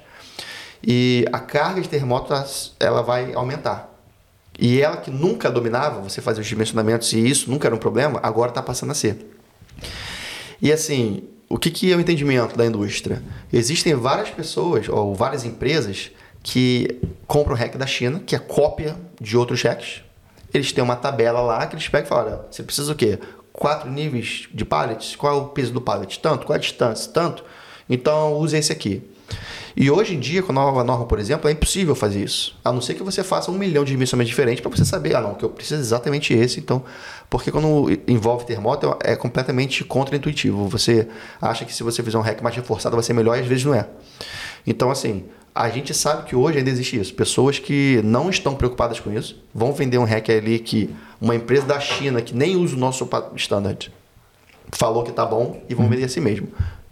E 0.85 1.25
a 1.31 1.39
carga 1.39 1.81
de 1.81 1.87
terremoto 1.87 2.33
ela 2.79 3.01
vai 3.01 3.33
aumentar. 3.33 3.89
E 4.59 4.81
ela 4.81 4.97
que 4.97 5.09
nunca 5.09 5.49
dominava, 5.49 6.01
você 6.01 6.21
fazia 6.21 6.41
os 6.41 6.47
dimensionamentos 6.47 7.11
e 7.13 7.19
isso 7.27 7.49
nunca 7.49 7.67
era 7.67 7.73
um 7.73 7.79
problema, 7.79 8.19
agora 8.21 8.49
está 8.49 8.61
passando 8.61 8.91
a 8.91 8.93
ser. 8.93 9.17
E 10.61 10.71
assim, 10.71 11.23
o 11.49 11.57
que, 11.57 11.71
que 11.71 11.91
é 11.91 11.95
o 11.95 11.99
entendimento 12.01 12.55
da 12.57 12.65
indústria? 12.65 13.23
Existem 13.51 13.95
várias 13.95 14.29
pessoas 14.29 14.87
ou 14.89 15.15
várias 15.15 15.43
empresas 15.45 16.11
que 16.43 16.99
compram 17.25 17.55
hack 17.55 17.77
da 17.77 17.87
China, 17.87 18.21
que 18.25 18.35
é 18.35 18.39
cópia 18.39 18.95
de 19.19 19.37
outros 19.37 19.61
hacks. 19.63 20.01
Eles 20.53 20.71
têm 20.71 20.83
uma 20.83 20.95
tabela 20.95 21.41
lá 21.41 21.65
que 21.65 21.75
eles 21.75 21.87
pegam 21.87 22.05
e 22.05 22.09
falam: 22.09 22.25
olha, 22.25 22.41
você 22.49 22.63
precisa 22.63 22.91
o 22.91 22.95
quê? 22.95 23.19
Quatro 23.51 23.89
níveis 23.89 24.47
de 24.53 24.65
pallets? 24.65 25.15
Qual 25.15 25.33
é 25.33 25.37
o 25.37 25.45
peso 25.47 25.73
do 25.73 25.81
pallet? 25.81 26.19
Tanto? 26.19 26.45
Qual 26.45 26.55
é 26.55 26.57
a 26.57 26.61
distância? 26.61 27.11
Tanto? 27.11 27.43
Então 27.89 28.33
use 28.33 28.55
esse 28.55 28.71
aqui. 28.71 29.09
E 29.75 29.89
hoje 29.89 30.13
em 30.13 30.19
dia, 30.19 30.43
com 30.43 30.51
a 30.51 30.55
nova 30.55 30.83
norma, 30.83 31.05
por 31.05 31.17
exemplo, 31.17 31.49
é 31.49 31.51
impossível 31.51 31.95
fazer 31.95 32.23
isso. 32.23 32.55
A 32.63 32.71
não 32.71 32.79
ser 32.79 32.93
que 32.93 33.01
você 33.01 33.23
faça 33.23 33.49
um 33.49 33.55
milhão 33.55 33.83
de 33.83 33.91
dimensionamentos 33.91 34.29
diferentes 34.29 34.61
para 34.61 34.69
você 34.69 34.85
saber, 34.85 35.15
ah, 35.15 35.21
não, 35.21 35.33
que 35.33 35.43
eu 35.43 35.49
preciso 35.49 35.79
é 35.79 35.79
exatamente 35.79 36.31
esse. 36.31 36.59
Então, 36.59 36.83
porque 37.27 37.51
quando 37.51 37.89
envolve 38.07 38.45
terremoto 38.45 38.95
é 39.03 39.15
completamente 39.15 39.83
contra-intuitivo. 39.83 40.67
Você 40.67 41.07
acha 41.41 41.65
que 41.65 41.73
se 41.73 41.81
você 41.81 42.03
fizer 42.03 42.17
um 42.17 42.21
hack 42.21 42.41
mais 42.43 42.55
reforçado 42.55 42.95
vai 42.95 43.03
ser 43.03 43.13
melhor 43.13 43.35
e 43.35 43.41
às 43.41 43.47
vezes 43.47 43.65
não 43.65 43.73
é. 43.73 43.87
Então, 44.65 44.91
assim, 44.91 45.25
a 45.55 45.69
gente 45.69 45.93
sabe 45.93 46.23
que 46.23 46.35
hoje 46.35 46.57
ainda 46.57 46.69
existe 46.69 46.99
isso. 46.99 47.13
Pessoas 47.13 47.59
que 47.59 48.01
não 48.03 48.29
estão 48.29 48.55
preocupadas 48.55 48.99
com 48.99 49.11
isso 49.11 49.41
vão 49.53 49.71
vender 49.71 49.97
um 49.97 50.03
hack 50.03 50.29
ali 50.29 50.59
que 50.59 50.93
uma 51.21 51.35
empresa 51.35 51.65
da 51.65 51.79
China 51.79 52.21
que 52.21 52.35
nem 52.35 52.55
usa 52.55 52.75
o 52.75 52.79
nosso 52.79 53.07
standard 53.35 53.91
falou 54.71 55.03
que 55.03 55.11
tá 55.11 55.25
bom 55.25 55.61
e 55.69 55.75
vão 55.75 55.87
vender 55.87 56.05
a 56.05 56.09
si 56.09 56.19
mesmo. 56.19 56.47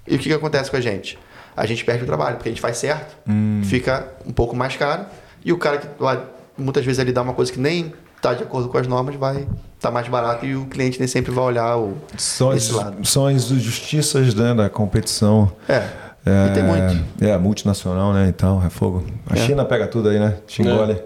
E 0.08 0.16
o 0.16 0.20
que, 0.20 0.30
que 0.30 0.34
acontece 0.34 0.70
com 0.70 0.78
a 0.78 0.82
gente? 0.82 1.18
A 1.56 1.66
gente 1.66 1.84
perde 1.84 2.04
o 2.04 2.06
trabalho, 2.06 2.38
porque 2.38 2.50
a 2.50 2.52
gente 2.52 2.62
faz 2.62 2.78
certo, 2.78 3.16
fica 3.64 4.08
um 4.26 4.32
pouco 4.32 4.56
mais 4.56 4.76
caro, 4.78 5.06
e 5.44 5.52
o 5.52 5.58
cara 5.58 5.78
que 5.80 5.88
vai 6.02 6.22
muitas 6.58 6.86
vezes 6.86 7.00
ele 7.00 7.12
dá 7.12 7.22
uma 7.22 7.34
coisa 7.34 7.52
que 7.52 7.60
nem 7.60 7.94
tá 8.22 8.34
de 8.34 8.44
acordo 8.44 8.70
com 8.70 8.78
as 8.78 8.88
normas, 8.88 9.16
vai 9.16 9.48
tá 9.80 9.90
mais 9.90 10.08
barato 10.08 10.46
e 10.46 10.56
o 10.56 10.66
cliente 10.68 11.00
nem 11.00 11.08
sempre 11.08 11.32
vai 11.32 11.44
olhar 11.44 11.76
o, 11.78 11.98
São 12.16 12.54
esse 12.54 12.70
as, 12.70 12.76
lado. 12.76 13.06
são 13.06 13.26
as 13.26 13.46
justiças 13.46 14.36
né, 14.36 14.54
da 14.54 14.70
competição. 14.70 15.52
É, 15.68 15.88
e 16.26 16.54
tem 16.54 16.64
muito. 16.64 17.04
É, 17.22 17.38
multinacional, 17.38 18.14
né? 18.14 18.28
Então, 18.30 18.64
é 18.66 18.70
fogo. 18.70 19.04
A 19.30 19.34
É. 19.34 19.38
China 19.46 19.66
pega 19.66 19.88
tudo 19.88 20.10
aí, 20.10 20.20
né? 20.20 20.38
Te 20.48 20.62
engole. 20.62 20.98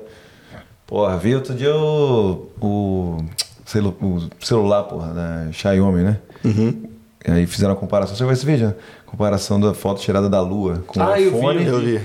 Porra, 0.86 1.18
vi 1.18 1.34
outro 1.36 1.54
dia 1.56 1.76
o, 1.76 2.48
o, 2.62 3.18
celu- 3.66 3.96
o 4.02 4.20
celular, 4.46 4.84
porra, 4.84 5.14
da 5.14 5.52
Xiaomi, 5.52 6.04
né? 6.04 6.18
Uhum. 6.44 6.84
E 7.28 7.32
aí 7.32 7.48
fizeram 7.48 7.74
a 7.74 7.76
comparação. 7.76 8.16
Você 8.16 8.24
viu 8.24 8.34
esse 8.34 8.46
vídeo? 8.46 8.68
né? 8.68 8.76
Comparação 9.06 9.60
da 9.60 9.74
foto 9.74 10.00
tirada 10.02 10.30
da 10.30 10.42
lua 10.42 10.84
com 10.86 11.02
Ah, 11.02 11.12
o 11.12 11.16
eu 11.16 11.32
vi, 11.32 11.38
iPhone. 11.38 11.66
Eu 11.66 11.80
vi. 11.80 12.02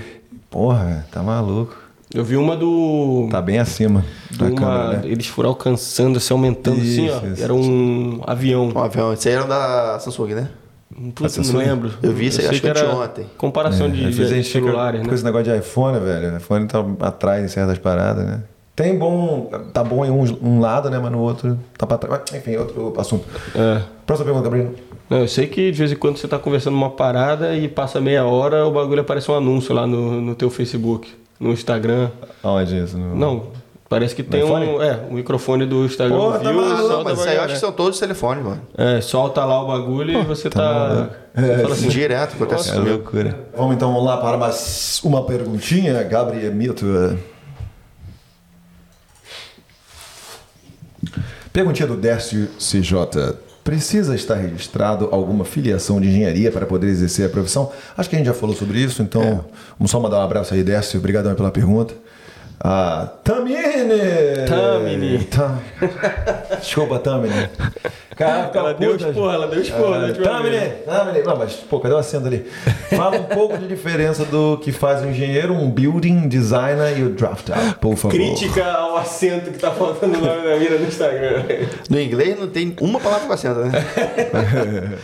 Porra, 0.49 1.05
tá 1.11 1.21
maluco. 1.21 1.77
Eu 2.13 2.25
vi 2.25 2.35
uma 2.35 2.57
do. 2.57 3.27
Tá 3.29 3.41
bem 3.41 3.59
acima 3.59 4.03
da 4.37 4.45
uma- 4.45 4.55
câmera, 4.55 4.97
né? 4.97 5.01
Eles 5.05 5.27
foram 5.27 5.49
alcançando, 5.49 6.19
se 6.19 6.31
aumentando 6.33 6.81
assim, 6.81 7.09
ó. 7.09 7.17
Isso, 7.17 7.25
isso. 7.27 7.43
Era 7.43 7.53
um 7.53 8.21
avião. 8.25 8.69
Um 8.75 8.79
avião, 8.79 9.13
esse 9.13 9.29
aí 9.29 9.35
era 9.35 9.45
da 9.45 9.99
Samsung, 9.99 10.33
né? 10.33 10.49
Putz, 11.15 11.37
não 11.37 11.59
lembro. 11.59 11.91
Eu 12.01 12.11
vi 12.13 12.27
isso 12.27 12.41
aí, 12.41 12.47
acho 12.47 12.61
que 12.61 12.67
era 12.67 12.81
anteontem. 12.81 13.25
Comparação 13.37 13.89
de, 13.89 14.05
a 14.05 14.09
de 14.09 14.15
fica 14.15 14.43
celulares, 14.43 15.01
com 15.01 15.07
né? 15.07 15.13
esse 15.13 15.23
negócio 15.23 15.51
de 15.51 15.57
iPhone, 15.57 15.99
velho. 15.99 16.33
O 16.33 16.37
iPhone 16.37 16.67
tá 16.67 16.85
atrás 17.01 17.43
em 17.43 17.47
certas 17.47 17.77
paradas, 17.77 18.25
né? 18.25 18.43
Tem 18.75 18.97
bom. 18.97 19.49
Tá 19.73 19.83
bom 19.83 20.05
em 20.05 20.09
um, 20.09 20.23
um 20.41 20.59
lado, 20.59 20.89
né? 20.89 20.97
Mas 20.99 21.11
no 21.11 21.19
outro 21.19 21.57
tá 21.77 21.85
pra 21.85 21.97
trás. 21.97 22.21
Mas, 22.21 22.33
Enfim, 22.39 22.55
outro 22.57 22.93
assunto. 22.97 23.25
É. 23.55 23.81
Próxima 24.05 24.25
pergunta, 24.25 24.49
Gabriel. 24.49 24.73
Não, 25.09 25.19
eu 25.19 25.27
sei 25.27 25.47
que 25.47 25.71
de 25.71 25.77
vez 25.77 25.91
em 25.91 25.95
quando 25.95 26.17
você 26.17 26.27
tá 26.27 26.39
conversando 26.39 26.75
uma 26.75 26.89
parada 26.89 27.55
e 27.55 27.67
passa 27.67 27.99
meia 27.99 28.25
hora, 28.25 28.65
o 28.65 28.71
bagulho 28.71 29.01
aparece 29.01 29.29
um 29.29 29.35
anúncio 29.35 29.75
lá 29.75 29.85
no, 29.85 30.21
no 30.21 30.35
teu 30.35 30.49
Facebook, 30.49 31.13
no 31.39 31.51
Instagram. 31.51 32.09
Aonde 32.41 32.75
é 32.75 32.83
isso? 32.83 32.97
No... 32.97 33.15
Não, 33.15 33.47
Parece 33.91 34.15
que 34.15 34.23
tem 34.23 34.41
iPhone? 34.41 34.65
um, 34.67 34.81
é, 34.81 35.05
o 35.09 35.15
microfone 35.15 35.65
do 35.65 35.83
Instagram 35.83 36.15
Pô, 36.15 36.31
viu 36.31 36.39
tá 36.39 36.49
e 36.49 36.55
maluco, 36.55 37.03
mas 37.03 37.19
isso 37.19 37.27
aí 37.27 37.35
eu 37.35 37.41
acho 37.41 37.53
que 37.55 37.59
são 37.59 37.73
todos 37.73 37.95
os 37.95 37.99
telefones, 37.99 38.41
mano. 38.41 38.61
É, 38.77 39.01
solta 39.01 39.43
lá 39.43 39.61
o 39.61 39.67
bagulho 39.67 40.17
e 40.17 40.23
você 40.23 40.49
tá. 40.49 41.09
você 41.35 41.57
fala 41.57 41.73
assim, 41.73 41.89
Direto 41.89 42.35
acontece 42.35 42.69
Nossa, 42.69 42.79
comigo. 42.79 42.95
loucura. 42.95 43.37
Vamos 43.53 43.75
então 43.75 44.01
lá 44.01 44.15
para 44.15 44.37
mais 44.37 45.01
uma 45.03 45.25
perguntinha, 45.25 46.01
Gabriel 46.03 46.53
Mito. 46.53 46.85
Perguntinha 51.51 51.85
do 51.85 51.97
Décio 51.97 52.47
CJ. 52.59 53.35
Precisa 53.61 54.15
estar 54.15 54.35
registrado 54.35 55.09
alguma 55.11 55.43
filiação 55.43 55.99
de 55.99 56.07
engenharia 56.07 56.49
para 56.49 56.65
poder 56.65 56.87
exercer 56.87 57.25
a 57.25 57.29
profissão? 57.29 57.69
Acho 57.97 58.09
que 58.09 58.15
a 58.15 58.19
gente 58.19 58.27
já 58.27 58.33
falou 58.33 58.55
sobre 58.55 58.79
isso, 58.79 59.01
então 59.01 59.43
vamos 59.77 59.91
só 59.91 59.99
mandar 59.99 60.19
um 60.19 60.23
abraço 60.23 60.53
aí, 60.53 60.63
Décio. 60.63 60.97
Obrigadão 60.97 61.35
pela 61.35 61.51
pergunta. 61.51 61.93
A 62.63 63.07
Tamine! 63.23 64.45
Tamine. 64.47 65.23
Tam... 65.25 65.59
Desculpa, 66.59 66.99
Tamine. 66.99 67.49
Caraca, 68.15 68.59
Ela 68.59 68.73
deu 68.75 68.95
esporra, 68.95 69.33
ela 69.33 69.47
deu 69.47 69.61
esporra 69.61 69.97
na 69.97 70.05
Ah, 70.05 70.07
última 70.09 70.25
Tamine, 70.25 70.49
vez. 70.57 70.73
Tamine. 70.85 71.23
Não, 71.23 71.37
mas, 71.37 71.53
pô, 71.53 71.79
cadê 71.79 71.95
o 71.95 71.97
acento 71.97 72.27
ali? 72.27 72.45
Fala 72.95 73.17
um 73.17 73.23
pouco 73.23 73.57
de 73.57 73.67
diferença 73.67 74.25
do 74.25 74.59
que 74.59 74.71
faz 74.71 75.01
o 75.01 75.07
engenheiro, 75.07 75.53
um 75.55 75.71
building 75.71 76.27
designer 76.27 76.99
e 76.99 77.03
o 77.03 77.09
drafter, 77.09 77.55
por 77.79 77.95
favor. 77.95 78.15
Crítica 78.15 78.63
ao 78.63 78.95
acento 78.97 79.49
que 79.49 79.57
tá 79.57 79.71
faltando 79.71 80.19
o 80.19 80.21
nome 80.21 80.43
da 80.47 80.55
mina 80.57 80.77
no 80.77 80.85
Instagram. 80.87 81.43
No 81.89 81.99
inglês 81.99 82.39
não 82.39 82.47
tem 82.47 82.75
uma 82.79 82.99
palavra 82.99 83.25
com 83.25 83.33
acento, 83.33 83.59
né? 83.61 83.71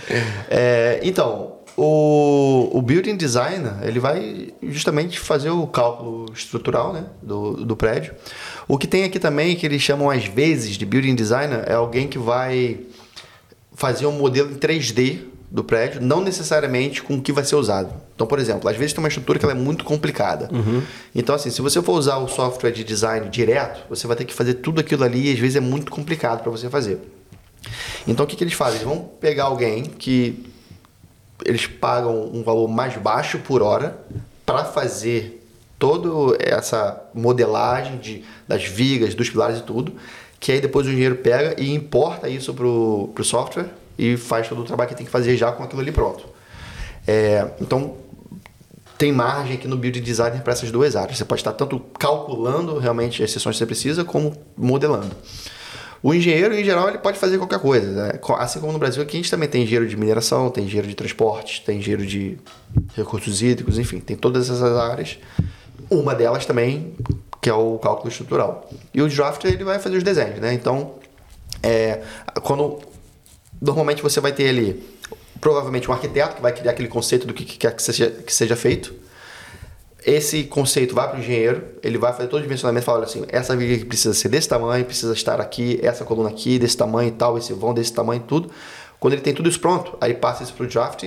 É, 0.50 1.00
então, 1.02 1.57
o, 1.78 2.72
o 2.74 2.82
building 2.82 3.16
designer, 3.16 3.76
ele 3.84 4.00
vai 4.00 4.52
justamente 4.64 5.20
fazer 5.20 5.52
o 5.52 5.68
cálculo 5.68 6.26
estrutural 6.34 6.92
né, 6.92 7.06
do, 7.22 7.64
do 7.64 7.76
prédio. 7.76 8.16
O 8.68 8.80
que 8.80 8.88
tem 8.88 9.04
aqui 9.04 9.20
também, 9.20 9.56
que 9.56 9.64
eles 9.64 9.80
chamam 9.80 10.10
às 10.10 10.26
vezes 10.26 10.76
de 10.76 10.86
building 10.88 11.14
designer, 11.14 11.64
é 11.68 11.74
alguém 11.74 12.08
que 12.08 12.18
vai 12.18 12.80
fazer 13.76 14.08
um 14.08 14.12
modelo 14.12 14.52
em 14.52 14.56
3D 14.56 15.20
do 15.52 15.64
prédio, 15.64 16.02
não 16.02 16.20
necessariamente 16.20 17.04
com 17.04 17.14
o 17.14 17.22
que 17.22 17.32
vai 17.32 17.46
ser 17.46 17.56
usado. 17.56 17.94
Então, 18.16 18.26
por 18.26 18.40
exemplo, 18.40 18.68
às 18.68 18.76
vezes 18.76 18.92
tem 18.92 19.02
uma 19.02 19.08
estrutura 19.08 19.38
que 19.38 19.46
é 19.46 19.54
muito 19.54 19.86
complicada. 19.86 20.50
Então, 21.14 21.36
assim, 21.36 21.52
se 21.52 21.62
você 21.62 21.80
for 21.80 21.94
usar 21.94 22.18
o 22.18 22.28
software 22.28 22.72
de 22.72 22.84
design 22.84 23.30
direto, 23.30 23.88
você 23.88 24.08
vai 24.08 24.18
ter 24.18 24.26
que 24.26 24.34
fazer 24.34 24.56
tudo 24.56 24.82
aquilo 24.82 25.04
ali 25.04 25.30
e 25.30 25.34
às 25.34 25.40
vezes 25.40 25.56
é 25.56 25.60
muito 25.60 25.92
complicado 25.92 26.42
para 26.42 26.52
você 26.52 26.72
fazer. 26.72 27.00
Então, 28.08 28.26
o 28.26 28.28
que, 28.28 28.36
que 28.36 28.44
eles 28.44 28.56
fazem? 28.56 28.80
Eles 28.80 28.88
vão 28.88 29.00
pegar 29.22 29.44
alguém 29.44 29.84
que 29.84 30.57
eles 31.46 31.68
pagam 31.68 32.30
um 32.34 32.44
valor 32.44 32.68
mais 32.68 32.96
baixo 32.98 33.40
por 33.40 33.62
hora 33.62 33.98
para 34.46 34.66
fazer 34.66 35.46
toda 35.78 36.38
essa 36.40 37.04
modelagem 37.14 37.98
de, 37.98 38.24
das 38.48 38.64
vigas, 38.64 39.14
dos 39.14 39.30
pilares 39.30 39.60
e 39.60 39.64
tudo, 39.64 39.94
que 40.40 40.52
aí 40.52 40.62
depois 40.62 40.88
o 40.88 40.90
engenheiro 40.90 41.18
pega 41.18 41.62
e 41.62 41.74
importa 41.74 42.28
isso 42.28 42.54
pro, 42.54 43.10
pro 43.14 43.24
software 43.24 43.70
e 43.98 44.18
faz 44.18 44.48
todo 44.48 44.62
o 44.62 44.64
trabalho 44.64 44.90
que 44.90 44.96
tem 44.96 45.06
que 45.06 45.12
fazer 45.12 45.36
já 45.38 45.52
com 45.52 45.64
aquilo 45.64 45.82
ali 45.82 45.92
pronto. 45.92 46.26
É, 47.08 47.48
então, 47.62 47.96
tem 48.98 49.12
margem 49.12 49.56
aqui 49.56 49.68
no 49.68 49.78
build 49.78 50.00
designer 50.02 50.42
para 50.42 50.54
essas 50.54 50.72
duas 50.72 50.96
áreas. 50.96 51.18
Você 51.18 51.26
pode 51.26 51.42
estar 51.42 51.54
tanto 51.54 51.80
calculando 52.00 52.78
realmente 52.80 53.24
as 53.24 53.32
sessões 53.32 53.56
que 53.56 53.60
você 53.60 53.66
precisa, 53.66 54.04
como 54.04 54.36
modelando. 54.58 55.16
O 56.02 56.14
engenheiro, 56.14 56.54
em 56.54 56.64
geral, 56.64 56.90
ele 56.90 57.00
pode 57.00 57.18
fazer 57.18 57.38
qualquer 57.38 57.60
coisa. 57.60 57.92
né? 57.92 58.20
Assim 58.38 58.60
como 58.60 58.72
no 58.72 58.80
Brasil, 58.80 59.02
aqui 59.02 59.18
a 59.18 59.20
gente 59.20 59.32
também 59.32 59.50
tem 59.50 59.64
engenheiro 59.64 59.88
de 59.88 59.98
mineração, 59.98 60.50
tem 60.50 60.66
engenheiro 60.66 60.88
de 60.88 60.96
transporte, 60.96 61.64
tem 61.66 61.80
engenheiro 61.80 62.06
de 62.06 62.38
recursos 62.96 63.42
hídricos, 63.42 63.80
enfim, 63.80 64.00
tem 64.00 64.16
todas 64.16 64.50
essas 64.50 64.78
áreas. 64.78 65.18
Uma 65.90 66.14
delas 66.14 66.46
também, 66.46 66.94
que 67.42 67.50
é 67.50 67.54
o 67.54 67.78
cálculo 67.80 68.10
estrutural. 68.10 68.70
E 68.94 69.02
o 69.02 69.08
drafter, 69.08 69.52
ele 69.52 69.64
vai 69.64 69.80
fazer 69.80 69.98
os 69.98 70.04
desenhos, 70.04 70.40
né? 70.40 70.54
Então, 70.54 70.96
é, 71.64 72.02
quando 72.44 72.80
normalmente 73.62 74.02
você 74.02 74.20
vai 74.20 74.32
ter 74.32 74.50
ali 74.50 74.84
provavelmente 75.40 75.90
um 75.90 75.94
arquiteto 75.94 76.36
que 76.36 76.42
vai 76.42 76.52
criar 76.52 76.72
aquele 76.72 76.88
conceito 76.88 77.26
do 77.26 77.34
que 77.34 77.46
que 77.46 77.58
quer 77.58 77.76
que 77.76 77.82
seja, 77.82 78.10
que 78.10 78.34
seja 78.34 78.56
feito. 78.56 78.94
Esse 80.08 80.46
conceito 80.46 80.96
vai 80.96 81.06
para 81.10 81.18
o 81.18 81.20
engenheiro, 81.20 81.64
ele 81.84 81.98
vai 81.98 82.14
fazer 82.14 82.30
todo 82.30 82.40
o 82.40 82.42
dimensionamento, 82.42 82.86
falar 82.86 83.04
assim, 83.04 83.26
essa 83.28 83.54
viga 83.58 83.76
aqui 83.76 83.84
precisa 83.84 84.14
ser 84.14 84.30
desse 84.30 84.48
tamanho, 84.48 84.86
precisa 84.86 85.12
estar 85.12 85.42
aqui, 85.42 85.82
essa 85.84 86.06
coluna 86.06 86.30
aqui, 86.30 86.58
desse 86.58 86.78
tamanho 86.78 87.10
e 87.10 87.12
tal, 87.12 87.38
esse 87.38 87.52
vão 87.52 87.74
desse 87.74 87.92
tamanho 87.92 88.22
e 88.22 88.24
tudo. 88.24 88.50
Quando 89.02 89.16
ele 89.16 89.22
tem 89.22 89.34
tudo 89.34 89.50
isso 89.50 89.60
pronto, 89.60 89.98
aí 90.00 90.14
passa 90.14 90.44
isso 90.44 90.54
para 90.54 90.66
o 90.66 90.70
draft, 90.70 91.04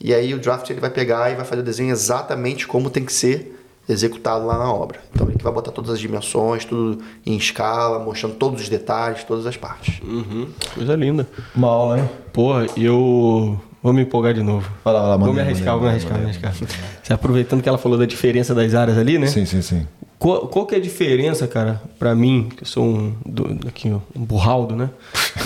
e 0.00 0.14
aí 0.14 0.32
o 0.32 0.38
draft 0.38 0.70
ele 0.70 0.78
vai 0.78 0.90
pegar 0.90 1.32
e 1.32 1.34
vai 1.34 1.44
fazer 1.44 1.62
o 1.62 1.64
desenho 1.64 1.90
exatamente 1.90 2.64
como 2.64 2.90
tem 2.90 3.04
que 3.04 3.12
ser 3.12 3.60
executado 3.88 4.46
lá 4.46 4.56
na 4.56 4.72
obra. 4.72 5.00
Então 5.12 5.26
ele 5.26 5.36
que 5.36 5.42
vai 5.42 5.52
botar 5.52 5.72
todas 5.72 5.90
as 5.90 5.98
dimensões, 5.98 6.64
tudo 6.64 7.02
em 7.26 7.36
escala, 7.36 7.98
mostrando 7.98 8.36
todos 8.36 8.62
os 8.62 8.68
detalhes, 8.68 9.24
todas 9.24 9.46
as 9.46 9.56
partes. 9.56 10.00
Uhum, 10.00 10.48
coisa 10.72 10.94
linda. 10.94 11.26
Uma 11.56 11.68
aula, 11.68 11.98
hein? 11.98 12.08
Porra, 12.32 12.66
eu 12.76 13.60
vou 13.84 13.92
me 13.92 14.00
empolgar 14.00 14.32
de 14.32 14.42
novo. 14.42 14.66
Vai 14.82 14.94
lá, 14.94 15.00
vai 15.00 15.10
lá, 15.10 15.16
vou 15.18 15.34
me 15.34 15.40
arriscar, 15.42 15.74
vou 15.74 15.82
me 15.82 15.90
arriscar, 15.90 16.14
vou 16.14 16.22
me 16.22 16.30
arriscar. 16.30 16.54
Você 17.02 17.12
aproveitando 17.12 17.62
que 17.62 17.68
ela 17.68 17.76
falou 17.76 17.98
da 17.98 18.06
diferença 18.06 18.54
das 18.54 18.74
áreas 18.74 18.96
ali, 18.96 19.18
né? 19.18 19.26
Sim, 19.26 19.44
sim, 19.44 19.60
sim. 19.60 19.86
Qual, 20.18 20.48
qual 20.48 20.64
que 20.64 20.74
é 20.74 20.78
a 20.78 20.80
diferença, 20.80 21.46
cara, 21.46 21.82
pra 21.98 22.14
mim, 22.14 22.48
que 22.56 22.62
eu 22.62 22.66
sou 22.66 22.82
um, 22.82 23.14
do, 23.26 23.68
aqui, 23.68 23.90
um 23.90 24.24
burraldo, 24.24 24.74
né? 24.74 24.88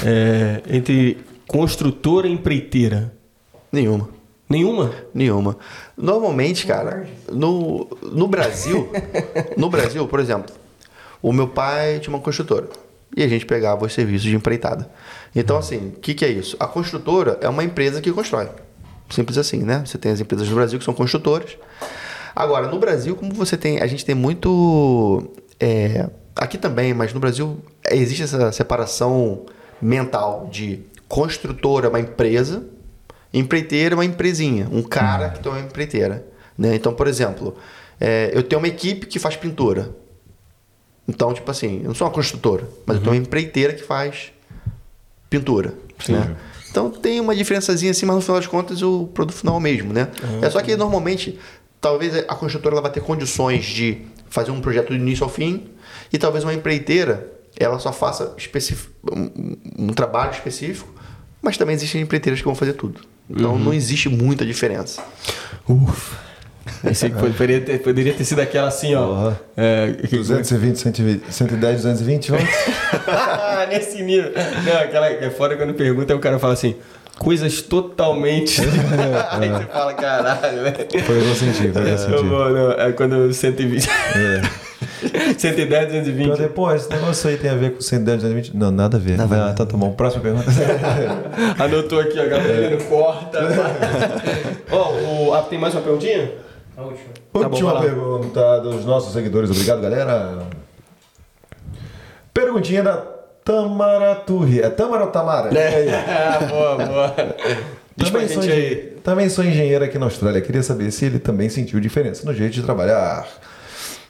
É, 0.05 0.63
entre 0.71 1.19
construtora 1.49 2.29
e 2.29 2.33
empreiteira? 2.33 3.13
Nenhuma. 3.73 4.09
Nenhuma? 4.49 4.93
Nenhuma. 5.13 5.57
Normalmente, 5.97 6.65
cara, 6.65 7.09
no, 7.33 7.89
no 8.03 8.29
Brasil, 8.29 8.89
no 9.59 9.69
Brasil, 9.69 10.07
por 10.07 10.21
exemplo, 10.21 10.55
o 11.21 11.33
meu 11.33 11.49
pai 11.49 11.99
tinha 11.99 12.15
uma 12.15 12.23
construtora 12.23 12.69
e 13.17 13.23
a 13.25 13.29
gente 13.29 13.45
pegava 13.45 13.85
os 13.85 13.93
serviços 13.93 14.29
de 14.29 14.37
empreitada. 14.37 14.89
Então, 15.35 15.57
assim, 15.59 15.89
o 15.97 16.01
que, 16.01 16.15
que 16.15 16.25
é 16.25 16.29
isso? 16.29 16.57
A 16.59 16.67
construtora 16.67 17.39
é 17.41 17.49
uma 17.49 17.63
empresa 17.63 18.01
que 18.01 18.13
constrói. 18.13 18.49
Simples 19.11 19.39
assim, 19.39 19.59
né? 19.59 19.83
Você 19.85 19.99
tem 19.99 20.13
as 20.13 20.21
empresas 20.21 20.49
no 20.49 20.55
Brasil 20.55 20.79
que 20.79 20.85
são 20.85 20.95
construtoras. 20.95 21.57
Agora, 22.35 22.69
no 22.69 22.79
Brasil, 22.79 23.17
como 23.17 23.33
você 23.35 23.57
tem, 23.57 23.81
a 23.81 23.87
gente 23.87 24.05
tem 24.05 24.15
muito, 24.15 25.33
é, 25.59 26.09
aqui 26.37 26.59
também, 26.59 26.95
mas 26.95 27.13
no 27.13 27.21
Brasil 27.21 27.59
existe 27.91 28.23
essa 28.23 28.53
separação 28.53 29.47
mental 29.81 30.49
de 30.51 30.81
construtora, 31.09 31.87
é 31.87 31.89
uma 31.89 32.01
empresa, 32.01 32.65
Empreiteira 33.33 33.95
é 33.95 33.97
uma 33.97 34.05
empresinha, 34.05 34.69
um 34.73 34.83
cara 34.83 35.31
que 35.31 35.41
tem 35.41 35.53
uma 35.53 35.61
empreiteira. 35.61 36.27
Né? 36.57 36.75
Então, 36.75 36.95
por 36.95 37.07
exemplo, 37.07 37.57
é, 38.01 38.31
eu 38.33 38.43
tenho 38.43 38.59
uma 38.59 38.69
equipe 38.69 39.07
que 39.07 39.19
faz 39.19 39.37
pintura. 39.37 39.95
Então, 41.07 41.33
tipo 41.33 41.51
assim, 41.51 41.79
eu 41.79 41.89
não 41.89 41.95
sou 41.95 42.07
uma 42.07 42.13
construtora, 42.13 42.69
mas 42.87 42.97
eu 42.97 43.03
tenho 43.03 43.15
uma 43.15 43.21
empreiteira 43.21 43.75
que 43.75 43.83
faz 43.83 44.33
pintura. 45.29 45.75
Né? 46.09 46.37
Então 46.71 46.91
tem 46.91 47.21
uma 47.21 47.35
diferençazinha 47.35 47.91
assim, 47.91 48.07
mas 48.07 48.17
no 48.17 48.23
final 48.23 48.37
das 48.37 48.47
contas 48.47 48.83
o 48.83 49.07
produto 49.09 49.37
final 49.37 49.55
é 49.55 49.59
o 49.59 49.61
mesmo, 49.61 49.93
né? 49.93 50.09
É 50.43 50.51
só 50.51 50.61
que 50.61 50.77
normalmente, 50.77 51.39
talvez 51.81 52.15
a 52.17 52.35
construtora 52.35 52.75
ela 52.75 52.83
vai 52.83 52.91
ter 52.91 53.01
condições 53.01 53.65
de 53.65 54.03
fazer 54.29 54.51
um 54.51 54.61
projeto 54.61 54.89
do 54.89 54.95
início 54.95 55.25
ao 55.25 55.31
fim 55.31 55.69
e 56.13 56.19
talvez 56.19 56.45
uma 56.45 56.53
empreiteira 56.55 57.33
ela 57.57 57.79
só 57.79 57.93
faça 57.93 58.37
um, 59.11 59.57
um 59.77 59.89
trabalho 59.89 60.31
específico, 60.31 60.89
mas 61.43 61.57
também 61.57 61.75
existem 61.75 62.01
empreiteiras 62.01 62.41
que 62.41 62.45
vão 62.45 62.55
fazer 62.55 62.75
tudo. 62.75 63.01
Então 63.29 63.59
não 63.59 63.75
existe 63.75 64.09
muita 64.09 64.45
diferença. 64.47 65.03
Ufa. 65.69 66.28
Esse 66.85 67.11
foi- 67.11 67.31
poderia, 67.31 67.61
ter, 67.61 67.79
poderia 67.79 68.13
ter 68.15 68.25
sido 68.25 68.41
aquela 68.41 68.69
assim, 68.69 68.95
ó. 68.95 69.07
Porra. 69.07 69.41
É, 69.57 69.93
que- 70.09 70.17
220, 70.17 70.77
120, 70.79 71.23
110, 71.33 71.77
220, 71.83 72.31
vamos? 72.31 72.49
Nesse 73.69 74.03
nível. 74.03 74.33
Não, 74.65 74.81
aquela 74.81 75.11
que 75.15 75.25
é 75.25 75.31
fora 75.31 75.57
quando 75.57 75.75
pergunta, 75.75 76.15
o 76.15 76.19
cara 76.19 76.39
fala 76.39 76.53
assim. 76.55 76.75
Coisas 77.19 77.61
totalmente. 77.63 78.61
aí 79.31 79.49
você 79.49 79.65
fala, 79.65 79.93
caralho, 79.95 80.63
velho. 80.63 80.77
Foi 81.05 81.19
o 81.19 81.23
que 81.23 81.29
eu 81.29 81.35
senti, 81.35 81.59
foi 81.59 81.69
o 81.69 81.73
que 81.73 81.79
eu 81.79 81.87
Eu 81.87 81.99
senti. 81.99 82.23
vou, 82.25 82.51
não, 82.51 82.71
é 82.73 82.93
quando 82.93 83.33
120. 83.33 83.89
É. 83.91 84.69
110, 85.37 85.87
220. 85.87 86.25
Então, 86.27 86.37
depois, 86.37 86.83
esse 86.83 86.91
negócio 86.93 87.29
aí 87.29 87.37
tem 87.37 87.51
a 87.51 87.55
ver 87.55 87.73
com 87.73 87.81
110, 87.81 88.19
220? 88.23 88.57
Não, 88.57 88.71
nada 88.71 88.99
a 88.99 89.01
ver. 89.01 89.17
Vai 89.17 89.37
lá, 89.39 89.51
então 89.51 89.67
tá 89.67 89.77
bom. 89.77 89.91
Próxima 89.95 90.23
pergunta. 90.23 90.49
Anotou 91.59 91.99
aqui, 91.99 92.21
ó, 92.21 92.29
galera, 92.29 92.71
não 92.71 92.79
corta. 92.87 93.41
Ó, 94.71 94.93
o, 94.93 95.35
ah, 95.35 95.43
tem 95.43 95.59
mais 95.59 95.75
uma 95.75 95.81
perguntinha? 95.83 96.31
A 96.79 96.83
última. 96.83 97.09
Tá 97.33 97.41
bom, 97.41 97.49
Última 97.49 97.73
lá. 97.73 97.81
pergunta 97.81 98.61
dos 98.61 98.85
nossos 98.85 99.13
seguidores. 99.13 99.51
Obrigado, 99.51 99.81
galera. 99.83 100.47
Perguntinha 102.33 102.83
da 102.85 102.97
Tamara 103.45 104.15
Turri. 104.15 104.61
É 104.61 104.71
Tamara 104.71 105.05
ou 105.07 105.11
Tamara? 105.11 105.53
E 105.53 105.59
aí? 105.59 105.89
Ah, 105.91 106.39
boa, 106.47 106.77
boa. 106.77 107.15
Também 107.97 108.29
sou, 108.29 108.45
engen- 108.45 108.77
também 109.03 109.29
sou 109.29 109.45
engenheiro 109.45 109.85
aqui 109.85 109.99
na 109.99 110.07
Austrália. 110.07 110.41
Queria 110.41 110.63
saber 110.63 110.91
se 110.93 111.05
ele 111.07 111.19
também 111.19 111.49
sentiu 111.49 111.81
diferença 111.81 112.25
no 112.25 112.33
jeito 112.33 112.53
de 112.55 112.63
trabalhar. 112.63 113.27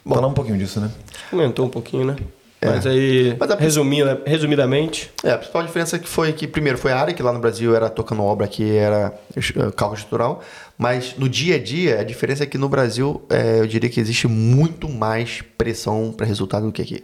Falar 0.07 0.27
um 0.27 0.33
pouquinho 0.33 0.57
disso, 0.57 0.79
né? 0.79 0.91
Comentou 1.31 1.65
um 1.65 1.69
pouquinho, 1.69 2.05
né? 2.05 2.15
Mas 2.61 2.85
aí, 2.85 3.35
Mas 3.39 3.51
a- 3.51 3.55
resumida, 3.55 4.21
resumidamente, 4.25 5.09
É, 5.23 5.31
a 5.31 5.37
principal 5.37 5.63
diferença 5.63 5.97
que 5.97 6.07
foi 6.09 6.33
que, 6.33 6.45
primeiro, 6.45 6.77
foi 6.77 6.91
a 6.91 6.99
área, 6.99 7.13
que 7.13 7.23
lá 7.23 7.31
no 7.31 7.39
Brasil 7.39 7.73
era 7.73 7.89
tocando 7.89 8.21
obra, 8.21 8.47
que 8.47 8.75
era 8.75 9.13
eh, 9.35 9.71
cálculo 9.77 9.93
estrutural. 9.95 10.43
Mas 10.77 11.15
no 11.17 11.29
dia 11.29 11.55
a 11.55 11.59
dia, 11.59 11.99
a 12.01 12.03
diferença 12.03 12.43
é 12.43 12.45
que 12.45 12.57
no 12.57 12.67
Brasil, 12.67 13.21
eh, 13.29 13.59
eu 13.59 13.67
diria 13.67 13.89
que 13.89 13.99
existe 13.99 14.27
muito 14.27 14.89
mais 14.89 15.41
pressão 15.57 16.11
para 16.15 16.25
resultado 16.25 16.65
do 16.65 16.71
que 16.73 16.81
aqui. 16.81 17.03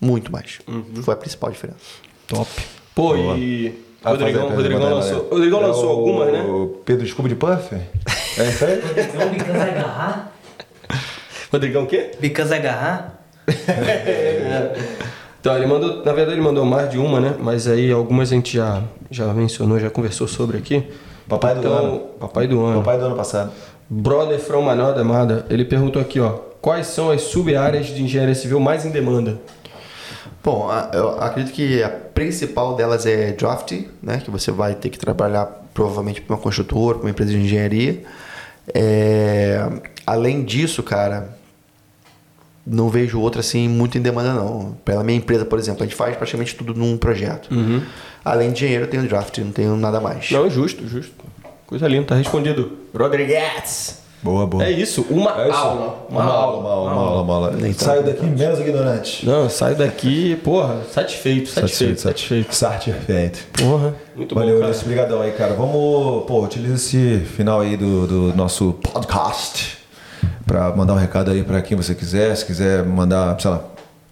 Muito 0.00 0.30
mais. 0.30 0.60
Uhum. 0.68 0.84
Foi 1.02 1.14
a 1.14 1.16
principal 1.16 1.50
diferença. 1.50 1.78
Top. 2.28 2.48
Pô, 2.94 3.16
e. 3.16 3.74
Ah, 4.04 4.10
Rodrigão, 4.10 4.50
Rodrigão 4.54 4.80
faz 4.80 4.92
aí, 4.92 4.94
lançou, 5.12 5.22
aí. 5.24 5.30
Rodrigão 5.30 5.60
É 5.62 5.66
lançou 5.66 5.86
o 5.86 5.88
algumas, 5.90 6.32
né? 6.32 6.44
Pedro 6.84 7.06
Scooby 7.08 7.28
de 7.30 7.34
Puff? 7.34 7.74
É 7.74 8.48
isso 8.48 8.64
aí? 8.64 8.80
Então, 9.04 9.30
Bicas 9.30 9.56
agarrar? 9.56 10.32
Rodrigão 11.50 11.82
o 11.84 11.86
quê? 11.88 12.12
Bicas 12.20 12.52
agarrar? 12.52 13.15
Então, 15.46 15.56
ele 15.56 15.66
mandou, 15.66 16.04
na 16.04 16.12
verdade, 16.12 16.32
ele 16.32 16.40
mandou 16.40 16.64
mais 16.64 16.90
de 16.90 16.98
uma, 16.98 17.20
né? 17.20 17.36
Mas 17.38 17.68
aí 17.68 17.92
algumas 17.92 18.32
a 18.32 18.34
gente 18.34 18.56
já, 18.56 18.82
já 19.08 19.32
mencionou, 19.32 19.78
já 19.78 19.88
conversou 19.88 20.26
sobre 20.26 20.58
aqui. 20.58 20.84
Papai 21.28 21.54
do 21.54 21.60
então, 21.60 21.72
ano. 21.72 21.98
Papai 22.18 22.48
do 22.48 22.64
ano. 22.64 22.78
Papai 22.80 22.98
do 22.98 23.04
ano 23.04 23.14
passado. 23.14 23.52
Brother 23.88 24.40
from 24.40 24.62
Manoel 24.62 24.92
da 24.92 25.02
Amada, 25.02 25.46
ele 25.48 25.64
perguntou 25.64 26.02
aqui, 26.02 26.18
ó. 26.18 26.30
Quais 26.60 26.88
são 26.88 27.12
as 27.12 27.22
sub-áreas 27.22 27.86
de 27.86 28.02
engenharia 28.02 28.34
civil 28.34 28.58
mais 28.58 28.84
em 28.84 28.90
demanda? 28.90 29.38
Bom, 30.42 30.68
eu 30.92 31.10
acredito 31.20 31.54
que 31.54 31.80
a 31.80 31.90
principal 31.90 32.74
delas 32.74 33.06
é 33.06 33.30
draft, 33.30 33.72
né? 34.02 34.20
Que 34.24 34.32
você 34.32 34.50
vai 34.50 34.74
ter 34.74 34.90
que 34.90 34.98
trabalhar 34.98 35.46
provavelmente 35.72 36.20
para 36.20 36.34
uma 36.34 36.42
construtora, 36.42 36.98
para 36.98 37.06
uma 37.06 37.10
empresa 37.10 37.30
de 37.30 37.38
engenharia. 37.38 38.02
É, 38.74 39.64
além 40.04 40.42
disso, 40.42 40.82
cara, 40.82 41.36
não 42.66 42.88
vejo 42.88 43.20
outra 43.20 43.40
assim 43.40 43.68
muito 43.68 43.96
em 43.96 44.02
demanda 44.02 44.32
não. 44.32 44.76
Pela 44.84 45.04
minha 45.04 45.16
empresa, 45.18 45.44
por 45.44 45.58
exemplo, 45.58 45.82
a 45.82 45.86
gente 45.86 45.94
faz 45.96 46.16
praticamente 46.16 46.54
tudo 46.54 46.74
num 46.74 46.96
projeto. 46.96 47.48
Além 48.24 48.48
de 48.50 48.56
engenheiro, 48.64 48.84
eu 48.84 48.90
tenho 48.90 49.06
draft, 49.06 49.38
não 49.38 49.52
tenho 49.52 49.76
nada 49.76 50.00
mais. 50.00 50.30
Não, 50.30 50.50
justo, 50.50 50.86
justo. 50.88 51.12
Coisa 51.66 51.86
linda, 51.88 52.06
tá 52.06 52.14
respondido. 52.16 52.72
Rodrigues! 52.96 54.04
Boa, 54.22 54.46
boa. 54.46 54.64
É 54.64 54.70
isso, 54.70 55.06
uma 55.10 55.30
É 55.40 55.48
isso. 55.48 55.56
aula. 55.58 56.06
Uma 56.08 56.24
aula, 56.24 56.58
uma 56.58 56.70
aula, 56.70 56.90
uma 56.90 57.00
aula, 57.02 57.22
uma 57.22 57.34
aula. 57.34 57.52
Saiu 57.74 58.02
tanto. 58.02 58.14
daqui 58.16 58.26
menos 58.26 58.58
ignorante. 58.58 59.24
Não, 59.26 59.44
eu 59.44 59.50
saio 59.50 59.76
daqui, 59.76 60.34
porra, 60.42 60.80
satisfeito, 60.90 61.48
satisfeito, 61.50 62.00
satisfeito. 62.00 62.52
Satisfeito. 62.54 63.46
Porra, 63.52 63.94
muito 64.16 64.34
Valeu, 64.34 64.58
bom. 64.58 64.64
Ulisses. 64.64 64.82
Obrigadão 64.82 65.20
aí, 65.22 65.30
cara. 65.32 65.54
Vamos, 65.54 66.24
pô, 66.26 66.42
utiliza 66.42 66.74
esse 66.74 67.20
final 67.36 67.60
aí 67.60 67.76
do, 67.76 68.06
do 68.06 68.36
nosso 68.36 68.72
podcast 68.82 69.75
pra 70.46 70.74
mandar 70.74 70.94
um 70.94 70.96
recado 70.96 71.30
aí 71.30 71.42
pra 71.42 71.60
quem 71.60 71.76
você 71.76 71.94
quiser. 71.94 72.34
Se 72.36 72.46
quiser 72.46 72.84
mandar, 72.84 73.38
sei 73.40 73.50
lá, 73.50 73.64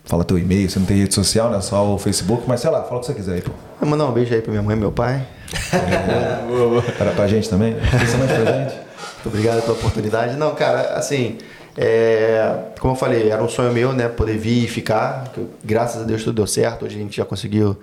fala 0.05 0.24
teu 0.24 0.39
e-mail. 0.39 0.69
Você 0.69 0.78
não 0.78 0.86
tem 0.86 0.98
rede 0.98 1.15
social, 1.15 1.51
né? 1.51 1.61
Só 1.61 1.94
o 1.94 1.98
Facebook, 1.98 2.44
mas 2.47 2.61
sei 2.61 2.70
lá, 2.70 2.82
fala 2.82 2.97
o 2.97 3.01
que 3.01 3.06
você 3.06 3.15
quiser 3.15 3.35
aí, 3.35 3.43
pô. 3.43 3.52
Mandar 3.86 4.06
um 4.06 4.12
beijo 4.12 4.35
aí 4.35 4.43
pra 4.43 4.51
minha 4.51 4.62
mãe 4.62 4.77
e 4.77 4.81
meu 4.81 4.93
pai. 4.93 5.27
Para 6.98 7.12
pra 7.12 7.28
gente 7.28 7.48
também, 7.48 7.74
principalmente 7.74 8.35
pra 8.35 8.52
gente. 8.52 8.74
Muito 8.74 9.27
obrigado 9.27 9.62
pela 9.62 9.73
oportunidade. 9.74 10.36
Não, 10.36 10.55
cara, 10.55 10.94
assim, 10.97 11.39
é, 11.77 12.56
como 12.81 12.94
eu 12.94 12.98
falei, 12.98 13.31
era 13.31 13.43
um 13.43 13.48
sonho 13.48 13.73
meu, 13.73 13.93
né? 13.93 14.09
Poder 14.09 14.36
vir 14.36 14.65
e 14.65 14.69
ficar. 14.69 15.32
Graças 15.62 16.02
a 16.02 16.05
Deus 16.05 16.23
tudo 16.23 16.36
deu 16.36 16.47
certo. 16.47 16.85
Hoje 16.85 16.97
a 16.97 16.98
gente 16.98 17.16
já 17.16 17.24
conseguiu 17.24 17.78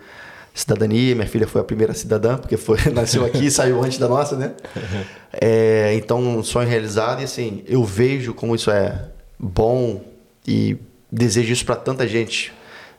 cidadania. 0.54 1.16
Minha 1.16 1.28
filha 1.28 1.48
foi 1.48 1.62
a 1.62 1.64
primeira 1.64 1.94
cidadã, 1.94 2.38
porque 2.38 2.58
foi, 2.58 2.78
nasceu 2.94 3.26
aqui 3.26 3.46
e 3.46 3.52
saiu 3.52 3.82
antes 3.84 3.98
da 3.98 4.08
nossa, 4.08 4.36
né? 4.36 4.54
É, 5.34 5.94
então, 5.96 6.20
um 6.20 6.44
sonho 6.44 6.68
realizado. 6.68 7.22
E 7.22 7.24
assim, 7.24 7.64
eu 7.66 7.86
vejo 7.86 8.34
como 8.34 8.54
isso 8.54 8.70
é 8.70 9.06
bom 9.40 10.04
e 10.46 10.76
desejo 11.10 11.54
isso 11.54 11.66
para 11.66 11.78
tanta 11.78 12.06
gente. 12.06 12.52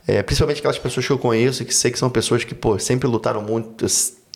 É, 0.07 0.23
principalmente 0.23 0.59
aquelas 0.59 0.79
pessoas 0.79 1.07
que 1.07 1.13
eu 1.13 1.19
conheço 1.19 1.63
e 1.63 1.67
que 1.67 1.75
sei 1.75 1.91
que 1.91 1.99
são 1.99 2.09
pessoas 2.09 2.43
que, 2.43 2.55
pô, 2.55 2.79
sempre 2.79 3.07
lutaram 3.07 3.43
muito, 3.43 3.85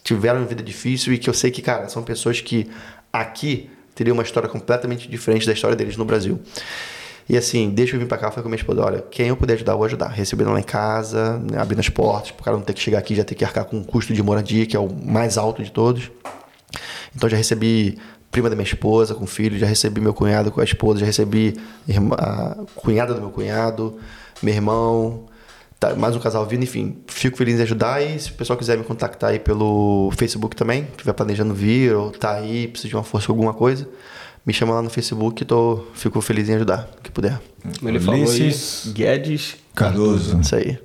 tiveram 0.05 0.40
uma 0.40 0.47
vida 0.47 0.62
difícil 0.62 1.14
e 1.14 1.18
que 1.18 1.30
eu 1.30 1.32
sei 1.32 1.51
que, 1.51 1.62
cara, 1.62 1.88
são 1.88 2.02
pessoas 2.02 2.40
que 2.40 2.70
aqui 3.10 3.70
teriam 3.94 4.14
uma 4.14 4.22
história 4.22 4.48
completamente 4.48 5.09
diferente 5.09 5.47
da 5.47 5.55
história 5.55 5.74
deles 5.74 5.97
no 5.97 6.05
Brasil. 6.05 6.38
E 7.28 7.36
assim, 7.36 7.70
deixa 7.70 7.97
eu 7.97 8.01
vir 8.01 8.07
pra 8.07 8.16
cá, 8.16 8.31
foi 8.31 8.43
com 8.43 8.48
a 8.48 8.51
minha 8.51 8.61
esposa, 8.61 8.85
olha, 8.85 9.05
quem 9.11 9.28
eu 9.28 9.36
puder 9.36 9.55
ajudar, 9.55 9.73
eu 9.73 9.77
vou 9.78 9.86
ajudar. 9.86 10.09
Recebendo 10.09 10.53
lá 10.53 10.61
em 10.61 10.62
casa, 10.62 11.39
né, 11.39 11.59
abrindo 11.59 11.81
as 11.81 11.89
portas, 11.89 12.31
pro 12.31 12.44
cara 12.44 12.57
não 12.57 12.62
ter 12.62 12.73
que 12.73 12.81
chegar 12.81 12.98
aqui 12.98 13.15
já 13.16 13.24
ter 13.24 13.35
que 13.35 13.44
arcar 13.44 13.65
com 13.65 13.78
o 13.81 13.85
custo 13.85 14.15
de 14.15 14.23
moradia, 14.23 14.65
que 14.65 14.77
é 14.77 14.81
o 14.81 14.89
mais 14.93 15.36
alto 15.36 15.62
de 15.62 15.73
todos. 15.73 16.11
Então 17.15 17.28
já 17.28 17.36
recebi 17.36 17.98
prima 18.31 18.48
da 18.51 18.55
minha 18.55 18.66
esposa 18.66 19.15
com 19.15 19.27
filho, 19.27 19.59
já 19.59 19.66
recebi 19.66 20.01
meu 20.01 20.15
cunhado 20.15 20.51
com 20.53 20.61
a 20.61 20.65
esposa, 20.65 21.01
já 21.01 21.07
recebi 21.07 21.59
irmã- 21.89 22.16
a 22.19 22.57
cunhada 22.74 23.15
do 23.15 23.20
meu 23.20 23.31
cunhado, 23.31 23.97
meu 24.43 24.55
irmão, 24.55 25.24
tá, 25.81 25.94
mais 25.97 26.15
um 26.15 26.20
casal 26.20 26.44
vindo, 26.47 26.62
enfim. 26.62 26.98
Fico 27.07 27.36
feliz 27.36 27.59
em 27.59 27.62
ajudar 27.62 28.03
e 28.03 28.19
se 28.20 28.31
o 28.31 28.35
pessoal 28.35 28.57
quiser 28.59 28.77
me 28.77 28.85
contactar 28.85 29.31
aí 29.31 29.39
pelo 29.39 30.12
Facebook 30.16 30.55
também, 30.55 30.86
estiver 30.93 31.12
planejando 31.12 31.55
vir 31.55 31.94
ou 31.94 32.11
tá 32.11 32.35
aí, 32.35 32.69
precisa 32.69 32.89
de 32.90 32.94
uma 32.94 33.05
força 33.05 33.27
com 33.27 33.32
alguma 33.32 33.55
coisa, 33.55 33.89
me 34.47 34.52
chama 34.52 34.74
lá 34.74 34.82
no 34.82 34.90
Facebook 34.90 35.44
tô, 35.44 35.81
fico 35.94 36.20
feliz 36.20 36.48
em 36.48 36.55
ajudar, 36.55 36.89
o 36.98 37.02
que 37.02 37.10
puder. 37.10 37.40
Ele 37.85 37.98
falou 38.01 38.20
aí, 38.20 38.27
Ulisses 38.27 38.93
Guedes. 38.93 39.56
Cardoso. 39.74 40.39
Isso 40.40 40.55
aí. 40.55 40.78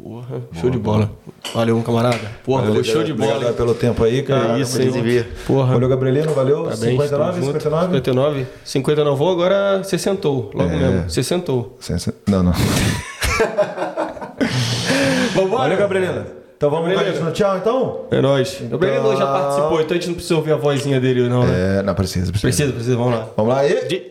Porra, 0.00 0.40
show 0.60 0.70
de 0.70 0.78
bola. 0.78 1.10
Valeu, 1.52 1.82
camarada. 1.82 2.20
Porra, 2.44 2.66
Valeu, 2.66 2.84
show 2.84 3.02
de 3.02 3.12
bola. 3.12 3.32
Obrigado 3.32 3.56
pelo 3.56 3.74
tempo 3.74 4.04
aí, 4.04 4.22
cara. 4.22 4.56
É 4.56 4.60
isso, 4.60 4.78
vir. 5.02 5.26
Porra. 5.44 5.72
Valeu, 5.72 5.88
Gabrielino. 5.88 6.32
Valeu. 6.32 6.62
Parabéns, 6.62 6.92
59, 6.92 7.32
tamo 7.32 7.46
junto. 7.46 7.60
59. 7.60 8.00
59. 8.00 8.46
59 8.64 9.24
agora 9.32 9.82
60. 9.82 10.28
Logo 10.28 10.62
É. 10.62 10.68
mesmo. 10.76 11.10
60. 11.10 11.52
Sensa- 11.80 12.14
Não, 12.28 12.44
não. 12.44 12.52
Vambora. 15.34 15.62
Valeu, 15.62 15.78
Gabrielino. 15.78 16.26
Então 16.58 16.70
vamos 16.70 16.92
Gabrielino. 16.92 17.24
no 17.26 17.30
tchau, 17.30 17.56
então? 17.56 18.00
É 18.10 18.20
nóis. 18.20 18.60
O 18.60 18.66
Gabriel 18.66 19.16
já 19.16 19.26
participou, 19.28 19.80
então 19.80 19.92
a 19.92 19.94
gente 19.94 20.08
não 20.08 20.14
precisa 20.14 20.34
ouvir 20.34 20.52
a 20.52 20.56
vozinha 20.56 21.00
dele, 21.00 21.28
não, 21.28 21.44
né? 21.46 21.78
É, 21.78 21.82
não, 21.84 21.94
precisa, 21.94 22.32
precisa. 22.32 22.48
Precisa, 22.48 22.72
precisa, 22.72 22.96
vamos 22.96 23.12
lá. 23.16 23.28
Vamos 23.36 23.54
lá 23.54 23.60
aí. 23.60 23.74
De- 23.86 24.10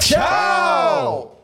Tchau! 0.00 1.36